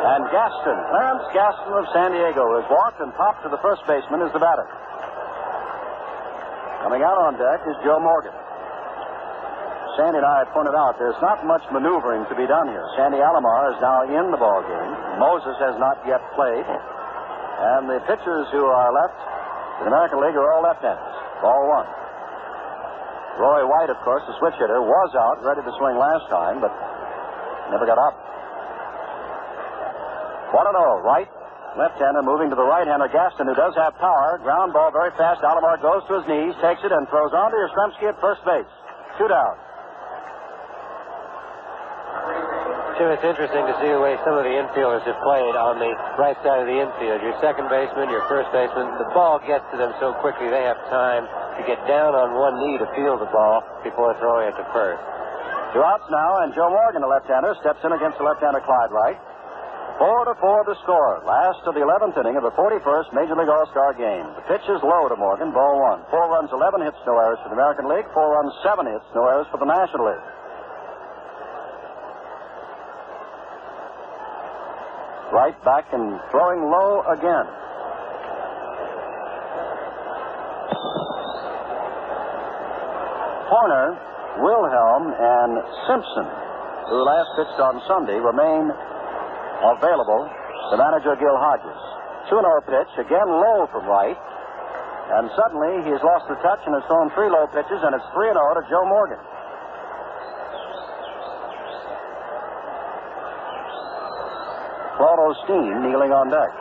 And 0.00 0.24
Gaston, 0.32 0.78
Clarence 0.88 1.26
Gaston 1.36 1.72
of 1.76 1.84
San 1.92 2.16
Diego, 2.16 2.42
has 2.56 2.66
walked 2.72 3.04
and 3.04 3.12
popped 3.12 3.44
to 3.44 3.52
the 3.52 3.60
first 3.60 3.84
baseman 3.84 4.24
is 4.24 4.32
the 4.32 4.40
batter. 4.40 4.64
Coming 6.80 7.04
out 7.04 7.20
on 7.28 7.36
deck 7.36 7.60
is 7.68 7.76
Joe 7.84 8.00
Morgan. 8.00 8.32
Sandy 10.00 10.16
and 10.16 10.24
I 10.24 10.48
pointed 10.56 10.72
out 10.72 10.96
there's 10.96 11.20
not 11.20 11.44
much 11.44 11.60
maneuvering 11.68 12.24
to 12.32 12.34
be 12.34 12.48
done 12.48 12.72
here. 12.72 12.88
Sandy 12.96 13.20
Alomar 13.20 13.76
is 13.76 13.78
now 13.84 14.08
in 14.08 14.32
the 14.32 14.40
ball 14.40 14.64
game. 14.64 14.92
Moses 15.20 15.60
has 15.60 15.76
not 15.76 16.00
yet 16.08 16.24
played. 16.32 16.64
And 16.64 17.84
the 17.84 18.00
pitchers 18.08 18.48
who 18.48 18.64
are 18.64 18.88
left 18.96 19.20
in 19.84 19.84
the 19.84 19.92
American 19.92 20.24
League 20.24 20.40
are 20.40 20.48
all 20.56 20.64
left-handers. 20.64 21.29
Ball 21.40 21.62
one. 21.68 21.88
Roy 23.40 23.64
White, 23.64 23.88
of 23.88 23.96
course, 24.04 24.20
the 24.28 24.36
switch 24.36 24.54
hitter, 24.60 24.84
was 24.84 25.10
out, 25.16 25.40
ready 25.40 25.64
to 25.64 25.72
swing 25.80 25.96
last 25.96 26.28
time, 26.28 26.60
but 26.60 26.72
never 27.72 27.88
got 27.88 27.96
up. 27.96 28.12
1 30.52 30.60
0. 30.60 31.00
Right, 31.06 31.30
left-hander 31.78 32.20
moving 32.20 32.50
to 32.50 32.56
the 32.58 32.66
right-hander, 32.66 33.08
Gaston, 33.08 33.46
who 33.46 33.54
does 33.54 33.72
have 33.80 33.96
power. 33.96 34.36
Ground 34.42 34.74
ball 34.74 34.90
very 34.92 35.14
fast. 35.16 35.40
Alomar 35.40 35.80
goes 35.80 36.04
to 36.10 36.20
his 36.20 36.26
knees, 36.28 36.52
takes 36.60 36.82
it, 36.84 36.92
and 36.92 37.08
throws 37.08 37.32
on 37.32 37.48
to 37.48 37.56
Yastrzemski 37.56 38.12
at 38.12 38.20
first 38.20 38.44
base. 38.44 38.68
Two 39.16 39.28
down. 39.28 39.56
Jim, 43.00 43.08
it's 43.16 43.24
interesting 43.24 43.64
to 43.64 43.72
see 43.80 43.88
the 43.88 43.96
way 43.96 44.12
some 44.28 44.36
of 44.36 44.44
the 44.44 44.52
infielders 44.60 45.00
have 45.08 45.16
played 45.24 45.56
on 45.56 45.80
the 45.80 45.88
right 46.20 46.36
side 46.44 46.60
of 46.60 46.68
the 46.68 46.76
infield. 46.84 47.24
Your 47.24 47.32
second 47.40 47.72
baseman, 47.72 48.12
your 48.12 48.20
first 48.28 48.52
baseman, 48.52 48.92
the 49.00 49.08
ball 49.16 49.40
gets 49.40 49.64
to 49.72 49.80
them 49.80 49.96
so 49.96 50.12
quickly 50.20 50.52
they 50.52 50.68
have 50.68 50.76
time 50.92 51.24
to 51.56 51.64
get 51.64 51.80
down 51.88 52.12
on 52.12 52.36
one 52.36 52.60
knee 52.60 52.76
to 52.76 52.84
field 52.92 53.24
the 53.24 53.32
ball 53.32 53.64
before 53.80 54.12
throwing 54.20 54.52
it 54.52 54.56
to 54.60 54.68
first. 54.76 55.00
Two 55.72 55.80
outs 55.80 56.04
now, 56.12 56.44
and 56.44 56.52
Joe 56.52 56.68
Morgan, 56.68 57.00
the 57.00 57.08
left-hander, 57.08 57.56
steps 57.64 57.80
in 57.80 57.96
against 57.96 58.20
the 58.20 58.26
left-hander 58.28 58.60
Clyde 58.68 58.92
Wright. 58.92 59.16
Four 59.96 60.28
to 60.28 60.36
four 60.36 60.60
the 60.68 60.76
score. 60.84 61.24
Last 61.24 61.64
of 61.64 61.72
the 61.72 61.80
11th 61.80 62.20
inning 62.20 62.36
of 62.36 62.44
the 62.44 62.52
41st 62.52 63.16
Major 63.16 63.32
League 63.32 63.48
All-Star 63.48 63.96
game. 63.96 64.28
The 64.36 64.44
pitch 64.44 64.68
is 64.68 64.84
low 64.84 65.08
to 65.08 65.16
Morgan, 65.16 65.56
ball 65.56 65.80
one. 65.80 66.04
Four 66.12 66.28
runs, 66.28 66.52
11 66.52 66.84
hits, 66.84 67.00
no 67.08 67.16
errors 67.16 67.40
for 67.40 67.48
the 67.48 67.56
American 67.56 67.88
League. 67.88 68.04
Four 68.12 68.28
runs, 68.36 68.52
seven 68.60 68.84
hits, 68.84 69.08
no 69.16 69.24
errors 69.24 69.48
for 69.48 69.56
the 69.56 69.64
National 69.64 70.12
League. 70.12 70.39
Wright 75.30 75.54
back 75.64 75.86
and 75.94 76.18
throwing 76.34 76.58
low 76.66 77.06
again. 77.06 77.46
Hoerner, 83.46 83.94
Wilhelm, 84.42 85.14
and 85.14 85.52
Simpson, 85.86 86.26
who 86.90 87.02
last 87.06 87.30
pitched 87.38 87.62
on 87.62 87.78
Sunday, 87.86 88.18
remain 88.18 88.74
available 89.62 90.26
to 90.26 90.74
manager 90.74 91.14
Gil 91.14 91.38
Hodges. 91.38 91.78
2 92.26 92.34
0 92.34 92.46
pitch, 92.66 92.90
again 92.98 93.26
low 93.26 93.70
from 93.70 93.86
Wright. 93.86 94.18
And 95.14 95.30
suddenly 95.38 95.82
he's 95.86 96.02
lost 96.02 96.26
the 96.26 96.38
touch 96.42 96.62
and 96.66 96.74
has 96.74 96.82
thrown 96.90 97.10
three 97.14 97.30
low 97.30 97.46
pitches, 97.50 97.82
and 97.82 97.94
it's 97.94 98.06
3 98.14 98.34
0 98.34 98.34
to 98.34 98.62
Joe 98.66 98.86
Morgan. 98.86 99.18
Claude 105.00 105.32
Osteen 105.32 105.39
kneeling 105.58 106.12
on 106.14 106.30
deck. 106.30 106.52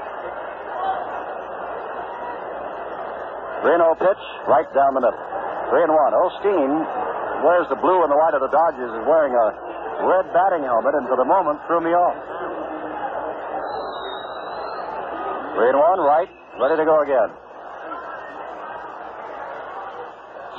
3 3.61 3.75
0 3.75 3.95
pitch, 3.99 4.23
right 4.47 4.67
down 4.71 4.95
the 4.95 5.03
middle. 5.03 5.19
3 5.69 5.83
and 5.83 5.93
1. 5.93 6.13
Osteen 6.15 6.71
wears 7.43 7.67
the 7.67 7.79
blue 7.79 8.03
and 8.03 8.11
the 8.11 8.19
white 8.19 8.33
of 8.33 8.41
the 8.41 8.51
Dodgers, 8.51 8.89
is 8.89 9.03
wearing 9.03 9.35
a 9.35 9.47
red 10.07 10.31
batting 10.31 10.63
helmet, 10.63 10.95
and 10.95 11.05
for 11.11 11.19
the 11.19 11.27
moment 11.27 11.59
threw 11.67 11.83
me 11.83 11.91
off. 11.91 12.15
3 15.59 15.75
and 15.75 15.79
1, 15.79 15.99
right, 15.99 16.31
ready 16.55 16.75
to 16.79 16.85
go 16.87 17.03
again. 17.03 17.29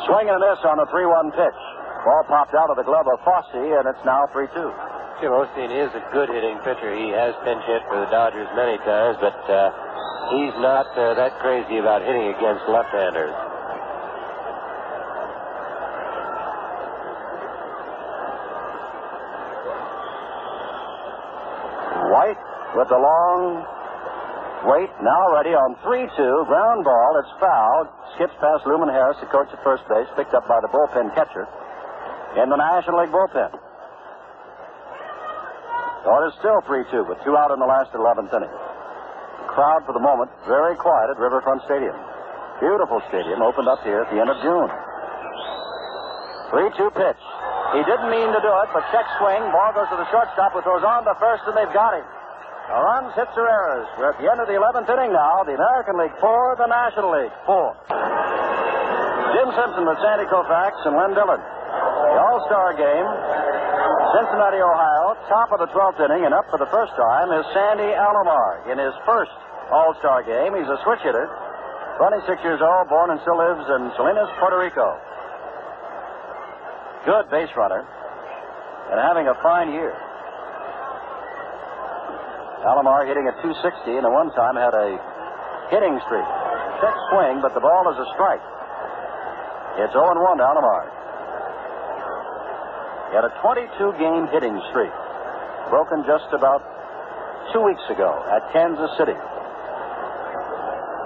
Swing 0.05 0.29
and 0.29 0.37
a 0.37 0.41
miss 0.41 0.61
on 0.65 0.77
the 0.77 0.89
3 0.93 1.07
1 1.07 1.31
pitch. 1.33 1.61
Ball 2.05 2.25
popped 2.29 2.55
out 2.57 2.69
of 2.69 2.77
the 2.77 2.85
glove 2.85 3.09
of 3.09 3.21
Fosse, 3.25 3.53
and 3.53 3.85
it's 3.89 4.05
now 4.05 4.25
3 4.33 4.49
2. 4.53 4.90
Jim 5.21 5.37
Osteen 5.37 5.69
is 5.69 5.93
a 5.93 6.01
good 6.17 6.33
hitting 6.33 6.57
pitcher. 6.65 6.97
He 6.97 7.13
has 7.13 7.37
pinch 7.45 7.61
hit 7.69 7.85
for 7.93 8.01
the 8.01 8.09
Dodgers 8.09 8.49
many 8.57 8.81
times, 8.89 9.21
but 9.21 9.37
uh, 9.53 9.69
he's 10.33 10.57
not 10.65 10.89
uh, 10.97 11.13
that 11.13 11.37
crazy 11.45 11.77
about 11.77 12.01
hitting 12.01 12.33
against 12.33 12.65
left-handers. 12.73 13.37
White 22.09 22.41
with 22.81 22.89
the 22.89 22.97
long 22.97 23.61
wait, 24.73 24.89
now 25.05 25.37
ready 25.37 25.53
on 25.53 25.77
3 25.85 26.09
2. 26.17 26.49
Ground 26.49 26.81
ball, 26.81 27.21
it's 27.21 27.29
fouled. 27.37 27.93
Skips 28.17 28.33
past 28.41 28.65
Luman 28.65 28.89
Harris, 28.89 29.21
the 29.21 29.29
coach 29.29 29.53
at 29.53 29.61
first 29.61 29.85
base, 29.85 30.09
picked 30.17 30.33
up 30.33 30.49
by 30.49 30.65
the 30.65 30.69
bullpen 30.73 31.13
catcher 31.13 31.45
in 32.41 32.49
the 32.49 32.57
National 32.57 33.05
League 33.05 33.13
bullpen. 33.13 33.70
It 36.01 36.23
is 36.33 36.35
still 36.41 36.61
3 36.65 36.85
2, 36.89 37.05
with 37.05 37.21
two 37.25 37.37
out 37.37 37.53
in 37.53 37.61
the 37.61 37.69
last 37.69 37.93
11th 37.93 38.33
inning. 38.33 38.49
The 38.49 39.49
crowd, 39.53 39.85
for 39.85 39.93
the 39.93 40.01
moment, 40.01 40.33
very 40.49 40.77
quiet 40.77 41.13
at 41.13 41.19
Riverfront 41.21 41.61
Stadium. 41.69 41.97
Beautiful 42.61 43.01
stadium, 43.09 43.41
opened 43.41 43.69
up 43.69 43.81
here 43.85 44.05
at 44.05 44.09
the 44.09 44.21
end 44.21 44.29
of 44.33 44.41
June. 44.41 44.69
3 46.53 46.73
2 46.77 46.91
pitch. 46.97 47.23
He 47.77 47.81
didn't 47.87 48.11
mean 48.11 48.33
to 48.33 48.41
do 48.43 48.53
it, 48.65 48.69
but 48.75 48.83
check 48.91 49.07
swing. 49.23 49.45
Ball 49.55 49.71
goes 49.77 49.89
to 49.93 49.99
the 50.01 50.09
shortstop, 50.11 50.57
who 50.57 50.61
throws 50.65 50.83
on 50.83 51.05
to 51.07 51.15
first, 51.21 51.47
and 51.47 51.55
they've 51.55 51.71
got 51.77 51.95
him. 51.95 52.03
No 52.67 52.83
runs, 52.83 53.15
hits, 53.15 53.35
or 53.37 53.47
errors. 53.47 53.87
We're 53.99 54.11
at 54.11 54.19
the 54.19 54.27
end 54.31 54.41
of 54.41 54.47
the 54.51 54.59
11th 54.59 54.89
inning 54.91 55.13
now. 55.13 55.43
The 55.45 55.55
American 55.55 55.99
League 55.99 56.15
four, 56.19 56.55
the 56.59 56.67
National 56.67 57.15
League 57.15 57.35
four. 57.47 57.77
Jim 59.37 59.49
Simpson 59.55 59.87
with 59.87 59.99
Sandy 60.03 60.27
Koufax 60.27 60.75
and 60.87 60.97
Len 60.99 61.15
Dillon. 61.15 61.39
The 61.39 62.19
All-Star 62.19 62.75
game, 62.75 63.07
Cincinnati, 64.19 64.59
Ohio, 64.59 65.00
top 65.29 65.53
of 65.53 65.59
the 65.59 65.69
12th 65.69 66.01
inning, 66.01 66.25
and 66.25 66.33
up 66.33 66.47
for 66.49 66.59
the 66.59 66.71
first 66.71 66.93
time 66.97 67.29
is 67.35 67.45
Sandy 67.53 67.91
Alomar. 67.93 68.71
In 68.71 68.79
his 68.79 68.95
first 69.05 69.35
All-Star 69.71 70.23
game, 70.25 70.55
he's 70.57 70.69
a 70.69 70.79
switch 70.85 71.03
hitter, 71.03 71.29
26 71.99 72.41
years 72.43 72.61
old, 72.63 72.89
born 72.89 73.11
and 73.11 73.21
still 73.21 73.37
lives 73.37 73.67
in 73.69 73.93
Salinas, 73.97 74.31
Puerto 74.41 74.57
Rico. 74.57 74.97
Good 77.05 77.29
base 77.31 77.53
runner, 77.57 77.85
and 78.93 78.99
having 79.01 79.29
a 79.29 79.37
fine 79.43 79.73
year. 79.73 79.93
Alomar 82.65 83.09
hitting 83.09 83.25
at 83.25 83.41
260, 83.41 83.97
and 83.97 84.05
at 84.05 84.13
one 84.13 84.29
time 84.37 84.57
had 84.57 84.77
a 84.77 84.97
hitting 85.73 85.97
streak. 86.05 86.29
Check 86.81 86.97
swing, 87.13 87.41
but 87.41 87.53
the 87.57 87.61
ball 87.61 87.89
is 87.89 87.97
a 87.97 88.09
strike. 88.17 88.45
It's 89.81 89.93
0 89.93 90.13
1 90.13 90.39
to 90.39 90.45
Alomar. 90.45 90.85
He 93.11 93.17
had 93.17 93.25
a 93.25 93.33
22 93.43 93.97
game 93.99 94.29
hitting 94.29 94.55
streak, 94.71 94.93
broken 95.69 96.07
just 96.09 96.33
about 96.33 96.65
two 97.53 97.61
weeks 97.61 97.85
ago 97.91 98.09
at 98.33 98.41
Kansas 98.53 98.91
City. 98.97 99.19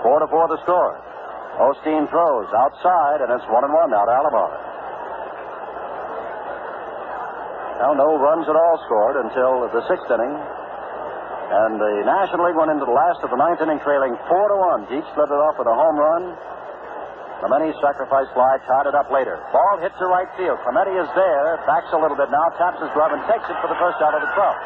4 0.05 0.21
to 0.21 0.29
4 0.29 0.49
the 0.53 0.61
score. 0.63 0.95
Osteen 1.59 2.07
throws 2.11 2.51
outside, 2.55 3.25
and 3.25 3.33
it's 3.33 3.47
1 3.49 3.65
and 3.65 3.73
1 3.73 3.91
now 3.91 4.05
to 4.05 4.13
Alomar. 4.13 4.51
Now, 7.81 7.93
no 7.93 8.17
runs 8.17 8.47
at 8.49 8.57
all 8.57 8.77
scored 8.87 9.17
until 9.25 9.67
the 9.69 9.83
sixth 9.91 10.09
inning. 10.09 10.31
And 10.31 11.77
the 11.77 11.95
National 12.07 12.49
League 12.49 12.57
went 12.57 12.71
into 12.73 12.87
the 12.87 12.97
last 12.97 13.21
of 13.21 13.31
the 13.31 13.37
ninth 13.37 13.61
inning 13.61 13.79
trailing 13.85 14.17
4 14.29 14.49
to 14.49 14.57
1. 14.89 14.91
Dietz 14.91 15.11
led 15.19 15.29
it 15.29 15.41
off 15.41 15.59
with 15.59 15.69
a 15.69 15.77
home 15.77 15.99
run. 16.01 16.33
Clemente 17.45 17.77
sacrifice 17.77 18.25
fly, 18.33 18.57
tied 18.65 18.89
it 18.89 18.97
up 18.97 19.13
later. 19.13 19.37
Ball 19.53 19.77
hits 19.85 19.93
the 20.01 20.09
right 20.09 20.33
field. 20.33 20.57
Clemente 20.65 20.97
is 20.97 21.05
there, 21.13 21.61
backs 21.69 21.93
a 21.93 22.01
little 22.01 22.17
bit 22.17 22.33
now, 22.33 22.49
taps 22.57 22.81
his 22.81 22.89
glove, 22.97 23.13
and 23.13 23.21
takes 23.29 23.45
it 23.45 23.57
for 23.61 23.69
the 23.69 23.77
first 23.77 24.01
out 24.01 24.17
of 24.17 24.25
the 24.25 24.33
12th. 24.33 24.65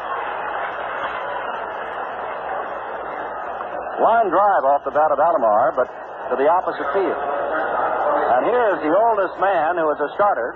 Line 3.99 4.31
drive 4.31 4.63
off 4.63 4.87
the 4.87 4.95
bat 4.95 5.11
of 5.11 5.19
Alomar, 5.19 5.75
but 5.75 5.91
to 6.31 6.39
the 6.39 6.47
opposite 6.47 6.87
field. 6.95 7.19
And 7.19 8.47
here 8.47 8.71
is 8.71 8.79
the 8.79 8.95
oldest 8.95 9.35
man 9.43 9.75
who 9.75 9.91
is 9.91 9.99
a 9.99 10.07
starter 10.15 10.55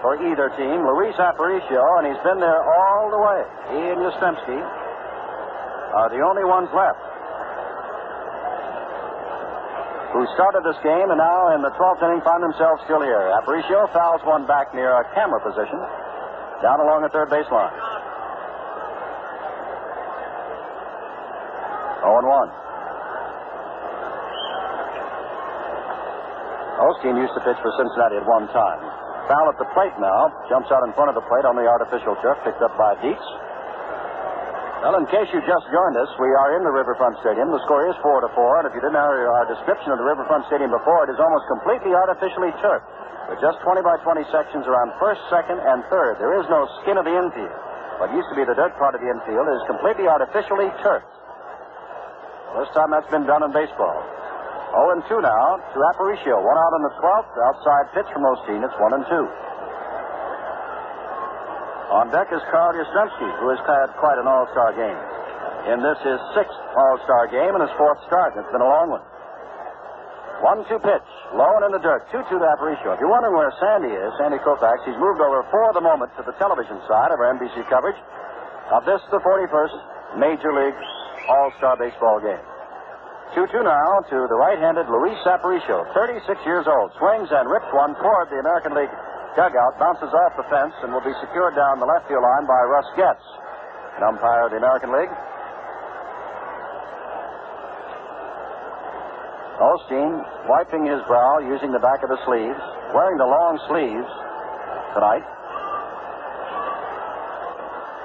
for 0.00 0.16
either 0.16 0.48
team, 0.56 0.80
Luis 0.88 1.12
Aparicio, 1.20 1.84
and 2.00 2.08
he's 2.08 2.22
been 2.24 2.40
there 2.40 2.64
all 2.64 3.12
the 3.12 3.20
way. 3.20 3.44
He 3.76 3.80
and 3.92 4.00
Yastrzemski 4.00 4.64
are 5.92 6.08
the 6.08 6.24
only 6.24 6.48
ones 6.48 6.72
left 6.72 7.09
who 10.10 10.26
started 10.34 10.66
this 10.66 10.78
game 10.82 11.06
and 11.06 11.18
now 11.18 11.54
in 11.54 11.62
the 11.62 11.70
12th 11.78 12.02
inning 12.02 12.22
find 12.26 12.42
themselves 12.42 12.82
still 12.84 13.02
here. 13.02 13.30
Aparicio 13.38 13.86
fouls 13.94 14.22
one 14.26 14.46
back 14.46 14.74
near 14.74 14.90
a 14.90 15.04
camera 15.14 15.38
position 15.38 15.78
down 16.62 16.82
along 16.82 17.06
the 17.06 17.12
third 17.14 17.30
baseline. 17.30 17.72
0 22.02 22.26
1. 22.26 22.50
Osteen 26.80 27.14
used 27.20 27.36
to 27.36 27.42
pitch 27.44 27.60
for 27.60 27.70
Cincinnati 27.76 28.16
at 28.16 28.24
one 28.24 28.48
time. 28.56 28.80
Foul 29.28 29.52
at 29.52 29.58
the 29.60 29.68
plate 29.76 29.92
now. 30.00 30.32
Jumps 30.48 30.72
out 30.72 30.82
in 30.82 30.96
front 30.96 31.12
of 31.12 31.14
the 31.14 31.22
plate 31.28 31.44
on 31.44 31.54
the 31.54 31.68
artificial 31.68 32.16
turf, 32.24 32.40
picked 32.42 32.64
up 32.64 32.72
by 32.74 32.96
Dietz. 33.04 33.20
Well, 34.80 34.96
in 34.96 35.04
case 35.12 35.28
you 35.28 35.44
just 35.44 35.68
joined 35.68 35.96
us, 36.00 36.08
we 36.16 36.32
are 36.40 36.56
in 36.56 36.64
the 36.64 36.72
Riverfront 36.72 37.20
Stadium. 37.20 37.52
The 37.52 37.60
score 37.68 37.84
is 37.84 37.96
4 38.00 38.24
to 38.24 38.32
4, 38.32 38.64
and 38.64 38.64
if 38.64 38.72
you 38.72 38.80
didn't 38.80 38.96
hear 38.96 39.28
our 39.28 39.44
description 39.44 39.92
of 39.92 40.00
the 40.00 40.08
Riverfront 40.08 40.48
Stadium 40.48 40.72
before, 40.72 41.04
it 41.04 41.12
is 41.12 41.20
almost 41.20 41.44
completely 41.52 41.92
artificially 41.92 42.48
turfed, 42.64 42.88
with 43.28 43.44
just 43.44 43.60
20 43.60 43.84
by 43.84 44.00
20 44.00 44.24
sections 44.32 44.64
around 44.64 44.96
first, 44.96 45.20
second, 45.28 45.60
and 45.60 45.84
third. 45.92 46.16
There 46.16 46.32
is 46.40 46.48
no 46.48 46.64
skin 46.80 46.96
of 46.96 47.04
the 47.04 47.12
infield. 47.12 47.52
What 48.00 48.08
used 48.16 48.32
to 48.32 48.36
be 48.40 48.48
the 48.48 48.56
dirt 48.56 48.72
part 48.80 48.96
of 48.96 49.04
the 49.04 49.12
infield 49.12 49.52
is 49.52 49.60
completely 49.68 50.08
artificially 50.08 50.72
turfed. 50.80 51.04
First 52.56 52.72
time 52.72 52.88
that's 52.88 53.12
been 53.12 53.28
done 53.28 53.44
in 53.44 53.52
baseball. 53.52 54.00
0 54.72 54.96
and 54.96 55.04
2 55.04 55.20
now 55.20 55.60
to 55.60 55.78
Aparicio. 55.92 56.40
One 56.40 56.56
out 56.56 56.72
in 56.80 56.82
the 56.88 56.94
12th. 57.04 57.32
Outside 57.52 57.84
pitch 57.92 58.08
from 58.16 58.24
Osteen. 58.24 58.64
It's 58.64 58.78
1 58.80 58.96
and 58.96 59.04
2. 59.04 59.28
On 61.90 62.06
deck 62.14 62.30
is 62.30 62.38
Carl 62.54 62.70
Yastrzemski, 62.78 63.28
who 63.42 63.50
has 63.50 63.58
had 63.66 63.90
quite 63.98 64.14
an 64.22 64.30
all-star 64.30 64.78
game. 64.78 65.00
In 65.74 65.82
this, 65.82 65.98
his 66.06 66.22
sixth 66.38 66.54
all-star 66.78 67.26
game 67.34 67.50
and 67.58 67.66
his 67.66 67.74
fourth 67.74 67.98
start. 68.06 68.38
It's 68.38 68.46
been 68.54 68.62
a 68.62 68.70
long 68.70 68.94
one. 68.94 69.02
One-two 70.40 70.78
pitch, 70.80 71.08
low 71.34 71.50
and 71.58 71.66
in 71.66 71.72
the 71.74 71.82
dirt. 71.82 72.06
Two-two 72.14 72.38
to 72.38 72.46
Aparicio. 72.46 72.94
If 72.94 73.02
you're 73.02 73.10
wondering 73.10 73.34
where 73.34 73.50
Sandy 73.58 73.90
is, 73.90 74.08
Sandy 74.22 74.38
Koufax, 74.38 74.86
he's 74.86 74.96
moved 75.02 75.18
over 75.18 75.42
for 75.50 75.74
the 75.74 75.82
moment 75.82 76.14
to 76.16 76.22
the 76.22 76.32
television 76.38 76.78
side 76.86 77.10
of 77.10 77.18
our 77.18 77.34
NBC 77.34 77.66
coverage 77.66 77.98
of 78.70 78.86
this, 78.86 79.02
the 79.10 79.18
41st 79.20 79.76
Major 80.16 80.54
League 80.54 80.78
All-Star 81.28 81.74
Baseball 81.76 82.22
game. 82.22 82.40
2-2 83.34 83.66
now 83.66 84.00
to 84.08 84.30
the 84.30 84.38
right-handed 84.38 84.86
Luis 84.86 85.18
Aparicio, 85.26 85.90
36 85.92 86.22
years 86.46 86.64
old. 86.70 86.94
Swings 87.02 87.28
and 87.34 87.50
rips 87.50 87.68
one 87.74 87.98
toward 87.98 88.30
the 88.30 88.38
American 88.38 88.78
League 88.78 88.94
dugout, 89.36 89.78
bounces 89.78 90.10
off 90.10 90.36
the 90.36 90.46
fence, 90.50 90.74
and 90.82 90.92
will 90.92 91.04
be 91.04 91.14
secured 91.20 91.54
down 91.54 91.78
the 91.78 91.86
left 91.86 92.08
field 92.08 92.22
line 92.22 92.46
by 92.46 92.60
Russ 92.68 92.88
Goetz, 92.96 93.26
an 93.98 94.02
umpire 94.02 94.46
of 94.46 94.50
the 94.50 94.58
American 94.58 94.90
League. 94.92 95.12
Osteen 99.60 100.24
wiping 100.48 100.88
his 100.88 101.04
brow 101.04 101.38
using 101.38 101.70
the 101.70 101.82
back 101.84 102.02
of 102.02 102.08
the 102.08 102.20
sleeves, 102.24 102.60
wearing 102.96 103.18
the 103.20 103.28
long 103.28 103.60
sleeves 103.68 104.08
tonight. 104.96 105.24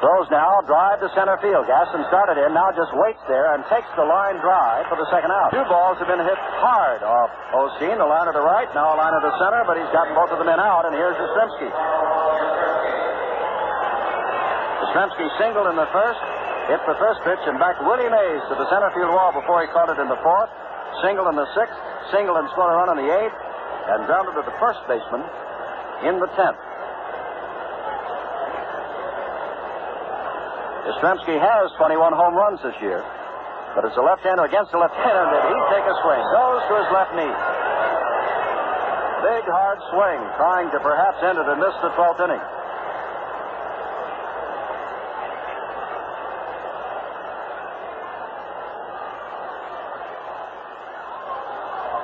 Throws 0.06 0.30
now, 0.30 0.62
drive 0.70 1.02
to 1.02 1.10
center 1.18 1.34
field. 1.42 1.66
Gaston 1.66 2.06
started 2.14 2.38
in, 2.38 2.54
now 2.54 2.70
just 2.78 2.94
waits 2.94 3.18
there 3.26 3.58
and 3.58 3.66
takes 3.74 3.90
the 3.98 4.06
line 4.06 4.38
drive 4.38 4.86
for 4.86 5.02
the 5.02 5.10
second 5.10 5.34
out. 5.34 5.50
Two 5.50 5.66
balls 5.66 5.98
have 5.98 6.06
been 6.06 6.22
hit 6.22 6.38
hard 6.62 7.02
off 7.02 7.34
Osteen, 7.50 7.98
the 7.98 8.06
line 8.06 8.30
to 8.30 8.36
the 8.38 8.46
right, 8.46 8.70
now 8.78 8.94
a 8.94 8.98
line 9.02 9.18
to 9.18 9.24
the 9.26 9.34
center, 9.42 9.66
but 9.66 9.82
he's 9.82 9.90
gotten 9.90 10.14
both 10.14 10.30
of 10.30 10.38
them 10.38 10.46
in 10.46 10.62
out, 10.62 10.86
and 10.86 10.94
here's 10.94 11.18
Yastrzemski. 11.18 11.70
Yastrzemski 14.86 15.26
singled 15.42 15.74
in 15.74 15.78
the 15.82 15.90
first, 15.90 16.22
hit 16.70 16.86
the 16.86 16.98
first 17.02 17.26
pitch, 17.26 17.42
and 17.50 17.58
back 17.58 17.82
Willie 17.82 18.06
Mays 18.06 18.46
to 18.54 18.56
the 18.62 18.70
center 18.70 18.94
field 18.94 19.10
wall 19.10 19.34
before 19.34 19.66
he 19.66 19.68
caught 19.74 19.90
it 19.90 19.98
in 19.98 20.06
the 20.06 20.22
fourth. 20.22 20.54
Single 21.02 21.34
in 21.34 21.36
the 21.36 21.50
sixth, 21.58 21.82
single 22.14 22.38
and 22.38 22.46
scored 22.54 22.70
a 22.70 22.78
run 22.78 22.94
in 22.94 23.02
the 23.02 23.10
eighth, 23.10 23.38
and 23.90 24.06
grounded 24.06 24.38
to 24.38 24.46
the 24.46 24.54
first 24.62 24.86
baseman 24.86 25.26
in 26.06 26.22
the 26.22 26.30
tenth. 26.38 26.62
Yastrzemski 30.86 31.34
has 31.42 31.74
21 31.82 32.14
home 32.14 32.38
runs 32.38 32.62
this 32.62 32.78
year. 32.78 33.02
But 33.74 33.90
it's 33.90 33.98
a 33.98 34.06
left-hander 34.06 34.46
against 34.46 34.70
a 34.72 34.78
left-hander. 34.78 35.26
Did 35.34 35.58
he 35.58 35.64
take 35.74 35.84
a 35.84 35.96
swing? 36.06 36.22
Goes 36.30 36.62
to 36.70 36.74
his 36.78 36.90
left 36.94 37.12
knee. 37.18 37.36
Big, 39.26 39.44
hard 39.50 39.82
swing, 39.90 40.22
trying 40.38 40.70
to 40.70 40.80
perhaps 40.80 41.18
end 41.26 41.42
it 41.42 41.48
and 41.50 41.58
miss 41.58 41.74
the 41.82 41.90
12th 41.98 42.22
inning. 42.22 42.44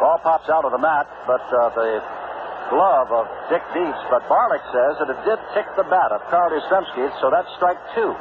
Ball 0.01 0.17
pops 0.25 0.49
out 0.49 0.65
of 0.65 0.73
the 0.73 0.81
mat, 0.81 1.05
but 1.29 1.45
uh, 1.53 1.69
the 1.77 2.01
glove 2.73 3.13
of 3.13 3.29
Dick 3.53 3.61
Dietz. 3.77 4.01
But 4.09 4.25
Barlick 4.25 4.65
says 4.73 4.97
that 4.97 5.13
it 5.13 5.19
did 5.21 5.37
tick 5.53 5.69
the 5.77 5.85
bat 5.85 6.09
of 6.09 6.25
Carl 6.33 6.49
Yastrzemski, 6.49 7.05
so 7.21 7.29
that's 7.29 7.47
strike 7.55 7.77
two. 7.93 8.17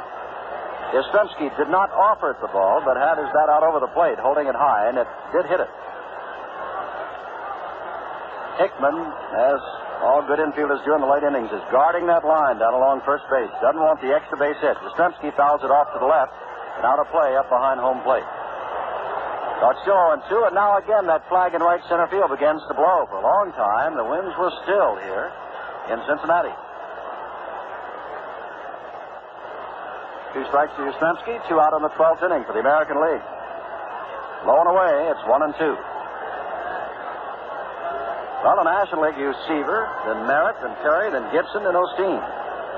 Yastrzemski 0.91 1.47
did 1.55 1.71
not 1.71 1.87
offer 1.91 2.31
it 2.35 2.39
the 2.43 2.51
ball, 2.51 2.83
but 2.83 2.99
had 2.99 3.15
his 3.15 3.31
bat 3.31 3.47
out 3.47 3.63
over 3.63 3.79
the 3.79 3.91
plate, 3.95 4.19
holding 4.19 4.47
it 4.47 4.55
high, 4.55 4.91
and 4.91 4.99
it 4.99 5.07
did 5.31 5.47
hit 5.47 5.63
it. 5.63 5.71
Hickman, 8.59 8.99
as 9.39 9.59
all 10.03 10.19
good 10.27 10.43
infielders 10.43 10.83
do 10.83 10.91
in 10.93 10.99
the 10.99 11.07
late 11.07 11.23
innings, 11.23 11.47
is 11.55 11.63
guarding 11.71 12.05
that 12.11 12.27
line 12.27 12.59
down 12.59 12.75
along 12.75 13.01
first 13.07 13.23
base. 13.31 13.49
Doesn't 13.63 13.79
want 13.79 14.03
the 14.03 14.11
extra 14.11 14.35
base 14.35 14.59
hit. 14.59 14.75
Yastrzemski 14.83 15.31
fouls 15.39 15.63
it 15.63 15.71
off 15.71 15.87
to 15.95 15.99
the 16.03 16.09
left 16.09 16.35
and 16.75 16.83
out 16.83 16.99
of 16.99 17.07
play 17.07 17.39
up 17.39 17.47
behind 17.47 17.79
home 17.79 18.03
plate. 18.03 18.27
So 19.63 19.69
it's 19.71 19.81
still 19.87 19.95
0 19.95 20.19
2, 20.27 20.51
and 20.51 20.55
now 20.57 20.75
again 20.75 21.07
that 21.07 21.23
flag 21.29 21.53
in 21.53 21.61
right 21.61 21.79
center 21.87 22.09
field 22.11 22.33
begins 22.35 22.59
to 22.67 22.73
blow. 22.73 23.07
For 23.07 23.21
a 23.21 23.25
long 23.25 23.53
time, 23.53 23.95
the 23.95 24.03
winds 24.03 24.33
were 24.35 24.51
still 24.65 24.99
here 25.07 25.31
in 25.87 26.01
Cincinnati. 26.09 26.51
Two 30.31 30.47
strikes 30.47 30.71
to 30.79 30.87
Yastrzemski, 30.87 31.43
two 31.51 31.59
out 31.59 31.75
in 31.75 31.83
the 31.83 31.91
12th 31.99 32.23
inning 32.23 32.47
for 32.47 32.55
the 32.55 32.63
American 32.63 33.03
League. 33.03 33.23
Low 34.47 34.63
and 34.63 34.71
away, 34.71 35.11
it's 35.11 35.19
one 35.27 35.43
and 35.43 35.51
two. 35.59 35.75
Well, 38.41 38.57
the 38.57 38.65
National 38.65 39.05
League 39.05 39.19
used 39.19 39.37
Seaver, 39.45 39.91
then 40.07 40.25
Merritt, 40.25 40.55
then 40.63 40.73
Perry, 40.81 41.11
then 41.11 41.27
Gibson, 41.35 41.67
then 41.67 41.75
Osteen. 41.75 42.17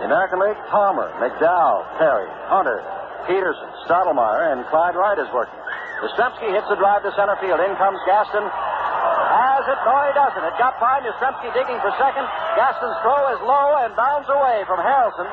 The 0.02 0.10
American 0.10 0.42
League, 0.42 0.58
Palmer, 0.74 1.14
McDowell, 1.22 1.86
Perry, 2.02 2.28
Hunter, 2.50 2.82
Peterson, 3.30 3.70
Stottlemyre, 3.86 4.52
and 4.52 4.66
Clyde 4.74 4.98
Wright 4.98 5.16
is 5.22 5.30
working. 5.30 5.56
Yastrzemski 6.02 6.52
hits 6.52 6.68
the 6.68 6.76
drive 6.76 7.06
to 7.06 7.14
center 7.16 7.38
field. 7.38 7.62
In 7.62 7.78
comes 7.78 8.02
Gaston. 8.10 8.44
Has 8.44 9.64
it? 9.70 9.80
No, 9.86 9.94
he 10.04 10.12
doesn't. 10.18 10.42
It 10.42 10.58
got 10.58 10.76
by 10.82 11.00
Yastrzemski 11.06 11.54
digging 11.54 11.80
for 11.86 11.94
second. 12.02 12.26
Gaston's 12.58 12.98
throw 13.06 13.30
is 13.32 13.40
low 13.46 13.78
and 13.86 13.94
bounds 13.96 14.28
away 14.28 14.66
from 14.66 14.82
Harrelson. 14.82 15.30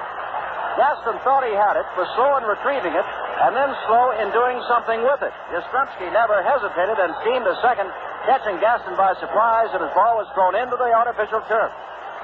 Gaston 0.77 1.19
thought 1.27 1.43
he 1.45 1.55
had 1.55 1.77
it, 1.77 1.87
was 1.99 2.09
slow 2.15 2.37
in 2.39 2.45
retrieving 2.45 2.95
it, 2.95 3.07
and 3.43 3.57
then 3.57 3.71
slow 3.87 4.13
in 4.19 4.31
doing 4.31 4.61
something 4.69 5.03
with 5.03 5.21
it. 5.23 5.33
Yastrzemski 5.51 6.13
never 6.13 6.43
hesitated 6.43 6.99
and 6.99 7.15
steamed 7.23 7.45
to 7.45 7.55
second, 7.61 7.91
catching 8.27 8.57
Gaston 8.61 8.95
by 8.97 9.15
surprise, 9.19 9.71
and 9.73 9.83
his 9.83 9.93
ball 9.93 10.17
was 10.17 10.29
thrown 10.33 10.55
into 10.55 10.77
the 10.77 10.91
artificial 10.93 11.41
turf. 11.49 11.73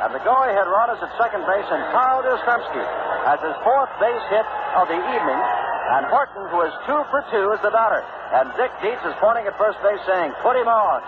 And 0.01 0.13
the 0.13 0.21
go-ahead 0.21 0.69
run 0.69 0.93
is 0.93 1.01
at 1.01 1.13
second 1.17 1.43
base, 1.49 1.69
and 1.73 1.83
Carl 1.91 2.21
Yastrzemski 2.23 2.85
has 3.25 3.41
his 3.41 3.57
fourth 3.65 3.91
base 3.99 4.25
hit 4.29 4.47
of 4.77 4.89
the 4.89 5.01
evening, 5.01 5.41
and 5.97 6.05
Horton, 6.07 6.45
who 6.53 6.61
is 6.63 6.73
two 6.85 7.01
for 7.09 7.25
two, 7.33 7.53
is 7.57 7.61
the 7.63 7.73
batter. 7.73 8.05
And 8.37 8.53
Dick 8.61 8.71
Dietz 8.83 9.01
is 9.07 9.17
pointing 9.23 9.47
at 9.47 9.57
first 9.57 9.81
base, 9.83 10.01
saying, 10.05 10.35
"Put 10.43 10.57
him 10.57 10.69
on." 10.69 11.01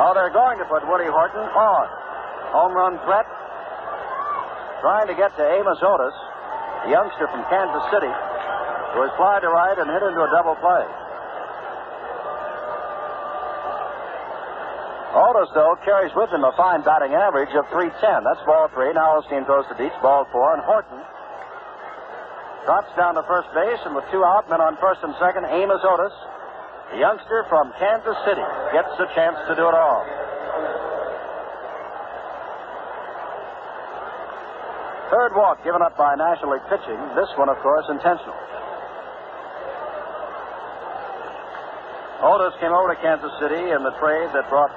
Oh, 0.00 0.16
they're 0.16 0.32
going 0.32 0.56
to 0.58 0.64
put 0.64 0.86
Woody 0.88 1.08
Horton 1.08 1.44
on. 1.52 1.86
Home 2.56 2.72
run 2.72 2.96
threat. 3.04 3.28
Trying 4.80 5.06
to 5.08 5.16
get 5.16 5.36
to 5.36 5.44
Amos 5.44 5.78
Otis, 5.84 6.16
the 6.84 6.90
youngster 6.90 7.28
from 7.28 7.44
Kansas 7.52 7.84
City, 7.92 8.10
who 8.10 8.98
has 9.04 9.12
fly 9.20 9.38
to 9.40 9.48
right 9.52 9.76
and 9.78 9.86
hit 9.86 10.02
into 10.02 10.20
a 10.20 10.30
double 10.32 10.56
play. 10.58 10.84
Otis, 15.12 15.52
though, 15.52 15.76
carries 15.84 16.12
with 16.16 16.32
him 16.32 16.42
a 16.42 16.52
fine 16.56 16.80
batting 16.82 17.12
average 17.12 17.52
of 17.52 17.68
310. 17.68 18.24
That's 18.24 18.40
ball 18.48 18.72
three. 18.72 18.90
Now 18.96 19.20
Osteen 19.20 19.44
throws 19.44 19.68
to 19.68 19.76
Dietz, 19.76 19.94
ball 20.00 20.24
four, 20.32 20.56
and 20.56 20.64
Horton 20.64 20.98
drops 22.64 22.90
down 22.96 23.14
to 23.14 23.22
first 23.26 23.50
base, 23.54 23.78
and 23.84 23.94
with 23.94 24.04
two 24.10 24.24
out, 24.24 24.48
men 24.48 24.60
on 24.60 24.76
first 24.78 25.02
and 25.02 25.14
second, 25.18 25.44
Amos 25.46 25.82
Otis 25.82 26.14
the 26.92 27.00
youngster 27.00 27.44
from 27.48 27.72
Kansas 27.80 28.16
City 28.28 28.44
gets 28.76 28.92
a 29.00 29.08
chance 29.16 29.40
to 29.48 29.56
do 29.56 29.64
it 29.64 29.72
all. 29.72 30.04
Third 35.08 35.32
walk 35.32 35.64
given 35.64 35.80
up 35.80 35.96
by 35.96 36.14
National 36.16 36.52
League 36.52 36.68
pitching. 36.68 37.00
This 37.16 37.28
one, 37.36 37.48
of 37.48 37.56
course, 37.64 37.84
intentional. 37.88 38.36
Otis 42.22 42.54
came 42.60 42.72
over 42.72 42.94
to 42.94 42.98
Kansas 43.00 43.32
City 43.40 43.72
in 43.72 43.82
the 43.82 43.92
trade 43.96 44.28
that 44.36 44.48
brought 44.52 44.72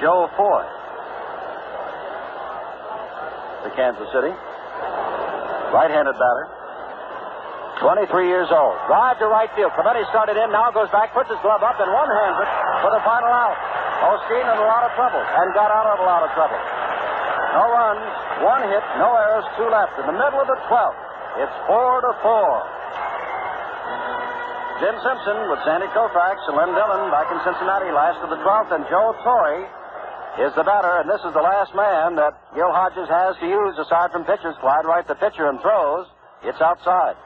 Joe 0.00 0.28
Foy 0.36 0.64
to 3.64 3.70
Kansas 3.74 4.08
City. 4.12 4.32
Right-handed 5.72 6.12
batter. 6.12 6.63
23 7.84 8.32
years 8.32 8.48
old. 8.48 8.80
Drive 8.88 9.20
to 9.20 9.28
right 9.28 9.52
field. 9.52 9.68
Clemente 9.76 10.08
started 10.08 10.40
in, 10.40 10.48
now 10.48 10.72
goes 10.72 10.88
back, 10.88 11.12
puts 11.12 11.28
his 11.28 11.36
glove 11.44 11.60
up, 11.60 11.76
and 11.76 11.84
one-hands 11.92 12.40
it 12.40 12.48
for 12.80 12.88
the 12.96 13.02
final 13.04 13.28
out. 13.28 13.52
Osteen 14.08 14.40
in 14.40 14.56
a 14.56 14.64
lot 14.64 14.88
of 14.88 14.96
trouble, 14.96 15.20
and 15.20 15.52
got 15.52 15.68
out 15.68 15.92
of 15.92 16.00
a 16.00 16.06
lot 16.08 16.24
of 16.24 16.32
trouble. 16.32 16.56
No 17.52 17.68
runs, 17.68 18.08
one 18.40 18.64
hit, 18.72 18.80
no 18.96 19.12
errors, 19.12 19.44
two 19.60 19.68
left. 19.68 20.00
In 20.00 20.08
the 20.08 20.16
middle 20.16 20.40
of 20.40 20.48
the 20.48 20.56
12th, 20.64 20.96
it's 21.44 21.56
four 21.68 22.00
to 22.08 22.12
four. 22.24 22.52
Jim 24.80 24.96
Simpson 25.04 25.52
with 25.52 25.60
Sandy 25.68 25.86
Koufax 25.92 26.40
and 26.48 26.56
Len 26.56 26.72
Dillon 26.72 27.12
back 27.12 27.28
in 27.28 27.36
Cincinnati 27.44 27.92
last 27.92 28.16
of 28.24 28.32
the 28.32 28.40
12th, 28.40 28.72
and 28.72 28.88
Joe 28.88 29.12
Torre 29.20 29.68
is 30.40 30.56
the 30.56 30.64
batter, 30.64 31.04
and 31.04 31.06
this 31.06 31.20
is 31.20 31.36
the 31.36 31.44
last 31.44 31.76
man 31.76 32.16
that 32.16 32.32
Gil 32.56 32.72
Hodges 32.72 33.12
has 33.12 33.36
to 33.44 33.46
use 33.46 33.76
aside 33.76 34.08
from 34.08 34.24
pitchers. 34.24 34.56
Clyde 34.64 34.88
Wright, 34.88 35.04
the 35.04 35.20
pitcher, 35.20 35.52
and 35.52 35.60
throws. 35.60 36.08
It's 36.48 36.64
outside. 36.64 37.20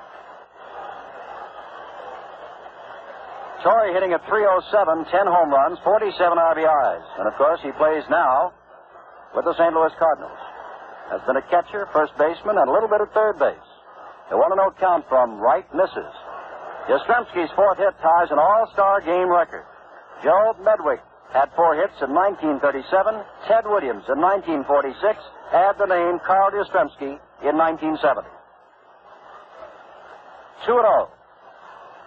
Torre 3.63 3.93
hitting 3.93 4.13
at 4.13 4.23
307, 4.27 5.11
10 5.11 5.27
home 5.27 5.51
runs, 5.51 5.79
47 5.83 6.15
RBIs. 6.39 7.07
And 7.19 7.27
of 7.27 7.35
course, 7.35 7.59
he 7.63 7.73
plays 7.75 8.05
now 8.09 8.55
with 9.35 9.45
the 9.45 9.55
St. 9.55 9.75
Louis 9.75 9.93
Cardinals. 9.99 10.39
Has 11.11 11.21
been 11.27 11.37
a 11.37 11.47
catcher, 11.51 11.89
first 11.93 12.13
baseman, 12.19 12.59
and 12.59 12.69
a 12.69 12.73
little 12.73 12.89
bit 12.89 13.01
at 13.01 13.11
third 13.15 13.39
base. 13.39 13.69
The 14.31 14.37
one 14.37 14.53
and 14.53 14.61
0 14.61 14.77
count 14.79 15.09
from 15.09 15.41
Wright 15.41 15.67
misses. 15.75 16.15
Yastrzemski's 16.87 17.51
fourth 17.57 17.79
hit 17.79 17.97
ties 18.01 18.31
an 18.31 18.39
all-star 18.39 19.01
game 19.01 19.29
record. 19.29 19.65
Joe 20.23 20.55
Medwick 20.61 21.01
had 21.33 21.51
four 21.57 21.75
hits 21.75 21.97
in 22.01 22.13
1937. 22.15 23.25
Ted 23.49 23.65
Williams 23.67 24.05
in 24.09 24.21
1946. 24.21 25.19
Add 25.53 25.77
the 25.79 25.87
name 25.89 26.21
Carl 26.25 26.53
Yastrzemski 26.53 27.19
in 27.45 27.57
1970. 27.57 28.29
2 30.67 30.73
0. 30.73 31.18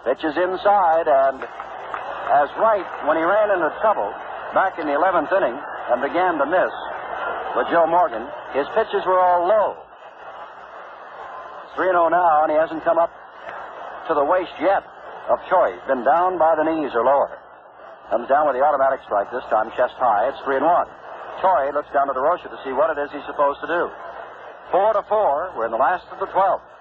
Pitches 0.04 0.34
inside, 0.34 1.06
and 1.06 1.38
as 1.42 2.50
Wright, 2.58 2.86
when 3.06 3.16
he 3.16 3.22
ran 3.22 3.54
into 3.54 3.70
trouble 3.78 4.10
back 4.50 4.78
in 4.78 4.86
the 4.90 4.98
11th 4.98 5.30
inning 5.30 5.54
and 5.54 6.02
began 6.02 6.42
to 6.42 6.46
miss 6.46 6.74
with 7.54 7.70
Joe 7.70 7.86
Morgan, 7.86 8.26
his 8.50 8.66
pitches 8.74 9.06
were 9.06 9.20
all 9.20 9.46
low. 9.46 9.78
3 11.76 11.86
0 11.86 12.08
now, 12.08 12.42
and 12.42 12.50
he 12.50 12.58
hasn't 12.58 12.82
come 12.84 12.98
up 12.98 13.14
to 14.08 14.14
the 14.14 14.24
waist 14.24 14.52
yet 14.60 14.82
of 15.30 15.38
Torre. 15.48 15.72
He's 15.72 15.86
been 15.86 16.04
down 16.04 16.34
by 16.36 16.58
the 16.58 16.66
knees 16.66 16.90
or 16.98 17.04
lower. 17.04 17.38
Comes 18.10 18.28
down 18.28 18.50
with 18.50 18.58
the 18.58 18.64
automatic 18.64 19.00
strike, 19.06 19.30
this 19.30 19.46
time 19.48 19.70
chest 19.78 19.94
high. 20.02 20.28
It's 20.28 20.40
3 20.44 20.56
and 20.58 20.66
1. 20.66 20.86
Torre 21.40 21.72
looks 21.72 21.88
down 21.94 22.08
to 22.08 22.14
Durocher 22.14 22.50
to 22.50 22.58
see 22.66 22.74
what 22.74 22.90
it 22.90 22.98
is 23.00 23.08
he's 23.14 23.24
supposed 23.24 23.60
to 23.62 23.68
do. 23.70 23.88
4 24.74 24.98
to 24.98 25.02
4. 25.06 25.52
We're 25.56 25.66
in 25.66 25.72
the 25.72 25.80
last 25.80 26.04
of 26.10 26.18
the 26.18 26.26
12th. 26.26 26.71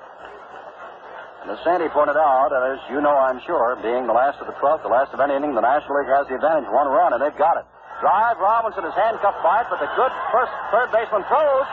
And 1.41 1.49
as 1.49 1.57
Sandy 1.65 1.89
pointed 1.89 2.21
out, 2.21 2.53
as 2.53 2.77
you 2.93 3.01
know, 3.01 3.17
I'm 3.17 3.41
sure, 3.49 3.73
being 3.81 4.05
the 4.05 4.13
last 4.13 4.37
of 4.37 4.45
the 4.45 4.53
12th, 4.61 4.85
the 4.85 4.93
last 4.93 5.09
of 5.09 5.19
any 5.19 5.33
inning, 5.33 5.57
the 5.57 5.65
National 5.65 5.97
League 5.97 6.13
has 6.13 6.29
the 6.29 6.37
advantage. 6.37 6.69
One 6.69 6.85
run, 6.85 7.17
and 7.17 7.21
they've 7.21 7.33
got 7.33 7.57
it. 7.57 7.65
Drive, 7.97 8.37
Robinson 8.37 8.85
is 8.85 8.93
handcuffed 8.93 9.41
by 9.41 9.65
it, 9.65 9.67
but 9.73 9.81
the 9.81 9.89
good 9.97 10.13
first 10.29 10.53
third 10.69 10.93
baseman 10.93 11.25
throws. 11.25 11.67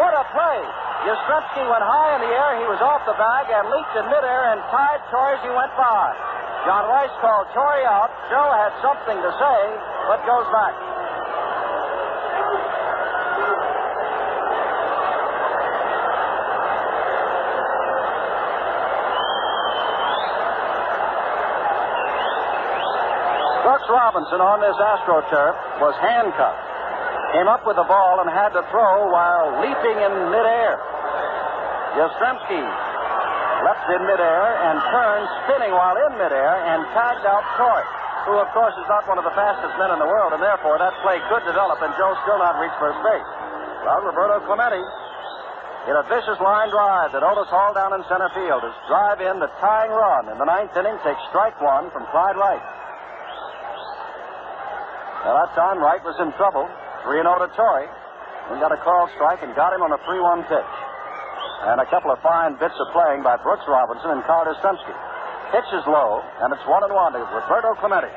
What 0.00 0.16
a 0.16 0.24
play! 0.32 0.60
Yastrzemski 1.04 1.68
went 1.68 1.84
high 1.84 2.16
in 2.16 2.20
the 2.24 2.32
air. 2.32 2.56
He 2.56 2.66
was 2.68 2.80
off 2.80 3.04
the 3.04 3.16
bag 3.20 3.52
and 3.52 3.68
leaped 3.68 3.92
in 3.92 4.08
midair 4.08 4.56
and 4.56 4.60
tied 4.72 5.04
Torre 5.12 5.36
as 5.36 5.42
he 5.44 5.52
went 5.52 5.72
by. 5.76 6.16
John 6.64 6.88
Rice 6.88 7.12
called 7.20 7.52
Torre 7.52 7.84
out. 7.84 8.08
Joe 8.32 8.48
had 8.56 8.72
something 8.80 9.20
to 9.20 9.30
say, 9.36 9.60
but 10.08 10.24
goes 10.24 10.48
back. 10.48 10.93
Robinson 23.88 24.40
on 24.40 24.60
this 24.60 24.76
AstroTurf 24.76 25.54
was 25.80 25.94
handcuffed. 26.00 26.64
Came 27.34 27.50
up 27.50 27.66
with 27.66 27.76
the 27.76 27.88
ball 27.88 28.22
and 28.22 28.30
had 28.30 28.54
to 28.54 28.62
throw 28.70 29.10
while 29.10 29.58
leaping 29.58 29.98
in 29.98 30.12
midair. 30.30 30.78
Yastrzemski 31.98 32.62
left 33.64 33.86
in 33.90 34.02
midair 34.06 34.44
and 34.70 34.76
turned, 34.92 35.26
spinning 35.44 35.72
while 35.72 35.96
in 35.96 36.12
midair, 36.20 36.52
and 36.74 36.84
tagged 36.94 37.26
out 37.26 37.42
Torre, 37.56 37.86
who, 38.28 38.36
of 38.38 38.48
course, 38.52 38.74
is 38.76 38.86
not 38.86 39.08
one 39.08 39.16
of 39.18 39.24
the 39.24 39.34
fastest 39.34 39.72
men 39.80 39.90
in 39.90 39.98
the 39.98 40.06
world, 40.06 40.36
and 40.36 40.42
therefore 40.42 40.76
that 40.78 40.92
play 41.02 41.18
could 41.32 41.42
develop, 41.48 41.80
and 41.82 41.90
Joe 41.96 42.12
still 42.22 42.38
not 42.38 42.60
reach 42.60 42.74
first 42.78 43.00
base. 43.02 43.28
Well, 43.82 44.00
Roberto 44.04 44.44
Clemente 44.46 44.82
in 45.90 45.94
a 45.96 46.04
vicious 46.08 46.40
line 46.40 46.70
drive 46.72 47.12
that 47.12 47.20
Otis 47.20 47.48
hauled 47.52 47.76
down 47.76 47.92
in 47.92 48.00
center 48.08 48.32
field. 48.32 48.64
His 48.64 48.72
drive 48.88 49.20
in 49.20 49.36
the 49.36 49.52
tying 49.60 49.92
run 49.92 50.32
in 50.32 50.38
the 50.40 50.48
ninth 50.48 50.72
inning 50.72 50.96
takes 51.04 51.20
strike 51.28 51.60
one 51.60 51.92
from 51.92 52.08
Clyde 52.08 52.40
Wright. 52.40 52.64
Now, 55.24 55.40
that 55.40 55.56
time, 55.56 55.80
Wright 55.80 56.04
was 56.04 56.20
in 56.20 56.36
trouble. 56.36 56.68
3 57.08 57.24
0 57.24 57.24
to 57.40 57.48
Torre. 57.56 57.88
We 58.52 58.60
got 58.60 58.76
a 58.76 58.80
call 58.84 59.08
strike 59.16 59.40
and 59.40 59.56
got 59.56 59.72
him 59.72 59.80
on 59.80 59.88
a 59.88 60.00
3 60.04 60.20
1 60.20 60.44
pitch. 60.52 60.72
And 61.64 61.80
a 61.80 61.88
couple 61.88 62.12
of 62.12 62.20
fine 62.20 62.60
bits 62.60 62.76
of 62.76 62.92
playing 62.92 63.24
by 63.24 63.40
Brooks 63.40 63.64
Robinson 63.64 64.12
and 64.12 64.20
Carl 64.28 64.44
Yastrzemski. 64.44 64.92
Pitch 65.48 65.70
is 65.72 65.84
low, 65.88 66.20
and 66.44 66.52
it's 66.52 66.60
1 66.68 66.84
and 66.84 66.92
1 66.92 67.12
to 67.16 67.24
Roberto 67.24 67.72
Clemente. 67.80 68.12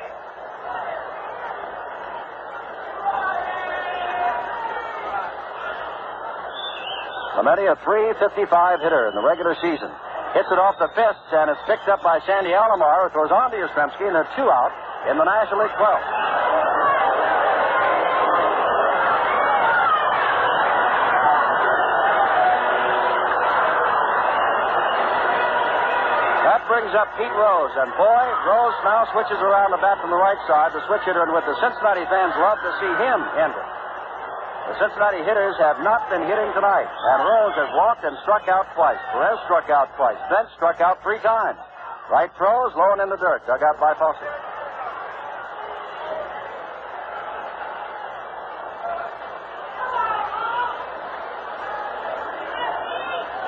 Clemente, 7.39 7.71
a 7.71 7.77
355 7.87 8.83
hitter 8.83 9.07
in 9.07 9.15
the 9.15 9.23
regular 9.23 9.55
season. 9.63 9.87
Hits 10.35 10.51
it 10.51 10.59
off 10.59 10.75
the 10.75 10.91
fists, 10.91 11.31
and 11.31 11.47
it's 11.47 11.63
picked 11.69 11.87
up 11.87 12.03
by 12.03 12.19
Sandy 12.27 12.51
Alomar, 12.51 13.07
who 13.07 13.15
throws 13.15 13.31
on 13.31 13.51
to 13.51 13.57
Yastrzemski, 13.61 14.11
and 14.11 14.15
they're 14.17 14.27
two 14.35 14.51
out 14.51 14.75
in 15.07 15.15
the 15.15 15.23
National 15.23 15.63
League 15.63 15.77
12. 15.77 16.27
That 26.47 26.65
brings 26.87 27.03
up 27.03 27.11
Pete 27.19 27.35
Rose, 27.35 27.75
and 27.83 27.91
boy, 27.99 28.23
Rose 28.47 28.79
now 28.87 29.03
switches 29.11 29.35
around 29.43 29.75
the 29.75 29.81
bat 29.83 29.99
from 29.99 30.07
the 30.07 30.15
right 30.15 30.39
side, 30.47 30.71
the 30.71 30.79
switch 30.87 31.03
hitter, 31.03 31.19
and 31.19 31.35
with 31.35 31.43
the 31.43 31.59
Cincinnati 31.59 32.07
fans 32.07 32.31
love 32.39 32.55
to 32.63 32.71
see 32.79 32.93
him 32.95 33.19
enter. 33.35 33.65
The 34.71 34.79
Cincinnati 34.79 35.19
hitters 35.19 35.59
have 35.59 35.83
not 35.83 36.07
been 36.07 36.23
hitting 36.23 36.47
tonight, 36.55 36.87
and 36.87 37.27
Rose 37.27 37.59
has 37.59 37.67
walked 37.75 38.07
and 38.07 38.15
struck 38.23 38.47
out 38.47 38.71
twice. 38.71 39.03
Perez 39.11 39.35
struck 39.43 39.67
out 39.67 39.91
twice. 39.99 40.15
Bench 40.31 40.47
struck 40.55 40.79
out 40.79 41.03
three 41.03 41.19
times. 41.19 41.59
Wright 42.07 42.31
throws, 42.39 42.71
low 42.79 42.95
and 42.95 43.03
in 43.03 43.11
the 43.11 43.19
dirt, 43.19 43.43
dug 43.43 43.59
out 43.67 43.75
by 43.83 43.91
Fosse. 43.99 44.23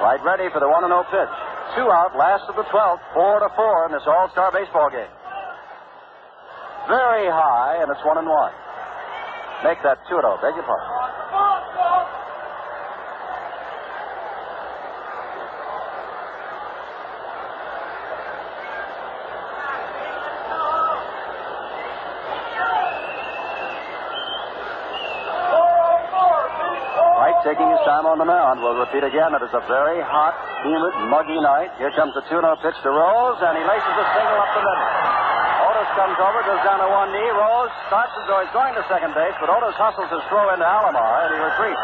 Wright 0.03 0.19
ready 0.27 0.51
for 0.51 0.59
the 0.59 0.67
1 0.67 0.83
0 0.83 1.07
pitch. 1.07 1.48
Two 1.75 1.91
out, 1.91 2.17
last 2.17 2.49
of 2.49 2.55
the 2.55 2.63
12th, 2.63 3.01
4 3.13 3.39
to 3.39 3.49
4 3.55 3.85
in 3.85 3.91
this 3.93 4.03
All 4.07 4.29
Star 4.31 4.51
baseball 4.51 4.89
game. 4.89 5.11
Very 6.87 7.29
high, 7.29 7.77
and 7.81 7.91
it's 7.91 8.03
1 8.03 8.17
and 8.17 8.27
1. 8.27 8.51
Make 9.63 9.83
that 9.83 9.99
2 10.09 10.15
0, 10.17 10.39
beg 10.41 10.55
your 10.55 10.63
pardon. 10.63 10.99
Taking 27.39 27.71
his 27.71 27.79
time 27.87 28.05
on 28.05 28.19
the 28.19 28.27
mound. 28.27 28.59
We'll 28.59 28.75
repeat 28.75 29.01
again. 29.01 29.31
It 29.33 29.41
is 29.41 29.55
a 29.55 29.63
very 29.65 30.03
hot, 30.03 30.35
humid, 30.63 30.93
muggy 31.07 31.39
night. 31.39 31.71
Here 31.79 31.91
comes 31.95 32.13
the 32.13 32.23
2 32.27 32.39
0 32.39 32.43
pitch 32.59 32.75
to 32.83 32.91
Rose, 32.91 33.39
and 33.39 33.53
he 33.55 33.63
laces 33.63 33.95
a 33.95 34.05
single 34.15 34.39
up 34.39 34.51
the 34.55 34.63
middle. 34.63 34.87
Otis 35.69 35.91
comes 35.95 36.17
over, 36.19 36.39
goes 36.43 36.63
down 36.67 36.79
to 36.83 36.89
one 36.89 37.09
knee. 37.15 37.31
Rose 37.31 37.71
starts 37.87 38.11
as 38.19 38.25
though 38.27 38.39
he's 38.43 38.55
going 38.55 38.73
to 38.75 38.83
second 38.91 39.15
base, 39.15 39.35
but 39.39 39.47
Otis 39.47 39.75
hustles 39.79 40.09
his 40.11 40.23
throw 40.27 40.51
into 40.51 40.65
Alomar, 40.65 41.27
and 41.27 41.31
he 41.35 41.39
retreats. 41.39 41.83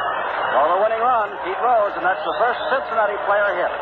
For 0.55 0.67
the 0.71 0.79
winning 0.83 1.03
run, 1.03 1.31
Pete 1.43 1.59
Rose, 1.59 1.95
and 1.99 2.03
that's 2.03 2.23
the 2.23 2.35
first 2.39 2.59
Cincinnati 2.71 3.17
player 3.27 3.49
hit. 3.59 3.73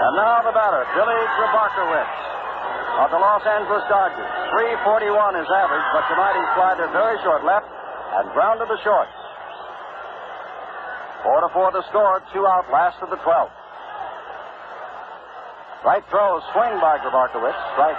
And 0.00 0.12
now 0.18 0.42
the 0.42 0.54
batter, 0.54 0.82
Billy 0.96 1.20
Grabarkewitz 1.38 2.14
of 3.06 3.08
the 3.14 3.20
Los 3.22 3.44
Angeles 3.46 3.84
Dodgers. 3.86 4.26
341 4.50 5.38
is 5.38 5.46
average, 5.46 5.86
but 5.94 6.04
tonight 6.10 6.34
he's 6.34 6.52
flied 6.58 6.76
to 6.82 6.86
very 6.90 7.16
short 7.22 7.46
left 7.46 7.70
and 8.18 8.26
grounded 8.34 8.66
the 8.66 8.80
shorts. 8.82 9.19
4 11.22 11.40
to 11.40 11.48
4 11.52 11.72
the 11.72 11.84
score, 11.88 12.22
two 12.32 12.46
out, 12.46 12.64
last 12.72 12.96
of 13.02 13.10
the 13.10 13.20
12th. 13.20 13.52
Wright 15.84 16.04
throw, 16.12 16.40
swing 16.52 16.76
by 16.80 17.00
Grabarkewitz. 17.00 17.56
Strike. 17.72 17.96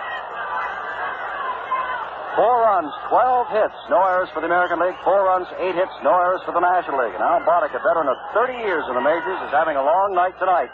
Four 2.38 2.64
runs, 2.64 2.94
12 3.10 3.48
hits, 3.52 3.80
no 3.90 4.00
errors 4.06 4.30
for 4.32 4.40
the 4.40 4.48
American 4.48 4.80
League. 4.80 4.96
Four 5.04 5.26
runs, 5.28 5.50
eight 5.60 5.76
hits, 5.76 5.92
no 6.00 6.16
errors 6.16 6.40
for 6.46 6.54
the 6.54 6.64
National 6.64 7.04
League. 7.04 7.18
And 7.18 7.26
Al 7.26 7.42
a 7.42 7.82
veteran 7.82 8.08
of 8.08 8.16
30 8.38 8.54
years 8.64 8.86
in 8.88 8.96
the 8.96 9.04
majors, 9.04 9.36
is 9.44 9.52
having 9.52 9.76
a 9.76 9.84
long 9.84 10.16
night 10.16 10.38
tonight 10.40 10.72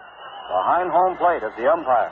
behind 0.51 0.91
home 0.91 1.17
plate 1.17 1.41
as 1.41 1.55
the 1.57 1.65
umpire. 1.65 2.11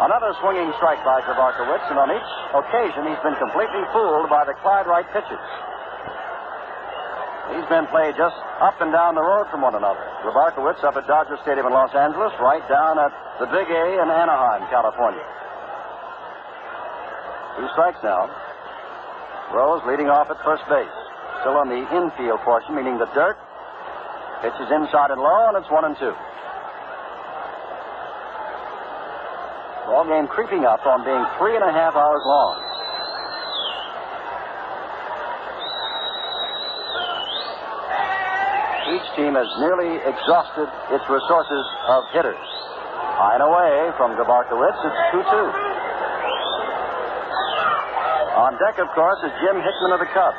Another 0.00 0.32
swinging 0.40 0.72
strike 0.80 1.04
by 1.04 1.20
Grabarkewitz, 1.22 1.84
and 1.92 2.00
on 2.00 2.08
each 2.10 2.30
occasion 2.56 3.12
he's 3.12 3.20
been 3.20 3.36
completely 3.36 3.84
fooled 3.92 4.32
by 4.32 4.48
the 4.48 4.56
Clyde 4.64 4.88
Wright 4.88 5.06
pitches. 5.12 5.44
These 7.50 7.66
men 7.68 7.86
play 7.90 8.14
just 8.14 8.36
up 8.62 8.80
and 8.80 8.92
down 8.92 9.14
the 9.14 9.22
road 9.22 9.50
from 9.50 9.62
one 9.62 9.74
another. 9.74 10.00
Grabarkewitz 10.22 10.84
up 10.84 10.96
at 10.96 11.06
Dodger 11.06 11.38
Stadium 11.42 11.66
in 11.66 11.72
Los 11.72 11.94
Angeles, 11.94 12.32
Wright 12.38 12.62
down 12.68 12.98
at 12.98 13.10
the 13.40 13.46
Big 13.46 13.66
A 13.66 13.84
in 13.98 14.06
Anaheim, 14.06 14.68
California. 14.70 15.26
Two 17.58 17.68
strikes 17.74 17.98
now. 18.02 18.30
Rose 19.52 19.82
leading 19.84 20.08
off 20.08 20.30
at 20.30 20.38
first 20.46 20.62
base. 20.70 20.94
Still 21.42 21.58
on 21.58 21.68
the 21.68 21.82
infield 21.90 22.38
portion, 22.46 22.76
meaning 22.76 22.98
the 22.98 23.10
dirt. 23.18 23.36
Pitches 24.42 24.70
inside 24.70 25.10
and 25.10 25.20
low, 25.20 25.48
and 25.48 25.56
it's 25.58 25.70
one 25.70 25.84
and 25.84 25.96
two. 25.98 26.14
Ball 29.90 30.06
game 30.06 30.28
creeping 30.28 30.64
up 30.64 30.86
on 30.86 31.02
being 31.04 31.24
three 31.36 31.56
and 31.56 31.64
a 31.64 31.72
half 31.72 31.96
hours 31.96 32.22
long. 32.24 32.70
Each 38.90 38.99
team 39.16 39.34
has 39.34 39.48
nearly 39.58 39.98
exhausted 40.06 40.68
its 40.94 41.04
resources 41.10 41.64
of 41.88 42.04
hitters. 42.12 42.46
High 43.18 43.36
and 43.36 43.44
away 43.44 43.90
from 43.96 44.16
Grabarkewitz, 44.16 44.78
it's 44.80 45.00
2 45.12 45.22
2. 45.22 45.30
On 48.40 48.56
deck, 48.56 48.78
of 48.80 48.88
course, 48.94 49.20
is 49.20 49.32
Jim 49.44 49.60
Hickman 49.60 49.92
of 49.92 50.00
the 50.00 50.10
Cubs. 50.14 50.38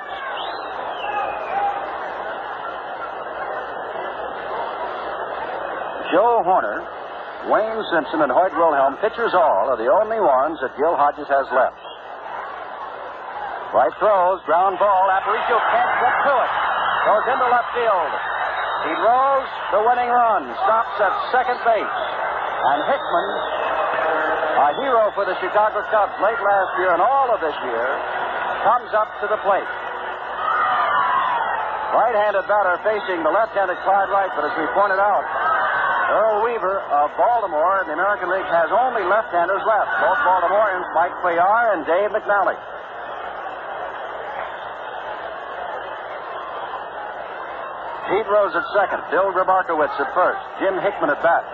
Joe 6.11 6.43
Hoerner, 6.43 6.83
Wayne 7.47 7.83
Simpson, 7.93 8.21
and 8.25 8.31
Hoyt 8.31 8.51
Wilhelm, 8.57 8.97
pitchers 8.99 9.31
all, 9.33 9.71
are 9.71 9.77
the 9.77 9.87
only 9.87 10.19
ones 10.19 10.59
that 10.59 10.75
Gil 10.75 10.97
Hodges 10.97 11.27
has 11.29 11.47
left. 11.55 11.79
Wright 13.71 13.93
throws, 13.99 14.43
ground 14.43 14.75
ball. 14.79 15.07
Aparicio 15.07 15.55
can't 15.71 15.93
get 16.03 16.15
to 16.27 16.33
it. 16.35 16.51
Goes 17.07 17.25
into 17.31 17.47
left 17.47 17.71
field. 17.71 18.30
He 18.81 18.93
rolls 18.97 19.49
the 19.71 19.81
winning 19.85 20.09
run, 20.09 20.49
stops 20.65 20.97
at 21.01 21.13
second 21.29 21.59
base. 21.61 21.97
And 22.61 22.79
Hickman, 22.89 23.29
a 24.57 24.69
hero 24.81 25.09
for 25.13 25.25
the 25.25 25.37
Chicago 25.41 25.81
Cubs 25.89 26.13
late 26.21 26.41
last 26.41 26.71
year 26.77 26.93
and 26.93 27.01
all 27.01 27.33
of 27.33 27.41
this 27.41 27.57
year, 27.65 27.89
comes 28.65 28.93
up 28.93 29.09
to 29.21 29.27
the 29.29 29.37
plate. 29.41 29.69
Right-handed 31.91 32.47
batter 32.47 32.77
facing 32.85 33.19
the 33.25 33.33
left-handed 33.33 33.75
Clyde 33.83 34.09
Wright, 34.09 34.31
but 34.37 34.47
as 34.47 34.53
we 34.55 34.65
pointed 34.77 35.01
out, 35.01 35.25
Earl 36.11 36.43
Weaver 36.43 36.79
of 36.87 37.11
Baltimore 37.17 37.81
in 37.81 37.87
the 37.87 37.95
American 37.95 38.29
League 38.29 38.47
has 38.47 38.69
only 38.71 39.03
left-handers 39.03 39.63
left. 39.63 39.89
Both 39.99 40.19
Baltimoreans, 40.23 40.87
Mike 40.95 41.15
Cuellar 41.23 41.75
and 41.75 41.85
Dave 41.85 42.11
McNally. 42.11 42.57
Pete 48.11 48.27
Rose 48.27 48.51
at 48.51 48.67
second. 48.75 48.99
Bill 49.07 49.31
Grabarkewitz 49.31 49.95
at 49.95 50.11
first. 50.11 50.43
Jim 50.59 50.75
Hickman 50.83 51.15
at 51.15 51.23
bat. 51.23 51.47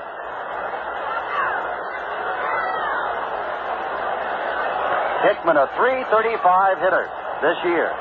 Hickman, 5.22 5.58
a 5.58 5.70
335 5.78 6.82
hitter 6.82 7.06
this 7.46 7.58
year. 7.62 7.94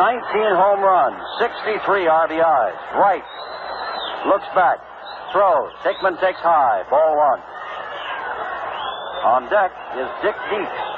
Nineteen 0.00 0.56
home 0.56 0.80
runs, 0.80 1.20
63 1.38 2.08
RBIs. 2.08 2.78
Wright. 2.96 3.24
Looks 4.24 4.48
back. 4.56 4.80
Throws. 5.30 5.72
Hickman 5.84 6.16
takes 6.24 6.40
high. 6.40 6.88
Ball 6.88 7.16
one. 7.20 7.40
On 9.28 9.42
deck 9.52 9.72
is 10.00 10.08
Dick 10.24 10.36
Dietz 10.48 10.91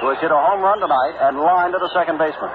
who 0.00 0.08
has 0.08 0.18
hit 0.24 0.32
a 0.32 0.40
home 0.40 0.64
run 0.64 0.80
tonight 0.80 1.14
and 1.28 1.36
lined 1.36 1.76
to 1.76 1.80
the 1.80 1.92
second 1.92 2.16
baseman. 2.16 2.48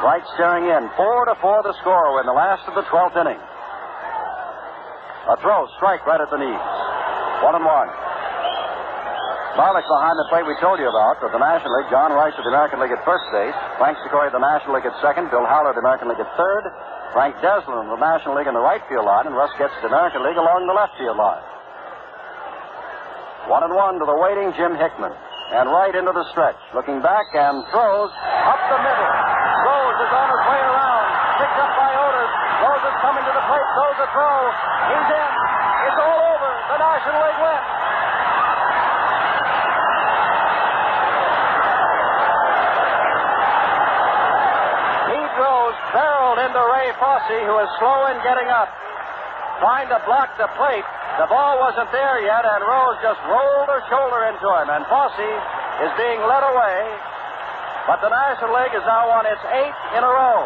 Wright 0.00 0.24
staring 0.32 0.64
in. 0.64 0.88
Four 0.96 1.28
to 1.28 1.36
four 1.44 1.60
the 1.60 1.76
score 1.84 2.24
in 2.24 2.26
the 2.26 2.32
last 2.32 2.64
of 2.64 2.72
the 2.72 2.84
12th 2.88 3.20
inning. 3.20 3.36
A 5.28 5.36
throw, 5.44 5.68
strike 5.76 6.00
right 6.08 6.20
at 6.20 6.32
the 6.32 6.40
knees. 6.40 6.64
One 7.44 7.52
and 7.52 7.64
one. 7.68 7.92
Barlick 9.60 9.84
behind 9.84 10.16
the 10.16 10.24
plate 10.32 10.48
we 10.48 10.56
told 10.56 10.80
you 10.80 10.88
about 10.88 11.20
with 11.20 11.36
the 11.36 11.42
National 11.42 11.68
League. 11.76 11.92
John 11.92 12.16
Rice 12.16 12.32
of 12.40 12.48
the 12.48 12.52
American 12.54 12.80
League 12.80 12.96
at 12.96 13.04
first 13.04 13.28
base. 13.28 13.52
Frank 13.76 14.00
Secory 14.00 14.32
of 14.32 14.34
the 14.34 14.40
National 14.40 14.80
League 14.80 14.88
at 14.88 14.96
second. 15.04 15.28
Bill 15.28 15.44
Haller 15.44 15.70
of 15.70 15.76
the 15.76 15.84
American 15.84 16.08
League 16.08 16.22
at 16.22 16.32
third. 16.40 16.64
Frank 17.12 17.36
Deslin 17.44 17.76
of 17.76 17.92
the 17.92 18.00
National 18.00 18.40
League 18.40 18.48
in 18.48 18.56
the 18.56 18.64
right 18.64 18.80
field 18.88 19.04
line. 19.04 19.28
And 19.28 19.36
Russ 19.36 19.52
Goetz 19.60 19.76
the 19.84 19.92
American 19.92 20.24
League 20.24 20.40
along 20.40 20.64
the 20.64 20.72
left 20.72 20.96
field 20.96 21.20
line. 21.20 21.44
One 23.50 23.66
and 23.66 23.74
one 23.74 23.98
to 23.98 24.06
the 24.06 24.14
waiting 24.14 24.54
Jim 24.54 24.78
Hickman. 24.78 25.10
And 25.10 25.66
Wright 25.74 25.90
into 25.90 26.14
the 26.14 26.22
stretch. 26.30 26.54
Looking 26.70 27.02
back 27.02 27.26
and 27.34 27.66
throws 27.74 28.14
up 28.46 28.60
the 28.70 28.78
middle. 28.78 29.10
Rose 29.66 29.98
is 30.06 30.12
on 30.14 30.28
his 30.30 30.42
way 30.46 30.60
around. 30.70 31.06
Picked 31.34 31.58
up 31.58 31.72
by 31.74 31.90
Otis. 31.90 32.30
Rose 32.62 32.84
is 32.86 32.96
coming 33.02 33.24
to 33.26 33.32
the 33.34 33.44
plate. 33.50 33.66
Throws 33.74 33.98
a 34.06 34.08
throw. 34.14 34.38
He's 34.94 35.08
in. 35.18 35.30
It's 35.82 35.98
all 35.98 36.20
over. 36.30 36.50
The 36.70 36.78
National 36.78 37.20
League 37.26 37.40
wins. 37.42 37.66
Pete 45.10 45.34
Rose 45.42 45.78
barreled 45.90 46.38
into 46.38 46.62
Ray 46.70 46.94
Fosse, 47.02 47.38
who 47.50 47.54
is 47.66 47.70
slow 47.82 48.14
in 48.14 48.16
getting 48.22 48.46
up. 48.46 48.70
Trying 49.58 49.90
to 49.90 49.98
block 50.06 50.38
the 50.38 50.46
plate. 50.54 50.86
The 51.20 51.28
ball 51.28 51.60
wasn't 51.60 51.92
there 51.92 52.24
yet, 52.24 52.48
and 52.48 52.64
Rose 52.64 52.96
just 53.04 53.20
rolled 53.28 53.68
her 53.68 53.84
shoulder 53.92 54.32
into 54.32 54.48
him, 54.56 54.72
and 54.72 54.88
Fosse 54.88 55.28
is 55.84 55.92
being 56.00 56.16
led 56.24 56.40
away. 56.48 56.80
But 57.84 58.00
the 58.00 58.08
National 58.08 58.56
League 58.56 58.72
has 58.72 58.80
now 58.88 59.04
won 59.04 59.28
its 59.28 59.44
eighth 59.52 59.80
in 59.92 60.00
a 60.00 60.08
row. 60.08 60.40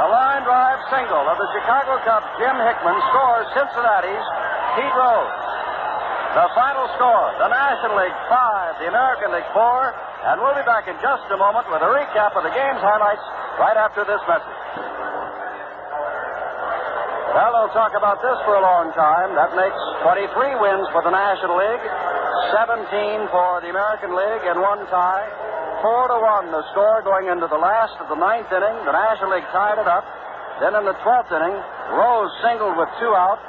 The 0.00 0.08
line 0.08 0.40
drive 0.48 0.80
single 0.88 1.28
of 1.28 1.36
the 1.36 1.48
Chicago 1.52 2.00
Cubs, 2.00 2.24
Jim 2.40 2.56
Hickman, 2.64 2.96
scores 3.12 3.44
Cincinnati's 3.52 4.26
Pete 4.72 4.96
Rose. 4.96 5.36
The 6.32 6.48
final 6.56 6.88
score, 6.96 7.36
the 7.44 7.52
National 7.52 8.00
League 8.00 8.20
5, 8.32 8.80
the 8.80 8.88
American 8.88 9.36
League 9.36 9.52
4, 9.52 10.32
and 10.32 10.40
we'll 10.40 10.56
be 10.56 10.64
back 10.64 10.88
in 10.88 10.96
just 11.04 11.28
a 11.28 11.36
moment 11.36 11.68
with 11.68 11.84
a 11.84 11.90
recap 11.92 12.32
of 12.32 12.40
the 12.40 12.54
game's 12.56 12.80
highlights 12.80 13.22
right 13.60 13.76
after 13.76 14.08
this 14.08 14.24
message. 14.32 14.53
Well, 17.34 17.50
they'll 17.50 17.74
talk 17.74 17.90
about 17.98 18.22
this 18.22 18.38
for 18.46 18.54
a 18.54 18.62
long 18.62 18.94
time. 18.94 19.34
That 19.34 19.58
makes 19.58 19.74
23 20.06 20.54
wins 20.54 20.86
for 20.94 21.02
the 21.02 21.10
National 21.10 21.58
League, 21.58 21.82
17 22.54 23.26
for 23.34 23.58
the 23.58 23.74
American 23.74 24.14
League, 24.14 24.46
and 24.46 24.62
one 24.62 24.86
tie. 24.86 25.26
Four 25.82 26.14
to 26.14 26.18
one 26.22 26.54
the 26.54 26.62
score 26.70 27.02
going 27.02 27.26
into 27.26 27.50
the 27.50 27.58
last 27.58 27.98
of 27.98 28.06
the 28.06 28.14
ninth 28.14 28.46
inning. 28.54 28.78
The 28.86 28.94
National 28.94 29.34
League 29.34 29.50
tied 29.50 29.82
it 29.82 29.90
up. 29.90 30.06
Then 30.62 30.78
in 30.78 30.86
the 30.86 30.94
12th 31.02 31.34
inning, 31.34 31.58
Rose 31.98 32.30
singled 32.46 32.78
with 32.78 32.86
two 33.02 33.10
out, 33.18 33.42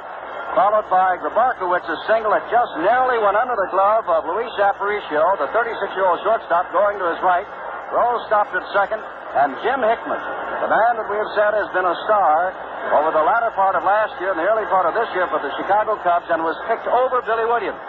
followed 0.58 0.90
by 0.90 1.22
Grabarkewitz's 1.22 2.02
single 2.10 2.34
that 2.34 2.42
just 2.50 2.74
narrowly 2.82 3.22
went 3.22 3.38
under 3.38 3.54
the 3.54 3.70
glove 3.70 4.10
of 4.10 4.26
Luis 4.26 4.50
Aparicio, 4.58 5.38
the 5.38 5.46
36-year-old 5.54 6.18
shortstop, 6.26 6.74
going 6.74 6.98
to 6.98 7.06
his 7.14 7.22
right. 7.22 7.46
Rose 7.94 8.26
stopped 8.26 8.50
at 8.50 8.66
second, 8.74 8.98
and 8.98 9.54
Jim 9.62 9.78
Hickman, 9.78 10.18
the 10.58 10.74
man 10.74 10.98
that 10.98 11.06
we 11.06 11.22
have 11.22 11.30
said 11.38 11.54
has 11.54 11.70
been 11.70 11.86
a 11.86 11.94
star 12.10 12.65
over 12.94 13.10
the 13.10 13.24
latter 13.24 13.50
part 13.56 13.74
of 13.74 13.82
last 13.82 14.14
year 14.22 14.30
and 14.30 14.38
the 14.38 14.46
early 14.46 14.66
part 14.70 14.86
of 14.86 14.94
this 14.94 15.08
year 15.16 15.26
for 15.28 15.40
the 15.42 15.50
Chicago 15.58 15.98
Cubs, 16.00 16.28
and 16.30 16.44
was 16.44 16.54
picked 16.70 16.86
over 16.86 17.22
Billy 17.24 17.46
Williams 17.48 17.80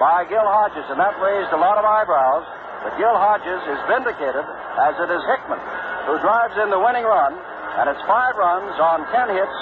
by 0.00 0.24
Gil 0.26 0.42
Hodges, 0.42 0.88
and 0.90 0.98
that 0.98 1.14
raised 1.20 1.52
a 1.52 1.60
lot 1.60 1.76
of 1.76 1.84
eyebrows. 1.84 2.44
But 2.80 2.96
Gil 2.96 3.12
Hodges 3.12 3.60
is 3.68 3.78
vindicated, 3.84 4.46
as 4.80 4.96
it 4.96 5.12
is 5.12 5.22
Hickman, 5.28 5.60
who 6.08 6.16
drives 6.24 6.56
in 6.56 6.72
the 6.72 6.80
winning 6.80 7.04
run, 7.04 7.36
and 7.78 7.92
it's 7.92 8.00
five 8.08 8.34
runs 8.40 8.72
on 8.80 9.04
ten 9.12 9.28
hits, 9.28 9.56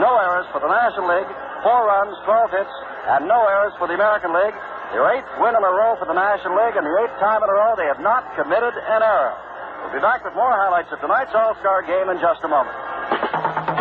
no 0.00 0.16
errors 0.16 0.48
for 0.50 0.58
the 0.64 0.72
National 0.72 1.12
League, 1.12 1.28
four 1.60 1.86
runs, 1.86 2.16
12 2.24 2.50
hits, 2.50 2.74
and 3.12 3.28
no 3.28 3.44
errors 3.46 3.76
for 3.78 3.86
the 3.86 3.94
American 3.94 4.32
League. 4.32 4.56
Their 4.96 5.04
eighth 5.14 5.28
win 5.40 5.54
in 5.54 5.62
a 5.62 5.72
row 5.72 5.96
for 6.00 6.08
the 6.08 6.16
National 6.16 6.56
League, 6.56 6.76
and 6.76 6.84
the 6.84 6.96
eighth 7.04 7.16
time 7.20 7.44
in 7.44 7.48
a 7.48 7.56
row 7.56 7.76
they 7.76 7.86
have 7.86 8.00
not 8.00 8.24
committed 8.34 8.74
an 8.74 9.00
error. 9.04 9.36
We'll 9.84 9.94
be 9.94 10.04
back 10.04 10.24
with 10.24 10.34
more 10.34 10.52
highlights 10.52 10.92
of 10.92 11.00
tonight's 11.00 11.34
All-Star 11.34 11.82
game 11.84 12.08
in 12.08 12.20
just 12.20 12.40
a 12.44 12.48
moment. 12.48 12.91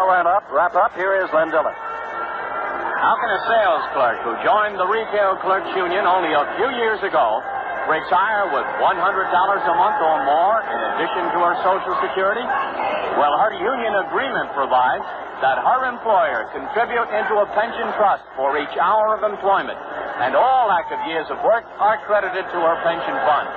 A 0.00 0.02
wrap 0.08 0.24
up, 0.24 0.44
wrap 0.48 0.72
up. 0.80 0.96
Here 0.96 1.12
is 1.20 1.28
Len 1.36 1.52
Dillon. 1.52 1.76
How 1.76 3.20
can 3.20 3.28
a 3.36 3.40
sales 3.44 3.84
clerk 3.92 4.16
who 4.24 4.32
joined 4.40 4.80
the 4.80 4.88
Retail 4.88 5.36
Clerks 5.44 5.68
Union 5.76 6.08
only 6.08 6.32
a 6.32 6.40
few 6.56 6.72
years 6.80 7.04
ago 7.04 7.44
retire 7.84 8.48
with 8.48 8.64
$100 8.80 8.96
a 8.96 9.74
month 9.76 9.98
or 10.00 10.16
more 10.24 10.64
in 10.72 10.80
addition 10.96 11.24
to 11.36 11.38
her 11.44 11.52
Social 11.60 11.92
Security? 12.00 12.40
Well, 13.20 13.36
her 13.44 13.52
union 13.52 13.92
agreement 14.08 14.48
provides 14.56 15.04
that 15.44 15.60
her 15.60 15.84
employer 15.84 16.48
contribute 16.56 17.08
into 17.12 17.36
a 17.36 17.46
pension 17.52 17.92
trust 18.00 18.24
for 18.40 18.56
each 18.56 18.72
hour 18.80 19.12
of 19.12 19.20
employment, 19.20 19.76
and 20.24 20.32
all 20.32 20.72
active 20.72 21.04
years 21.12 21.28
of 21.28 21.36
work 21.44 21.68
are 21.76 22.00
credited 22.08 22.48
to 22.48 22.56
her 22.56 22.76
pension 22.88 23.16
fund. 23.28 23.48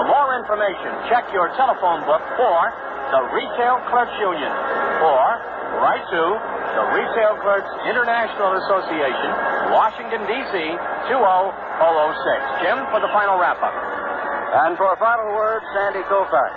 For 0.00 0.08
more 0.08 0.32
information, 0.40 0.96
check 1.12 1.28
your 1.36 1.52
telephone 1.60 2.08
book 2.08 2.24
for 2.40 2.72
the 3.12 3.20
Retail 3.36 3.84
Clerks 3.92 4.16
Union 4.16 4.48
or 5.04 5.53
write 5.80 6.04
to 6.10 6.24
the 6.74 6.84
Retail 6.94 7.38
Clerks 7.42 7.72
International 7.86 8.58
Association, 8.62 9.30
Washington, 9.70 10.22
D.C. 10.26 10.54
20006. 11.10 12.66
Jim, 12.66 12.78
for 12.90 13.00
the 13.00 13.10
final 13.14 13.38
wrap 13.38 13.58
up. 13.62 13.74
And 14.54 14.78
for 14.78 14.92
a 14.94 14.98
final 14.98 15.34
word, 15.34 15.62
Sandy 15.74 16.06
Koufax. 16.06 16.52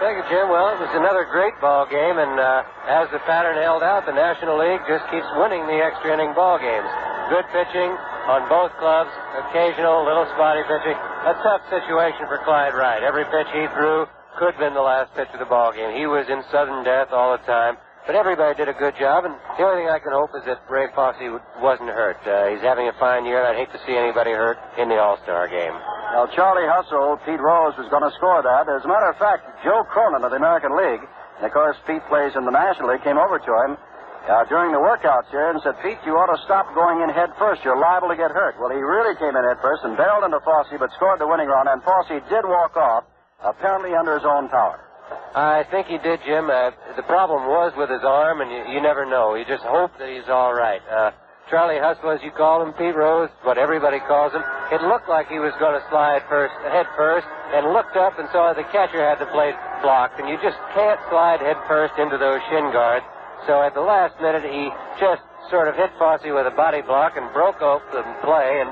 Thank 0.00 0.22
you, 0.22 0.26
Jim. 0.30 0.46
Well, 0.46 0.70
it 0.72 0.78
was 0.78 0.94
another 0.94 1.26
great 1.26 1.58
ball 1.58 1.82
game, 1.84 2.22
and 2.22 2.38
uh, 2.38 2.62
as 2.86 3.10
the 3.10 3.18
pattern 3.26 3.58
held 3.58 3.82
out, 3.82 4.06
the 4.06 4.14
National 4.14 4.54
League 4.54 4.80
just 4.86 5.02
keeps 5.10 5.26
winning 5.34 5.66
the 5.66 5.82
extra 5.82 6.14
inning 6.14 6.32
ball 6.38 6.56
games. 6.56 6.86
Good 7.28 7.44
pitching 7.50 7.90
on 8.30 8.46
both 8.46 8.70
clubs, 8.78 9.10
occasional 9.42 10.06
little 10.06 10.24
spotty 10.38 10.62
pitching. 10.70 10.94
A 10.94 11.34
tough 11.42 11.66
situation 11.66 12.30
for 12.30 12.38
Clyde 12.46 12.78
Wright. 12.78 13.02
Every 13.02 13.26
pitch 13.26 13.50
he 13.50 13.66
threw 13.74 14.06
could 14.38 14.54
have 14.54 14.62
been 14.62 14.72
the 14.72 14.86
last 14.86 15.10
pitch 15.18 15.28
of 15.34 15.42
the 15.42 15.50
ball 15.50 15.74
game. 15.74 15.90
He 15.98 16.06
was 16.06 16.30
in 16.30 16.46
sudden 16.54 16.86
death 16.86 17.10
all 17.10 17.34
the 17.34 17.42
time. 17.42 17.74
But 18.08 18.16
everybody 18.16 18.56
did 18.56 18.72
a 18.72 18.78
good 18.80 18.96
job, 18.96 19.28
and 19.28 19.36
the 19.36 19.68
only 19.68 19.84
thing 19.84 19.92
I 19.92 20.00
can 20.00 20.16
hope 20.16 20.32
is 20.32 20.40
that 20.48 20.64
Ray 20.64 20.88
Fosse 20.96 21.28
wasn't 21.60 21.92
hurt. 21.92 22.16
Uh, 22.24 22.48
he's 22.48 22.64
having 22.64 22.88
a 22.88 22.96
fine 22.96 23.28
year, 23.28 23.44
and 23.44 23.52
I'd 23.52 23.60
hate 23.60 23.68
to 23.76 23.80
see 23.84 23.92
anybody 23.92 24.32
hurt 24.32 24.56
in 24.80 24.88
the 24.88 24.96
All-Star 24.96 25.44
game. 25.52 25.76
Now, 26.16 26.24
Charlie 26.32 26.64
Hustle, 26.64 27.20
Pete 27.28 27.36
Rose 27.36 27.76
was 27.76 27.84
going 27.92 28.08
to 28.08 28.12
score 28.16 28.40
that. 28.40 28.64
As 28.64 28.80
a 28.80 28.88
matter 28.88 29.12
of 29.12 29.20
fact, 29.20 29.44
Joe 29.60 29.84
Cronin 29.92 30.24
of 30.24 30.32
the 30.32 30.40
American 30.40 30.72
League, 30.72 31.04
and 31.04 31.44
of 31.44 31.52
course 31.52 31.76
Pete 31.84 32.00
plays 32.08 32.32
in 32.32 32.48
the 32.48 32.50
National 32.50 32.96
League, 32.96 33.04
came 33.04 33.20
over 33.20 33.36
to 33.36 33.52
him 33.68 33.76
uh, 33.76 34.48
during 34.48 34.72
the 34.72 34.80
workouts 34.80 35.28
here 35.28 35.52
and 35.52 35.60
said, 35.60 35.76
Pete, 35.84 36.00
you 36.08 36.16
ought 36.16 36.32
to 36.32 36.40
stop 36.48 36.72
going 36.72 37.04
in 37.04 37.12
head 37.12 37.28
first. 37.36 37.60
You're 37.60 37.76
liable 37.76 38.08
to 38.08 38.16
get 38.16 38.32
hurt. 38.32 38.56
Well, 38.56 38.72
he 38.72 38.80
really 38.80 39.20
came 39.20 39.36
in 39.36 39.44
head 39.44 39.60
first 39.60 39.84
and 39.84 40.00
barreled 40.00 40.24
into 40.24 40.40
Fosse, 40.48 40.72
but 40.80 40.88
scored 40.96 41.20
the 41.20 41.28
winning 41.28 41.52
run, 41.52 41.68
and 41.68 41.84
Fosse 41.84 42.24
did 42.32 42.48
walk 42.48 42.72
off, 42.72 43.04
apparently 43.44 43.92
under 43.92 44.16
his 44.16 44.24
own 44.24 44.48
power. 44.48 44.87
I 45.34 45.64
think 45.70 45.86
he 45.86 45.98
did, 45.98 46.20
Jim. 46.24 46.50
Uh, 46.50 46.70
the 46.96 47.04
problem 47.04 47.46
was 47.46 47.72
with 47.76 47.90
his 47.90 48.02
arm, 48.02 48.40
and 48.40 48.50
you, 48.50 48.74
you 48.74 48.80
never 48.80 49.04
know. 49.04 49.34
You 49.34 49.44
just 49.44 49.64
hope 49.64 49.92
that 49.98 50.08
he's 50.08 50.28
all 50.28 50.54
right. 50.54 50.80
Uh, 50.88 51.10
Charlie 51.50 51.80
Hustle, 51.80 52.10
as 52.12 52.20
you 52.22 52.30
call 52.30 52.60
him, 52.60 52.76
Pete 52.76 52.94
Rose, 52.94 53.30
what 53.42 53.56
everybody 53.56 54.00
calls 54.04 54.32
him, 54.32 54.44
it 54.68 54.84
looked 54.84 55.08
like 55.08 55.28
he 55.32 55.40
was 55.40 55.56
going 55.56 55.72
to 55.72 55.84
slide 55.88 56.20
first, 56.28 56.52
head 56.68 56.84
first, 56.92 57.24
and 57.56 57.72
looked 57.72 57.96
up 57.96 58.18
and 58.20 58.28
saw 58.28 58.52
the 58.52 58.68
catcher 58.68 59.00
had 59.00 59.16
the 59.16 59.30
plate 59.32 59.56
blocked, 59.80 60.20
and 60.20 60.28
you 60.28 60.36
just 60.44 60.60
can't 60.76 61.00
slide 61.08 61.40
head 61.40 61.56
first 61.64 61.96
into 61.96 62.20
those 62.20 62.44
shin 62.52 62.68
guards. 62.68 63.04
So 63.48 63.64
at 63.64 63.72
the 63.72 63.80
last 63.80 64.12
minute, 64.20 64.44
he 64.44 64.68
just 65.00 65.24
sort 65.48 65.72
of 65.72 65.76
hit 65.76 65.88
Fosse 65.96 66.28
with 66.28 66.44
a 66.44 66.52
body 66.52 66.82
block 66.84 67.16
and 67.16 67.32
broke 67.32 67.56
the 67.60 68.04
play 68.20 68.60
and 68.60 68.68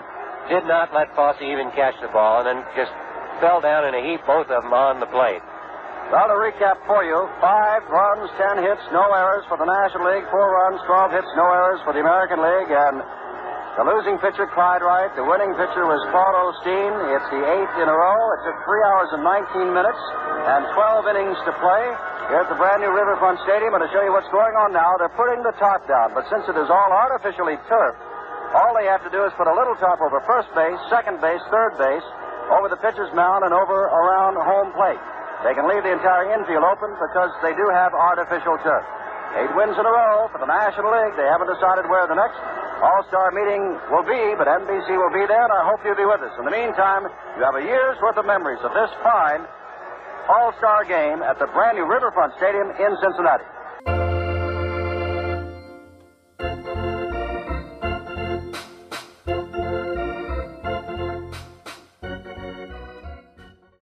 did 0.53 0.69
not 0.69 0.93
let 0.93 1.09
Fosse 1.17 1.41
even 1.41 1.73
catch 1.73 1.97
the 2.05 2.13
ball, 2.13 2.45
and 2.45 2.47
then 2.47 2.61
just 2.77 2.93
fell 3.41 3.65
down 3.65 3.89
in 3.89 3.97
a 3.97 4.03
heap, 4.05 4.21
both 4.29 4.53
of 4.53 4.63
them 4.63 4.73
on 4.77 5.01
the 5.01 5.09
plate. 5.09 5.41
Well, 6.07 6.31
to 6.31 6.39
recap 6.39 6.79
for 6.87 7.03
you, 7.03 7.27
five 7.43 7.83
runs, 7.91 8.31
ten 8.39 8.63
hits, 8.63 8.83
no 8.95 9.11
errors 9.11 9.43
for 9.51 9.59
the 9.59 9.67
National 9.67 10.07
League, 10.07 10.23
four 10.31 10.55
runs, 10.55 10.79
12 10.87 11.19
hits, 11.19 11.27
no 11.35 11.51
errors 11.51 11.83
for 11.83 11.91
the 11.91 11.99
American 11.99 12.39
League, 12.39 12.71
and 12.71 13.03
the 13.75 13.85
losing 13.85 14.15
pitcher, 14.23 14.47
Clyde 14.55 14.87
Wright. 14.87 15.11
The 15.19 15.27
winning 15.27 15.51
pitcher 15.59 15.83
was 15.83 15.99
Paul 16.15 16.33
Osteen. 16.47 16.95
It's 17.11 17.29
the 17.29 17.43
eighth 17.43 17.75
in 17.83 17.91
a 17.91 17.93
row. 17.93 18.21
It 18.39 18.41
took 18.47 18.57
three 18.65 18.81
hours 18.87 19.11
and 19.19 19.21
19 19.21 19.75
minutes 19.75 20.01
and 20.47 20.63
12 20.79 21.13
innings 21.13 21.37
to 21.43 21.53
play 21.59 21.85
here 22.31 22.41
at 22.41 22.49
the 22.49 22.57
brand 22.57 22.87
new 22.87 22.89
Riverfront 22.95 23.43
Stadium. 23.43 23.75
And 23.75 23.83
to 23.83 23.91
show 23.93 24.01
you 24.01 24.15
what's 24.15 24.31
going 24.31 24.55
on 24.57 24.73
now, 24.73 24.97
they're 25.03 25.13
putting 25.13 25.43
the 25.43 25.53
top 25.59 25.85
down. 25.91 26.15
But 26.15 26.25
since 26.33 26.49
it 26.49 26.57
is 26.57 26.71
all 26.71 26.89
artificially 26.89 27.59
turf, 27.69 27.99
all 28.55 28.73
they 28.79 28.87
have 28.89 29.05
to 29.05 29.13
do 29.13 29.27
is 29.27 29.35
put 29.37 29.51
a 29.51 29.53
little 29.53 29.77
top 29.77 30.01
over 30.01 30.23
first 30.25 30.49
base, 30.57 30.79
second 30.89 31.21
base, 31.21 31.43
third 31.53 31.77
base, 31.77 32.07
over 32.55 32.73
the 32.73 32.81
pitcher's 32.81 33.13
mound, 33.13 33.45
and 33.45 33.53
over 33.53 33.93
around 33.93 34.39
home 34.41 34.73
plate. 34.73 35.03
They 35.45 35.53
can 35.53 35.69
leave 35.69 35.85
the 35.85 35.93
entire 35.93 36.33
infield 36.33 36.65
open 36.65 36.97
because 36.97 37.33
they 37.45 37.53
do 37.53 37.69
have 37.69 37.93
artificial 37.93 38.57
turf. 38.65 38.85
Eight 39.37 39.53
wins 39.53 39.77
in 39.77 39.85
a 39.85 39.93
row 39.93 40.33
for 40.33 40.41
the 40.41 40.49
National 40.49 40.89
League. 40.89 41.13
They 41.19 41.29
haven't 41.29 41.53
decided 41.53 41.85
where 41.93 42.09
the 42.09 42.17
next 42.17 42.41
All-Star 42.81 43.33
meeting 43.37 43.77
will 43.93 44.07
be, 44.07 44.33
but 44.41 44.49
NBC 44.49 44.97
will 44.97 45.13
be 45.13 45.29
there, 45.29 45.45
and 45.45 45.53
I 45.53 45.65
hope 45.69 45.85
you'll 45.85 45.99
be 45.99 46.09
with 46.09 46.25
us. 46.25 46.33
In 46.41 46.49
the 46.49 46.55
meantime, 46.55 47.05
you 47.37 47.45
have 47.45 47.57
a 47.57 47.65
year's 47.65 48.01
worth 48.01 48.17
of 48.17 48.25
memories 48.25 48.61
of 48.65 48.73
this 48.73 48.89
fine 49.05 49.45
All-Star 50.29 50.89
game 50.89 51.21
at 51.21 51.39
the 51.39 51.53
brand 51.53 51.77
new 51.77 51.85
Riverfront 51.85 52.33
Stadium 52.41 52.73
in 52.81 52.97
Cincinnati. 53.05 53.45